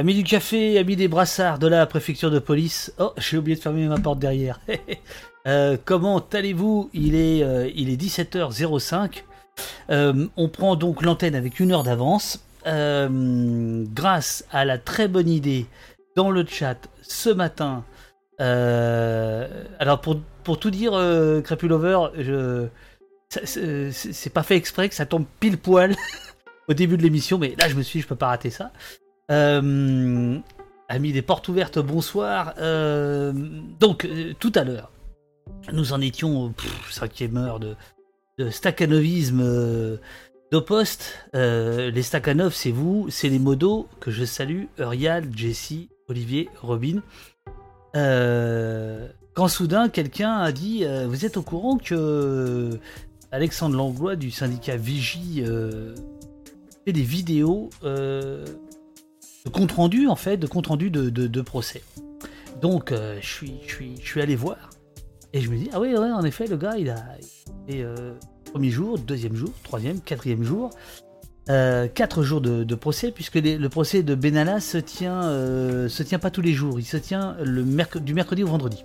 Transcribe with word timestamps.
Amis 0.00 0.14
du 0.14 0.24
café, 0.24 0.78
amis 0.78 0.96
des 0.96 1.08
brassards 1.08 1.58
de 1.58 1.66
la 1.66 1.84
préfecture 1.84 2.30
de 2.30 2.38
police. 2.38 2.90
Oh, 2.98 3.12
j'ai 3.18 3.36
oublié 3.36 3.54
de 3.54 3.60
fermer 3.60 3.86
ma 3.86 3.98
porte 3.98 4.18
derrière. 4.18 4.58
Euh, 5.46 5.78
comment 5.86 6.22
allez-vous? 6.34 6.90
Il, 6.92 7.14
est, 7.14 7.42
euh, 7.42 7.70
il 7.74 7.88
est 7.88 7.96
17h05. 7.96 9.24
Euh, 9.88 10.26
on 10.36 10.48
prend 10.50 10.76
donc 10.76 11.00
l'antenne 11.00 11.34
avec 11.34 11.60
une 11.60 11.72
heure 11.72 11.82
d'avance. 11.82 12.44
grâce 12.64 14.44
à 14.50 14.66
la 14.66 14.76
très 14.76 15.08
bonne 15.08 15.30
idée 15.30 15.64
dans 16.14 16.30
le 16.30 16.44
chat 16.46 16.76
ce 17.00 17.30
matin. 17.30 17.84
alors 18.38 20.00
pour, 20.02 20.20
pour 20.44 20.58
tout 20.60 20.70
dire, 20.70 20.92
Crapulover, 21.42 22.08
c'est 23.30 24.32
pas 24.32 24.42
fait 24.42 24.56
exprès 24.56 24.90
que 24.90 24.94
ça 24.94 25.06
tombe 25.06 25.24
pile 25.40 25.56
poil 25.56 25.96
au 26.68 26.74
début 26.74 26.98
de 26.98 27.02
l'émission, 27.02 27.38
mais 27.38 27.54
là 27.58 27.68
je 27.68 27.74
me 27.76 27.82
suis 27.82 27.98
dit, 27.98 28.02
je 28.02 28.08
peux 28.08 28.16
pas 28.16 28.28
rater 28.28 28.50
ça. 28.50 28.72
Euh, 29.30 30.40
amis 30.90 31.12
des 31.12 31.22
portes 31.22 31.48
ouvertes, 31.48 31.78
bonsoir. 31.78 32.54
Euh, 32.58 33.32
donc, 33.78 34.04
euh, 34.04 34.34
tout 34.38 34.52
à 34.56 34.64
l'heure, 34.64 34.90
nous 35.72 35.92
en 35.92 36.00
étions 36.00 36.46
au 36.46 36.52
cinquième 36.90 37.36
heure 37.36 37.60
de, 37.60 37.76
de 38.38 38.50
staccanovisme 38.50 39.40
euh, 39.40 39.96
d'Opost. 40.50 41.28
les 41.32 42.02
Stakhanov, 42.02 42.52
c'est 42.52 42.72
vous, 42.72 43.06
c'est 43.08 43.28
les 43.28 43.38
modos 43.38 43.86
que 44.00 44.10
je 44.10 44.24
salue, 44.24 44.64
Urial, 44.78 45.24
Jesse, 45.34 45.88
Olivier, 46.08 46.48
Robin. 46.60 47.02
quand 47.94 49.48
soudain, 49.48 49.88
quelqu'un 49.88 50.38
a 50.38 50.50
dit 50.50 50.84
Vous 51.06 51.24
êtes 51.24 51.36
au 51.36 51.42
courant 51.42 51.78
que 51.78 52.70
Alexandre 53.30 53.76
Langlois 53.76 54.16
du 54.16 54.32
syndicat 54.32 54.76
Vigie 54.76 55.44
fait 56.84 56.92
des 56.92 57.02
vidéos 57.02 57.70
de 59.44 59.50
compte 59.50 59.72
rendu 59.72 60.06
en 60.06 60.16
fait, 60.16 60.36
de 60.36 60.46
compte 60.46 60.68
rendu 60.68 60.90
de, 60.90 61.08
de, 61.10 61.40
procès. 61.40 61.82
Donc 62.60 62.92
euh, 62.92 63.18
je 63.20 63.26
suis, 63.26 63.54
je 63.66 63.74
suis, 63.74 63.96
je 64.00 64.06
suis 64.06 64.20
allé 64.20 64.36
voir 64.36 64.70
et 65.32 65.40
je 65.40 65.50
me 65.50 65.56
dis 65.56 65.70
ah 65.72 65.80
oui 65.80 65.90
ouais, 65.92 66.10
en 66.10 66.24
effet 66.24 66.46
le 66.46 66.56
gars 66.56 66.76
il 66.76 66.90
a 66.90 67.02
fait 67.68 67.82
euh, 67.82 68.12
premier 68.52 68.70
jour, 68.70 68.98
deuxième 68.98 69.34
jour, 69.34 69.50
troisième, 69.62 70.00
quatrième 70.00 70.42
jour, 70.42 70.70
euh, 71.48 71.88
quatre 71.88 72.22
jours 72.22 72.40
de, 72.40 72.74
procès 72.74 73.12
puisque 73.12 73.36
le 73.36 73.68
procès 73.68 74.02
de 74.02 74.14
Benalla 74.14 74.60
se 74.60 74.78
tient 74.78 75.22
se 75.22 76.02
tient 76.02 76.18
pas 76.18 76.30
tous 76.30 76.42
les 76.42 76.52
jours, 76.52 76.78
il 76.78 76.84
se 76.84 76.96
tient 76.96 77.36
le 77.42 77.64
du 78.00 78.14
mercredi 78.14 78.42
au 78.42 78.48
vendredi. 78.48 78.84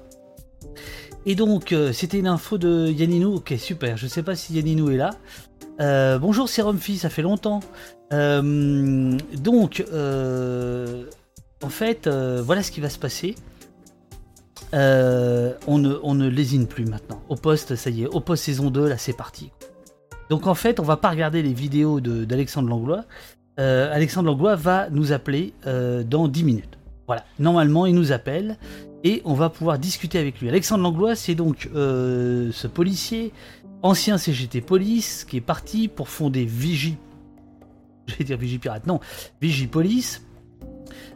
Et 1.27 1.33
donc, 1.33 1.73
c'était 1.91 2.19
une 2.19 2.27
info 2.27 2.59
de 2.59 2.87
Yanninou. 2.87 3.37
Ok, 3.37 3.55
super. 3.57 3.97
Je 3.97 4.05
sais 4.05 4.21
pas 4.21 4.35
si 4.35 4.53
Yanninou 4.53 4.91
est 4.91 4.97
là. 4.97 6.19
bonjour, 6.19 6.47
Serum 6.47 6.79
ça 6.79 7.09
fait 7.09 7.23
longtemps. 7.23 7.61
Euh, 8.13 9.17
donc, 9.37 9.83
euh, 9.91 11.05
en 11.63 11.69
fait, 11.69 12.07
euh, 12.07 12.41
voilà 12.43 12.63
ce 12.63 12.71
qui 12.71 12.81
va 12.81 12.89
se 12.89 12.99
passer. 12.99 13.35
on, 14.73 15.77
ne, 15.77 15.97
on 16.03 16.15
ne 16.15 16.27
lésine 16.27 16.67
plus 16.67 16.85
maintenant. 16.85 17.21
Au 17.29 17.35
poste, 17.35 17.75
ça 17.75 17.89
y 17.89 18.03
est, 18.03 18.07
au 18.07 18.19
poste 18.19 18.43
saison 18.43 18.69
2, 18.69 18.87
là 18.87 18.97
c'est 18.97 19.13
parti. 19.13 19.51
Donc 20.29 20.47
en 20.47 20.55
fait, 20.55 20.79
on 20.79 20.83
va 20.83 20.97
pas 20.97 21.09
regarder 21.09 21.41
les 21.41 21.53
vidéos 21.53 22.01
d'Alexandre 22.01 22.69
Langlois. 22.69 23.05
Alexandre 23.57 24.27
Langlois 24.27 24.55
va 24.55 24.89
nous 24.89 25.13
appeler 25.13 25.53
dans 25.63 26.27
10 26.27 26.43
minutes. 26.43 26.77
Voilà, 27.07 27.23
normalement 27.39 27.85
il 27.85 27.93
nous 27.95 28.11
appelle 28.11 28.57
et 29.03 29.21
on 29.23 29.35
va 29.35 29.49
pouvoir 29.49 29.77
discuter 29.77 30.17
avec 30.17 30.41
lui. 30.41 30.49
Alexandre 30.49 30.83
Langlois, 30.83 31.15
c'est 31.15 31.35
donc 31.35 31.69
ce 31.73 32.67
policier, 32.67 33.31
ancien 33.81 34.17
CGT 34.17 34.59
Police, 34.59 35.23
qui 35.23 35.37
est 35.37 35.41
parti 35.41 35.87
pour 35.87 36.09
fonder 36.09 36.43
Vigie 36.43 36.97
je 38.07 38.15
vais 38.15 38.23
dire 38.23 38.37
Vigipirate, 38.37 38.87
non, 38.87 38.99
Vigipolice. 39.41 40.21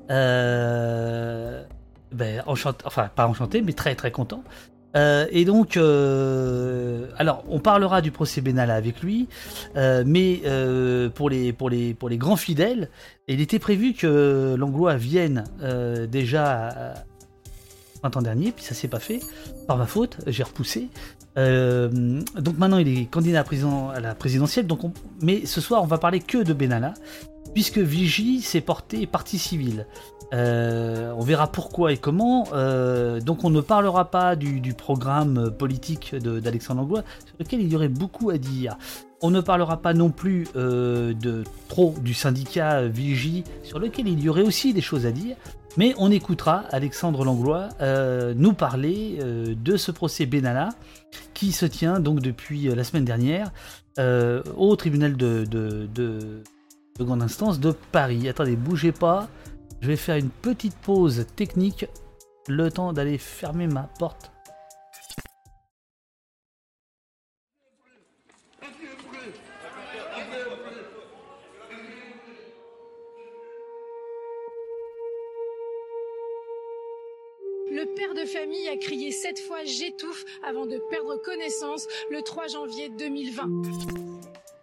Euh, 0.10 1.64
ben, 2.12 2.42
enchanté, 2.48 2.84
enfin 2.86 3.10
pas 3.16 3.28
enchanté, 3.28 3.62
mais 3.62 3.74
très 3.74 3.96
très 3.96 4.12
content. 4.12 4.44
Euh, 4.96 5.28
et 5.32 5.46
donc, 5.46 5.78
euh, 5.78 7.08
alors, 7.18 7.44
on 7.48 7.60
parlera 7.60 8.02
du 8.02 8.12
procès 8.12 8.42
Benalla 8.42 8.76
avec 8.76 9.02
lui, 9.02 9.28
euh, 9.76 10.04
mais 10.06 10.42
pour, 11.14 11.30
les, 11.30 11.54
pour, 11.54 11.70
les, 11.70 11.94
pour 11.94 12.10
les 12.10 12.18
grands 12.18 12.38
fidèles, 12.38 12.90
il 13.28 13.42
était 13.42 13.60
prévu 13.60 13.94
que 13.94 14.56
Langlois 14.58 14.96
vienne 14.96 15.44
déjà 16.10 16.96
printemps 18.02 18.22
dernier, 18.22 18.52
puis 18.52 18.64
ça 18.64 18.74
s'est 18.74 18.88
pas 18.88 19.00
fait, 19.00 19.20
par 19.68 19.78
ma 19.78 19.86
faute, 19.86 20.18
j'ai 20.26 20.44
repoussé. 20.44 20.88
Euh, 21.38 22.22
donc 22.38 22.58
maintenant 22.58 22.78
il 22.78 22.88
est 22.88 23.06
candidat 23.06 23.44
à, 23.94 24.00
la 24.00 24.16
présidentielle, 24.16 24.68
donc 24.68 24.82
mais 25.22 25.46
ce 25.46 25.62
soir 25.62 25.84
on 25.84 25.88
va 25.88 25.98
parler 25.98 26.20
que 26.20 26.40
de 26.40 26.54
Benalla, 26.54 26.94
puisque 27.54 27.78
Vigie 27.78 28.42
s'est 28.42 28.62
porté 28.62 29.06
partie 29.06 29.38
civile. 29.38 29.86
Euh, 30.32 31.12
on 31.18 31.22
verra 31.22 31.52
pourquoi 31.52 31.92
et 31.92 31.98
comment. 31.98 32.48
Euh, 32.54 33.20
donc 33.20 33.44
on 33.44 33.50
ne 33.50 33.62
parlera 33.62 34.12
pas 34.12 34.36
du, 34.36 34.74
programme 34.74 35.52
politique 35.52 36.16
d'Alexandre 36.16 36.82
Langlois, 36.82 37.04
sur 37.26 37.36
lequel 37.40 37.62
il 37.62 37.72
y 37.72 37.76
aurait 37.76 37.90
beaucoup 37.90 38.30
à 38.30 38.38
dire. 38.38 38.78
On 39.22 39.32
ne 39.32 39.42
parlera 39.42 39.82
pas 39.82 39.94
non 39.94 40.12
plus 40.12 40.48
de 40.54 41.44
trop 41.68 41.94
du 42.02 42.14
syndicat 42.14 42.88
Vigie, 42.88 43.44
sur 43.64 43.80
lequel 43.80 44.08
il 44.08 44.20
y 44.20 44.30
aurait 44.30 44.44
aussi 44.44 44.74
des 44.74 44.82
choses 44.82 45.06
à 45.06 45.12
dire. 45.12 45.36
Mais 45.78 45.94
on 45.98 46.12
écoutera 46.12 46.64
Alexandre 46.72 47.24
Langlois 47.24 47.70
euh, 47.82 48.34
nous 48.36 48.54
parler 48.54 49.20
euh, 49.22 49.54
de 49.56 49.78
ce 49.78 49.92
procès 49.92 50.26
Benalla 50.26 50.70
qui 51.34 51.52
se 51.52 51.66
tient 51.66 52.00
donc 52.00 52.22
depuis 52.22 52.68
euh, 52.68 52.76
la 52.76 52.84
semaine 52.84 53.06
dernière 53.06 53.52
au 54.56 54.78
tribunal 54.78 55.18
de, 55.18 55.44
de, 55.44 56.44
grande 56.98 57.22
instance 57.22 57.60
de 57.60 57.74
Paris. 57.92 58.30
Attendez, 58.30 58.56
bougez 58.56 58.94
pas, 58.94 59.28
je 59.82 59.88
vais 59.88 59.98
faire 59.98 60.16
une 60.16 60.30
petite 60.30 60.76
pause 60.78 61.26
technique, 61.36 61.86
le 62.48 62.72
temps 62.72 62.94
d'aller 62.94 63.18
fermer 63.18 63.68
ma 63.68 63.90
porte 64.00 64.32
famille 78.30 78.68
a 78.68 78.78
crié 78.78 79.12
sept 79.12 79.40
fois 79.40 79.64
j'étouffe 79.66 80.24
avant 80.48 80.66
de 80.66 80.78
perdre 80.90 81.16
connaissance 81.24 81.88
le 82.12 82.22
3 82.22 82.48
janvier 82.48 82.90
2020. 82.90 83.50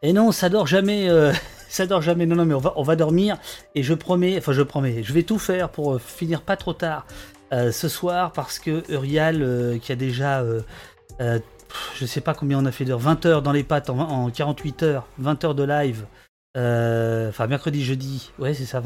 Et 0.02 0.12
non, 0.12 0.30
ça 0.30 0.48
dort 0.48 0.66
jamais. 0.66 1.08
Euh, 1.08 1.32
ça 1.68 1.86
dort 1.86 2.02
jamais. 2.02 2.26
Non, 2.26 2.36
non, 2.36 2.44
mais 2.44 2.54
on 2.54 2.60
va, 2.60 2.72
on 2.76 2.82
va 2.82 2.96
dormir. 2.96 3.38
Et 3.74 3.82
je 3.82 3.94
promets, 3.94 4.38
enfin 4.38 4.52
je 4.52 4.62
promets, 4.62 5.02
je 5.02 5.12
vais 5.12 5.24
tout 5.24 5.38
faire 5.38 5.70
pour 5.70 5.94
euh, 5.94 5.98
finir 5.98 6.42
pas 6.42 6.56
trop 6.56 6.74
tard 6.74 7.06
euh, 7.52 7.72
ce 7.72 7.88
soir 7.88 8.32
parce 8.32 8.58
que 8.58 8.88
Urial, 8.90 9.78
qui 9.82 9.90
a 9.92 9.96
déjà, 9.96 10.44
je 11.18 12.06
sais 12.06 12.20
pas 12.20 12.34
combien 12.34 12.58
on 12.58 12.66
a 12.66 12.72
fait 12.72 12.84
d'heures, 12.84 13.00
20 13.00 13.26
heures 13.26 13.42
dans 13.42 13.52
les 13.52 13.64
pattes 13.64 13.90
en, 13.90 14.30
48 14.30 14.82
heures, 14.84 15.06
20 15.18 15.44
heures 15.44 15.54
de 15.54 15.64
live. 15.64 16.06
Enfin 16.54 17.46
mercredi, 17.48 17.84
jeudi, 17.84 18.30
ouais 18.38 18.54
c'est 18.54 18.64
ça, 18.64 18.80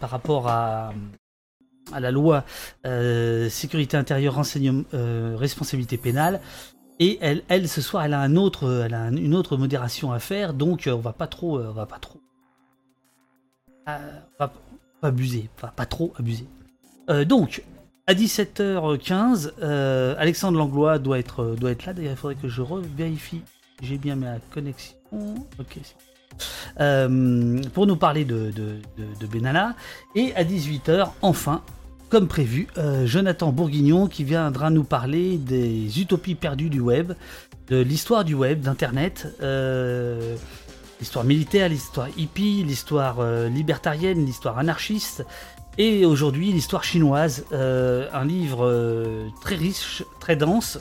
par 0.00 0.10
rapport 0.10 0.48
à, 0.48 0.92
à 1.92 2.00
la 2.00 2.10
loi 2.10 2.44
euh, 2.86 3.48
sécurité 3.48 3.96
intérieure, 3.96 4.34
renseignement, 4.34 4.84
euh, 4.94 5.34
responsabilité 5.36 5.96
pénale. 5.96 6.40
Et 6.98 7.18
elle, 7.20 7.42
elle, 7.48 7.68
ce 7.68 7.80
soir, 7.80 8.04
elle 8.04 8.14
a 8.14 8.20
un 8.20 8.36
autre, 8.36 8.84
elle 8.84 8.94
a 8.94 9.08
une 9.08 9.34
autre 9.34 9.56
modération 9.56 10.12
à 10.12 10.18
faire, 10.18 10.54
donc 10.54 10.86
euh, 10.86 10.92
on 10.92 11.00
va 11.00 11.12
pas 11.12 11.26
trop, 11.26 11.58
on 11.58 11.72
va 11.72 11.86
pas 11.86 11.98
trop, 11.98 12.20
on 13.86 13.92
va 14.38 14.48
pas 14.48 14.52
abuser, 15.02 15.48
pas 15.56 15.86
trop 15.86 16.12
abuser. 16.16 16.46
donc 17.26 17.64
à 18.06 18.14
17h15, 18.14 19.60
Alexandre 20.16 20.58
Langlois 20.58 20.98
doit 20.98 21.18
être, 21.18 21.56
doit 21.58 21.72
être 21.72 21.86
là. 21.86 21.92
D'ailleurs, 21.92 22.12
il 22.12 22.16
faudrait 22.16 22.36
que 22.36 22.48
je 22.48 22.62
vérifie 22.96 23.42
j'ai 23.82 23.98
bien 23.98 24.16
ma 24.16 24.38
connexion. 24.52 24.94
Ok. 25.58 25.78
Pour 26.76 27.86
nous 27.86 27.96
parler 27.96 28.24
de, 28.24 28.50
de, 28.52 29.26
Benalla. 29.26 29.74
Et 30.14 30.34
à 30.34 30.44
18h, 30.44 31.10
enfin, 31.22 31.62
comme 32.12 32.28
prévu, 32.28 32.68
euh, 32.76 33.06
Jonathan 33.06 33.52
Bourguignon 33.52 34.06
qui 34.06 34.22
viendra 34.22 34.68
nous 34.68 34.84
parler 34.84 35.38
des 35.38 35.98
utopies 35.98 36.34
perdues 36.34 36.68
du 36.68 36.78
web, 36.78 37.14
de 37.68 37.80
l'histoire 37.80 38.22
du 38.22 38.34
web, 38.34 38.60
d'Internet, 38.60 39.34
euh, 39.40 40.36
l'histoire 41.00 41.24
militaire, 41.24 41.70
l'histoire 41.70 42.08
hippie, 42.18 42.64
l'histoire 42.64 43.20
euh, 43.20 43.48
libertarienne, 43.48 44.26
l'histoire 44.26 44.58
anarchiste, 44.58 45.24
et 45.78 46.04
aujourd'hui 46.04 46.52
l'histoire 46.52 46.84
chinoise, 46.84 47.46
un 47.50 48.24
livre 48.26 49.32
très 49.40 49.54
riche, 49.54 50.04
très 50.20 50.36
dense. 50.36 50.78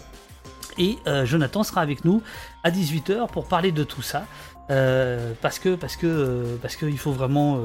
Et 0.77 0.97
Jonathan 1.24 1.63
sera 1.63 1.80
avec 1.80 2.04
nous 2.04 2.21
à 2.65 2.71
18h 2.71 3.30
pour 3.31 3.45
parler 3.45 3.71
de 3.71 3.86
tout 3.86 4.01
ça. 4.01 4.25
Parce 5.41 5.59
que 5.59 5.75
parce 5.75 5.95
que 5.95 6.57
parce 6.62 6.75
qu'il 6.75 6.97
faut 6.97 7.12
vraiment 7.12 7.59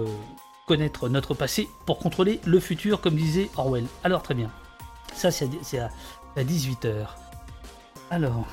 connaître 0.66 1.08
notre 1.08 1.34
passé 1.34 1.68
pour 1.86 1.98
contrôler 1.98 2.40
le 2.44 2.60
futur, 2.60 3.00
comme 3.00 3.14
disait 3.14 3.48
Orwell. 3.56 3.86
Alors 4.04 4.22
très 4.22 4.34
bien. 4.34 4.50
Ça, 5.14 5.30
c'est 5.30 5.78
à, 5.78 5.90
18h. 6.36 7.06
Alors. 8.10 8.46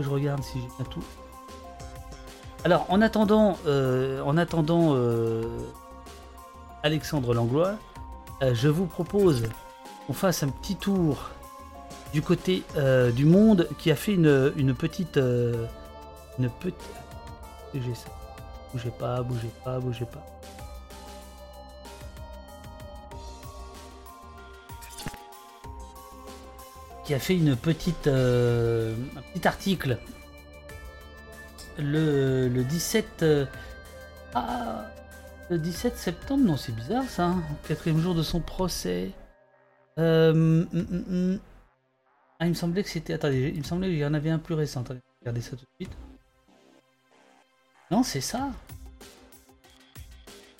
Je 0.00 0.08
regarde 0.08 0.42
si 0.42 0.58
j'ai 0.58 0.84
tout. 0.86 1.04
Alors, 2.64 2.86
en 2.88 3.00
attendant, 3.00 3.56
euh, 3.66 4.20
en 4.22 4.36
attendant 4.36 4.94
euh, 4.94 5.44
Alexandre 6.82 7.32
Langlois, 7.32 7.76
je 8.52 8.68
vous 8.68 8.86
propose 8.86 9.44
qu'on 10.06 10.12
fasse 10.12 10.42
un 10.42 10.48
petit 10.48 10.74
tour 10.76 11.30
du 12.12 12.20
côté 12.20 12.62
du 13.14 13.24
monde 13.24 13.68
qui 13.78 13.90
a 13.90 13.96
fait 13.96 14.14
une, 14.14 14.52
une 14.56 14.74
petite. 14.74 15.18
Une 16.38 16.50
petite. 16.50 16.78
J'ai 17.74 17.94
ça. 17.94 18.08
Bougez 18.72 18.90
pas, 18.90 19.22
bougez 19.22 19.50
pas, 19.64 19.78
bougez 19.78 20.04
pas. 20.04 20.24
Qui 27.04 27.14
a 27.14 27.18
fait 27.18 27.36
une 27.36 27.54
petite, 27.56 28.06
euh, 28.06 28.94
petit 29.34 29.46
article 29.46 29.98
le, 31.78 32.48
le 32.48 32.64
17 32.64 33.22
euh, 33.22 33.46
ah, 34.34 34.86
le 35.50 35.58
17 35.58 35.96
septembre 35.96 36.44
non 36.44 36.56
c'est 36.56 36.72
bizarre 36.72 37.04
ça 37.04 37.26
hein, 37.26 37.42
quatrième 37.66 38.00
jour 38.00 38.14
de 38.14 38.22
son 38.22 38.40
procès 38.40 39.10
euh, 39.98 40.32
mm, 40.32 40.68
mm, 40.72 41.32
mm. 41.32 41.40
ah 42.40 42.46
il 42.46 42.50
me 42.50 42.54
semblait 42.54 42.82
que 42.82 42.88
c'était 42.90 43.12
attendez 43.12 43.52
il 43.54 43.58
me 43.58 43.64
semblait 43.64 43.88
qu'il 43.88 43.98
y 43.98 44.04
en 44.04 44.14
avait 44.14 44.30
un 44.30 44.38
plus 44.38 44.54
récent 44.54 44.82
attendez 44.82 45.00
regardez 45.20 45.40
ça 45.40 45.50
tout 45.50 45.64
de 45.64 45.84
suite 45.84 45.96
non, 47.90 48.02
c'est 48.02 48.20
ça. 48.20 48.50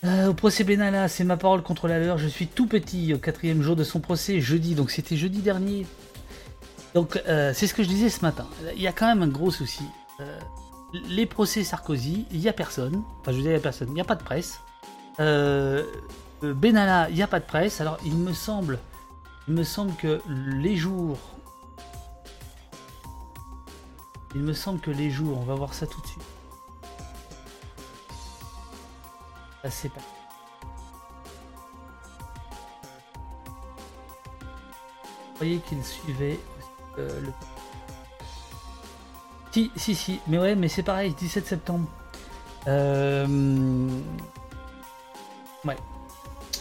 Euh, 0.04 0.28
au 0.28 0.34
procès 0.34 0.64
Benalla, 0.64 1.08
c'est 1.08 1.24
ma 1.24 1.36
parole 1.36 1.62
contre 1.62 1.88
la 1.88 1.98
leur. 1.98 2.18
Je 2.18 2.28
suis 2.28 2.46
tout 2.46 2.66
petit 2.66 3.14
au 3.14 3.18
quatrième 3.18 3.62
jour 3.62 3.74
de 3.74 3.84
son 3.84 4.00
procès, 4.00 4.40
jeudi. 4.40 4.74
Donc 4.74 4.90
c'était 4.90 5.16
jeudi 5.16 5.40
dernier. 5.40 5.86
Donc 6.94 7.20
euh, 7.26 7.52
c'est 7.54 7.66
ce 7.66 7.74
que 7.74 7.82
je 7.82 7.88
disais 7.88 8.10
ce 8.10 8.20
matin. 8.20 8.46
Il 8.76 8.82
y 8.82 8.86
a 8.86 8.92
quand 8.92 9.06
même 9.06 9.22
un 9.22 9.28
gros 9.28 9.50
souci. 9.50 9.84
Euh, 10.20 10.38
les 11.08 11.26
procès 11.26 11.64
Sarkozy, 11.64 12.26
il 12.30 12.40
n'y 12.40 12.48
a 12.48 12.52
personne. 12.52 13.02
Enfin, 13.20 13.32
je 13.32 13.38
veux 13.38 13.44
il 13.44 13.48
n'y 13.48 13.54
a 13.54 13.60
personne. 13.60 13.88
Il 13.88 13.94
n'y 13.94 14.00
a 14.00 14.04
pas 14.04 14.16
de 14.16 14.22
presse. 14.22 14.60
Benalla, 16.42 17.08
il 17.08 17.14
n'y 17.14 17.22
a 17.22 17.26
pas 17.26 17.40
de 17.40 17.46
presse. 17.46 17.80
Alors 17.80 17.96
il 18.04 18.14
me 18.14 18.34
semble, 18.34 18.78
il 19.48 19.54
me 19.54 19.64
semble 19.64 19.94
que 19.94 20.20
les 20.28 20.76
jours, 20.76 21.16
il 24.34 24.42
me 24.42 24.52
semble 24.52 24.80
que 24.80 24.90
les 24.90 25.10
jours, 25.10 25.38
on 25.40 25.44
va 25.44 25.54
voir 25.54 25.72
ça 25.72 25.86
tout 25.86 26.00
de 26.02 26.06
suite. 26.06 26.33
C'est 29.70 29.88
pas. 29.88 30.00
Vous 35.34 35.38
voyez 35.38 35.58
qu'il 35.58 35.84
suivait 35.84 36.38
euh, 36.98 37.20
le. 37.20 37.32
Si, 39.50 39.70
si, 39.76 39.94
si, 39.94 40.20
mais 40.26 40.38
ouais, 40.38 40.54
mais 40.54 40.68
c'est 40.68 40.82
pareil, 40.82 41.12
17 41.12 41.46
septembre. 41.46 41.88
Euh, 42.66 43.26
ouais. 45.64 45.76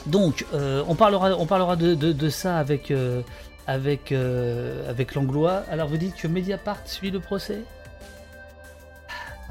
Donc, 0.06 0.46
euh, 0.54 0.84
on 0.88 0.96
parlera, 0.96 1.36
on 1.38 1.46
parlera 1.46 1.76
de, 1.76 2.30
ça 2.30 2.58
avec, 2.58 2.92
avec, 3.68 4.12
avec 4.12 5.16
l'anglois. 5.16 5.64
Alors, 5.70 5.88
vous 5.88 5.98
dites 5.98 6.16
que 6.16 6.28
Mediapart 6.28 6.88
suit 6.88 7.12
le 7.12 7.20
procès? 7.20 7.64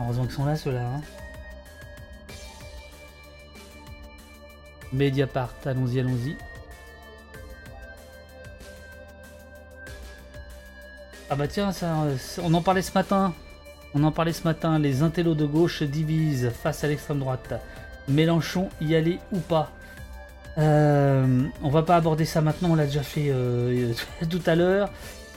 Heureusement 0.01 0.25
qu'ils 0.25 0.35
sont 0.35 0.45
là, 0.45 0.57
ceux-là. 0.57 0.85
Hein. 0.85 1.01
Mediapart, 4.93 5.55
allons-y, 5.65 6.01
allons-y. 6.01 6.37
Ah 11.31 11.35
bah 11.35 11.49
tiens, 11.49 11.73
ça, 11.73 12.05
on 12.43 12.53
en 12.53 12.61
parlait 12.61 12.83
ce 12.83 12.93
matin. 12.93 13.33
On 13.95 14.05
en 14.05 14.13
parlait 14.13 14.35
ce 14.35 14.45
matin. 14.45 14.79
Les 14.79 15.03
intellos 15.03 15.35
de 15.35 15.47
gauche 15.47 15.83
divisent 15.83 16.51
face 16.51 16.85
à 16.85 16.89
l'extrême 16.89 17.21
droite. 17.21 17.55
Mélenchon 18.09 18.69
y 18.81 18.95
aller 18.95 19.19
ou 19.33 19.39
pas 19.39 19.71
euh, 20.59 21.45
On 21.63 21.71
va 21.71 21.83
pas 21.83 21.97
aborder 21.97 22.27
ça 22.27 22.43
maintenant. 22.43 22.71
On 22.73 22.75
l'a 22.75 22.85
déjà 22.85 23.03
fait 23.03 23.29
euh, 23.29 23.93
tout 24.31 24.43
à 24.45 24.55
l'heure. 24.55 24.91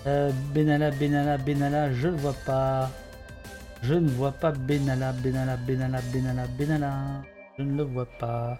Euh, 0.05 0.31
Benalla, 0.53 0.91
Benalla, 0.91 1.37
Benalla, 1.37 1.93
je 1.93 2.09
ne 2.09 2.17
vois 2.17 2.35
pas. 2.45 2.91
Je 3.81 3.93
ne 3.93 4.09
vois 4.09 4.31
pas 4.31 4.51
Benalla, 4.51 5.13
Benalla, 5.13 5.57
Benalla, 5.57 6.01
Benalla, 6.11 6.47
Benalla. 6.57 6.93
Je 7.57 7.63
ne 7.63 7.77
le 7.77 7.83
vois 7.83 8.07
pas. 8.19 8.59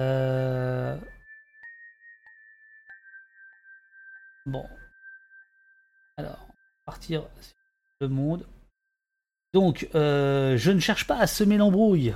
Euh... 0.00 0.96
Bon. 4.46 4.64
Alors, 6.18 6.48
partir 6.84 7.22
sur 7.40 7.56
le 8.00 8.08
monde. 8.08 8.46
Donc, 9.54 9.88
euh, 9.94 10.56
je 10.56 10.70
ne 10.70 10.80
cherche 10.80 11.06
pas 11.06 11.18
à 11.18 11.26
semer 11.26 11.56
l'embrouille 11.56 12.14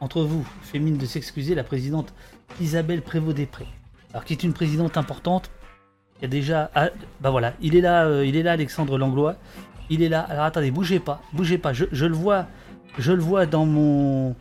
entre 0.00 0.22
vous, 0.22 0.46
fait 0.62 0.78
mine 0.78 0.96
de 0.96 1.06
s'excuser 1.06 1.54
la 1.54 1.62
présidente 1.62 2.12
Isabelle 2.60 3.02
Prévost-Després. 3.02 3.66
Alors, 4.12 4.24
qui 4.24 4.32
est 4.32 4.42
une 4.42 4.52
présidente 4.52 4.96
importante. 4.96 5.50
Il 6.18 6.22
y 6.22 6.24
a 6.26 6.28
déjà. 6.28 6.70
Ah, 6.74 6.90
bah 7.20 7.30
voilà, 7.30 7.54
il 7.60 7.76
est 7.76 7.80
là, 7.80 8.06
euh, 8.06 8.26
il 8.26 8.36
est 8.36 8.42
là, 8.42 8.52
Alexandre 8.52 8.98
Langlois. 8.98 9.36
Il 9.88 10.02
est 10.02 10.08
là. 10.08 10.20
Alors 10.20 10.44
attendez, 10.44 10.70
bougez 10.70 11.00
pas, 11.00 11.22
bougez 11.32 11.58
pas. 11.58 11.72
Je, 11.72 11.86
je 11.92 12.06
le 12.06 12.14
vois, 12.14 12.46
je 12.98 13.12
le 13.12 13.22
vois 13.22 13.46
dans 13.46 13.66
mon, 13.66 14.36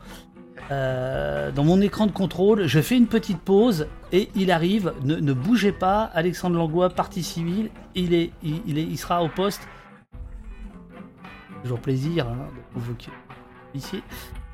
euh, 0.72 1.52
dans 1.52 1.64
mon 1.64 1.82
écran 1.82 2.06
de 2.06 2.12
contrôle, 2.12 2.68
je 2.68 2.80
fais 2.80 2.96
une 2.96 3.08
petite 3.08 3.40
pause 3.40 3.88
et 4.12 4.30
il 4.36 4.52
arrive. 4.52 4.94
Ne, 5.04 5.34
bougez 5.34 5.72
pas, 5.72 6.04
Alexandre 6.14 6.58
Langlois, 6.58 6.90
partie 6.90 7.24
civile, 7.24 7.70
il 7.96 8.14
est, 8.14 8.32
il, 8.44 8.98
sera 8.98 9.24
au 9.24 9.30
poste. 9.30 9.68
Toujours 11.64 11.80
plaisir 11.80 12.28
hein, 12.28 12.48
ici 13.74 14.02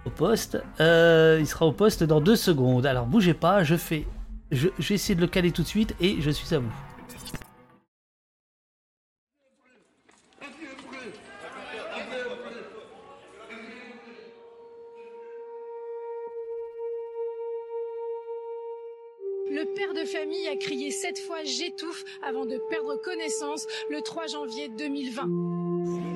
au 0.06 0.10
poste. 0.10 0.62
Euh, 0.80 1.38
il 1.40 1.48
sera 1.48 1.66
au 1.66 1.72
poste 1.72 2.04
dans 2.04 2.22
deux 2.22 2.36
secondes. 2.36 2.86
Alors 2.86 3.06
bougez 3.06 3.34
pas, 3.34 3.64
je 3.64 3.76
fais, 3.76 4.08
je, 4.52 4.70
je 4.80 4.90
vais 4.90 4.96
essayer 4.96 5.16
de 5.16 5.22
le 5.22 5.28
caler 5.28 5.52
tout 5.52 5.64
de 5.64 5.68
suite 5.68 5.96
et 6.00 6.22
je 6.22 6.30
suis 6.30 6.56
à 6.56 6.60
vous. 6.60 6.72
A 20.56 20.58
crié 20.58 20.90
sept 20.92 21.20
fois 21.20 21.44
j'étouffe 21.44 22.06
avant 22.22 22.46
de 22.46 22.58
perdre 22.70 22.96
connaissance 22.96 23.68
le 23.90 24.02
3 24.02 24.28
janvier 24.28 24.70
2020. 24.70 26.15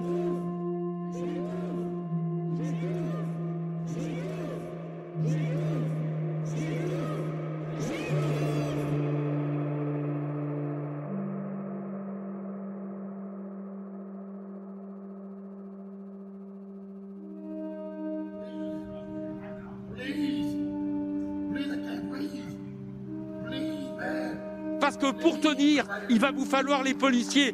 Pour 25.13 25.39
tenir, 25.39 25.85
il 26.09 26.19
va 26.19 26.31
vous 26.31 26.45
falloir 26.45 26.83
les 26.83 26.93
policiers. 26.93 27.53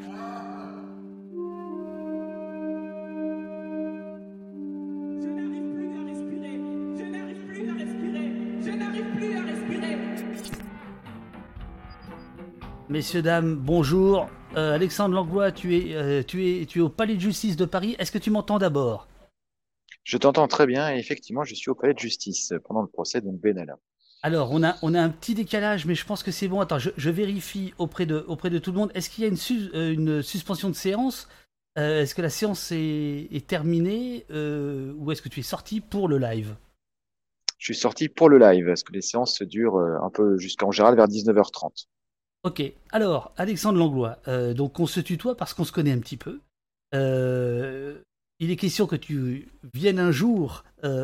Messieurs, 12.87 13.21
dames, 13.21 13.55
bonjour. 13.55 14.29
Euh, 14.55 14.73
Alexandre 14.73 15.15
Langlois, 15.15 15.51
tu 15.51 15.75
es, 15.75 15.95
euh, 15.95 16.23
tu, 16.23 16.47
es, 16.47 16.65
tu 16.65 16.79
es 16.79 16.81
au 16.81 16.87
Palais 16.87 17.15
de 17.15 17.19
Justice 17.19 17.57
de 17.57 17.65
Paris. 17.65 17.95
Est-ce 17.99 18.11
que 18.11 18.17
tu 18.17 18.31
m'entends 18.31 18.57
d'abord? 18.57 19.07
Je 20.03 20.17
t'entends 20.17 20.47
très 20.47 20.65
bien 20.65 20.93
et 20.93 20.97
effectivement, 20.97 21.43
je 21.43 21.55
suis 21.55 21.69
au 21.69 21.75
Palais 21.75 21.93
de 21.93 21.99
Justice 21.99 22.53
pendant 22.63 22.81
le 22.81 22.87
procès 22.87 23.19
de 23.21 23.29
Benalla. 23.29 23.77
Alors, 24.25 24.49
on 24.51 24.63
a, 24.63 24.75
on 24.81 24.95
a 24.95 24.99
un 24.99 25.09
petit 25.09 25.35
décalage, 25.35 25.85
mais 25.85 25.93
je 25.93 26.03
pense 26.03 26.23
que 26.23 26.31
c'est 26.31 26.47
bon. 26.47 26.59
Attends, 26.59 26.79
je, 26.79 27.09
vérifie 27.11 27.75
auprès 27.77 28.07
de, 28.07 28.25
auprès 28.27 28.49
de 28.49 28.57
tout 28.57 28.71
le 28.71 28.77
monde. 28.79 28.91
Est-ce 28.95 29.11
qu'il 29.11 29.23
y 29.23 29.27
a 29.27 29.29
une, 29.29 29.37
euh, 29.75 29.93
une 29.93 30.23
suspension 30.23 30.67
de 30.67 30.73
séance? 30.73 31.27
Euh, 31.77 32.01
Est-ce 32.01 32.15
que 32.15 32.23
la 32.23 32.31
séance 32.31 32.71
est, 32.71 33.47
terminée 33.47 34.25
euh, 34.31 34.93
ou 34.97 35.11
est-ce 35.11 35.21
que 35.21 35.29
tu 35.29 35.41
es 35.41 35.43
sorti 35.43 35.79
pour 35.79 36.07
le 36.07 36.17
live? 36.17 36.55
Je 37.59 37.65
suis 37.65 37.75
sorti 37.75 38.09
pour 38.09 38.27
le 38.27 38.39
live, 38.39 38.65
parce 38.65 38.81
que 38.81 38.93
les 38.93 39.03
séances 39.03 39.43
durent 39.43 39.77
un 39.77 40.09
peu 40.09 40.39
jusqu'en 40.39 40.71
général 40.71 40.95
vers 40.95 41.07
19h30. 41.07 41.85
Ok, 42.45 42.63
alors, 42.91 43.31
Alexandre 43.37 43.77
Langlois, 43.77 44.17
donc 44.55 44.79
on 44.79 44.87
se 44.87 45.01
tutoie 45.01 45.37
parce 45.37 45.53
qu'on 45.53 45.65
se 45.65 45.71
connaît 45.71 45.91
un 45.91 45.99
petit 45.99 46.17
peu. 46.17 46.41
il 46.93 48.51
est 48.51 48.55
question 48.55 48.87
que 48.87 48.95
tu 48.95 49.49
viennes 49.71 49.99
un 49.99 50.11
jour 50.11 50.63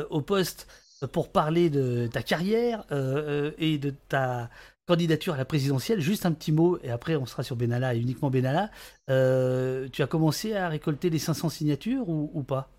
au 0.10 0.22
poste 0.22 0.68
pour 1.08 1.32
parler 1.32 1.70
de 1.70 2.08
ta 2.08 2.22
carrière 2.24 2.86
euh, 2.92 3.50
euh, 3.50 3.52
et 3.58 3.78
de 3.78 3.92
ta 4.10 4.50
candidature 4.88 5.34
à 5.34 5.38
la 5.38 5.46
présidentielle. 5.46 6.02
Juste 6.02 6.26
un 6.26 6.32
petit 6.32 6.52
mot, 6.52 6.78
et 6.84 6.90
après 6.90 7.16
on 7.16 7.26
sera 7.26 7.44
sur 7.44 7.56
Benalla 7.56 7.96
et 7.96 8.00
uniquement 8.00 8.30
Benalla. 8.30 8.70
Euh, 9.10 9.88
tu 9.92 10.02
as 10.02 10.08
commencé 10.08 10.54
à 10.54 10.70
récolter 10.70 11.10
les 11.10 11.20
500 11.20 11.50
signatures 11.50 12.10
ou, 12.10 12.44
pas? 12.44 12.70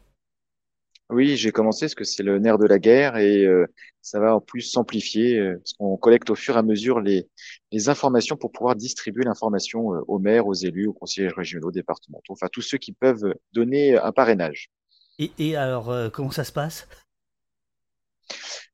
Oui, 1.11 1.37
j'ai 1.37 1.53
commencé 1.53 1.87
parce 1.87 1.95
que 1.95 2.05
c'est 2.05 2.23
le 2.23 2.39
nerf 2.39 2.59
de 2.59 2.67
la 2.67 2.79
guerre 2.79 3.19
et 3.19 3.45
euh, 3.45 3.67
ça 4.01 4.19
va 4.19 4.37
en 4.37 4.41
plus 4.41 4.63
s'amplifier 4.63 5.39
euh, 5.39 5.57
parce 5.59 5.75
qu'on 5.75 5.97
collecte 5.99 6.31
au 6.31 6.35
fur 6.35 6.55
et 6.55 6.59
à 6.59 6.63
mesure 6.63 7.01
les, 7.01 7.29
les 7.71 7.89
informations 7.91 8.37
pour 8.37 8.51
pouvoir 8.51 8.77
distribuer 8.77 9.25
l'information 9.25 9.95
euh, 9.95 10.01
aux 10.09 10.19
maires, 10.19 10.47
aux 10.47 10.55
élus, 10.55 10.87
aux 10.87 10.95
conseillers 10.95 11.29
régionaux, 11.29 11.71
départementaux, 11.71 12.33
enfin 12.33 12.49
tous 12.51 12.63
ceux 12.63 12.79
qui 12.79 12.93
peuvent 12.93 13.35
donner 13.53 13.99
un 13.99 14.13
parrainage. 14.13 14.71
Et, 15.19 15.33
et 15.39 15.57
alors, 15.57 15.91
euh, 15.91 16.09
comment 16.11 16.31
ça 16.31 16.45
se 16.45 16.53
passe? 16.53 16.89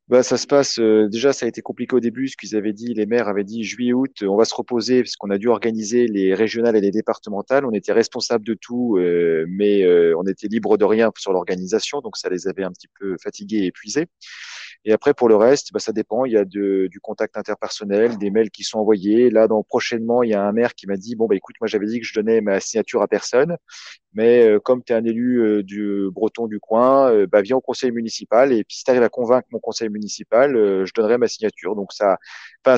Bah, 0.09 0.23
ça 0.23 0.39
se 0.39 0.47
passe. 0.47 0.79
euh, 0.79 1.07
déjà, 1.09 1.35
ça 1.35 1.45
a 1.45 1.49
été 1.51 1.61
compliqué 1.61 1.95
au 1.95 2.01
début, 2.01 2.29
ce 2.29 2.37
qu'ils 2.37 2.57
avaient 2.57 2.73
dit. 2.73 2.95
Les 2.95 3.05
maires 3.05 3.29
avaient 3.29 3.45
dit 3.45 3.63
juillet-août, 3.63 4.23
on 4.23 4.37
va 4.37 4.47
se 4.47 4.55
reposer 4.55 5.03
parce 5.03 5.17
qu'on 5.17 5.29
a 5.29 5.37
dû 5.37 5.49
organiser 5.49 6.07
les 6.07 6.35
régionales 6.35 6.77
et 6.77 6.81
les 6.81 6.91
départementales. 6.91 7.67
On 7.67 7.73
était 7.73 7.93
responsable 7.93 8.43
de 8.45 8.55
tout, 8.55 8.97
euh, 8.97 9.45
mais 9.51 9.85
euh, 9.85 10.15
on 10.17 10.27
était 10.27 10.49
libre 10.49 10.79
de 10.79 10.85
rien 10.87 11.11
sur 11.19 11.35
l'organisation, 11.35 12.01
donc 12.01 12.17
ça 12.17 12.31
les 12.31 12.49
avait 12.49 12.65
un 12.65 12.73
petit 12.73 12.89
peu 12.99 13.17
fatigués 13.23 13.59
et 13.59 13.67
épuisés. 13.67 14.07
Et 14.89 14.93
après, 14.93 15.13
pour 15.13 15.29
le 15.29 15.37
reste, 15.37 15.71
bah, 15.75 15.81
ça 15.81 15.93
dépend. 15.93 16.25
Il 16.25 16.33
y 16.33 16.39
a 16.39 16.47
du 16.47 16.99
contact 17.03 17.37
interpersonnel, 17.37 18.17
des 18.17 18.31
mails 18.31 18.51
qui 18.51 18.65
sont 18.65 18.79
envoyés. 18.79 19.29
Là, 19.29 19.47
prochainement, 19.69 20.23
il 20.23 20.31
y 20.31 20.35
a 20.35 20.43
un 20.43 20.53
maire 20.53 20.75
qui 20.75 20.87
m'a 20.87 20.97
dit, 20.97 21.15
bon, 21.15 21.27
bah, 21.27 21.37
écoute, 21.37 21.57
moi, 21.61 21.69
j'avais 21.69 21.85
dit 21.85 22.01
que 22.01 22.07
je 22.07 22.15
donnais 22.15 22.41
ma 22.41 22.59
signature 22.59 23.03
à 23.03 23.07
personne, 23.07 23.59
mais 24.15 24.49
euh, 24.49 24.59
comme 24.59 24.83
tu 24.83 24.95
es 24.95 24.97
un 24.97 25.05
élu 25.05 25.43
euh, 25.43 25.63
du 25.63 26.09
breton 26.11 26.47
du 26.47 26.59
coin, 26.59 27.13
euh, 27.13 27.27
bah, 27.27 27.43
viens 27.43 27.57
au 27.57 27.61
conseil 27.61 27.91
municipal. 27.91 28.51
Et 28.51 28.65
puis, 28.65 28.79
si 28.79 28.85
tu 28.85 28.91
arrives 28.91 29.03
à 29.03 29.11
convaincre 29.11 29.47
mon 29.51 29.59
conseil 29.59 29.91
municipal, 29.91 30.55
je 30.55 30.93
donnerai 30.95 31.19
ma 31.19 31.29
signature. 31.29 31.77
Donc, 31.77 31.93
ça, 31.93 32.17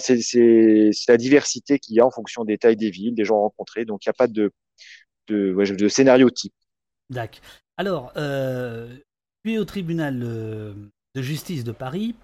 c'est, 0.01 0.91
la 1.07 1.17
diversité 1.17 1.79
qu'il 1.79 1.95
y 1.95 2.01
a 2.01 2.07
en 2.07 2.11
fonction 2.11 2.45
des 2.45 2.59
tailles 2.59 2.75
des 2.75 2.91
villes, 2.91 3.15
des 3.15 3.25
gens 3.25 3.39
rencontrés. 3.39 3.85
Donc, 3.85 4.05
il 4.05 4.09
n'y 4.09 4.11
a 4.11 4.15
pas 4.15 4.27
de, 4.27 5.89
scénario 5.89 6.29
type. 6.29 6.55
D'accord. 7.09 7.41
Alors, 7.77 8.13
tu 8.15 9.53
es 9.53 9.59
au 9.59 9.65
tribunal 9.65 10.25
de 11.15 11.23
justice 11.23 11.65
de 11.65 11.73
Paris, 11.73 12.15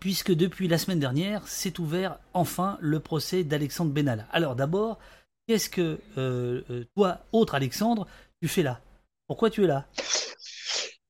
puisque 0.00 0.32
depuis 0.32 0.68
la 0.68 0.78
semaine 0.78 1.00
dernière, 1.00 1.46
s'est 1.48 1.80
ouvert 1.80 2.18
enfin 2.32 2.78
le 2.80 3.00
procès 3.00 3.44
d'Alexandre 3.44 3.92
Benalla. 3.92 4.26
Alors 4.32 4.54
d'abord, 4.54 4.98
qu'est-ce 5.46 5.70
que 5.70 5.98
euh, 6.18 6.62
euh, 6.70 6.84
toi, 6.94 7.20
autre 7.32 7.54
Alexandre, 7.54 8.06
tu 8.40 8.48
fais 8.48 8.62
là? 8.62 8.80
Pourquoi 9.26 9.50
tu 9.50 9.64
es 9.64 9.66
là? 9.66 9.86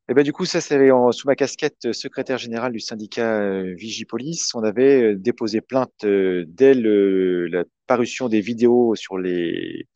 Et 0.08 0.14
ben 0.14 0.22
du 0.22 0.32
coup, 0.32 0.44
ça 0.44 0.60
c'est 0.60 0.78
sous 1.12 1.26
ma 1.26 1.34
casquette 1.34 1.86
euh, 1.86 1.92
secrétaire 1.92 2.38
général 2.38 2.72
du 2.72 2.80
syndicat 2.80 3.62
Vigipolice. 3.74 4.54
On 4.54 4.62
avait 4.62 5.16
déposé 5.16 5.60
plainte 5.60 6.04
dès 6.04 6.74
la 6.74 7.64
parution 7.86 8.28
des 8.28 8.40
vidéos 8.40 8.94
sur 8.94 9.18
les 9.18 9.88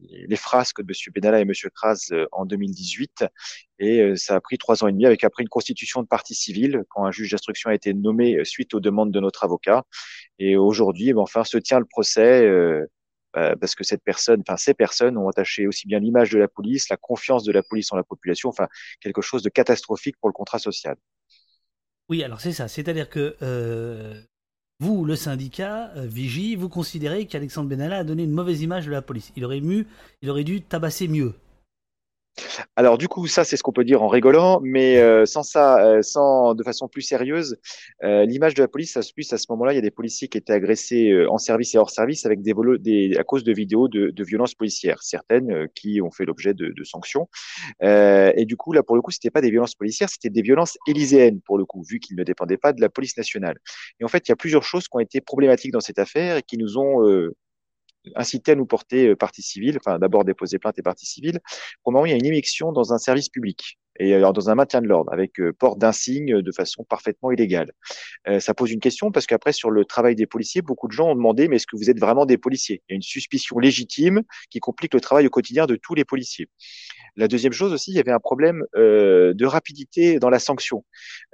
les 0.00 0.36
frasques 0.36 0.82
de 0.82 0.92
M. 0.92 1.12
Benalla 1.14 1.38
et 1.40 1.42
M. 1.42 1.52
Kras 1.74 2.08
euh, 2.12 2.26
en 2.32 2.46
2018. 2.46 3.24
Et 3.78 4.00
euh, 4.00 4.16
ça 4.16 4.36
a 4.36 4.40
pris 4.40 4.58
trois 4.58 4.84
ans 4.84 4.88
et 4.88 4.92
demi 4.92 5.06
avec 5.06 5.24
après 5.24 5.42
une 5.42 5.48
constitution 5.48 6.02
de 6.02 6.06
partie 6.06 6.34
civile 6.34 6.84
quand 6.88 7.04
un 7.04 7.10
juge 7.10 7.30
d'instruction 7.30 7.70
a 7.70 7.74
été 7.74 7.94
nommé 7.94 8.36
euh, 8.36 8.44
suite 8.44 8.74
aux 8.74 8.80
demandes 8.80 9.12
de 9.12 9.20
notre 9.20 9.44
avocat. 9.44 9.84
Et 10.38 10.56
aujourd'hui, 10.56 11.12
ben, 11.12 11.20
enfin, 11.20 11.44
se 11.44 11.58
tient 11.58 11.78
le 11.78 11.86
procès 11.86 12.46
euh, 13.36 13.56
parce 13.56 13.74
que 13.74 13.82
cette 13.82 14.02
personne, 14.04 14.42
enfin 14.46 14.56
ces 14.56 14.74
personnes 14.74 15.16
ont 15.16 15.28
attaché 15.28 15.66
aussi 15.66 15.88
bien 15.88 15.98
l'image 15.98 16.30
de 16.30 16.38
la 16.38 16.46
police, 16.46 16.88
la 16.88 16.96
confiance 16.96 17.42
de 17.42 17.50
la 17.50 17.62
police 17.62 17.92
en 17.92 17.96
la 17.96 18.04
population, 18.04 18.48
enfin 18.48 18.68
quelque 19.00 19.22
chose 19.22 19.42
de 19.42 19.48
catastrophique 19.48 20.16
pour 20.20 20.28
le 20.28 20.32
contrat 20.32 20.60
social. 20.60 20.96
Oui, 22.08 22.22
alors 22.22 22.40
c'est 22.40 22.52
ça. 22.52 22.68
C'est-à-dire 22.68 23.08
que 23.08 23.36
euh, 23.42 24.20
vous, 24.80 25.04
le 25.04 25.14
syndicat 25.14 25.92
euh, 25.96 26.06
Vigie, 26.06 26.56
vous 26.56 26.68
considérez 26.68 27.26
qu'Alexandre 27.26 27.68
Benalla 27.68 27.98
a 27.98 28.04
donné 28.04 28.24
une 28.24 28.32
mauvaise 28.32 28.60
image 28.62 28.86
de 28.86 28.90
la 28.90 29.02
police. 29.02 29.32
Il 29.36 29.44
aurait, 29.44 29.60
mu, 29.60 29.86
il 30.20 30.30
aurait 30.30 30.42
dû 30.42 30.62
tabasser 30.62 31.06
mieux. 31.06 31.34
Alors 32.76 32.98
du 32.98 33.08
coup, 33.08 33.26
ça 33.26 33.44
c'est 33.44 33.56
ce 33.56 33.62
qu'on 33.62 33.72
peut 33.72 33.84
dire 33.84 34.02
en 34.02 34.08
rigolant, 34.08 34.60
mais 34.62 34.98
euh, 34.98 35.24
sans 35.24 35.42
ça, 35.42 35.84
euh, 35.84 36.02
sans 36.02 36.54
de 36.54 36.62
façon 36.64 36.88
plus 36.88 37.02
sérieuse, 37.02 37.56
euh, 38.02 38.24
l'image 38.24 38.54
de 38.54 38.62
la 38.62 38.68
police, 38.68 38.92
ça 38.92 39.02
se 39.02 39.12
à 39.32 39.38
ce 39.38 39.46
moment-là, 39.50 39.72
il 39.72 39.76
y 39.76 39.78
a 39.78 39.82
des 39.82 39.90
policiers 39.90 40.28
qui 40.28 40.38
étaient 40.38 40.52
agressés 40.52 41.10
euh, 41.10 41.30
en 41.30 41.38
service 41.38 41.74
et 41.74 41.78
hors 41.78 41.90
service 41.90 42.26
avec 42.26 42.42
des, 42.42 42.52
des 42.80 43.16
à 43.16 43.24
cause 43.24 43.44
de 43.44 43.52
vidéos 43.52 43.88
de, 43.88 44.10
de 44.10 44.24
violences 44.24 44.54
policières, 44.54 45.02
certaines 45.02 45.50
euh, 45.52 45.66
qui 45.74 46.00
ont 46.02 46.10
fait 46.10 46.24
l'objet 46.24 46.54
de, 46.54 46.68
de 46.68 46.84
sanctions. 46.84 47.28
Euh, 47.82 48.32
et 48.36 48.44
du 48.44 48.56
coup, 48.56 48.72
là 48.72 48.82
pour 48.82 48.96
le 48.96 49.02
coup, 49.02 49.12
c'était 49.12 49.30
pas 49.30 49.40
des 49.40 49.50
violences 49.50 49.74
policières, 49.76 50.08
c'était 50.08 50.30
des 50.30 50.42
violences 50.42 50.76
élyséennes 50.88 51.40
pour 51.40 51.58
le 51.58 51.64
coup, 51.64 51.82
vu 51.88 52.00
qu'ils 52.00 52.16
ne 52.16 52.24
dépendaient 52.24 52.56
pas 52.56 52.72
de 52.72 52.80
la 52.80 52.88
police 52.88 53.16
nationale. 53.16 53.56
Et 54.00 54.04
en 54.04 54.08
fait, 54.08 54.28
il 54.28 54.30
y 54.30 54.32
a 54.32 54.36
plusieurs 54.36 54.64
choses 54.64 54.88
qui 54.88 54.96
ont 54.96 55.00
été 55.00 55.20
problématiques 55.20 55.72
dans 55.72 55.80
cette 55.80 55.98
affaire 55.98 56.36
et 56.38 56.42
qui 56.42 56.58
nous 56.58 56.78
ont 56.78 57.02
incité 58.14 58.52
à 58.52 58.54
nous 58.54 58.66
porter 58.66 59.08
euh, 59.08 59.16
partie 59.16 59.42
civile, 59.42 59.78
enfin 59.78 59.98
d'abord 59.98 60.24
déposer 60.24 60.58
plainte 60.58 60.78
et 60.78 60.82
partie 60.82 61.06
civile. 61.06 61.40
Premièrement, 61.82 62.06
il 62.06 62.10
y 62.10 62.14
a 62.14 62.16
une 62.16 62.26
éviction 62.26 62.72
dans 62.72 62.92
un 62.92 62.98
service 62.98 63.28
public 63.28 63.78
et 63.98 64.14
alors 64.14 64.32
dans 64.32 64.50
un 64.50 64.54
maintien 64.54 64.80
de 64.82 64.86
l'ordre 64.86 65.12
avec 65.12 65.40
euh, 65.40 65.52
port 65.52 65.76
d'insignes 65.76 66.40
de 66.40 66.52
façon 66.52 66.84
parfaitement 66.84 67.30
illégale. 67.30 67.72
Euh, 68.28 68.40
ça 68.40 68.54
pose 68.54 68.70
une 68.70 68.80
question 68.80 69.10
parce 69.10 69.26
qu'après 69.26 69.52
sur 69.52 69.70
le 69.70 69.84
travail 69.84 70.14
des 70.14 70.26
policiers, 70.26 70.62
beaucoup 70.62 70.88
de 70.88 70.92
gens 70.92 71.10
ont 71.10 71.14
demandé 71.14 71.48
mais 71.48 71.56
est-ce 71.56 71.66
que 71.66 71.76
vous 71.76 71.90
êtes 71.90 72.00
vraiment 72.00 72.26
des 72.26 72.38
policiers? 72.38 72.82
Il 72.88 72.92
y 72.92 72.94
a 72.94 72.96
une 72.96 73.02
suspicion 73.02 73.58
légitime 73.58 74.22
qui 74.50 74.60
complique 74.60 74.94
le 74.94 75.00
travail 75.00 75.26
au 75.26 75.30
quotidien 75.30 75.66
de 75.66 75.76
tous 75.76 75.94
les 75.94 76.04
policiers. 76.04 76.48
La 77.16 77.28
deuxième 77.28 77.52
chose 77.52 77.72
aussi, 77.72 77.92
il 77.92 77.96
y 77.96 78.00
avait 78.00 78.10
un 78.10 78.18
problème 78.18 78.64
euh, 78.74 79.34
de 79.34 79.46
rapidité 79.46 80.18
dans 80.18 80.30
la 80.30 80.40
sanction. 80.40 80.84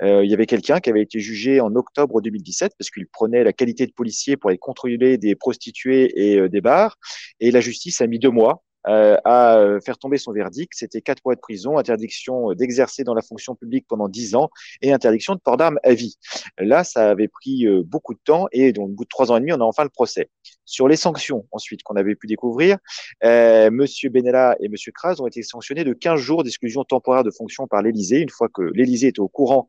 Euh, 0.03 0.23
il 0.23 0.31
y 0.31 0.35
avait 0.35 0.45
quelqu'un 0.45 0.79
qui 0.79 0.91
avait 0.91 1.01
été 1.01 1.21
jugé 1.21 1.61
en 1.61 1.75
octobre 1.75 2.21
2017 2.21 2.73
parce 2.79 2.91
qu'il 2.91 3.07
prenait 3.07 3.45
la 3.45 3.55
qualité 3.55 3.87
de 3.87 3.93
policier 3.93 4.37
pour 4.37 4.51
aller 4.51 4.59
contrôler 4.59 5.17
des 5.17 5.35
prostituées 5.35 6.13
et 6.21 6.39
euh, 6.39 6.49
des 6.51 6.61
bars, 6.61 6.99
et 7.41 7.51
la 7.51 7.61
justice 7.61 8.03
a 8.03 8.07
mis 8.07 8.19
deux 8.19 8.31
mois 8.31 8.63
euh, 8.87 9.17
à 9.25 9.59
euh, 9.59 9.81
faire 9.81 9.99
tomber 9.99 10.19
son 10.19 10.33
verdict. 10.33 10.73
C'était 10.75 11.03
quatre 11.03 11.23
mois 11.25 11.35
de 11.35 11.41
prison, 11.41 11.79
interdiction 11.79 12.53
d'exercer 12.55 13.05
dans 13.05 13.15
la 13.15 13.23
fonction 13.23 13.55
publique 13.55 13.87
pendant 13.89 14.09
dix 14.09 14.35
ans 14.35 14.51
et 14.81 14.93
interdiction 14.93 15.35
de 15.35 15.41
port 15.41 15.57
d'armes 15.57 15.79
à 15.83 15.93
vie. 15.93 16.17
Là, 16.59 16.85
ça 16.85 17.11
avait 17.11 17.29
pris 17.29 17.67
euh, 17.67 17.83
beaucoup 17.85 18.15
de 18.15 18.21
temps 18.25 18.47
et 18.53 18.73
donc 18.73 18.91
au 18.91 18.93
bout 18.93 19.05
de 19.05 19.09
trois 19.09 19.31
ans 19.31 19.37
et 19.37 19.41
demi, 19.41 19.53
on 19.53 19.61
a 19.61 19.65
enfin 19.65 19.85
le 19.85 19.91
procès. 19.91 20.31
Sur 20.65 20.89
les 20.89 20.97
sanctions, 20.97 21.47
ensuite, 21.51 21.83
qu'on 21.83 21.97
avait 21.97 22.15
pu 22.15 22.27
découvrir, 22.27 22.79
euh, 23.25 23.71
Monsieur 23.71 24.09
Benella 24.09 24.57
et 24.61 24.69
Monsieur 24.69 24.93
Kras 24.93 25.17
ont 25.21 25.27
été 25.27 25.43
sanctionnés 25.43 25.85
de 25.85 25.93
15 25.93 26.21
jours 26.21 26.45
d'exclusion 26.45 26.85
temporaire 26.85 27.25
de 27.25 27.31
fonction 27.31 27.67
par 27.67 27.83
l'Élysée, 27.83 28.21
une 28.21 28.31
fois 28.31 28.49
que 28.49 28.63
l'Élysée 28.63 29.09
était 29.09 29.21
au 29.21 29.29
courant 29.29 29.69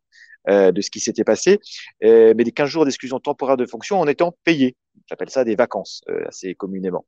euh, 0.49 0.71
de 0.71 0.81
ce 0.81 0.89
qui 0.89 0.99
s'était 0.99 1.23
passé, 1.23 1.59
euh, 2.03 2.33
mais 2.35 2.43
des 2.43 2.51
15 2.51 2.67
jours 2.67 2.83
d'exclusion 2.83 3.19
temporaire 3.19 3.57
de 3.57 3.65
fonction 3.67 3.99
en 3.99 4.07
étant 4.07 4.35
payés. 4.43 4.75
J'appelle 5.07 5.29
ça 5.29 5.43
des 5.43 5.55
vacances, 5.55 6.01
euh, 6.09 6.25
assez 6.27 6.55
communément. 6.55 7.05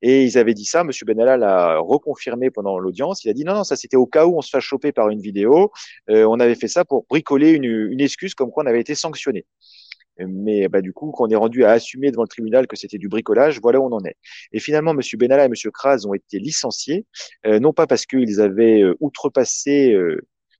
Et 0.00 0.22
ils 0.22 0.38
avaient 0.38 0.54
dit 0.54 0.64
ça, 0.64 0.84
Monsieur 0.84 1.04
Benalla 1.04 1.36
l'a 1.36 1.78
reconfirmé 1.80 2.52
pendant 2.52 2.78
l'audience. 2.78 3.24
Il 3.24 3.30
a 3.30 3.32
dit 3.32 3.42
non, 3.42 3.54
non, 3.54 3.64
ça 3.64 3.74
c'était 3.74 3.96
au 3.96 4.06
cas 4.06 4.26
où 4.26 4.38
on 4.38 4.42
se 4.42 4.50
fasse 4.50 4.62
choper 4.62 4.92
par 4.92 5.08
une 5.08 5.20
vidéo. 5.20 5.72
On 6.06 6.38
avait 6.38 6.54
fait 6.54 6.68
ça 6.68 6.84
pour 6.84 7.04
bricoler 7.08 7.50
une, 7.50 8.00
excuse 8.00 8.36
comme 8.36 8.52
quoi 8.52 8.62
on 8.62 8.66
avait 8.68 8.80
été 8.80 8.94
sanctionné. 8.94 9.44
Mais 10.18 10.68
bah, 10.68 10.80
du 10.80 10.92
coup, 10.92 11.10
quand 11.10 11.24
on 11.26 11.30
est 11.30 11.36
rendu 11.36 11.64
à 11.64 11.72
assumer 11.72 12.12
devant 12.12 12.22
le 12.22 12.28
tribunal 12.28 12.68
que 12.68 12.76
c'était 12.76 12.98
du 12.98 13.08
bricolage, 13.08 13.60
voilà 13.60 13.80
où 13.80 13.86
on 13.86 13.92
en 13.92 14.04
est. 14.04 14.16
Et 14.52 14.60
finalement, 14.60 14.92
M. 14.92 15.00
Benalla 15.18 15.44
et 15.44 15.46
M. 15.46 15.54
Kras 15.72 16.06
ont 16.06 16.14
été 16.14 16.38
licenciés, 16.38 17.06
non 17.44 17.72
pas 17.72 17.88
parce 17.88 18.06
qu'ils 18.06 18.40
avaient 18.40 18.84
outrepassé, 19.00 19.96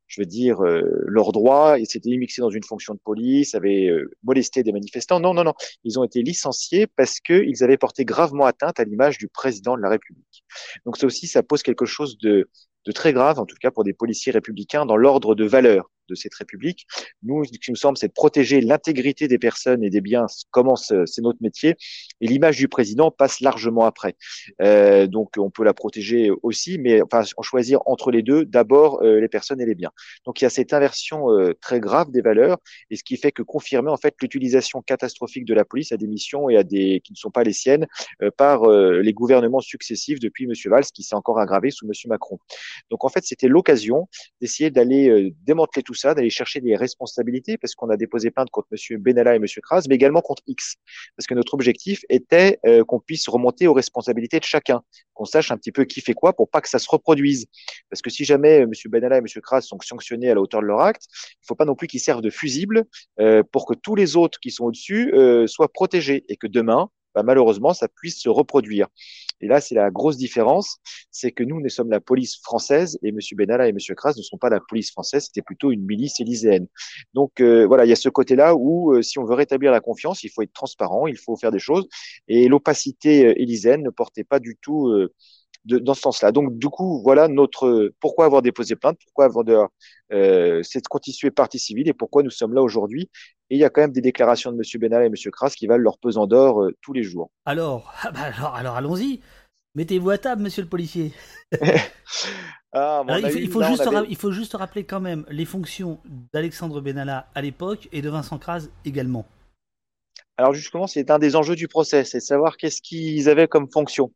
je 0.09 0.21
veux 0.21 0.27
dire, 0.27 0.65
euh, 0.65 0.83
leurs 1.07 1.33
droits, 1.33 1.79
et 1.79 1.85
s'étaient 1.85 2.11
immixés 2.11 2.41
dans 2.41 2.51
une 2.51 2.65
fonction 2.65 2.95
de 2.95 2.99
police, 2.99 3.55
avaient 3.55 3.89
euh, 3.89 4.11
molesté 4.25 4.63
des 4.63 4.73
manifestants. 4.73 5.21
Non, 5.21 5.35
non, 5.35 5.45
non. 5.45 5.55
Ils 5.85 5.99
ont 5.99 6.05
été 6.05 6.23
licenciés 6.23 6.87
parce 6.87 7.21
qu'ils 7.21 7.63
avaient 7.63 7.77
porté 7.77 8.05
gravement 8.05 8.47
atteinte 8.47 8.81
à 8.81 8.85
l'image 8.85 9.19
du 9.19 9.29
président 9.29 9.77
de 9.77 9.83
la 9.83 9.91
République. 9.91 10.45
Donc 10.87 10.97
ça 10.97 11.07
aussi, 11.07 11.27
ça 11.27 11.43
pose 11.43 11.63
quelque 11.63 11.85
chose 11.85 12.17
de, 12.19 12.49
de 12.89 12.93
très 12.93 13.13
grave, 13.13 13.39
en 13.39 13.45
tout 13.45 13.57
cas 13.61 13.71
pour 13.71 13.85
des 13.85 13.93
policiers 13.93 14.33
républicains, 14.33 14.87
dans 14.87 14.97
l'ordre 14.97 15.35
de 15.35 15.45
valeur 15.45 15.91
de 16.09 16.15
cette 16.15 16.35
République. 16.35 16.87
Nous, 17.23 17.45
ce 17.45 17.51
qui 17.51 17.71
nous 17.71 17.77
semble, 17.77 17.97
c'est 17.97 18.09
de 18.09 18.13
protéger 18.13 18.61
l'intégrité 18.61 19.29
des 19.29 19.39
personnes 19.39 19.85
et 19.85 19.91
des 19.91 20.01
biens, 20.01 20.27
comment 20.51 20.77
c'est 20.77 21.19
notre 21.19 21.39
métier, 21.41 21.77
et 22.21 22.27
l'image 22.27 22.57
du 22.57 22.69
président 22.69 23.11
passe 23.11 23.41
largement 23.41 23.85
après. 23.85 24.17
Euh, 24.63 25.07
donc, 25.07 25.35
on 25.39 25.51
peut 25.51 25.65
la 25.65 25.75
protéger 25.75 26.31
aussi, 26.43 26.79
mais 26.79 27.03
enfin, 27.03 27.23
en 27.37 27.43
choisir 27.43 27.81
entre 27.87 28.11
les 28.11 28.23
deux, 28.23 28.45
d'abord 28.45 29.03
euh, 29.03 29.21
les 29.21 29.29
personnes 29.29 29.61
et 29.61 29.67
les 29.67 29.75
biens. 29.75 29.93
Donc, 30.25 30.41
il 30.41 30.45
y 30.45 30.47
a 30.47 30.51
cette 30.51 30.73
inversion 30.73 31.31
euh, 31.31 31.53
très 31.61 31.81
grave 31.81 32.11
des 32.11 32.23
valeurs, 32.23 32.59
et 32.91 32.97
ce 32.97 33.05
qui 33.05 33.17
fait 33.17 33.33
que 33.33 33.43
confirmer 33.43 33.91
en 33.91 33.97
fait 33.97 34.15
l'utilisation 34.23 34.83
catastrophique 34.83 35.45
de 35.45 35.55
la 35.55 35.65
police 35.65 35.93
à 35.93 35.97
des 35.97 36.07
missions 36.07 36.49
et 36.49 36.57
à 36.57 36.65
des 36.65 37.01
qui 37.05 37.13
ne 37.13 37.17
sont 37.17 37.31
pas 37.31 37.45
les 37.45 37.53
siennes 37.53 37.87
par 38.37 38.69
les 38.69 39.13
gouvernements 39.13 39.61
successifs 39.61 40.21
depuis 40.21 40.45
M. 40.45 40.53
Valls, 40.67 40.85
qui 40.85 41.03
s'est 41.03 41.15
encore 41.15 41.39
aggravé 41.39 41.71
sous 41.71 41.87
M. 41.87 41.93
Macron. 42.07 42.39
Donc, 42.91 43.05
en 43.05 43.09
fait, 43.09 43.25
c'était 43.25 43.49
l'occasion 43.49 44.09
d'essayer 44.41 44.71
d'aller 44.71 45.09
euh, 45.09 45.31
démanteler 45.43 45.83
tout 45.83 45.95
ça, 45.95 46.15
d'aller 46.15 46.31
chercher 46.31 46.61
des 46.61 46.77
responsabilités, 46.77 47.59
parce 47.59 47.75
qu'on 47.75 47.91
a 47.91 47.97
déposé 47.97 48.31
plainte 48.31 48.51
contre 48.51 48.69
M. 48.73 48.99
Benalla 48.99 49.35
et 49.35 49.37
M. 49.37 49.45
Kras, 49.63 49.85
mais 49.89 49.95
également 49.95 50.21
contre 50.21 50.43
X. 50.47 50.77
Parce 51.17 51.27
que 51.27 51.35
notre 51.35 51.55
objectif 51.55 52.05
était 52.09 52.59
euh, 52.67 52.85
qu'on 52.85 53.01
puisse 53.01 53.29
remonter 53.29 53.67
aux 53.67 53.75
responsabilités 53.75 54.39
de 54.39 54.45
chacun, 54.45 54.83
qu'on 55.15 55.25
sache 55.25 55.51
un 55.51 55.57
petit 55.57 55.73
peu 55.73 55.85
qui 55.85 56.01
fait 56.01 56.15
quoi 56.15 56.33
pour 56.33 56.49
pas 56.49 56.61
que 56.61 56.69
ça 56.69 56.79
se 56.79 56.89
reproduise. 56.89 57.47
Parce 57.91 58.03
que 58.03 58.11
si 58.11 58.25
jamais 58.25 58.59
M. 58.59 58.71
Benalla 58.87 59.17
et 59.17 59.19
M. 59.19 59.27
Kras 59.43 59.63
sont 59.63 59.79
sanctionnés 59.81 60.31
à 60.31 60.35
la 60.35 60.41
hauteur 60.41 60.61
de 60.61 60.67
leur 60.67 60.81
acte, 60.81 61.07
il 61.43 61.47
faut 61.47 61.55
pas 61.55 61.65
non 61.65 61.75
plus 61.75 61.87
qu'ils 61.87 62.01
servent 62.01 62.23
de 62.23 62.31
fusible 62.31 62.85
euh, 63.21 63.43
pour 63.43 63.67
que 63.67 63.75
tous 63.75 63.95
les 63.95 64.17
autres 64.17 64.39
qui 64.41 64.51
sont 64.51 64.65
au-dessus 64.65 65.13
euh, 65.15 65.47
soient 65.47 65.73
protégés 65.73 66.25
et 66.29 66.37
que 66.37 66.47
demain, 66.47 66.91
bah, 67.15 67.23
malheureusement, 67.23 67.75
ça 67.75 67.89
puisse 67.89 68.21
se 68.21 68.29
reproduire. 68.29 68.89
Et 69.41 69.47
là, 69.47 69.61
c'est 69.61 69.75
la 69.75 69.91
grosse 69.91 70.17
différence, 70.17 70.79
c'est 71.11 71.33
que 71.33 71.43
nous, 71.43 71.61
nous 71.61 71.69
sommes 71.69 71.91
la 71.91 72.01
police 72.01 72.41
française 72.43 72.99
et 73.03 73.09
M. 73.09 73.19
Benalla 73.37 73.67
et 73.67 73.71
M. 73.71 73.79
Kras 73.97 74.15
ne 74.17 74.23
sont 74.23 74.39
pas 74.39 74.51
la 74.51 74.61
police 74.61 74.91
française, 74.91 75.27
c'était 75.27 75.43
plutôt 75.43 75.71
une 75.71 75.85
milice 75.85 76.21
élyséenne. 76.21 76.67
Donc 77.15 77.41
euh, 77.41 77.67
voilà, 77.67 77.85
il 77.85 77.89
y 77.89 77.93
a 77.93 77.97
ce 77.97 78.09
côté-là 78.09 78.55
où 78.57 78.95
euh, 78.95 79.03
si 79.03 79.19
on 79.19 79.25
veut 79.25 79.35
rétablir 79.35 79.73
la 79.73 79.81
confiance, 79.81 80.23
il 80.25 80.31
faut 80.31 80.43
être 80.43 80.53
transparent, 80.53 81.07
il 81.07 81.17
faut 81.17 81.37
faire 81.37 81.51
des 81.51 81.59
choses. 81.59 81.89
Et 82.29 82.49
l'opacité 82.49 83.27
euh, 83.27 83.41
élyséenne 83.41 83.83
ne 83.83 83.91
portait 83.91 84.25
pas 84.25 84.41
du 84.41 84.57
tout 84.61 84.93
de, 85.65 85.79
dans 85.79 85.95
ce 85.95 86.03
sens-là. 86.03 86.33
Donc, 86.33 86.59
du 86.59 86.69
coup, 86.69 87.01
voilà 87.03 87.29
notre 87.29 87.93
pourquoi 88.01 88.25
avoir 88.25 88.43
déposé 88.43 88.77
plainte, 88.77 88.99
pourquoi 89.05 89.27
avoir 89.27 89.45
euh, 90.13 90.63
cette 90.63 90.89
constituée 90.89 91.31
partie 91.31 91.59
civile 91.59 91.89
et 91.89 91.93
pourquoi 91.93 92.23
nous 92.23 92.31
sommes 92.31 92.55
là 92.55 92.63
aujourd'hui. 92.63 93.11
Et 93.51 93.57
il 93.57 93.59
y 93.59 93.65
a 93.65 93.71
quand 93.71 93.81
même 93.81 93.93
des 93.93 94.01
déclarations 94.01 94.53
de 94.53 94.57
M. 94.57 94.81
Benalla 94.81 95.05
et 95.05 95.07
M. 95.07 95.15
Kras 95.33 95.51
qui 95.51 95.67
valent 95.67 95.83
leur 95.83 95.99
pesant 95.99 96.27
d'or 96.27 96.63
euh, 96.63 96.77
tous 96.83 96.93
les 96.93 97.03
jours. 97.03 97.31
Alors, 97.47 97.93
ah 98.03 98.11
bah 98.11 98.21
alors, 98.21 98.55
alors 98.55 98.77
allons-y. 98.77 99.21
Mettez-vous 99.75 100.11
à 100.11 100.19
table, 100.19 100.43
monsieur 100.43 100.63
le 100.63 100.69
policier. 100.69 101.13
ah, 102.73 103.05
alors, 103.07 103.19
il, 103.19 103.31
faut, 103.31 103.39
il, 103.39 103.51
faut 103.51 103.63
juste 103.63 103.87
avait... 103.87 104.07
il, 104.09 104.17
faut, 104.17 104.33
juste 104.33 104.55
rappeler 104.55 104.85
quand 104.85 105.01
même 105.01 105.25
les 105.31 105.45
fonctions 105.45 106.01
d'Alexandre 106.33 106.81
Benalla 106.81 107.29
à 107.35 107.43
l'époque 107.43 107.89
et 107.93 108.03
de 108.03 108.11
Vincent 108.11 108.39
Kras 108.39 108.67
également. 108.85 109.27
Alors 110.39 110.55
justement, 110.55 110.87
c'est 110.87 111.11
un 111.11 111.19
des 111.19 111.35
enjeux 111.35 111.57
du 111.57 111.67
procès, 111.67 112.05
c'est 112.05 112.19
de 112.19 112.23
savoir 112.23 112.57
qu'est-ce 112.57 112.81
qu'ils 112.81 113.29
avaient 113.29 113.49
comme 113.49 113.69
fonction. 113.71 114.13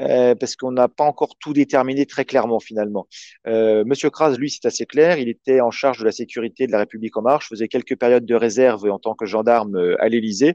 Euh, 0.00 0.34
parce 0.34 0.56
qu'on 0.56 0.72
n'a 0.72 0.88
pas 0.88 1.04
encore 1.04 1.36
tout 1.38 1.52
déterminé 1.52 2.04
très 2.04 2.24
clairement 2.24 2.58
finalement. 2.58 3.06
Euh, 3.46 3.84
Monsieur 3.84 4.10
Kras, 4.10 4.36
lui, 4.36 4.50
c'est 4.50 4.66
assez 4.66 4.86
clair. 4.86 5.18
Il 5.18 5.28
était 5.28 5.60
en 5.60 5.70
charge 5.70 6.00
de 6.00 6.04
la 6.04 6.10
sécurité 6.10 6.66
de 6.66 6.72
la 6.72 6.78
République 6.78 7.16
en 7.16 7.22
marche, 7.22 7.48
faisait 7.48 7.68
quelques 7.68 7.96
périodes 7.96 8.26
de 8.26 8.34
réserve 8.34 8.84
en 8.90 8.98
tant 8.98 9.14
que 9.14 9.24
gendarme 9.24 9.76
euh, 9.76 9.96
à 10.00 10.08
l'Élysée 10.08 10.54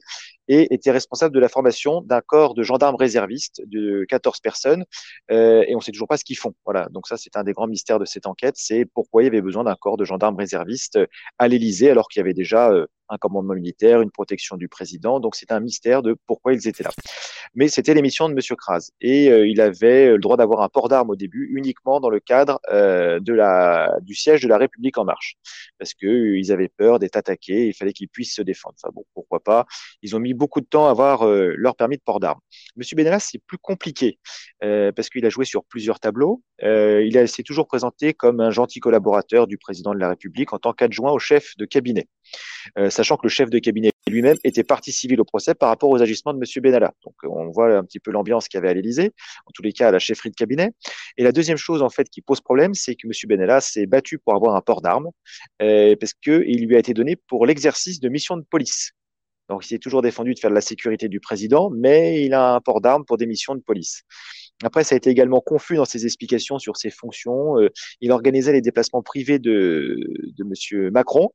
et 0.50 0.74
était 0.74 0.91
responsable 0.91 1.34
de 1.34 1.39
la 1.39 1.48
formation 1.48 2.01
d'un 2.01 2.22
corps 2.22 2.56
de 2.56 2.63
gendarmes 2.63 2.96
réservistes 2.96 3.62
de 3.68 4.06
14 4.10 4.41
personnes. 4.41 4.84
Euh, 5.32 5.63
et 5.68 5.75
on 5.75 5.79
sait 5.79 5.91
toujours 5.91 6.08
pas 6.08 6.18
ce 6.18 6.25
qu'ils 6.25 6.38
font. 6.38 6.53
Voilà. 6.65 6.89
Donc 6.89 7.08
ça, 7.08 7.15
c'est 7.15 7.38
un 7.38 7.44
des 7.44 7.53
grands 7.53 7.68
mystères 7.68 8.00
de 8.00 8.06
cette 8.06 8.25
enquête, 8.25 8.56
c'est 8.58 8.86
pourquoi 8.86 9.22
il 9.22 9.25
y 9.25 9.29
avait 9.29 9.41
besoin 9.41 9.63
d'un 9.63 9.75
corps 9.75 9.96
de 9.96 10.03
gendarmes 10.03 10.36
réservistes 10.36 11.00
à 11.38 11.48
l'Élysée 11.48 11.91
alors 11.91 12.10
qu'il 12.10 12.20
y 12.20 12.24
avait 12.24 12.34
déjà 12.34 12.72
euh, 12.72 12.88
un 13.10 13.18
commandement 13.18 13.56
militaire, 13.56 14.01
une 14.01 14.12
protection 14.12 14.56
du 14.56 14.68
président. 14.68 15.20
Donc 15.20 15.36
c'est 15.36 15.51
un 15.51 15.60
mystère 15.60 16.01
de 16.01 16.15
pourquoi 16.25 16.53
ils 16.53 16.68
étaient 16.68 16.84
là. 16.84 16.91
Mais 17.56 17.68
c'était 17.68 17.94
l'émission 17.94 18.29
de 18.29 18.34
Monsieur 18.34 18.56
Kras 18.56 18.91
et 19.01 19.29
euh, 19.29 19.48
il 19.48 19.60
avait 19.60 20.12
le 20.12 20.20
droit 20.20 20.38
d'avoir 20.38 20.62
un 20.62 20.70
port 20.70 20.88
d'armes 20.88 21.10
au 21.10 21.15
début 21.15 21.50
uniquement 21.53 22.00
dans 22.00 22.10
le 22.10 22.20
cadre 22.20 22.60
euh, 22.72 23.20
de 23.20 23.34
la 23.34 23.98
du 24.01 24.15
siège 24.15 24.41
de 24.41 24.48
la 24.48 24.58
République 24.58 24.98
en 24.98 25.06
marche 25.06 25.36
parce 25.79 25.94
que 25.94 26.06
euh, 26.06 26.38
ils 26.38 26.51
avaient 26.51 26.70
peur 26.70 27.00
d'être 27.00 27.15
attaqués. 27.15 27.68
Il 27.68 27.74
fallait 27.74 27.94
qu'ils 27.94 28.10
puissent 28.10 28.36
se 28.36 28.41
défendre. 28.41 28.75
Enfin 28.82 28.91
bon, 28.94 29.03
pourquoi 29.13 29.39
pas. 29.39 29.65
Ils 30.03 30.15
ont 30.15 30.20
mis 30.20 30.34
beaucoup 30.39 30.62
de 30.62 30.65
temps 30.65 30.88
à 30.88 30.89
avoir 30.89 31.27
euh, 31.27 31.53
leur 31.55 31.75
permis 31.75 31.98
de 31.98 32.01
port 32.01 32.19
d'armes. 32.19 32.39
Monsieur 32.75 32.96
Benalla, 32.96 33.19
c'est 33.19 33.39
plus 33.46 33.60
compliqué 33.60 34.17
euh, 34.63 34.91
parce 34.91 35.10
qu'il 35.10 35.25
a 35.25 35.29
joué 35.29 35.46
sur 35.46 35.63
plusieurs 35.65 36.00
tableaux. 36.00 36.41
il 36.62 37.27
s'est 37.27 37.43
toujours 37.43 37.67
présenté 37.67 38.13
comme 38.13 38.39
un 38.39 38.50
gentil 38.50 38.79
collaborateur 38.79 39.46
du 39.46 39.58
président 39.58 39.93
de 39.93 40.00
la 40.00 40.10
République 40.10 40.53
en 40.53 40.58
tant 40.58 40.74
qu'adjoint 40.74 41.12
au 41.12 41.19
chef 41.19 41.55
de 41.58 41.65
cabinet. 41.65 42.08
Euh, 42.77 42.89
sachant 42.89 43.17
que 43.17 43.24
le 43.24 43.29
chef 43.29 43.50
de 43.50 43.60
cabinet 43.60 43.91
lui-même 44.08 44.38
était 44.43 44.63
partie 44.63 44.91
civile 44.91 45.22
au 45.22 45.25
procès 45.25 45.55
par 45.55 45.69
rapport 45.69 45.89
aux 45.89 46.01
agissements 46.01 46.34
de 46.34 46.39
M. 46.39 46.63
Benalla. 46.63 46.93
Donc 47.03 47.15
on 47.24 47.50
voit 47.50 47.75
un 47.75 47.84
petit 47.84 48.00
peu 48.00 48.12
l'ambiance 48.12 48.48
qu'il 48.48 48.58
y 48.58 48.60
avait 48.60 48.69
à 48.69 48.74
l'Élysée, 48.74 49.12
en 49.46 49.51
tous 49.53 49.62
les 49.62 49.72
cas 49.72 49.89
à 49.89 49.91
la 49.91 50.00
chefferie 50.00 50.29
de 50.29 50.36
cabinet. 50.36 50.72
Et 51.17 51.24
la 51.24 51.31
deuxième 51.31 51.58
chose 51.58 51.81
en 51.81 51.89
fait 51.89 52.10
qui 52.10 52.22
pose 52.22 52.41
problème, 52.41 52.74
c'est 52.74 52.96
que 52.96 53.08
M. 53.08 53.13
Benalla 53.27 53.62
s'est 53.62 53.86
battu 53.86 54.19
pour 54.19 54.36
avoir 54.36 54.55
un 54.55 54.62
port 54.62 54.81
d'armes 54.81 55.10
euh, 55.62 55.96
parce 56.00 56.13
qu'il 56.13 56.65
lui 56.65 56.75
a 56.75 56.79
été 56.79 56.93
donné 56.93 57.15
pour 57.15 57.46
l'exercice 57.46 58.00
de 58.00 58.10
mission 58.10 58.38
de 58.38 58.43
police. 58.50 58.93
Donc 59.50 59.65
il 59.65 59.68
s'est 59.68 59.79
toujours 59.79 60.01
défendu 60.01 60.34
de 60.34 60.39
faire 60.39 60.51
de 60.51 60.56
la 60.56 60.62
sécurité 60.62 61.10
du 61.10 61.20
président, 61.20 61.70
mais 61.72 62.24
il 62.24 62.34
a 62.34 62.53
un 62.53 62.62
port 62.62 62.82
d'armes 62.82 63.06
pour 63.06 63.18
des 63.18 63.25
missions 63.25 63.56
de 63.56 63.62
police. 63.62 64.03
Après, 64.63 64.84
ça 64.84 64.96
a 64.96 64.98
été 64.98 65.10
également 65.10 65.39
confus 65.39 65.77
dans 65.77 65.86
ses 65.86 66.06
explications 66.06 66.60
sur 66.60 66.75
ses 66.75 66.89
fonctions. 66.89 67.58
Euh, 67.60 67.70
il 68.01 68.12
organisait 68.12 68.51
les 68.51 68.62
déplacements 68.62 69.01
privés 69.01 69.39
de, 69.39 69.98
Monsieur 70.46 70.89
Macron. 70.91 71.29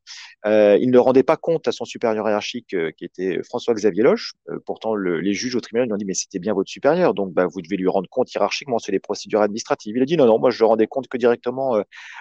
Euh, 0.45 0.77
il 0.79 0.91
ne 0.91 0.97
rendait 0.97 1.23
pas 1.23 1.37
compte 1.37 1.67
à 1.67 1.71
son 1.71 1.85
supérieur 1.85 2.27
hiérarchique, 2.27 2.73
euh, 2.73 2.91
qui 2.91 3.05
était 3.05 3.41
François-Xavier 3.43 4.03
Loche. 4.03 4.33
Pourtant, 4.65 4.93
le, 4.93 5.21
les 5.21 5.33
juges 5.33 5.55
au 5.55 5.61
tribunal 5.61 5.87
lui 5.87 5.93
ont 5.93 5.97
dit 5.97 6.05
mais 6.05 6.13
c'était 6.13 6.39
bien 6.39 6.53
votre 6.53 6.69
supérieur, 6.69 7.13
donc 7.13 7.33
bah, 7.33 7.47
vous 7.47 7.61
devez 7.61 7.77
lui 7.77 7.87
rendre 7.87 8.09
compte 8.09 8.31
hiérarchiquement 8.33 8.77
sur 8.77 8.91
les 8.91 8.99
procédures 8.99 9.41
administratives. 9.41 9.95
Il 9.95 10.01
a 10.01 10.05
dit 10.05 10.17
non 10.17 10.25
non, 10.25 10.37
moi 10.37 10.51
je 10.51 10.59
le 10.59 10.65
rendais 10.65 10.87
compte 10.87 11.07
que 11.07 11.17
directement 11.17 11.75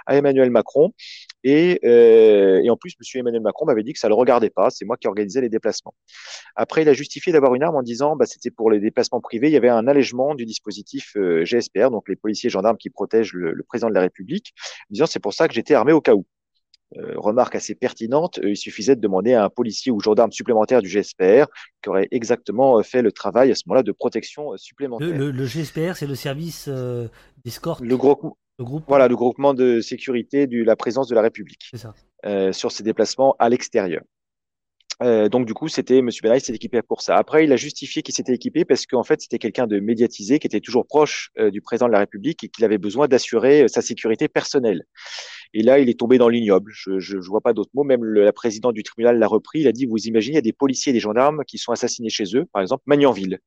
à 0.06 0.16
Emmanuel 0.16 0.50
Macron. 0.50 0.92
Et, 1.44 1.80
et 1.84 2.70
en 2.70 2.76
plus, 2.76 2.94
Monsieur 2.98 3.20
Emmanuel 3.20 3.42
Macron 3.42 3.66
m'avait 3.66 3.82
dit 3.82 3.92
que 3.92 3.98
ça 3.98 4.08
le 4.08 4.14
regardait 4.14 4.50
pas. 4.50 4.70
C'est 4.70 4.84
moi 4.84 4.96
qui 4.96 5.06
organisais 5.06 5.40
les 5.40 5.48
déplacements. 5.48 5.94
Après, 6.56 6.82
il 6.82 6.88
a 6.88 6.92
justifié 6.92 7.32
d'avoir 7.32 7.54
une 7.54 7.62
arme 7.62 7.76
en 7.76 7.82
disant 7.82 8.16
bah, 8.16 8.26
c'était 8.26 8.50
pour 8.50 8.70
les 8.70 8.80
déplacements 8.80 9.20
privés. 9.20 9.48
Il 9.48 9.52
y 9.52 9.56
avait 9.56 9.68
un 9.68 9.86
allègement 9.86 10.34
du 10.34 10.44
dispositif 10.44 11.12
euh, 11.16 11.44
GSPR, 11.44 11.90
donc 11.90 12.08
les 12.08 12.16
policiers 12.16 12.48
et 12.48 12.50
gendarmes 12.50 12.76
qui 12.76 12.90
protègent 12.90 13.32
le, 13.34 13.52
le 13.52 13.62
président 13.62 13.88
de 13.88 13.94
la 13.94 14.00
République, 14.00 14.54
disant 14.90 15.06
c'est 15.06 15.20
pour 15.20 15.32
ça 15.34 15.48
que 15.48 15.54
j'étais 15.54 15.74
armé 15.74 15.92
au 15.92 16.00
cas 16.00 16.14
où. 16.14 16.24
Euh, 16.96 17.14
remarque 17.16 17.56
assez 17.56 17.74
pertinente, 17.74 18.38
euh, 18.38 18.50
il 18.50 18.56
suffisait 18.56 18.94
de 18.94 19.00
demander 19.00 19.32
à 19.32 19.44
un 19.44 19.48
policier 19.48 19.90
ou 19.90 19.98
gendarme 19.98 20.30
supplémentaire 20.30 20.80
du 20.80 20.88
GSPR 20.88 21.46
qui 21.82 21.88
aurait 21.88 22.06
exactement 22.12 22.80
fait 22.84 23.02
le 23.02 23.10
travail 23.10 23.50
à 23.50 23.56
ce 23.56 23.62
moment-là 23.66 23.82
de 23.82 23.90
protection 23.90 24.56
supplémentaire. 24.56 25.08
Le, 25.08 25.16
le, 25.16 25.30
le 25.32 25.46
GSPR, 25.46 25.96
c'est 25.96 26.06
le 26.06 26.14
service 26.14 26.66
euh, 26.68 27.08
d'escorte. 27.44 27.80
Le, 27.80 27.96
gros, 27.96 28.36
le 28.58 28.64
groupe. 28.64 28.84
Voilà, 28.86 29.08
le 29.08 29.16
groupement 29.16 29.54
de 29.54 29.80
sécurité 29.80 30.46
de 30.46 30.62
la 30.62 30.76
présence 30.76 31.08
de 31.08 31.14
la 31.14 31.22
République 31.22 31.70
ça. 31.74 31.94
Euh, 32.24 32.52
sur 32.52 32.72
ses 32.72 32.82
déplacements 32.82 33.34
à 33.38 33.48
l'extérieur. 33.48 34.02
Euh, 35.02 35.28
donc 35.28 35.46
du 35.46 35.54
coup, 35.54 35.66
c'était 35.66 36.02
Monsieur 36.02 36.22
Benalla 36.22 36.38
s'était 36.38 36.54
équipé 36.54 36.80
pour 36.80 37.02
ça. 37.02 37.16
Après, 37.16 37.44
il 37.44 37.52
a 37.52 37.56
justifié 37.56 38.02
qu'il 38.02 38.14
s'était 38.14 38.34
équipé 38.34 38.64
parce 38.64 38.86
qu'en 38.86 39.02
fait, 39.02 39.20
c'était 39.20 39.38
quelqu'un 39.38 39.66
de 39.66 39.80
médiatisé, 39.80 40.38
qui 40.38 40.46
était 40.46 40.60
toujours 40.60 40.86
proche 40.86 41.30
euh, 41.38 41.50
du 41.50 41.60
président 41.60 41.88
de 41.88 41.92
la 41.92 41.98
République 41.98 42.44
et 42.44 42.48
qu'il 42.48 42.64
avait 42.64 42.78
besoin 42.78 43.08
d'assurer 43.08 43.66
sa 43.66 43.82
sécurité 43.82 44.28
personnelle. 44.28 44.84
Et 45.52 45.62
là, 45.62 45.80
il 45.80 45.88
est 45.88 45.98
tombé 45.98 46.16
dans 46.16 46.28
l'ignoble. 46.28 46.70
Je, 46.74 47.00
je 47.00 47.16
vois 47.18 47.40
pas 47.40 47.52
d'autre 47.52 47.70
mot. 47.74 47.82
Même 47.82 48.04
le, 48.04 48.24
la 48.24 48.32
présidente 48.32 48.74
du 48.74 48.84
tribunal 48.84 49.18
l'a 49.18 49.26
repris. 49.26 49.60
Il 49.60 49.66
a 49.66 49.72
dit 49.72 49.86
vous 49.86 50.06
imaginez, 50.06 50.34
il 50.34 50.36
y 50.36 50.38
a 50.38 50.42
des 50.42 50.52
policiers 50.52 50.90
et 50.90 50.92
des 50.92 51.00
gendarmes 51.00 51.42
qui 51.44 51.58
sont 51.58 51.72
assassinés 51.72 52.10
chez 52.10 52.36
eux, 52.36 52.44
par 52.52 52.62
exemple 52.62 52.84
Magnanville. 52.86 53.40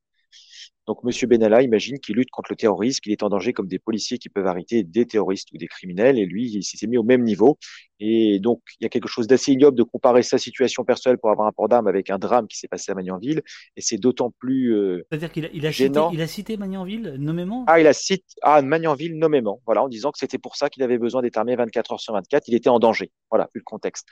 Donc, 0.88 1.04
Monsieur 1.04 1.26
Benalla 1.26 1.60
imagine 1.60 1.98
qu'il 1.98 2.16
lutte 2.16 2.30
contre 2.30 2.50
le 2.50 2.56
terrorisme, 2.56 3.00
qu'il 3.00 3.12
est 3.12 3.22
en 3.22 3.28
danger 3.28 3.52
comme 3.52 3.68
des 3.68 3.78
policiers 3.78 4.16
qui 4.16 4.30
peuvent 4.30 4.46
arrêter 4.46 4.84
des 4.84 5.04
terroristes 5.04 5.52
ou 5.52 5.58
des 5.58 5.66
criminels, 5.66 6.18
et 6.18 6.24
lui, 6.24 6.50
il 6.50 6.62
s'est 6.64 6.86
mis 6.86 6.96
au 6.96 7.02
même 7.02 7.24
niveau. 7.24 7.58
Et 8.00 8.38
donc, 8.38 8.60
il 8.80 8.84
y 8.84 8.86
a 8.86 8.88
quelque 8.88 9.08
chose 9.08 9.26
d'assez 9.26 9.52
ignoble 9.52 9.76
de 9.76 9.82
comparer 9.82 10.22
sa 10.22 10.38
situation 10.38 10.84
personnelle 10.84 11.18
pour 11.18 11.30
avoir 11.30 11.48
un 11.48 11.52
port 11.52 11.68
d'armes 11.68 11.88
avec 11.88 12.10
un 12.10 12.18
drame 12.18 12.46
qui 12.46 12.56
s'est 12.58 12.68
passé 12.68 12.92
à 12.92 12.94
Magnanville, 12.94 13.42
et 13.76 13.80
c'est 13.80 13.98
d'autant 13.98 14.32
plus 14.38 14.74
euh, 14.74 15.04
C'est-à-dire 15.10 15.32
qu'il 15.32 15.46
a, 15.46 15.48
il 15.52 15.66
a, 15.66 15.72
cité, 15.72 16.00
il 16.12 16.22
a 16.22 16.26
cité 16.26 16.56
Magnanville 16.56 17.16
nommément? 17.18 17.64
Ah, 17.66 17.80
il 17.80 17.86
a 17.86 17.92
cité 17.92 18.24
ah, 18.42 18.62
Magnanville 18.62 19.18
nommément, 19.18 19.60
voilà, 19.66 19.82
en 19.82 19.88
disant 19.88 20.12
que 20.12 20.18
c'était 20.18 20.38
pour 20.38 20.56
ça 20.56 20.70
qu'il 20.70 20.82
avait 20.82 20.98
besoin 20.98 21.22
d'être 21.22 21.36
armé 21.36 21.56
24 21.56 21.92
heures 21.92 22.00
sur 22.00 22.14
24, 22.14 22.48
il 22.48 22.54
était 22.54 22.68
en 22.68 22.78
danger, 22.78 23.10
voilà, 23.30 23.44
vu 23.54 23.60
le 23.60 23.64
contexte. 23.64 24.06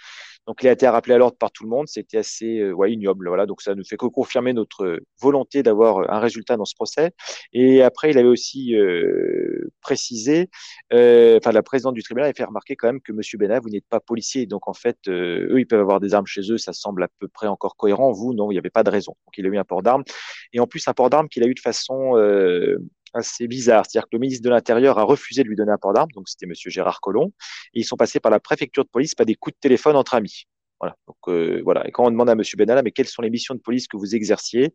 Donc, 0.46 0.62
il 0.62 0.68
a 0.68 0.72
été 0.72 0.88
rappelé 0.88 1.14
à 1.14 1.18
l'ordre 1.18 1.36
par 1.36 1.50
tout 1.50 1.64
le 1.64 1.70
monde, 1.70 1.86
c'était 1.88 2.18
assez 2.18 2.58
euh, 2.58 2.72
ouais, 2.72 2.92
ignoble, 2.92 3.28
voilà, 3.28 3.46
donc 3.46 3.62
ça 3.62 3.74
ne 3.74 3.82
fait 3.82 3.96
que 3.96 4.06
confirmer 4.06 4.52
notre 4.52 5.00
volonté 5.20 5.62
d'avoir 5.62 6.10
un 6.10 6.18
résultat 6.18 6.56
dans 6.56 6.64
ce 6.64 6.74
procès. 6.74 7.12
Et 7.52 7.82
après, 7.82 8.10
il 8.10 8.18
avait 8.18 8.28
aussi 8.28 8.74
euh, 8.74 9.70
précisé, 9.80 10.50
euh, 10.92 11.38
enfin 11.38 11.52
la 11.52 11.62
présidente 11.62 11.94
du 11.94 12.02
tribunal 12.02 12.26
avait 12.26 12.36
fait 12.36 12.44
remarquer 12.44 12.76
quand 12.76 12.88
même 12.88 13.00
que 13.00 13.12
Monsieur 13.12 13.38
Benalla, 13.38 13.60
vous 13.60 13.68
n'êtes 13.76 13.88
pas 13.88 14.00
policier, 14.00 14.46
donc 14.46 14.68
en 14.68 14.74
fait, 14.74 14.98
euh, 15.08 15.48
eux, 15.50 15.60
ils 15.60 15.66
peuvent 15.66 15.80
avoir 15.80 16.00
des 16.00 16.14
armes 16.14 16.26
chez 16.26 16.52
eux, 16.52 16.58
ça 16.58 16.72
semble 16.72 17.02
à 17.02 17.08
peu 17.18 17.28
près 17.28 17.46
encore 17.46 17.76
cohérent. 17.76 18.12
Vous, 18.12 18.34
non, 18.34 18.50
il 18.50 18.54
n'y 18.54 18.58
avait 18.58 18.70
pas 18.70 18.82
de 18.82 18.90
raison. 18.90 19.12
Donc 19.26 19.38
il 19.38 19.46
a 19.46 19.48
eu 19.48 19.58
un 19.58 19.64
port 19.64 19.82
d'armes, 19.82 20.04
et 20.52 20.60
en 20.60 20.66
plus 20.66 20.86
un 20.88 20.94
port 20.94 21.10
d'armes 21.10 21.28
qu'il 21.28 21.42
a 21.42 21.46
eu 21.46 21.54
de 21.54 21.60
façon 21.60 22.16
euh, 22.16 22.78
assez 23.14 23.46
bizarre. 23.48 23.84
C'est-à-dire 23.86 24.06
que 24.06 24.16
le 24.16 24.20
ministre 24.20 24.44
de 24.44 24.50
l'Intérieur 24.50 24.98
a 24.98 25.04
refusé 25.04 25.42
de 25.42 25.48
lui 25.48 25.56
donner 25.56 25.72
un 25.72 25.78
port 25.78 25.92
d'armes, 25.92 26.10
donc 26.14 26.28
c'était 26.28 26.46
Monsieur 26.46 26.70
Gérard 26.70 27.00
Collomb, 27.00 27.32
et 27.74 27.80
ils 27.80 27.84
sont 27.84 27.96
passés 27.96 28.20
par 28.20 28.30
la 28.30 28.40
préfecture 28.40 28.84
de 28.84 28.90
police, 28.90 29.14
pas 29.14 29.24
des 29.24 29.34
coups 29.34 29.54
de 29.54 29.60
téléphone 29.60 29.96
entre 29.96 30.14
amis. 30.14 30.44
Voilà. 30.80 30.94
Euh. 31.28 31.62
Et 31.86 31.90
quand 31.92 32.04
on 32.04 32.10
demande 32.10 32.28
à 32.28 32.34
Monsieur 32.34 32.56
Benalla, 32.56 32.82
mais 32.82 32.90
quelles 32.90 33.08
sont 33.08 33.22
les 33.22 33.30
missions 33.30 33.54
de 33.54 33.60
police 33.60 33.88
que 33.88 33.96
vous 33.96 34.14
exerciez, 34.14 34.74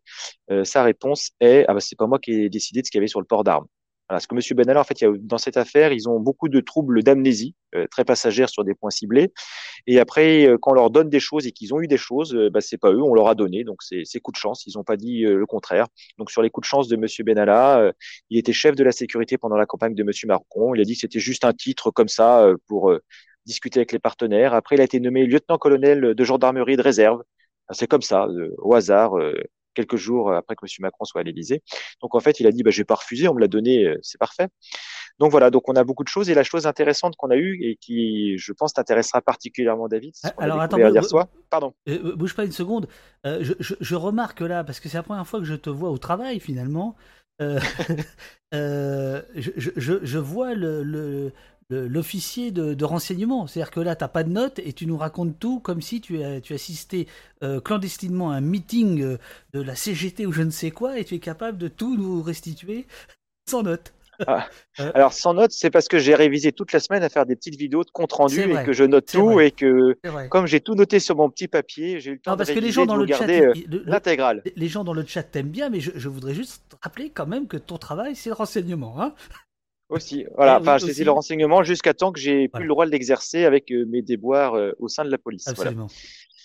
sa 0.64 0.84
réponse 0.84 1.32
est 1.40 1.66
ah 1.68 1.74
bah 1.74 1.80
c'est 1.80 1.98
pas 1.98 2.08
moi 2.08 2.20
qui 2.20 2.32
ai 2.32 2.50
décidé 2.50 2.82
de 2.82 2.86
ce 2.88 2.92
qu'il 2.92 2.98
y 2.98 3.02
avait 3.02 3.08
sur 3.08 3.22
le 3.22 3.28
port 3.28 3.44
d'armes. 3.44 3.68
Voilà. 4.12 4.18
Parce 4.18 4.28
que 4.28 4.36
Monsieur 4.36 4.56
Benalla, 4.56 4.82
en 4.82 4.84
fait, 4.84 5.00
il 5.00 5.04
y 5.06 5.08
a, 5.08 5.14
dans 5.22 5.38
cette 5.38 5.56
affaire, 5.56 5.94
ils 5.94 6.10
ont 6.10 6.20
beaucoup 6.20 6.50
de 6.50 6.60
troubles 6.60 7.02
d'amnésie, 7.02 7.56
euh, 7.76 7.88
très 7.90 8.04
passagères 8.04 8.50
sur 8.50 8.66
des 8.66 8.74
points 8.74 8.90
ciblés. 8.90 9.32
Et 9.88 10.02
après, 10.02 10.48
euh, 10.48 10.58
quand 10.62 10.72
on 10.72 10.74
leur 10.74 10.90
donne 10.90 11.08
des 11.10 11.22
choses 11.22 11.48
et 11.48 11.54
qu'ils 11.54 11.74
ont 11.74 11.80
eu 11.80 11.88
des 11.88 11.96
choses, 11.96 12.36
euh, 12.36 12.50
bah, 12.50 12.60
c'est 12.60 12.78
pas 12.78 12.92
eux, 12.92 13.02
on 13.02 13.14
leur 13.14 13.30
a 13.30 13.36
donné. 13.36 13.64
Donc 13.64 13.78
c'est 13.84 14.20
coup 14.20 14.34
de 14.34 14.36
chance. 14.36 14.66
Ils 14.68 14.74
n'ont 14.76 14.84
pas 14.84 14.98
dit 14.98 15.22
le 15.22 15.46
contraire. 15.46 15.88
Donc 16.18 16.30
sur 16.30 16.42
les 16.42 16.50
coups 16.50 16.66
de 16.66 16.68
chance 16.68 16.90
de 16.90 16.98
Monsieur 16.98 17.24
Benalla, 17.24 17.94
il 18.30 18.38
était 18.38 18.52
chef 18.52 18.76
de 18.76 18.84
la 18.84 18.92
sécurité 18.92 19.38
pendant 19.38 19.56
la 19.56 19.66
campagne 19.66 19.96
de 19.96 20.04
Monsieur 20.04 20.28
Macron. 20.28 20.76
Il 20.76 20.82
a 20.82 20.84
dit 20.84 20.96
que 20.96 21.00
c'était 21.00 21.20
juste 21.22 21.46
un 21.46 21.54
titre 21.54 21.90
comme 21.90 22.10
ça 22.10 22.46
pour 22.68 22.94
discuter 23.46 23.80
avec 23.80 23.94
les 23.94 24.00
partenaires. 24.00 24.54
Après, 24.54 24.76
il 24.76 24.82
a 24.82 24.84
été 24.84 25.00
nommé 25.00 25.26
lieutenant-colonel 25.26 26.16
de 26.16 26.24
gendarmerie 26.26 26.76
de 26.76 26.82
réserve. 26.82 27.24
C'est 27.72 27.88
comme 27.88 28.02
ça, 28.02 28.28
au 28.58 28.76
hasard, 28.76 29.14
quelques 29.74 29.96
jours 29.96 30.34
après 30.34 30.56
que 30.56 30.66
M. 30.66 30.70
Macron 30.80 31.06
soit 31.06 31.22
à 31.22 31.24
l'Élysée. 31.24 31.62
Donc 32.02 32.16
en 32.16 32.20
fait, 32.20 32.40
il 32.40 32.48
a 32.48 32.52
dit, 32.52 32.64
bah, 32.64 32.72
je 32.72 32.78
vais 32.78 32.86
pas 32.86 32.96
refuser, 32.96 33.28
on 33.28 33.34
me 33.34 33.40
l'a 33.40 33.48
donné, 33.48 33.96
c'est 34.02 34.20
parfait. 34.20 34.48
Donc 35.20 35.32
voilà, 35.32 35.50
donc 35.52 35.70
on 35.70 35.76
a 35.76 35.84
beaucoup 35.84 36.04
de 36.04 36.10
choses. 36.10 36.30
Et 36.30 36.34
la 36.34 36.44
chose 36.44 36.66
intéressante 36.66 37.16
qu'on 37.16 37.30
a 37.30 37.36
eue 37.36 37.60
et 37.62 37.76
qui, 37.76 38.38
je 38.38 38.54
pense, 38.54 38.74
t'intéressera 38.74 39.22
particulièrement, 39.22 39.88
David, 39.88 40.14
c'est 40.16 40.34
Alors 40.38 40.60
attends, 40.60 40.78
hier 40.78 41.06
soir. 41.06 41.28
Pardon. 41.50 41.74
Euh, 41.88 42.16
bouge 42.16 42.36
pas 42.36 42.46
une 42.46 42.52
seconde. 42.52 42.88
Euh, 43.26 43.40
je, 43.42 43.54
je, 43.60 43.76
je, 43.80 43.96
remarque 43.96 44.42
là, 44.42 44.64
parce 44.64 44.80
que 44.80 44.90
c'est 44.90 44.98
la 44.98 45.04
première 45.04 45.28
fois 45.28 45.40
que 45.40 45.46
je 45.46 45.56
te 45.56 45.70
vois 45.70 45.90
au 45.92 45.98
travail 45.98 46.40
finalement. 46.40 46.96
je, 48.52 50.18
vois 50.18 50.54
le, 50.54 51.32
l'officier 51.78 52.52
de, 52.52 52.86
renseignement. 52.86 53.48
C'est-à-dire 53.48 53.72
que 53.72 53.80
là, 53.80 53.96
tu 53.96 54.04
n'as 54.04 54.08
pas 54.08 54.24
de 54.24 54.30
notes 54.30 54.60
et 54.60 54.74
tu 54.74 54.86
nous 54.86 54.98
racontes 54.98 55.40
tout 55.40 55.60
comme 55.60 55.82
si 55.82 56.02
tu, 56.02 56.24
as, 56.24 56.42
tu 56.42 56.54
assistais 56.54 57.08
clandestinement 57.64 58.32
à 58.32 58.36
un 58.36 58.42
meeting 58.42 59.18
de 59.54 59.62
la 59.62 59.76
CGT 59.76 60.26
ou 60.26 60.32
je 60.32 60.44
ne 60.44 60.52
sais 60.52 60.72
quoi 60.72 61.00
et 61.00 61.06
tu 61.06 61.16
es 61.16 61.20
capable 61.20 61.58
de 61.58 61.68
tout 61.68 61.98
nous 61.98 62.22
restituer 62.22 62.88
sans 63.50 63.64
notes. 63.64 63.94
Ah. 64.28 64.48
Euh, 64.80 64.90
alors 64.96 65.12
sans 65.12 65.34
notes, 65.34 65.52
c'est 65.52 65.70
parce 65.70 65.90
que 65.90 66.00
j'ai 66.00 66.16
révisé 66.16 66.54
toute 66.54 66.72
la 66.72 66.80
semaine 66.80 67.04
à 67.04 67.10
faire 67.10 67.26
des 67.26 67.36
petites 67.36 67.58
vidéos 67.58 67.84
de 67.84 67.92
compte 67.92 68.14
rendu 68.14 68.40
et 68.40 68.64
que 68.64 68.72
je 68.72 68.86
note 68.86 69.06
tout 69.06 69.42
et 69.42 69.52
que 69.52 69.98
comme 70.30 70.48
j'ai 70.48 70.62
tout 70.62 70.76
noté 70.76 71.02
sur 71.02 71.18
mon 71.18 71.30
petit 71.30 71.50
papier, 71.50 72.00
j'ai 72.00 72.12
eu 72.12 72.14
le 72.14 72.20
temps 72.22 72.38
parce 72.38 72.50
de 72.50 72.56
que 72.56 72.60
les 72.62 72.72
gens 72.72 72.86
dans 72.86 72.96
le 72.96 73.06
chat, 73.06 73.28
euh, 73.28 73.54
l'intégrale. 73.86 74.44
Les 74.56 74.70
gens 74.70 74.86
dans 74.86 74.94
le 74.94 75.06
chat 75.06 75.24
t'aiment 75.24 75.50
bien, 75.50 75.70
mais 75.70 75.82
je, 75.82 76.08
voudrais 76.08 76.34
juste 76.34 76.64
rappeler 76.82 77.10
quand 77.10 77.28
même 77.28 77.48
que 77.48 77.58
ton 77.58 77.78
travail 77.78 78.16
c'est 78.16 78.30
le 78.30 78.36
renseignement, 78.36 79.02
hein 79.02 79.14
aussi, 79.92 80.26
voilà. 80.36 80.60
enfin, 80.60 80.78
je 80.78 81.04
le 81.04 81.12
renseignement 81.12 81.64
jusqu'à 81.64 81.94
temps 81.94 82.12
que 82.12 82.20
j'ai 82.20 82.48
plus 82.48 82.64
le 82.64 82.70
droit 82.70 82.86
de 82.86 82.92
l'exercer 82.92 83.46
avec 83.46 83.72
euh, 83.72 83.86
mes 83.88 84.02
déboires 84.02 84.54
au 84.80 84.88
sein 84.88 85.04
de 85.06 85.10
la 85.10 85.18
police. 85.18 85.48
Absolument. 85.48 85.88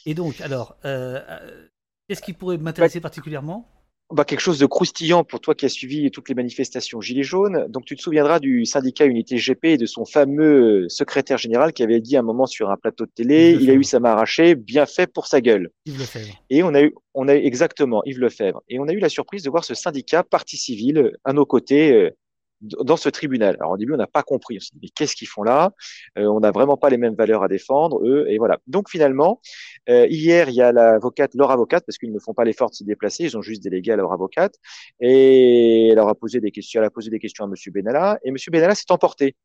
Et 0.04 0.14
donc, 0.14 0.40
alors, 0.40 0.76
qu'est-ce 0.82 2.22
qui 2.22 2.32
pourrait 2.32 2.58
m'intéresser 2.58 3.00
bah, 3.00 3.04
particulièrement? 3.08 3.68
bah, 4.12 4.24
quelque 4.24 4.40
chose 4.40 4.58
de 4.58 4.66
croustillant 4.66 5.24
pour 5.24 5.40
toi 5.40 5.54
qui 5.54 5.66
as 5.66 5.68
suivi 5.68 6.10
toutes 6.10 6.28
les 6.28 6.34
manifestations 6.34 7.00
Gilets 7.00 7.24
jaunes. 7.24 7.66
Donc, 7.68 7.84
tu 7.84 7.96
te 7.96 8.02
souviendras 8.02 8.38
du 8.38 8.64
syndicat 8.64 9.04
Unité 9.04 9.36
GP 9.36 9.64
et 9.64 9.76
de 9.76 9.86
son 9.86 10.04
fameux 10.04 10.88
secrétaire 10.88 11.38
général 11.38 11.72
qui 11.72 11.82
avait 11.82 12.00
dit 12.00 12.16
un 12.16 12.22
moment 12.22 12.46
sur 12.46 12.70
un 12.70 12.76
plateau 12.76 13.06
de 13.06 13.10
télé, 13.10 13.56
il 13.60 13.68
a 13.70 13.74
eu 13.74 13.82
sa 13.82 13.98
main 13.98 14.10
arrachée, 14.10 14.54
bien 14.54 14.86
fait 14.86 15.12
pour 15.12 15.26
sa 15.26 15.40
gueule. 15.40 15.70
Yves 15.86 15.98
Lefebvre. 15.98 16.42
Et 16.50 16.62
on 16.62 16.74
a 16.74 16.82
eu, 16.82 16.94
on 17.14 17.26
a 17.28 17.34
exactement 17.34 18.02
Yves 18.04 18.20
Lefebvre. 18.20 18.62
Et 18.68 18.78
on 18.78 18.86
a 18.86 18.92
eu 18.92 19.00
la 19.00 19.08
surprise 19.08 19.42
de 19.42 19.50
voir 19.50 19.64
ce 19.64 19.74
syndicat 19.74 20.22
parti 20.22 20.56
civile 20.56 21.12
à 21.24 21.32
nos 21.32 21.46
côtés, 21.46 21.92
euh, 21.92 22.10
dans 22.60 22.96
ce 22.96 23.08
tribunal. 23.08 23.56
Alors 23.60 23.72
au 23.72 23.76
début, 23.76 23.92
on 23.92 23.96
n'a 23.96 24.06
pas 24.06 24.22
compris. 24.22 24.56
On 24.56 24.60
s'est 24.60 24.70
dit, 24.74 24.80
mais 24.82 24.88
qu'est-ce 24.88 25.14
qu'ils 25.14 25.28
font 25.28 25.42
là? 25.42 25.72
Euh, 26.18 26.26
On 26.26 26.40
n'a 26.40 26.50
vraiment 26.50 26.76
pas 26.76 26.90
les 26.90 26.96
mêmes 26.96 27.14
valeurs 27.14 27.42
à 27.42 27.48
défendre, 27.48 28.00
eux. 28.04 28.26
Et 28.28 28.38
voilà. 28.38 28.58
Donc 28.66 28.88
finalement, 28.90 29.40
euh, 29.88 30.06
hier, 30.08 30.48
il 30.48 30.54
y 30.54 30.62
a 30.62 30.72
l'avocate, 30.72 31.34
leur 31.34 31.50
avocate, 31.50 31.84
parce 31.86 31.98
qu'ils 31.98 32.12
ne 32.12 32.18
font 32.18 32.34
pas 32.34 32.44
l'effort 32.44 32.70
de 32.70 32.74
se 32.74 32.84
déplacer, 32.84 33.24
ils 33.24 33.36
ont 33.36 33.42
juste 33.42 33.62
délégué 33.62 33.92
à 33.92 33.96
leur 33.96 34.12
avocate, 34.12 34.54
et 35.00 35.88
elle 35.88 35.96
leur 35.96 36.08
a 36.08 36.14
posé 36.14 36.40
des 36.40 36.50
questions. 36.50 36.80
Elle 36.80 36.86
a 36.86 36.90
posé 36.90 37.10
des 37.10 37.18
questions 37.18 37.44
à 37.44 37.48
Monsieur 37.48 37.70
Benalla, 37.72 38.18
et 38.24 38.30
Monsieur 38.30 38.50
Benalla 38.50 38.74
s'est 38.74 38.90
emporté. 38.90 39.36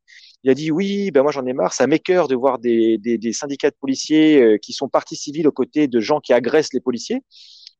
Il 0.44 0.50
a 0.50 0.54
dit 0.54 0.72
oui, 0.72 1.12
ben 1.12 1.22
moi 1.22 1.32
j'en 1.32 1.46
ai 1.46 1.54
marre, 1.54 1.74
ça 1.74 1.88
m'écœure 1.88 2.28
de 2.28 2.36
voir 2.36 2.60
des, 2.60 2.98
des, 2.98 3.18
des, 3.18 3.34
syndicats 3.34 3.70
de 3.70 3.76
policiers 3.80 4.42
euh, 4.42 4.58
qui 4.58 4.74
sont 4.74 4.90
partis 4.90 5.16
civils 5.16 5.48
aux 5.48 5.52
côtés 5.52 5.88
de 5.88 6.00
gens 6.00 6.20
qui 6.20 6.34
agressent 6.34 6.74
les 6.74 6.80
policiers. 6.80 7.22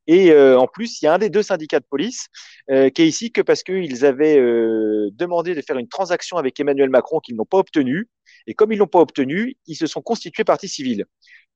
Et 0.06 0.32
euh, 0.32 0.58
en 0.58 0.66
plus, 0.66 1.00
il 1.00 1.04
y 1.04 1.08
a 1.08 1.14
un 1.14 1.18
des 1.18 1.30
deux 1.30 1.42
syndicats 1.42 1.80
de 1.80 1.84
police 1.84 2.26
euh, 2.70 2.90
qui 2.90 3.02
est 3.02 3.08
ici 3.08 3.30
que 3.30 3.40
parce 3.40 3.62
qu'ils 3.62 4.04
avaient 4.04 4.38
euh, 4.38 5.10
demandé 5.12 5.54
de 5.54 5.60
faire 5.62 5.78
une 5.78 5.88
transaction 5.88 6.36
avec 6.38 6.58
Emmanuel 6.58 6.90
Macron 6.90 7.20
qu'ils 7.20 7.36
n'ont 7.36 7.44
pas 7.44 7.58
obtenu. 7.58 8.08
Et 8.46 8.54
comme 8.54 8.72
ils 8.72 8.78
l'ont 8.78 8.86
pas 8.86 9.00
obtenu, 9.00 9.56
ils 9.66 9.76
se 9.76 9.86
sont 9.86 10.02
constitués 10.02 10.44
partie 10.44 10.68
civile. 10.68 11.04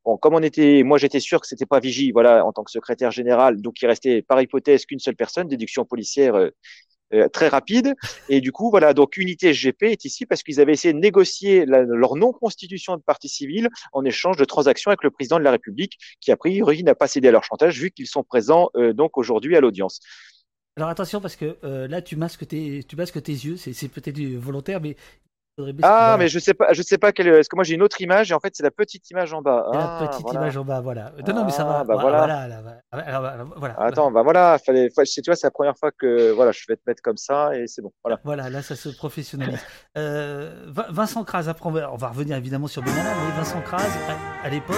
Bon, 0.04 0.16
comme 0.16 0.34
on 0.34 0.42
était, 0.42 0.84
moi 0.84 0.98
j'étais 0.98 1.18
sûr 1.18 1.40
que 1.40 1.48
c'était 1.48 1.66
pas 1.66 1.80
Vigie, 1.80 2.12
voilà, 2.12 2.46
en 2.46 2.52
tant 2.52 2.62
que 2.62 2.70
secrétaire 2.70 3.10
général, 3.10 3.60
donc 3.60 3.82
il 3.82 3.86
restait 3.86 4.22
par 4.22 4.40
hypothèse 4.40 4.86
qu'une 4.86 5.00
seule 5.00 5.16
personne, 5.16 5.48
déduction 5.48 5.84
policière 5.84 6.36
euh, 7.14 7.28
très 7.28 7.48
rapide. 7.48 7.94
Et 8.28 8.40
du 8.40 8.50
coup, 8.50 8.70
voilà, 8.70 8.92
donc 8.92 9.16
Unité 9.16 9.54
SGP 9.54 9.84
est 9.84 10.04
ici 10.04 10.26
parce 10.26 10.42
qu'ils 10.42 10.60
avaient 10.60 10.72
essayé 10.72 10.92
de 10.92 10.98
négocier 10.98 11.64
leur 11.66 12.16
non-constitution 12.16 12.96
de 12.96 13.02
partie 13.02 13.28
civile 13.28 13.68
en 13.92 14.04
échange 14.04 14.36
de 14.36 14.44
transactions 14.44 14.90
avec 14.90 15.04
le 15.04 15.10
président 15.10 15.38
de 15.38 15.44
la 15.44 15.52
République, 15.52 15.98
qui 16.20 16.32
a 16.32 16.36
priori 16.36 16.82
n'a 16.82 16.94
pas 16.94 17.06
cédé 17.06 17.28
à 17.28 17.30
leur 17.30 17.44
chantage 17.44 17.80
vu 17.80 17.90
qu'ils 17.90 18.08
sont 18.08 18.24
présents 18.24 18.70
euh, 18.76 18.92
donc 18.92 19.18
aujourd'hui 19.18 19.56
à 19.56 19.60
l'audience. 19.60 20.00
Alors 20.76 20.88
attention 20.90 21.20
parce 21.20 21.36
que 21.36 21.56
euh, 21.64 21.88
là 21.88 22.02
tu 22.02 22.16
masques 22.16 22.46
tes, 22.48 22.82
tu 22.82 22.96
masques 22.96 23.22
tes 23.22 23.32
yeux, 23.32 23.56
c'est 23.56 23.88
peut-être 23.88 24.20
volontaire, 24.34 24.80
mais 24.80 24.96
ah, 25.82 26.16
mais 26.18 26.28
je 26.28 26.38
sais 26.38 26.52
pas, 26.52 26.72
je 26.72 26.82
sais 26.82 26.98
pas 26.98 27.12
quelle. 27.12 27.28
Est-ce 27.28 27.48
que 27.48 27.56
moi 27.56 27.64
j'ai 27.64 27.74
une 27.74 27.82
autre 27.82 28.00
image 28.02 28.30
et 28.30 28.34
en 28.34 28.40
fait 28.40 28.54
c'est 28.54 28.62
la 28.62 28.70
petite 28.70 29.10
image 29.10 29.32
en 29.32 29.40
bas. 29.40 29.66
la 29.72 29.98
ah, 30.00 30.06
petite 30.06 30.30
image 30.32 30.56
en 30.56 30.64
bas, 30.64 30.80
voilà. 30.80 31.12
Non, 31.26 31.34
non, 31.34 31.44
mais 31.46 31.50
ça 31.50 31.64
va. 31.64 31.78
Ah, 31.80 31.84
bah 31.84 31.96
voilà. 31.98 32.48
Voilà, 33.56 33.74
Attends, 33.78 34.10
bah 34.10 34.22
voilà. 34.22 34.58
Fallait, 34.64 34.90
tu 34.90 35.22
vois, 35.26 35.36
c'est 35.36 35.46
la 35.46 35.50
première 35.50 35.76
fois 35.76 35.90
que 35.92 36.32
voilà, 36.32 36.52
je 36.52 36.60
vais 36.68 36.76
te 36.76 36.82
mettre 36.86 37.02
comme 37.02 37.16
ça 37.16 37.56
et 37.56 37.66
c'est 37.66 37.80
bon. 37.80 37.92
Voilà. 38.04 38.20
Voilà, 38.24 38.50
là 38.50 38.60
ça 38.60 38.76
se 38.76 38.90
professionnalise. 38.90 39.58
euh, 39.96 40.66
Vincent 40.90 41.24
Kras, 41.24 41.46
après 41.48 41.68
on 41.68 41.72
va, 41.72 41.92
on 41.92 41.96
va, 41.96 42.08
revenir 42.08 42.36
évidemment 42.36 42.66
sur 42.66 42.82
Benalla, 42.82 43.14
mais 43.14 43.36
Vincent 43.36 43.60
Kras, 43.62 43.88
à, 44.44 44.50
l'époque, 44.50 44.76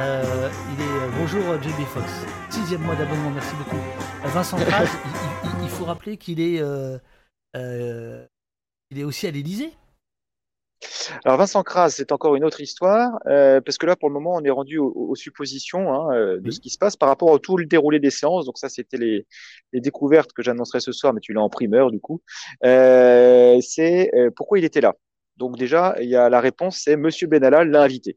euh, 0.00 0.48
il 0.74 0.82
est 0.82 1.18
bonjour 1.18 1.42
JB 1.62 1.84
Fox, 1.86 2.06
sixième 2.50 2.82
mois 2.82 2.96
d'abonnement, 2.96 3.30
merci 3.30 3.54
beaucoup. 3.56 3.80
Vincent 4.24 4.58
Kras, 4.58 4.84
il, 5.04 5.60
il, 5.60 5.64
il, 5.64 5.70
faut 5.70 5.84
rappeler 5.84 6.16
qu'il 6.16 6.40
est, 6.40 6.60
euh, 6.60 6.98
il 8.90 8.98
est 8.98 9.04
aussi 9.04 9.26
à 9.26 9.30
l'Élysée. 9.30 9.72
Alors 11.24 11.38
Vincent 11.38 11.62
Kras, 11.62 11.90
c'est 11.90 12.12
encore 12.12 12.36
une 12.36 12.44
autre 12.44 12.60
histoire, 12.60 13.18
euh, 13.26 13.60
parce 13.60 13.78
que 13.78 13.86
là, 13.86 13.96
pour 13.96 14.08
le 14.08 14.14
moment, 14.14 14.34
on 14.34 14.44
est 14.44 14.50
rendu 14.50 14.78
aux, 14.78 15.14
suppositions 15.14 15.92
hein, 15.92 16.14
euh, 16.14 16.40
de 16.40 16.50
ce 16.50 16.60
qui 16.60 16.70
se 16.70 16.78
passe 16.78 16.96
par 16.96 17.08
rapport 17.08 17.34
à 17.34 17.38
tout 17.38 17.56
le 17.56 17.66
déroulé 17.66 17.98
des 17.98 18.10
séances. 18.10 18.46
Donc 18.46 18.58
ça, 18.58 18.68
c'était 18.68 18.96
les, 18.96 19.26
découvertes 19.72 20.32
que 20.32 20.42
j'annoncerai 20.42 20.80
ce 20.80 20.92
soir, 20.92 21.12
mais 21.12 21.20
tu 21.20 21.32
l'as 21.32 21.42
en 21.42 21.48
primeur 21.48 21.90
du 21.90 22.00
coup. 22.00 22.22
Euh, 22.64 23.58
c'est 23.60 24.10
pourquoi 24.36 24.58
il 24.58 24.64
était 24.64 24.80
là? 24.80 24.94
Donc 25.36 25.56
déjà, 25.56 25.96
il 26.00 26.08
y 26.08 26.16
a 26.16 26.28
la 26.28 26.40
réponse, 26.40 26.80
c'est 26.82 26.96
Monsieur 26.96 27.26
Benalla 27.28 27.64
l'a 27.64 27.82
invité. 27.82 28.16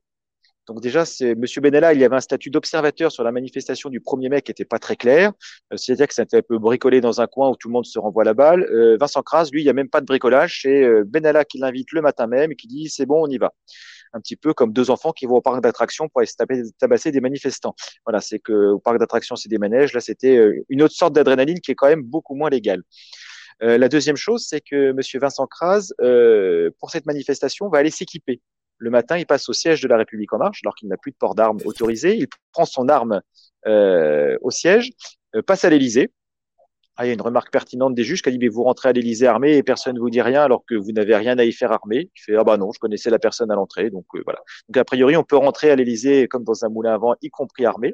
Donc 0.68 0.80
déjà, 0.80 1.06
c'est 1.06 1.34
Monsieur 1.36 1.60
Benalla, 1.60 1.94
il 1.94 2.00
y 2.00 2.04
avait 2.06 2.16
un 2.16 2.22
statut 2.22 2.52
d'observateur 2.52 3.12
sur 3.12 3.24
la 3.24 3.32
manifestation 3.32 3.90
du 3.90 4.00
1er 4.00 4.30
mai 4.30 4.42
qui 4.42 4.52
n'était 4.52 4.66
pas 4.66 4.78
très 4.78 4.96
clair. 4.96 5.32
Euh, 5.74 5.78
c'est-à-dire 5.78 6.08
que 6.08 6.14
c'était 6.14 6.38
un 6.38 6.42
peu 6.42 6.60
bricolé 6.60 7.02
dans 7.02 7.20
un 7.20 7.28
coin 7.28 7.50
où 7.50 7.56
tout 7.56 7.68
le 7.68 7.74
monde 7.74 7.86
se 7.86 7.98
renvoie 7.98 8.24
la 8.24 8.34
balle. 8.34 8.64
Euh, 8.64 8.96
Vincent 9.00 9.24
Kras, 9.24 9.50
lui, 9.52 9.62
il 9.62 9.64
n'y 9.64 9.70
a 9.70 9.74
même 9.74 9.90
pas 9.90 10.02
de 10.02 10.06
bricolage. 10.06 10.62
C'est 10.62 10.84
euh, 10.84 11.04
Benalla 11.06 11.46
qui 11.46 11.58
l'invite 11.58 11.92
le 11.94 12.02
matin 12.02 12.28
même 12.28 12.52
et 12.52 12.56
qui 12.56 12.68
dit 12.68 12.90
c'est 12.90 13.08
bon, 13.08 13.26
on 13.26 13.28
y 13.28 13.38
va. 13.38 13.54
Un 14.14 14.20
petit 14.20 14.36
peu 14.36 14.54
comme 14.54 14.72
deux 14.72 14.92
enfants 14.92 15.14
qui 15.14 15.26
vont 15.26 15.38
au 15.38 15.42
parc 15.42 15.62
d'attractions 15.64 16.10
pour 16.10 16.20
aller 16.20 16.28
se 16.28 16.36
tabasser 16.78 17.12
des 17.12 17.22
manifestants. 17.22 17.76
Voilà, 18.06 18.22
c'est 18.22 18.40
que 18.40 18.72
au 18.74 18.80
parc 18.80 19.00
d'attractions, 19.00 19.36
c'est 19.36 19.50
des 19.50 19.58
manèges. 19.58 19.94
Là, 19.94 20.02
c'était 20.02 20.38
une 20.70 20.84
autre 20.84 20.94
sorte 20.94 21.14
d'adrénaline 21.14 21.62
qui 21.62 21.72
est 21.72 21.76
quand 21.76 21.88
même 21.88 22.04
beaucoup 22.04 22.36
moins 22.36 22.50
légale. 22.50 22.84
la 23.62 23.88
deuxième 23.88 24.18
chose, 24.18 24.46
c'est 24.50 24.60
que 24.60 24.92
Monsieur 24.92 25.22
Vincent 25.22 25.48
Kras, 25.48 25.94
pour 26.80 26.92
cette 26.92 27.06
manifestation, 27.06 27.70
va 27.70 27.78
aller 27.78 27.90
s'équiper. 27.90 28.42
Le 28.82 28.90
matin, 28.90 29.16
il 29.20 29.28
passe 29.28 29.48
au 29.48 29.54
siège 29.54 29.80
de 29.80 29.88
la 29.88 29.96
République 29.96 30.34
en 30.34 30.40
marche, 30.40 30.62
alors 30.64 30.74
qu'il 30.74 30.90
n'a 30.90 30.98
plus 30.98 31.12
de 31.12 31.16
port 31.16 31.36
d'armes 31.36 31.60
autorisé. 31.66 32.18
Il 32.18 32.26
prend 32.52 32.66
son 32.66 32.90
arme 32.90 33.22
euh, 33.68 34.36
au 34.42 34.50
siège, 34.50 34.90
euh, 35.36 35.44
passe 35.44 35.66
à 35.66 35.70
l'Élysée. 35.70 36.12
Ah, 36.98 37.06
il 37.06 37.10
y 37.10 37.12
a 37.12 37.14
une 37.14 37.22
remarque 37.22 37.52
pertinente 37.52 37.94
des 37.94 38.04
juges 38.04 38.24
qui 38.24 38.30
a 38.30 38.32
dit 38.32 38.40
mais 38.40 38.48
vous 38.48 38.64
rentrez 38.64 38.90
à 38.90 38.92
l'Élysée 38.92 39.28
armé 39.28 39.56
et 39.56 39.62
personne 39.62 39.96
ne 39.96 40.00
vous 40.00 40.10
dit 40.10 40.22
rien 40.22 40.42
alors 40.42 40.66
que 40.66 40.74
vous 40.74 40.92
n'avez 40.94 41.16
rien 41.16 41.38
à 41.38 41.44
y 41.44 41.52
faire 41.52 41.72
armé. 41.72 42.10
Il 42.16 42.22
fait 42.22 42.36
ah 42.36 42.44
bah 42.44 42.58
non, 42.58 42.72
je 42.72 42.80
connaissais 42.80 43.12
la 43.12 43.20
personne 43.20 43.52
à 43.52 43.56
l'entrée, 43.56 43.92
donc 43.92 44.06
euh, 44.16 44.24
voilà. 44.26 44.40
Donc 44.68 44.78
a 44.78 44.84
priori, 44.84 45.16
on 45.16 45.24
peut 45.24 45.38
rentrer 45.38 45.70
à 45.70 45.76
l'Élysée 45.76 46.28
comme 46.28 46.44
dans 46.44 46.66
un 46.66 46.70
moulin 46.70 46.96
à 46.96 46.98
vent, 46.98 47.14
y 47.22 47.30
compris 47.30 47.66
armé. 47.66 47.94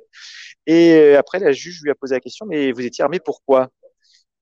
Et 0.67 1.15
après, 1.17 1.39
la 1.39 1.51
juge 1.51 1.81
lui 1.83 1.91
a 1.91 1.95
posé 1.95 2.15
la 2.15 2.21
question 2.21 2.45
mais 2.45 2.71
vous 2.71 2.85
étiez 2.85 3.03
armé 3.03 3.19
pourquoi? 3.19 3.67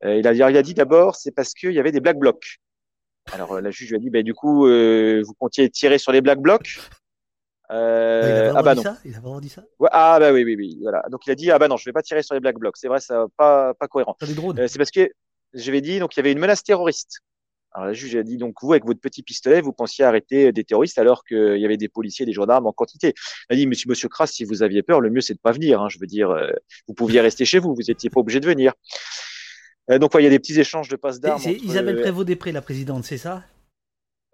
Il 0.03 0.27
a, 0.27 0.33
il 0.33 0.43
a 0.43 0.61
dit 0.61 0.75
d'abord 0.75 1.15
c'est 1.15 1.31
parce 1.31 1.55
qu'il 1.55 1.71
y 1.71 1.79
avait 1.79 1.91
des 1.91 2.01
black 2.01 2.19
blocs. 2.19 2.59
Alors 3.31 3.53
euh, 3.53 3.61
la 3.61 3.71
juge 3.71 3.89
lui 3.89 3.95
a 3.95 3.99
dit, 3.99 4.09
bah, 4.09 4.23
du 4.23 4.33
coup, 4.33 4.67
euh, 4.67 5.23
vous 5.25 5.33
comptiez 5.33 5.69
tirer 5.69 5.97
sur 5.97 6.11
les 6.11 6.21
black 6.21 6.39
blocs 6.39 6.79
euh, 7.71 8.53
ah 8.55 8.61
bah 8.61 8.75
non. 8.75 8.83
Ça? 8.83 8.97
Il 9.05 9.15
a 9.15 9.19
vraiment 9.19 9.39
dit 9.39 9.49
ça? 9.49 9.63
Ah 9.91 10.19
bah 10.19 10.31
oui, 10.31 10.43
oui, 10.43 10.55
oui. 10.55 10.77
Voilà. 10.83 11.03
Donc 11.09 11.25
il 11.25 11.31
a 11.31 11.35
dit, 11.35 11.49
ah 11.49 11.57
bah 11.57 11.67
non, 11.67 11.77
je 11.77 11.85
vais 11.85 11.93
pas 11.93 12.03
tirer 12.03 12.21
sur 12.21 12.35
les 12.35 12.39
black 12.39 12.57
blocs. 12.57 12.77
C'est 12.77 12.87
vrai, 12.87 12.99
ça 12.99 13.25
pas, 13.37 13.73
pas 13.73 13.87
cohérent. 13.87 14.15
Euh, 14.21 14.67
c'est 14.67 14.77
parce 14.77 14.91
que 14.91 15.09
j'avais 15.53 15.81
dit, 15.81 15.99
donc 15.99 16.15
il 16.15 16.19
y 16.19 16.21
avait 16.21 16.31
une 16.31 16.39
menace 16.39 16.63
terroriste. 16.63 17.21
Alors 17.71 17.87
la 17.87 17.93
juge 17.93 18.15
a 18.15 18.23
dit, 18.23 18.37
donc 18.37 18.55
vous, 18.61 18.71
avec 18.71 18.85
votre 18.85 19.01
petit 19.01 19.23
pistolet, 19.23 19.61
vous 19.61 19.73
pensiez 19.73 20.05
arrêter 20.05 20.51
des 20.51 20.63
terroristes 20.63 20.97
alors 20.97 21.25
qu'il 21.25 21.57
y 21.57 21.65
avait 21.65 21.75
des 21.75 21.89
policiers, 21.89 22.25
des 22.25 22.33
gendarmes 22.33 22.67
en 22.67 22.71
quantité. 22.71 23.13
Il 23.49 23.53
a 23.53 23.55
dit, 23.57 23.67
monsieur, 23.67 23.89
monsieur 23.89 24.07
Kras, 24.09 24.27
si 24.27 24.45
vous 24.45 24.61
aviez 24.61 24.83
peur, 24.83 25.01
le 25.01 25.09
mieux 25.09 25.21
c'est 25.21 25.33
de 25.33 25.39
pas 25.39 25.51
venir. 25.51 25.81
Hein. 25.81 25.89
Je 25.89 25.97
veux 25.99 26.07
dire, 26.07 26.33
vous 26.87 26.93
pouviez 26.93 27.19
rester 27.19 27.45
chez 27.45 27.59
vous, 27.59 27.73
vous 27.75 27.89
étiez 27.91 28.09
pas 28.09 28.19
obligé 28.19 28.39
de 28.39 28.45
venir. 28.45 28.73
Euh, 29.91 29.99
donc, 29.99 30.11
il 30.15 30.23
y 30.23 30.27
a 30.27 30.29
des 30.29 30.39
petits 30.39 30.59
échanges 30.59 30.89
de 30.89 30.95
passes 30.95 31.19
d'armes. 31.19 31.41
C'est 31.41 31.53
Isabelle 31.53 31.97
euh, 31.97 32.01
Prévost-Després, 32.01 32.51
la 32.51 32.61
présidente, 32.61 33.03
c'est 33.03 33.17
ça? 33.17 33.43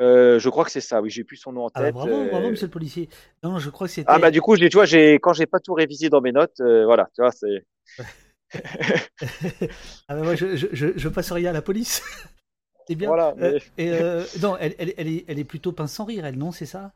Euh, 0.02 0.40
je 0.40 0.50
crois 0.50 0.66
que 0.66 0.72
c'est 0.72 0.82
ça, 0.82 1.02
oui, 1.02 1.10
j'ai 1.10 1.24
plus 1.24 1.38
son 1.38 1.52
nom 1.52 1.66
en 1.66 1.70
ah, 1.74 1.82
tête. 1.82 1.90
Ah, 1.90 1.92
bravo, 1.92 2.26
bravo, 2.26 2.50
monsieur 2.50 2.66
le 2.68 2.72
policier. 2.72 3.10
Non, 3.44 3.60
je 3.60 3.70
crois 3.70 3.88
que 3.88 3.94
c'était. 3.94 4.10
Ah, 4.10 4.18
bah, 4.18 4.32
du 4.32 4.42
coup, 4.42 4.58
tu 4.58 4.68
vois, 4.70 4.86
quand 5.20 5.34
j'ai 5.34 5.46
pas 5.46 5.60
tout 5.60 5.74
révisé 5.74 6.10
dans 6.10 6.22
mes 6.22 6.32
notes, 6.32 6.60
voilà, 6.60 7.10
tu 7.14 7.22
vois, 7.22 7.32
c'est. 7.32 7.66
ah, 10.08 10.16
bah, 10.16 10.24
moi, 10.24 10.36
je, 10.36 10.56
je, 10.56 10.68
je, 10.96 11.10
passe 11.10 11.32
rien 11.32 11.52
à 11.52 11.54
la 11.54 11.62
police. 11.62 12.02
c'est 12.88 12.96
bien. 12.96 13.10
Voilà. 13.10 13.36
et, 13.78 13.92
non, 14.42 14.58
elle, 14.58 14.74
elle, 14.80 14.94
elle, 14.98 15.08
est, 15.08 15.26
elle 15.28 15.40
est 15.40 15.44
plutôt 15.44 15.72
pince 15.72 15.94
sans 15.94 16.06
rire, 16.06 16.26
elle, 16.26 16.38
non, 16.38 16.52
c'est 16.52 16.66
ça? 16.66 16.94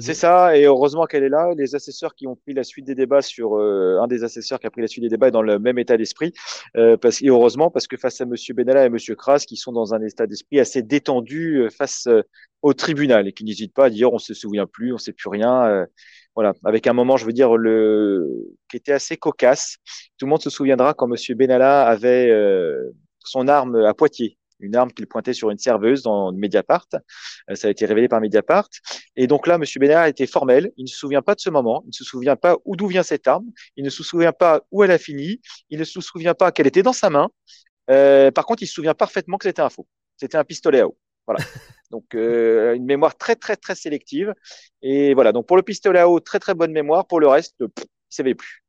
C'est 0.00 0.14
ça, 0.14 0.56
et 0.56 0.66
heureusement 0.66 1.06
qu'elle 1.06 1.24
est 1.24 1.28
là. 1.28 1.52
Les 1.56 1.74
assesseurs 1.74 2.14
qui 2.14 2.28
ont 2.28 2.36
pris 2.36 2.54
la 2.54 2.62
suite 2.62 2.86
des 2.86 2.94
débats 2.94 3.22
sur 3.22 3.58
euh, 3.58 3.98
un 4.00 4.06
des 4.06 4.22
assesseurs 4.22 4.60
qui 4.60 4.68
a 4.68 4.70
pris 4.70 4.82
la 4.82 4.86
suite 4.86 5.02
des 5.02 5.08
débats 5.08 5.28
est 5.28 5.32
dans 5.32 5.42
le 5.42 5.58
même 5.58 5.80
état 5.80 5.96
d'esprit, 5.96 6.32
euh, 6.76 6.96
et 7.20 7.28
heureusement 7.28 7.68
parce 7.68 7.88
que 7.88 7.96
face 7.96 8.20
à 8.20 8.24
Monsieur 8.24 8.54
Benalla 8.54 8.86
et 8.86 8.88
Monsieur 8.88 9.16
Kras, 9.16 9.44
qui 9.48 9.56
sont 9.56 9.72
dans 9.72 9.94
un 9.94 10.02
état 10.02 10.28
d'esprit 10.28 10.60
assez 10.60 10.82
détendu 10.82 11.56
euh, 11.56 11.70
face 11.70 12.08
au 12.62 12.72
tribunal 12.72 13.26
et 13.26 13.32
qui 13.32 13.42
n'hésitent 13.42 13.74
pas 13.74 13.86
à 13.86 13.90
dire 13.90 14.12
on 14.12 14.18
se 14.18 14.32
souvient 14.32 14.66
plus, 14.66 14.92
on 14.92 14.98
sait 14.98 15.12
plus 15.12 15.28
rien. 15.28 15.86
voilà, 16.36 16.54
avec 16.64 16.86
un 16.86 16.92
moment, 16.92 17.16
je 17.16 17.26
veux 17.26 17.32
dire 17.32 17.56
le 17.56 18.54
qui 18.70 18.76
était 18.76 18.92
assez 18.92 19.16
cocasse. 19.16 19.78
Tout 20.18 20.26
le 20.26 20.30
monde 20.30 20.42
se 20.42 20.50
souviendra 20.50 20.94
quand 20.94 21.08
Monsieur 21.08 21.34
Benalla 21.34 21.84
avait 21.84 22.30
son 23.24 23.48
arme 23.48 23.74
à 23.84 23.94
Poitiers 23.94 24.38
une 24.62 24.76
arme 24.76 24.90
qu'il 24.92 25.06
pointait 25.06 25.32
sur 25.32 25.50
une 25.50 25.58
serveuse 25.58 26.02
dans 26.02 26.32
Mediapart. 26.32 26.86
Euh, 27.50 27.54
ça 27.54 27.68
a 27.68 27.70
été 27.70 27.84
révélé 27.86 28.08
par 28.08 28.20
Mediapart. 28.20 28.68
Et 29.16 29.26
donc 29.26 29.46
là, 29.46 29.56
M. 29.56 29.64
Benalla 29.76 30.02
a 30.02 30.08
été 30.08 30.26
formel. 30.26 30.72
Il 30.76 30.84
ne 30.84 30.88
se 30.88 30.96
souvient 30.96 31.22
pas 31.22 31.34
de 31.34 31.40
ce 31.40 31.50
moment. 31.50 31.82
Il 31.84 31.88
ne 31.88 31.92
se 31.92 32.04
souvient 32.04 32.36
pas 32.36 32.56
d'où 32.66 32.86
vient 32.86 33.02
cette 33.02 33.26
arme. 33.26 33.46
Il 33.76 33.84
ne 33.84 33.90
se 33.90 34.02
souvient 34.02 34.32
pas 34.32 34.62
où 34.70 34.82
elle 34.82 34.90
a 34.90 34.98
fini. 34.98 35.40
Il 35.70 35.78
ne 35.78 35.84
se 35.84 36.00
souvient 36.00 36.34
pas 36.34 36.52
qu'elle 36.52 36.66
était 36.66 36.82
dans 36.82 36.92
sa 36.92 37.10
main. 37.10 37.30
Euh, 37.90 38.30
par 38.30 38.46
contre, 38.46 38.62
il 38.62 38.66
se 38.66 38.74
souvient 38.74 38.94
parfaitement 38.94 39.38
que 39.38 39.48
c'était 39.48 39.62
un 39.62 39.70
faux. 39.70 39.86
C'était 40.16 40.38
un 40.38 40.44
pistolet 40.44 40.80
à 40.80 40.86
eau. 40.86 40.96
Voilà. 41.26 41.44
Donc 41.90 42.14
euh, 42.14 42.74
une 42.74 42.86
mémoire 42.86 43.16
très 43.16 43.36
très 43.36 43.56
très 43.56 43.74
sélective. 43.74 44.32
Et 44.80 45.14
voilà. 45.14 45.32
Donc 45.32 45.46
pour 45.46 45.56
le 45.56 45.62
pistolet 45.62 45.98
à 45.98 46.08
eau, 46.08 46.20
très 46.20 46.38
très 46.38 46.54
bonne 46.54 46.72
mémoire. 46.72 47.06
Pour 47.06 47.20
le 47.20 47.28
reste, 47.28 47.56
pff, 47.58 47.84
il 47.84 48.14
savait 48.14 48.34
plus. 48.34 48.64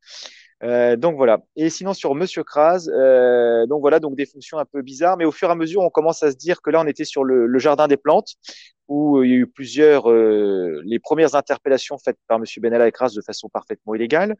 Euh, 0.63 0.95
donc 0.95 1.15
voilà. 1.17 1.41
Et 1.55 1.69
sinon 1.69 1.93
sur 1.93 2.15
Monsieur 2.15 2.43
Kras, 2.43 2.87
euh, 2.87 3.65
donc 3.65 3.81
voilà, 3.81 3.99
donc 3.99 4.15
des 4.15 4.25
fonctions 4.25 4.57
un 4.57 4.65
peu 4.65 4.81
bizarres, 4.81 5.17
mais 5.17 5.25
au 5.25 5.31
fur 5.31 5.49
et 5.49 5.51
à 5.51 5.55
mesure, 5.55 5.81
on 5.81 5.89
commence 5.89 6.23
à 6.23 6.31
se 6.31 6.37
dire 6.37 6.61
que 6.61 6.69
là, 6.69 6.81
on 6.81 6.87
était 6.87 7.03
sur 7.05 7.23
le, 7.23 7.45
le 7.47 7.59
jardin 7.59 7.87
des 7.87 7.97
plantes, 7.97 8.35
où 8.87 9.23
il 9.23 9.31
y 9.31 9.33
a 9.33 9.37
eu 9.37 9.47
plusieurs, 9.47 10.09
euh, 10.09 10.81
les 10.85 10.99
premières 10.99 11.35
interpellations 11.35 11.97
faites 11.97 12.17
par 12.27 12.39
Monsieur 12.39 12.61
Benalla 12.61 12.87
et 12.87 12.91
Kras 12.91 13.11
de 13.15 13.21
façon 13.21 13.49
parfaitement 13.49 13.95
illégale. 13.95 14.35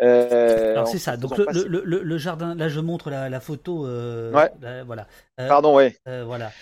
Euh, 0.00 0.72
Alors 0.72 0.88
c'est 0.88 0.98
ça. 0.98 1.16
Donc 1.16 1.36
le, 1.38 1.46
le, 1.66 1.82
le, 1.84 2.02
le, 2.02 2.18
jardin, 2.18 2.54
là, 2.54 2.68
je 2.68 2.80
montre 2.80 3.10
la, 3.10 3.28
la 3.28 3.40
photo. 3.40 3.86
Euh, 3.86 4.32
ouais. 4.32 4.50
Là, 4.60 4.84
voilà. 4.84 5.06
Pardon, 5.36 5.74
ouais. 5.74 5.96
voilà. 6.06 6.52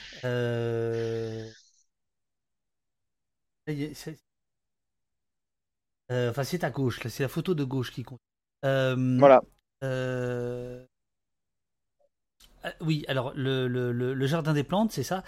Enfin, 6.11 6.45
c'est 6.45 6.65
à 6.65 6.71
gauche. 6.71 7.01
C'est 7.09 7.23
la 7.23 7.29
photo 7.29 7.55
de 7.55 7.65
gauche 7.65 7.91
qui 7.93 8.03
compte. 8.03 8.21
Euh, 8.65 9.17
voilà. 9.19 9.43
Euh, 9.85 10.85
euh, 12.65 12.71
oui, 12.81 13.05
alors 13.09 13.33
le, 13.35 13.67
le, 13.67 13.93
le, 13.93 14.27
jardin 14.27 14.53
des 14.53 14.63
plantes, 14.63 14.93
c'est 14.93 15.03
ça. 15.03 15.23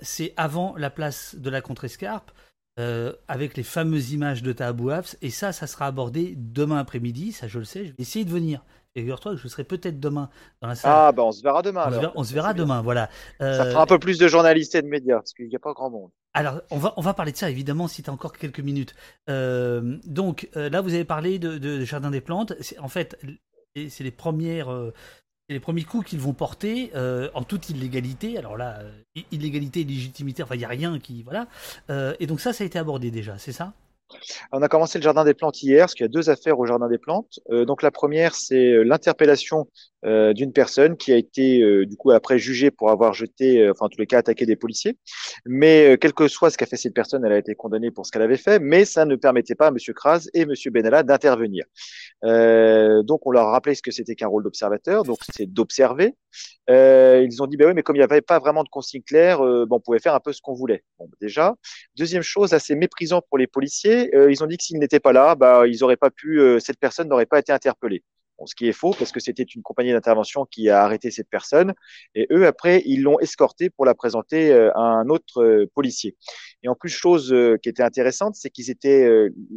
c'est 0.00 0.32
avant 0.36 0.74
la 0.76 0.90
place 0.90 1.34
de 1.36 1.50
la 1.50 1.60
Contrescarpe, 1.60 2.30
avec 3.28 3.56
les 3.56 3.62
fameuses 3.62 4.12
images 4.12 4.42
de 4.42 4.52
Tahabouafs. 4.52 5.16
Et 5.20 5.30
ça, 5.30 5.52
ça 5.52 5.66
sera 5.66 5.86
abordé 5.86 6.34
demain 6.36 6.78
après-midi. 6.78 7.32
Ça, 7.32 7.48
je 7.48 7.58
le 7.58 7.64
sais. 7.64 7.84
Je 7.84 7.90
vais 7.90 7.96
essayer 7.98 8.24
de 8.24 8.30
venir. 8.30 8.64
Figure-toi 8.96 9.32
que 9.32 9.38
je 9.38 9.48
serai 9.48 9.64
peut-être 9.64 10.00
demain 10.00 10.28
dans 10.60 10.68
la 10.68 10.74
salle. 10.74 10.92
Ah, 10.94 11.12
ben 11.12 11.22
on 11.22 11.32
se 11.32 11.42
verra 11.42 11.62
demain. 11.62 11.82
On, 11.82 11.86
alors. 11.86 11.94
Se, 11.94 12.00
verra, 12.00 12.12
on 12.16 12.24
se 12.24 12.34
verra 12.34 12.54
demain, 12.54 12.82
voilà. 12.82 13.08
Ça 13.40 13.66
fera 13.66 13.82
un 13.82 13.86
peu 13.86 13.98
plus 13.98 14.18
de 14.18 14.28
journalistes 14.28 14.74
et 14.74 14.82
de 14.82 14.88
médias, 14.88 15.16
parce 15.16 15.32
qu'il 15.32 15.48
n'y 15.48 15.56
a 15.56 15.58
pas 15.58 15.72
grand 15.72 15.90
monde. 15.90 16.10
Alors, 16.34 16.62
on 16.70 16.78
va, 16.78 16.94
on 16.96 17.02
va 17.02 17.12
parler 17.12 17.32
de 17.32 17.36
ça, 17.36 17.50
évidemment, 17.50 17.88
si 17.88 18.02
tu 18.02 18.08
as 18.08 18.12
encore 18.12 18.32
quelques 18.32 18.60
minutes. 18.60 18.94
Euh, 19.28 19.98
donc, 20.04 20.48
euh, 20.56 20.70
là, 20.70 20.80
vous 20.80 20.94
avez 20.94 21.04
parlé 21.04 21.38
de, 21.38 21.58
de 21.58 21.84
Jardin 21.84 22.10
des 22.10 22.22
Plantes. 22.22 22.54
En 22.78 22.88
fait, 22.88 23.18
c'est 23.88 24.04
les 24.04 24.10
premières... 24.10 24.72
Euh, 24.72 24.92
les 25.48 25.60
premiers 25.60 25.82
coups 25.82 26.08
qu'ils 26.08 26.20
vont 26.20 26.32
porter 26.32 26.92
en 27.34 27.42
toute 27.42 27.68
illégalité. 27.68 28.38
Alors 28.38 28.56
là, 28.56 28.78
illégalité, 29.32 29.84
légitimité, 29.84 30.42
enfin, 30.42 30.54
il 30.54 30.58
n'y 30.58 30.64
a 30.64 30.68
rien 30.68 30.98
qui. 30.98 31.24
Voilà. 31.24 31.46
et 32.18 32.26
donc, 32.26 32.40
ça, 32.40 32.54
ça 32.54 32.64
a 32.64 32.66
été 32.66 32.78
abordé 32.78 33.10
déjà, 33.10 33.36
c'est 33.36 33.52
ça? 33.52 33.74
On 34.52 34.62
a 34.62 34.68
commencé 34.68 34.98
le 34.98 35.02
jardin 35.02 35.24
des 35.24 35.34
plantes 35.34 35.62
hier, 35.62 35.82
parce 35.82 35.94
qu'il 35.94 36.04
y 36.04 36.08
a 36.08 36.08
deux 36.08 36.30
affaires 36.30 36.58
au 36.58 36.64
jardin 36.64 36.88
des 36.88 36.96
plantes. 36.96 37.40
Donc 37.50 37.82
la 37.82 37.90
première, 37.90 38.34
c'est 38.34 38.82
l'interpellation 38.82 39.68
euh, 40.04 40.32
d'une 40.32 40.52
personne 40.52 40.96
qui 40.96 41.12
a 41.12 41.16
été 41.16 41.60
du 41.86 41.96
coup 41.96 42.10
après 42.10 42.38
jugée 42.38 42.70
pour 42.70 42.90
avoir 42.90 43.12
jeté, 43.12 43.68
enfin 43.70 43.86
en 43.86 43.88
tous 43.88 44.00
les 44.00 44.06
cas 44.06 44.18
attaqué 44.18 44.46
des 44.46 44.56
policiers. 44.56 44.96
Mais 45.46 45.96
quel 46.00 46.12
que 46.12 46.28
soit 46.28 46.50
ce 46.50 46.58
qu'a 46.58 46.66
fait 46.66 46.76
cette 46.76 46.94
personne, 46.94 47.24
elle 47.24 47.32
a 47.32 47.38
été 47.38 47.54
condamnée 47.54 47.90
pour 47.90 48.06
ce 48.06 48.12
qu'elle 48.12 48.22
avait 48.22 48.36
fait, 48.36 48.58
mais 48.58 48.84
ça 48.84 49.04
ne 49.04 49.16
permettait 49.16 49.54
pas 49.54 49.66
à 49.66 49.70
M. 49.70 49.76
Kras 49.94 50.28
et 50.34 50.42
M. 50.42 50.52
Benalla 50.70 51.02
d'intervenir. 51.02 51.64
donc 52.22 53.26
on 53.26 53.30
leur 53.30 53.48
a 53.48 53.50
rappelé 53.52 53.74
ce 53.74 53.82
que 53.82 53.90
c'était 53.90 54.14
qu'un 54.14 54.28
rôle 54.28 54.44
d'observateur, 54.44 55.04
donc 55.04 55.18
c'est 55.34 55.46
d'observer. 55.46 56.14
ils 56.68 57.42
ont 57.42 57.46
dit, 57.46 57.56
bah 57.56 57.66
oui, 57.66 57.74
mais 57.74 57.82
comme 57.82 57.96
il 57.96 58.00
n'y 58.00 58.04
avait 58.04 58.20
pas 58.20 58.38
vraiment 58.38 58.64
de 58.64 58.68
consigne 58.68 59.02
claire, 59.02 59.38
bon, 59.38 59.76
on 59.76 59.80
pouvait 59.80 59.98
faire 59.98 60.14
un 60.14 60.20
peu 60.20 60.32
ce 60.32 60.40
qu'on 60.40 60.54
voulait. 60.54 60.84
Bon, 60.98 61.08
déjà. 61.20 61.54
Deuxième 61.96 62.22
chose, 62.22 62.52
assez 62.54 62.74
méprisant 62.74 63.20
pour 63.28 63.38
les 63.38 63.46
policiers, 63.46 64.14
euh, 64.14 64.30
ils 64.30 64.42
ont 64.42 64.46
dit 64.46 64.56
que 64.56 64.64
s'ils 64.64 64.78
n'étaient 64.78 65.00
pas 65.00 65.12
là, 65.12 65.34
bah, 65.34 65.66
ils 65.66 65.84
auraient 65.84 65.96
pas 65.96 66.10
pu, 66.10 66.40
euh, 66.40 66.58
cette 66.58 66.78
personne 66.78 67.08
n'aurait 67.08 67.26
pas 67.26 67.38
été 67.38 67.52
interpellée. 67.52 68.02
Bon, 68.38 68.46
ce 68.46 68.54
qui 68.54 68.66
est 68.66 68.72
faux 68.72 68.94
parce 68.98 69.12
que 69.12 69.20
c'était 69.20 69.42
une 69.42 69.62
compagnie 69.62 69.92
d'intervention 69.92 70.46
qui 70.46 70.70
a 70.70 70.82
arrêté 70.82 71.10
cette 71.10 71.28
personne 71.28 71.74
et 72.14 72.26
eux 72.32 72.46
après 72.46 72.82
ils 72.86 73.02
l'ont 73.02 73.18
escortée 73.18 73.68
pour 73.68 73.84
la 73.84 73.94
présenter 73.94 74.50
euh, 74.50 74.70
à 74.74 74.80
un 74.80 75.08
autre 75.10 75.66
policier. 75.74 76.16
Et 76.62 76.68
en 76.68 76.74
plus 76.74 76.88
chose 76.88 77.34
qui 77.62 77.68
était 77.68 77.82
intéressante, 77.82 78.34
c'est 78.36 78.48
qu'ils 78.48 78.70
étaient 78.70 79.08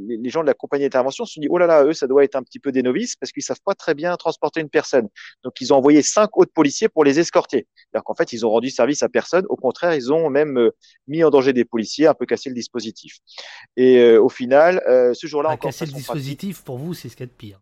les 0.08 0.30
gens 0.30 0.42
de 0.42 0.48
la 0.48 0.54
compagnie 0.54 0.84
d'intervention 0.84 1.26
se 1.26 1.36
sont 1.36 1.42
dit 1.42 1.48
oh 1.50 1.58
là 1.58 1.68
là 1.68 1.86
eux 1.86 1.94
ça 1.94 2.08
doit 2.08 2.24
être 2.24 2.36
un 2.36 2.44
petit 2.44 2.60
peu 2.60 2.72
des 2.72 2.84
novices 2.84 3.16
parce 3.16 3.32
qu'ils 3.32 3.44
savent 3.44 3.62
pas 3.64 3.76
très 3.76 3.94
bien 3.94 4.16
transporter 4.18 4.60
une 4.60 4.70
personne. 4.70 5.08
Donc 5.44 5.62
ils 5.62 5.72
ont 5.72 5.78
envoyé 5.78 6.02
cinq 6.02 6.38
autres 6.38 6.52
policiers 6.52 6.90
pour 6.90 7.06
les 7.06 7.20
escorter. 7.20 7.68
Alors 7.94 8.04
qu'en 8.04 8.16
fait 8.16 8.34
ils 8.34 8.46
ont 8.46 8.50
rendu 8.50 8.70
service 8.70 9.04
à 9.04 9.10
personne. 9.10 9.46
Au 9.50 9.56
contraire 9.56 9.94
ils 9.94 10.12
ont 10.12 10.30
même 10.30 10.70
mis 11.08 11.24
en 11.24 11.30
danger 11.30 11.54
des 11.54 11.66
policiers, 11.66 12.08
un 12.08 12.14
peu 12.14 12.26
cassé 12.26 12.50
le 12.50 12.56
dispositif. 12.56 13.20
Et 13.78 14.18
au 14.18 14.30
final 14.30 14.82
ce 15.14 15.28
jour-là 15.28 15.50
ah, 15.52 15.54
encore 15.54 15.70
casser 15.70 15.86
le 15.86 15.94
dispositif 15.94 16.64
pour 16.64 16.78
vous 16.78 16.94
c'est 16.94 17.08
ce 17.08 17.16
qu'il 17.16 17.26
y 17.26 17.30
a 17.30 17.32
de 17.32 17.38
pire. 17.38 17.62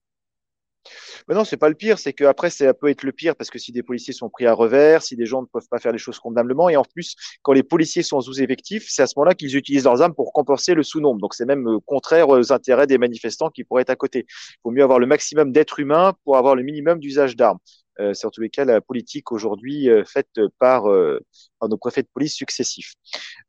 Mais 1.28 1.36
non, 1.36 1.44
c'est 1.46 1.58
pas 1.58 1.70
le 1.70 1.76
pire, 1.76 2.00
c'est 2.00 2.14
que 2.14 2.24
après 2.24 2.50
ça 2.50 2.74
peut 2.74 2.90
être 2.90 3.04
le 3.04 3.12
pire 3.12 3.36
parce 3.36 3.50
que 3.50 3.60
si 3.60 3.72
des 3.72 3.84
policiers 3.84 4.14
sont 4.14 4.30
pris 4.30 4.46
à 4.46 4.54
revers, 4.54 5.02
si 5.02 5.16
des 5.16 5.26
gens 5.26 5.42
ne 5.42 5.48
peuvent 5.48 5.68
pas 5.70 5.80
faire 5.80 5.92
les 5.92 5.98
choses 5.98 6.20
convenablement, 6.20 6.70
et 6.70 6.76
en 6.76 6.84
plus 6.84 7.16
quand 7.42 7.54
les 7.54 7.64
policiers 7.64 8.04
sont 8.04 8.22
sous-effectifs, 8.22 8.86
c'est 8.90 9.02
à 9.02 9.08
ce 9.08 9.14
moment-là 9.18 9.36
qu'ils 9.36 9.56
utilisent 9.56 9.86
leurs 9.86 10.02
armes 10.02 10.14
pour 10.14 10.34
compenser 10.34 10.74
le 10.74 10.84
sous-nombre. 10.84 11.20
Donc 11.20 11.34
c'est 11.34 11.46
même 11.46 11.68
euh, 11.68 11.80
contraire 11.86 12.30
aux 12.30 12.52
intérêts 12.52 12.88
des 12.88 12.98
manifestants 12.98 13.50
qui 13.50 13.64
pourraient 13.64 13.84
être 13.84 13.90
à 13.90 13.96
côté. 13.96 14.26
Il 14.30 14.60
vaut 14.66 14.72
mieux 14.72 14.84
avoir 14.84 15.00
le 15.00 15.08
maximum 15.08 15.52
d'êtres 15.52 15.80
humains 15.80 16.14
pour 16.24 16.38
avoir 16.38 16.56
le 16.56 16.64
minimum 16.64 17.00
d'usage 17.00 17.36
d'armes. 17.36 17.60
Euh, 18.00 18.14
c'est 18.14 18.26
en 18.26 18.32
tous 18.32 18.42
les 18.42 18.50
cas 18.50 18.66
la 18.66 18.82
politique 18.82 19.32
aujourd'hui 19.32 19.90
euh, 19.90 20.04
faite 20.04 20.40
par, 20.60 20.90
euh, 20.90 21.20
par, 21.60 21.70
nos 21.70 21.78
préfets 21.78 22.02
de 22.02 22.08
police 22.14 22.34
successifs. 22.34 22.94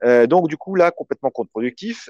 Euh, 0.04 0.26
donc 0.26 0.48
du 0.48 0.56
coup 0.56 0.74
là 0.74 0.90
complètement 0.90 1.30
contre-productif. 1.30 2.08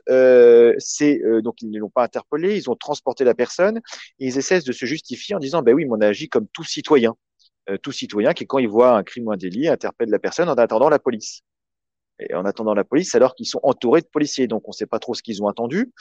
c'est 0.79 1.21
donc 1.43 1.63
ils 1.63 1.71
ne 1.71 1.79
l'ont 1.79 1.91
pas 1.91 2.05
interpellé, 2.05 2.57
ils 2.57 2.71
ont 2.71 2.77
transporté 2.77 3.25
la 3.25 3.35
personne 3.35 3.79
et 4.19 4.27
ils 4.27 4.39
essaient 4.39 4.61
de 4.61 4.73
se 4.73 4.87
justifier 4.87 5.35
en 5.35 5.39
disant 5.39 5.63
ben 5.63 5.75
oui, 5.75 5.85
mais 5.85 5.93
on 5.93 6.01
a 6.01 6.09
agi 6.09 6.29
comme 6.29 6.47
tout 6.53 6.65
citoyen, 6.65 7.15
tout 7.83 7.93
citoyen 7.93 8.33
qui 8.35 8.47
quand 8.47 8.59
il 8.59 8.69
voit 8.69 8.97
un 8.97 9.03
crime 9.03 9.29
ou 9.29 9.33
un 9.33 9.37
délit 9.37 9.69
interpelle 9.69 10.11
la 10.11 10.19
personne 10.19 10.49
en 10.49 10.55
attendant 10.55 10.89
la 10.89 10.99
police 10.99 11.43
et 12.21 12.35
en 12.35 12.45
attendant 12.45 12.75
la 12.75 12.85
police, 12.85 13.15
alors 13.15 13.35
qu'ils 13.35 13.47
sont 13.47 13.61
entourés 13.63 14.01
de 14.01 14.07
policiers. 14.07 14.47
Donc, 14.47 14.67
on 14.69 14.71
ne 14.71 14.75
sait 14.75 14.87
pas 14.87 14.99
trop 14.99 15.15
ce 15.15 15.23
qu'ils 15.23 15.43
ont 15.43 15.49
attendu. 15.49 15.93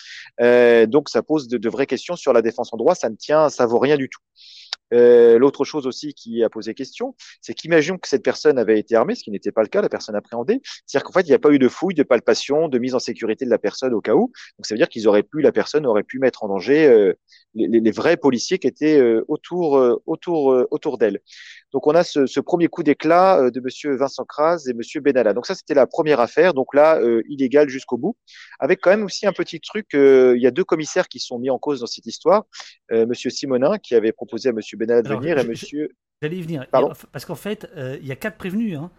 Euh, 0.41 0.85
donc, 0.85 1.09
ça 1.09 1.23
pose 1.23 1.47
de, 1.47 1.57
de, 1.57 1.69
vraies 1.69 1.87
questions 1.87 2.15
sur 2.15 2.33
la 2.33 2.41
défense 2.41 2.73
en 2.73 2.77
droit. 2.77 2.95
Ça 2.95 3.09
ne 3.09 3.15
tient, 3.15 3.49
ça 3.49 3.65
vaut 3.65 3.79
rien 3.79 3.97
du 3.97 4.09
tout. 4.09 4.21
Euh, 4.93 5.37
L'autre 5.37 5.65
chose 5.65 5.87
aussi 5.87 6.13
qui 6.13 6.43
a 6.43 6.49
posé 6.49 6.73
question, 6.73 7.15
c'est 7.41 7.53
qu'imaginons 7.53 7.97
que 7.97 8.07
cette 8.07 8.23
personne 8.23 8.57
avait 8.57 8.79
été 8.79 8.95
armée, 8.95 9.15
ce 9.15 9.23
qui 9.23 9.31
n'était 9.31 9.51
pas 9.51 9.61
le 9.61 9.67
cas, 9.67 9.81
la 9.81 9.89
personne 9.89 10.15
appréhendée. 10.15 10.61
C'est-à-dire 10.85 11.05
qu'en 11.05 11.13
fait, 11.13 11.21
il 11.21 11.29
n'y 11.29 11.33
a 11.33 11.39
pas 11.39 11.51
eu 11.51 11.59
de 11.59 11.67
fouille, 11.67 11.95
de 11.95 12.03
palpation, 12.03 12.67
de 12.67 12.79
mise 12.79 12.95
en 12.95 12.99
sécurité 12.99 13.45
de 13.45 13.49
la 13.49 13.57
personne 13.57 13.93
au 13.93 14.01
cas 14.01 14.13
où. 14.13 14.31
Donc, 14.57 14.65
ça 14.65 14.75
veut 14.75 14.79
dire 14.79 14.89
qu'ils 14.89 15.07
auraient 15.07 15.23
pu, 15.23 15.41
la 15.41 15.51
personne 15.51 15.85
aurait 15.85 16.03
pu 16.03 16.19
mettre 16.19 16.43
en 16.43 16.47
danger 16.47 16.85
euh, 16.87 17.13
les, 17.55 17.91
vrais 17.91 18.17
policiers 18.17 18.59
qui 18.59 18.67
étaient 18.67 18.99
euh, 18.99 19.25
autour, 19.27 19.73
autour, 20.05 20.65
autour 20.71 20.97
d'elle. 20.97 21.19
Donc, 21.73 21.87
on 21.87 21.95
a 21.95 22.03
ce, 22.03 22.25
ce 22.25 22.39
premier 22.39 22.67
coup 22.67 22.83
d'éclat 22.83 23.51
de 23.51 23.59
Monsieur 23.59 23.95
Vincent 23.95 24.23
Kras 24.25 24.63
et 24.67 24.73
Monsieur 24.73 25.01
Benalla. 25.01 25.33
Donc, 25.33 25.45
ça, 25.45 25.55
c'était 25.55 25.73
la 25.73 25.87
première 25.87 26.19
affaire. 26.19 26.53
Donc 26.53 26.73
là, 26.73 27.01
illégal 27.27 27.67
jusqu'au 27.67 27.97
bout. 27.97 28.15
Avec 28.59 28.79
quand 28.79 28.91
même 28.91 29.03
aussi 29.03 29.25
un 29.25 29.33
petit 29.33 29.59
truc. 29.59 29.87
il 29.93 30.41
y 30.41 30.47
a 30.47 30.51
deux 30.51 30.63
commissaires 30.63 31.07
qui 31.07 31.19
sont 31.19 31.39
mis 31.39 31.49
en 31.49 31.57
cause 31.57 31.79
dans 31.79 31.87
cette 31.87 32.05
histoire. 32.05 32.43
Monsieur 32.91 33.29
Simonin, 33.29 33.77
qui 33.79 33.95
avait 33.95 34.11
proposé 34.11 34.49
à 34.49 34.53
Monsieur 34.53 34.77
Benalla 34.77 35.01
de 35.01 35.07
Alors, 35.07 35.21
venir, 35.21 35.37
je, 35.37 35.43
et 35.43 35.47
Monsieur. 35.47 35.89
J'allais 36.21 36.37
y 36.37 36.41
venir. 36.41 36.67
Pardon 36.71 36.93
parce 37.11 37.25
qu'en 37.25 37.35
fait, 37.35 37.67
il 37.75 38.05
y 38.05 38.11
a 38.11 38.15
quatre 38.15 38.37
prévenus. 38.37 38.77
Hein. 38.77 38.91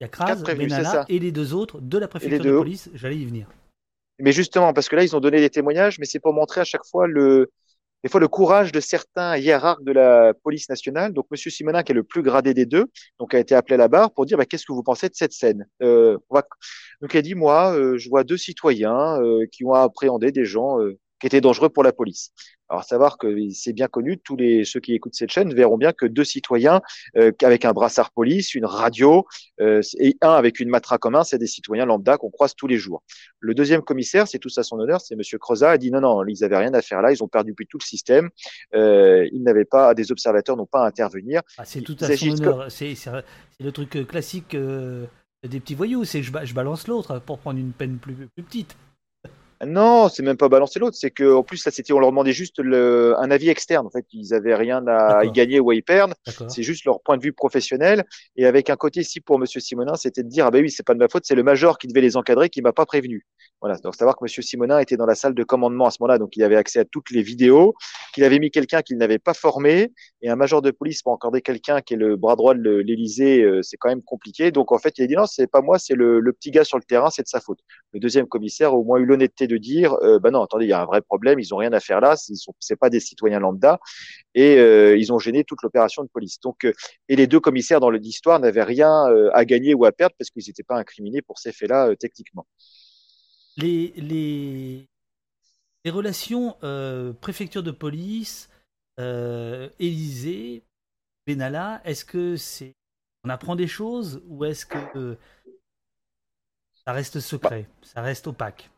Il 0.00 0.04
y 0.04 0.06
a 0.06 0.08
Kras, 0.08 0.36
prévenus, 0.36 0.72
Benalla 0.72 1.04
et 1.08 1.18
les 1.18 1.30
deux 1.30 1.54
autres 1.54 1.80
de 1.80 1.98
la 1.98 2.08
préfecture 2.08 2.42
de 2.42 2.58
police. 2.58 2.90
J'allais 2.94 3.18
y 3.18 3.24
venir. 3.24 3.46
Mais 4.18 4.32
justement, 4.32 4.72
parce 4.72 4.88
que 4.88 4.96
là, 4.96 5.04
ils 5.04 5.16
ont 5.16 5.20
donné 5.20 5.40
des 5.40 5.50
témoignages, 5.50 5.98
mais 5.98 6.06
c'est 6.06 6.20
pour 6.20 6.32
montrer 6.32 6.60
à 6.60 6.64
chaque 6.64 6.84
fois 6.84 7.06
le, 7.06 7.50
des 8.02 8.08
fois 8.08 8.20
le 8.20 8.28
courage 8.28 8.72
de 8.72 8.80
certains 8.80 9.36
hiérarques 9.36 9.84
de 9.84 9.92
la 9.92 10.34
police 10.34 10.68
nationale. 10.68 11.12
Donc, 11.12 11.26
Monsieur 11.30 11.50
Simonin, 11.50 11.82
qui 11.82 11.92
est 11.92 11.94
le 11.94 12.02
plus 12.02 12.22
gradé 12.22 12.54
des 12.54 12.66
deux, 12.66 12.86
donc 13.18 13.34
a 13.34 13.38
été 13.38 13.54
appelé 13.54 13.74
à 13.74 13.78
la 13.78 13.88
barre 13.88 14.12
pour 14.12 14.26
dire 14.26 14.36
bah, 14.38 14.46
qu'est-ce 14.46 14.66
que 14.66 14.72
vous 14.72 14.82
pensez 14.82 15.08
de 15.08 15.14
cette 15.14 15.32
scène? 15.32 15.66
Euh. 15.82 16.18
Donc, 17.00 17.14
il 17.14 17.18
a 17.18 17.22
dit 17.22 17.34
moi, 17.34 17.74
euh, 17.74 17.98
je 17.98 18.08
vois 18.08 18.24
deux 18.24 18.36
citoyens 18.36 19.20
euh, 19.22 19.46
qui 19.50 19.64
ont 19.64 19.74
appréhendé 19.74 20.32
des 20.32 20.44
gens 20.44 20.80
euh, 20.80 20.98
qui 21.22 21.28
étaient 21.28 21.40
dangereux 21.40 21.68
pour 21.68 21.84
la 21.84 21.92
police. 21.92 22.32
Alors, 22.68 22.82
savoir 22.82 23.16
que 23.16 23.28
c'est 23.50 23.72
bien 23.72 23.86
connu, 23.86 24.18
tous 24.18 24.34
les 24.34 24.64
ceux 24.64 24.80
qui 24.80 24.92
écoutent 24.92 25.14
cette 25.14 25.30
chaîne 25.30 25.54
verront 25.54 25.76
bien 25.76 25.92
que 25.92 26.04
deux 26.04 26.24
citoyens 26.24 26.80
euh, 27.16 27.30
avec 27.42 27.64
un 27.64 27.72
brassard 27.72 28.10
police, 28.10 28.56
une 28.56 28.64
radio 28.64 29.24
euh, 29.60 29.80
et 30.00 30.16
un 30.20 30.32
avec 30.32 30.58
une 30.58 30.68
matraque 30.68 31.06
en 31.06 31.12
main, 31.12 31.22
c'est 31.22 31.38
des 31.38 31.46
citoyens 31.46 31.86
lambda 31.86 32.16
qu'on 32.16 32.30
croise 32.30 32.56
tous 32.56 32.66
les 32.66 32.78
jours. 32.78 33.04
Le 33.38 33.54
deuxième 33.54 33.82
commissaire, 33.82 34.26
c'est 34.26 34.40
tout 34.40 34.48
à 34.56 34.64
son 34.64 34.80
honneur, 34.80 35.00
c'est 35.00 35.14
Monsieur 35.14 35.38
Crozat, 35.38 35.70
a 35.70 35.78
dit 35.78 35.92
non, 35.92 36.00
non, 36.00 36.26
ils 36.26 36.42
avaient 36.42 36.56
rien 36.56 36.74
à 36.74 36.82
faire 36.82 37.02
là, 37.02 37.12
ils 37.12 37.22
ont 37.22 37.28
perdu 37.28 37.54
tout 37.68 37.78
le 37.80 37.84
système, 37.84 38.30
euh, 38.74 39.28
ils 39.30 39.44
n'avaient 39.44 39.64
pas, 39.64 39.94
des 39.94 40.10
observateurs 40.10 40.56
n'ont 40.56 40.66
pas 40.66 40.82
à 40.82 40.88
intervenir. 40.88 41.42
Ah, 41.58 41.64
c'est 41.64 41.82
tout 41.82 41.96
à 42.00 42.16
son 42.16 42.30
honneur. 42.30 42.66
C'est 42.68 42.96
le 43.60 43.70
truc 43.70 44.08
classique 44.08 44.56
des 44.56 45.60
petits 45.60 45.76
voyous. 45.76 46.04
C'est 46.04 46.22
je, 46.24 46.32
ba- 46.32 46.44
je 46.44 46.52
balance 46.54 46.88
l'autre 46.88 47.20
pour 47.20 47.38
prendre 47.38 47.60
une 47.60 47.72
peine 47.72 47.98
plus, 47.98 48.14
plus 48.14 48.42
petite. 48.42 48.76
Non, 49.64 50.08
c'est 50.08 50.22
même 50.24 50.36
pas 50.36 50.48
balancer 50.48 50.80
l'autre. 50.80 50.96
C'est 50.98 51.10
que 51.10 51.34
en 51.34 51.42
plus, 51.44 51.58
ça 51.58 51.70
c'était, 51.70 51.92
on 51.92 52.00
leur 52.00 52.10
demandait 52.10 52.32
juste 52.32 52.58
le, 52.58 53.14
un 53.18 53.30
avis 53.30 53.48
externe. 53.48 53.86
En 53.86 53.90
fait, 53.90 54.04
ils 54.12 54.34
avaient 54.34 54.56
rien 54.56 54.84
à 54.88 55.24
y 55.24 55.30
gagner 55.30 55.60
ou 55.60 55.70
à 55.70 55.74
y 55.74 55.82
perdre. 55.82 56.14
C'est 56.48 56.62
juste 56.62 56.84
leur 56.84 57.00
point 57.00 57.16
de 57.16 57.22
vue 57.22 57.32
professionnel. 57.32 58.04
Et 58.36 58.46
avec 58.46 58.70
un 58.70 58.76
côté 58.76 59.00
ici 59.00 59.20
pour 59.20 59.38
Monsieur 59.38 59.60
Simonin, 59.60 59.94
c'était 59.94 60.24
de 60.24 60.28
dire 60.28 60.46
ah 60.46 60.50
ben 60.50 60.62
oui, 60.62 60.70
c'est 60.70 60.84
pas 60.84 60.94
de 60.94 60.98
ma 60.98 61.08
faute, 61.08 61.24
c'est 61.26 61.36
le 61.36 61.44
major 61.44 61.78
qui 61.78 61.86
devait 61.86 62.00
les 62.00 62.16
encadrer 62.16 62.48
qui 62.48 62.60
m'a 62.60 62.72
pas 62.72 62.86
prévenu. 62.86 63.24
Voilà. 63.60 63.76
Donc 63.78 63.94
savoir 63.94 64.16
que 64.16 64.24
Monsieur 64.24 64.42
Simonin 64.42 64.80
était 64.80 64.96
dans 64.96 65.06
la 65.06 65.14
salle 65.14 65.34
de 65.34 65.44
commandement 65.44 65.86
à 65.86 65.90
ce 65.92 65.98
moment-là, 66.00 66.18
donc 66.18 66.36
il 66.36 66.42
avait 66.42 66.56
accès 66.56 66.80
à 66.80 66.84
toutes 66.84 67.10
les 67.10 67.22
vidéos, 67.22 67.74
qu'il 68.12 68.24
avait 68.24 68.40
mis 68.40 68.50
quelqu'un 68.50 68.82
qu'il 68.82 68.96
n'avait 68.96 69.20
pas 69.20 69.34
formé 69.34 69.92
et 70.22 70.28
un 70.28 70.36
major 70.36 70.62
de 70.62 70.72
police 70.72 71.02
pour 71.02 71.12
encader 71.12 71.40
quelqu'un 71.40 71.80
qui 71.80 71.94
est 71.94 71.96
le 71.96 72.16
bras 72.16 72.34
droit 72.34 72.54
de 72.54 72.70
l'Élysée, 72.78 73.42
euh, 73.42 73.62
c'est 73.62 73.76
quand 73.76 73.88
même 73.88 74.02
compliqué. 74.02 74.50
Donc 74.50 74.72
en 74.72 74.78
fait, 74.78 74.98
il 74.98 75.04
a 75.04 75.06
dit 75.06 75.14
non, 75.14 75.26
c'est 75.26 75.46
pas 75.46 75.60
moi, 75.60 75.78
c'est 75.78 75.94
le, 75.94 76.18
le 76.18 76.32
petit 76.32 76.50
gars 76.50 76.64
sur 76.64 76.78
le 76.78 76.82
terrain, 76.82 77.10
c'est 77.10 77.22
de 77.22 77.28
sa 77.28 77.40
faute. 77.40 77.60
Le 77.92 78.00
deuxième 78.00 78.26
commissaire 78.26 78.70
a 78.70 78.74
au 78.74 78.82
moins 78.82 78.98
eu 78.98 79.04
l'honnêteté 79.04 79.46
de 79.52 79.58
dire, 79.58 79.94
euh, 80.02 80.18
bah 80.18 80.30
non, 80.30 80.42
attendez, 80.42 80.64
il 80.64 80.68
y 80.68 80.72
a 80.72 80.80
un 80.80 80.86
vrai 80.86 81.02
problème, 81.02 81.38
ils 81.38 81.52
ont 81.54 81.58
rien 81.58 81.72
à 81.72 81.80
faire 81.80 82.00
là, 82.00 82.16
ce 82.16 82.32
c'est 82.60 82.76
pas 82.76 82.90
des 82.90 83.00
citoyens 83.00 83.40
lambda, 83.40 83.78
et 84.34 84.56
euh, 84.58 84.96
ils 84.96 85.12
ont 85.12 85.18
gêné 85.18 85.44
toute 85.44 85.62
l'opération 85.62 86.02
de 86.02 86.08
police. 86.08 86.40
Donc, 86.40 86.64
euh, 86.64 86.72
et 87.08 87.16
les 87.16 87.26
deux 87.26 87.40
commissaires 87.40 87.80
dans 87.80 87.90
l'histoire 87.90 88.40
n'avaient 88.40 88.62
rien 88.62 89.06
euh, 89.08 89.30
à 89.34 89.44
gagner 89.44 89.74
ou 89.74 89.84
à 89.84 89.92
perdre 89.92 90.14
parce 90.18 90.30
qu'ils 90.30 90.44
n'étaient 90.46 90.62
pas 90.62 90.78
incriminés 90.78 91.22
pour 91.22 91.38
ces 91.38 91.52
faits-là 91.52 91.94
techniquement. 91.96 92.46
Les, 93.56 93.92
les, 93.96 94.88
les 95.84 95.90
relations 95.90 96.56
préfecture 97.20 97.62
de 97.62 97.72
police, 97.72 98.48
Élysée, 98.98 100.62
Benalla, 101.26 101.80
est-ce 101.84 102.04
que 102.04 102.36
c'est 102.36 102.74
on 103.24 103.28
apprend 103.28 103.54
des 103.54 103.68
choses 103.68 104.20
ou 104.26 104.44
est-ce 104.44 104.66
que 104.66 105.16
ça 106.84 106.92
reste 106.92 107.20
secret, 107.20 107.68
ça 107.82 108.02
reste 108.02 108.26
opaque? 108.26 108.71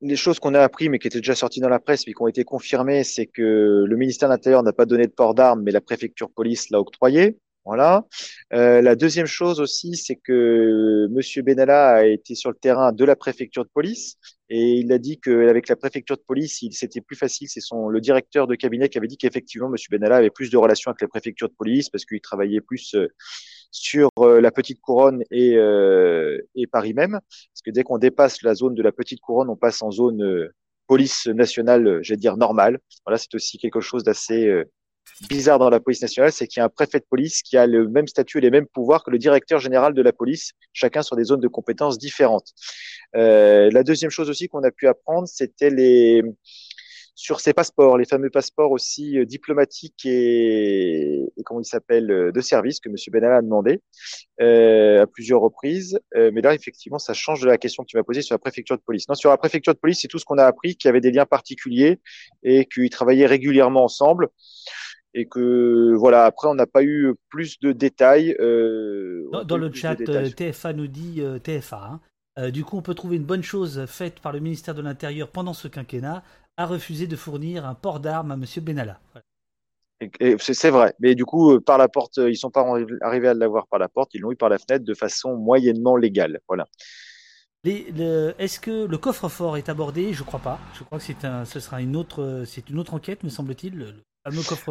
Les 0.00 0.16
choses 0.16 0.38
qu'on 0.38 0.54
a 0.54 0.60
appris, 0.62 0.88
mais 0.88 0.98
qui 0.98 1.08
étaient 1.08 1.18
déjà 1.18 1.34
sorties 1.34 1.60
dans 1.60 1.68
la 1.68 1.80
presse, 1.80 2.06
mais 2.06 2.12
qui 2.12 2.22
ont 2.22 2.28
été 2.28 2.44
confirmées, 2.44 3.04
c'est 3.04 3.26
que 3.26 3.84
le 3.86 3.96
ministère 3.96 4.28
de 4.28 4.34
l'Intérieur 4.34 4.62
n'a 4.62 4.72
pas 4.72 4.86
donné 4.86 5.06
de 5.06 5.12
port 5.12 5.34
d'armes, 5.34 5.62
mais 5.62 5.72
la 5.72 5.80
préfecture 5.80 6.30
police 6.30 6.70
l'a 6.70 6.80
octroyé. 6.80 7.38
Voilà. 7.64 8.06
Euh, 8.54 8.80
la 8.80 8.96
deuxième 8.96 9.26
chose 9.26 9.60
aussi, 9.60 9.94
c'est 9.94 10.16
que 10.16 11.06
Monsieur 11.10 11.42
Benalla 11.42 11.96
a 11.96 12.04
été 12.06 12.34
sur 12.34 12.48
le 12.48 12.56
terrain 12.56 12.92
de 12.92 13.04
la 13.04 13.14
préfecture 13.14 13.62
de 13.62 13.68
police 13.68 14.16
et 14.48 14.76
il 14.78 14.90
a 14.90 14.96
dit 14.96 15.20
qu'avec 15.20 15.68
la 15.68 15.76
préfecture 15.76 16.16
de 16.16 16.22
police, 16.22 16.64
c'était 16.70 17.02
plus 17.02 17.16
facile. 17.16 17.46
C'est 17.50 17.60
son 17.60 17.90
le 17.90 18.00
directeur 18.00 18.46
de 18.46 18.54
cabinet 18.54 18.88
qui 18.88 18.96
avait 18.96 19.06
dit 19.06 19.18
qu'effectivement 19.18 19.68
Monsieur 19.68 19.90
Benalla 19.90 20.16
avait 20.16 20.30
plus 20.30 20.48
de 20.50 20.56
relations 20.56 20.90
avec 20.90 21.02
la 21.02 21.08
préfecture 21.08 21.50
de 21.50 21.54
police 21.54 21.90
parce 21.90 22.06
qu'il 22.06 22.22
travaillait 22.22 22.62
plus 22.62 22.94
euh, 22.94 23.08
sur 23.70 24.10
euh, 24.18 24.40
la 24.40 24.50
petite 24.50 24.80
couronne 24.80 25.22
et, 25.30 25.56
euh, 25.56 26.38
et 26.54 26.66
Paris 26.66 26.94
même. 26.94 27.12
Parce 27.12 27.62
que 27.64 27.70
dès 27.70 27.82
qu'on 27.82 27.98
dépasse 27.98 28.42
la 28.42 28.54
zone 28.54 28.74
de 28.74 28.82
la 28.82 28.92
petite 28.92 29.20
couronne, 29.20 29.50
on 29.50 29.56
passe 29.56 29.82
en 29.82 29.90
zone 29.90 30.22
euh, 30.22 30.54
police 30.86 31.26
nationale, 31.26 32.00
j'allais 32.02 32.18
dire 32.18 32.36
normale. 32.36 32.78
Voilà, 33.04 33.18
c'est 33.18 33.34
aussi 33.34 33.58
quelque 33.58 33.80
chose 33.80 34.04
d'assez 34.04 34.64
bizarre 35.28 35.58
dans 35.58 35.70
la 35.70 35.80
police 35.80 36.02
nationale, 36.02 36.32
c'est 36.32 36.46
qu'il 36.46 36.60
y 36.60 36.62
a 36.62 36.64
un 36.64 36.68
préfet 36.68 37.00
de 37.00 37.06
police 37.08 37.42
qui 37.42 37.56
a 37.56 37.66
le 37.66 37.88
même 37.88 38.06
statut 38.06 38.38
et 38.38 38.40
les 38.40 38.50
mêmes 38.50 38.66
pouvoirs 38.66 39.04
que 39.04 39.10
le 39.10 39.18
directeur 39.18 39.58
général 39.58 39.94
de 39.94 40.02
la 40.02 40.12
police, 40.12 40.52
chacun 40.72 41.02
sur 41.02 41.16
des 41.16 41.24
zones 41.24 41.40
de 41.40 41.48
compétences 41.48 41.98
différentes. 41.98 42.52
Euh, 43.16 43.70
la 43.72 43.82
deuxième 43.82 44.10
chose 44.10 44.30
aussi 44.30 44.48
qu'on 44.48 44.62
a 44.62 44.70
pu 44.70 44.86
apprendre, 44.86 45.26
c'était 45.26 45.70
les 45.70 46.22
sur 47.18 47.40
ces 47.40 47.52
passeports, 47.52 47.98
les 47.98 48.04
fameux 48.04 48.30
passeports 48.30 48.70
aussi 48.70 49.18
euh, 49.18 49.24
diplomatiques 49.24 50.06
et, 50.06 51.24
et 51.36 51.42
comment 51.44 51.60
ils 51.60 51.64
s'appellent 51.64 52.12
euh, 52.12 52.30
de 52.30 52.40
service 52.40 52.78
que 52.78 52.88
M. 52.88 52.94
Benalla 53.10 53.38
a 53.38 53.42
demandé 53.42 53.82
euh, 54.40 55.02
à 55.02 55.06
plusieurs 55.08 55.40
reprises. 55.40 55.98
Euh, 56.14 56.30
mais 56.32 56.42
là, 56.42 56.54
effectivement, 56.54 57.00
ça 57.00 57.14
change 57.14 57.40
de 57.40 57.48
la 57.48 57.58
question 57.58 57.82
que 57.82 57.88
tu 57.88 57.96
m'as 57.96 58.04
posée 58.04 58.22
sur 58.22 58.34
la 58.34 58.38
préfecture 58.38 58.76
de 58.76 58.82
police. 58.82 59.08
Non, 59.08 59.16
sur 59.16 59.30
la 59.30 59.36
préfecture 59.36 59.74
de 59.74 59.80
police, 59.80 59.98
c'est 60.00 60.06
tout 60.06 60.20
ce 60.20 60.24
qu'on 60.24 60.38
a 60.38 60.44
appris, 60.44 60.76
qu'il 60.76 60.86
y 60.86 60.90
avait 60.90 61.00
des 61.00 61.10
liens 61.10 61.26
particuliers 61.26 61.98
et 62.44 62.66
qu'ils 62.66 62.88
travaillaient 62.88 63.26
régulièrement 63.26 63.82
ensemble. 63.82 64.28
Et 65.12 65.26
que 65.26 65.94
voilà, 65.96 66.24
après, 66.24 66.46
on 66.46 66.54
n'a 66.54 66.68
pas 66.68 66.84
eu 66.84 67.14
plus 67.30 67.58
de 67.58 67.72
détails. 67.72 68.36
Euh, 68.38 69.28
dans, 69.32 69.42
dans 69.42 69.56
le 69.56 69.72
chat, 69.72 69.96
TFA 69.96 70.72
nous 70.72 70.86
dit 70.86 71.20
TFA. 71.42 72.00
Hein. 72.36 72.50
du 72.50 72.62
coup, 72.62 72.76
on 72.76 72.82
peut 72.82 72.94
trouver 72.94 73.16
une 73.16 73.24
bonne 73.24 73.42
chose 73.42 73.86
faite 73.88 74.20
par 74.20 74.32
le 74.32 74.38
ministère 74.38 74.76
de 74.76 74.82
l'Intérieur 74.82 75.30
pendant 75.30 75.52
ce 75.52 75.66
quinquennat 75.66 76.22
a 76.58 76.66
refusé 76.66 77.06
de 77.06 77.16
fournir 77.16 77.64
un 77.64 77.74
port 77.74 78.00
d'armes 78.00 78.32
à 78.32 78.34
M. 78.34 78.44
Benalla. 78.62 79.00
C'est 80.38 80.70
vrai, 80.70 80.94
mais 81.00 81.14
du 81.14 81.24
coup, 81.24 81.52
euh, 81.52 81.60
par 81.60 81.78
la 81.78 81.88
porte, 81.88 82.18
euh, 82.18 82.30
ils 82.30 82.36
sont 82.36 82.50
pas 82.50 82.64
arrivés 83.00 83.28
à 83.28 83.34
l'avoir 83.34 83.66
par 83.66 83.78
la 83.78 83.88
porte, 83.88 84.14
ils 84.14 84.20
l'ont 84.20 84.30
eu 84.30 84.36
par 84.36 84.48
la 84.48 84.58
fenêtre 84.58 84.84
de 84.84 84.94
façon 84.94 85.36
moyennement 85.36 85.96
légale. 85.96 86.40
Voilà. 86.46 86.66
Est-ce 87.64 88.60
que 88.60 88.86
le 88.86 88.98
coffre-fort 88.98 89.56
est 89.56 89.68
abordé? 89.68 90.12
Je 90.12 90.22
crois 90.22 90.40
pas. 90.40 90.58
Je 90.74 90.84
crois 90.84 90.98
que 90.98 91.04
c'est 91.04 91.24
un, 91.24 91.44
ce 91.44 91.58
sera 91.58 91.80
une 91.80 91.96
autre, 91.96 92.44
c'est 92.46 92.70
une 92.70 92.78
autre 92.78 92.94
enquête, 92.94 93.24
me 93.24 93.28
semble-t-il. 93.28 93.94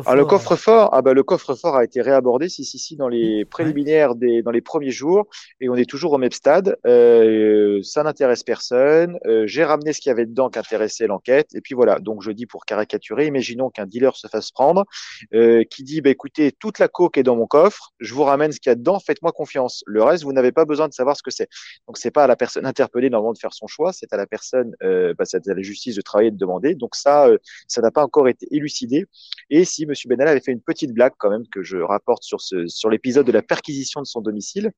Ah, 0.05 0.15
le 0.15 0.25
coffre-fort, 0.25 0.89
ah 0.93 1.01
bah 1.01 1.13
le 1.13 1.23
coffre-fort 1.23 1.75
a 1.75 1.83
été 1.83 2.01
réabordé 2.01 2.49
si 2.49 2.65
si 2.65 2.79
si 2.79 2.95
dans 2.95 3.07
les 3.07 3.45
préliminaires 3.45 4.15
des 4.15 4.41
dans 4.41 4.51
les 4.51 4.61
premiers 4.61 4.91
jours 4.91 5.27
et 5.61 5.69
on 5.69 5.75
est 5.75 5.89
toujours 5.89 6.13
au 6.13 6.17
même 6.17 6.31
stade. 6.31 6.77
Euh, 6.85 7.81
ça 7.83 8.03
n'intéresse 8.03 8.43
personne. 8.43 9.17
Euh, 9.25 9.45
J'ai 9.47 9.63
ramené 9.63 9.93
ce 9.93 10.01
qu'il 10.01 10.09
y 10.09 10.11
avait 10.11 10.25
dedans 10.25 10.49
qui 10.49 10.59
intéressait 10.59 11.07
l'enquête 11.07 11.53
et 11.55 11.61
puis 11.61 11.75
voilà. 11.75 11.99
Donc 11.99 12.21
je 12.21 12.31
dis 12.31 12.45
pour 12.45 12.65
caricaturer, 12.65 13.25
imaginons 13.25 13.69
qu'un 13.69 13.85
dealer 13.85 14.15
se 14.15 14.27
fasse 14.27 14.51
prendre, 14.51 14.85
euh, 15.33 15.63
qui 15.69 15.83
dit 15.83 16.01
bah 16.01 16.09
écoutez 16.09 16.51
toute 16.51 16.79
la 16.79 16.87
coke 16.87 17.17
est 17.17 17.23
dans 17.23 17.35
mon 17.35 17.47
coffre, 17.47 17.91
je 17.99 18.13
vous 18.13 18.23
ramène 18.23 18.51
ce 18.51 18.59
qu'il 18.59 18.69
y 18.69 18.73
a 18.73 18.75
dedans, 18.75 18.99
faites-moi 18.99 19.31
confiance. 19.31 19.83
Le 19.85 20.03
reste 20.03 20.23
vous 20.23 20.33
n'avez 20.33 20.51
pas 20.51 20.65
besoin 20.65 20.87
de 20.87 20.93
savoir 20.93 21.17
ce 21.17 21.23
que 21.23 21.31
c'est. 21.31 21.49
Donc 21.87 21.97
c'est 21.97 22.11
pas 22.11 22.23
à 22.23 22.27
la 22.27 22.35
personne 22.35 22.65
interpellée 22.65 23.09
normalement 23.09 23.33
de 23.33 23.39
faire 23.39 23.53
son 23.53 23.67
choix, 23.67 23.93
c'est 23.93 24.13
à 24.13 24.17
la 24.17 24.25
personne, 24.27 24.75
euh, 24.83 25.13
bah, 25.17 25.25
c'est 25.25 25.47
à 25.47 25.53
la 25.53 25.61
justice 25.61 25.95
de 25.95 26.01
travailler 26.01 26.29
et 26.29 26.31
de 26.31 26.37
demander. 26.37 26.75
Donc 26.75 26.95
ça 26.95 27.27
euh, 27.27 27.37
ça 27.67 27.81
n'a 27.81 27.91
pas 27.91 28.03
encore 28.03 28.27
été 28.27 28.47
élucidé. 28.51 29.05
Et 29.49 29.65
si 29.65 29.83
M. 29.83 29.93
Benalla 30.05 30.31
avait 30.31 30.41
fait 30.41 30.51
une 30.51 30.61
petite 30.61 30.93
blague 30.93 31.13
quand 31.17 31.29
même 31.29 31.47
que 31.47 31.63
je 31.63 31.77
rapporte 31.77 32.23
sur 32.23 32.39
sur 32.41 32.89
l'épisode 32.89 33.25
de 33.25 33.31
la 33.31 33.41
perquisition 33.41 34.01
de 34.01 34.05
son 34.05 34.21
domicile, 34.21 34.71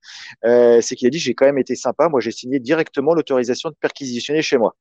euh, 0.45 0.81
c'est 0.81 0.95
qu'il 0.95 1.07
a 1.07 1.09
dit 1.09 1.19
j'ai 1.19 1.33
quand 1.33 1.45
même 1.45 1.57
été 1.57 1.75
sympa, 1.75 2.09
moi 2.09 2.19
j'ai 2.19 2.31
signé 2.31 2.59
directement 2.59 3.13
l'autorisation 3.13 3.69
de 3.69 3.75
perquisitionner 3.79 4.41
chez 4.41 4.57
moi. 4.57 4.75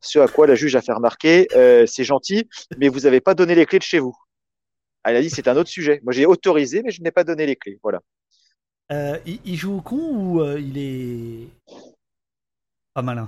Ce 0.00 0.18
à 0.18 0.28
quoi 0.28 0.46
la 0.46 0.54
juge 0.54 0.76
a 0.76 0.82
fait 0.82 0.92
remarquer, 0.92 1.48
euh, 1.54 1.86
c'est 1.86 2.04
gentil, 2.04 2.48
mais 2.78 2.88
vous 2.88 3.00
n'avez 3.00 3.20
pas 3.20 3.34
donné 3.34 3.54
les 3.54 3.66
clés 3.66 3.78
de 3.78 3.84
chez 3.84 3.98
vous. 3.98 4.14
Elle 5.04 5.16
a 5.16 5.22
dit 5.22 5.30
c'est 5.30 5.48
un 5.48 5.56
autre 5.56 5.70
sujet. 5.70 6.00
Moi 6.04 6.12
j'ai 6.12 6.26
autorisé, 6.26 6.82
mais 6.82 6.90
je 6.90 7.02
n'ai 7.02 7.10
pas 7.10 7.24
donné 7.24 7.46
les 7.46 7.56
clés. 7.56 7.78
Voilà. 7.82 8.00
Euh, 8.92 9.18
il, 9.26 9.56
joue 9.56 9.78
au 9.78 9.80
con 9.80 9.96
ou 9.96 10.56
il 10.58 10.78
est 10.78 11.48
pas 12.94 13.02
malin? 13.02 13.26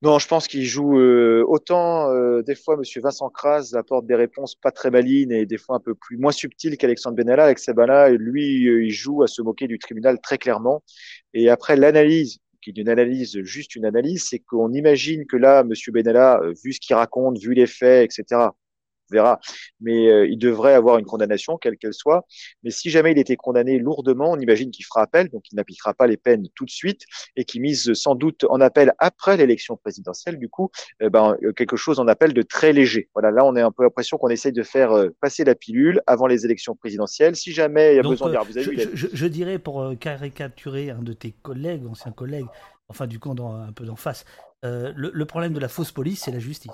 Non, 0.00 0.20
je 0.20 0.28
pense 0.28 0.46
qu'il 0.46 0.64
joue 0.64 0.96
euh, 1.00 1.44
autant 1.48 2.08
euh, 2.12 2.40
des 2.42 2.54
fois 2.54 2.76
Monsieur 2.76 3.00
Vincent 3.00 3.28
Kras 3.30 3.72
apporte 3.74 4.06
des 4.06 4.14
réponses 4.14 4.54
pas 4.54 4.70
très 4.70 4.92
malines 4.92 5.32
et 5.32 5.44
des 5.44 5.58
fois 5.58 5.74
un 5.76 5.80
peu 5.80 5.96
plus 5.96 6.16
moins 6.16 6.30
subtiles 6.30 6.76
qu'Alexandre 6.76 7.16
Benalla. 7.16 7.44
Avec 7.44 7.58
Sebala, 7.58 8.10
lui, 8.10 8.68
euh, 8.68 8.84
il 8.84 8.92
joue 8.92 9.24
à 9.24 9.26
se 9.26 9.42
moquer 9.42 9.66
du 9.66 9.76
tribunal 9.80 10.20
très 10.20 10.38
clairement. 10.38 10.84
Et 11.34 11.50
après 11.50 11.76
l'analyse, 11.76 12.38
qui 12.62 12.70
est 12.70 12.76
une 12.76 12.88
analyse 12.88 13.40
juste 13.42 13.74
une 13.74 13.84
analyse, 13.84 14.26
c'est 14.28 14.38
qu'on 14.38 14.72
imagine 14.72 15.26
que 15.26 15.36
là, 15.36 15.64
Monsieur 15.64 15.90
Benalla, 15.90 16.42
vu 16.64 16.72
ce 16.72 16.80
qu'il 16.80 16.94
raconte, 16.94 17.38
vu 17.38 17.54
les 17.54 17.66
faits, 17.66 18.04
etc 18.04 18.50
verra. 19.10 19.40
Mais 19.80 20.08
euh, 20.08 20.26
il 20.26 20.38
devrait 20.38 20.74
avoir 20.74 20.98
une 20.98 21.04
condamnation, 21.04 21.56
quelle 21.58 21.76
qu'elle 21.76 21.94
soit. 21.94 22.26
Mais 22.62 22.70
si 22.70 22.90
jamais 22.90 23.12
il 23.12 23.18
était 23.18 23.36
condamné 23.36 23.78
lourdement, 23.78 24.32
on 24.32 24.38
imagine 24.38 24.70
qu'il 24.70 24.84
fera 24.84 25.02
appel, 25.02 25.28
donc 25.30 25.44
il 25.50 25.56
n'appliquera 25.56 25.94
pas 25.94 26.06
les 26.06 26.16
peines 26.16 26.46
tout 26.54 26.64
de 26.64 26.70
suite 26.70 27.02
et 27.36 27.44
qu'il 27.44 27.60
mise 27.60 27.92
sans 27.94 28.14
doute 28.14 28.44
en 28.48 28.60
appel 28.60 28.94
après 28.98 29.36
l'élection 29.36 29.76
présidentielle. 29.76 30.38
Du 30.38 30.48
coup, 30.48 30.70
euh, 31.02 31.10
ben, 31.10 31.36
euh, 31.42 31.52
quelque 31.52 31.76
chose 31.76 31.98
en 32.00 32.08
appel 32.08 32.32
de 32.32 32.42
très 32.42 32.72
léger. 32.72 33.08
Voilà, 33.14 33.30
là, 33.30 33.44
on 33.44 33.56
a 33.56 33.64
un 33.64 33.72
peu 33.72 33.82
l'impression 33.82 34.18
qu'on 34.18 34.28
essaye 34.28 34.52
de 34.52 34.62
faire 34.62 34.90
passer 35.20 35.44
la 35.44 35.54
pilule 35.54 36.00
avant 36.06 36.26
les 36.26 36.44
élections 36.44 36.74
présidentielles. 36.74 37.36
Si 37.36 37.52
jamais 37.52 37.94
il 37.94 37.96
y 37.96 38.00
a 38.00 38.02
besoin 38.02 38.30
de 38.30 38.38
je, 38.60 38.86
je, 38.94 39.06
je, 39.12 39.26
dirais 39.26 39.58
pour 39.58 39.92
caricaturer 39.98 40.90
un 40.90 41.02
de 41.02 41.12
tes 41.12 41.32
collègues, 41.32 41.86
anciens 41.86 42.12
collègues, 42.12 42.46
enfin 42.88 43.06
du 43.06 43.18
coup 43.18 43.30
un 43.30 43.72
peu 43.72 43.84
d'en 43.84 43.96
face, 43.96 44.24
le, 44.62 44.92
le 44.94 45.24
problème 45.24 45.52
de 45.52 45.60
la 45.60 45.68
fausse 45.68 45.92
police, 45.92 46.22
c'est 46.24 46.32
la 46.32 46.38
justice. 46.38 46.72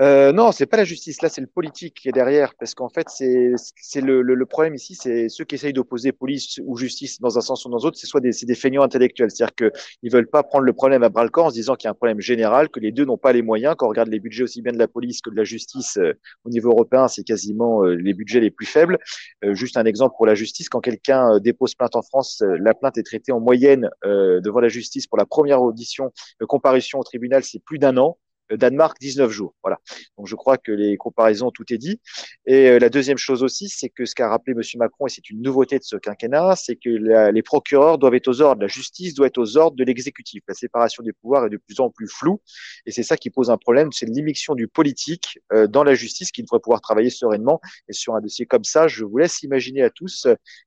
Euh, 0.00 0.30
non, 0.30 0.52
c'est 0.52 0.66
pas 0.66 0.76
la 0.76 0.84
justice. 0.84 1.22
Là, 1.22 1.28
c'est 1.28 1.40
le 1.40 1.46
politique 1.46 1.94
qui 1.94 2.08
est 2.08 2.12
derrière, 2.12 2.54
parce 2.54 2.74
qu'en 2.74 2.88
fait, 2.90 3.06
c'est 3.08 4.00
le, 4.00 4.46
problème 4.46 4.74
ici, 4.74 4.94
c'est 4.94 5.28
ceux 5.28 5.44
qui 5.44 5.54
essayent 5.54 5.72
d'opposer 5.72 6.12
police 6.12 6.60
ou 6.64 6.76
justice 6.76 7.20
dans 7.20 7.38
un 7.38 7.40
sens 7.40 7.64
ou 7.64 7.70
dans 7.70 7.78
l'autre, 7.78 7.96
c'est 7.96 8.06
soit 8.06 8.20
des, 8.20 8.30
des 8.30 8.54
feignants 8.54 8.82
intellectuels, 8.82 9.30
c'est-à-dire 9.30 9.54
que 9.54 9.72
ils 10.02 10.12
veulent 10.12 10.28
pas 10.28 10.42
prendre 10.42 10.64
le 10.64 10.72
problème 10.72 11.02
à 11.02 11.08
bras 11.08 11.24
le 11.24 11.30
corps 11.30 11.46
en 11.46 11.50
se 11.50 11.54
disant 11.54 11.74
qu'il 11.74 11.86
y 11.86 11.88
a 11.88 11.92
un 11.92 11.94
problème 11.94 12.20
général, 12.20 12.68
que 12.68 12.78
les 12.78 12.92
deux 12.92 13.04
n'ont 13.04 13.16
pas 13.16 13.32
les 13.32 13.42
moyens. 13.42 13.74
Quand 13.76 13.86
on 13.86 13.88
regarde 13.88 14.08
les 14.08 14.20
budgets 14.20 14.44
aussi 14.44 14.62
bien 14.62 14.72
de 14.72 14.78
la 14.78 14.88
police 14.88 15.20
que 15.20 15.30
de 15.30 15.36
la 15.36 15.44
justice 15.44 15.96
euh, 15.96 16.12
au 16.44 16.50
niveau 16.50 16.70
européen, 16.70 17.08
c'est 17.08 17.24
quasiment 17.24 17.84
euh, 17.84 17.94
les 17.94 18.12
budgets 18.12 18.40
les 18.40 18.50
plus 18.50 18.66
faibles. 18.66 18.98
Euh, 19.44 19.54
juste 19.54 19.76
un 19.76 19.84
exemple 19.84 20.14
pour 20.16 20.26
la 20.26 20.34
justice, 20.34 20.68
quand 20.68 20.80
quelqu'un 20.80 21.38
dépose 21.38 21.74
plainte 21.74 21.96
en 21.96 22.02
France, 22.02 22.42
la 22.60 22.74
plainte 22.74 22.98
est 22.98 23.02
traitée 23.02 23.32
en 23.32 23.40
moyenne 23.40 23.88
devant 24.04 24.60
la 24.60 24.68
justice 24.68 25.06
pour 25.06 25.18
la 25.18 25.26
première 25.26 25.62
audition, 25.62 26.12
comparution 26.48 26.98
au 26.98 27.02
tribunal, 27.02 27.42
c'est 27.42 27.62
plus 27.62 27.78
d'un 27.78 27.96
an 27.96 28.18
Danemark 28.50 28.98
19 29.00 29.30
jours. 29.30 29.54
Voilà. 29.62 29.78
Donc 30.16 30.26
je 30.26 30.34
crois 30.34 30.58
que 30.58 30.72
les 30.72 30.96
comparaisons, 30.96 31.50
tout 31.50 31.64
est 31.72 31.78
dit. 31.78 32.00
Et 32.46 32.78
la 32.78 32.88
deuxième 32.88 33.18
chose 33.18 33.42
aussi, 33.42 33.68
c'est 33.68 33.88
que 33.88 34.04
ce 34.04 34.14
qu'a 34.14 34.28
rappelé 34.28 34.54
M. 34.56 34.62
Macron, 34.76 35.06
et 35.06 35.10
c'est 35.10 35.28
une 35.30 35.42
nouveauté 35.42 35.78
de 35.78 35.84
ce 35.84 35.96
quinquennat, 35.96 36.56
c'est 36.56 36.76
que 36.76 36.88
les 37.30 37.42
procureurs 37.42 37.98
doivent 37.98 38.14
être 38.14 38.28
aux 38.28 38.40
ordres, 38.40 38.62
la 38.62 38.68
justice 38.68 39.14
doit 39.14 39.26
être 39.26 39.38
aux 39.38 39.56
ordres 39.56 39.76
de 39.76 39.84
l'exécutif. 39.84 40.42
La 40.48 40.54
séparation 40.54 41.02
des 41.02 41.12
pouvoirs 41.12 41.46
est 41.46 41.50
de 41.50 41.56
plus 41.56 41.80
en 41.80 41.90
plus 41.90 42.08
floue, 42.08 42.40
et 42.86 42.90
c'est 42.90 43.02
ça 43.02 43.16
qui 43.16 43.30
pose 43.30 43.50
un 43.50 43.58
problème, 43.58 43.92
c'est 43.92 44.06
l'immixtion 44.06 44.54
du 44.54 44.68
politique 44.68 45.38
dans 45.68 45.84
la 45.84 45.94
justice 45.94 46.30
qui 46.30 46.42
devrait 46.42 46.60
pouvoir 46.60 46.80
travailler 46.80 47.10
sereinement. 47.10 47.60
Et 47.88 47.92
sur 47.92 48.14
un 48.14 48.20
dossier 48.20 48.46
comme 48.46 48.64
ça, 48.64 48.88
je 48.88 49.04
vous 49.04 49.18
laisse 49.18 49.42
imaginer 49.42 49.82
à 49.82 49.90
tous 49.90 50.26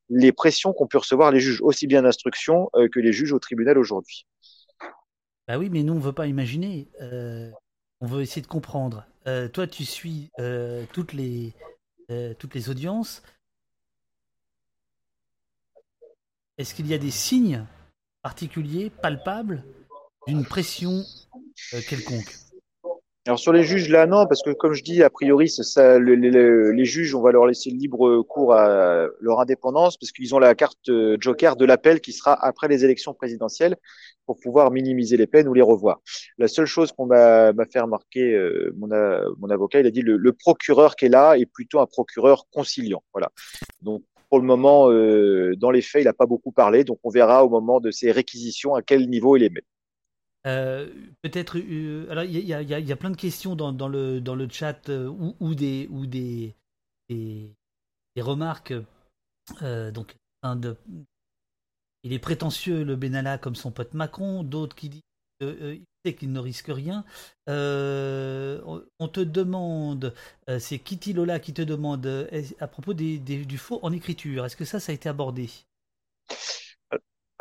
les 0.09 0.31
pressions 0.31 0.73
qu'ont 0.73 0.87
pu 0.87 0.97
recevoir 0.97 1.31
les 1.31 1.39
juges, 1.39 1.61
aussi 1.61 1.87
bien 1.87 2.01
d'instruction 2.01 2.69
que 2.91 2.99
les 2.99 3.13
juges 3.13 3.33
au 3.33 3.39
tribunal 3.39 3.77
aujourd'hui. 3.77 4.25
Bah 5.49 5.57
oui, 5.57 5.71
mais 5.71 5.81
nous, 5.81 5.93
on 5.93 5.99
veut 5.99 6.13
pas 6.13 6.27
imaginer. 6.27 6.89
Euh, 7.01 7.49
on 8.01 8.07
veut 8.07 8.21
essayer 8.21 8.41
de 8.41 8.47
comprendre. 8.47 9.05
Euh, 9.27 9.47
toi, 9.47 9.67
tu 9.67 9.85
suis 9.85 10.29
euh, 10.39 10.85
toutes, 10.93 11.13
les, 11.13 11.53
toutes 12.39 12.55
les 12.55 12.69
audiences. 12.69 13.21
Est-ce 16.57 16.73
qu'il 16.73 16.87
y 16.87 16.93
a 16.93 16.97
des 16.97 17.11
signes 17.11 17.65
particuliers, 18.21 18.89
palpables, 18.89 19.63
d'une 20.27 20.45
pression 20.45 21.03
quelconque? 21.87 22.48
Alors 23.29 23.37
sur 23.37 23.53
les 23.53 23.61
juges 23.61 23.89
là 23.89 24.07
non 24.07 24.25
parce 24.25 24.41
que 24.41 24.49
comme 24.49 24.73
je 24.73 24.83
dis 24.83 25.03
a 25.03 25.11
priori 25.11 25.49
ça, 25.49 25.99
les 25.99 26.85
juges 26.85 27.13
on 27.13 27.21
va 27.21 27.31
leur 27.31 27.45
laisser 27.45 27.69
libre 27.69 28.23
cours 28.23 28.55
à 28.55 29.05
leur 29.21 29.39
indépendance 29.39 29.97
parce 29.97 30.11
qu'ils 30.11 30.33
ont 30.33 30.39
la 30.39 30.55
carte 30.55 30.89
joker 31.19 31.55
de 31.55 31.63
l'appel 31.63 32.01
qui 32.01 32.11
sera 32.11 32.33
après 32.43 32.67
les 32.67 32.83
élections 32.83 33.13
présidentielles 33.13 33.77
pour 34.25 34.39
pouvoir 34.39 34.71
minimiser 34.71 35.15
les 35.15 35.27
peines 35.27 35.47
ou 35.47 35.53
les 35.53 35.61
revoir. 35.61 36.01
La 36.39 36.47
seule 36.47 36.65
chose 36.65 36.91
qu'on 36.91 37.05
m'a 37.05 37.53
fait 37.71 37.79
remarquer 37.79 38.33
euh, 38.33 38.73
mon, 38.75 38.89
avocat 39.51 39.81
il 39.81 39.85
a 39.85 39.91
dit 39.91 40.01
le, 40.01 40.17
le 40.17 40.33
procureur 40.33 40.95
qui 40.95 41.05
est 41.05 41.09
là 41.09 41.35
est 41.35 41.45
plutôt 41.45 41.81
un 41.81 41.85
procureur 41.85 42.47
conciliant 42.49 43.03
voilà 43.13 43.31
donc 43.83 44.01
pour 44.29 44.39
le 44.39 44.45
moment, 44.45 44.91
euh, 44.91 45.55
dans 45.57 45.71
les 45.71 45.81
faits, 45.81 46.03
il 46.03 46.05
n'a 46.05 46.13
pas 46.13 46.27
beaucoup 46.27 46.51
parlé, 46.51 46.83
donc 46.83 46.99
on 47.03 47.09
verra 47.09 47.43
au 47.43 47.49
moment 47.49 47.79
de 47.79 47.89
ses 47.89 48.11
réquisitions 48.11 48.75
à 48.75 48.83
quel 48.83 49.09
niveau 49.09 49.35
il 49.35 49.43
est 49.43 49.49
met. 49.49 49.63
Euh, 50.47 50.89
peut-être. 51.21 51.57
Euh, 51.57 52.09
alors, 52.09 52.23
il 52.23 52.37
y, 52.39 52.53
a, 52.53 52.95
plein 52.95 53.09
de 53.09 53.17
questions 53.17 53.55
dans, 53.55 53.87
le, 53.87 54.21
dans 54.21 54.35
le 54.35 54.47
chat 54.49 54.89
euh, 54.89 55.07
ou, 55.39 55.55
des, 55.55 55.87
ou 55.91 56.05
des, 56.05 56.55
des, 57.09 57.53
remarques. 58.17 58.73
donc, 59.61 60.15
un 60.43 60.55
de, 60.55 60.75
il 62.03 62.13
est 62.13 62.19
prétentieux, 62.19 62.83
le 62.83 62.95
Benalla, 62.95 63.37
comme 63.37 63.55
son 63.55 63.71
pote 63.71 63.93
Macron. 63.93 64.43
D'autres 64.43 64.75
qui 64.75 64.89
disent 64.89 65.01
qu'il 65.41 66.15
qu'il 66.15 66.31
ne 66.31 66.39
risque 66.39 66.69
rien. 66.69 67.03
on 67.47 69.07
te 69.11 69.19
demande, 69.19 70.13
c'est 70.59 70.79
Kitty 70.79 71.13
Lola 71.13 71.39
qui 71.39 71.53
te 71.53 71.61
demande 71.61 72.29
à 72.59 72.67
propos 72.67 72.93
des, 72.93 73.19
du 73.19 73.57
faux 73.57 73.79
en 73.83 73.91
écriture. 73.91 74.45
Est-ce 74.45 74.55
que 74.55 74.65
ça, 74.65 74.79
ça 74.79 74.91
a 74.91 74.95
été 74.95 75.09
abordé? 75.09 75.49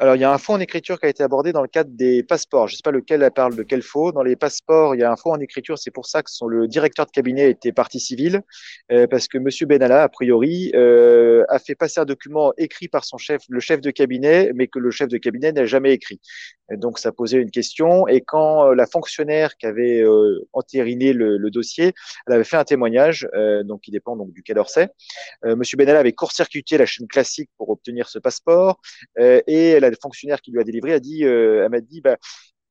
Alors, 0.00 0.14
il 0.14 0.20
y 0.20 0.24
a 0.24 0.32
un 0.32 0.38
faux 0.38 0.52
en 0.52 0.60
écriture 0.60 1.00
qui 1.00 1.06
a 1.06 1.08
été 1.08 1.24
abordé 1.24 1.52
dans 1.52 1.60
le 1.60 1.66
cadre 1.66 1.90
des 1.92 2.22
passeports. 2.22 2.68
Je 2.68 2.74
ne 2.74 2.76
sais 2.76 2.82
pas 2.84 2.92
lequel 2.92 3.20
elle 3.20 3.32
parle 3.32 3.56
de 3.56 3.64
quel 3.64 3.82
faux. 3.82 4.12
Dans 4.12 4.22
les 4.22 4.36
passeports, 4.36 4.94
il 4.94 5.00
y 5.00 5.02
a 5.02 5.10
un 5.10 5.16
faux 5.16 5.32
en 5.32 5.40
écriture. 5.40 5.76
C'est 5.76 5.90
pour 5.90 6.06
ça 6.06 6.22
que 6.22 6.28
le 6.46 6.68
directeur 6.68 7.04
de 7.04 7.10
cabinet 7.10 7.50
était 7.50 7.72
partie 7.72 7.98
civile, 7.98 8.42
euh, 8.92 9.08
parce 9.08 9.26
que 9.26 9.38
Monsieur 9.38 9.66
Benalla, 9.66 10.04
a 10.04 10.08
priori, 10.08 10.70
euh, 10.76 11.44
a 11.48 11.58
fait 11.58 11.74
passer 11.74 11.98
un 11.98 12.04
document 12.04 12.52
écrit 12.58 12.86
par 12.86 13.04
son 13.04 13.18
chef, 13.18 13.42
le 13.48 13.58
chef 13.58 13.80
de 13.80 13.90
cabinet, 13.90 14.52
mais 14.54 14.68
que 14.68 14.78
le 14.78 14.92
chef 14.92 15.08
de 15.08 15.18
cabinet 15.18 15.50
n'a 15.50 15.64
jamais 15.64 15.92
écrit. 15.94 16.20
Donc, 16.70 16.98
ça 16.98 17.12
posait 17.12 17.38
une 17.38 17.50
question. 17.50 18.06
Et 18.08 18.20
quand 18.20 18.70
euh, 18.70 18.74
la 18.74 18.86
fonctionnaire 18.86 19.56
qui 19.56 19.66
avait 19.66 20.02
euh, 20.02 20.46
entériné 20.52 21.12
le, 21.12 21.38
le, 21.38 21.50
dossier, 21.50 21.94
elle 22.26 22.34
avait 22.34 22.44
fait 22.44 22.56
un 22.56 22.64
témoignage, 22.64 23.26
euh, 23.34 23.62
donc 23.62 23.82
qui 23.82 23.90
dépend 23.90 24.16
donc 24.16 24.32
du 24.32 24.42
Quai 24.42 24.54
d'Orsay. 24.54 24.88
Monsieur 25.44 25.76
Benalla 25.76 26.00
avait 26.00 26.12
court-circuité 26.12 26.78
la 26.78 26.86
chaîne 26.86 27.06
classique 27.06 27.50
pour 27.56 27.70
obtenir 27.70 28.08
ce 28.08 28.18
passeport, 28.18 28.80
et 29.18 29.68
elle 29.70 29.84
le 29.90 29.96
fonctionnaire 30.00 30.40
qui 30.40 30.50
lui 30.50 30.60
a 30.60 30.64
délivré 30.64 30.92
a 30.92 31.00
dit, 31.00 31.24
euh, 31.24 31.64
elle 31.64 31.70
m'a 31.70 31.80
dit, 31.80 32.00
bah, 32.00 32.16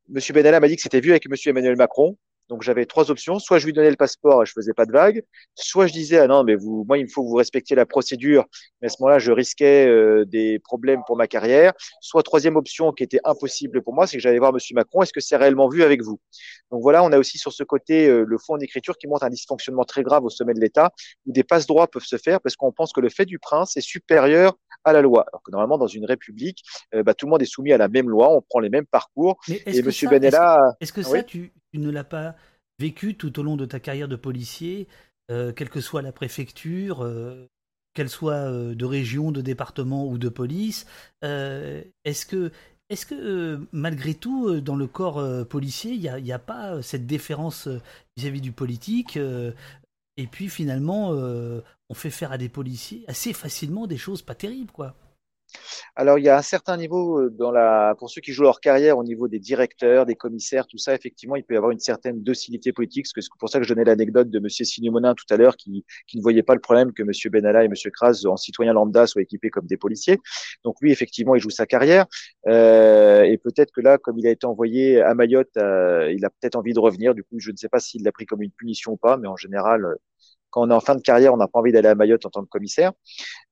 Monsieur 0.09 0.33
Benalla 0.33 0.59
m'a 0.59 0.67
dit 0.67 0.75
que 0.75 0.81
c'était 0.81 1.01
vu 1.01 1.11
avec 1.11 1.27
Monsieur 1.29 1.49
Emmanuel 1.49 1.75
Macron. 1.75 2.17
Donc 2.49 2.61
j'avais 2.61 2.85
trois 2.85 3.11
options. 3.11 3.39
Soit 3.39 3.59
je 3.59 3.65
lui 3.65 3.73
donnais 3.73 3.89
le 3.89 3.95
passeport 3.95 4.43
et 4.43 4.45
je 4.45 4.53
faisais 4.53 4.73
pas 4.73 4.85
de 4.85 4.91
vague. 4.91 5.23
Soit 5.55 5.87
je 5.87 5.93
disais 5.93 6.17
ah 6.17 6.27
non 6.27 6.43
mais 6.43 6.55
vous, 6.55 6.85
moi 6.87 6.97
il 6.97 7.09
faut 7.09 7.23
que 7.23 7.27
vous 7.27 7.35
respectiez 7.35 7.75
la 7.75 7.85
procédure. 7.85 8.45
Mais 8.81 8.87
à 8.87 8.89
ce 8.89 8.97
moment-là 9.01 9.19
je 9.19 9.31
risquais 9.31 9.87
euh, 9.87 10.25
des 10.25 10.59
problèmes 10.59 11.01
pour 11.05 11.17
ma 11.17 11.27
carrière. 11.27 11.73
Soit 12.01 12.23
troisième 12.23 12.55
option 12.55 12.91
qui 12.93 13.03
était 13.03 13.19
impossible 13.25 13.81
pour 13.81 13.93
moi, 13.93 14.07
c'est 14.07 14.17
que 14.17 14.23
j'allais 14.23 14.39
voir 14.39 14.53
Monsieur 14.53 14.75
Macron. 14.75 15.01
Est-ce 15.01 15.13
que 15.13 15.19
c'est 15.19 15.35
réellement 15.35 15.67
vu 15.67 15.83
avec 15.83 16.01
vous? 16.01 16.19
Donc 16.71 16.81
voilà, 16.81 17.03
on 17.03 17.11
a 17.11 17.17
aussi 17.17 17.37
sur 17.37 17.51
ce 17.51 17.63
côté 17.63 18.07
euh, 18.07 18.23
le 18.25 18.37
fond 18.37 18.53
en 18.53 18.59
écriture 18.59 18.97
qui 18.97 19.07
montre 19.07 19.23
un 19.23 19.29
dysfonctionnement 19.29 19.83
très 19.83 20.03
grave 20.03 20.23
au 20.23 20.29
sommet 20.29 20.53
de 20.53 20.61
l'État 20.61 20.91
où 21.25 21.33
des 21.33 21.43
passe 21.43 21.67
droits 21.67 21.87
peuvent 21.87 22.05
se 22.05 22.17
faire 22.17 22.39
parce 22.39 22.55
qu'on 22.55 22.71
pense 22.71 22.93
que 22.93 23.01
le 23.01 23.09
fait 23.09 23.25
du 23.25 23.39
prince 23.39 23.75
est 23.75 23.81
supérieur 23.81 24.57
à 24.83 24.93
la 24.93 25.01
loi. 25.01 25.25
Alors 25.27 25.41
que 25.43 25.51
normalement 25.51 25.77
dans 25.77 25.87
une 25.87 26.05
république, 26.05 26.63
euh, 26.93 27.03
bah, 27.03 27.13
tout 27.13 27.25
le 27.25 27.31
monde 27.31 27.41
est 27.41 27.45
soumis 27.45 27.73
à 27.73 27.77
la 27.77 27.87
même 27.87 28.09
loi, 28.09 28.33
on 28.33 28.41
prend 28.41 28.59
les 28.59 28.69
mêmes 28.69 28.85
parcours. 28.85 29.39
et 29.47 29.81
Monsieur 29.81 30.09
Benella, 30.09 30.75
est-ce 30.79 30.93
que, 30.93 31.01
ça 31.01 31.23
tu 31.23 31.51
tu 31.73 31.79
ne 31.79 31.91
l'as 31.91 32.03
pas 32.03 32.35
vécu 32.79 33.15
tout 33.15 33.39
au 33.39 33.43
long 33.43 33.57
de 33.57 33.65
ta 33.65 33.79
carrière 33.79 34.07
de 34.07 34.15
policier, 34.15 34.87
euh, 35.31 35.51
quelle 35.51 35.69
que 35.69 35.81
soit 35.81 36.01
la 36.01 36.11
préfecture, 36.11 37.03
euh, 37.03 37.47
qu'elle 37.93 38.09
soit 38.09 38.49
euh, 38.49 38.75
de 38.75 38.85
région, 38.85 39.31
de 39.31 39.41
département 39.41 40.07
ou 40.07 40.17
de 40.17 40.29
police. 40.29 40.85
est-ce 41.21 42.25
que, 42.25 42.51
est-ce 42.89 43.05
que 43.05 43.59
malgré 43.71 44.13
tout, 44.13 44.61
dans 44.61 44.75
le 44.75 44.87
corps 44.87 45.47
policier, 45.47 45.91
il 45.91 45.99
n'y 46.01 46.31
a, 46.31 46.35
a, 46.35 46.39
pas 46.39 46.81
cette 46.81 47.05
déférence 47.05 47.67
vis-à-vis 48.15 48.41
du 48.41 48.53
politique 48.53 49.17
Et 49.17 50.27
puis 50.27 50.47
finalement, 50.47 51.11
on 51.89 51.93
fait 51.93 52.09
faire 52.09 52.31
à 52.31 52.37
des 52.37 52.49
policiers 52.49 53.03
assez 53.07 53.33
facilement 53.33 53.87
des 53.87 53.97
choses 53.97 54.21
pas 54.21 54.35
terribles, 54.35 54.71
quoi. 54.71 54.95
Alors, 55.95 56.19
il 56.19 56.25
y 56.25 56.29
a 56.29 56.37
un 56.37 56.41
certain 56.41 56.77
niveau 56.77 57.19
euh, 57.19 57.29
dans 57.29 57.51
la, 57.51 57.95
pour 57.97 58.09
ceux 58.09 58.21
qui 58.21 58.31
jouent 58.31 58.43
leur 58.43 58.59
carrière 58.59 58.97
au 58.97 59.03
niveau 59.03 59.27
des 59.27 59.39
directeurs, 59.39 60.05
des 60.05 60.15
commissaires, 60.15 60.67
tout 60.67 60.77
ça, 60.77 60.93
effectivement, 60.93 61.35
il 61.35 61.43
peut 61.43 61.53
y 61.53 61.57
avoir 61.57 61.71
une 61.71 61.79
certaine 61.79 62.21
docilité 62.21 62.73
politique. 62.73 63.07
C'est 63.07 63.21
pour 63.39 63.49
ça 63.49 63.59
que 63.59 63.65
je 63.65 63.73
donnais 63.73 63.85
l'anecdote 63.85 64.29
de 64.29 64.39
Monsieur 64.39 64.65
Signomonin 64.65 65.15
tout 65.15 65.25
à 65.29 65.37
l'heure, 65.37 65.55
qui, 65.55 65.85
qui 66.07 66.17
ne 66.17 66.21
voyait 66.21 66.43
pas 66.43 66.53
le 66.53 66.59
problème 66.59 66.93
que 66.93 67.03
Monsieur 67.03 67.29
Benalla 67.29 67.63
et 67.63 67.67
Monsieur 67.67 67.91
Kras, 67.91 68.25
en 68.25 68.37
citoyen 68.37 68.73
lambda, 68.73 69.07
soient 69.07 69.21
équipés 69.21 69.49
comme 69.49 69.65
des 69.65 69.77
policiers. 69.77 70.19
Donc 70.63 70.75
lui, 70.81 70.91
effectivement, 70.91 71.35
il 71.35 71.41
joue 71.41 71.49
sa 71.49 71.65
carrière. 71.65 72.05
Euh, 72.47 73.23
et 73.23 73.37
peut-être 73.37 73.71
que 73.71 73.81
là, 73.81 73.97
comme 73.97 74.19
il 74.19 74.27
a 74.27 74.31
été 74.31 74.45
envoyé 74.45 75.01
à 75.01 75.13
Mayotte, 75.15 75.55
euh, 75.57 76.11
il 76.11 76.25
a 76.25 76.29
peut-être 76.29 76.55
envie 76.55 76.73
de 76.73 76.79
revenir. 76.79 77.15
Du 77.15 77.23
coup, 77.23 77.39
je 77.39 77.51
ne 77.51 77.57
sais 77.57 77.69
pas 77.69 77.79
s'il 77.79 78.03
l'a 78.03 78.11
pris 78.11 78.25
comme 78.25 78.41
une 78.41 78.51
punition 78.51 78.93
ou 78.93 78.97
pas, 78.97 79.17
mais 79.17 79.27
en 79.27 79.37
général, 79.37 79.97
on 80.57 80.69
est 80.69 80.73
en 80.73 80.79
fin 80.79 80.95
de 80.95 81.01
carrière, 81.01 81.33
on 81.33 81.37
n'a 81.37 81.47
pas 81.47 81.59
envie 81.59 81.71
d'aller 81.71 81.87
à 81.87 81.95
Mayotte 81.95 82.25
en 82.25 82.29
tant 82.29 82.43
que 82.43 82.49
commissaire. 82.49 82.91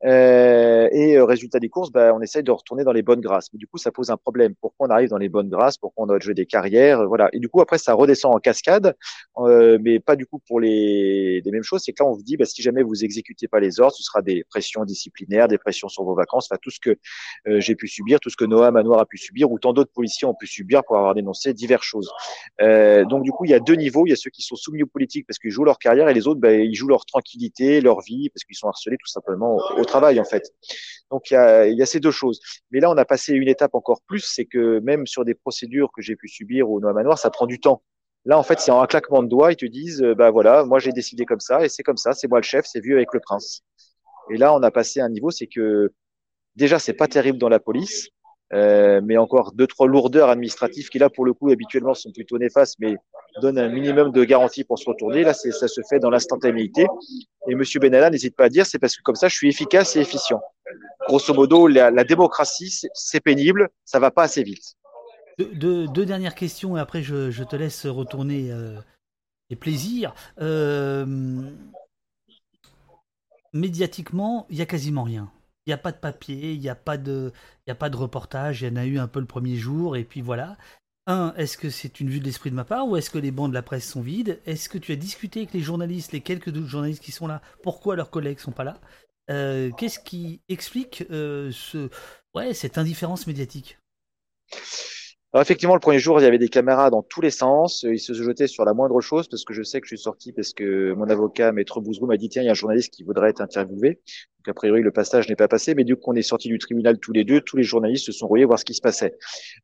Euh, 0.06 0.88
et 0.92 1.18
euh, 1.18 1.26
résultat 1.26 1.60
des 1.60 1.70
courses, 1.70 1.92
bah, 1.92 2.14
on 2.14 2.22
essaye 2.22 2.44
de 2.44 2.52
retourner 2.52 2.84
dans 2.84 2.92
les 2.92 3.02
bonnes 3.02 3.22
grâces. 3.22 3.50
Mais 3.54 3.58
du 3.58 3.68
coup, 3.68 3.78
ça 3.78 3.92
pose 3.92 4.10
un 4.10 4.18
problème. 4.18 4.54
Pourquoi 4.60 4.88
on 4.88 4.90
arrive 4.90 5.10
dans 5.10 5.18
les 5.18 5.30
bonnes 5.30 5.50
grâces? 5.50 5.78
Pourquoi 5.78 6.04
on 6.04 6.08
doit 6.08 6.20
jouer 6.20 6.34
des 6.34 6.46
carrières? 6.46 7.02
Euh, 7.02 7.08
Voilà. 7.08 7.30
Et 7.34 7.40
du 7.40 7.50
coup, 7.50 7.62
après, 7.62 7.78
ça 7.78 7.94
redescend 7.94 8.36
en 8.36 8.40
cascade, 8.40 8.96
euh, 9.38 9.78
mais 9.82 10.00
pas 10.00 10.16
du 10.16 10.26
coup 10.26 10.40
pour 10.48 10.60
les, 10.60 11.42
les 11.42 11.52
mêmes 11.52 11.64
choses. 11.64 11.82
C'est 11.84 11.94
que 11.94 12.04
là, 12.04 12.10
on 12.10 12.14
vous 12.14 12.24
dit, 12.24 12.38
bah, 12.38 12.46
si 12.46 12.62
jamais 12.62 12.84
vous 12.84 13.04
exécutez 13.04 13.48
pas 13.48 13.60
les 13.60 13.80
ordres, 13.80 13.96
ce 13.96 14.04
sera 14.04 14.22
des 14.22 14.44
pressions 14.50 14.84
disciplinaires, 14.86 15.48
des 15.48 15.58
pressions 15.58 15.88
sur 15.88 16.04
vos 16.04 16.16
vacances, 16.16 16.50
tout 16.62 16.70
ce 16.72 16.80
que 16.80 16.98
j'ai 17.46 17.76
pu 17.76 17.88
subir, 17.88 18.20
tout 18.20 18.30
ce 18.30 18.38
que 18.38 18.46
Noah 18.46 18.72
Manoir 18.72 19.00
a 19.00 19.06
pu 19.06 19.18
subir, 19.18 19.52
ou 19.52 19.60
tant 19.60 19.74
d'autres 19.74 19.92
policiers 19.92 20.28
ont 20.28 20.34
pu 20.34 20.48
subir 20.48 20.84
pour 20.84 20.98
avoir 20.98 21.14
dénoncé 21.14 21.54
diverses 21.54 21.86
choses. 21.86 22.10
donc 22.60 23.24
du 23.24 23.32
coup, 23.32 23.46
il 23.46 23.52
y 23.52 23.54
a 23.54 23.60
deux 23.60 23.76
niveaux. 23.76 24.06
Il 24.06 24.10
y 24.10 24.14
a 24.14 24.16
ceux 24.16 24.30
qui 24.30 24.42
sont 24.42 24.56
soumis 24.56 24.84
aux 24.84 24.88
politiques 24.88 25.28
parce 25.28 25.38
qu'ils 25.38 25.52
jouent 25.52 25.66
leur 25.66 25.80
carrière, 25.80 26.08
et 26.10 26.14
les 26.14 26.28
autres, 26.28 26.40
bah, 26.40 26.54
ils 26.54 26.76
jouent 26.76 26.88
leur 26.88 26.95
tranquillité, 27.04 27.82
leur 27.82 28.00
vie, 28.00 28.30
parce 28.30 28.46
qu'ils 28.46 28.56
sont 28.56 28.70
harcelés 28.70 28.98
tout 28.98 29.12
simplement 29.12 29.58
au, 29.78 29.84
travail 29.84 30.20
en 30.20 30.24
fait. 30.24 30.54
Donc 31.12 31.32
il 31.32 31.34
y 31.34 31.82
a, 31.82 31.86
ces 31.86 32.00
deux 32.00 32.12
choses. 32.12 32.40
Mais 32.72 32.80
là, 32.80 32.90
on 32.90 32.98
a 32.98 33.04
passé 33.04 33.34
une 33.34 33.50
étape 33.50 33.76
encore 33.76 34.02
plus, 34.08 34.22
c'est 34.22 34.46
que 34.46 34.80
même 34.80 35.08
sur 35.08 35.26
des 35.26 35.34
procédures 35.34 35.92
que 35.92 36.02
j'ai 36.02 36.16
pu 36.16 36.30
subir 36.30 36.70
au 36.70 36.80
Noir 36.80 36.94
Manoir, 36.94 37.18
ça 37.18 37.30
prend 37.30 37.48
du 37.48 37.60
temps. 37.60 37.84
Là, 38.24 38.38
en 38.40 38.44
fait, 38.44 38.60
c'est 38.60 38.72
en 38.72 38.82
un 38.82 38.88
claquement 38.88 39.24
de 39.24 39.28
doigts, 39.28 39.52
ils 39.52 39.58
te 39.58 39.66
disent, 39.66 40.02
bah 40.18 40.32
voilà, 40.32 40.64
moi 40.64 40.80
j'ai 40.80 40.92
décidé 40.92 41.26
comme 41.26 41.42
ça, 41.42 41.66
et 41.66 41.70
c'est 41.70 41.84
comme 41.84 41.98
ça, 41.98 42.14
c'est 42.14 42.28
moi 42.28 42.40
le 42.40 42.44
chef, 42.44 42.66
c'est 42.66 42.80
vu 42.80 42.94
avec 42.96 43.14
le 43.14 43.20
prince. 43.20 43.62
Et 44.32 44.38
là, 44.38 44.56
on 44.56 44.64
a 44.64 44.72
passé 44.72 45.02
un 45.02 45.10
niveau, 45.10 45.32
c'est 45.32 45.48
que 45.48 45.92
déjà, 46.56 46.80
c'est 46.80 46.94
pas 46.94 47.08
terrible 47.08 47.38
dans 47.38 47.50
la 47.50 47.60
police, 47.60 48.10
euh, 48.54 49.02
mais 49.04 49.18
encore 49.18 49.54
deux 49.54 49.66
trois 49.66 49.88
lourdeurs 49.88 50.30
administratives 50.30 50.90
qui 50.90 51.00
là 51.00 51.10
pour 51.10 51.26
le 51.26 51.34
coup 51.34 51.50
habituellement 51.50 51.96
sont 51.96 52.12
plutôt 52.12 52.38
néfastes 52.38 52.76
mais 52.80 52.96
donnent 53.42 53.60
un 53.60 53.70
minimum 53.70 54.12
de 54.12 54.24
garantie 54.24 54.64
pour 54.64 54.80
se 54.80 54.90
retourner. 54.90 55.24
Là 55.24 55.34
ça 55.34 55.68
se 55.68 55.82
fait 55.90 56.00
dans 56.00 56.10
l'instantanéité. 56.10 56.86
Et 57.48 57.56
monsieur 57.56 57.80
Benalla 57.80 58.10
n'hésite 58.10 58.36
pas 58.36 58.46
à 58.46 58.50
dire 58.50 58.66
c'est 58.66 58.80
parce 58.80 58.96
que 58.96 59.02
comme 59.02 59.16
ça 59.16 59.28
je 59.28 59.36
suis 59.36 59.50
efficace 59.50 59.96
et 59.96 60.00
efficient. 60.00 60.42
Grosso 61.08 61.34
modo 61.34 61.68
la, 61.68 62.04
démocratie 62.04 62.88
c'est 62.94 63.20
pénible 63.20 63.70
ça 63.84 64.00
va 64.00 64.12
pas 64.12 64.24
assez 64.24 64.44
vite. 64.44 64.76
Deux, 65.38 65.88
dernières 65.88 66.36
questions 66.36 66.78
et 66.78 66.80
après 66.80 67.04
je, 67.04 67.44
te 67.44 67.56
laisse 67.56 67.86
retourner 67.86 68.52
euh, 68.52 68.78
les 69.50 69.56
plaisirs. 69.56 70.14
Euh, 70.40 71.06
médiatiquement 73.54 74.48
il 74.50 74.58
y 74.58 74.62
a 74.62 74.66
quasiment 74.66 75.04
rien. 75.04 75.32
Il 75.66 75.72
n'y 75.72 75.74
a 75.74 75.80
pas 75.80 75.92
de 75.92 75.98
papier, 75.98 76.52
il 76.52 76.60
n'y 76.60 76.70
a, 76.70 76.76
pas 76.76 76.98
de, 76.98 77.34
a 77.68 77.74
pas 77.74 77.90
de 77.90 77.98
reportage. 77.98 78.62
Il 78.62 78.68
y 78.68 78.72
en 78.72 78.76
a 78.76 78.86
eu 78.86 79.00
un 79.00 79.08
peu 79.08 79.20
le 79.20 79.26
premier 79.26 79.56
jour, 79.56 79.98
et 79.98 80.04
puis 80.04 80.22
voilà. 80.22 80.58
Un, 81.08 81.34
est-ce 81.38 81.58
que 81.58 81.70
c'est 81.70 82.00
une 82.00 82.10
vue 82.10 82.20
de 82.20 82.26
l'esprit 82.26 82.50
de 82.50 82.56
ma 82.56 82.66
part 82.66 82.88
ou 82.88 82.98
est-ce 82.98 83.10
que 83.10 83.18
les 83.18 83.32
bancs 83.32 83.50
de 83.50 83.54
la 83.54 83.62
presse 83.62 83.88
sont 83.88 84.02
vides? 84.02 84.40
Est-ce 84.46 84.70
que 84.70 84.78
tu 84.78 84.92
as 84.92 84.96
discuté 84.96 85.42
avec 85.42 85.54
les 85.54 85.60
journalistes, 85.60 86.12
les 86.12 86.22
quelques 86.22 86.54
journalistes 86.66 87.04
qui 87.04 87.12
sont 87.12 87.28
là 87.28 87.42
Pourquoi 87.62 87.96
leurs 87.96 88.10
collègues 88.10 88.40
sont 88.40 88.52
pas 88.52 88.64
là? 88.64 88.80
Qu'est-ce 89.28 90.00
qui 90.00 90.42
explique 90.50 91.06
ce, 91.10 91.90
ouais, 92.34 92.54
cette 92.54 92.78
indifférence 92.78 93.28
médiatique? 93.28 93.78
Alors 95.34 95.42
effectivement, 95.42 95.74
le 95.74 95.82
premier 95.82 96.00
jour, 96.00 96.20
il 96.22 96.24
y 96.24 96.28
avait 96.28 96.38
des 96.38 96.48
caméras 96.48 96.90
dans 96.90 97.04
tous 97.04 97.20
les 97.20 97.30
sens. 97.30 97.84
Ils 97.84 98.00
se 98.00 98.14
jetaient 98.14 98.48
sur 98.48 98.64
la 98.64 98.74
moindre 98.74 99.02
chose 99.02 99.28
parce 99.28 99.44
que 99.44 99.54
je 99.54 99.64
sais 99.64 99.82
que 99.82 99.86
je 99.88 99.96
suis 99.96 100.04
sorti 100.04 100.32
parce 100.32 100.54
que 100.54 100.94
mon 100.94 101.10
avocat, 101.10 101.52
Maître 101.52 101.82
Bouzrou, 101.82 102.06
m'a 102.06 102.18
dit 102.18 102.30
tiens, 102.30 102.42
il 102.42 102.46
y 102.46 102.48
a 102.48 102.52
un 102.52 102.56
journaliste 102.56 102.94
qui 102.94 103.04
voudrait 103.04 103.32
être 103.32 103.42
interviewé. 103.42 104.00
Donc 104.46 104.52
a 104.52 104.54
priori, 104.54 104.82
le 104.82 104.92
passage 104.92 105.28
n'est 105.28 105.36
pas 105.36 105.48
passé. 105.48 105.74
Mais 105.76 105.84
du 105.84 105.96
coup, 105.96 106.12
on 106.12 106.16
est 106.16 106.22
sorti 106.22 106.48
du 106.50 106.60
tribunal 106.60 107.00
tous 107.00 107.12
les 107.14 107.24
deux. 107.24 107.42
Tous 107.42 107.58
les 107.58 107.64
journalistes 107.64 108.06
se 108.06 108.12
sont 108.12 108.28
rouillés 108.28 108.46
voir 108.46 108.60
ce 108.60 108.66
qui 108.66 108.74
se 108.74 108.82
passait. 108.82 109.16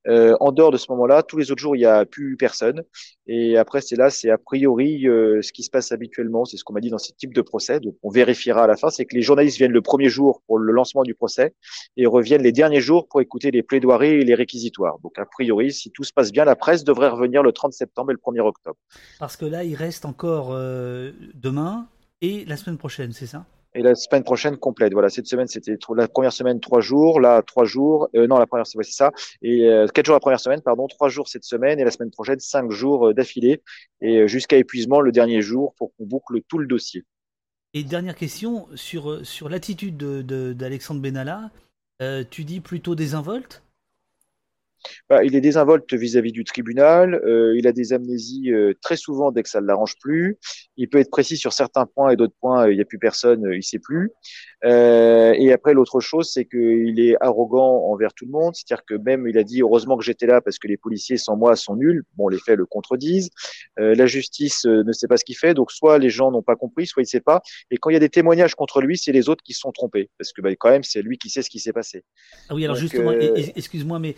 Euh, 0.07 0.35
en 0.39 0.51
dehors 0.51 0.71
de 0.71 0.77
ce 0.77 0.87
moment-là, 0.91 1.23
tous 1.23 1.37
les 1.37 1.51
autres 1.51 1.61
jours, 1.61 1.75
il 1.75 1.79
n'y 1.79 1.85
a 1.85 2.05
plus 2.05 2.35
personne. 2.37 2.83
Et 3.27 3.57
après, 3.57 3.81
c'est 3.81 3.95
là, 3.95 4.09
c'est 4.09 4.29
a 4.29 4.37
priori 4.37 5.07
euh, 5.07 5.41
ce 5.41 5.51
qui 5.51 5.63
se 5.63 5.69
passe 5.69 5.91
habituellement. 5.91 6.45
C'est 6.45 6.57
ce 6.57 6.63
qu'on 6.63 6.73
m'a 6.73 6.79
dit 6.79 6.89
dans 6.89 6.97
ce 6.97 7.11
type 7.13 7.33
de 7.33 7.41
procès. 7.41 7.79
Donc 7.79 7.95
on 8.01 8.09
vérifiera 8.09 8.63
à 8.63 8.67
la 8.67 8.75
fin. 8.75 8.89
C'est 8.89 9.05
que 9.05 9.15
les 9.15 9.21
journalistes 9.21 9.57
viennent 9.57 9.71
le 9.71 9.81
premier 9.81 10.09
jour 10.09 10.41
pour 10.47 10.57
le 10.57 10.71
lancement 10.71 11.03
du 11.03 11.13
procès 11.13 11.53
et 11.97 12.05
reviennent 12.07 12.43
les 12.43 12.51
derniers 12.51 12.81
jours 12.81 13.07
pour 13.07 13.21
écouter 13.21 13.51
les 13.51 13.63
plaidoiries 13.63 14.21
et 14.21 14.23
les 14.23 14.35
réquisitoires. 14.35 14.97
Donc 15.03 15.17
a 15.19 15.25
priori, 15.25 15.71
si 15.71 15.91
tout 15.91 16.03
se 16.03 16.13
passe 16.13 16.31
bien, 16.31 16.45
la 16.45 16.55
presse 16.55 16.83
devrait 16.83 17.09
revenir 17.09 17.43
le 17.43 17.51
30 17.51 17.73
septembre 17.73 18.11
et 18.11 18.13
le 18.13 18.19
1er 18.19 18.41
octobre. 18.41 18.77
Parce 19.19 19.37
que 19.37 19.45
là, 19.45 19.63
il 19.63 19.75
reste 19.75 20.05
encore 20.05 20.49
euh, 20.51 21.11
demain 21.35 21.87
et 22.21 22.45
la 22.45 22.57
semaine 22.57 22.77
prochaine, 22.77 23.11
c'est 23.11 23.27
ça? 23.27 23.45
Et 23.73 23.81
la 23.81 23.95
semaine 23.95 24.23
prochaine 24.23 24.57
complète. 24.57 24.93
Voilà, 24.93 25.09
cette 25.09 25.27
semaine 25.27 25.47
c'était 25.47 25.77
la 25.95 26.07
première 26.07 26.33
semaine 26.33 26.59
trois 26.59 26.81
jours, 26.81 27.19
là 27.19 27.41
trois 27.41 27.65
jours, 27.65 28.09
euh, 28.15 28.27
non 28.27 28.37
la 28.37 28.47
première 28.47 28.67
c'est 28.67 28.83
ça, 28.83 29.11
et 29.41 29.65
euh, 29.65 29.87
quatre 29.87 30.05
jours 30.05 30.15
la 30.15 30.19
première 30.19 30.39
semaine, 30.39 30.61
pardon, 30.61 30.87
trois 30.87 31.09
jours 31.09 31.27
cette 31.27 31.43
semaine 31.43 31.79
et 31.79 31.83
la 31.83 31.91
semaine 31.91 32.11
prochaine 32.11 32.39
cinq 32.39 32.71
jours 32.71 33.13
d'affilée 33.13 33.61
et 34.01 34.27
jusqu'à 34.27 34.57
épuisement 34.57 35.01
le 35.01 35.11
dernier 35.11 35.41
jour 35.41 35.73
pour 35.77 35.95
qu'on 35.95 36.05
boucle 36.05 36.41
tout 36.47 36.57
le 36.57 36.67
dossier. 36.67 37.03
Et 37.73 37.83
dernière 37.83 38.15
question 38.15 38.67
sur 38.75 39.25
sur 39.25 39.47
l'attitude 39.47 39.97
d'Alexandre 39.97 40.99
de, 41.01 41.09
Benalla, 41.09 41.51
tu 42.29 42.43
dis 42.43 42.59
plutôt 42.59 42.95
désinvolte? 42.95 43.63
Bah, 45.09 45.23
il 45.23 45.35
est 45.35 45.41
désinvolte 45.41 45.93
vis-à-vis 45.93 46.31
du 46.31 46.43
tribunal. 46.43 47.15
Euh, 47.25 47.57
il 47.57 47.67
a 47.67 47.71
des 47.71 47.93
amnésies 47.93 48.51
euh, 48.51 48.73
très 48.81 48.95
souvent 48.95 49.31
dès 49.31 49.43
que 49.43 49.49
ça 49.49 49.61
ne 49.61 49.67
l'arrange 49.67 49.95
plus. 49.99 50.37
Il 50.77 50.89
peut 50.89 50.99
être 50.99 51.11
précis 51.11 51.37
sur 51.37 51.53
certains 51.53 51.85
points 51.85 52.11
et 52.11 52.15
d'autres 52.15 52.35
points, 52.39 52.65
euh, 52.65 52.71
il 52.71 52.75
n'y 52.75 52.81
a 52.81 52.85
plus 52.85 52.99
personne, 52.99 53.49
il 53.53 53.63
sait 53.63 53.79
plus. 53.79 54.11
et 54.63 55.51
après, 55.53 55.73
l'autre 55.73 55.99
chose, 55.99 56.29
c'est 56.31 56.45
qu'il 56.45 56.99
est 56.99 57.15
arrogant 57.21 57.85
envers 57.91 58.13
tout 58.13 58.25
le 58.25 58.31
monde. 58.31 58.55
C'est-à-dire 58.55 58.85
que 58.85 58.95
même, 58.95 59.27
il 59.27 59.37
a 59.37 59.43
dit 59.43 59.61
heureusement 59.61 59.97
que 59.97 60.03
j'étais 60.03 60.27
là 60.27 60.41
parce 60.41 60.59
que 60.59 60.67
les 60.67 60.77
policiers 60.77 61.17
sans 61.17 61.35
moi 61.35 61.55
sont 61.55 61.75
nuls. 61.75 62.03
Bon, 62.15 62.27
les 62.27 62.39
faits 62.39 62.57
le 62.57 62.65
contredisent. 62.65 63.29
la 63.77 64.05
justice 64.05 64.65
ne 64.65 64.91
sait 64.91 65.07
pas 65.07 65.17
ce 65.17 65.25
qu'il 65.25 65.37
fait. 65.37 65.53
Donc, 65.53 65.71
soit 65.71 65.97
les 65.97 66.09
gens 66.09 66.31
n'ont 66.31 66.43
pas 66.43 66.55
compris, 66.55 66.85
soit 66.87 67.01
il 67.01 67.05
ne 67.05 67.09
sait 67.09 67.21
pas. 67.21 67.41
Et 67.69 67.77
quand 67.77 67.89
il 67.89 67.93
y 67.93 67.97
a 67.97 67.99
des 67.99 68.09
témoignages 68.09 68.55
contre 68.55 68.81
lui, 68.81 68.97
c'est 68.97 69.11
les 69.11 69.29
autres 69.29 69.43
qui 69.43 69.53
se 69.53 69.59
sont 69.59 69.71
trompés. 69.71 70.09
Parce 70.17 70.31
que 70.33 70.41
bah, 70.41 70.49
quand 70.55 70.69
même, 70.69 70.83
c'est 70.83 71.01
lui 71.01 71.17
qui 71.17 71.29
sait 71.29 71.41
ce 71.41 71.49
qui 71.49 71.59
s'est 71.59 71.73
passé. 71.73 72.03
Ah 72.49 72.55
oui, 72.55 72.63
alors 72.65 72.75
justement, 72.75 73.11
excuse-moi, 73.11 73.99
mais 73.99 74.15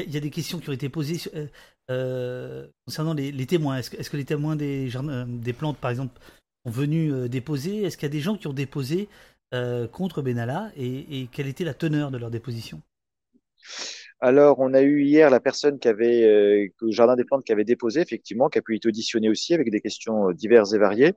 y, 0.00 0.10
y, 0.12 0.16
a 0.16 0.20
des 0.20 0.30
questions 0.30 0.58
qui 0.58 0.68
ont 0.68 0.72
été 0.72 0.88
posées 0.88 1.20
euh, 1.34 1.46
euh, 1.90 2.66
concernant 2.84 3.14
les, 3.14 3.46
témoins. 3.46 3.78
Est-ce 3.78 4.10
que, 4.10 4.16
les 4.16 4.24
témoins 4.24 4.56
des, 4.56 4.94
euh, 4.96 5.24
des 5.26 5.52
plantes, 5.52 5.78
par 5.78 5.90
exemple, 5.90 6.20
sont 6.64 6.70
venus 6.70 7.12
déposer? 7.30 7.82
Est-ce 7.82 7.96
qu'il 7.96 8.06
y 8.06 8.10
a 8.10 8.12
des 8.12 8.20
gens 8.20 8.36
qui 8.36 8.46
ont 8.46 8.52
déposé 8.52 9.08
contre 9.92 10.22
Benalla? 10.22 10.70
Et, 10.76 11.22
et, 11.22 11.28
quelle 11.28 11.46
était 11.46 11.64
la 11.64 11.74
teneur 11.74 12.10
de 12.10 12.18
leur 12.18 12.30
déposition? 12.30 12.82
Alors, 14.20 14.60
on 14.60 14.72
a 14.72 14.80
eu 14.80 15.02
hier 15.02 15.28
la 15.28 15.40
personne 15.40 15.78
qui 15.78 15.88
avait, 15.88 16.24
euh, 16.24 16.68
le 16.80 16.90
Jardin 16.90 17.16
des 17.16 17.24
Plantes 17.24 17.44
qui 17.44 17.52
avait 17.52 17.64
déposé, 17.64 18.00
effectivement, 18.00 18.48
qui 18.48 18.58
a 18.58 18.62
pu 18.62 18.74
être 18.76 18.86
auditionné 18.86 19.28
aussi 19.28 19.52
avec 19.52 19.70
des 19.70 19.82
questions 19.82 20.30
euh, 20.30 20.32
diverses 20.32 20.72
et 20.72 20.78
variées. 20.78 21.12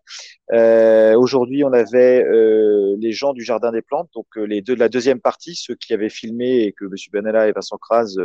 Euh, 0.51 1.15
Aujourd'hui, 1.15 1.63
on 1.63 1.71
avait 1.71 2.23
euh, 2.25 2.95
les 2.99 3.13
gens 3.13 3.33
du 3.33 3.43
Jardin 3.43 3.71
des 3.71 3.81
Plantes, 3.81 4.09
donc 4.13 4.27
les 4.35 4.61
deux 4.61 4.75
de 4.75 4.79
la 4.79 4.89
deuxième 4.89 5.21
partie, 5.21 5.55
ceux 5.55 5.75
qui 5.75 5.93
avaient 5.93 6.09
filmé 6.09 6.63
et 6.63 6.73
que 6.73 6.85
M. 6.85 6.93
Benalla 7.13 7.47
et 7.47 7.53
Vincent 7.53 7.77
Kras 7.77 8.17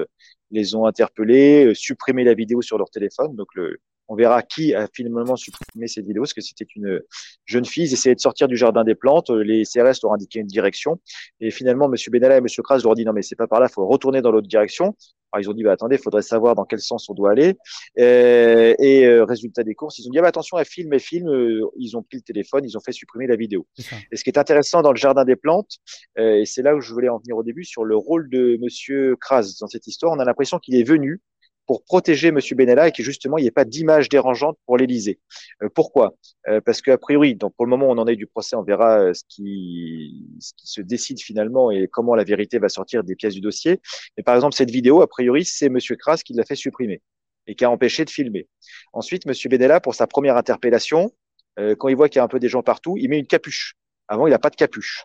les 0.51 0.75
ont 0.75 0.87
interpellés, 0.87 1.72
supprimé 1.75 2.25
la 2.25 2.35
vidéo 2.35 2.61
sur 2.61 2.77
leur 2.77 2.91
téléphone. 2.91 3.37
Donc, 3.37 3.49
le, 3.55 3.79
on 4.09 4.17
verra 4.17 4.43
qui 4.43 4.75
a 4.75 4.89
finalement 4.93 5.37
supprimé 5.37 5.89
cette 5.89 6.07
vidéo, 6.07 6.23
parce 6.23 6.35
que 6.35 6.41
c'était 6.41 6.67
une 6.77 7.01
jeune 7.47 7.65
fille. 7.65 7.85
Ils 7.85 7.93
essayaient 7.93 8.15
de 8.15 8.21
sortir 8.21 8.49
du 8.49 8.57
jardin 8.57 8.85
des 8.85 8.95
plantes. 8.95 9.31
Les 9.31 9.65
CRS 9.65 10.01
leur 10.03 10.13
indiqué 10.13 10.41
une 10.41 10.47
direction. 10.47 11.01
Et 11.41 11.51
finalement, 11.51 11.87
M. 11.87 11.95
Benalla 12.11 12.37
et 12.37 12.39
M. 12.39 12.47
Kras 12.63 12.79
leur 12.79 12.93
ont 12.93 12.95
dit 12.95 13.05
non, 13.05 13.13
mais 13.13 13.23
c'est 13.23 13.37
pas 13.37 13.47
par 13.47 13.61
là, 13.61 13.67
il 13.71 13.73
faut 13.73 13.87
retourner 13.87 14.23
dans 14.23 14.31
l'autre 14.31 14.49
direction. 14.49 14.95
Alors, 15.35 15.43
ils 15.43 15.51
ont 15.51 15.55
dit, 15.55 15.65
bah, 15.65 15.73
attendez, 15.73 15.97
il 15.97 16.03
faudrait 16.03 16.23
savoir 16.23 16.55
dans 16.55 16.65
quel 16.65 16.79
sens 16.79 17.09
on 17.09 17.15
doit 17.15 17.33
aller. 17.33 17.57
Et, 17.97 18.77
et 18.79 19.07
euh, 19.07 19.25
résultat 19.25 19.65
des 19.65 19.75
courses, 19.75 19.99
ils 19.99 20.07
ont 20.07 20.11
dit, 20.11 20.19
ah, 20.19 20.23
bah, 20.23 20.29
attention, 20.29 20.59
elle 20.59 20.65
filme, 20.65 20.93
elle 20.93 21.01
filme. 21.01 21.29
Euh, 21.29 21.67
ils 21.77 21.97
ont 21.97 22.03
pris 22.03 22.19
le 22.19 22.23
téléphone, 22.23 22.65
ils 22.65 22.77
ont 22.77 22.81
fait 22.81 22.93
supprimer 22.93 23.27
la 23.27 23.35
vidéo. 23.35 23.67
Et 24.13 24.17
ce 24.17 24.23
qui 24.23 24.31
est 24.31 24.39
intéressant 24.39 24.83
dans 24.83 24.93
le 24.93 24.97
jardin 24.97 25.25
des 25.25 25.35
plantes, 25.35 25.79
euh, 26.19 26.37
et 26.37 26.45
c'est 26.45 26.63
là 26.63 26.77
où 26.77 26.81
je 26.81 26.93
voulais 26.93 27.09
en 27.09 27.19
venir 27.19 27.37
au 27.37 27.43
début, 27.43 27.65
sur 27.65 27.85
le 27.85 27.97
rôle 27.97 28.31
de 28.31 28.59
M. 28.63 29.17
Kras 29.21 29.57
dans 29.61 29.67
cette 29.67 29.89
histoire, 29.89 30.13
on 30.13 30.21
a 30.21 30.25
l'impression 30.25 30.59
qu'il 30.59 30.77
est 30.77 30.85
venu 30.85 31.21
pour 31.67 31.85
protéger 31.85 32.29
M. 32.29 32.39
Benalla 32.53 32.89
et 32.89 32.93
que 32.93 33.03
justement 33.03 33.39
il 33.39 33.43
n'y 33.43 33.49
ait 33.49 33.53
pas 33.53 33.65
d'image 33.65 34.09
dérangeante 34.09 34.59
pour 34.67 34.77
l'Élysée. 34.77 35.19
Euh, 35.62 35.69
pourquoi? 35.75 36.15
Euh, 36.49 36.61
Parce 36.61 36.83
qu'a 36.83 36.99
priori, 36.99 37.35
donc 37.35 37.55
pour 37.57 37.65
le 37.65 37.71
moment 37.71 37.89
on 37.89 37.99
en 37.99 38.07
est 38.07 38.17
du 38.17 38.27
procès, 38.27 38.57
on 38.57 38.62
verra 38.62 39.01
euh, 39.01 39.15
ce 39.15 39.23
qui, 39.29 40.27
se 40.57 40.81
décide 40.81 41.21
finalement 41.21 41.71
et 41.71 41.89
comment 41.89 42.15
la 42.15 42.25
vérité 42.25 42.59
va 42.59 42.69
sortir 42.69 43.05
des 43.05 43.17
pièces 43.17 43.35
du 43.35 43.41
dossier. 43.41 43.81
Mais 44.17 44.23
par 44.23 44.35
exemple 44.35 44.55
cette 44.55 44.71
vidéo, 44.71 45.03
a 45.03 45.07
priori 45.07 45.45
c'est 45.45 45.67
M. 45.67 45.79
Kras 45.99 46.23
qui 46.25 46.35
l'a 46.35 46.45
fait 46.45 46.57
supprimer 46.57 47.03
et 47.47 47.55
qui 47.55 47.65
a 47.65 47.71
empêché 47.71 48.05
de 48.05 48.11
filmer. 48.11 48.49
Ensuite, 48.95 49.27
M. 49.27 49.35
Benalla, 49.51 49.79
pour 49.79 49.95
sa 49.95 50.07
première 50.07 50.39
interpellation, 50.39 51.12
quand 51.59 51.89
il 51.89 51.95
voit 51.95 52.09
qu'il 52.09 52.19
y 52.19 52.21
a 52.21 52.25
un 52.25 52.29
peu 52.29 52.41
des 52.41 52.49
gens 52.49 52.62
partout, 52.62 52.97
il 52.97 53.11
met 53.11 53.19
une 53.19 53.27
capuche. 53.27 53.75
Avant, 54.09 54.27
il 54.27 54.31
n'a 54.31 54.39
pas 54.39 54.49
de 54.49 54.57
capuche. 54.57 55.05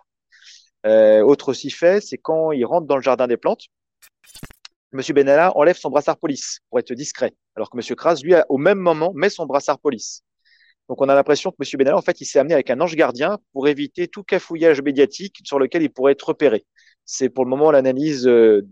autre 0.85 1.49
aussi 1.49 1.69
fait, 1.69 2.01
c'est 2.01 2.17
quand 2.17 2.53
il 2.53 2.63
rentre 2.63 2.87
dans 2.87 2.95
le 2.95 3.01
jardin 3.01 3.27
des 3.27 3.35
plantes, 3.35 3.65
M. 4.93 5.01
Benalla 5.13 5.55
enlève 5.55 5.77
son 5.77 5.89
brassard 5.89 6.17
police 6.17 6.59
pour 6.69 6.79
être 6.79 6.93
discret, 6.93 7.33
alors 7.55 7.69
que 7.69 7.77
M. 7.77 7.95
Kras, 7.95 8.21
lui, 8.23 8.33
au 8.49 8.57
même 8.57 8.79
moment, 8.79 9.11
met 9.13 9.29
son 9.29 9.45
brassard 9.45 9.79
police. 9.79 10.23
Donc 10.87 11.01
on 11.01 11.09
a 11.09 11.13
l'impression 11.13 11.51
que 11.51 11.57
M. 11.59 11.77
Benalla, 11.77 11.97
en 11.97 12.01
fait, 12.01 12.19
il 12.21 12.25
s'est 12.25 12.39
amené 12.39 12.55
avec 12.55 12.69
un 12.71 12.81
ange 12.81 12.95
gardien 12.95 13.37
pour 13.53 13.67
éviter 13.67 14.07
tout 14.07 14.23
cafouillage 14.23 14.81
médiatique 14.81 15.39
sur 15.43 15.59
lequel 15.59 15.83
il 15.83 15.91
pourrait 15.91 16.13
être 16.13 16.29
repéré. 16.29 16.65
C'est 17.05 17.29
pour 17.29 17.45
le 17.45 17.49
moment 17.49 17.71
l'analyse 17.71 18.27
euh, 18.27 18.67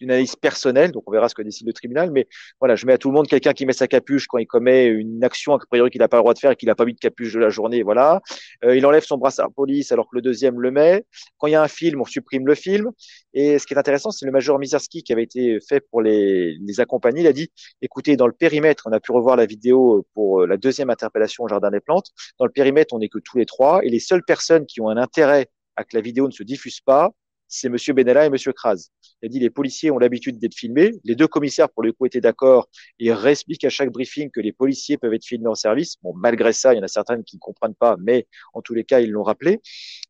d'une 0.00 0.10
analyse 0.10 0.36
personnelle, 0.36 0.92
donc 0.92 1.04
on 1.06 1.12
verra 1.12 1.28
ce 1.28 1.34
que 1.34 1.42
décide 1.42 1.66
le 1.66 1.72
tribunal, 1.72 2.10
mais 2.10 2.26
voilà, 2.60 2.76
je 2.76 2.86
mets 2.86 2.92
à 2.92 2.98
tout 2.98 3.08
le 3.08 3.14
monde 3.14 3.26
quelqu'un 3.26 3.52
qui 3.52 3.66
met 3.66 3.72
sa 3.72 3.88
capuche 3.88 4.26
quand 4.26 4.38
il 4.38 4.46
commet 4.46 4.86
une 4.86 5.22
action 5.24 5.54
a 5.54 5.58
priori 5.58 5.90
qu'il 5.90 6.00
n'a 6.00 6.08
pas 6.08 6.18
le 6.18 6.22
droit 6.22 6.34
de 6.34 6.38
faire 6.38 6.50
et 6.50 6.56
qu'il 6.56 6.68
n'a 6.68 6.74
pas 6.74 6.84
mis 6.84 6.94
de 6.94 6.98
capuche 6.98 7.32
de 7.32 7.40
la 7.40 7.48
journée, 7.48 7.82
voilà. 7.82 8.20
Euh, 8.64 8.76
il 8.76 8.84
enlève 8.86 9.04
son 9.04 9.18
brassard 9.18 9.52
police 9.52 9.92
alors 9.92 10.08
que 10.08 10.16
le 10.16 10.22
deuxième 10.22 10.60
le 10.60 10.70
met. 10.70 11.04
Quand 11.38 11.46
il 11.46 11.52
y 11.52 11.54
a 11.54 11.62
un 11.62 11.68
film, 11.68 12.00
on 12.00 12.04
supprime 12.04 12.46
le 12.46 12.54
film. 12.54 12.90
Et 13.34 13.58
ce 13.58 13.66
qui 13.66 13.74
est 13.74 13.78
intéressant, 13.78 14.10
c'est 14.10 14.26
le 14.26 14.32
major 14.32 14.58
Mizarski 14.58 15.02
qui 15.02 15.12
avait 15.12 15.22
été 15.22 15.58
fait 15.60 15.80
pour 15.80 16.02
les, 16.02 16.56
les 16.60 16.80
accompagner. 16.80 17.20
Il 17.22 17.26
a 17.26 17.32
dit, 17.32 17.50
écoutez, 17.82 18.16
dans 18.16 18.26
le 18.26 18.32
périmètre, 18.32 18.84
on 18.86 18.92
a 18.92 19.00
pu 19.00 19.12
revoir 19.12 19.36
la 19.36 19.46
vidéo 19.46 20.06
pour 20.14 20.46
la 20.46 20.56
deuxième 20.56 20.90
interpellation 20.90 21.44
au 21.44 21.48
Jardin 21.48 21.70
des 21.70 21.80
Plantes. 21.80 22.10
Dans 22.38 22.46
le 22.46 22.52
périmètre, 22.52 22.94
on 22.94 22.98
n'est 22.98 23.08
que 23.08 23.18
tous 23.18 23.38
les 23.38 23.46
trois 23.46 23.80
et 23.84 23.88
les 23.88 24.00
seules 24.00 24.24
personnes 24.24 24.66
qui 24.66 24.80
ont 24.80 24.88
un 24.88 24.96
intérêt 24.96 25.48
à 25.76 25.84
que 25.84 25.94
la 25.94 26.00
vidéo 26.00 26.26
ne 26.26 26.32
se 26.32 26.42
diffuse 26.42 26.80
pas, 26.80 27.12
c'est 27.48 27.68
Monsieur 27.68 27.92
Benalla 27.94 28.26
et 28.26 28.30
Monsieur 28.30 28.52
Kras. 28.52 28.88
Il 29.22 29.26
a 29.26 29.28
dit 29.28 29.38
les 29.38 29.50
policiers 29.50 29.90
ont 29.90 29.98
l'habitude 29.98 30.38
d'être 30.38 30.54
filmés. 30.54 30.92
Les 31.04 31.14
deux 31.14 31.28
commissaires, 31.28 31.68
pour 31.70 31.82
le 31.82 31.92
coup, 31.92 32.06
étaient 32.06 32.20
d'accord 32.20 32.68
et 32.98 33.12
réexpliquent 33.12 33.64
à 33.64 33.70
chaque 33.70 33.90
briefing 33.90 34.30
que 34.30 34.40
les 34.40 34.52
policiers 34.52 34.98
peuvent 34.98 35.14
être 35.14 35.24
filmés 35.24 35.48
en 35.48 35.54
service. 35.54 35.96
Bon, 36.02 36.12
malgré 36.14 36.52
ça, 36.52 36.74
il 36.74 36.76
y 36.76 36.80
en 36.80 36.82
a 36.82 36.88
certaines 36.88 37.24
qui 37.24 37.36
ne 37.36 37.40
comprennent 37.40 37.74
pas, 37.74 37.96
mais 38.00 38.26
en 38.52 38.62
tous 38.62 38.74
les 38.74 38.84
cas, 38.84 39.00
ils 39.00 39.10
l'ont 39.10 39.22
rappelé. 39.22 39.60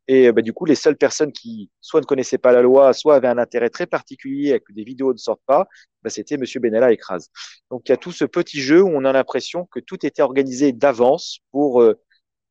Et 0.07 0.31
bah, 0.31 0.41
du 0.41 0.53
coup, 0.53 0.65
les 0.65 0.75
seules 0.75 0.97
personnes 0.97 1.31
qui 1.31 1.69
soit 1.81 2.01
ne 2.01 2.05
connaissaient 2.05 2.37
pas 2.37 2.51
la 2.51 2.61
loi, 2.61 2.93
soit 2.93 3.15
avaient 3.15 3.27
un 3.27 3.37
intérêt 3.37 3.69
très 3.69 3.85
particulier 3.85 4.53
à 4.53 4.59
que 4.59 4.73
des 4.73 4.83
vidéos 4.83 5.13
ne 5.13 5.17
sortent 5.17 5.41
pas, 5.45 5.67
bah, 6.03 6.09
c'était 6.09 6.37
Monsieur 6.37 6.59
Benalla 6.59 6.91
et 6.91 6.97
Kras. 6.97 7.27
Donc 7.69 7.83
il 7.87 7.91
y 7.91 7.93
a 7.93 7.97
tout 7.97 8.11
ce 8.11 8.25
petit 8.25 8.61
jeu 8.61 8.81
où 8.81 8.89
on 8.89 9.05
a 9.05 9.11
l'impression 9.11 9.65
que 9.65 9.79
tout 9.79 10.05
était 10.05 10.21
organisé 10.21 10.71
d'avance 10.71 11.39
pour 11.51 11.81
euh, 11.81 11.99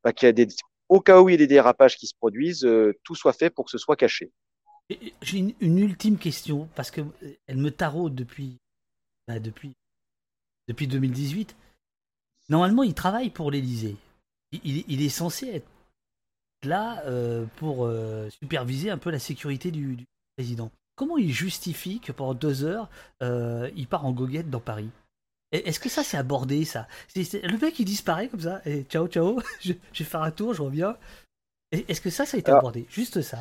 bah, 0.03 0.13
qu'il 0.13 0.29
y 0.29 0.33
des 0.33 0.47
au 0.89 1.01
cas 1.01 1.21
où 1.21 1.29
il 1.29 1.33
y 1.33 1.35
a 1.35 1.37
des 1.37 1.47
dérapages 1.47 1.97
qui 1.97 2.07
se 2.07 2.15
produisent, 2.15 2.65
euh, 2.65 2.93
tout 3.03 3.15
soit 3.15 3.33
fait 3.33 3.49
pour 3.49 3.65
que 3.65 3.71
ce 3.71 3.77
soit 3.77 3.95
caché. 3.95 4.31
J'ai 5.21 5.53
une, 5.59 5.77
ultime 5.77 6.17
question, 6.17 6.69
parce 6.75 6.91
que 6.91 7.01
elle 7.47 7.57
me 7.57 7.71
taraude 7.71 8.15
depuis, 8.15 8.57
bah, 9.27 9.39
depuis, 9.39 9.73
depuis 10.67 10.87
2018. 10.87 11.55
Normalement, 12.49 12.83
il 12.83 12.93
travaille 12.93 13.29
pour 13.29 13.51
l'Elysée. 13.51 13.97
Il, 14.63 15.01
est 15.01 15.09
censé 15.09 15.47
être 15.47 15.67
là 16.63 17.03
euh, 17.05 17.45
pour 17.57 17.85
euh, 17.85 18.29
superviser 18.29 18.89
un 18.89 18.97
peu 18.97 19.09
la 19.09 19.19
sécurité 19.19 19.71
du, 19.71 20.05
président. 20.37 20.71
Comment 20.95 21.17
il 21.17 21.33
justifie 21.33 21.99
que 21.99 22.13
pendant 22.13 22.33
deux 22.33 22.63
heures, 22.63 22.89
euh, 23.21 23.69
il 23.75 23.87
part 23.87 24.05
en 24.05 24.13
goguette 24.13 24.49
dans 24.49 24.61
Paris? 24.61 24.89
Est-ce 25.51 25.79
que 25.79 25.89
ça, 25.89 26.03
c'est 26.03 26.17
abordé, 26.17 26.65
ça? 26.65 26.87
Le 27.15 27.57
mec, 27.57 27.79
il 27.79 27.85
disparaît 27.85 28.27
comme 28.27 28.41
ça, 28.41 28.61
et 28.65 28.83
ciao, 28.83 29.07
ciao, 29.07 29.41
je, 29.61 29.73
vais 29.73 30.05
faire 30.05 30.21
un 30.21 30.31
tour, 30.31 30.53
je 30.53 30.61
reviens. 30.61 30.97
Est-ce 31.71 32.01
que 32.01 32.09
ça, 32.09 32.25
ça 32.25 32.37
a 32.37 32.39
été 32.39 32.51
abordé? 32.51 32.85
Juste 32.89 33.21
ça. 33.21 33.39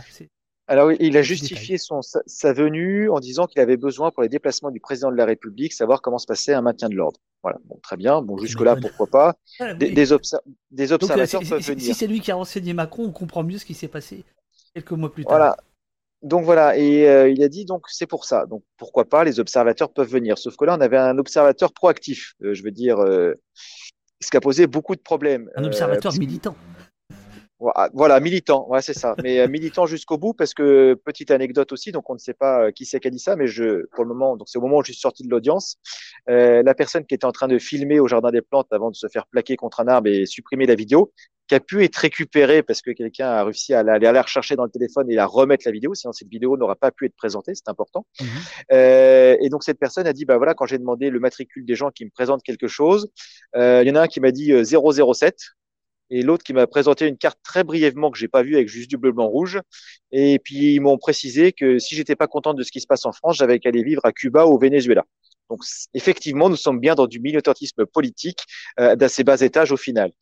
Alors, 0.68 0.90
il 0.92 1.16
a 1.16 1.22
justifié 1.22 1.78
son, 1.78 2.00
sa, 2.02 2.52
venue 2.52 3.08
en 3.08 3.20
disant 3.20 3.46
qu'il 3.46 3.60
avait 3.60 3.76
besoin 3.76 4.10
pour 4.10 4.22
les 4.24 4.28
déplacements 4.28 4.70
du 4.72 4.80
président 4.80 5.12
de 5.12 5.16
la 5.16 5.24
République, 5.24 5.72
savoir 5.72 6.02
comment 6.02 6.18
se 6.18 6.26
passait 6.26 6.54
un 6.54 6.62
maintien 6.62 6.88
de 6.88 6.94
l'ordre. 6.96 7.20
Voilà, 7.42 7.58
bon, 7.66 7.78
très 7.82 7.96
bien. 7.96 8.20
Bon, 8.20 8.36
jusque-là, 8.38 8.74
pourquoi 8.74 9.06
pas. 9.06 9.36
Des, 9.60 9.86
oui. 9.86 9.94
des, 9.94 10.12
obser- 10.12 10.38
des 10.72 10.88
Donc, 10.88 10.90
euh, 11.02 11.04
observateurs 11.04 11.42
peuvent 11.48 11.62
venir. 11.62 11.84
si 11.84 11.94
c'est 11.94 12.08
lui 12.08 12.20
qui 12.20 12.32
a 12.32 12.34
renseigné 12.34 12.72
Macron, 12.72 13.04
on 13.04 13.12
comprend 13.12 13.44
mieux 13.44 13.58
ce 13.58 13.64
qui 13.64 13.74
s'est 13.74 13.86
passé 13.86 14.24
quelques 14.74 14.90
mois 14.90 15.12
plus 15.12 15.22
tard. 15.24 15.32
Voilà. 15.36 15.56
Donc 16.22 16.44
voilà, 16.44 16.76
et 16.76 17.06
euh, 17.08 17.28
il 17.28 17.42
a 17.42 17.48
dit 17.48 17.66
donc 17.66 17.84
c'est 17.88 18.06
pour 18.06 18.24
ça. 18.24 18.46
Donc 18.46 18.64
pourquoi 18.78 19.04
pas, 19.04 19.22
les 19.22 19.38
observateurs 19.38 19.92
peuvent 19.92 20.08
venir. 20.08 20.38
Sauf 20.38 20.56
que 20.56 20.64
là, 20.64 20.74
on 20.76 20.80
avait 20.80 20.96
un 20.96 21.18
observateur 21.18 21.72
proactif. 21.72 22.34
Euh, 22.42 22.54
je 22.54 22.64
veux 22.64 22.70
dire, 22.72 22.98
euh, 22.98 23.34
ce 24.20 24.30
qui 24.30 24.36
a 24.36 24.40
posé 24.40 24.66
beaucoup 24.66 24.96
de 24.96 25.00
problèmes. 25.00 25.48
Un 25.54 25.64
observateur 25.64 26.12
que- 26.12 26.18
militant. 26.18 26.56
Voilà, 27.58 27.90
Voilà, 27.94 28.20
militant, 28.20 28.66
ouais, 28.68 28.82
c'est 28.82 28.94
ça. 28.94 29.14
Mais 29.22 29.40
euh, 29.40 29.48
militant 29.48 29.86
jusqu'au 29.86 30.18
bout, 30.18 30.34
parce 30.34 30.54
que 30.54 30.94
petite 31.04 31.30
anecdote 31.30 31.72
aussi, 31.72 31.92
donc 31.92 32.08
on 32.10 32.14
ne 32.14 32.18
sait 32.18 32.34
pas 32.34 32.64
euh, 32.64 32.70
qui 32.70 32.84
c'est 32.84 33.00
qui 33.00 33.08
a 33.08 33.10
dit 33.10 33.18
ça, 33.18 33.36
mais 33.36 33.46
je, 33.46 33.86
pour 33.94 34.04
le 34.04 34.08
moment, 34.08 34.36
donc 34.36 34.48
c'est 34.48 34.58
au 34.58 34.60
moment 34.60 34.78
où 34.78 34.82
je 34.82 34.92
suis 34.92 35.00
sorti 35.00 35.22
de 35.22 35.30
l'audience, 35.30 35.76
euh, 36.28 36.62
la 36.62 36.74
personne 36.74 37.06
qui 37.06 37.14
était 37.14 37.24
en 37.24 37.32
train 37.32 37.48
de 37.48 37.58
filmer 37.58 37.98
au 37.98 38.08
jardin 38.08 38.30
des 38.30 38.42
plantes 38.42 38.72
avant 38.72 38.90
de 38.90 38.96
se 38.96 39.08
faire 39.08 39.26
plaquer 39.26 39.56
contre 39.56 39.80
un 39.80 39.88
arbre 39.88 40.08
et 40.08 40.26
supprimer 40.26 40.66
la 40.66 40.74
vidéo, 40.74 41.12
qui 41.48 41.54
a 41.54 41.60
pu 41.60 41.84
être 41.84 41.96
récupérée 41.96 42.62
parce 42.62 42.82
que 42.82 42.90
quelqu'un 42.90 43.28
a 43.28 43.44
réussi 43.44 43.72
à 43.72 43.80
aller 43.80 44.10
la 44.12 44.22
rechercher 44.22 44.56
dans 44.56 44.64
le 44.64 44.70
téléphone 44.70 45.10
et 45.10 45.14
la 45.14 45.26
remettre 45.26 45.62
la 45.66 45.72
vidéo, 45.72 45.94
sinon 45.94 46.12
cette 46.12 46.28
vidéo 46.28 46.56
n'aura 46.56 46.76
pas 46.76 46.90
pu 46.90 47.06
être 47.06 47.16
présentée, 47.16 47.52
c'est 47.54 47.68
important. 47.68 48.04
Mhm. 48.20 48.26
Euh, 48.72 49.36
et 49.40 49.48
donc 49.48 49.62
cette 49.62 49.78
personne 49.78 50.06
a 50.06 50.12
dit, 50.12 50.24
bah 50.24 50.36
voilà, 50.36 50.54
quand 50.54 50.66
j'ai 50.66 50.78
demandé 50.78 51.10
le 51.10 51.20
matricule 51.20 51.64
des 51.64 51.74
gens 51.74 51.90
qui 51.90 52.04
me 52.04 52.10
présentent 52.10 52.42
quelque 52.42 52.68
chose, 52.68 53.10
euh, 53.54 53.82
il 53.82 53.88
y 53.88 53.90
en 53.92 53.94
a 53.94 54.02
un 54.02 54.06
qui 54.08 54.20
m'a 54.20 54.32
dit 54.32 54.52
euh, 54.52 54.64
007 54.64 55.36
et 56.10 56.22
l'autre 56.22 56.44
qui 56.44 56.52
m'a 56.52 56.66
présenté 56.66 57.06
une 57.06 57.16
carte 57.16 57.38
très 57.42 57.64
brièvement 57.64 58.10
que 58.10 58.18
j'ai 58.18 58.28
pas 58.28 58.42
vue 58.42 58.54
avec 58.54 58.68
juste 58.68 58.88
du 58.88 58.96
bleu, 58.96 59.12
blanc, 59.12 59.26
rouge. 59.26 59.60
Et 60.12 60.38
puis 60.38 60.74
ils 60.74 60.80
m'ont 60.80 60.98
précisé 60.98 61.52
que 61.52 61.78
si 61.78 61.94
j'étais 61.96 62.16
pas 62.16 62.26
content 62.26 62.54
de 62.54 62.62
ce 62.62 62.70
qui 62.70 62.80
se 62.80 62.86
passe 62.86 63.06
en 63.06 63.12
France, 63.12 63.36
j'avais 63.36 63.58
qu'à 63.58 63.70
aller 63.70 63.82
vivre 63.82 64.02
à 64.04 64.12
Cuba 64.12 64.46
ou 64.46 64.54
au 64.54 64.58
Venezuela. 64.58 65.04
Donc 65.50 65.60
effectivement, 65.94 66.48
nous 66.48 66.56
sommes 66.56 66.80
bien 66.80 66.94
dans 66.94 67.06
du 67.06 67.20
militantisme 67.20 67.86
politique 67.86 68.44
euh, 68.80 68.96
d'assez 68.96 69.24
bas 69.24 69.40
étage 69.40 69.72
au 69.72 69.76
final. 69.76 70.12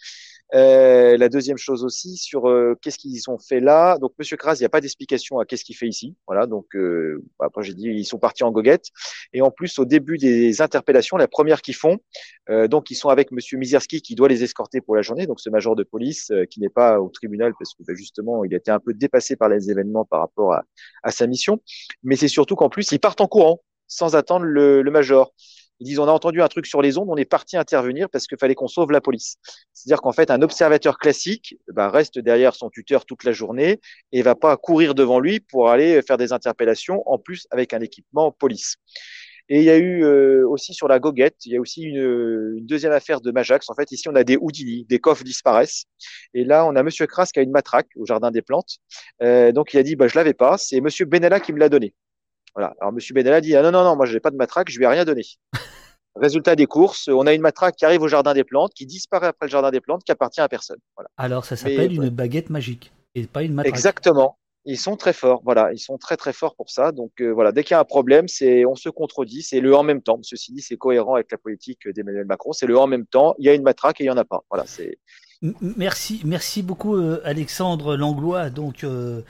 Euh, 0.53 1.16
la 1.16 1.28
deuxième 1.28 1.57
chose 1.57 1.84
aussi 1.84 2.16
sur 2.16 2.49
euh, 2.49 2.74
qu'est-ce 2.80 2.99
qu'ils 2.99 3.28
ont 3.28 3.38
fait 3.38 3.61
là. 3.61 3.99
Donc 3.99 4.12
Monsieur 4.18 4.36
Kras, 4.36 4.55
il 4.57 4.61
n'y 4.61 4.66
a 4.66 4.68
pas 4.68 4.80
d'explication 4.80 5.38
à 5.38 5.47
qu'est-ce 5.47 5.64
qu'il 5.64 5.74
fait 5.74 5.88
ici. 5.88 6.14
Voilà. 6.26 6.47
Donc 6.47 6.76
euh, 6.76 7.24
après 7.40 7.62
j'ai 7.62 7.74
dit 7.74 7.86
ils 7.88 8.05
sont 8.05 8.18
partis 8.18 8.45
en 8.45 8.53
goguette. 8.53 8.86
Et 9.32 9.40
en 9.40 9.51
plus 9.51 9.78
au 9.78 9.84
début 9.84 10.18
des 10.18 10.61
interpellations, 10.61 11.16
la 11.16 11.28
première 11.28 11.62
qu'ils 11.62 11.74
font, 11.74 11.99
euh, 12.51 12.68
donc 12.68 12.90
ils 12.90 12.95
sont 12.95 13.09
avec 13.09 13.32
Monsieur 13.32 13.59
Mizerski 13.59 14.03
qui 14.03 14.14
doit 14.14 14.28
les 14.28 14.45
escorter 14.45 14.80
pour 14.80 14.95
la 14.95 15.03
journée. 15.03 15.26
Donc 15.26 15.40
ce 15.40 15.51
major 15.51 15.74
de 15.76 15.82
police 15.82 16.30
euh, 16.30 16.45
qui 16.45 16.61
n'est 16.61 16.68
pas 16.68 17.01
au 17.01 17.09
tribunal 17.09 17.53
parce 17.59 17.74
que 17.74 17.82
bah, 17.82 17.95
justement 17.97 18.45
il 18.45 18.53
a 18.55 18.59
été 18.59 18.70
un 18.70 18.80
peu 18.80 18.92
dépassé 18.92 19.36
par 19.36 19.49
les 19.49 19.70
événements 19.70 20.05
par 20.05 20.20
rapport 20.20 20.53
à, 20.53 20.64
à 21.03 21.11
sa 21.11 21.26
mission. 21.26 21.61
Mais 22.03 22.16
c'est 22.16 22.28
surtout 22.28 22.55
qu'en 22.55 22.68
plus 22.68 22.92
ils 22.92 23.01
partent 23.01 23.22
en 23.22 23.28
courant 23.28 23.62
sans 23.88 24.14
attendre 24.14 24.45
le, 24.45 24.82
le 24.82 24.90
major. 24.90 25.32
Ils 25.81 25.85
disent 25.87 25.99
on 25.99 26.09
a 26.09 26.12
entendu 26.12 26.41
un 26.43 26.49
truc 26.49 26.66
sur 26.66 26.83
les 26.83 26.99
ondes, 26.99 27.09
on 27.11 27.16
est 27.16 27.25
parti 27.25 27.57
intervenir 27.57 28.09
parce 28.09 28.27
qu'il 28.27 28.39
fallait 28.39 28.55
qu'on 28.55 28.68
sauve 28.68 28.91
la 28.93 29.01
police. 29.01 29.37
C'est-à-dire 29.72 30.01
qu'en 30.01 30.12
fait, 30.12 30.31
un 30.31 30.43
observateur 30.43 30.99
classique 30.99 31.57
bah, 31.72 31.89
reste 31.89 32.18
derrière 32.18 32.55
son 32.55 32.70
tuteur 32.70 33.07
toute 33.07 33.25
la 33.25 33.33
journée 33.33 33.81
et 34.12 34.22
va 34.22 34.35
pas 34.35 34.57
courir 34.57 34.95
devant 34.95 35.18
lui 35.20 35.41
pour 35.41 35.70
aller 35.70 36.01
faire 36.03 36.16
des 36.16 36.33
interpellations, 36.33 37.03
en 37.07 37.18
plus 37.18 37.47
avec 37.51 37.72
un 37.72 37.81
équipement 37.81 38.31
police. 38.31 38.77
Et 39.51 39.59
il 39.59 39.64
y 39.64 39.70
a 39.70 39.77
eu 39.77 40.05
euh, 40.05 40.49
aussi 40.49 40.72
sur 40.72 40.89
la 40.89 40.99
goguette, 40.99 41.37
il 41.45 41.53
y 41.53 41.57
a 41.57 41.61
aussi 41.61 41.83
une, 41.83 42.57
une 42.59 42.66
deuxième 42.66 42.93
affaire 42.93 43.20
de 43.20 43.31
Majax. 43.31 43.68
En 43.68 43.75
fait, 43.75 43.93
ici, 43.93 44.09
on 44.09 44.14
a 44.14 44.25
des 44.25 44.39
Houdini, 44.41 44.87
des 44.87 44.99
coffres 44.99 45.22
disparaissent. 45.22 45.85
Et 46.33 46.45
là, 46.45 46.64
on 46.64 46.75
a 46.77 46.83
Monsieur 46.83 47.07
Kras 47.07 47.27
qui 47.27 47.41
a 47.41 47.43
une 47.43 47.51
matraque 47.51 47.89
au 47.97 48.07
jardin 48.07 48.31
des 48.31 48.41
plantes. 48.41 48.79
Euh, 49.22 49.53
donc, 49.53 49.75
il 49.75 49.79
a 49.79 49.83
dit, 49.83 49.97
bah, 49.97 50.09
je 50.09 50.16
l'avais 50.16 50.33
pas. 50.33 50.57
C'est 50.57 50.81
Monsieur 50.81 51.05
Benalla 51.05 51.41
qui 51.41 51.53
me 51.53 51.59
l'a 51.59 51.68
donné. 51.68 51.95
Voilà. 52.55 52.75
Alors, 52.81 52.93
Monsieur 52.93 53.15
Benalla 53.15 53.41
dit, 53.41 53.55
ah 53.57 53.63
non, 53.63 53.71
non, 53.71 53.85
non, 53.85 53.97
moi, 53.97 54.07
je 54.07 54.15
n'ai 54.15 54.21
pas 54.21 54.31
de 54.31 54.37
matraque, 54.37 54.71
je 54.71 54.79
lui 54.79 54.85
ai 54.85 54.89
rien 54.89 55.05
donné. 55.05 55.23
Résultat 56.17 56.55
des 56.55 56.67
courses, 56.67 57.09
on 57.09 57.27
a 57.27 57.35
une 57.35 57.41
matraque 57.41 57.75
qui 57.75 57.85
arrive 57.85 58.03
au 58.03 58.09
jardin 58.09 58.35
des 58.35 58.45
plantes, 58.45 58.73
qui 58.73 58.87
disparaît 58.87 59.27
après 59.27 59.47
le 59.47 59.51
jardin 59.51 59.73
des 59.73 59.81
plantes, 59.81 60.05
qui 60.05 60.13
appartient 60.13 60.41
à 60.41 60.49
personne. 60.49 60.79
Voilà. 60.97 61.11
Alors 61.17 61.45
ça 61.45 61.57
s'appelle 61.57 61.91
ouais. 61.91 62.07
une 62.07 62.09
baguette 62.09 62.51
magique 62.51 62.93
et 63.17 63.27
pas 63.27 63.43
une 63.43 63.53
matraque. 63.53 63.75
Exactement. 63.75 64.39
Ils 64.65 64.79
sont 64.79 64.97
très 64.97 65.13
forts, 65.13 65.43
voilà, 65.45 65.73
ils 65.73 65.79
sont 65.79 65.99
très 65.99 66.17
très 66.17 66.33
forts 66.33 66.55
pour 66.55 66.71
ça. 66.71 66.93
Donc 66.93 67.21
euh, 67.21 67.33
voilà, 67.33 67.51
dès 67.51 67.65
qu'il 67.65 67.73
y 67.73 67.75
a 67.75 67.81
un 67.81 67.85
problème, 67.85 68.29
c'est 68.29 68.65
on 68.65 68.77
se 68.77 68.89
contredit, 68.89 69.43
c'est 69.43 69.61
le 69.61 69.75
en 69.75 69.83
même 69.83 70.03
temps. 70.03 70.21
Ceci 70.23 70.53
dit, 70.53 70.63
c'est 70.63 70.77
cohérent 70.77 71.17
avec 71.17 71.33
la 71.33 71.37
politique 71.37 71.89
d'Emmanuel 71.89 72.27
Macron. 72.27 72.53
C'est 72.53 72.67
le 72.67 72.79
en 72.79 72.87
même 72.87 73.07
temps. 73.07 73.35
Il 73.39 73.45
y 73.45 73.49
a 73.49 73.55
une 73.55 73.65
matraque 73.65 74.01
et 74.01 74.05
il 74.05 74.07
y 74.07 74.11
en 74.11 74.17
a 74.17 74.25
pas. 74.25 74.45
Voilà, 74.51 74.67
c'est 74.67 74.99
Merci, 75.61 76.23
merci 76.25 76.63
beaucoup 76.63 76.97
euh, 76.97 77.21
Alexandre 77.25 77.97
Langlois, 77.97 78.49
donc 78.49 78.83
euh, 78.83 79.21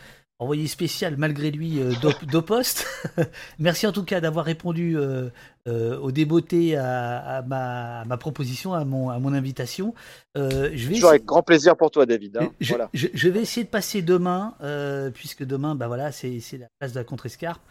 envoyé 0.41 0.67
spécial 0.67 1.17
malgré 1.17 1.51
lui 1.51 1.81
euh, 1.81 1.93
d'O- 2.03 2.11
d'Opost. 2.31 2.87
merci 3.59 3.87
en 3.87 3.93
tout 3.93 4.05
cas 4.05 4.21
d'avoir 4.21 4.45
répondu 4.45 4.97
euh, 4.99 5.31
euh, 5.69 5.99
au 5.99 6.11
débeauté 6.11 6.77
à, 6.77 7.19
à 7.39 7.43
ma, 7.43 8.01
à 8.01 8.05
ma 8.05 8.17
proposition, 8.17 8.75
à 8.75 8.85
mon, 8.85 9.11
à 9.11 9.19
mon 9.19 9.33
invitation. 9.33 9.95
Euh, 10.37 10.71
je 10.75 10.89
vais 10.89 10.95
toujours 10.95 10.97
essayer- 10.97 11.09
avec 11.09 11.25
grand 11.25 11.43
plaisir 11.43 11.77
pour 11.77 11.91
toi, 11.91 12.05
David. 12.07 12.37
hein. 12.39 12.51
je, 12.61 12.69
Voilà. 12.71 12.91
je- 12.93 13.09
je 13.15 13.29
vais 13.29 13.41
essayer 13.43 13.65
de 13.65 13.71
passer 13.71 14.03
demain, 14.03 14.55
euh, 14.63 15.11
puisque 15.11 15.45
demain, 15.45 15.75
bah 15.75 15.87
voilà, 15.87 16.11
c'est 16.13 16.41
la 16.59 16.67
place 16.79 16.93
de 16.93 16.99
la 16.99 17.05
contre-escarpe, 17.05 17.63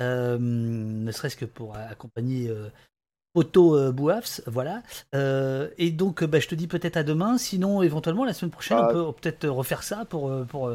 euh, 0.00 0.36
ne 0.38 1.10
serait-ce 1.12 1.36
que 1.36 1.44
pour 1.46 1.76
accompagner 1.76 2.50
Otto 3.34 3.76
euh, 3.76 3.92
Bouafs, 3.92 4.40
voilà. 4.46 4.82
Euh, 5.14 5.68
et 5.78 5.90
donc, 5.90 6.24
bah, 6.24 6.40
je 6.40 6.48
te 6.48 6.54
dis 6.54 6.66
peut-être 6.66 6.96
à 6.96 7.02
demain. 7.02 7.38
Sinon, 7.38 7.82
éventuellement, 7.82 8.24
la 8.24 8.32
semaine 8.32 8.50
prochaine, 8.50 8.78
Ah. 8.80 8.88
on 8.90 8.92
peut 9.12 9.20
peut-être 9.20 9.48
refaire 9.48 9.82
ça 9.82 10.04
pour 10.04 10.32
pour 10.46 10.70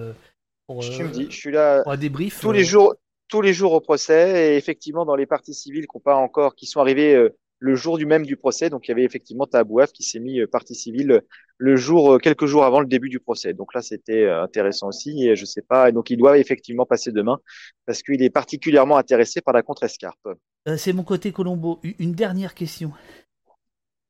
pour, 0.68 0.82
Tu 0.82 1.02
euh, 1.02 1.06
me 1.06 1.12
dis, 1.12 1.28
je 1.30 1.36
suis 1.36 1.52
là 1.52 1.84
pour 1.84 1.92
un 1.92 1.98
débrief. 1.98 2.40
tous 2.42 2.50
euh, 2.50 2.54
les 2.54 2.64
jours, 2.64 2.96
tous 3.28 3.42
les 3.42 3.54
jours 3.54 3.74
au 3.74 3.82
procès 3.82 4.54
et 4.54 4.58
effectivement 4.58 5.06
dans 5.06 5.16
les 5.16 5.26
parties 5.26 5.54
civiles 5.54 5.88
qui 5.88 5.98
n'ont 5.98 6.02
pas 6.02 6.16
encore, 6.16 6.56
qui 6.56 6.66
sont 6.66 6.80
arrivées 6.80 7.16
euh, 7.16 7.36
le 7.60 7.76
jour 7.76 7.98
du 7.98 8.06
même 8.06 8.26
du 8.26 8.36
procès. 8.36 8.70
Donc 8.70 8.88
il 8.88 8.90
y 8.90 8.94
avait 8.94 9.04
effectivement 9.04 9.46
Tabouaf 9.48 9.92
qui 9.92 10.04
s'est 10.04 10.20
mis 10.20 10.46
partie 10.48 10.76
civile 10.76 11.22
le 11.58 11.76
jour, 11.76 12.20
quelques 12.22 12.46
jours 12.46 12.66
avant 12.66 12.82
le 12.82 12.86
début 12.86 13.10
du 13.10 13.20
procès. 13.20 13.54
Donc 13.54 13.74
là 13.74 13.82
c'était 13.82 14.30
intéressant 14.30 14.90
aussi 14.90 15.26
et 15.26 15.36
je 15.36 15.46
sais 15.46 15.62
pas. 15.62 15.92
Donc 15.92 16.10
il 16.10 16.18
doit 16.18 16.38
effectivement 16.38 16.86
passer 16.86 17.12
demain 17.12 17.40
parce 17.86 18.04
qu'il 18.04 18.22
est 18.22 18.30
particulièrement 18.30 18.98
intéressé 18.98 19.42
par 19.42 19.54
la 19.54 19.64
contre-escarpe. 19.64 20.28
c'est 20.78 20.94
mon 20.94 21.04
côté 21.04 21.32
Colombo. 21.32 21.80
Une 22.00 22.12
dernière 22.12 22.54
question. 22.54 22.92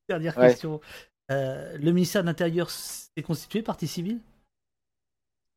Dernière 0.10 0.38
Ouais. 0.38 0.49
question. 0.49 0.82
Euh, 1.32 1.78
le 1.78 1.91
ministère 1.91 2.22
de 2.22 2.28
l'Intérieur 2.28 2.70
s'est 2.70 3.24
constitué 3.24 3.62
partie 3.62 3.88
civile? 3.88 4.20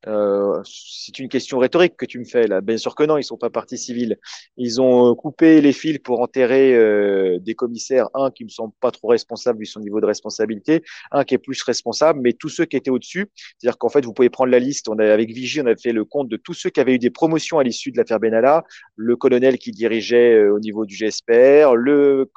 Euh, 0.07 0.61
c'est 0.63 1.19
une 1.19 1.27
question 1.27 1.59
rhétorique 1.59 1.97
que 1.97 2.05
tu 2.05 2.19
me 2.19 2.23
fais 2.23 2.47
là. 2.47 2.61
Bien 2.61 2.77
sûr 2.77 2.95
que 2.95 3.03
non, 3.03 3.17
ils 3.17 3.23
sont 3.23 3.37
pas 3.37 3.49
partie 3.49 3.77
civile. 3.77 4.17
Ils 4.55 4.79
ont 4.81 5.11
euh, 5.11 5.15
coupé 5.15 5.59
les 5.59 5.73
fils 5.73 5.99
pour 5.99 6.21
enterrer 6.21 6.73
euh, 6.73 7.37
des 7.39 7.53
commissaires, 7.53 8.07
un 8.13 8.31
qui 8.31 8.45
me 8.45 8.49
semble 8.49 8.73
pas 8.79 8.91
trop 8.91 9.09
responsable 9.09 9.59
vu 9.59 9.65
son 9.65 9.81
niveau 9.81 9.99
de 9.99 10.05
responsabilité, 10.05 10.83
un 11.11 11.25
qui 11.25 11.35
est 11.35 11.39
plus 11.39 11.61
responsable, 11.63 12.21
mais 12.21 12.31
tous 12.33 12.49
ceux 12.49 12.65
qui 12.65 12.77
étaient 12.77 12.89
au-dessus, 12.89 13.27
c'est-à-dire 13.57 13.77
qu'en 13.77 13.89
fait 13.89 14.05
vous 14.05 14.13
pouvez 14.13 14.29
prendre 14.29 14.51
la 14.51 14.59
liste. 14.59 14.87
On 14.87 14.99
a 14.99 15.11
avec 15.11 15.31
Vigie, 15.31 15.61
on 15.61 15.65
a 15.65 15.75
fait 15.75 15.91
le 15.91 16.05
compte 16.05 16.29
de 16.29 16.37
tous 16.37 16.53
ceux 16.53 16.69
qui 16.69 16.79
avaient 16.79 16.95
eu 16.95 16.99
des 16.99 17.09
promotions 17.09 17.59
à 17.59 17.63
l'issue 17.63 17.91
de 17.91 17.97
l'affaire 17.97 18.19
Benalla, 18.19 18.63
le 18.95 19.17
colonel 19.17 19.57
qui 19.57 19.71
dirigeait 19.71 20.35
euh, 20.35 20.53
au 20.53 20.59
niveau 20.59 20.85
du 20.85 20.95
GSPR, 20.95 21.75
le 21.75 22.29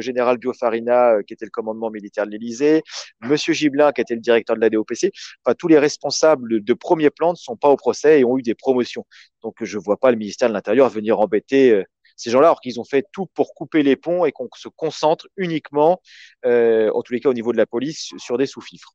général 0.00 0.38
Biofarina 0.38 1.22
qui 1.26 1.34
était 1.34 1.44
le 1.44 1.50
commandement 1.50 1.90
militaire 1.90 2.24
de 2.24 2.30
l'Élysée, 2.30 2.82
Monsieur 3.20 3.52
Gibelin 3.52 3.92
qui 3.92 4.00
était 4.00 4.14
le 4.14 4.20
directeur 4.20 4.56
de 4.56 4.60
la 4.60 4.70
DOPC 4.70 5.10
enfin, 5.44 5.54
tous 5.58 5.68
les 5.68 5.78
responsables 5.78 6.64
de 6.64 6.74
premier 6.74 7.09
plan 7.10 7.30
ne 7.32 7.36
sont 7.36 7.56
pas 7.56 7.68
au 7.68 7.76
procès 7.76 8.20
et 8.20 8.24
ont 8.24 8.38
eu 8.38 8.42
des 8.42 8.54
promotions. 8.54 9.04
Donc, 9.42 9.56
je 9.62 9.78
vois 9.78 9.96
pas 9.98 10.10
le 10.10 10.16
ministère 10.16 10.48
de 10.48 10.54
l'Intérieur 10.54 10.88
venir 10.88 11.20
embêter 11.20 11.70
euh, 11.70 11.84
ces 12.16 12.30
gens-là, 12.30 12.48
alors 12.48 12.60
qu'ils 12.60 12.78
ont 12.80 12.84
fait 12.84 13.04
tout 13.12 13.26
pour 13.34 13.54
couper 13.54 13.82
les 13.82 13.96
ponts 13.96 14.24
et 14.26 14.32
qu'on 14.32 14.48
se 14.54 14.68
concentre 14.68 15.26
uniquement, 15.36 16.00
euh, 16.44 16.90
en 16.94 17.02
tous 17.02 17.12
les 17.14 17.20
cas 17.20 17.30
au 17.30 17.34
niveau 17.34 17.52
de 17.52 17.56
la 17.56 17.66
police, 17.66 18.10
sur 18.18 18.36
des 18.36 18.46
sous-fifres. 18.46 18.94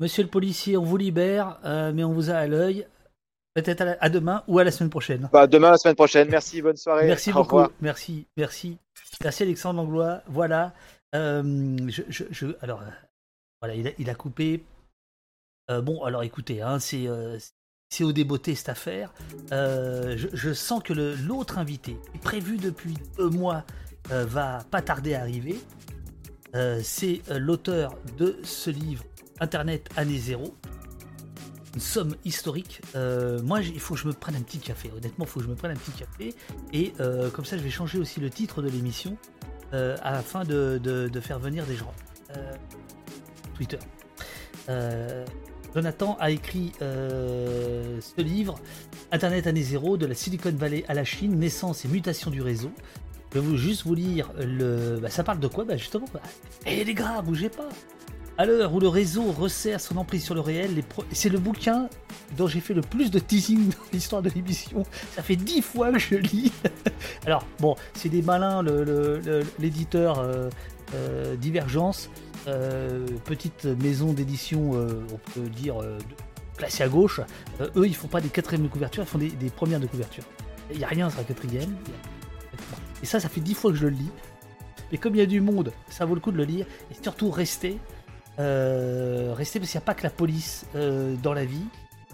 Monsieur 0.00 0.22
le 0.22 0.28
policier, 0.28 0.76
on 0.76 0.82
vous 0.84 0.96
libère, 0.96 1.58
euh, 1.64 1.92
mais 1.92 2.04
on 2.04 2.12
vous 2.12 2.30
a 2.30 2.34
à 2.34 2.46
l'œil. 2.46 2.86
Peut-être 3.54 3.96
à, 4.00 4.08
demain 4.08 4.44
ou 4.46 4.60
à 4.60 4.64
la 4.64 4.70
semaine 4.70 4.90
prochaine. 4.90 5.28
Bah, 5.32 5.48
demain, 5.48 5.72
la 5.72 5.78
semaine 5.78 5.96
prochaine. 5.96 6.28
Merci, 6.30 6.62
bonne 6.62 6.76
soirée. 6.76 7.06
Merci 7.06 7.30
Au 7.30 7.34
beaucoup. 7.34 7.56
revoir. 7.56 7.70
Merci, 7.80 8.26
merci. 8.36 8.78
Merci 9.22 9.42
Alexandre 9.42 9.80
Langlois. 9.82 10.22
Voilà. 10.28 10.72
Euh, 11.16 11.76
je, 11.88 12.02
je, 12.08 12.24
je- 12.30 12.46
alors, 12.60 12.82
voilà, 13.60 13.74
il 13.74 13.88
a, 13.88 13.90
il 13.98 14.10
a 14.10 14.14
coupé. 14.14 14.62
Euh, 15.70 15.82
bon, 15.82 16.02
alors 16.04 16.22
écoutez, 16.22 16.62
hein, 16.62 16.78
c'est 16.78 17.06
euh, 17.06 17.38
c'est 17.90 18.04
au 18.04 18.12
débeauté 18.12 18.54
cette 18.54 18.68
affaire. 18.68 19.12
Euh, 19.52 20.16
je, 20.16 20.52
sens 20.52 20.82
que 20.82 20.92
l'autre 20.92 21.58
invité, 21.58 21.98
prévu 22.22 22.56
depuis 22.56 22.94
deux 23.16 23.30
mois, 23.30 23.64
va 24.10 24.64
pas 24.70 24.80
tarder 24.82 25.14
à 25.14 25.20
arriver. 25.20 25.58
C'est 26.82 27.22
l'auteur 27.30 27.94
de 28.16 28.38
ce 28.42 28.70
livre 28.70 29.04
Internet 29.40 29.88
année 29.96 30.18
zéro. 30.18 30.54
Une 31.74 31.80
somme 31.80 32.14
historique. 32.24 32.82
Moi, 32.94 33.62
il 33.62 33.80
faut 33.80 33.94
que 33.94 34.00
je 34.00 34.06
me 34.06 34.12
prenne 34.12 34.36
un 34.36 34.42
petit 34.42 34.58
café. 34.58 34.90
Honnêtement, 34.94 35.24
il 35.24 35.28
faut 35.28 35.40
que 35.40 35.46
je 35.46 35.50
me 35.50 35.56
prenne 35.56 35.72
un 35.72 35.76
petit 35.76 35.92
café. 35.92 36.34
Et 36.74 36.92
comme 37.32 37.44
ça, 37.46 37.56
je 37.56 37.62
vais 37.62 37.70
changer 37.70 37.98
aussi 37.98 38.20
le 38.20 38.28
titre 38.28 38.60
de 38.60 38.68
l'émission 38.68 39.16
afin 39.72 40.44
de, 40.44 40.78
de- 40.78 41.20
faire 41.20 41.38
venir 41.38 41.64
des 41.64 41.76
gens. 41.76 41.94
Twitter. 43.54 43.78
Jonathan 45.78 46.16
a 46.18 46.32
écrit 46.32 46.72
euh, 46.82 48.00
ce 48.00 48.20
livre 48.20 48.56
Internet 49.12 49.46
année 49.46 49.62
zéro, 49.62 49.96
de 49.96 50.06
la 50.06 50.14
Silicon 50.16 50.50
Valley 50.50 50.84
à 50.88 50.94
la 50.94 51.04
Chine, 51.04 51.38
naissance 51.38 51.84
et 51.84 51.88
mutation 51.88 52.32
du 52.32 52.42
réseau. 52.42 52.72
Je 53.32 53.38
vais 53.38 53.56
juste 53.56 53.84
vous 53.86 53.94
lire 53.94 54.32
le. 54.36 54.98
Bah, 55.00 55.08
ça 55.08 55.22
parle 55.22 55.38
de 55.38 55.46
quoi? 55.46 55.64
Bah 55.64 55.76
justement. 55.76 56.06
Bah... 56.12 56.20
Eh 56.66 56.82
les 56.82 56.94
gars, 56.94 57.22
bougez 57.22 57.48
pas 57.48 57.68
À 58.38 58.44
l'heure 58.44 58.74
où 58.74 58.80
le 58.80 58.88
réseau 58.88 59.30
resserre 59.30 59.80
son 59.80 59.98
emprise 59.98 60.24
sur 60.24 60.34
le 60.34 60.40
réel, 60.40 60.82
c'est 61.12 61.28
le 61.28 61.38
bouquin 61.38 61.88
dont 62.36 62.48
j'ai 62.48 62.60
fait 62.60 62.74
le 62.74 62.82
plus 62.82 63.12
de 63.12 63.20
teasing 63.20 63.68
dans 63.68 63.84
l'histoire 63.92 64.22
de 64.22 64.30
l'émission. 64.30 64.82
Ça 65.14 65.22
fait 65.22 65.36
dix 65.36 65.62
fois 65.62 65.92
que 65.92 66.00
je 66.00 66.16
lis. 66.16 66.50
Alors, 67.24 67.46
bon, 67.60 67.76
c'est 67.94 68.08
des 68.08 68.22
malins, 68.22 68.64
l'éditeur 69.60 70.18
euh, 70.18 70.50
euh, 70.94 71.36
Divergence, 71.36 72.10
euh, 72.46 73.06
petite 73.24 73.64
maison 73.64 74.12
d'édition, 74.12 74.72
on 74.72 75.18
peut 75.34 75.48
dire, 75.48 75.76
placée 76.56 76.82
à 76.82 76.88
gauche. 76.88 77.20
eux, 77.76 77.86
ils 77.86 77.94
font 77.94 78.08
pas 78.08 78.20
des 78.20 78.28
quatrièmes 78.28 78.62
de 78.62 78.68
couverture, 78.68 79.02
ils 79.02 79.06
font 79.06 79.18
des, 79.18 79.50
premières 79.50 79.80
de 79.80 79.86
couverture. 79.86 80.24
Il 80.70 80.78
n'y 80.78 80.84
a 80.84 80.88
rien 80.88 81.08
sur 81.10 81.18
la 81.18 81.24
quatrième. 81.24 81.74
Et 83.02 83.06
ça, 83.06 83.20
ça 83.20 83.28
fait 83.28 83.40
dix 83.40 83.54
fois 83.54 83.70
que 83.70 83.76
je 83.76 83.86
le 83.86 83.96
lis. 83.96 84.10
Mais 84.90 84.98
comme 84.98 85.14
il 85.14 85.18
y 85.18 85.22
a 85.22 85.26
du 85.26 85.40
monde, 85.40 85.72
ça 85.88 86.04
vaut 86.04 86.14
le 86.14 86.20
coup 86.20 86.32
de 86.32 86.36
le 86.36 86.44
lire. 86.44 86.66
Et 86.90 86.94
surtout, 87.02 87.30
restez. 87.30 87.78
Euh, 88.38 89.34
restez 89.36 89.58
parce 89.58 89.70
qu'il 89.70 89.78
n'y 89.78 89.82
a 89.82 89.86
pas 89.86 89.94
que 89.94 90.04
la 90.04 90.10
police 90.10 90.66
euh, 90.74 91.16
dans 91.22 91.32
la 91.32 91.44
vie. 91.44 91.64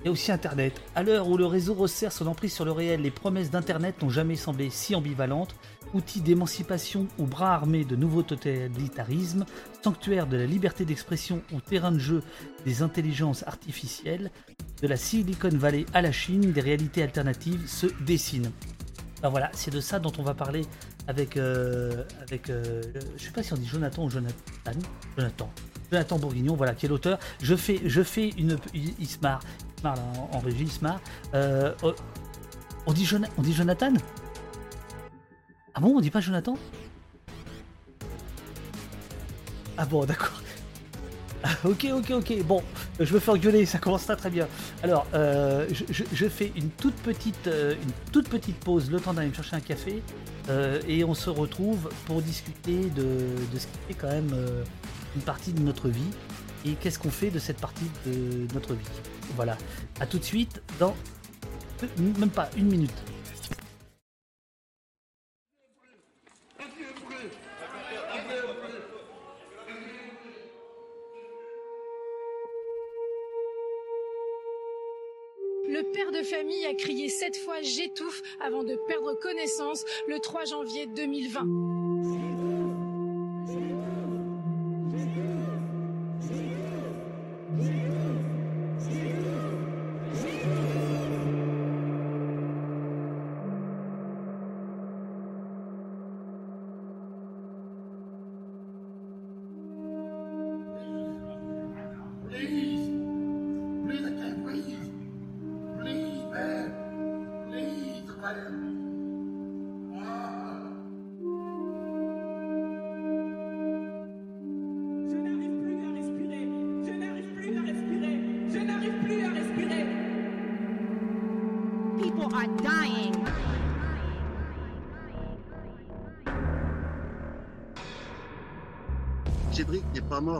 A 0.07 0.11
aussi 0.11 0.33
Internet. 0.33 0.83
À 0.95 1.03
l'heure 1.03 1.29
où 1.29 1.39
le 1.39 1.47
réseau 1.47 1.72
resserre 1.72 2.12
son 2.12 2.27
emprise 2.27 2.53
sur 2.53 2.66
le 2.66 2.72
réel, 2.72 3.01
les 3.01 3.11
promesses 3.11 3.51
d'Internet 3.51 4.03
n'ont 4.03 4.11
jamais 4.11 4.37
semblé 4.37 4.68
si 4.68 4.95
ambivalentes. 4.95 5.55
Outil 5.95 6.20
d'émancipation 6.20 7.07
ou 7.18 7.26
bras 7.26 7.55
armés 7.55 7.84
de 7.84 7.95
nouveaux 7.95 8.22
totalitarismes, 8.22 9.45
sanctuaire 9.82 10.26
de 10.26 10.36
la 10.36 10.47
liberté 10.47 10.84
d'expression 10.84 11.40
ou 11.53 11.61
terrain 11.61 11.92
de 11.92 11.99
jeu 11.99 12.22
des 12.64 12.82
intelligences 12.82 13.45
artificielles, 13.47 14.32
de 14.82 14.88
la 14.88 14.97
Silicon 14.97 15.51
Valley 15.51 15.86
à 15.95 16.03
la 16.03 16.11
Chine, 16.11 16.53
des 16.53 16.61
réalités 16.61 17.03
alternatives 17.03 17.68
se 17.68 17.86
dessinent. 18.05 18.51
Ben 19.22 19.28
voilà, 19.28 19.51
c'est 19.55 19.70
de 19.70 19.80
ça 19.80 20.01
dont 20.01 20.12
on 20.18 20.22
va 20.22 20.34
parler 20.34 20.62
avec, 21.07 21.36
euh, 21.36 22.05
avec 22.22 22.51
euh, 22.51 22.82
je 23.16 23.24
sais 23.24 23.30
pas 23.30 23.42
si 23.42 23.53
on 23.53 23.57
dit 23.57 23.66
Jonathan 23.66 24.05
ou 24.05 24.11
Jonathan, 24.11 24.34
Jonathan, 25.16 25.51
Jonathan 25.90 26.18
Bourguignon, 26.18 26.57
voilà, 26.57 26.74
qui 26.74 26.86
est 26.86 26.88
l'auteur. 26.88 27.18
Je 27.40 27.55
fais, 27.55 28.30
une, 28.36 28.59
il, 28.74 29.07
se 29.07 29.18
marre, 29.20 29.40
en, 29.84 30.38
régie. 30.40 30.68
Euh, 31.34 31.72
oh, 31.82 31.95
on 32.86 32.92
dit 32.92 33.09
on 33.38 33.42
dit 33.42 33.53
Jonathan? 33.53 33.92
Ah 35.75 35.81
bon, 35.81 35.97
on 35.97 36.01
dit 36.01 36.11
pas 36.11 36.20
Jonathan? 36.20 36.57
Ah 39.77 39.85
bon, 39.87 40.05
d'accord. 40.05 40.41
ok, 41.64 41.87
ok, 41.93 42.11
ok. 42.11 42.43
Bon, 42.45 42.62
je 43.01 43.12
me 43.12 43.18
fais 43.18 43.31
engueuler, 43.33 43.66
ça 43.66 43.79
commence 43.79 44.05
pas 44.05 44.14
très 44.14 44.31
bien. 44.31 44.47
Alors, 44.83 45.07
euh, 45.14 45.66
je, 45.68 46.29
fais 46.29 46.53
une 46.57 46.70
toute 46.70 46.95
petite, 46.95 47.49
euh, 47.49 47.75
une 47.75 47.93
toute 48.12 48.29
petite 48.29 48.57
pause, 48.59 48.91
le 48.91 49.01
temps 49.01 49.12
d'aller 49.12 49.29
me 49.29 49.35
chercher 49.35 49.57
un 49.57 49.61
café, 49.61 50.01
euh, 50.49 50.81
et 50.87 51.03
on 51.05 51.14
se 51.14 51.29
retrouve 51.29 51.91
pour 52.07 52.22
discuter 52.22 52.91
de, 52.91 53.37
ce 53.59 53.66
qui 53.66 53.79
fait 53.89 53.95
quand 53.95 54.11
même 54.11 54.33
une 55.16 55.22
partie 55.22 55.53
de 55.53 55.61
notre 55.61 55.89
vie 55.89 56.11
et 56.64 56.75
qu'est-ce 56.75 56.99
qu'on 56.99 57.11
fait 57.11 57.31
de 57.31 57.39
cette 57.39 57.61
partie 57.61 57.91
de 58.07 58.47
notre 58.55 58.75
vie. 58.75 58.85
Voilà. 59.37 59.59
À 60.01 60.07
tout 60.07 60.18
de 60.18 60.25
suite 60.25 60.62
dans 60.79 60.95
même 61.99 62.31
pas 62.31 62.49
une 62.57 62.66
minute. 62.66 63.03
Famille 76.24 76.64
a 76.66 76.74
crié 76.74 77.09
sept 77.09 77.36
fois 77.36 77.61
j'étouffe 77.62 78.22
avant 78.40 78.64
de 78.64 78.76
perdre 78.88 79.14
connaissance 79.14 79.84
le 80.09 80.18
3 80.18 80.45
janvier 80.47 80.86
2020. 80.86 82.34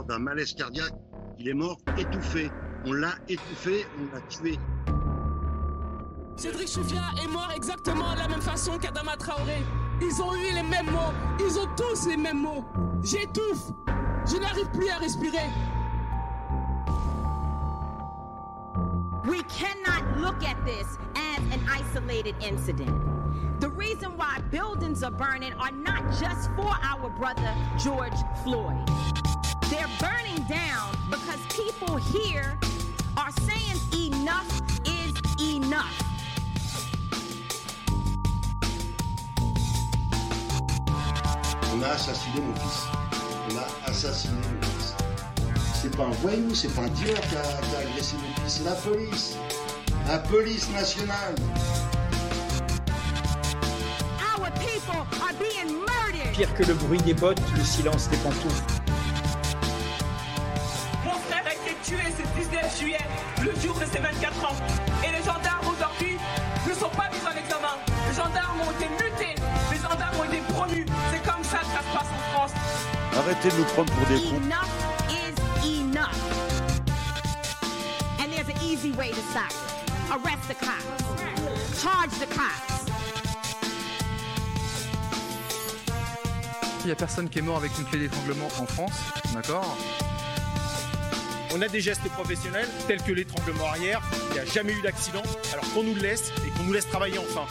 D'un 0.07 0.19
malaise 0.19 0.53
cardiaque, 0.53 0.93
il 1.39 1.47
est 1.47 1.53
mort 1.53 1.77
étouffé. 1.97 2.51
On 2.85 2.93
l'a 2.93 3.13
étouffé, 3.27 3.85
on 3.99 4.15
l'a 4.15 4.21
tué. 4.21 4.59
Cédric 6.37 6.67
Choufia 6.67 7.01
est 7.23 7.27
mort 7.27 7.51
exactement 7.55 8.13
de 8.13 8.19
la 8.19 8.27
même 8.27 8.41
façon 8.41 8.77
qu'Adama 8.77 9.15
Traoré. 9.17 9.63
Ils 10.01 10.21
ont 10.21 10.35
eu 10.35 10.53
les 10.53 10.63
mêmes 10.63 10.91
mots. 10.91 11.13
Ils 11.39 11.57
ont 11.57 11.67
tous 11.77 12.07
les 12.07 12.17
mêmes 12.17 12.41
mots. 12.41 12.65
J'étouffe. 13.03 13.71
Je 14.27 14.37
n'arrive 14.37 14.69
plus 14.71 14.89
à 14.89 14.97
respirer. 14.97 15.49
We 19.27 19.41
cannot 19.43 20.19
look 20.19 20.43
at 20.43 20.57
this 20.65 20.85
as 21.15 21.39
an 21.53 21.61
isolated 21.69 22.35
incident. 22.41 22.91
The 23.59 23.69
reason 23.69 24.17
why 24.17 24.39
buildings 24.51 25.03
are 25.03 25.11
burning 25.11 25.53
are 25.53 25.71
not 25.71 26.03
just 26.19 26.51
for 26.55 26.69
our 26.83 27.09
brother 27.17 27.55
George 27.81 28.13
Floyd. 28.43 29.14
They're 29.69 29.89
burning 29.99 30.43
down 30.43 30.95
because 31.09 31.39
people 31.49 31.95
here 31.95 32.55
are 33.17 33.31
saying 33.31 33.79
enough 34.13 34.61
is 34.85 35.13
enough. 35.41 36.01
On 41.73 41.81
a 41.81 41.87
assassiné 41.87 42.41
mon 42.41 42.53
fils. 42.53 42.85
On 43.49 43.57
a 43.57 43.89
assassiné 43.89 44.35
mon 44.35 44.61
fils. 44.61 44.93
C'est 45.81 45.97
pas 45.97 46.03
un 46.03 46.11
voyou, 46.21 46.53
c'est 46.53 46.67
pas 46.75 46.83
un 46.83 46.85
a, 46.85 46.89
qui 46.89 47.05
a 47.07 47.79
agressé 47.79 48.17
mon 48.17 48.43
fils, 48.43 48.57
c'est 48.57 48.63
la 48.65 48.75
police. 48.75 49.35
La 50.07 50.19
police 50.19 50.69
nationale. 50.69 51.33
Our 54.37 54.51
people 54.59 55.07
are 55.23 55.33
being 55.39 55.79
murdered. 55.79 56.33
Pire 56.33 56.53
que 56.53 56.63
le 56.65 56.75
bruit 56.75 57.01
des 57.01 57.15
bottes, 57.15 57.41
le 57.57 57.63
silence 57.63 58.07
des 58.09 58.17
pantoufles. 58.17 58.84
Le 63.45 63.53
jour 63.61 63.75
de 63.79 63.85
ses 63.85 63.99
24 63.99 64.45
ans. 64.45 64.55
Et 65.03 65.11
les 65.11 65.23
gendarmes 65.23 65.67
aujourd'hui 65.67 66.17
ne 66.67 66.73
sont 66.73 66.89
pas 66.89 67.09
mis 67.13 67.21
en 67.25 67.37
examen. 67.37 67.75
Les 68.09 68.15
gendarmes 68.15 68.61
ont 68.61 68.71
été 68.71 68.89
mutés, 68.89 69.35
les 69.71 69.77
gendarmes 69.77 70.19
ont 70.19 70.23
été 70.23 70.41
promus. 70.53 70.85
C'est 71.11 71.23
comme 71.23 71.43
ça 71.43 71.59
que 71.59 71.65
ça 71.65 71.79
se 71.79 71.93
passe 71.93 72.09
en 72.11 72.33
France. 72.33 72.51
Arrêtez 73.17 73.49
de 73.49 73.57
nous 73.57 73.65
prendre 73.65 73.93
pour 73.93 74.07
des 74.07 74.21
cons. 74.21 74.37
Enough 74.37 74.71
is 75.09 75.79
enough. 75.79 76.17
And 78.19 78.31
there's 78.31 78.49
an 78.49 78.59
easy 78.63 78.91
way 78.91 79.09
to 79.09 79.21
stop 79.29 79.51
it. 79.51 79.75
Arrest 80.11 80.47
the 80.47 80.55
cops. 80.55 81.81
Charge 81.81 82.11
the 82.19 82.27
cops. 82.33 82.75
Il 86.81 86.89
n'y 86.89 86.91
a 86.91 86.95
personne 86.95 87.29
qui 87.29 87.39
est 87.39 87.41
mort 87.41 87.57
avec 87.57 87.71
une 87.79 87.85
clé 87.85 87.97
d'étranglement 87.97 88.47
en 88.59 88.67
France, 88.67 88.93
d'accord 89.33 89.75
on 91.55 91.61
a 91.61 91.67
des 91.69 91.79
gestes 91.79 92.07
professionnels 92.09 92.67
tels 92.87 93.01
que 93.01 93.13
l'étranglement 93.13 93.67
arrière. 93.67 94.01
Il 94.29 94.33
n'y 94.33 94.39
a 94.39 94.45
jamais 94.45 94.73
eu 94.73 94.81
d'accident. 94.81 95.23
Alors 95.53 95.73
qu'on 95.73 95.83
nous 95.83 95.95
le 95.95 96.01
laisse 96.01 96.31
et 96.45 96.49
qu'on 96.51 96.63
nous 96.65 96.73
laisse 96.73 96.87
travailler 96.87 97.17
enfin. 97.17 97.47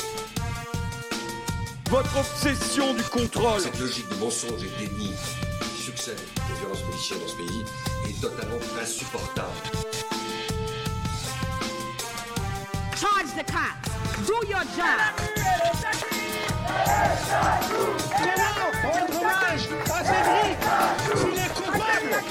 Votre 1.90 2.18
obsession 2.18 2.92
du 2.92 3.02
contrôle. 3.04 3.60
Cette 3.60 3.78
logique 3.78 4.08
de 4.10 4.16
mensonge 4.16 4.62
et 4.62 4.84
de 4.84 4.88
déni 4.88 5.12
qui 5.76 5.82
succède 5.82 6.18
aux 6.36 6.58
violences 6.60 6.82
policières 6.82 7.18
dans 7.18 7.28
ce 7.28 7.36
pays 7.36 7.64
est 8.10 8.20
totalement 8.20 8.58
insupportable. 8.80 9.48
Charge 12.96 13.32
the 13.36 13.44
cops. 13.50 13.94
Do 14.26 14.34
your 14.48 14.64
job. 14.76 15.24
rendre 18.84 19.16
hommage 19.18 19.68
à 19.90 20.04
Cédric 20.04 20.58
s'il 21.16 21.38
est 21.38 21.54
coupable 21.54 22.24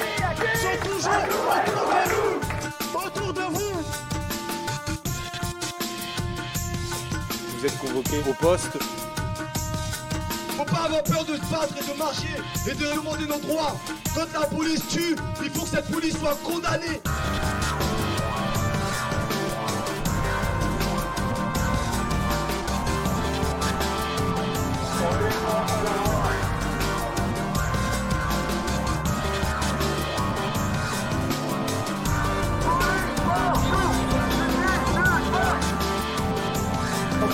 vous 7.57 7.65
êtes 7.65 7.77
convoqué 7.79 8.23
au 8.29 8.33
poste. 8.33 8.77
Faut 10.57 10.65
pas 10.65 10.83
avoir 10.85 11.03
peur 11.03 11.25
de 11.25 11.35
se 11.35 11.51
battre 11.51 11.75
et 11.77 11.91
de 11.91 11.97
marcher 11.97 12.37
et 12.67 12.73
de 12.73 12.95
demander 12.95 13.25
nos 13.25 13.39
droits. 13.39 13.75
Quand 14.15 14.39
la 14.39 14.45
police 14.47 14.87
tue, 14.87 15.15
il 15.43 15.49
faut 15.49 15.63
que 15.63 15.69
cette 15.69 15.91
police 15.91 16.17
soit 16.17 16.37
condamnée. 16.43 17.01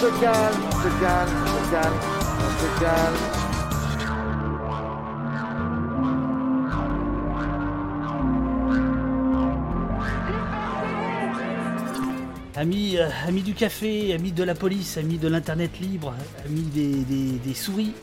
Se 0.09 0.89
se 2.59 2.79
calme. 2.79 3.15
Amis, 12.55 12.97
euh, 12.97 13.41
du 13.43 13.53
café, 13.53 14.13
amis 14.13 14.31
de 14.31 14.43
la 14.43 14.55
police, 14.55 14.97
amis 14.97 15.17
de 15.17 15.27
l'internet 15.27 15.79
libre, 15.79 16.13
amis 16.45 16.63
des, 16.73 17.53
souris 17.53 17.93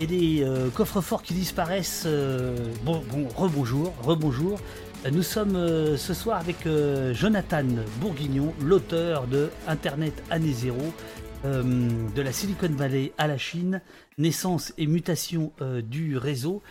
et 0.00 0.06
des 0.06 0.42
euh, 0.42 0.70
coffres-forts 0.70 1.22
qui 1.22 1.34
disparaissent. 1.34 2.04
euh, 2.06 2.56
bon, 2.84 3.02
bon, 3.12 3.28
rebonjour, 3.36 3.92
rebonjour. 4.02 4.58
Euh, 5.04 5.10
Nous 5.10 5.22
sommes 5.22 5.56
euh, 5.56 5.96
ce 5.96 6.14
soir 6.14 6.38
avec 6.38 6.66
euh, 6.66 7.12
Jonathan 7.14 7.64
Bourguignon, 8.00 8.54
l'auteur 8.60 9.26
de 9.26 9.50
Internet 9.68 10.14
année 10.30 10.52
zéro, 10.52 10.92
euh, 11.44 11.62
de 12.14 12.22
la 12.22 12.32
Silicon 12.32 12.68
Valley 12.68 13.12
à 13.18 13.26
la 13.26 13.38
Chine, 13.38 13.80
naissance 14.18 14.72
et 14.78 14.86
mutation 14.86 15.52
euh, 15.60 15.82
du 15.82 16.16
réseau. 16.16 16.62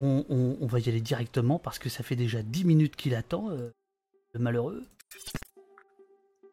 On, 0.00 0.24
on- 0.28 0.56
on 0.60 0.66
va 0.66 0.80
y 0.80 0.88
aller 0.88 1.00
directement 1.00 1.58
parce 1.58 1.78
que 1.78 1.88
ça 1.88 2.02
fait 2.02 2.16
déjà 2.16 2.42
10 2.42 2.64
minutes 2.64 2.96
qu'il 2.96 3.14
attend, 3.14 3.50
euh, 3.50 3.70
le 4.32 4.40
malheureux. 4.40 4.82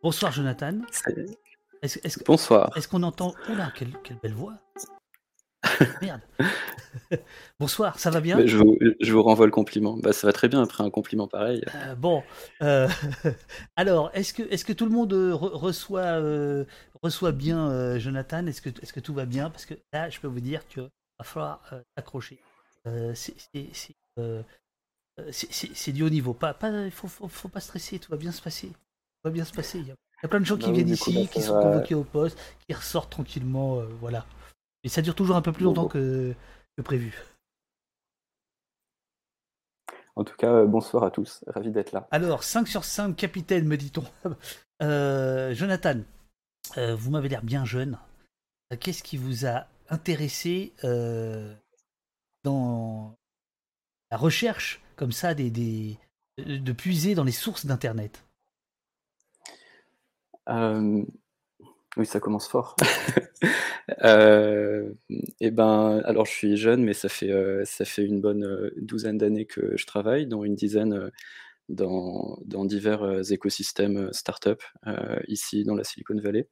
Bonsoir 0.03 0.31
Jonathan. 0.31 0.79
Est-ce- 1.81 2.23
Bonsoir. 2.25 2.71
Est-ce 2.75 2.87
qu'on 2.87 3.03
entend... 3.03 3.33
Oula, 3.49 3.71
quelle, 3.75 3.91
quelle 4.03 4.17
belle 4.21 4.33
voix. 4.35 4.55
Merde. 6.01 6.21
Bonsoir, 7.59 7.97
ça 7.99 8.09
va 8.11 8.19
bien? 8.21 8.45
Je, 8.45 8.57
vous, 8.57 8.77
je 8.99 9.13
vous 9.13 9.23
renvoie 9.23 9.45
le 9.45 9.51
compliment. 9.51 9.97
Bah, 9.97 10.13
ça 10.13 10.27
va 10.27 10.33
très 10.33 10.47
bien 10.47 10.61
après 10.61 10.83
un 10.83 10.89
compliment 10.89 11.27
pareil. 11.27 11.63
Euh, 11.75 11.95
Bon, 11.95 12.23
euh, 12.61 12.87
alors, 13.75 14.11
est-ce 14.13 14.33
que, 14.33 14.43
est 14.43 14.63
que 14.63 14.73
tout 14.73 14.85
le 14.85 14.91
monde 14.91 15.13
re- 15.13 15.53
reçoit, 15.55 16.01
euh, 16.19 16.65
reçoit 17.03 17.31
bien 17.31 17.69
euh, 17.69 17.99
Jonathan 17.99 18.45
Est-ce 18.47 18.61
que, 18.61 18.69
est 18.69 18.91
que 18.91 18.99
tout 18.99 19.13
va 19.13 19.25
bien? 19.25 19.49
Parce 19.49 19.65
que 19.65 19.73
là, 19.93 20.09
je 20.09 20.19
peux 20.19 20.27
vous 20.27 20.39
dire 20.39 20.67
qu'il 20.67 20.83
va 20.83 21.23
falloir 21.25 21.61
euh, 21.73 21.81
s'accrocher. 21.97 22.39
Euh, 22.87 23.13
c'est- 23.15 23.35
euh, 24.19 24.43
euh, 25.19 25.31
du 25.93 26.03
haut 26.03 26.09
niveau. 26.09 26.33
Pas, 26.33 26.53
pas, 26.53 26.69
il 26.85 26.91
faut, 26.91 27.07
faut, 27.07 27.27
faut 27.27 27.49
pas 27.49 27.59
stresser, 27.59 27.99
tout 27.99 28.11
va 28.11 28.17
bien 28.17 28.31
se 28.31 28.41
passer. 28.41 28.67
Tout 28.69 28.75
va 29.25 29.31
bien 29.31 29.45
se 29.45 29.53
passer. 29.53 29.79
Il 29.79 29.87
y 29.87 29.91
a, 29.91 29.93
il 29.95 30.23
y 30.23 30.25
a 30.25 30.29
plein 30.29 30.39
de 30.39 30.45
gens 30.45 30.57
qui 30.57 30.65
Bah 30.65 30.69
oui, 30.69 30.83
viennent 30.83 30.97
coup, 30.97 31.09
ici, 31.09 31.13
là, 31.13 31.27
qui 31.27 31.41
sont 31.41 31.53
va. 31.53 31.61
convoqués 31.63 31.95
au 31.95 32.03
poste, 32.03 32.37
qui 32.67 32.73
ressortent 32.73 33.11
tranquillement, 33.11 33.79
euh, 33.79 33.85
voilà. 33.99 34.25
Et 34.83 34.89
ça 34.89 35.01
dure 35.01 35.15
toujours 35.15 35.35
un 35.35 35.41
peu 35.41 35.51
plus 35.51 35.63
longtemps 35.65 35.87
que, 35.87 36.33
que 36.77 36.81
prévu. 36.81 37.15
En 40.15 40.23
tout 40.23 40.35
cas, 40.35 40.51
euh, 40.53 40.65
bonsoir 40.65 41.03
à 41.03 41.11
tous. 41.11 41.43
Ravi 41.47 41.71
d'être 41.71 41.91
là. 41.93 42.07
Alors, 42.11 42.43
5 42.43 42.67
sur 42.67 42.83
5, 42.83 43.15
capitaine, 43.15 43.65
me 43.67 43.77
dit-on. 43.77 44.03
Euh, 44.83 45.53
Jonathan, 45.53 45.99
euh, 46.77 46.95
vous 46.95 47.11
m'avez 47.11 47.29
l'air 47.29 47.43
bien 47.43 47.65
jeune. 47.65 47.97
Euh, 48.71 48.77
Qu'est-ce 48.79 49.03
qui 49.03 49.17
vous 49.17 49.45
a 49.45 49.67
intéressé 49.89 50.73
euh, 50.83 51.53
dans 52.43 53.17
la 54.09 54.17
recherche, 54.17 54.81
comme 54.95 55.11
ça, 55.11 55.33
des, 55.33 55.97
de 56.37 56.71
puiser 56.71 57.15
dans 57.15 57.23
les 57.23 57.31
sources 57.31 57.65
d'Internet? 57.65 58.23
Oui, 61.97 62.05
ça 62.05 62.19
commence 62.19 62.47
fort. 62.47 62.75
Euh, 64.03 64.93
et 65.39 65.51
ben, 65.51 66.01
alors 66.05 66.25
je 66.25 66.31
suis 66.31 66.55
jeune, 66.55 66.83
mais 66.83 66.93
ça 66.93 67.09
fait, 67.09 67.31
ça 67.65 67.83
fait 67.83 68.05
une 68.05 68.21
bonne 68.21 68.71
douzaine 68.77 69.17
d'années 69.17 69.45
que 69.45 69.75
je 69.75 69.85
travaille, 69.85 70.27
dont 70.27 70.43
une 70.43 70.55
dizaine 70.55 71.11
dans, 71.69 72.65
divers 72.65 73.03
euh, 73.03 73.23
écosystèmes 73.23 73.97
euh, 73.97 74.11
startup 74.11 74.61
euh, 74.87 75.19
ici 75.27 75.63
dans 75.63 75.75
la 75.75 75.83
Silicon 75.83 76.19
Valley. 76.19 76.47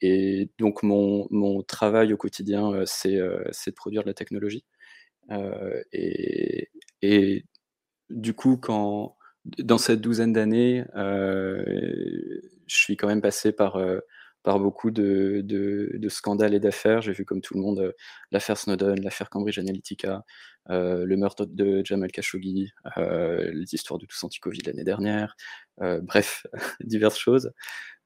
Et 0.00 0.50
donc 0.58 0.82
mon, 0.82 1.28
mon 1.30 1.62
travail 1.62 2.12
au 2.12 2.16
quotidien, 2.16 2.72
euh, 2.72 2.84
c'est 2.86 3.16
de 3.16 3.74
produire 3.74 4.02
de 4.02 4.08
la 4.08 4.14
technologie. 4.14 4.64
Et, 5.92 6.70
et 7.02 7.44
du 8.10 8.34
coup, 8.34 8.56
quand, 8.56 9.16
dans 9.58 9.78
cette 9.78 10.00
douzaine 10.00 10.32
d'années, 10.32 10.84
je 10.94 12.40
suis 12.66 12.96
quand 12.96 13.06
même 13.06 13.22
passé 13.22 13.52
par, 13.52 13.78
par 14.44 14.60
beaucoup 14.60 14.90
de, 14.90 15.98
scandales 16.08 16.54
et 16.54 16.60
d'affaires. 16.60 17.00
J'ai 17.00 17.12
vu 17.12 17.24
comme 17.24 17.40
tout 17.40 17.54
le 17.54 17.60
monde 17.60 17.80
euh, 17.80 17.92
l'affaire 18.30 18.56
Snowden, 18.56 19.02
l'affaire 19.02 19.30
Cambridge 19.30 19.58
Analytica, 19.58 20.22
euh, 20.70 21.04
le 21.04 21.16
meurtre 21.16 21.46
de 21.46 21.82
Jamal 21.84 22.12
Khashoggi, 22.12 22.70
euh, 22.98 23.50
les 23.52 23.74
histoires 23.74 23.98
de 23.98 24.06
tous 24.06 24.22
anti-Covid 24.22 24.60
l'année 24.66 24.84
dernière, 24.84 25.34
bref, 26.02 26.46
diverses 26.84 27.18
choses. 27.18 27.50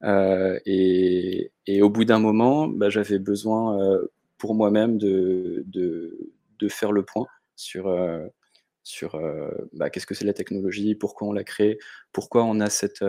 Et, 0.04 1.50
au 1.82 1.90
bout 1.90 2.04
d'un 2.04 2.20
moment, 2.20 2.68
bah, 2.68 2.88
j'avais 2.88 3.18
besoin 3.18 3.98
pour 4.38 4.54
moi-même 4.54 4.96
de, 4.96 5.66
faire 6.68 6.92
le 6.92 7.04
point 7.04 7.26
sur, 7.56 7.84
bah, 9.72 9.90
qu'est-ce 9.90 10.06
que 10.06 10.14
c'est 10.14 10.24
la 10.24 10.32
technologie, 10.32 10.94
pourquoi 10.94 11.26
on 11.26 11.32
l'a 11.32 11.44
créée, 11.44 11.78
pourquoi 12.12 12.44
on 12.44 12.60
a 12.60 12.70
cette, 12.70 13.04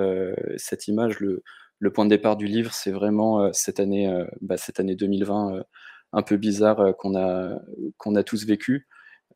cette 0.57 0.87
image. 0.87 1.19
Le, 1.19 1.43
le 1.79 1.91
point 1.91 2.05
de 2.05 2.09
départ 2.09 2.35
du 2.35 2.45
livre, 2.45 2.73
c'est 2.73 2.91
vraiment 2.91 3.41
euh, 3.41 3.49
cette, 3.53 3.79
année, 3.79 4.07
euh, 4.07 4.25
bah, 4.41 4.57
cette 4.57 4.79
année 4.79 4.95
2020 4.95 5.55
euh, 5.55 5.63
un 6.11 6.21
peu 6.21 6.37
bizarre 6.37 6.95
qu'on 6.97 7.15
a, 7.15 7.59
qu'on 7.97 8.15
a 8.15 8.23
tous 8.23 8.45
vécu, 8.45 8.87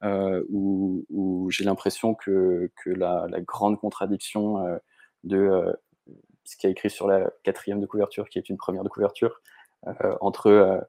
où, 0.01 1.47
j'ai 1.51 1.63
l'impression 1.63 2.15
que, 2.15 2.71
que 2.83 2.89
la, 2.89 3.27
grande 3.41 3.79
contradiction 3.79 4.57
de 5.23 5.77
ce 6.43 6.57
qui 6.57 6.65
est 6.65 6.71
écrit 6.71 6.89
sur 6.89 7.07
la 7.07 7.29
quatrième 7.43 7.79
de 7.79 7.85
couverture, 7.85 8.27
qui 8.27 8.39
est 8.39 8.49
une 8.49 8.57
première 8.57 8.83
de 8.83 8.89
couverture, 8.89 9.39
entre 10.19 10.83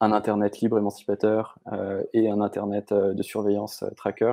un 0.00 0.12
Internet 0.12 0.58
libre 0.58 0.78
émancipateur 0.78 1.60
et 2.12 2.28
un 2.28 2.40
Internet 2.40 2.92
de 2.92 3.22
surveillance 3.22 3.84
tracker, 3.96 4.32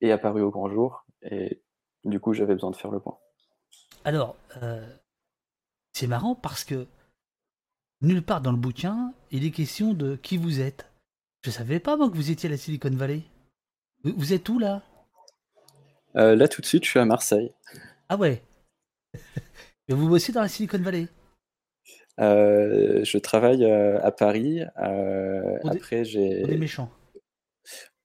est 0.00 0.12
apparu 0.12 0.42
au 0.42 0.50
grand 0.50 0.70
jour. 0.70 1.04
Et 1.22 1.60
du 2.04 2.20
coup, 2.20 2.32
j'avais 2.32 2.54
besoin 2.54 2.70
de 2.70 2.76
faire 2.76 2.92
le 2.92 3.00
point. 3.00 3.18
Alors, 4.04 4.36
c'est 6.02 6.08
marrant 6.08 6.34
parce 6.34 6.64
que 6.64 6.88
nulle 8.00 8.22
part 8.22 8.40
dans 8.40 8.50
le 8.50 8.58
bouquin, 8.58 9.14
il 9.30 9.46
est 9.46 9.52
question 9.52 9.94
de 9.94 10.16
qui 10.16 10.36
vous 10.36 10.60
êtes. 10.60 10.90
Je 11.44 11.50
savais 11.52 11.78
pas, 11.78 11.96
moi, 11.96 12.10
que 12.10 12.16
vous 12.16 12.32
étiez 12.32 12.48
à 12.48 12.50
la 12.50 12.56
Silicon 12.56 12.90
Valley. 12.90 13.22
Vous, 14.02 14.32
êtes 14.32 14.48
où, 14.48 14.58
là? 14.58 14.82
Euh, 16.16 16.34
là, 16.34 16.48
tout 16.48 16.60
de 16.60 16.66
suite, 16.66 16.84
je 16.84 16.90
suis 16.90 16.98
à 16.98 17.04
Marseille. 17.04 17.52
Ah 18.08 18.16
ouais 18.16 18.42
Et 19.88 19.94
vous 19.94 20.08
bossez 20.08 20.32
dans 20.32 20.40
la 20.40 20.48
Silicon 20.48 20.78
Valley? 20.78 21.06
Euh, 22.18 23.04
je 23.04 23.18
travaille 23.18 23.64
euh, 23.64 24.00
à 24.02 24.10
Paris. 24.10 24.60
euh, 24.78 25.58
après, 25.62 26.04
j'ai 26.04 26.40
Pour 26.40 26.48
des 26.48 26.58
méchants. 26.58 26.90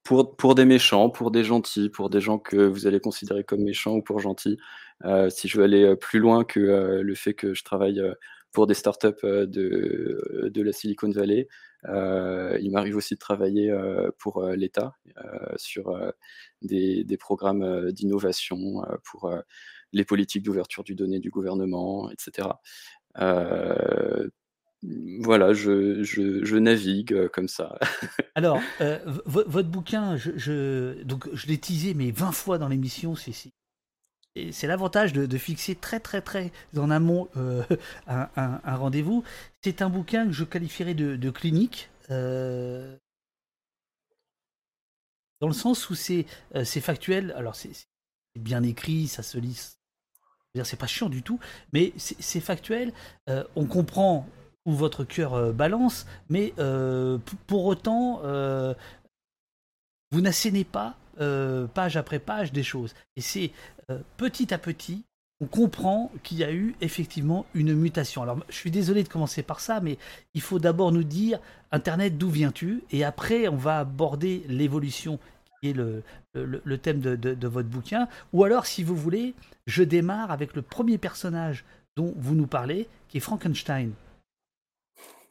Pour, 0.07 0.55
des 0.55 0.65
méchants, 0.65 1.09
pour 1.09 1.31
des 1.31 1.43
gentils, 1.43 1.89
pour 1.89 2.09
des 2.09 2.21
gens 2.21 2.39
que 2.39 2.55
vous 2.55 2.87
allez 2.87 2.99
considérer 3.01 3.43
comme 3.43 3.61
méchants 3.61 3.95
ou 3.95 4.01
pour 4.01 4.19
gentils. 4.19 4.57
Euh, 5.03 5.29
si 5.29 5.47
je 5.47 5.57
veux 5.57 5.65
aller 5.65 5.83
euh, 5.83 5.95
plus 5.95 6.19
loin 6.19 6.45
que 6.45 6.59
euh, 6.59 7.03
le 7.03 7.15
fait 7.15 7.33
que 7.33 7.53
je 7.53 7.63
travaille 7.63 8.01
pour 8.53 8.67
des 8.67 8.73
startups 8.73 9.21
de, 9.23 10.51
la 10.55 10.71
Silicon 10.71 11.11
Valley, 11.11 11.47
il 11.83 12.69
m'arrive 12.71 12.95
aussi 12.95 13.15
de 13.15 13.19
travailler 13.19 13.75
pour 14.17 14.43
l'État 14.43 14.93
sur 15.57 15.95
des, 16.61 17.03
des 17.03 17.17
programmes 17.17 17.91
d'innovation 17.91 18.81
pour 19.03 19.31
les 19.93 20.05
politiques 20.05 20.43
d'ouverture 20.43 20.83
du 20.83 20.95
données 20.95 21.19
du 21.19 21.29
gouvernement, 21.29 22.09
etc. 22.09 22.47
Voilà, 24.83 25.53
je, 25.53 26.03
je, 26.03 26.43
navigue 26.55 27.13
euh, 27.13 27.29
comme 27.29 27.47
ça. 27.47 27.77
Alors, 28.35 28.61
euh, 28.81 28.99
vo- 29.25 29.43
votre 29.47 29.69
bouquin, 29.69 30.17
je, 30.17 31.01
donc, 31.03 31.27
je 31.33 31.47
l'ai 31.47 31.57
teasé, 31.57 31.93
mais 31.95 32.11
20 32.11 32.31
fois 32.31 32.57
dans 32.57 32.67
l'émission, 32.67 33.15
c'est 33.15 33.31
c'est- 34.51 34.67
l'avantage 34.67 35.13
de, 35.13 35.37
fixer 35.37 35.75
très 35.75 35.99
très 35.99 36.21
très 36.21 36.51
en 36.75 36.91
amont 36.91 37.27
euh, 37.37 37.63
un, 38.07 38.59
rendez-vous. 38.75 39.23
C'est 39.63 39.81
un 39.81 39.89
bouquin 39.89 40.27
que 40.27 40.31
je 40.31 40.43
qualifierais 40.43 40.93
de, 40.93 41.29
clinique, 41.31 41.89
dans 42.09 42.99
le 45.47 45.53
sens 45.53 45.89
où 45.89 45.95
c'est 45.95 46.25
factuel. 46.81 47.33
Alors 47.35 47.55
c'est 47.55 47.71
bien 48.35 48.61
écrit, 48.61 49.07
ça 49.07 49.23
se 49.23 49.39
lit, 49.39 49.59
C'est 50.63 50.79
pas 50.79 50.87
chiant 50.87 51.09
du 51.09 51.23
tout, 51.23 51.39
mais 51.73 51.93
c'est 51.97 52.39
factuel. 52.39 52.93
On 53.55 53.65
comprend 53.65 54.27
où 54.67 54.73
votre 54.73 55.03
cœur 55.03 55.33
euh, 55.33 55.51
balance, 55.51 56.05
mais 56.29 56.53
euh, 56.59 57.17
pour 57.47 57.65
autant, 57.65 58.21
vous 60.11 60.21
n'assénez 60.21 60.63
pas 60.63 60.95
page 61.73 61.97
après 61.97 62.19
page 62.19 62.53
des 62.53 62.63
choses. 62.63 62.93
Et 63.15 63.21
c'est 63.21 63.51
petit 64.17 64.53
à 64.53 64.59
petit, 64.59 65.03
on 65.39 65.45
comprend 65.45 66.11
qu'il 66.23 66.37
y 66.37 66.43
a 66.43 66.51
eu 66.51 66.75
effectivement 66.81 67.45
une 67.53 67.73
mutation. 67.73 68.23
Alors, 68.23 68.39
je 68.49 68.55
suis 68.55 68.71
désolé 68.71 69.03
de 69.03 69.09
commencer 69.09 69.43
par 69.43 69.59
ça, 69.59 69.79
mais 69.81 69.97
il 70.33 70.41
faut 70.41 70.59
d'abord 70.59 70.91
nous 70.91 71.03
dire 71.03 71.39
Internet, 71.71 72.17
d'où 72.17 72.29
viens-tu? 72.29 72.83
Et 72.91 73.03
après, 73.03 73.47
on 73.47 73.55
va 73.55 73.79
aborder 73.79 74.43
l'évolution 74.47 75.19
qui 75.61 75.69
est 75.69 75.73
le, 75.73 76.03
thème 76.77 76.99
de, 76.99 77.47
votre 77.47 77.69
bouquin. 77.69 78.07
Ou 78.33 78.43
alors, 78.43 78.65
si 78.65 78.83
vous 78.83 78.95
voulez, 78.95 79.35
je 79.67 79.83
démarre 79.83 80.31
avec 80.31 80.55
le 80.55 80.61
premier 80.61 80.97
personnage 80.97 81.65
dont 81.95 82.13
vous 82.17 82.35
nous 82.35 82.47
parlez, 82.47 82.87
qui 83.09 83.17
est 83.17 83.21
Frankenstein. 83.21 83.91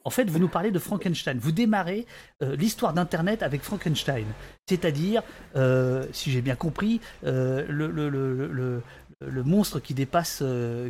En 0.07 0.11
fait, 0.11 0.31
vous 0.31 0.39
nous 0.39 0.47
parlez 0.47 0.71
de 0.71 0.79
Frankenstein. 0.79 1.37
Vous 1.37 1.51
démarrez 1.51 2.07
euh, 2.41 2.55
l'histoire 2.55 2.95
d'Internet 2.95 3.43
avec 3.43 3.63
Frankenstein. 3.63 4.25
C'est-à-dire, 4.69 5.25
euh, 5.57 6.07
si 6.13 6.31
j'ai 6.31 6.43
bien 6.43 6.55
compris, 6.55 7.01
euh, 7.25 7.67
le, 7.69 7.91
le, 7.91 8.09
le, 8.09 8.83
le, 9.21 9.43
monstre 9.43 9.81
qui 9.81 9.95
dépasse, 9.95 10.45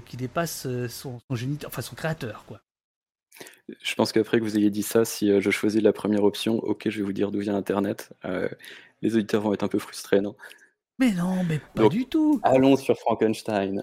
qui 0.05 0.19
dépasse 0.19 0.69
son, 0.89 1.19
son 1.19 1.35
géniteur, 1.35 1.71
enfin 1.71 1.81
son 1.81 1.97
créateur, 1.97 2.45
quoi. 2.47 2.61
Je 3.81 3.95
pense 3.95 4.13
qu'après 4.13 4.39
que 4.39 4.45
vous 4.45 4.59
ayez 4.59 4.69
dit 4.71 4.83
ça, 4.83 5.07
si 5.07 5.41
je 5.41 5.51
choisis 5.51 5.81
la 5.81 5.95
première 5.95 6.25
option, 6.25 6.59
ok, 6.59 6.91
je 6.91 6.99
vais 6.99 7.05
vous 7.05 7.15
dire 7.15 7.31
d'où 7.31 7.41
vient 7.41 7.57
Internet. 7.57 8.13
les 9.01 9.15
auditeurs 9.15 9.41
vont 9.41 9.55
être 9.55 9.65
un 9.65 9.69
peu 9.69 9.79
frustrés, 9.79 10.21
non? 10.21 10.37
Mais 10.99 11.13
non, 11.13 11.43
mais 11.45 11.59
pas 11.75 11.89
du 11.89 12.05
tout. 12.05 12.39
Allons 12.43 12.77
sur 12.77 12.99
Frankenstein. 12.99 13.83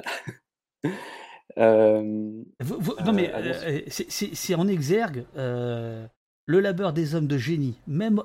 Euh, 1.58 2.02
non, 2.02 3.14
mais 3.14 3.32
euh, 3.34 3.54
euh, 3.66 3.82
c'est 3.88 4.56
en 4.56 4.68
exergue 4.68 5.26
le 5.36 6.60
labeur 6.60 6.94
des 6.94 7.16
hommes 7.16 7.28
de 7.28 7.38
génie. 7.38 7.76
Même, 7.88 8.22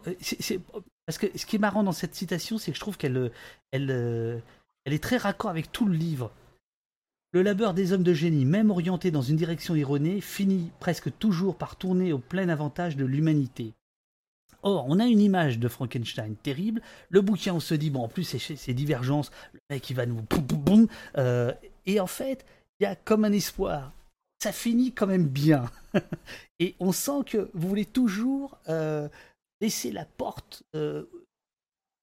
parce 1.07 1.19
que 1.19 1.27
ce 1.37 1.47
qui 1.47 1.57
est 1.57 1.61
marrant 1.61 1.83
dans 1.83 1.93
cette 1.93 2.15
citation, 2.15 2.59
c'est 2.59 2.73
que 2.73 2.77
je 2.77 2.81
trouve 2.81 2.97
qu'elle 2.97 3.31
elle, 3.71 4.43
elle 4.85 4.93
est 4.93 5.03
très 5.03 5.17
raccord 5.17 5.51
avec 5.51 5.71
tout 5.71 5.87
le 5.87 5.95
livre. 5.95 6.33
Le 7.33 7.43
labeur 7.43 7.75
des 7.75 7.93
hommes 7.93 8.03
de 8.03 8.15
génie, 8.15 8.47
même 8.47 8.71
orienté 8.71 9.11
dans 9.11 9.23
une 9.23 9.37
direction 9.37 9.75
erronée, 9.75 10.21
finit 10.23 10.71
presque 10.81 11.17
toujours 11.19 11.57
par 11.57 11.77
tourner 11.77 12.13
au 12.13 12.19
plein 12.19 12.49
avantage 12.49 12.97
de 12.97 13.05
l'humanité. 13.05 13.75
Or, 14.63 14.87
on 14.89 14.99
a 14.99 15.07
une 15.07 15.21
image 15.21 15.59
de 15.59 15.69
Frankenstein 15.69 16.35
terrible. 16.43 16.81
Le 17.11 17.21
bouquin, 17.21 17.55
on 17.55 17.61
se 17.61 17.75
dit, 17.75 17.91
bon, 17.91 18.03
en 18.03 18.09
plus, 18.09 18.25
c'est 18.25 18.75
divergences. 18.75 19.31
Le 19.53 19.61
mec, 19.71 19.89
il 19.91 19.95
va 19.95 20.07
nous. 20.07 20.25
et 21.87 22.01
en 22.01 22.07
fait, 22.07 22.45
il 22.81 22.85
y 22.85 22.87
a 22.87 22.97
comme 22.97 23.25
un 23.25 23.33
espoir. 23.33 23.93
Ça 24.43 24.53
finit 24.53 24.93
quand 24.93 25.07
même 25.07 25.27
bien. 25.27 25.71
et 26.59 26.77
on 26.79 26.93
sent 26.93 27.25
que 27.27 27.51
vous 27.55 27.69
voulez 27.69 27.87
toujours 27.87 28.57
euh, 28.69 29.09
laisser 29.61 29.91
la 29.91 30.05
porte, 30.05 30.63
euh, 30.75 31.07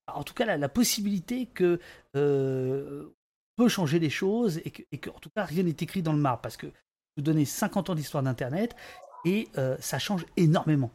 en 0.07 0.23
tout 0.23 0.33
cas 0.33 0.57
la, 0.57 0.69
possibilité 0.69 1.45
que 1.45 1.79
euh, 2.15 3.09
peut 3.55 3.69
changer 3.69 3.99
les 3.99 4.09
choses 4.09 4.59
et 4.65 4.71
que, 4.71 5.09
en 5.09 5.19
tout 5.19 5.29
cas 5.29 5.45
rien 5.45 5.63
n'est 5.63 5.77
écrit 5.79 6.01
dans 6.01 6.13
le 6.13 6.19
marbre 6.19 6.41
parce 6.41 6.57
que 6.57 6.67
vous 7.15 7.23
donnez 7.23 7.45
50 7.45 7.89
ans 7.89 7.95
d'histoire 7.95 8.23
d'Internet 8.23 8.75
et 9.23 9.47
ça 9.79 9.97
change 9.97 10.25
énormément. 10.37 10.91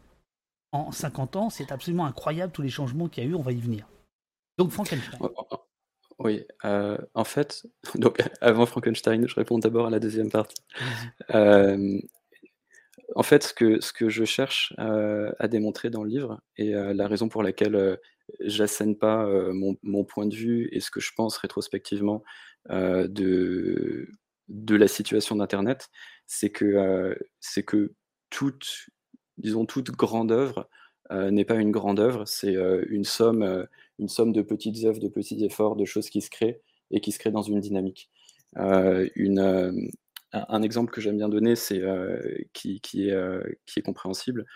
En 0.72 0.92
50 0.92 1.34
ans, 1.34 1.50
c'est 1.50 1.72
absolument 1.72 2.06
incroyable 2.06 2.52
tous 2.52 2.62
les 2.62 2.68
changements 2.68 3.08
qu'il 3.08 3.24
y 3.24 3.26
a 3.26 3.30
eu, 3.30 3.34
on 3.34 3.42
va 3.42 3.50
y 3.50 3.60
venir. 3.60 3.88
Donc 4.56 4.70
Frankenstein. 4.70 5.18
Oui, 6.20 6.44
euh, 6.66 6.98
en 7.14 7.24
fait, 7.24 7.66
donc 7.94 8.18
avant 8.42 8.66
Frankenstein, 8.66 9.26
je 9.26 9.34
réponds 9.34 9.58
d'abord 9.58 9.86
à 9.86 9.90
la 9.90 9.98
deuxième 9.98 10.30
partie. 10.30 10.62
Euh, 11.34 11.98
en 13.16 13.22
fait, 13.22 13.42
ce 13.42 13.54
que, 13.54 13.80
ce 13.80 13.92
que 13.92 14.10
je 14.10 14.24
cherche 14.24 14.74
euh, 14.78 15.32
à 15.38 15.48
démontrer 15.48 15.88
dans 15.88 16.04
le 16.04 16.10
livre, 16.10 16.40
et 16.56 16.72
la 16.72 17.08
raison 17.08 17.28
pour 17.28 17.42
laquelle 17.42 17.98
j'assène 18.40 18.96
pas 18.96 19.26
mon, 19.52 19.76
mon 19.82 20.04
point 20.04 20.26
de 20.26 20.34
vue 20.34 20.68
et 20.72 20.80
ce 20.80 20.90
que 20.90 21.00
je 21.00 21.10
pense 21.16 21.36
rétrospectivement 21.38 22.22
de, 22.68 24.08
de 24.48 24.76
la 24.76 24.86
situation 24.86 25.34
d'Internet, 25.36 25.88
c'est 26.26 26.50
que, 26.50 27.18
c'est 27.40 27.64
que 27.64 27.94
toute, 28.28 28.86
disons, 29.38 29.66
toute 29.66 29.90
grande 29.90 30.30
œuvre 30.30 30.68
n'est 31.10 31.44
pas 31.44 31.56
une 31.56 31.72
grande 31.72 31.98
œuvre, 31.98 32.26
c'est 32.26 32.54
une 32.88 33.04
somme 33.04 33.66
une 34.01 34.09
somme 34.09 34.32
de 34.32 34.42
petites 34.42 34.84
œuvres, 34.84 34.98
de 34.98 35.09
petits 35.09 35.44
efforts, 35.44 35.76
de 35.76 35.84
choses 35.84 36.11
qui 36.11 36.22
se 36.22 36.30
créent 36.30 36.62
et 36.90 37.01
qui 37.01 37.12
se 37.12 37.18
créent 37.18 37.30
dans 37.30 37.42
une 37.42 37.61
dynamique. 37.61 38.11
Euh, 38.59 39.09
euh, 39.18 39.72
un 40.32 40.62
exemple 40.62 40.90
que 40.90 41.01
j'aime 41.01 41.18
bien 41.18 41.28
donner, 41.28 41.55
c'est 41.55 41.80
euh, 41.80 42.20
qui, 42.53 42.80
qui, 42.80 43.09
est, 43.09 43.16
qui 43.66 43.80
est 43.80 43.82
compréhensible, 43.82 44.46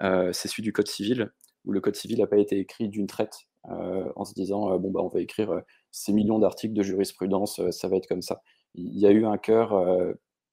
c'est 0.00 0.48
celui 0.48 0.62
du 0.62 0.72
Code 0.72 0.88
civil, 0.88 1.30
où 1.64 1.72
le 1.72 1.80
Code 1.80 1.96
civil 1.96 2.18
n'a 2.18 2.26
pas 2.26 2.38
été 2.38 2.58
écrit 2.58 2.88
d'une 2.88 3.06
traite 3.06 3.36
en 3.64 4.24
se 4.24 4.34
disant 4.34 4.78
bon 4.78 4.90
bah 4.90 5.00
on 5.02 5.08
va 5.08 5.20
écrire 5.20 5.62
ces 5.90 6.12
millions 6.12 6.38
d'articles 6.38 6.74
de 6.74 6.82
jurisprudence, 6.82 7.60
ça 7.70 7.88
va 7.88 7.96
être 7.96 8.06
comme 8.06 8.22
ça. 8.22 8.42
Il 8.74 8.98
y 8.98 9.06
a 9.06 9.10
eu 9.10 9.24
un 9.24 9.38
cœur 9.38 9.82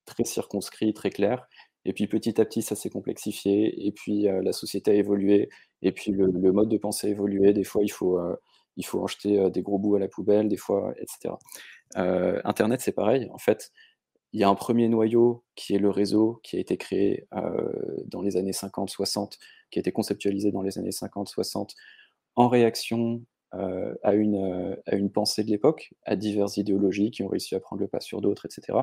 très 0.06 0.24
circonscrit, 0.24 0.94
très 0.94 1.10
clair, 1.10 1.48
et 1.86 1.94
puis 1.94 2.08
petit 2.08 2.40
à 2.40 2.46
petit, 2.46 2.62
ça 2.62 2.76
s'est 2.76 2.90
complexifié. 2.90 3.86
Et 3.86 3.92
puis 3.92 4.24
la 4.24 4.54
société 4.54 4.92
a 4.92 4.96
évolué. 4.96 5.50
Et 5.82 5.92
puis 5.92 6.12
le, 6.12 6.52
mode 6.52 6.70
de 6.70 6.78
pensée 6.78 7.08
a 7.08 7.10
évolué. 7.10 7.54
Des 7.54 7.64
fois, 7.64 7.84
il 7.84 7.92
faut, 7.92 8.20
il 8.78 8.86
faut 8.86 9.06
jeter 9.08 9.50
des 9.50 9.62
gros 9.62 9.80
bouts 9.80 9.96
à 9.96 10.00
la 10.00 10.08
poubelle, 10.08 10.48
des 10.48 10.58
fois, 10.58 10.94
etc. 10.98 11.36
Internet, 11.96 12.82
c'est 12.82 12.92
pareil. 12.92 13.30
En 13.34 13.38
fait, 13.38 13.72
il 14.34 14.40
y 14.40 14.44
a 14.44 14.50
un 14.50 14.56
premier 14.56 14.88
noyau 14.88 15.44
qui 15.56 15.76
est 15.76 15.80
le 15.80 15.90
réseau, 15.90 16.40
qui 16.44 16.58
a 16.58 16.60
été 16.60 16.78
créé 16.78 17.28
dans 18.06 18.22
les 18.22 18.38
années 18.38 18.52
50-60, 18.52 19.38
qui 19.70 19.80
a 19.80 19.82
été 19.82 19.92
conceptualisé 19.92 20.52
dans 20.52 20.62
les 20.62 20.78
années 20.78 20.92
50-60 20.92 21.72
en 22.36 22.48
réaction 22.48 23.22
à, 23.52 24.14
une, 24.14 24.78
à 24.86 24.96
une 24.96 25.12
pensée 25.12 25.44
de 25.44 25.50
l'époque, 25.50 25.94
à 26.06 26.16
diverses 26.16 26.58
idéologies 26.58 27.12
qui 27.12 27.24
ont 27.24 27.28
réussi 27.28 27.56
à 27.56 27.60
prendre 27.60 27.82
le 27.82 27.88
pas 27.88 28.00
sur 28.00 28.22
d'autres, 28.22 28.46
etc. 28.46 28.80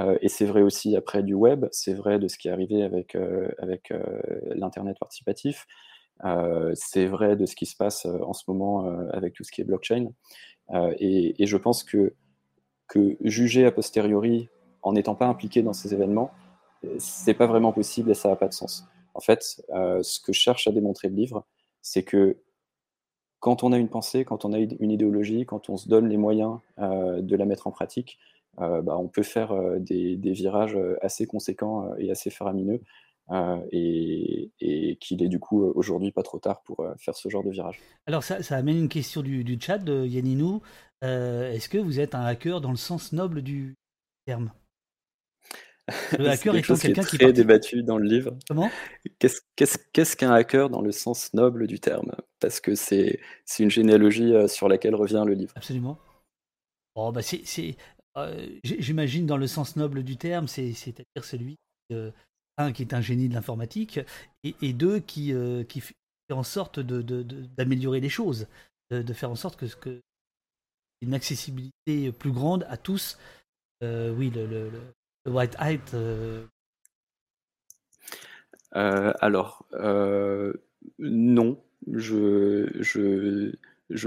Euh, 0.00 0.18
et 0.20 0.28
c'est 0.28 0.46
vrai 0.46 0.62
aussi 0.62 0.96
après 0.96 1.22
du 1.22 1.34
web, 1.34 1.66
c'est 1.70 1.94
vrai 1.94 2.18
de 2.18 2.28
ce 2.28 2.36
qui 2.36 2.48
est 2.48 2.50
arrivé 2.50 2.82
avec, 2.82 3.14
euh, 3.14 3.48
avec 3.58 3.90
euh, 3.90 4.02
l'Internet 4.54 4.98
participatif, 4.98 5.66
c'est 6.74 7.06
vrai 7.06 7.36
de 7.36 7.46
ce 7.46 7.54
qui 7.54 7.66
se 7.66 7.76
passe 7.76 8.06
en 8.06 8.32
ce 8.32 8.44
moment 8.48 8.86
avec 9.12 9.34
tout 9.34 9.44
ce 9.44 9.52
qui 9.52 9.60
est 9.60 9.64
blockchain. 9.64 10.08
Et, 10.98 11.46
je 11.46 11.56
pense 11.56 11.84
que, 11.84 12.14
juger 13.22 13.66
a 13.66 13.72
posteriori 13.72 14.48
en 14.82 14.92
n'étant 14.92 15.14
pas 15.14 15.26
impliqué 15.26 15.62
dans 15.62 15.72
ces 15.72 15.94
événements, 15.94 16.30
c'est 16.98 17.34
pas 17.34 17.46
vraiment 17.46 17.72
possible 17.72 18.10
et 18.10 18.14
ça 18.14 18.28
n'a 18.28 18.36
pas 18.36 18.48
de 18.48 18.54
sens. 18.54 18.86
En 19.14 19.20
fait, 19.20 19.62
ce 19.68 20.20
que 20.20 20.32
cherche 20.32 20.66
à 20.66 20.72
démontrer 20.72 21.08
le 21.08 21.14
livre, 21.14 21.44
c'est 21.82 22.02
que 22.02 22.38
quand 23.40 23.62
on 23.62 23.72
a 23.72 23.78
une 23.78 23.88
pensée, 23.88 24.24
quand 24.24 24.46
on 24.46 24.52
a 24.54 24.58
une 24.58 24.90
idéologie, 24.90 25.44
quand 25.44 25.68
on 25.68 25.76
se 25.76 25.88
donne 25.88 26.08
les 26.08 26.16
moyens 26.16 26.58
de 26.78 27.36
la 27.36 27.44
mettre 27.44 27.66
en 27.66 27.70
pratique, 27.70 28.18
euh, 28.60 28.82
bah, 28.82 28.96
on 28.96 29.08
peut 29.08 29.22
faire 29.22 29.52
euh, 29.52 29.78
des, 29.78 30.16
virages 30.16 30.76
euh, 30.76 30.96
assez 31.02 31.26
conséquents 31.26 31.94
et 31.98 32.10
assez 32.10 32.30
faramineux. 32.30 32.80
Et, 33.70 34.50
qu'il 35.00 35.22
est 35.22 35.28
du 35.28 35.38
coup 35.38 35.62
aujourd'hui 35.62 36.12
pas 36.12 36.22
trop 36.22 36.38
tard 36.38 36.62
pour 36.62 36.86
faire 36.98 37.16
ce 37.16 37.28
genre 37.28 37.42
de 37.42 37.50
virage. 37.50 37.80
Alors 38.06 38.22
ça, 38.22 38.38
amène 38.50 38.78
une 38.78 38.88
question 38.88 39.22
du, 39.22 39.58
chat 39.60 39.78
de 39.78 40.06
Yanninou. 40.06 40.62
Est-ce 41.02 41.68
que 41.68 41.78
vous 41.78 42.00
êtes 42.00 42.14
un 42.14 42.24
hacker 42.24 42.60
dans 42.60 42.70
le 42.70 42.76
sens 42.76 43.12
noble 43.12 43.42
du 43.42 43.76
terme? 44.26 44.52
Le 46.18 46.28
hacker 46.30 46.56
est 46.56 46.62
quelqu'un 46.62 47.04
qui, 47.04 47.16
est 47.16 47.18
très 47.18 47.32
débattu 47.32 47.82
dans 47.82 47.98
le 47.98 48.06
livre. 48.06 48.38
Comment? 48.48 48.70
Qu'est-ce 49.18 50.16
qu'un 50.16 50.32
hacker 50.32 50.70
dans 50.70 50.80
le 50.80 50.92
sens 50.92 51.34
noble 51.34 51.66
du 51.66 51.80
terme? 51.80 52.12
Parce 52.40 52.60
que 52.60 52.74
c'est 52.74 53.20
une 53.58 53.70
généalogie 53.70 54.32
sur 54.48 54.68
laquelle 54.68 54.94
revient 54.94 55.24
le 55.26 55.34
livre. 55.34 55.52
Absolument. 55.56 55.98
Oh, 56.94 57.10
bah 57.10 57.22
c'est 57.22 57.76
euh, 58.16 58.46
j'imagine 58.62 59.26
dans 59.26 59.36
le 59.36 59.46
sens 59.46 59.76
noble 59.76 60.04
du 60.04 60.16
terme, 60.16 60.46
c'est-à-dire 60.46 61.24
celui 61.24 61.58
euh, 61.92 62.12
un 62.56 62.72
qui 62.72 62.82
est 62.82 62.94
un 62.94 63.00
génie 63.00 63.28
de 63.28 63.34
l'informatique 63.34 64.00
et, 64.42 64.72
deux 64.72 65.00
qui, 65.00 65.32
euh, 65.32 65.64
qui 65.64 65.80
fait 65.80 65.94
en 66.30 66.42
sorte 66.42 66.80
d'améliorer 66.80 68.00
les 68.00 68.08
choses, 68.08 68.46
de, 68.90 69.12
faire 69.12 69.30
en 69.30 69.36
sorte 69.36 69.56
que, 69.56 69.66
que 69.66 70.00
une 71.00 71.14
accessibilité 71.14 72.12
plus 72.12 72.32
grande 72.32 72.64
à 72.68 72.76
tous. 72.76 73.18
oui, 73.82 74.30
le, 74.30 74.70
white 75.26 75.56
height. 75.60 75.94
alors 78.72 79.64
non, 80.98 81.62
je, 81.92 83.50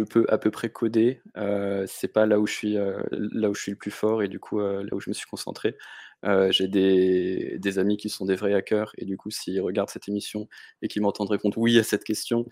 peux 0.04 0.26
à 0.30 0.38
peu 0.38 0.52
près 0.52 0.70
coder. 0.70 1.22
Euh, 1.38 1.86
c'est 1.88 2.08
pas 2.08 2.26
là 2.26 2.39
où 2.39 2.48
je 2.48 2.54
suis 2.54 2.78
euh, 2.78 3.02
là 3.12 3.50
où 3.50 3.56
je 3.56 3.62
suis 3.62 3.72
le 3.72 3.78
plus 3.78 3.91
fort 3.91 4.24
et 4.24 4.28
du 4.28 4.39
coup 4.39 4.60
euh, 4.60 4.84
là 4.84 4.89
où 4.93 5.00
je 5.00 5.10
me 5.10 5.14
suis 5.14 5.28
concentré. 5.28 5.78
J'ai 6.24 6.68
des, 6.68 7.57
des, 7.59 7.80
amis 7.80 7.97
qui 7.97 8.09
sont 8.09 8.26
des 8.26 8.36
vrais 8.36 8.53
hackers 8.53 8.91
et 8.97 9.05
du 9.05 9.18
coup 9.18 9.30
s'ils 9.30 9.61
regardent 9.61 9.89
cette 9.89 10.07
émission 10.07 10.47
et 10.82 10.88
qu'ils 10.88 11.01
m'entendent 11.01 11.30
répondre 11.30 11.57
oui 11.57 11.78
à 11.78 11.84
cette 11.84 12.03
question, 12.03 12.45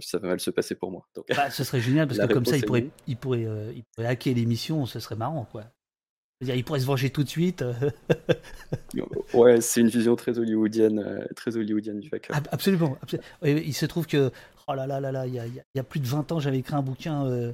ça 0.00 0.18
va 0.18 0.28
mal 0.28 0.40
se 0.40 0.50
passer 0.50 0.74
pour 0.74 0.90
moi. 0.90 1.06
Donc, 1.14 1.26
bah, 1.34 1.50
ce 1.50 1.64
serait 1.64 1.80
génial 1.80 2.08
parce 2.08 2.18
que 2.26 2.32
comme 2.32 2.44
ça 2.44 2.56
ils 2.56 2.64
pourraient, 2.64 2.88
ils 3.06 3.16
pourraient, 3.16 3.46
ils 3.74 3.84
pourraient 3.84 4.08
hacker 4.08 4.34
l'émission, 4.34 4.86
ce 4.86 5.00
serait 5.00 5.16
marrant 5.16 5.46
quoi. 5.50 5.64
il 6.40 6.64
pourrait 6.64 6.80
se 6.80 6.86
venger 6.86 7.10
tout 7.10 7.22
de 7.22 7.28
suite. 7.28 7.64
ouais, 9.34 9.60
c'est 9.60 9.80
une 9.80 9.88
vision 9.88 10.16
très 10.16 10.38
hollywoodienne, 10.38 11.26
très 11.36 11.56
hollywoodienne 11.56 12.00
du 12.00 12.08
vainqueur. 12.08 12.36
Absolument. 12.50 12.98
Il 13.42 13.74
se 13.74 13.86
trouve 13.86 14.06
que, 14.06 14.30
oh 14.66 14.74
là 14.74 14.86
là 14.86 15.00
là 15.00 15.12
là, 15.12 15.26
il 15.26 15.34
y 15.34 15.78
a, 15.78 15.84
plus 15.84 16.00
de 16.00 16.06
20 16.06 16.32
ans, 16.32 16.40
j'avais 16.40 16.58
écrit 16.58 16.74
un 16.74 16.82
bouquin 16.82 17.52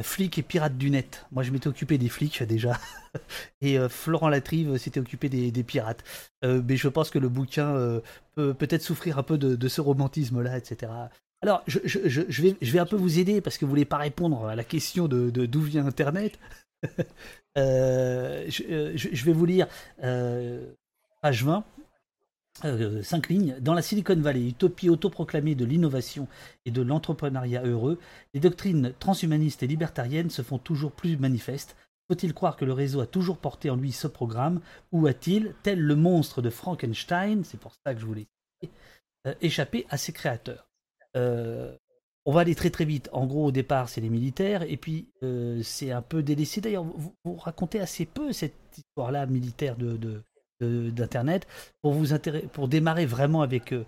Flics 0.00 0.38
et 0.38 0.42
pirates 0.42 0.78
du 0.78 0.90
net. 0.90 1.26
Moi, 1.32 1.42
je 1.42 1.50
m'étais 1.50 1.68
occupé 1.68 1.98
des 1.98 2.08
flics 2.08 2.42
déjà. 2.42 2.78
Et 3.60 3.78
Florent 3.88 4.30
Latrive 4.30 4.78
s'était 4.78 5.00
occupé 5.00 5.28
des, 5.28 5.62
pirates. 5.62 6.02
mais 6.42 6.76
je 6.76 6.88
pense 6.88 7.10
que 7.10 7.18
le 7.18 7.28
bouquin 7.28 8.00
peut 8.34 8.54
peut-être 8.54 8.82
souffrir 8.82 9.18
un 9.18 9.22
peu 9.22 9.36
de, 9.36 9.68
ce 9.68 9.80
romantisme-là, 9.80 10.56
etc. 10.56 10.90
Alors, 11.42 11.62
je, 11.66 11.78
vais, 11.78 12.56
je 12.60 12.72
vais 12.72 12.78
un 12.78 12.86
peu 12.86 12.96
vous 12.96 13.18
aider 13.18 13.40
parce 13.40 13.58
que 13.58 13.66
vous 13.66 13.68
voulez 13.68 13.84
pas 13.84 13.98
répondre 13.98 14.46
à 14.46 14.56
la 14.56 14.64
question 14.64 15.08
de 15.08 15.46
d'où 15.46 15.60
vient 15.60 15.86
Internet. 15.86 16.38
je, 17.56 19.24
vais 19.24 19.32
vous 19.32 19.44
lire 19.46 19.68
page 21.20 21.44
20 21.44 21.64
euh, 22.64 23.02
cinq 23.02 23.28
lignes. 23.28 23.56
Dans 23.60 23.74
la 23.74 23.82
Silicon 23.82 24.16
Valley, 24.16 24.48
utopie 24.48 24.88
autoproclamée 24.88 25.54
de 25.54 25.64
l'innovation 25.64 26.28
et 26.64 26.70
de 26.70 26.82
l'entrepreneuriat 26.82 27.62
heureux, 27.64 27.98
les 28.34 28.40
doctrines 28.40 28.92
transhumanistes 28.98 29.62
et 29.62 29.66
libertariennes 29.66 30.30
se 30.30 30.42
font 30.42 30.58
toujours 30.58 30.92
plus 30.92 31.16
manifestes. 31.16 31.76
Faut-il 32.08 32.34
croire 32.34 32.56
que 32.56 32.64
le 32.64 32.72
réseau 32.72 33.00
a 33.00 33.06
toujours 33.06 33.38
porté 33.38 33.70
en 33.70 33.76
lui 33.76 33.92
ce 33.92 34.06
programme? 34.06 34.60
Ou 34.92 35.06
a-t-il, 35.06 35.54
tel 35.62 35.80
le 35.80 35.96
monstre 35.96 36.42
de 36.42 36.50
Frankenstein, 36.50 37.44
c'est 37.44 37.60
pour 37.60 37.72
ça 37.84 37.94
que 37.94 38.00
je 38.00 38.06
voulais 38.06 38.26
euh, 39.26 39.34
échappé 39.40 39.86
à 39.88 39.96
ses 39.96 40.12
créateurs? 40.12 40.68
Euh, 41.16 41.76
On 42.24 42.32
va 42.32 42.42
aller 42.42 42.54
très 42.54 42.70
très 42.70 42.84
vite. 42.84 43.08
En 43.12 43.26
gros, 43.26 43.46
au 43.46 43.52
départ, 43.52 43.88
c'est 43.88 44.00
les 44.00 44.08
militaires, 44.10 44.62
et 44.62 44.76
puis 44.76 45.08
c'est 45.62 45.90
un 45.90 46.02
peu 46.02 46.22
délaissé. 46.22 46.60
D'ailleurs, 46.60 46.84
vous, 46.84 47.36
racontez 47.36 47.80
assez 47.80 48.06
peu 48.06 48.32
cette 48.32 48.54
histoire-là 48.76 49.26
militaire 49.26 49.76
de 49.76 50.22
d'internet 50.62 51.46
pour 51.82 51.92
vous 51.92 52.08
pour 52.52 52.68
démarrer 52.68 53.06
vraiment 53.06 53.42
avec 53.42 53.72
euh, 53.72 53.84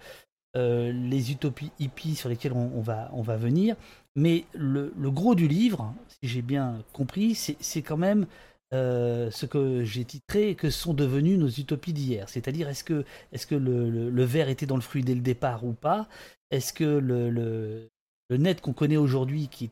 euh, 0.56 0.92
les 0.92 1.32
utopies 1.32 1.72
hippies 1.80 2.14
sur 2.14 2.28
lesquelles 2.28 2.52
on, 2.52 2.80
va 2.80 3.10
on 3.12 3.22
va 3.22 3.36
venir. 3.36 3.74
Mais 4.14 4.44
le, 4.54 4.92
gros 5.10 5.34
du 5.34 5.48
livre, 5.48 5.92
si 6.08 6.28
j'ai 6.28 6.42
bien 6.42 6.84
compris, 6.92 7.34
c'est 7.34 7.82
quand 7.82 7.96
même 7.96 8.26
euh, 8.72 9.30
ce 9.32 9.46
que 9.46 9.82
j'ai 9.82 10.04
titré 10.04 10.54
que 10.54 10.70
sont 10.70 10.94
devenues 10.94 11.38
nos 11.38 11.48
utopies 11.48 11.92
d'hier? 11.92 12.28
C'est-à-dire, 12.28 12.68
est-ce 12.68 12.84
que, 12.84 13.04
est 13.32 13.46
que 13.46 13.56
le, 13.56 14.10
le, 14.10 14.24
verre 14.24 14.48
était 14.48 14.66
dans 14.66 14.76
le 14.76 14.82
fruit 14.82 15.02
dès 15.02 15.14
le 15.14 15.20
départ 15.20 15.64
ou 15.64 15.72
pas? 15.72 16.08
Est-ce 16.50 16.72
que 16.72 16.84
le, 16.84 17.30
le, 17.30 17.90
net 18.36 18.60
qu'on 18.60 18.72
connaît 18.72 18.96
aujourd'hui, 18.96 19.48
qui 19.48 19.66
est 19.66 19.70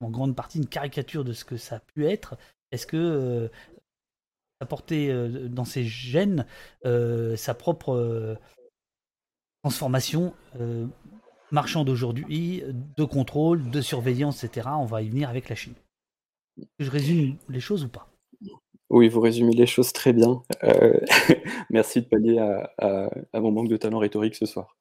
en 0.00 0.10
grande 0.10 0.36
partie 0.36 0.58
une 0.58 0.68
caricature 0.68 1.24
de 1.24 1.32
ce 1.32 1.44
que 1.44 1.56
ça 1.56 1.76
a 1.76 1.80
pu 1.80 2.06
être, 2.06 2.36
est-ce 2.70 2.86
que 2.86 3.50
apporter 4.60 5.10
euh, 5.10 5.48
dans 5.48 5.64
ses 5.64 5.84
gènes 5.84 6.46
euh, 6.84 7.36
sa 7.36 7.54
propre 7.54 7.92
euh, 7.92 8.34
transformation 9.62 10.34
marchand 11.50 11.84
d'aujourd'hui, 11.84 12.62
de 12.68 13.04
contrôle, 13.04 13.70
de 13.70 13.80
surveillance, 13.80 14.44
etc. 14.44 14.68
On 14.78 14.84
va 14.84 15.00
y 15.00 15.08
venir 15.08 15.30
avec 15.30 15.48
la 15.48 15.54
Chine. 15.54 15.74
Je 16.78 16.90
résume 16.90 17.36
les 17.48 17.60
choses 17.60 17.84
ou 17.84 17.88
pas? 17.88 18.08
Oui, 18.90 19.08
vous 19.08 19.20
résumez 19.20 19.54
les 19.54 19.66
choses 19.66 19.92
très 19.94 20.12
bien. 20.12 20.42
merci 21.70 22.02
de 22.02 22.06
pallier 22.06 22.38
à, 22.78 23.40
mon 23.40 23.52
manque 23.52 23.68
de 23.68 23.76
talent 23.78 23.98
rhétorique 23.98 24.34
ce 24.34 24.44
soir. 24.44 24.76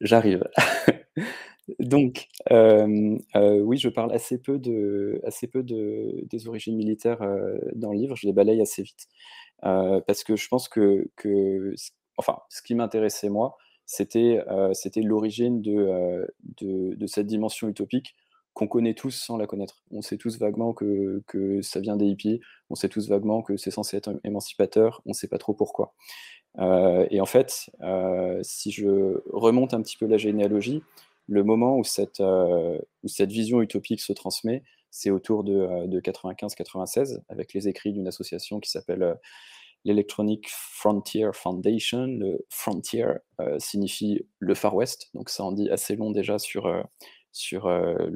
J'arrive. 0.00 0.44
Donc, 1.78 2.28
oui, 2.50 3.76
je 3.78 3.88
parle 3.88 4.12
assez 4.12 4.38
peu, 4.38 4.58
de, 4.58 5.20
assez 5.24 5.46
peu 5.46 5.62
de, 5.62 6.24
des 6.30 6.48
origines 6.48 6.76
militaires 6.76 7.20
dans 7.74 7.92
le 7.92 7.98
livre. 7.98 8.16
Je 8.16 8.26
les 8.26 8.32
balaye 8.32 8.60
assez 8.60 8.82
vite. 8.82 9.08
parce 9.62 10.24
que 10.24 10.36
je 10.36 10.48
pense 10.48 10.68
que, 10.68 11.08
que 11.16 11.74
enfin, 12.16 12.38
ce 12.48 12.62
qui 12.62 12.74
m'intéressait 12.74 13.28
moi, 13.28 13.56
c'était 13.86 14.44
l'origine 15.02 15.62
de, 15.62 16.26
de, 16.60 17.06
cette 17.06 17.26
dimension 17.26 17.68
utopique 17.68 18.14
qu'on 18.54 18.66
connaît 18.66 18.94
tous 18.94 19.12
sans 19.12 19.36
la 19.36 19.46
connaître. 19.46 19.82
On 19.92 20.02
sait 20.02 20.16
tous 20.16 20.38
vaguement 20.38 20.72
que, 20.72 21.22
que 21.28 21.62
ça 21.62 21.80
vient 21.80 21.96
des 21.96 22.06
hippies, 22.06 22.40
on 22.70 22.74
sait 22.74 22.88
tous 22.88 23.08
vaguement 23.08 23.40
que 23.40 23.56
c'est 23.56 23.70
censé 23.70 23.96
être 23.96 24.18
émancipateur, 24.24 25.00
on 25.06 25.10
ne 25.10 25.14
sait 25.14 25.28
pas 25.28 25.38
trop 25.38 25.54
pourquoi. 25.54 25.94
et 26.58 27.20
en 27.20 27.26
fait, 27.26 27.70
si 28.42 28.70
je 28.70 29.22
remonte 29.32 29.74
un 29.74 29.82
petit 29.82 29.96
peu 29.96 30.06
la 30.06 30.18
généalogie, 30.18 30.82
le 31.28 31.44
moment 31.44 31.76
où 31.76 31.84
cette, 31.84 32.20
où 32.20 33.08
cette 33.08 33.30
vision 33.30 33.62
utopique 33.62 34.00
se 34.00 34.12
transmet, 34.12 34.62
c'est 34.90 35.10
autour 35.10 35.44
de, 35.44 35.86
de 35.86 36.00
95-96, 36.00 37.20
avec 37.28 37.52
les 37.52 37.68
écrits 37.68 37.92
d'une 37.92 38.08
association 38.08 38.58
qui 38.60 38.70
s'appelle 38.70 39.18
l'Electronic 39.84 40.48
Frontier 40.48 41.30
Foundation. 41.32 42.06
Le 42.06 42.46
frontier 42.50 43.06
euh, 43.40 43.58
signifie 43.58 44.26
le 44.38 44.54
Far 44.54 44.74
West, 44.74 45.10
donc 45.14 45.30
ça 45.30 45.44
en 45.44 45.52
dit 45.52 45.70
assez 45.70 45.96
long 45.96 46.10
déjà 46.10 46.38
sur, 46.38 46.66
euh, 46.66 46.82
euh, 47.52 48.10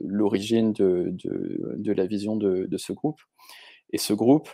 l'origine 0.00 0.72
de, 0.72 1.92
la 1.92 2.06
vision 2.06 2.36
de, 2.36 2.76
ce 2.76 2.92
groupe. 2.92 3.20
Et 3.92 3.98
ce 3.98 4.12
groupe 4.12 4.50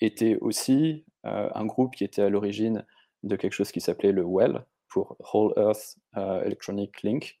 était 0.00 0.38
aussi 0.40 1.04
un 1.24 1.66
groupe 1.66 1.94
qui 1.94 2.04
était 2.04 2.22
à 2.22 2.28
l'origine 2.28 2.86
de 3.22 3.36
quelque 3.36 3.52
chose 3.52 3.72
qui 3.72 3.80
s'appelait 3.80 4.12
le 4.12 4.24
WELL, 4.24 4.64
pour 4.90 5.16
Whole 5.32 5.52
Earth 5.56 5.96
Electronic 6.16 7.02
Link. 7.02 7.38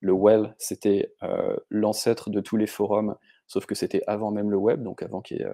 Le 0.00 0.12
WELL, 0.12 0.54
c'était 0.58 1.12
l'ancêtre 1.70 2.30
de 2.30 2.40
tous 2.40 2.56
les 2.56 2.66
forums, 2.66 3.16
sauf 3.46 3.66
que 3.66 3.74
c'était 3.74 4.02
avant 4.06 4.30
même 4.30 4.50
le 4.50 4.56
web, 4.56 4.82
donc 4.82 5.02
avant 5.02 5.20
qu'il 5.20 5.38
y 5.38 5.42
ait 5.42 5.46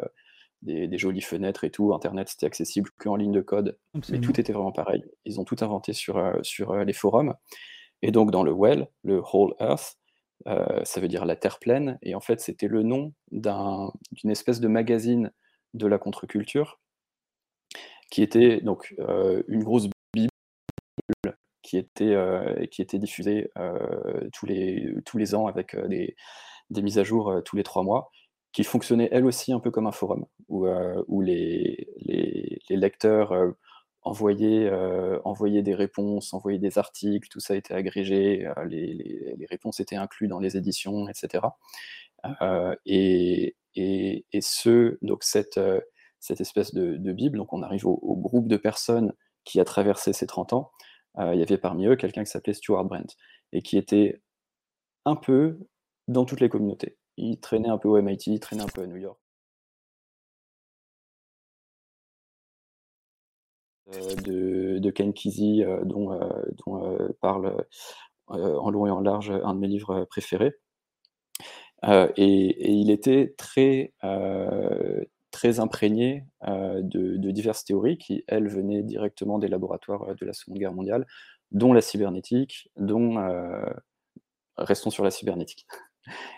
des, 0.63 0.99
jolies 0.99 1.21
fenêtres 1.21 1.65
et 1.65 1.71
tout. 1.71 1.93
Internet, 1.95 2.29
c'était 2.29 2.47
accessible 2.47 2.91
qu'en 2.99 3.17
ligne 3.17 3.33
de 3.33 3.41
code, 3.41 3.79
mais 4.11 4.21
tout 4.21 4.39
était 4.41 4.53
vraiment 4.53 4.73
pareil. 4.73 5.05
Ils 5.25 5.41
ont 5.41 5.45
tout 5.45 5.57
inventé 5.61 5.93
sur, 5.93 6.17
euh, 6.17 6.35
sur 6.43 6.73
euh, 6.73 6.85
les 6.85 6.93
forums. 6.93 7.35
Et 8.03 8.11
donc, 8.11 8.31
dans 8.31 8.43
le 8.43 8.53
Well, 8.53 8.89
le 9.03 9.23
Whole 9.33 9.55
Earth, 9.61 9.97
euh, 10.47 10.81
ça 10.85 11.01
veut 11.01 11.09
dire 11.09 11.25
la 11.25 11.37
Terre 11.37 11.59
pleine. 11.59 11.99
Et 12.03 12.15
en 12.15 12.21
fait, 12.21 12.41
c'était 12.41 12.69
le 12.69 12.83
nom 12.83 13.13
d'une 13.31 14.31
espèce 14.31 14.61
de 14.61 14.69
magazine 14.69 15.33
de 15.75 15.87
la 15.87 15.99
contre-culture 15.99 16.81
qui 18.11 18.23
était 18.23 18.63
donc 18.63 18.95
une 19.49 19.63
grosse 19.63 19.89
qui 21.69 21.77
était, 21.77 22.17
qui 22.71 22.83
était 22.83 22.99
diffusée 22.99 23.51
tous, 24.33 24.47
les, 24.47 24.95
tous 25.05 25.19
les 25.19 25.35
ans 25.35 25.47
avec 25.47 25.77
des, 25.89 26.17
des 26.71 26.83
mises 26.83 26.99
à 26.99 27.05
jour 27.05 27.43
tous 27.45 27.57
les 27.57 27.63
trois 27.63 27.83
mois 27.83 28.11
qui 28.53 28.65
fonctionnait 28.65 29.09
elle 29.13 29.27
aussi 29.27 29.53
un 29.53 29.61
peu 29.61 29.71
comme 29.71 29.87
un 29.87 29.93
forum, 29.93 30.25
où, 30.49 30.67
euh, 30.67 31.03
où 31.07 31.21
les, 31.21 31.89
les, 31.99 32.77
lecteurs 32.77 33.33
euh, 33.33 33.51
envoyaient, 34.03 34.67
euh, 34.67 35.21
envoyaient, 35.25 35.63
des 35.63 35.75
réponses, 35.75 36.33
envoyaient 36.33 36.59
des 36.59 36.79
articles, 36.79 37.29
tout 37.29 37.41
ça 37.41 37.57
était 37.57 37.75
agrégé, 37.75 38.49
les, 38.67 38.95
les, 39.37 39.47
réponses 39.47 39.81
étaient 39.81 39.97
incluses 39.97 40.29
dans 40.29 40.41
les 40.41 40.57
éditions, 40.57 41.09
etc. 41.09 41.47
Et, 42.87 43.55
et, 43.75 44.25
et, 44.33 44.41
ce, 44.41 44.99
donc 45.03 45.23
cette, 45.23 45.61
cette 46.21 46.41
espèce 46.41 46.75
de, 46.75 47.13
Bible, 47.13 47.39
donc 47.39 47.53
on 47.53 47.63
arrive 47.63 47.87
au, 47.87 48.17
groupe 48.17 48.49
de 48.49 48.57
personnes 48.57 49.13
qui 49.45 49.61
a 49.61 49.65
traversé 49.65 50.13
ces 50.13 50.27
30 50.27 50.53
ans, 50.55 50.71
il 51.17 51.39
y 51.39 51.43
avait 51.43 51.59
parmi 51.59 51.87
eux 51.87 51.97
quelqu'un 51.97 52.25
qui 52.25 52.31
s'appelait 52.31 52.55
Stuart 52.55 52.85
Brent, 52.85 53.17
et 53.53 53.63
qui 53.63 53.77
était 53.79 54.23
un 55.05 55.17
peu 55.17 55.59
dans 56.09 56.25
toutes 56.25 56.41
les 56.41 56.49
communautés 56.49 56.99
il 57.19 57.41
traînait 57.41 57.69
un 57.69 57.79
peu 57.79 57.89
au 57.89 58.01
MIT, 58.01 58.33
il 58.33 58.41
traînait 58.41 58.63
un 58.63 58.69
peu 58.69 58.83
à 58.83 58.87
New 58.87 58.97
York. 58.97 59.19
Euh, 63.95 64.79
de, 64.81 64.91
Ken 64.91 65.13
Kesey, 65.13 65.65
euh, 65.65 65.83
dont, 65.85 66.13
euh, 66.13 67.09
parle 67.21 67.65
en 68.27 68.71
long 68.71 68.87
et 68.87 68.91
en 68.91 69.01
large 69.01 69.31
un 69.31 69.55
de 69.55 69.59
mes 69.61 69.69
livres 69.69 70.05
préférés. 70.05 70.55
Et, 72.17 72.73
il 72.73 72.91
était 72.91 73.35
très, 73.39 73.95
très 75.31 75.61
imprégné 75.61 76.25
de, 76.47 77.17
de, 77.17 77.31
diverses 77.31 77.65
théories 77.65 77.99
qui, 77.99 78.25
elles, 78.29 78.49
venaient 78.49 78.83
directement 78.83 79.39
des 79.39 79.49
laboratoires 79.49 80.15
de 80.15 80.27
la 80.27 80.33
Seconde 80.33 80.59
Guerre 80.59 80.73
mondiale, 80.73 81.07
dont 81.51 81.73
la 81.73 81.81
cybernétique, 81.81 82.71
dont... 82.77 83.17
restons 84.57 84.91
sur 84.91 85.05
la 85.05 85.11
cybernétique. 85.11 85.67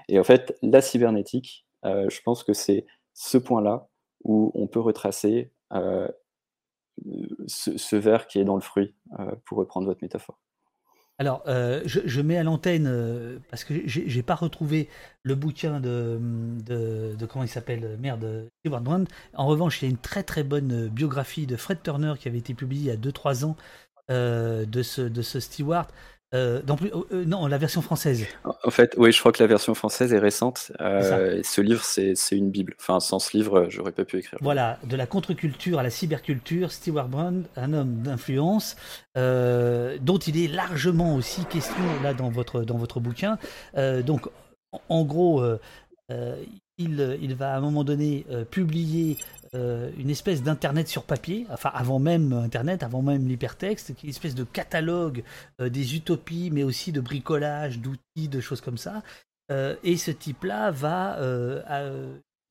Et 0.09 0.19
en 0.19 0.25
fait, 0.25 0.57
la 0.63 0.81
cybernétique, 0.81 1.67
euh, 1.85 2.09
je 2.11 2.21
pense 2.23 2.45
que 2.45 2.53
c'est 2.53 2.87
ce 3.15 3.39
point-là 3.39 3.89
où 4.25 4.51
on 4.55 4.67
peut 4.67 4.81
retracer 4.81 5.53
euh, 5.73 6.09
ce, 7.47 7.97
verre 7.97 8.27
qui 8.27 8.39
est 8.39 8.45
dans 8.45 8.57
le 8.57 8.61
fruit, 8.61 8.95
euh, 9.19 9.35
pour 9.45 9.59
reprendre 9.59 9.87
votre 9.87 10.03
métaphore. 10.03 10.39
Alors, 11.21 11.43
je, 11.47 12.21
mets 12.23 12.39
à 12.39 12.43
l'antenne, 12.43 12.91
parce 13.51 13.65
que 13.65 13.75
j'ai 13.85 14.23
pas 14.23 14.35
retrouvé 14.35 14.89
le 15.23 15.35
bouquin 15.35 15.79
de, 15.79 16.19
de, 16.65 17.27
comment 17.27 17.45
il 17.45 17.49
s'appelle, 17.49 17.99
merde, 18.01 18.49
Stewart 18.61 18.81
Brand. 18.81 19.07
En 19.35 19.47
revanche, 19.47 19.83
il 19.83 19.85
y 19.85 19.89
a 19.89 19.91
une 19.91 19.99
très 19.99 20.23
très 20.23 20.45
bonne 20.45 20.89
biographie 20.89 21.47
de 21.47 21.57
Fred 21.57 21.83
Turner 21.83 22.15
qui 22.19 22.27
avait 22.27 22.39
été 22.39 22.55
publiée 22.55 22.81
il 22.81 22.87
y 22.87 22.91
a 22.91 22.97
2-3 22.97 23.45
ans 23.45 23.57
de, 24.09 24.83
ce, 24.83 25.03
de 25.03 25.21
ce 25.21 25.41
Stewart. 25.41 25.89
Euh, 26.33 26.61
plus- 26.63 26.93
euh, 27.13 27.25
non, 27.25 27.49
la 27.49 27.59
version 27.59 27.83
française. 27.83 28.25
En 28.45 28.71
fait, 28.71 28.95
oui, 28.99 29.11
je 29.11 29.19
crois 29.19 29.33
que 29.33 29.43
la 29.43 29.49
version 29.49 29.75
française 29.75 30.13
est 30.13 30.19
récente. 30.19 30.71
Euh, 30.81 31.41
ce 31.43 31.61
livre, 31.61 31.83
c'est 31.83 32.15
une 32.31 32.51
bible. 32.51 32.75
Enfin, 32.79 33.01
sans 33.01 33.19
ce 33.19 33.37
livre, 33.37 33.67
j'aurais 33.69 33.91
pas 33.93 34.05
pu 34.05 34.19
écrire. 34.19 34.39
Voilà, 34.41 34.79
de 34.85 34.97
la 34.97 35.07
contre-culture 35.07 35.81
à 35.81 35.83
la 35.83 35.91
cyberculture, 35.91 36.71
Stewart 36.71 37.09
Brand, 37.09 37.45
un 37.57 37.73
homme 37.73 38.03
d'influence, 38.03 38.77
euh, 39.17 39.99
dont 40.01 40.19
il 40.19 40.43
est 40.43 40.49
largement 40.49 41.17
aussi 41.17 41.45
question 41.47 41.83
là 42.03 42.15
dans 42.15 42.31
votre, 42.31 42.63
dans 42.63 42.77
votre 42.79 43.01
bouquin. 43.01 43.37
Euh, 43.77 44.03
donc, 44.03 44.29
en, 44.89 45.05
gros, 45.05 45.41
euh, 45.43 45.59
euh, 46.13 46.37
il, 46.81 47.19
il 47.23 47.35
va 47.35 47.55
à 47.55 47.59
un 47.59 47.61
moment 47.61 47.85
donné 47.85 48.27
euh, 48.31 48.45
publier 48.45 49.17
euh, 49.55 49.91
une 49.99 50.11
espèce 50.11 50.43
d'internet 50.43 50.89
sur 50.89 51.05
papier, 51.05 51.47
enfin 51.51 51.71
avant 51.75 51.99
même 51.99 52.33
internet, 52.33 52.83
avant 52.83 53.03
même 53.03 53.29
l'hypertexte, 53.29 53.93
une 54.03 54.11
espèce 54.11 54.35
de 54.35 54.45
catalogue 54.45 55.23
euh, 55.61 55.69
des 55.69 55.95
utopies, 55.97 56.51
mais 56.53 56.63
aussi 56.63 56.93
de 56.93 57.01
bricolage, 57.01 57.79
d'outils, 57.79 58.29
de 58.29 58.41
choses 58.41 58.61
comme 58.61 58.79
ça. 58.79 59.03
Euh, 59.53 59.77
et 59.85 59.97
ce 59.97 60.11
type-là 60.11 60.71
va 60.71 61.19
euh, 61.21 61.63
à- 61.67 61.91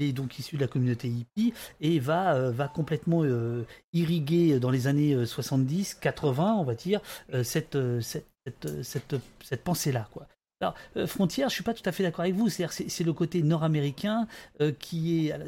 est 0.01 0.13
donc 0.13 0.39
issu 0.39 0.55
de 0.55 0.61
la 0.61 0.67
communauté 0.67 1.09
hippie 1.09 1.53
et 1.81 1.99
va, 1.99 2.33
euh, 2.35 2.51
va 2.51 2.67
complètement 2.69 3.23
euh, 3.23 3.65
irriguer 3.91 4.59
dans 4.59 4.69
les 4.69 4.87
années 4.87 5.13
euh, 5.13 5.25
70, 5.25 5.95
80, 5.95 6.55
on 6.55 6.63
va 6.63 6.73
dire, 6.75 7.01
euh, 7.33 7.43
cette, 7.43 7.75
euh, 7.75 7.99
cette, 7.99 8.27
cette, 8.45 8.65
euh, 8.65 8.83
cette, 8.83 9.15
cette 9.43 9.63
pensée-là. 9.63 10.07
Quoi. 10.13 10.25
Alors, 10.61 10.75
euh, 10.97 11.07
Frontière, 11.07 11.49
je 11.49 11.53
suis 11.55 11.63
pas 11.63 11.73
tout 11.73 11.87
à 11.87 11.91
fait 11.91 12.03
d'accord 12.03 12.21
avec 12.21 12.35
vous, 12.35 12.49
c'est, 12.49 13.03
le 13.03 13.13
côté 13.13 13.41
nord-américain 13.43 14.27
euh, 14.61 14.71
qui 14.73 15.27
est... 15.27 15.31
à 15.31 15.37
la- 15.37 15.45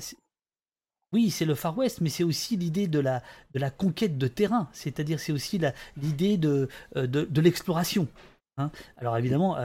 Oui, 1.12 1.30
c'est 1.32 1.46
le 1.46 1.56
Far 1.56 1.78
West, 1.78 2.00
mais 2.02 2.10
c'est 2.10 2.24
aussi 2.24 2.56
l'idée 2.56 2.88
de 2.88 3.00
la, 3.00 3.22
conquête 3.72 4.18
de 4.18 4.28
terrain, 4.28 4.70
c'est-à-dire 4.72 5.20
c'est 5.20 5.34
aussi 5.34 5.60
l'idée 5.98 6.38
de, 6.38 6.70
euh, 6.96 7.26
l'exploration. 7.42 8.08
hein. 8.58 8.72
Alors 8.98 9.18
évidemment, 9.18 9.58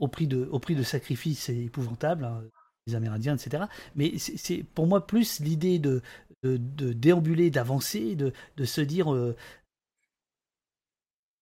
au, 0.00 0.08
prix 0.08 0.26
de, 0.26 0.48
au 0.50 0.58
prix 0.58 0.82
sacrifices 0.84 1.48
épouvantables, 1.48 2.24
hein, 2.24 2.42
les 2.88 2.96
Amérindiens, 2.96 3.36
etc. 3.36 3.64
Mais 3.94 4.18
c'est 4.18 4.64
pour 4.74 4.88
moi 4.88 5.06
plus 5.06 5.38
l'idée 5.40 5.78
de, 5.78 6.02
déambuler, 6.42 7.50
d'avancer, 7.50 8.16
de, 8.16 8.32
se 8.64 8.80
dire 8.80 9.14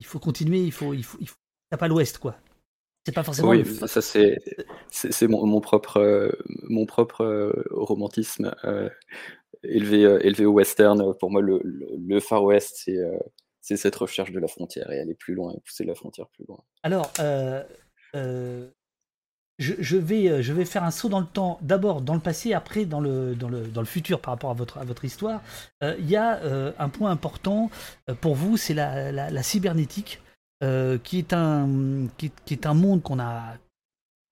il 0.00 0.06
faut 0.06 0.18
continuer, 0.18 0.62
il 0.62 0.72
faut, 0.72 0.92
il 0.92 1.02
faut, 1.04 1.16
il 1.20 1.28
faut 1.28 1.36
l'ouest, 1.88 2.18
quoi. 2.18 2.38
C'est 3.06 3.12
pas 3.12 3.22
forcément 3.22 3.50
Oui, 3.50 3.62
le 3.62 3.86
ça 3.86 4.02
c'est 4.02 4.36
c'est 4.90 5.28
mon, 5.28 5.46
mon 5.46 5.60
propre 5.60 5.98
euh, 5.98 6.32
mon 6.64 6.86
propre 6.86 7.22
euh, 7.22 7.52
romantisme 7.70 8.52
euh, 8.64 8.88
élevé 9.62 10.00
élevé 10.26 10.44
au 10.44 10.50
western. 10.50 11.14
Pour 11.20 11.30
moi, 11.30 11.40
le, 11.40 11.60
le, 11.62 11.86
le 11.96 12.20
Far 12.20 12.42
West, 12.42 12.82
c'est 12.84 12.98
c'est 13.60 13.76
cette 13.76 13.94
recherche 13.94 14.32
de 14.32 14.40
la 14.40 14.48
frontière 14.48 14.90
et 14.90 14.98
aller 14.98 15.14
plus 15.14 15.34
loin 15.34 15.52
et 15.52 15.60
pousser 15.60 15.84
la 15.84 15.94
frontière 15.94 16.26
plus 16.30 16.44
loin. 16.48 16.58
Alors, 16.82 17.12
euh, 17.20 17.62
euh, 18.16 18.68
je, 19.60 19.74
je 19.78 19.96
vais, 19.96 20.42
je 20.42 20.52
vais 20.52 20.64
faire 20.64 20.82
un 20.82 20.90
saut 20.90 21.08
dans 21.08 21.20
le 21.20 21.26
temps, 21.26 21.58
d'abord 21.62 22.00
dans 22.02 22.14
le 22.14 22.20
passé, 22.20 22.54
après 22.54 22.86
dans 22.86 23.00
le, 23.00 23.36
dans 23.36 23.48
le, 23.48 23.68
dans 23.68 23.82
le 23.82 23.86
futur 23.86 24.20
par 24.20 24.34
rapport 24.34 24.50
à 24.50 24.54
votre, 24.54 24.78
à 24.78 24.84
votre 24.84 25.04
histoire. 25.04 25.42
Il 25.82 26.10
y 26.10 26.16
a 26.16 26.40
un 26.76 26.88
point 26.88 27.12
important 27.12 27.70
pour 28.20 28.34
vous, 28.34 28.56
c'est 28.56 28.74
la, 28.74 29.12
la, 29.12 29.30
la 29.30 29.42
cybernétique, 29.44 30.20
euh, 30.62 30.98
qui, 30.98 31.18
est 31.18 31.32
un, 31.32 32.08
qui, 32.18 32.32
est- 32.50 32.66
un 32.66 32.74
monde 32.74 33.02
qu'on 33.02 33.18
a, 33.20 33.54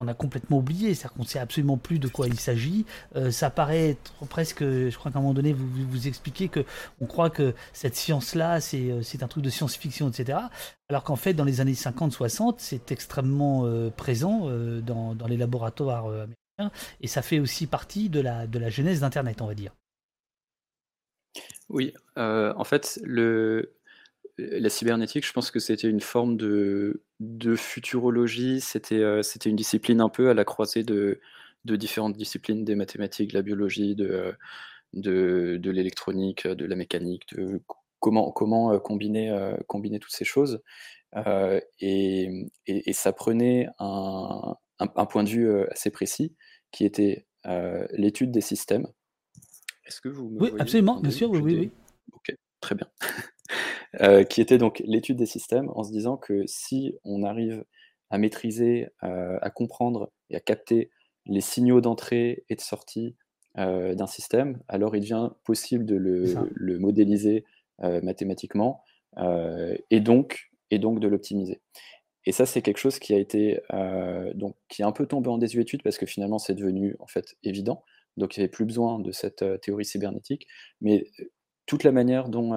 qu'on 0.01 0.09
a 0.09 0.15
complètement 0.15 0.59
oublié, 0.59 0.95
c'est-à-dire 0.95 1.15
qu'on 1.15 1.23
ne 1.23 1.29
sait 1.29 1.39
absolument 1.39 1.77
plus 1.79 1.99
de 1.99 2.09
quoi 2.09 2.29
il 2.29 2.39
s'agit. 2.41 2.87
Euh, 3.17 3.31
ça 3.31 3.51
paraît 3.51 3.91
être 3.91 4.13
presque, 4.29 4.63
je 4.63 4.97
crois 4.97 5.13
qu'à 5.13 5.19
un 5.19 5.23
moment 5.23 5.35
donné, 5.35 5.53
vous 5.53 5.69
vous, 5.69 5.89
vous 5.89 6.09
expliquez 6.09 6.49
que 6.49 6.65
on 7.01 7.07
croit 7.07 7.31
que 7.31 7.55
cette 7.73 7.97
science-là, 7.97 8.61
c'est 8.61 8.91
euh, 8.91 9.03
un 9.23 9.29
truc 9.29 9.45
de 9.45 9.51
science-fiction, 9.51 10.11
etc. 10.11 10.39
Alors 10.89 11.05
qu'en 11.05 11.17
fait, 11.17 11.35
dans 11.35 11.45
les 11.45 11.61
années 11.61 11.75
50-60, 11.75 12.57
c'est 12.59 12.93
extrêmement 12.93 13.69
présent 13.97 14.49
dans, 14.83 15.15
dans 15.15 15.27
les 15.27 15.37
laboratoires 15.39 16.07
américains, 16.07 16.71
et 17.01 17.09
ça 17.09 17.23
fait 17.23 17.41
aussi 17.41 17.67
partie 17.67 18.11
de 18.11 18.21
la, 18.21 18.47
de 18.47 18.59
la 18.59 18.69
genèse 18.71 19.01
d'Internet, 19.01 19.41
on 19.43 19.47
va 19.47 19.55
dire. 19.55 19.73
Oui, 21.69 21.95
en 22.17 22.65
fait, 22.65 23.01
le, 23.03 23.75
la 24.39 24.69
cybernétique, 24.69 25.27
je 25.27 25.32
pense 25.32 25.51
que 25.51 25.61
c'était 25.61 25.89
une 25.89 26.01
forme 26.01 26.36
de, 26.36 27.02
de 27.20 27.55
futurologie. 27.56 28.61
C'était 28.61 29.01
euh, 29.02 29.23
c'était 29.23 29.51
une 29.51 29.56
discipline 29.56 30.01
un 30.01 30.09
peu 30.09 30.28
à 30.31 30.35
la 30.35 30.44
croisée 30.44 30.82
de, 30.82 31.20
de 31.65 31.77
différentes 31.77 32.16
disciplines, 32.16 32.65
des 32.65 32.74
mathématiques, 32.74 33.31
de 33.31 33.35
la 33.35 33.43
biologie, 33.43 33.94
de, 33.94 34.35
de, 34.93 35.56
de 35.61 35.70
l'électronique, 35.70 36.47
de 36.47 36.65
la 36.66 36.77
mécanique, 36.77 37.23
de 37.35 37.61
comment, 38.01 38.32
comment 38.32 38.73
euh, 38.73 38.78
combiner, 38.78 39.31
euh, 39.31 39.56
combiner 39.66 39.98
toutes 40.01 40.12
ces 40.12 40.24
choses. 40.24 40.62
Euh, 41.16 41.61
et, 41.78 42.24
et- 42.66 42.90
et 42.90 42.93
ça 42.93 43.12
prenait 43.12 43.69
un, 43.78 44.56
un- 44.81 44.93
un 44.97 45.06
point 45.06 45.23
de 45.23 45.28
vue 45.28 45.48
assez 45.70 45.90
précis 45.90 46.35
qui 46.73 46.85
était 46.85 47.27
euh, 47.47 47.86
l'étude 47.93 48.32
des 48.32 48.40
systèmes. 48.40 48.89
Est-ce 49.86 50.01
que 50.01 50.09
vous 50.09 50.28
me 50.28 50.40
Oui, 50.40 50.48
voyez, 50.51 50.62
absolument, 50.62 50.98
bien 50.98 51.11
sûr, 51.12 51.31
oui, 51.31 51.40
oui. 51.44 51.70
Ok, 52.12 52.35
très 52.61 52.74
bien. 52.74 52.89
Euh, 54.01 54.25
qui 54.25 54.41
était 54.41 54.59
donc 54.59 54.83
l'étude 54.87 55.16
des 55.16 55.27
systèmes 55.27 55.71
en 55.75 55.85
se 55.85 55.93
disant 55.93 56.16
que 56.16 56.43
si 56.47 56.95
on 57.05 57.23
arrive 57.23 57.65
à 58.11 58.19
maîtriser, 58.19 58.89
euh, 59.03 59.39
à 59.41 59.51
comprendre 59.51 60.11
et 60.31 60.37
à 60.37 60.41
capter 60.41 60.91
les 61.27 61.41
signaux 61.41 61.81
d'entrée 61.81 62.45
et 62.49 62.57
de 62.57 62.61
sortie 62.61 63.15
euh, 63.59 63.95
d'un 63.95 64.07
système, 64.07 64.61
alors 64.69 64.97
il 64.97 65.01
devient 65.01 65.31
possible 65.45 65.85
de 65.85 65.97
le, 65.97 66.79
modéliser 66.79 67.45
mathématiquement 67.81 68.83
et, 69.91 70.01
donc, 70.01 70.51
et 70.71 70.79
donc 70.79 71.01
de 71.01 71.09
l'optimiser. 71.09 71.61
Et 72.25 72.33
ça, 72.33 72.47
c'est 72.47 72.62
quelque 72.62 72.79
chose 72.79 72.99
qui 72.99 73.15
a 73.15 73.19
été 73.19 73.61
donc 74.35 74.57
qui 74.69 74.83
est 74.83 74.85
un 74.85 74.93
peu 74.93 75.07
tombé 75.07 75.29
en 75.29 75.39
désuétude 75.39 75.83
parce 75.83 75.99
que 75.99 76.07
finalement, 76.07 76.39
c'est 76.39 76.55
devenu 76.55 76.97
en 77.01 77.07
fait 77.07 77.37
évident. 77.43 77.85
Donc, 78.16 78.37
il 78.37 78.41
n'y 78.41 78.45
avait 78.45 78.51
plus 78.51 78.65
besoin 78.65 79.01
de 79.01 79.11
cette 79.12 79.45
théorie 79.61 79.85
cybernétique, 79.85 80.47
mais 80.81 81.05
toute 81.66 81.83
la 81.83 81.93
manière 81.93 82.29
dont, 82.29 82.53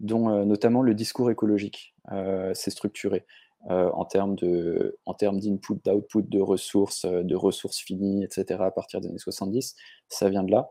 dont 0.00 0.28
euh, 0.28 0.44
notamment 0.44 0.82
le 0.82 0.94
discours 0.94 1.30
écologique 1.30 1.94
euh, 2.12 2.52
s'est 2.54 2.70
structuré 2.70 3.24
euh, 3.70 3.90
en 3.92 4.04
termes 4.04 4.36
de, 4.36 4.98
en 5.06 5.14
termes 5.14 5.40
d'input, 5.40 5.80
d'output, 5.84 6.22
de 6.22 6.40
ressources, 6.40 7.06
de 7.06 7.34
ressources 7.34 7.78
finies, 7.78 8.24
etc. 8.24 8.62
À 8.62 8.70
partir 8.70 9.00
des 9.00 9.08
années 9.08 9.18
70, 9.18 9.74
ça 10.08 10.28
vient 10.28 10.44
de 10.44 10.52
là. 10.52 10.70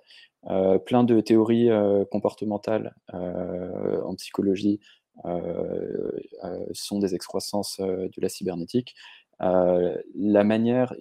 Plein 0.85 1.03
de 1.03 1.22
théories 1.22 1.69
comportementales 2.11 2.95
en 3.11 4.14
psychologie 4.14 4.80
sont 6.72 6.99
des 6.99 7.15
excroissances 7.15 7.80
de 7.80 8.22
la 8.22 8.30
cybernétique. 8.30 8.93
La 9.39 10.43
manière, 10.43 10.93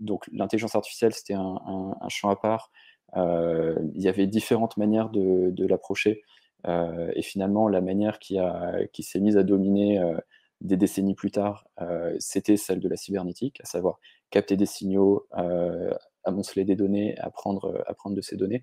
donc 0.00 0.28
l'intelligence 0.32 0.76
artificielle, 0.76 1.12
c'était 1.14 1.34
un, 1.34 2.08
champ 2.10 2.30
à 2.30 2.36
part. 2.36 2.70
Il 3.16 4.00
y 4.00 4.06
avait 4.06 4.28
différentes 4.28 4.76
manières 4.76 5.10
de 5.10 5.66
l'approcher. 5.66 6.22
Euh, 6.66 7.10
et 7.14 7.22
finalement, 7.22 7.68
la 7.68 7.80
manière 7.80 8.18
qui, 8.18 8.38
qui 8.92 9.02
s'est 9.02 9.20
mise 9.20 9.36
à 9.36 9.42
dominer 9.42 9.98
euh, 10.00 10.16
des 10.60 10.76
décennies 10.76 11.14
plus 11.14 11.30
tard, 11.30 11.66
euh, 11.80 12.14
c'était 12.18 12.56
celle 12.56 12.80
de 12.80 12.88
la 12.88 12.96
cybernétique, 12.96 13.60
à 13.62 13.66
savoir 13.66 13.98
capter 14.30 14.56
des 14.56 14.66
signaux, 14.66 15.26
amonceler 16.24 16.64
des 16.64 16.76
données, 16.76 17.18
apprendre, 17.18 17.82
apprendre 17.86 18.16
de 18.16 18.22
ces 18.22 18.36
données. 18.36 18.62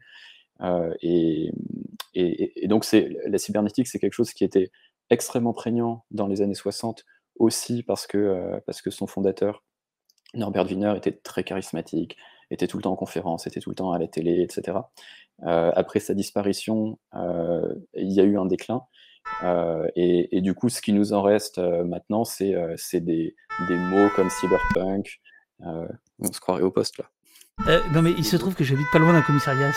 Et, 1.01 1.51
donc, 2.67 2.85
c'est, 2.85 3.15
la 3.27 3.37
cybernétique, 3.37 3.87
c'est 3.87 3.99
quelque 3.99 4.13
chose 4.13 4.33
qui 4.33 4.43
était 4.43 4.71
extrêmement 5.11 5.53
prégnant 5.53 6.05
dans 6.09 6.27
les 6.27 6.41
années 6.41 6.55
60, 6.55 7.05
aussi 7.37 7.83
parce 7.83 8.07
que, 8.07 8.59
parce 8.65 8.81
que 8.81 8.89
son 8.89 9.05
fondateur, 9.05 9.63
Norbert 10.33 10.65
Wiener, 10.65 10.93
était 10.97 11.11
très 11.11 11.43
charismatique, 11.43 12.17
était 12.51 12.67
tout 12.67 12.77
le 12.77 12.83
temps 12.83 12.91
en 12.91 12.95
conférence, 12.95 13.47
était 13.47 13.59
tout 13.59 13.69
le 13.69 13.75
temps 13.75 13.91
à 13.91 13.99
la 13.99 14.07
télé, 14.07 14.41
etc. 14.41 14.77
Euh, 15.43 15.71
après 15.75 15.99
sa 15.99 16.13
disparition, 16.13 16.99
euh, 17.15 17.73
il 17.95 18.11
y 18.11 18.19
a 18.19 18.23
eu 18.23 18.37
un 18.37 18.45
déclin. 18.45 18.83
Euh, 19.43 19.87
et, 19.95 20.35
et 20.35 20.41
du 20.41 20.53
coup, 20.53 20.69
ce 20.69 20.81
qui 20.81 20.93
nous 20.93 21.13
en 21.13 21.21
reste 21.21 21.59
maintenant, 21.59 22.23
c'est 22.23 22.53
des, 22.93 23.35
des 23.67 23.75
mots 23.75 24.09
comme 24.15 24.29
cyberpunk. 24.29 25.19
On 25.61 26.31
se 26.31 26.39
croirait 26.39 26.63
au 26.63 26.71
poste 26.71 26.97
là. 26.97 27.05
Non, 27.93 28.01
mais 28.01 28.11
il 28.11 28.25
se 28.25 28.37
trouve 28.37 28.55
que 28.55 28.63
j'habite 28.63 28.87
pas 28.91 28.99
loin 28.99 29.13
d'un 29.13 29.21
commissariat. 29.21 29.71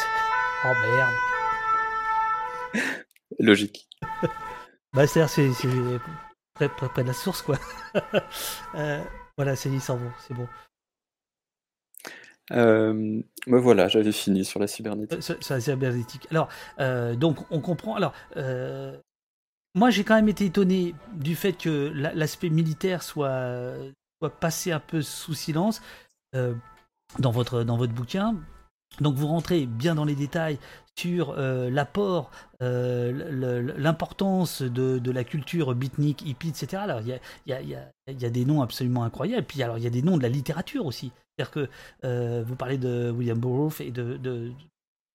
Oh 0.65 0.69
merde. 0.97 1.15
Logique. 3.39 3.89
Bah, 4.95 5.07
c'est-à-dire, 5.07 5.31
c'est 5.31 5.69
près, 6.53 6.69
près, 6.69 6.89
près 6.91 7.03
de 7.03 7.09
la 7.09 7.15
source, 7.15 7.43
quoi. 7.43 7.59
Euh, 8.75 9.03
voilà, 9.37 9.57
c'est 9.57 9.69
vont, 9.69 10.13
c'est 10.19 10.35
bon. 10.35 10.47
Euh, 12.51 13.23
me 13.47 13.59
voilà, 13.59 13.89
j'avais 13.89 14.13
fini 14.13 14.45
sur 14.45 14.61
la 14.61 14.67
cybernétique. 14.67 15.23
Sur, 15.23 15.37
la 15.51 15.61
cybernétique. 15.61 16.27
Alors, 16.31 16.49
euh, 16.81 17.15
donc, 17.15 17.39
on 17.51 17.61
comprend. 17.61 17.95
Alors, 17.95 18.13
euh, 18.37 18.97
moi, 19.75 19.91
j'ai 19.91 20.05
quand 20.05 20.17
même 20.17 20.29
été 20.29 20.47
étonné 20.47 20.95
du 21.15 21.37
fait 21.37 21.53
que 21.53 21.93
la- 21.95 22.15
l'aspect 22.15 22.51
militaire 22.51 23.03
soit, 23.03 23.75
soit 24.21 24.31
passé 24.31 24.73
un 24.73 24.81
peu 24.81 25.03
sous 25.03 25.35
silence 25.35 25.81
euh, 26.35 26.55
dans, 27.19 27.31
votre, 27.31 27.63
dans 27.63 27.77
votre 27.77 27.93
bouquin. 27.93 28.37
donc 29.01 29.15
vous 29.15 29.29
rentrez 29.29 29.67
bien 29.67 29.95
dans 29.95 30.05
les 30.05 30.15
détails 30.15 30.59
sur 30.99 31.35
l'apport, 31.37 32.31
l'importance 32.61 34.61
de, 34.61 35.11
la 35.11 35.25
culture 35.25 35.75
beatnik, 35.75 36.21
hippie, 36.21 36.51
etc. 36.51 36.83
Alors 36.83 37.01
il 37.01 37.09
y 37.09 37.13
a, 37.15 37.19
y, 37.63 37.75
a, 37.75 38.13
y 38.13 38.25
a, 38.27 38.31
des 38.31 38.45
noms 38.45 38.61
absolument 38.61 39.05
incroyables. 39.05 39.47
Puis 39.47 39.63
alors 39.63 39.79
il 39.79 39.85
y 39.85 39.87
a 39.87 39.91
des 39.91 40.03
noms 40.03 40.19
de 40.19 40.23
la 40.23 40.29
littérature 40.29 40.85
aussi. 40.85 41.11
C'est-à-dire 41.37 41.51
que 41.51 41.69
euh, 42.05 42.43
vous 42.47 42.57
parlez 42.57 42.79
de 42.79 43.11
William 43.11 43.39
Burroughs 43.39 43.81
et 43.81 43.91
de, 43.91 44.19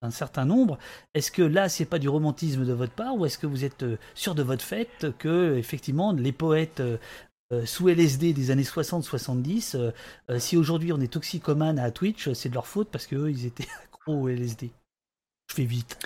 d'un 0.02 0.10
certain 0.10 0.44
nombre. 0.44 0.78
Est-ce 1.14 1.30
que 1.30 1.42
là, 1.42 1.68
c'est 1.68 1.84
pas 1.84 1.98
du 1.98 2.08
romantisme 2.08 2.64
de 2.64 2.72
votre 2.72 2.92
part, 2.92 3.16
ou 3.16 3.26
est-ce 3.26 3.38
que 3.38 3.46
vous 3.46 3.64
êtes 3.64 3.84
sûr 4.14 4.34
de 4.34 4.42
votre 4.42 4.64
fait 4.64 5.06
que 5.18 5.56
effectivement 5.56 6.12
les 6.12 6.32
poètes 6.32 6.82
sous 7.64 7.88
LSD 7.88 8.32
des 8.32 8.50
années 8.50 8.62
60-70, 8.62 9.92
si 10.38 10.56
aujourd'hui 10.56 10.92
on 10.92 11.00
est 11.00 11.12
toxicomane 11.12 11.78
à 11.78 11.90
Twitch, 11.90 12.32
c'est 12.32 12.48
de 12.48 12.54
leur 12.54 12.66
faute 12.66 12.88
parce 12.90 13.06
qu'eux, 13.06 13.30
ils 13.30 13.46
étaient 13.46 13.66
accros 13.84 14.22
au 14.22 14.28
LSD. 14.28 14.70
Je 15.48 15.54
fais 15.54 15.64
vite. 15.64 15.98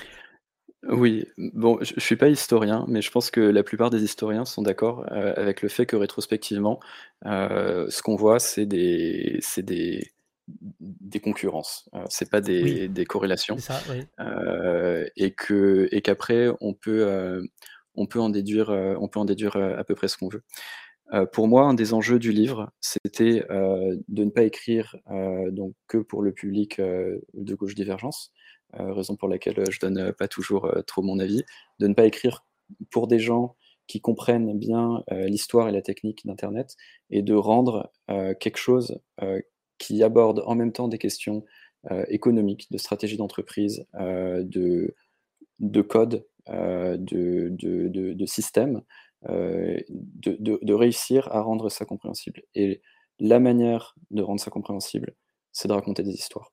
Oui, 0.89 1.27
bon, 1.39 1.79
je, 1.81 1.95
ne 1.95 2.01
suis 2.01 2.17
pas 2.17 2.29
historien, 2.29 2.85
mais 2.89 3.03
je 3.03 3.11
pense 3.11 3.31
que 3.31 3.41
la 3.41 3.63
plupart 3.63 3.91
des 3.91 4.03
historiens 4.03 4.45
sont 4.45 4.63
d'accord 4.63 5.07
euh, 5.13 5.33
avec 5.37 5.63
le 5.63 5.69
fait 5.69 5.87
que 5.87 5.95
rétrospectivement, 5.95 6.81
euh, 7.25 7.89
ce 7.89 8.03
qu'on 8.03 8.17
voit, 8.17 8.41
c'est 8.41 8.67
des, 8.67 9.39
c'est 9.43 9.63
des, 9.63 10.11
des 10.49 11.21
concurrences. 11.21 11.89
Euh, 11.95 12.05
c'est 12.09 12.29
pas 12.29 12.41
des, 12.41 12.89
des 12.89 13.05
corrélations. 13.05 13.59
ça, 13.59 13.81
oui. 13.91 14.05
et 15.17 15.31
que, 15.31 15.89
et 15.93 16.03
qu'après, 16.03 16.49
on 16.61 16.75
peut, 16.75 17.41
on 17.95 18.07
peut 18.07 18.21
en 18.21 18.29
déduire, 18.29 18.71
on 18.71 19.07
peut 19.07 19.21
en 19.21 19.25
déduire 19.25 19.57
à 19.57 19.85
peu 19.85 19.95
près 19.95 20.09
ce 20.09 20.19
qu'on 20.19 20.31
veut. 20.31 20.43
pour 21.31 21.47
moi, 21.47 21.63
un 21.63 21.75
des 21.75 21.95
enjeux 21.95 22.19
du 22.19 22.33
livre, 22.33 22.73
c'était 22.81 23.47
de 23.49 24.25
ne 24.25 24.31
pas 24.31 24.43
écrire 24.43 24.97
donc 25.53 25.75
que 25.87 25.99
pour 25.99 26.23
le 26.23 26.33
public 26.33 26.81
de 26.81 27.55
gauche 27.55 27.77
divergence, 27.77 28.33
euh, 28.33 28.42
raison 28.73 29.17
pour 29.17 29.29
laquelle 29.29 29.59
euh, 29.61 29.71
je 29.71 29.79
donne 29.81 29.99
euh, 29.99 30.13
pas 30.13 30.29
toujours 30.29 30.73
trop 30.87 31.03
mon 31.03 31.19
avis, 31.19 31.43
de 31.79 31.87
ne 31.87 31.95
pas 31.95 32.07
écrire 32.07 32.45
pour 32.91 33.07
des 33.07 33.19
gens 33.19 33.57
qui 33.87 34.01
comprennent 34.01 34.57
bien 34.59 35.03
l'histoire 35.11 35.69
et 35.69 35.73
la 35.73 35.83
technique 35.83 36.25
d'Internet 36.25 36.77
et 37.11 37.21
de 37.21 37.35
rendre 37.35 37.93
quelque 38.41 38.57
chose 38.57 39.01
qui 39.77 40.03
aborde 40.03 40.43
en 40.47 40.55
même 40.55 40.73
temps 40.73 40.89
des 40.89 40.97
questions 40.97 41.45
économiques, 42.09 42.71
de 42.71 42.79
stratégie 42.79 43.19
d'entreprise, 43.19 43.85
de, 43.99 44.95
de 45.59 45.83
code, 45.83 46.25
de, 46.49 46.97
de, 47.51 47.89
de, 47.89 48.27
système, 48.27 48.83
de, 49.29 50.73
réussir 50.73 51.29
à 51.31 51.43
rendre 51.43 51.69
ça 51.69 51.85
compréhensible. 51.85 52.45
Et 52.55 52.81
la 53.19 53.41
manière 53.41 53.95
de 54.11 54.23
rendre 54.23 54.41
ça 54.41 54.51
compréhensible, 54.51 55.15
c'est 55.51 55.69
de 55.69 55.75
raconter 55.75 56.03
des 56.03 56.15
histoires. 56.15 56.53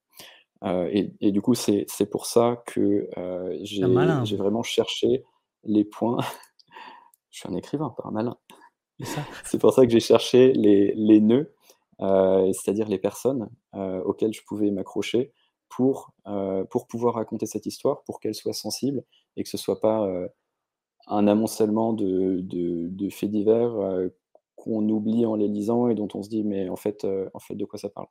Euh, 0.63 0.89
et, 1.21 1.31
du 1.31 1.41
coup, 1.41 1.55
c'est 1.55 1.85
pour 2.11 2.25
ça 2.25 2.61
que 2.65 3.09
euh, 3.17 3.57
j'ai 3.61 3.85
vraiment 4.37 4.63
cherché 4.63 5.23
les 5.63 5.85
points. 5.85 6.17
je 7.29 7.39
suis 7.39 7.49
un 7.49 7.55
écrivain, 7.55 7.93
pas 7.95 8.07
un 8.07 8.11
malin. 8.11 8.37
C'est 9.45 9.59
pour 9.59 9.71
ça 9.71 9.85
que 9.85 9.91
j'ai 9.93 10.01
cherché 10.01 10.51
les, 10.51 10.93
les 10.93 11.21
nœuds, 11.21 11.55
euh, 12.01 12.51
c'est-à-dire 12.51 12.89
les 12.89 12.99
personnes 12.99 13.49
auxquelles 13.73 14.33
je 14.33 14.41
pouvais 14.45 14.71
m'accrocher 14.71 15.31
pour, 15.69 16.11
pour 16.69 16.85
pouvoir 16.87 17.13
raconter 17.13 17.45
cette 17.45 17.65
histoire, 17.65 18.03
pour 18.03 18.19
qu'elle 18.19 18.35
soit 18.35 18.51
sensible 18.51 19.05
et 19.37 19.43
que 19.43 19.49
ce 19.49 19.55
soit 19.55 19.79
pas 19.79 20.05
un 21.07 21.27
amoncellement 21.27 21.93
de, 21.93 22.41
de, 22.41 22.89
de 22.89 23.09
faits 23.09 23.31
divers 23.31 23.73
qu'on 24.57 24.89
oublie 24.89 25.25
en 25.25 25.35
les 25.35 25.47
lisant 25.47 25.87
et 25.87 25.95
dont 25.95 26.09
on 26.13 26.21
se 26.21 26.27
dit 26.27 26.43
mais 26.43 26.67
en 26.67 26.75
fait, 26.75 27.07
en 27.33 27.39
fait 27.39 27.55
de 27.55 27.63
quoi 27.63 27.79
ça 27.79 27.87
parle? 27.87 28.07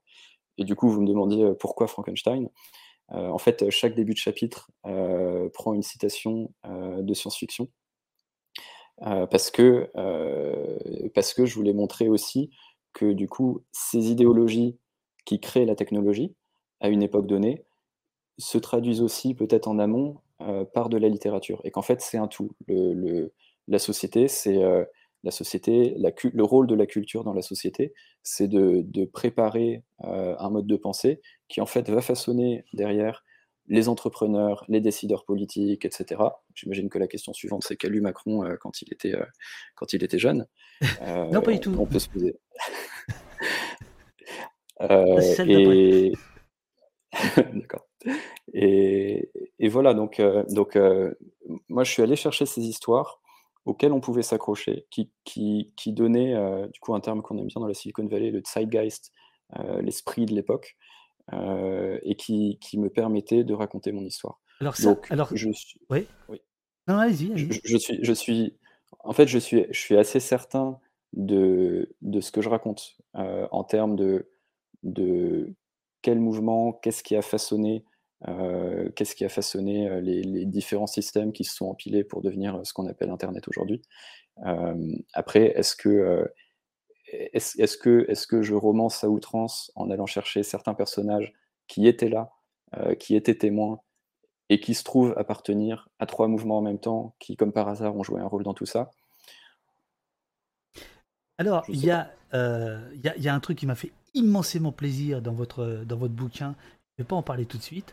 Et 0.59 0.65
du 0.65 0.75
coup, 0.75 0.89
vous 0.89 1.01
me 1.01 1.07
demandiez 1.07 1.45
euh, 1.45 1.55
pourquoi 1.55 1.87
Frankenstein? 1.87 2.49
Euh, 3.13 3.29
en 3.29 3.39
fait, 3.39 3.71
chaque 3.71 3.95
début 3.95 4.13
de 4.13 4.19
chapitre 4.19 4.71
euh, 4.85 5.49
prend 5.55 5.73
une 5.73 5.83
citation 5.83 6.53
de 6.65 7.15
science-fiction. 7.15 7.69
parce, 9.01 9.51
que, 9.51 9.91
parce 11.15 11.33
que 11.33 11.47
je 11.47 11.55
voulais 11.55 11.73
montrer 11.73 12.09
aussi 12.09 12.51
que 12.93 13.13
du 13.13 13.29
coup, 13.29 13.63
ces 13.73 14.11
idéologies 14.11 14.77
qui 15.25 15.41
créent 15.41 15.65
la 15.65 15.77
technologie 15.77 16.35
à 16.81 16.89
une 16.89 17.03
époque 17.03 17.27
donnée 17.27 17.65
se 18.39 18.59
traduisent 18.59 19.01
aussi 19.01 19.35
peut-être 19.35 19.69
en 19.69 19.79
amont 19.79 20.21
par 20.75 20.89
de 20.89 20.99
la 20.99 21.09
littérature. 21.09 21.61
Et 21.65 21.71
qu'en 21.71 21.83
fait, 21.83 22.03
c'est 22.03 22.19
un 22.19 22.29
tout. 22.29 22.51
La 23.69 23.79
société, 23.79 24.29
c'est 24.29 24.61
la 25.25 25.31
société, 25.31 25.97
le 25.97 26.45
rôle 26.45 26.67
de 26.67 26.75
la 26.75 26.87
culture 26.87 27.25
dans 27.25 27.35
la 27.35 27.43
société, 27.43 27.93
c'est 28.23 28.49
de, 28.49 29.05
préparer 29.07 29.83
euh, 30.05 30.37
un 30.39 30.51
mode 30.51 30.67
de 30.67 30.77
pensée 30.77 31.21
qui 31.49 31.61
en 31.61 31.67
fait 31.67 31.89
va 31.91 32.01
façonner 32.01 32.65
derrière 32.73 33.25
les 33.67 33.89
entrepreneurs, 33.89 34.65
les 34.69 34.81
décideurs 34.81 35.25
politiques, 35.25 35.85
etc. 35.85 36.23
J'imagine 36.55 36.89
que 36.89 36.99
la 36.99 37.07
question 37.07 37.33
suivante, 37.33 37.65
c'est 37.67 37.77
qu'a 37.77 37.89
lu 37.89 38.01
Macron 38.01 38.45
euh, 38.45 38.57
quand, 38.61 38.81
il 38.81 38.93
était, 38.93 39.15
euh, 39.15 39.25
quand 39.75 39.93
il 39.93 40.03
était 40.03 40.19
jeune 40.19 40.47
Non, 41.33 41.43
pas 41.43 41.53
du 41.53 41.61
tout. 41.61 41.75
On 41.79 41.87
peut 41.87 41.99
se 41.99 42.09
poser. 42.09 42.37
et... 45.47 46.13
D'accord. 47.37 47.87
Et, 48.55 49.31
et, 49.59 49.69
voilà, 49.69 49.93
donc, 49.93 50.23
donc 50.51 50.79
moi 51.69 51.83
je 51.83 51.91
suis 51.91 52.03
allé 52.03 52.17
chercher 52.17 52.47
ces 52.47 52.63
histoires 52.63 53.21
auquel 53.69 53.93
on 53.93 54.01
pouvait 54.01 54.23
s'accrocher, 54.23 54.87
qui, 54.91 55.11
qui, 55.25 55.75
qui 55.77 55.93
donnait 55.93 56.35
euh, 56.35 56.67
du 56.69 56.81
coup 56.81 56.95
un 56.95 57.01
terme 57.01 57.21
qu'on 57.21 57.37
aime 57.37 57.49
bien 57.49 57.61
dans 57.61 57.67
la 57.67 57.75
Silicon 57.75 58.07
Valley, 58.07 58.31
le 58.31 58.43
zeitgeist, 58.43 59.13
euh, 59.59 59.83
l'esprit 59.83 60.25
de 60.25 60.35
l'époque, 60.35 60.79
euh, 61.35 61.99
et 62.03 62.17
qui, 62.17 62.59
qui, 62.63 62.79
me 62.79 62.89
permettait 62.89 63.45
de 63.45 63.53
raconter 63.53 63.93
mon 63.93 64.03
histoire. 64.07 64.41
Alors, 64.61 64.75
ça, 64.75 64.97
alors 65.11 65.29
je 65.35 65.51
suis, 65.53 65.79
oui. 65.91 66.09
Non, 66.89 66.97
allez-y. 66.97 67.37
je, 67.37 67.77
suis, 67.77 67.99
je 68.03 68.13
suis, 68.15 68.57
en 69.01 69.13
fait, 69.13 69.29
je 69.29 69.39
suis, 69.39 69.67
je 69.71 69.79
suis 69.79 69.99
assez 69.99 70.19
certain 70.19 70.81
de, 71.13 71.95
de 72.01 72.21
ce 72.23 72.33
que 72.33 72.41
je 72.41 72.49
raconte 72.49 72.97
en 73.13 73.65
termes 73.65 73.97
de, 73.97 74.31
de 74.83 75.55
quel 76.01 76.19
mouvement, 76.19 76.73
qu'est-ce 76.73 77.03
qui 77.03 77.17
a 77.17 77.23
façonné 77.23 77.85
euh, 78.27 78.91
qu'est-ce 78.97 79.15
qui 79.15 79.25
a 79.25 79.29
façonné 79.29 79.89
euh, 79.89 80.01
les, 80.01 80.45
différents 80.45 80.89
systèmes 80.89 81.33
qui 81.33 81.45
se 81.45 81.55
sont 81.55 81.67
empilés 81.67 82.03
pour 82.03 82.21
devenir 82.21 82.57
euh, 82.57 82.65
ce 82.65 82.73
qu'on 82.73 82.89
appelle 82.89 83.11
Internet 83.11 83.47
aujourd'hui? 83.49 83.83
après, 85.15 85.47
est-ce 85.59 85.75
que, 85.75 86.31
est-ce, 87.09 87.77
que, 87.77 88.07
est-ce 88.09 88.29
que 88.29 88.41
je 88.41 88.55
romance 88.55 89.03
à 89.03 89.09
outrance 89.09 89.73
en 89.75 89.91
allant 89.91 90.07
chercher 90.07 90.45
certains 90.45 90.75
personnages 90.75 91.33
qui 91.67 91.89
étaient 91.89 92.09
là, 92.09 92.31
qui 93.01 93.17
étaient 93.17 93.35
témoins, 93.35 93.81
et 94.49 94.61
qui 94.61 94.75
se 94.75 94.85
trouvent 94.85 95.13
appartenir 95.17 95.89
à 95.99 96.07
trois 96.07 96.29
mouvements 96.29 96.59
en 96.59 96.63
même 96.63 96.79
temps, 96.79 97.17
qui, 97.19 97.35
comme 97.35 97.53
par 97.53 97.69
hasard, 97.69 97.97
ont 97.97 98.05
joué 98.05 98.21
un 98.21 98.29
rôle 98.29 98.45
dans 98.45 98.55
tout 98.55 98.65
ça? 98.65 98.93
Alors, 101.39 101.65
il 101.69 101.85
y, 101.85 101.91
a, 101.91 102.13
y, 102.33 103.11
y, 103.21 103.29
a 103.29 103.35
un 103.35 103.41
truc 103.41 103.59
qui 103.59 103.67
m'a 103.67 103.75
fait 103.75 103.91
immensément 104.15 104.71
plaisir 104.71 105.21
dans 105.21 105.33
votre, 105.33 105.83
dans 105.85 105.97
votre 105.97 106.15
bouquin, 106.15 106.55
je 106.97 107.03
ne 107.03 107.05
vais 107.05 107.09
pas 107.09 107.17
en 107.17 107.23
parler 107.25 107.45
tout 107.45 107.59
de 107.59 107.63
suite, 107.65 107.93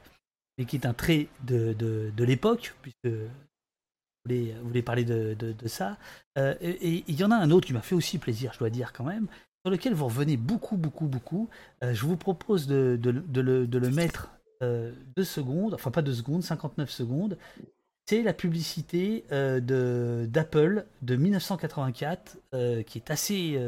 mais 0.58 0.66
qui 0.66 0.76
est 0.76 0.86
un 0.86 0.94
trait 0.94 1.28
de, 1.44 1.74
de, 1.74 2.24
l'époque, 2.24 2.76
puisque 2.82 3.14
vous 4.26 4.68
voulez, 4.68 4.82
parler 4.82 5.06
de, 5.06 5.56
ça. 5.66 5.98
Euh, 6.38 6.56
et 6.62 7.04
il 7.08 7.16
y 7.16 7.24
en 7.24 7.32
a 7.32 7.36
un 7.36 7.52
autre 7.52 7.68
qui 7.68 7.74
m'a 7.74 7.82
fait 7.82 7.96
aussi 7.96 8.18
plaisir, 8.18 8.54
je 8.54 8.60
dois 8.60 8.70
dire 8.70 8.94
quand 8.94 9.04
même, 9.04 9.28
sur 9.64 9.72
lequel 9.72 9.94
vous 9.94 10.06
revenez 10.06 10.38
beaucoup, 10.38 10.78
beaucoup, 10.78 11.06
beaucoup. 11.06 11.50
Euh, 11.84 11.94
je 11.94 12.06
vous 12.06 12.18
propose 12.18 12.68
de, 12.68 13.00
le, 13.04 13.66
le, 13.66 13.90
mettre 13.90 14.32
euh, 14.64 14.92
deux 15.16 15.24
secondes, 15.24 15.74
enfin 15.74 15.92
pas 15.92 16.02
deux 16.02 16.14
secondes, 16.14 16.44
59 16.44 16.90
secondes. 16.90 17.38
C'est 18.08 18.22
la 18.22 18.34
publicité 18.34 19.26
de 19.32 20.28
d'Apple 20.30 20.86
de 21.02 21.16
1984, 21.16 22.38
qui 22.86 23.00
est 23.00 23.10
assez, 23.10 23.60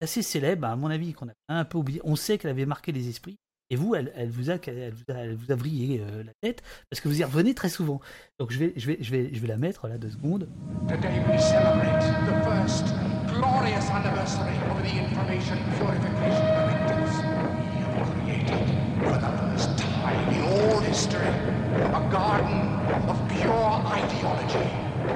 assez 0.00 0.22
célèbre, 0.22 0.68
à 0.68 0.76
mon 0.76 0.90
avis, 0.90 1.12
qu'on 1.12 1.28
a 1.28 1.32
un 1.48 1.64
peu 1.64 1.78
oublié. 1.78 2.00
On 2.04 2.14
sait 2.14 2.38
qu'elle 2.38 2.52
avait 2.52 2.66
marqué 2.66 2.92
les 2.92 3.08
esprits. 3.08 3.36
Et 3.72 3.76
vous, 3.76 3.94
elle, 3.94 4.12
elle, 4.16 4.30
vous, 4.30 4.50
a, 4.50 4.54
elle, 4.66 4.92
vous, 4.92 5.12
a, 5.12 5.18
elle 5.18 5.36
vous 5.36 5.52
a 5.52 5.54
vrillé 5.54 6.00
euh, 6.00 6.24
la 6.24 6.32
tête 6.40 6.60
parce 6.90 7.00
que 7.00 7.08
vous 7.08 7.20
y 7.20 7.24
revenez 7.24 7.54
très 7.54 7.68
souvent. 7.68 8.00
Donc 8.40 8.50
je 8.50 8.58
vais, 8.58 8.72
je 8.76 8.86
vais, 8.88 8.98
je 9.00 9.12
vais, 9.12 9.30
je 9.32 9.38
vais 9.38 9.46
la 9.46 9.56
mettre 9.56 9.86
là 9.86 9.96
deux 9.96 10.10
secondes. 10.10 10.48
Today 10.88 11.22
we 11.30 11.38
celebrate 11.38 12.02
the 12.26 12.34
first 12.42 12.86
glorious 13.28 13.88
anniversary 13.90 14.56
of 14.70 14.82
the 14.82 14.98
information 14.98 15.56
purification 15.78 16.46
directives. 16.50 17.14
We 17.62 17.78
have 17.78 18.10
created 18.10 18.66
for 19.06 19.18
the 19.22 19.32
first 19.38 19.78
time 19.78 20.34
in 20.34 20.42
all 20.42 20.80
history 20.80 21.30
a 21.94 22.02
garden 22.10 22.74
of 23.08 23.16
pure 23.28 23.70
ideology 23.86 24.66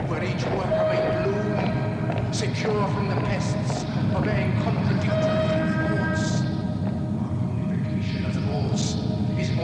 where 0.06 0.22
each 0.22 0.44
worker 0.54 0.86
may 0.90 1.02
bloom, 1.24 2.32
secure 2.32 2.86
from 2.94 3.08
the 3.08 3.16
pests, 3.26 3.84
obeying 4.14 4.52
contradictory 4.62 5.33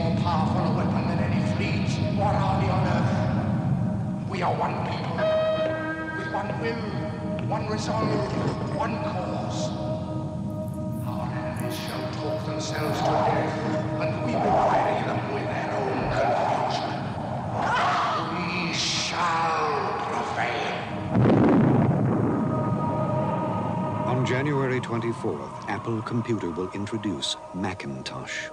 more 0.01 0.15
powerful 0.21 0.65
a 0.65 0.77
weapon 0.77 1.03
than 1.09 1.19
any 1.19 1.41
fleet 1.53 1.89
or 2.19 2.25
army 2.25 2.69
on 2.69 2.87
earth. 2.95 4.29
We 4.29 4.41
are 4.41 4.55
one 4.55 4.75
people, 4.89 5.17
with 6.17 6.29
one 6.33 6.49
will, 6.61 6.83
one 7.47 7.67
resolve, 7.69 8.75
one 8.75 8.95
cause. 9.03 9.69
Our 11.05 11.27
enemies 11.31 11.77
shall 11.85 12.05
talk 12.17 12.45
themselves 12.47 12.97
to 12.99 13.11
death, 13.29 13.53
and 14.01 14.25
we 14.25 14.33
will 14.33 14.57
bury 14.73 15.03
them 15.05 15.21
with 15.35 15.47
their 15.53 15.71
own 15.81 15.99
confusion. 16.17 16.93
We 18.33 18.73
shall 18.73 19.69
prevail. 20.07 20.73
On 24.07 24.25
January 24.25 24.81
24th, 24.81 25.69
Apple 25.69 26.01
Computer 26.01 26.49
will 26.49 26.69
introduce 26.73 27.37
Macintosh. 27.53 28.49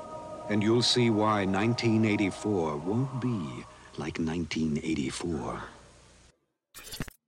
And 0.50 0.62
you'll 0.62 0.82
see 0.82 1.10
why 1.10 1.44
1984 1.44 2.78
won't 2.78 3.20
be 3.20 3.64
like 3.98 4.18
1984. 4.18 5.68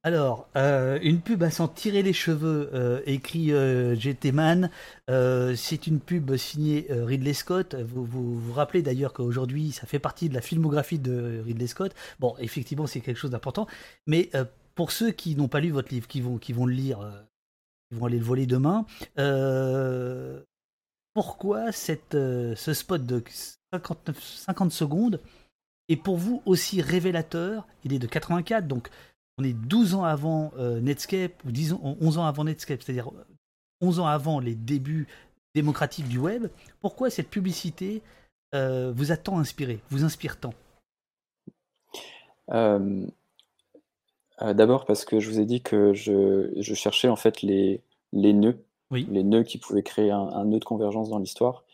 Alors, 0.03 0.49
euh, 0.57 0.99
une 1.03 1.21
pub 1.21 1.43
à 1.43 1.51
s'en 1.51 1.69
tirer 1.69 2.03
les 2.03 2.15
cheveux, 2.15 2.71
euh, 2.73 3.03
écrit 3.05 3.53
euh, 3.53 3.95
GT 3.95 4.33
Man. 4.33 4.71
Euh, 5.11 5.55
c'est 5.55 5.87
une 5.87 6.01
pub 6.01 6.35
signée 6.37 6.87
Ridley 6.89 7.35
Scott. 7.35 7.75
Vous 7.75 8.07
vous, 8.07 8.53
rappelez 8.55 8.81
d'ailleurs 8.81 9.13
qu'aujourd'hui, 9.13 9.73
ça 9.73 9.87
fait 9.87 9.99
partie 9.99 10.31
de 10.31 10.35
la 10.35 10.41
filmographie 10.41 10.99
de 10.99 11.43
Ridley 11.45 11.67
Scott. 11.67 11.95
Bon, 12.19 12.35
effectivement, 12.39 12.87
c'est 12.87 13.01
quelque 13.01 13.19
chose 13.19 13.33
d'important. 13.33 13.67
Mais 14.07 14.31
pour 14.75 14.91
ceux 14.91 15.11
qui 15.11 15.37
n'ont 15.37 15.49
pas 15.49 15.61
lu 15.61 15.71
votre 15.71 15.93
livre, 15.93 16.09
qui 16.09 16.23
vont, 16.23 16.39
qui 16.39 16.55
vont 16.55 16.65
le 16.65 16.73
lire, 16.73 17.01
qui 17.91 17.99
vont 17.99 18.07
aller 18.07 18.19
le 18.19 18.25
voler 18.25 18.47
demain, 18.47 18.87
pourquoi 21.15 21.73
cette, 21.73 22.15
euh, 22.15 22.55
ce 22.57 22.75
spot 22.75 23.05
de 23.05 23.23
59, 23.73 24.23
50 24.23 24.73
secondes 24.73 25.21
est 25.89 25.97
pour 25.97 26.17
vous 26.17 26.43
aussi 26.47 26.83
révélateur? 26.83 27.67
Il 27.85 27.93
est 27.93 27.99
de 27.99 28.07
84, 28.07 28.67
donc 28.67 28.91
on 29.39 29.45
est 29.45 29.53
12 29.53 29.95
ans 29.95 30.05
avant 30.05 30.53
euh, 30.59 30.81
Netscape, 30.81 31.45
ou 31.45 31.51
10 31.51 31.73
ans, 31.75 31.97
11 32.01 32.19
ans 32.19 32.27
avant 32.27 32.45
Netscape, 32.45 32.83
c'est-à-dire 32.83 33.09
euh, 33.09 33.27
11 33.81 34.01
ans 34.01 34.07
avant 34.07 34.41
les 34.41 34.55
débuts 34.55 35.09
démocratiques 35.55 36.09
du 36.09 36.19
web. 36.19 36.49
Pourquoi 36.81 37.11
cette 37.11 37.29
publicité 37.29 38.03
euh, 38.55 38.93
vous 38.95 39.13
a 39.13 39.17
tant 39.17 39.39
inspiré, 39.39 39.81
vous 39.91 40.05
inspire 40.05 40.39
tant? 40.39 40.55
Euh, 42.51 43.07
euh, 44.43 44.55
D'abord 44.55 44.87
parce 44.87 45.05
que 45.05 45.21
je 45.21 45.31
vous 45.31 45.41
ai 45.41 45.45
dit 45.45 45.63
que 45.63 45.93
je, 45.95 46.53
je 46.57 46.75
cherchais 46.75 47.09
en 47.09 47.17
fait 47.17 47.43
les, 47.43 47.81
les 48.13 48.33
nœuds, 48.33 48.63
les 48.91 49.23
nœuds 49.23 49.45
qui 49.45 49.59
pouvaient 49.59 49.83
créer 49.83 50.11
un, 50.11 50.45
nœud 50.45 50.59
de 50.59 50.65
convergence 50.65 51.11
dans 51.11 51.19
l'histoire. 51.19 51.65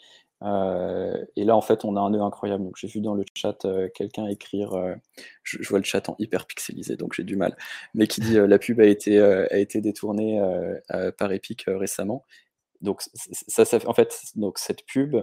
Euh, 0.42 1.24
et 1.36 1.44
là, 1.44 1.56
en 1.56 1.60
fait, 1.62 1.84
on 1.84 1.96
a 1.96 2.00
un 2.00 2.10
nœud 2.10 2.20
incroyable. 2.20 2.64
Donc, 2.64 2.76
j'ai 2.76 2.88
vu 2.88 3.00
dans 3.00 3.14
le 3.14 3.24
chat 3.34 3.64
euh, 3.64 3.88
quelqu'un 3.94 4.26
écrire, 4.26 4.74
euh, 4.74 4.94
je, 5.42 5.66
vois 5.68 5.78
le 5.78 5.84
chat 5.84 6.08
en 6.08 6.16
hyper 6.18 6.46
pixelisé, 6.46 6.96
donc 6.96 7.14
j'ai 7.14 7.24
du 7.24 7.36
mal, 7.36 7.56
mais 7.94 8.06
qui 8.06 8.20
dit 8.20 8.34
la 8.34 8.58
pub 8.58 8.80
a 8.80 8.86
été, 8.86 9.18
a 9.20 9.56
été 9.56 9.80
détournée 9.80 10.40
par 11.18 11.32
Epic 11.32 11.64
récemment. 11.66 12.24
Donc, 12.82 13.02
ça, 13.48 13.64
ça, 13.64 13.78
en 13.86 13.94
fait, 13.94 14.14
donc 14.34 14.58
cette 14.58 14.84
pub, 14.86 15.16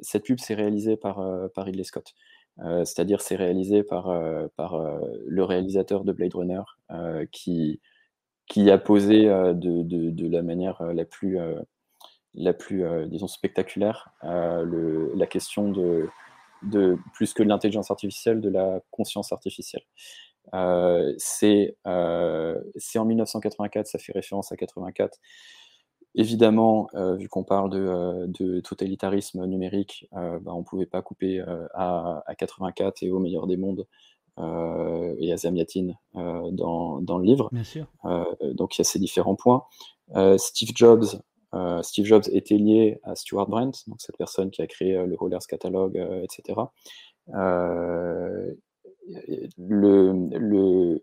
cette 0.00 0.24
pub, 0.24 0.38
c'est 0.38 0.54
réalisé 0.54 0.96
par, 0.96 1.24
par 1.54 1.64
Ridley 1.64 1.84
Scott. 1.84 2.14
C'est-à-dire, 2.58 3.20
c'est 3.20 3.36
réalisé 3.36 3.82
par, 3.82 4.04
par 4.56 4.80
le 5.26 5.44
réalisateur 5.44 6.04
de 6.04 6.12
Blade 6.12 6.34
Runner 6.34 6.62
qui, 7.32 7.80
qui 8.46 8.70
a 8.70 8.78
posé 8.78 9.28
euh, 9.28 9.54
de, 9.54 10.28
la 10.28 10.42
manière 10.42 10.80
euh, 10.82 10.92
la 10.92 11.04
plus, 11.04 12.84
euh, 12.84 13.06
disons, 13.06 13.28
spectaculaire 13.28 14.10
la 14.22 15.26
question 15.26 15.70
de, 15.70 16.08
plus 17.14 17.34
que 17.34 17.42
de 17.42 17.48
l'intelligence 17.48 17.90
artificielle, 17.90 18.40
de 18.40 18.48
la 18.48 18.80
conscience 18.90 19.32
artificielle. 19.32 19.82
C'est 21.18 21.76
en 21.84 23.04
1984, 23.04 23.86
ça 23.86 23.98
fait 23.98 24.12
référence 24.12 24.52
à 24.52 24.56
84. 24.56 25.18
Évidemment, 26.14 26.88
vu 27.18 27.28
qu'on 27.28 27.42
parle 27.42 27.70
de, 27.70 28.60
totalitarisme 28.60 29.46
numérique, 29.46 30.08
bah, 30.12 30.52
on 30.54 30.58
ne 30.58 30.64
pouvait 30.64 30.86
pas 30.86 31.02
couper 31.02 31.40
à, 31.74 32.22
à 32.26 32.34
84 32.34 33.02
et 33.02 33.10
au 33.10 33.18
meilleur 33.18 33.46
des 33.46 33.56
mondes 33.56 33.86
et 34.38 35.32
à 35.32 35.36
Zamiatin 35.36 35.88
euh, 36.16 36.50
dans, 36.52 37.00
dans 37.00 37.18
le 37.18 37.24
livre. 37.24 37.48
Bien 37.52 37.64
sûr. 37.64 37.86
Euh, 38.04 38.24
donc 38.54 38.76
il 38.76 38.80
y 38.80 38.82
a 38.82 38.84
ces 38.84 38.98
différents 38.98 39.36
points. 39.36 39.64
Euh, 40.16 40.36
Steve 40.38 40.70
Jobs, 40.74 41.04
euh, 41.54 41.82
Steve 41.82 42.06
Jobs 42.06 42.24
était 42.32 42.56
lié 42.56 42.98
à 43.02 43.14
Stuart 43.14 43.46
Brent, 43.48 43.72
donc 43.86 44.00
cette 44.00 44.16
personne 44.16 44.50
qui 44.50 44.62
a 44.62 44.66
créé 44.66 44.96
euh, 44.96 45.06
le 45.06 45.14
Rollers 45.16 45.46
Catalog, 45.48 45.96
euh, 45.98 46.22
etc. 46.22 46.60
Euh, 47.34 48.54
le, 49.58 50.12
le, 50.38 51.02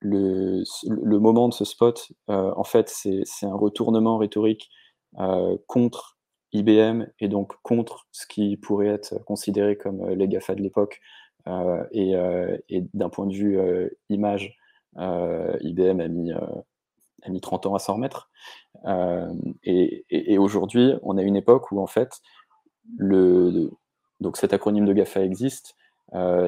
le, 0.00 0.62
le 0.88 1.18
moment 1.18 1.48
de 1.48 1.54
ce 1.54 1.64
spot, 1.64 2.12
euh, 2.30 2.52
en 2.56 2.64
fait, 2.64 2.88
c'est 2.88 3.22
c'est 3.24 3.46
un 3.46 3.54
retournement 3.54 4.18
rhétorique 4.18 4.68
euh, 5.18 5.56
contre 5.66 6.18
IBM 6.52 7.04
et 7.20 7.28
donc 7.28 7.52
contre 7.62 8.06
ce 8.10 8.26
qui 8.26 8.56
pourrait 8.56 8.88
être 8.88 9.22
considéré 9.24 9.76
comme 9.76 10.00
euh, 10.02 10.14
les 10.14 10.28
GAFA 10.28 10.54
de 10.54 10.62
l'époque. 10.62 11.00
Euh, 11.48 11.84
et 11.92 12.14
euh, 12.14 12.56
et 12.68 12.84
d'un 12.94 13.08
point 13.08 13.26
de 13.26 13.34
vue 13.34 13.58
euh, 13.58 13.88
image, 14.10 14.56
IBM 14.96 16.00
a 16.00 16.08
mis, 16.08 16.32
a 16.32 17.28
mis 17.28 17.40
30 17.40 17.66
ans 17.66 17.74
à 17.74 17.78
s'en 17.78 17.94
remettre. 17.94 18.30
Et 19.64 20.38
aujourd'hui, 20.38 20.94
on 21.02 21.16
a 21.16 21.22
une 21.22 21.36
époque 21.36 21.70
où 21.70 21.80
en 21.80 21.86
fait, 21.86 22.20
le, 22.96 23.70
donc 24.20 24.36
cet 24.36 24.52
acronyme 24.52 24.86
de 24.86 24.92
GAFA 24.92 25.22
existe. 25.22 25.76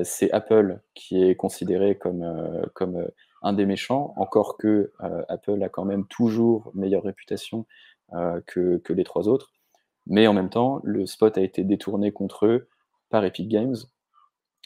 C'est 0.03 0.33
Apple 0.33 0.81
qui 0.95 1.23
est 1.23 1.37
considéré 1.37 1.97
comme, 1.97 2.69
comme 2.75 3.07
un 3.43 3.53
des 3.53 3.67
méchants, 3.67 4.15
encore 4.17 4.57
que 4.57 4.93
Apple 5.29 5.63
a 5.63 5.69
quand 5.69 5.85
même 5.85 6.07
toujours 6.09 6.73
meilleure 6.75 7.05
réputation 7.05 7.67
que, 8.47 8.79
que 8.79 8.93
les 8.93 9.05
trois 9.05 9.29
autres. 9.29 9.53
Mais 10.07 10.27
en 10.27 10.33
même 10.33 10.51
temps, 10.51 10.81
le 10.83 11.07
spot 11.07 11.39
a 11.39 11.43
été 11.43 11.63
détourné 11.63 12.11
contre 12.11 12.47
eux 12.47 12.69
par 13.11 13.25
Epic 13.25 13.49
Games. 13.49 13.77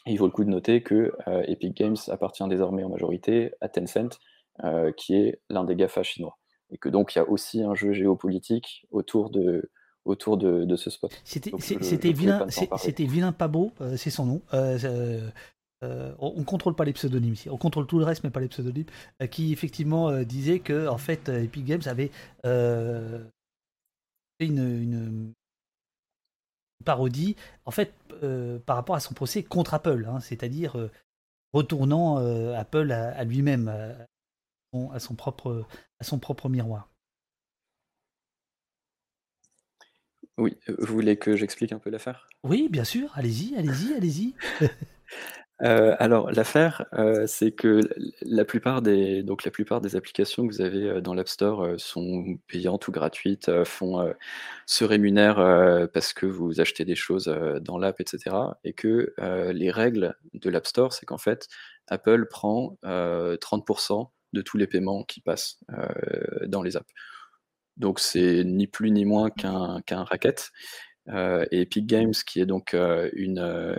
Et 0.05 0.11
il 0.11 0.17
vaut 0.17 0.27
le 0.27 0.31
coup 0.31 0.43
de 0.43 0.49
noter 0.49 0.83
que 0.83 1.13
euh, 1.27 1.43
Epic 1.47 1.75
Games 1.75 1.95
appartient 2.09 2.47
désormais 2.47 2.83
en 2.83 2.89
majorité 2.89 3.51
à 3.61 3.69
Tencent, 3.69 4.19
euh, 4.63 4.91
qui 4.91 5.15
est 5.15 5.41
l'un 5.49 5.63
des 5.63 5.75
GAFA 5.75 6.03
chinois. 6.03 6.37
Et 6.71 6.77
que 6.77 6.89
donc 6.89 7.15
il 7.15 7.19
y 7.19 7.21
a 7.21 7.29
aussi 7.29 7.61
un 7.61 7.75
jeu 7.75 7.93
géopolitique 7.93 8.85
autour 8.91 9.29
de, 9.29 9.71
autour 10.03 10.37
de, 10.37 10.65
de 10.65 10.75
ce 10.75 10.89
spot. 10.89 11.11
C'était 11.23 11.51
vilain, 12.11 12.47
c'était 12.49 13.05
vilain 13.05 13.31
pas 13.31 13.47
beau, 13.47 13.71
euh, 13.81 13.97
c'est 13.97 14.09
son 14.09 14.25
nom. 14.25 14.41
Euh, 15.83 16.15
on, 16.19 16.33
on 16.37 16.43
contrôle 16.43 16.73
pas 16.73 16.85
les 16.85 16.93
pseudonymes 16.93 17.33
ici, 17.33 17.49
on 17.49 17.57
contrôle 17.57 17.85
tout 17.85 17.99
le 17.99 18.05
reste 18.05 18.23
mais 18.23 18.29
pas 18.29 18.39
les 18.39 18.47
pseudonymes. 18.47 18.85
euh, 19.21 19.27
qui 19.27 19.51
effectivement 19.51 20.09
euh, 20.09 20.23
disait 20.23 20.59
que 20.59 20.87
en 20.87 20.97
fait 20.97 21.27
Epic 21.27 21.65
Games 21.65 21.81
avait 21.83 22.11
fait 22.43 24.47
une, 24.47 24.81
une 24.81 25.33
parodie 26.83 27.35
en 27.65 27.71
fait 27.71 27.93
euh, 28.23 28.59
par 28.59 28.75
rapport 28.75 28.95
à 28.95 28.99
son 28.99 29.13
procès 29.13 29.43
contre 29.43 29.73
Apple, 29.73 30.05
hein, 30.09 30.19
c'est-à-dire 30.19 30.77
euh, 30.77 30.91
retournant 31.53 32.19
euh, 32.19 32.55
Apple 32.55 32.91
à, 32.91 33.11
à 33.17 33.23
lui-même, 33.25 33.67
à, 33.69 33.95
son- 34.73 34.91
à 34.91 34.99
son 34.99 35.15
propre 35.15 35.65
à 35.99 36.03
son 36.05 36.19
propre 36.19 36.49
miroir. 36.49 36.89
Oui, 40.37 40.57
vous 40.69 40.93
voulez 40.93 41.17
que 41.17 41.35
j'explique 41.35 41.73
un 41.73 41.79
peu 41.79 41.89
l'affaire? 41.89 42.31
Oui, 42.43 42.69
bien 42.69 42.83
sûr, 42.83 43.11
allez-y, 43.15 43.55
allez-y, 43.57 43.93
allez-y. 43.93 44.35
Euh, 45.61 45.95
alors 45.99 46.31
l'affaire, 46.31 46.85
euh, 46.93 47.25
c'est 47.27 47.51
que 47.53 47.79
la 48.23 48.43
plupart 48.43 48.81
des 48.81 49.23
donc 49.23 49.45
la 49.45 49.51
plupart 49.51 49.79
des 49.79 49.95
applications 49.95 50.45
que 50.45 50.53
vous 50.53 50.61
avez, 50.61 50.83
heu, 50.89 51.01
dans 51.01 51.13
l'App 51.13 51.29
Store, 51.29 51.75
sont 51.79 52.37
payantes 52.47 52.87
ou 52.89 52.91
gratuites, 52.91 53.49
font, 53.63 54.13
se 54.65 54.83
rémunèrent, 54.83 55.89
parce 55.93 56.11
que 56.13 56.25
vous 56.25 56.59
achetez 56.59 56.83
des 56.85 56.95
choses, 56.95 57.33
dans 57.61 57.77
l'app 57.77 57.99
et 58.01 58.05
cetera 58.07 58.59
et 58.65 58.73
que, 58.73 59.13
les 59.53 59.71
règles 59.71 60.15
de 60.33 60.49
l'App 60.49 60.67
Store, 60.67 60.91
c'est 60.93 61.05
qu'en 61.05 61.17
fait, 61.17 61.47
Apple 61.87 62.25
prend, 62.29 62.77
heu, 62.85 63.37
30 63.39 64.11
de 64.33 64.41
tous 64.41 64.57
les 64.57 64.67
paiements 64.67 65.03
qui 65.03 65.21
passent, 65.21 65.59
dans 66.47 66.63
les 66.63 66.75
apps. 66.77 66.91
Donc 67.77 67.99
c'est 67.99 68.43
ni 68.45 68.67
plus 68.67 68.91
ni 68.91 69.05
moins 69.05 69.29
qu'un 69.31 69.81
qu'un 69.87 70.03
racket, 70.05 70.51
et 71.09 71.61
Epic 71.61 71.87
Games 71.87 72.13
qui 72.27 72.41
est 72.41 72.45
donc, 72.47 72.75
une, 73.13 73.77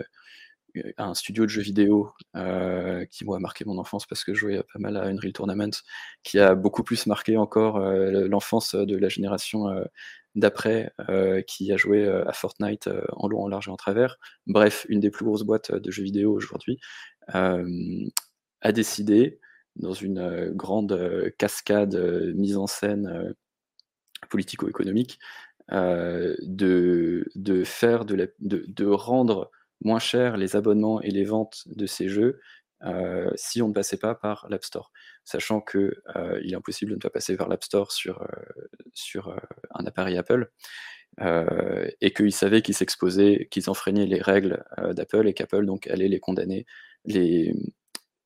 un 0.98 1.15
studio 1.15 1.44
de 1.44 1.51
jeux 1.51 1.62
vidéo, 1.62 2.11
heu, 2.36 3.07
qui 3.11 3.24
moi 3.24 3.36
a 3.39 3.40
marqué 3.40 3.65
mon 3.65 3.78
enfance 3.78 4.07
parce 4.07 4.24
que 4.24 4.35
je 4.35 4.40
jouais 4.40 4.62
pas 4.73 4.78
mal 4.78 4.97
à 4.97 5.05
Unreal 5.07 5.32
Tournament, 5.32 5.70
qui 6.23 6.39
a 6.39 6.55
beaucoup 6.55 6.82
plus 6.85 7.07
marqué 7.07 7.36
encore, 7.36 7.78
heu, 7.81 8.28
l'enfance 8.28 8.74
de 8.74 8.97
la 8.97 9.09
génération, 9.09 9.69
heu, 9.70 9.86
d'après, 10.36 10.93
qui 11.47 11.73
a 11.73 11.77
joué, 11.78 12.07
à 12.09 12.32
Fortnite, 12.35 12.90
en 13.12 13.28
long, 13.28 13.43
en 13.44 13.48
large 13.48 13.69
et 13.69 13.70
en 13.70 13.77
travers. 13.77 14.19
Bref, 14.47 14.85
une 14.90 15.01
des 15.01 15.11
plus 15.11 15.24
grosses 15.24 15.44
boîtes 15.44 15.73
de 15.73 15.90
jeux 15.90 16.03
vidéo 16.05 16.32
aujourd'hui, 16.35 16.78
a 17.28 18.73
décidé 18.73 19.40
dans 19.77 19.93
une, 19.94 20.51
grande, 20.55 21.32
cascade, 21.39 21.97
mise 22.36 22.57
en 22.59 22.66
scène, 22.66 23.35
politico-économique, 24.31 25.19
de 25.73 27.27
de 27.35 27.65
faire 27.65 28.05
de 28.05 28.15
la 28.16 28.27
de 28.40 28.65
de 28.69 28.86
rendre 28.86 29.51
moins 29.82 29.98
cher 30.01 30.36
les 30.36 30.57
abonnements 30.57 31.01
et 31.03 31.11
les 31.11 31.24
ventes 31.24 31.62
de 31.66 31.86
ces 31.86 32.09
jeux, 32.09 32.40
heu, 32.85 33.31
si 33.36 33.62
on 33.62 33.69
ne 33.69 33.74
passait 33.74 33.97
pas 33.98 34.15
par 34.15 34.47
l'App 34.51 34.65
Store. 34.65 34.93
Sachant 35.24 35.61
que, 35.61 35.97
heu, 36.16 36.40
il 36.44 36.53
est 36.53 36.57
impossible 36.57 36.90
de 36.93 36.97
ne 36.97 37.01
pas 37.01 37.11
passer 37.11 37.36
par 37.36 37.48
l'App 37.48 37.65
Store 37.65 37.93
sur, 37.93 38.23
heu, 38.23 38.28
sur, 38.94 39.28
heu, 39.31 39.36
un 39.74 39.86
appareil 39.86 40.16
Apple, 40.19 40.51
et 42.03 42.12
qu'ils 42.15 42.32
savaient 42.35 42.62
qu'ils 42.62 42.74
s'exposaient, 42.77 43.48
qu'ils 43.51 43.70
enfreignaient 43.70 44.07
les 44.07 44.20
règles, 44.23 44.65
d'Apple 44.94 45.28
et 45.28 45.35
qu'Apple 45.35 45.66
donc 45.66 45.86
allait 45.89 46.09
les 46.09 46.20
condamner, 46.20 46.66
les 47.07 47.55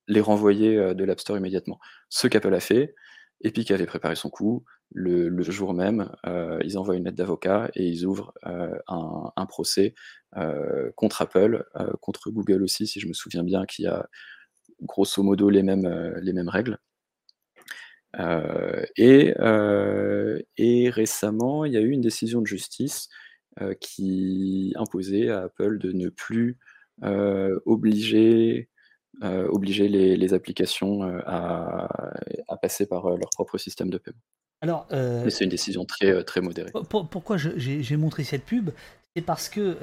les 0.09 0.21
renvoyer, 0.21 0.95
de 0.95 1.03
l'App 1.05 1.19
Store 1.21 1.37
immédiatement. 1.37 1.79
Ce 2.09 2.27
qu'Apple 2.27 2.53
a 2.55 2.59
fait, 2.61 2.95
Epic 3.43 3.71
avait 3.71 3.85
préparé 3.85 4.15
son 4.15 4.29
coup. 4.29 4.63
Le, 4.93 5.41
jour 5.43 5.73
même, 5.73 6.11
euh, 6.25 6.59
ils 6.63 6.77
envoient 6.77 6.95
une 6.95 7.05
lettre 7.05 7.15
d'avocat 7.15 7.71
et 7.75 7.87
ils 7.87 8.05
ouvrent 8.05 8.33
euh, 8.45 8.77
un, 8.87 9.45
procès 9.45 9.93
euh, 10.35 10.91
contre 10.95 11.21
Apple, 11.21 11.65
contre 12.01 12.29
Google 12.29 12.63
aussi, 12.63 12.87
si 12.87 12.99
je 12.99 13.07
me 13.07 13.13
souviens 13.13 13.43
bien, 13.43 13.65
qui 13.65 13.85
a 13.87 14.07
grosso 14.81 15.23
modo 15.23 15.49
les 15.49 15.63
mêmes, 15.63 15.87
les 16.21 16.33
mêmes 16.33 16.49
règles. 16.49 16.77
Et, 18.97 19.33
et, 20.57 20.89
récemment, 20.89 21.65
il 21.65 21.73
y 21.73 21.77
a 21.77 21.81
eu 21.81 21.91
une 21.91 22.01
décision 22.01 22.41
de 22.41 22.47
justice 22.47 23.07
qui 23.79 24.73
imposait 24.75 25.29
à 25.29 25.43
Apple 25.43 25.77
de 25.77 25.93
ne 25.93 26.09
plus 26.09 26.57
obliger 27.01 28.69
euh, 29.23 29.47
obliger 29.49 29.87
les, 29.87 30.17
les 30.17 30.33
applications 30.33 31.03
euh, 31.03 31.19
à, 31.27 31.87
à, 32.47 32.57
passer 32.57 32.87
par 32.87 33.05
euh, 33.05 33.17
leur 33.17 33.29
propre 33.29 33.59
système 33.59 33.91
de 33.91 33.99
paiement. 33.99 34.17
Alors, 34.61 34.87
Mais 34.91 35.29
c'est 35.29 35.43
une 35.43 35.49
décision 35.49 35.85
très, 35.85 36.23
très 36.23 36.41
modérée. 36.41 36.71
Pour, 36.89 37.07
pourquoi 37.07 37.37
j'ai 37.37 37.97
montré 37.97 38.23
cette 38.23 38.45
pub? 38.45 38.69
C'est 39.15 39.23
parce 39.23 39.49
que 39.49 39.77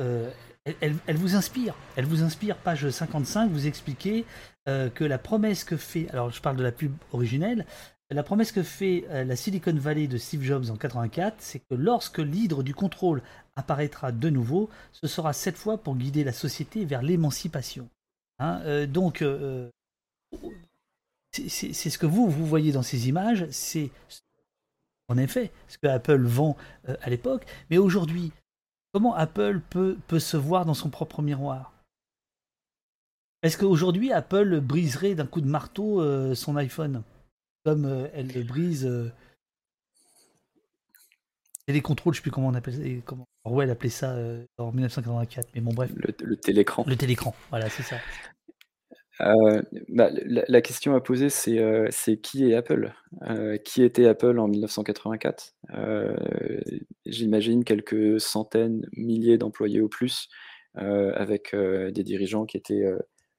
elle, 0.80 0.94
elle, 1.08 1.16
vous 1.16 1.34
inspire. 1.34 1.74
Elle 1.96 2.04
vous 2.04 2.22
inspire, 2.22 2.56
page 2.56 2.88
55, 2.88 3.50
vous 3.50 3.66
expliquez 3.66 4.24
que 4.66 5.04
la 5.04 5.18
promesse 5.18 5.64
que 5.64 5.76
fait, 5.76 6.08
alors 6.10 6.30
je 6.30 6.40
parle 6.40 6.56
de 6.56 6.62
la 6.62 6.70
pub 6.70 6.92
originelle, 7.12 7.66
la 8.10 8.22
promesse 8.22 8.52
que 8.52 8.62
fait 8.62 9.04
la 9.10 9.34
Silicon 9.34 9.74
Valley 9.74 10.06
de 10.06 10.16
Steve 10.16 10.44
Jobs 10.44 10.70
en 10.70 10.76
84, 10.76 11.34
c'est 11.40 11.58
que 11.58 11.74
lorsque 11.74 12.18
l'hydre 12.18 12.62
du 12.62 12.72
contrôle 12.72 13.20
apparaîtra 13.56 14.12
de 14.12 14.30
nouveau, 14.30 14.70
ce 14.92 15.08
sera 15.08 15.32
cette 15.32 15.56
fois 15.56 15.76
pour 15.76 15.96
guider 15.96 16.22
la 16.22 16.32
société 16.32 16.84
vers 16.84 17.02
l'émancipation. 17.02 17.88
Hein, 18.38 18.60
euh, 18.64 18.86
donc, 18.86 19.22
euh, 19.22 19.70
c'est 21.32 21.72
ce 21.72 21.98
que 21.98 22.06
vous, 22.06 22.28
vous 22.28 22.46
voyez 22.46 22.72
dans 22.72 22.82
ces 22.82 23.08
images, 23.08 23.48
c'est 23.50 23.90
en 25.08 25.16
effet 25.18 25.50
ce 25.68 25.78
que 25.78 25.86
Apple 25.86 26.22
vend 26.22 26.56
euh, 26.88 26.96
à 27.02 27.10
l'époque. 27.10 27.46
Mais 27.70 27.78
aujourd'hui, 27.78 28.32
comment 28.92 29.14
Apple 29.14 29.60
peut, 29.70 29.96
se 30.18 30.36
voir 30.36 30.64
dans 30.64 30.74
son 30.74 30.90
propre 30.90 31.22
miroir? 31.22 31.72
Est-ce 33.42 33.56
qu'aujourd'hui, 33.56 34.12
Apple 34.12 34.60
briserait 34.60 35.14
d'un 35.14 35.26
coup 35.26 35.40
de 35.40 35.46
marteau 35.46 36.34
son 36.34 36.56
iPhone 36.56 37.04
Comme 37.64 38.08
elle 38.12 38.32
le 38.32 38.42
brise. 38.42 38.84
Et 41.68 41.72
les 41.72 41.80
contrôles, 41.80 42.14
je 42.14 42.18
sais 42.18 42.22
plus 42.22 42.32
comment 42.32 42.48
on 42.48 42.54
appelle 42.54 43.00
comment 43.04 43.26
Orwell 43.48 43.70
appelait 43.70 43.88
ça 43.88 44.14
en 44.58 44.72
1984, 44.72 45.48
mais 45.54 45.60
bon 45.60 45.72
bref. 45.72 45.90
Le, 45.94 46.14
le 46.22 46.36
télécran. 46.36 46.84
Le 46.86 46.96
télécran, 46.96 47.34
voilà, 47.50 47.68
c'est 47.70 47.82
ça. 47.82 47.96
Euh, 49.20 49.62
bah, 49.88 50.10
la, 50.26 50.44
la, 50.46 50.60
question 50.62 50.94
à 50.94 51.00
poser, 51.00 51.28
c'est 51.28 51.58
euh, 51.58 51.88
qui 52.22 52.48
est 52.48 52.54
Apple? 52.54 52.92
Euh, 53.22 53.56
Qui 53.58 53.82
était 53.82 54.06
Apple 54.06 54.38
en 54.38 54.48
1984 54.48 55.54
J'imagine 57.06 57.64
quelques 57.64 58.20
centaines, 58.20 58.86
milliers 58.92 59.38
d'employés 59.38 59.80
au 59.80 59.88
plus, 59.88 60.28
avec 60.74 61.54
des 61.54 62.04
dirigeants 62.04 62.46
qui 62.46 62.56
étaient 62.56 62.84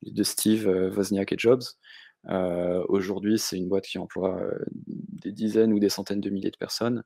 de 0.03 0.23
Steve, 0.23 0.67
Wozniak 0.67 1.31
et 1.31 1.37
Jobs. 1.37 1.63
Aujourd'hui, 2.89 3.39
c'est 3.39 3.57
une 3.57 3.69
boîte 3.69 3.85
qui 3.85 3.97
emploie 3.97 4.41
des 4.87 5.31
dizaines 5.31 5.71
ou 5.71 5.79
des 5.79 5.89
centaines 5.89 6.21
de 6.21 6.29
milliers 6.29 6.51
de 6.51 6.57
personnes, 6.57 7.03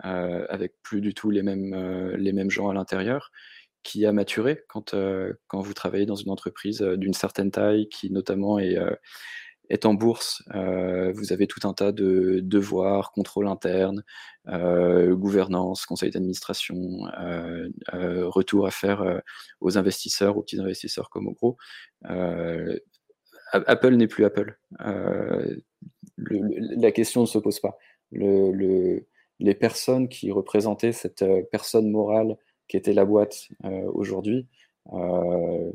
avec 0.00 0.74
plus 0.82 1.00
du 1.00 1.14
tout 1.14 1.30
les 1.30 1.42
mêmes, 1.42 1.74
les 2.16 2.32
mêmes 2.32 2.50
gens 2.50 2.68
à 2.68 2.74
l'intérieur 2.74 3.30
qui 3.86 4.04
a 4.04 4.12
maturé 4.12 4.64
quand, 4.68 4.94
euh, 4.94 5.32
quand 5.46 5.60
vous 5.60 5.72
travaillez 5.72 6.06
dans 6.06 6.16
une 6.16 6.30
entreprise 6.30 6.82
euh, 6.82 6.96
d'une 6.96 7.14
certaine 7.14 7.52
taille 7.52 7.88
qui 7.88 8.10
notamment 8.10 8.58
est, 8.58 8.76
euh, 8.76 8.90
est 9.70 9.86
en 9.86 9.94
bourse. 9.94 10.42
vous 10.52 11.32
avez 11.32 11.46
tout 11.46 11.68
un 11.68 11.72
tas 11.72 11.92
de 11.92 12.40
devoirs, 12.42 13.12
contrôle 13.12 13.48
interne, 13.48 14.04
gouvernance, 14.46 15.86
conseil 15.86 16.12
d'administration, 16.12 16.76
retour 17.92 18.68
à 18.68 18.70
faire 18.70 19.20
aux 19.60 19.76
investisseurs, 19.76 20.36
aux 20.36 20.42
petits 20.42 20.60
investisseurs 20.60 21.10
comme 21.10 21.26
aux 21.26 21.32
gros. 21.32 21.56
Apple 23.52 23.94
n'est 23.96 24.06
plus 24.06 24.24
Apple. 24.24 24.56
Le, 24.78 26.76
la 26.80 26.92
question 26.92 27.22
ne 27.22 27.26
se 27.26 27.38
pose 27.38 27.58
pas. 27.58 27.76
Le, 28.12 29.04
les 29.38 29.54
personnes 29.54 30.08
qui 30.08 30.30
représentaient 30.30 30.92
cette 30.92 31.24
personne 31.50 31.90
morale 31.90 32.36
qui 32.68 32.76
était 32.76 32.92
la 32.92 33.04
boîte 33.04 33.48
euh, 33.64 33.90
aujourd'hui, 33.92 34.46
euh, 34.92 35.72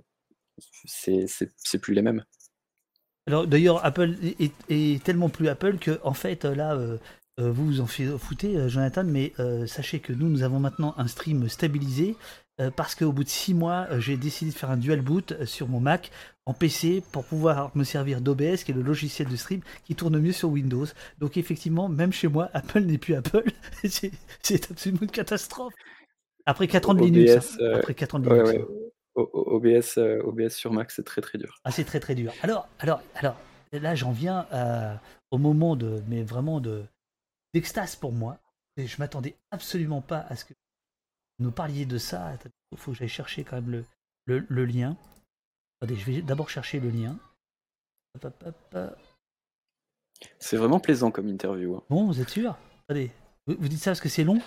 c'est 0.86 1.80
plus 1.82 1.94
les 1.94 2.02
mêmes. 2.02 2.24
Alors 3.28 3.48
d'ailleurs, 3.48 3.86
Apple 3.86 4.16
est, 4.70 5.04
tellement 5.04 5.30
plus 5.30 5.48
Apple 5.48 5.78
que 5.78 6.00
en 6.04 6.14
fait 6.14 6.44
là, 6.44 6.76
euh, 6.76 6.98
vous 7.38 7.66
vous 7.66 7.82
en 7.82 7.88
foutez, 7.88 8.70
Jonathan, 8.70 9.04
mais 9.04 9.34
sachez 9.68 10.00
que 10.00 10.14
nous, 10.14 10.30
nous 10.30 10.44
avons 10.44 10.60
maintenant 10.60 10.94
un 10.98 11.08
stream 11.08 11.48
stabilisé 11.50 12.16
parce 12.76 12.94
qu'au 12.94 13.12
bout 13.12 13.24
de 13.24 13.30
six 13.30 13.56
mois, 13.56 13.88
j'ai 14.00 14.18
décidé 14.18 14.52
de 14.52 14.56
faire 14.56 14.70
un 14.70 14.78
dual 14.78 15.02
boot 15.02 15.46
sur 15.46 15.68
mon 15.68 15.80
Mac 15.80 16.12
en 16.46 16.54
PC 16.54 17.04
pour 17.12 17.24
pouvoir 17.26 17.76
me 17.76 17.84
servir 17.84 18.22
d'OBS, 18.22 18.64
qui 18.64 18.72
est 18.72 18.76
le 18.76 18.82
logiciel 18.82 19.28
de 19.28 19.36
stream 19.36 19.62
qui 19.86 19.96
tourne 19.96 20.20
mieux 20.20 20.32
sur 20.32 20.50
Windows. 20.50 20.86
Donc 21.20 21.38
effectivement, 21.38 21.88
même 21.88 22.12
chez 22.12 22.28
moi, 22.28 22.50
Apple 22.54 22.82
n'est 22.82 22.98
plus 22.98 23.16
Apple. 23.16 23.44
c'est 23.84 24.72
absolument 24.72 25.02
une 25.04 25.12
catastrophe. 25.12 25.74
Après 26.46 26.68
4 26.68 26.90
ans 26.90 26.94
de 26.96 27.04
Linux. 27.04 27.54
Hein. 27.54 27.64
Euh, 27.64 27.78
Après 27.78 27.94
4 27.94 28.16
ans 28.16 28.20
de 28.20 28.30
Linux. 28.30 28.50
Ouais, 28.50 28.58
ouais. 28.60 28.66
OBS, 29.16 29.98
euh, 29.98 30.22
OBS 30.24 30.50
sur 30.50 30.72
Mac, 30.72 30.90
c'est 30.90 31.04
très 31.04 31.22
très 31.22 31.38
dur. 31.38 31.60
Ah, 31.64 31.72
c'est 31.72 31.84
très 31.84 32.00
très 32.00 32.16
dur. 32.16 32.34
Alors, 32.42 32.68
alors, 32.80 33.02
alors 33.16 33.36
là, 33.74 33.94
j'en 33.94 34.12
viens 34.12 34.48
à, 34.52 35.00
au 35.32 35.38
moment 35.38 35.76
de, 35.76 36.02
mais 36.08 36.24
vraiment 36.24 36.60
de 36.60 36.84
d'extase 37.54 37.96
pour 37.96 38.14
moi. 38.14 38.38
Et 38.78 38.88
je 38.88 38.98
m'attendais 39.00 39.36
absolument 39.52 40.02
pas 40.02 40.26
à 40.30 40.36
ce 40.38 40.46
que 40.46 40.54
vous 41.38 41.46
nous 41.46 41.52
parliez 41.52 41.86
de 41.86 41.98
ça. 41.98 42.34
Il 42.72 42.78
faut 42.78 42.92
que 42.92 42.98
j'aille 42.98 43.10
chercher 43.10 43.44
quand 43.44 43.58
même 43.58 43.70
le, 43.70 43.86
le, 44.26 44.46
le 44.48 44.66
lien. 44.66 44.96
Attendez, 45.82 45.99
je 45.99 46.06
vais 46.06 46.22
d'abord 46.22 46.49
chercher 46.49 46.80
le 46.80 46.91
lien. 46.91 47.18
C'est 50.38 50.58
vraiment 50.58 50.80
plaisant 50.80 51.10
comme 51.10 51.28
interview. 51.28 51.76
Hein. 51.76 51.84
Bon, 51.90 52.06
vous 52.06 52.22
êtes 52.22 52.30
sûr? 52.30 52.56
Attendez, 52.88 53.12
vous, 53.48 53.56
vous, 53.58 53.68
dites 53.68 53.80
ça 53.80 53.90
parce 53.90 54.02
que 54.02 54.10
c'est 54.10 54.24
long? 54.24 54.40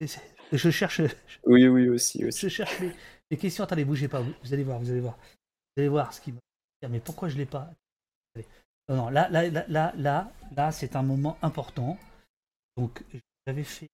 Je 0.00 0.70
cherche. 0.70 1.02
Oui, 1.44 1.68
oui, 1.68 1.90
aussi. 1.90 2.24
aussi. 2.24 2.40
Je 2.40 2.48
cherche 2.48 2.80
les, 2.80 2.92
les, 3.30 3.36
questions. 3.36 3.64
Attendez, 3.64 3.84
bougez 3.84 4.08
pas. 4.08 4.22
Vous, 4.22 4.54
allez 4.54 4.64
voir, 4.64 4.78
vous 4.78 4.90
allez 4.90 5.00
voir. 5.00 5.18
Vous 5.18 5.82
allez 5.82 5.88
voir 5.88 6.14
ce 6.14 6.22
qui 6.22 6.32
me. 6.32 6.38
Mais 6.88 7.00
pourquoi 7.00 7.28
je 7.28 7.36
l'ai 7.36 7.46
pas? 7.46 7.70
Allez. 8.34 8.46
Non, 8.88 8.96
non, 8.96 9.08
là, 9.10 9.28
là, 9.28 9.48
là, 9.48 9.64
là, 9.68 9.92
là, 9.96 10.32
là 10.56 10.72
c'est 10.72 10.96
un 10.96 11.02
moment 11.02 11.36
important. 11.42 11.98
Donc, 12.78 13.04
j'avais 13.46 13.64
fait. 13.64 13.88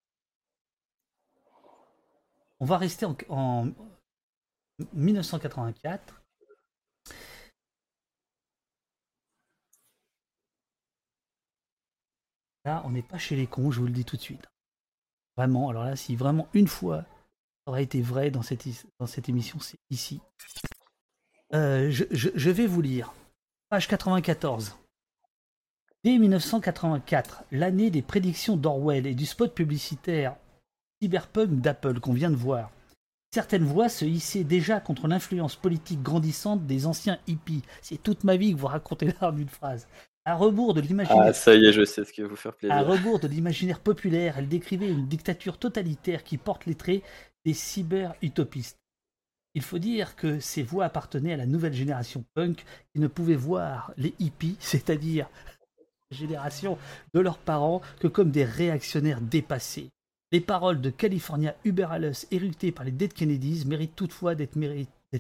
On 2.61 2.65
va 2.65 2.79
rester 2.79 3.07
en, 3.07 3.17
en 3.29 3.69
1984. 4.93 6.21
On 12.85 12.91
n'est 12.91 13.03
pas 13.03 13.19
chez 13.19 13.37
les 13.37 13.47
cons, 13.47 13.71
je 13.71 13.81
vous 13.81 13.87
le 13.87 13.93
dis 13.93 14.05
tout 14.05 14.17
de 14.17 14.23
suite. 14.23 14.47
Vraiment, 15.37 15.69
alors 15.71 15.85
là, 15.85 15.97
si 15.97 16.17
vraiment 16.17 16.49
une 16.53 16.69
fois 16.69 17.05
ça 17.65 17.73
aurait 17.73 17.83
été 17.83 18.01
vrai 18.01 18.31
dans 18.31 18.43
cette, 18.43 19.29
émission, 19.29 19.59
c'est 19.61 19.79
ici. 19.91 20.21
Euh, 21.53 21.91
je, 21.91 22.51
vais 22.51 22.67
vous 22.67 22.81
lire. 22.81 23.13
Page 23.69 23.87
94. 23.87 24.77
Dès 26.03 26.17
1984, 26.17 27.45
l'année 27.53 27.91
des 27.91 28.01
prédictions 28.01 28.57
d'Orwell 28.57 29.07
et 29.07 29.15
du 29.15 29.27
spot 29.27 29.55
publicitaire 29.55 30.37
cyberpunk 31.03 31.61
d'Apple 31.61 32.01
qu'on 32.01 32.15
vient 32.15 32.31
de 32.31 32.37
voir, 32.37 32.71
certaines 33.31 33.65
voix 33.65 33.91
se 33.91 34.07
hissaient 34.07 34.45
déjà 34.45 34.81
contre 34.81 35.07
l'influence 35.07 35.57
politique 35.57 36.03
grandissante 36.03 36.67
des 36.67 36.87
anciens 36.87 37.19
hippies. 37.27 37.63
C'est 37.83 38.03
toute 38.03 38.25
ma 38.25 38.37
vie 38.37 38.55
que 38.55 38.59
vous 38.59 38.67
racontez 38.67 39.09
là 39.09 39.31
en 39.31 39.37
une 39.37 39.49
phrase. 39.49 39.87
À 40.25 40.35
rebours 40.35 40.75
de 40.75 40.81
l'imaginaire. 40.81 41.23
Ah, 41.29 41.33
ça 41.33 41.55
y 41.55 41.65
est, 41.65 41.73
je 41.73 41.85
sais 41.85 42.05
ce 42.05 42.13
qui 42.13 42.21
va 42.21 42.29
vous 42.29 42.37
faire 42.37 42.55
plaisir. 42.55 42.77
À 42.77 42.83
rebours 42.83 43.21
de 43.21 43.29
l'imaginaire 43.29 43.81
populaire, 43.81 44.37
elle 44.39 44.49
décrivait 44.49 44.89
une 44.89 45.07
dictature 45.07 45.59
totalitaire 45.59 46.25
qui 46.25 46.37
porte 46.37 46.67
les 46.67 46.75
traits 46.75 47.03
des 47.45 47.55
cyber-utopistes. 47.55 48.79
Il 49.55 49.63
faut 49.63 49.79
dire 49.79 50.17
que 50.17 50.39
ces 50.39 50.63
voix 50.63 50.85
appartenaient 50.85 51.33
à 51.33 51.39
la 51.39 51.47
nouvelle 51.47 51.73
génération 51.73 52.25
punk 52.35 52.65
qui 52.93 53.01
ne 53.01 53.09
pouvait 53.09 53.35
voir 53.35 53.93
les 53.97 54.15
hippies, 54.19 54.57
c'est-à-dire 54.61 55.29
la 56.11 56.17
génération 56.17 56.77
de 57.15 57.21
leurs 57.21 57.39
parents, 57.39 57.81
que 57.99 58.09
comme 58.09 58.31
des 58.31 58.45
réactionnaires 58.45 59.21
dépassés. 59.21 59.91
Les 60.33 60.41
paroles 60.41 60.81
de 60.81 60.91
California 60.91 61.57
Uberalus 61.65 62.27
éructées 62.31 62.73
par 62.73 62.85
les 62.85 62.93
Dead 62.93 63.13
Kennedys 63.13 63.65
méritent 63.67 63.97
toutefois 63.97 64.35
d'être 64.37 64.57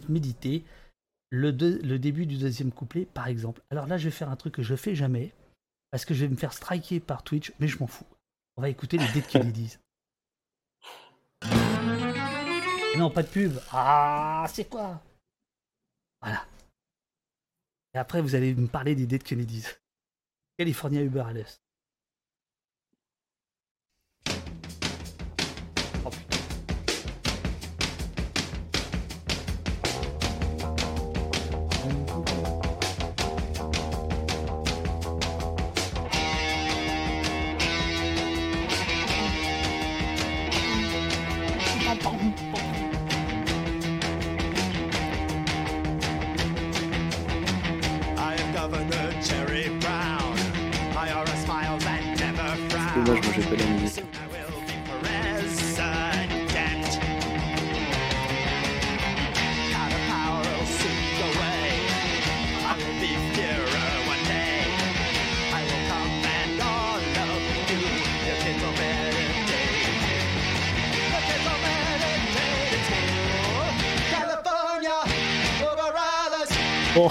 méditées 0.08 0.62
le, 1.30 1.50
le, 1.50 1.98
début 1.98 2.26
du 2.26 2.36
deuxième 2.36 2.72
couplet, 2.72 3.06
par 3.06 3.28
exemple. 3.28 3.62
Alors 3.70 3.86
là, 3.86 3.96
je 3.96 4.04
vais 4.04 4.10
faire 4.10 4.30
un 4.30 4.36
truc 4.36 4.54
que 4.54 4.62
je 4.62 4.74
fais 4.74 4.94
jamais, 4.94 5.32
parce 5.90 6.04
que 6.04 6.14
je 6.14 6.24
vais 6.24 6.30
me 6.30 6.36
faire 6.36 6.52
striker 6.52 7.00
par 7.00 7.22
Twitch, 7.22 7.52
mais 7.60 7.68
je 7.68 7.78
m'en 7.78 7.86
fous. 7.86 8.06
On 8.56 8.62
va 8.62 8.68
écouter 8.68 8.98
les 8.98 9.08
Dead 9.12 9.26
Kennedys. 9.26 9.78
Non, 12.98 13.08
pas 13.08 13.22
de 13.22 13.28
pub. 13.28 13.52
Ah, 13.70 14.44
c'est 14.52 14.68
quoi? 14.68 15.00
Voilà. 16.20 16.44
Et 17.94 17.98
après, 17.98 18.20
vous 18.20 18.34
allez 18.34 18.52
me 18.54 18.66
parler 18.66 18.96
des 18.96 19.06
Dead 19.06 19.22
Kennedys. 19.22 19.66
California 20.58 21.00
Uber 21.00 21.20
Alice. 21.20 21.62
Pas 53.32 53.56
la. 53.56 53.64
Bon, 76.92 77.08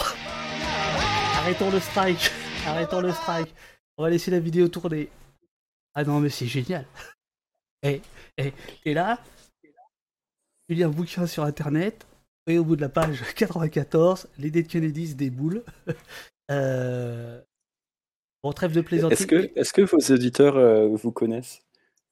arrêtons 1.38 1.72
le 1.72 1.80
strike, 1.80 2.32
arrêtons 2.68 3.00
le 3.00 3.12
strike. 3.12 3.56
On 3.98 4.04
va 4.04 4.10
laisser 4.10 4.30
la 4.30 4.40
vidéo 4.40 4.68
tourner. 4.68 5.10
Ah 5.96 6.04
non, 6.04 6.20
mais 6.20 6.30
c'est 6.30 6.48
génial. 6.48 6.86
Et, 7.82 8.02
et, 8.38 8.52
et 8.84 8.94
là, 8.94 9.24
tu 10.68 10.76
lis 10.76 10.84
un 10.84 10.90
bouquin 10.90 11.26
sur 11.28 11.46
internet, 11.46 12.06
et 12.50 12.58
au 12.58 12.66
bout 12.66 12.76
de 12.76 12.82
la 12.82 12.90
page 12.90 13.22
94, 13.36 14.28
les 14.38 14.52
Dead 14.52 14.68
Kennedys 14.68 15.16
déboulent. 15.16 15.64
Euh... 16.52 17.40
Bon, 18.42 18.52
trêve 18.54 18.72
de 18.72 18.82
plaisanterie. 18.82 19.52
Est-ce 19.56 19.72
que, 19.72 19.82
vos 19.84 20.00
auditeurs 20.12 20.58
euh, 20.58 20.88
vous 20.88 21.12
connaissent? 21.12 21.62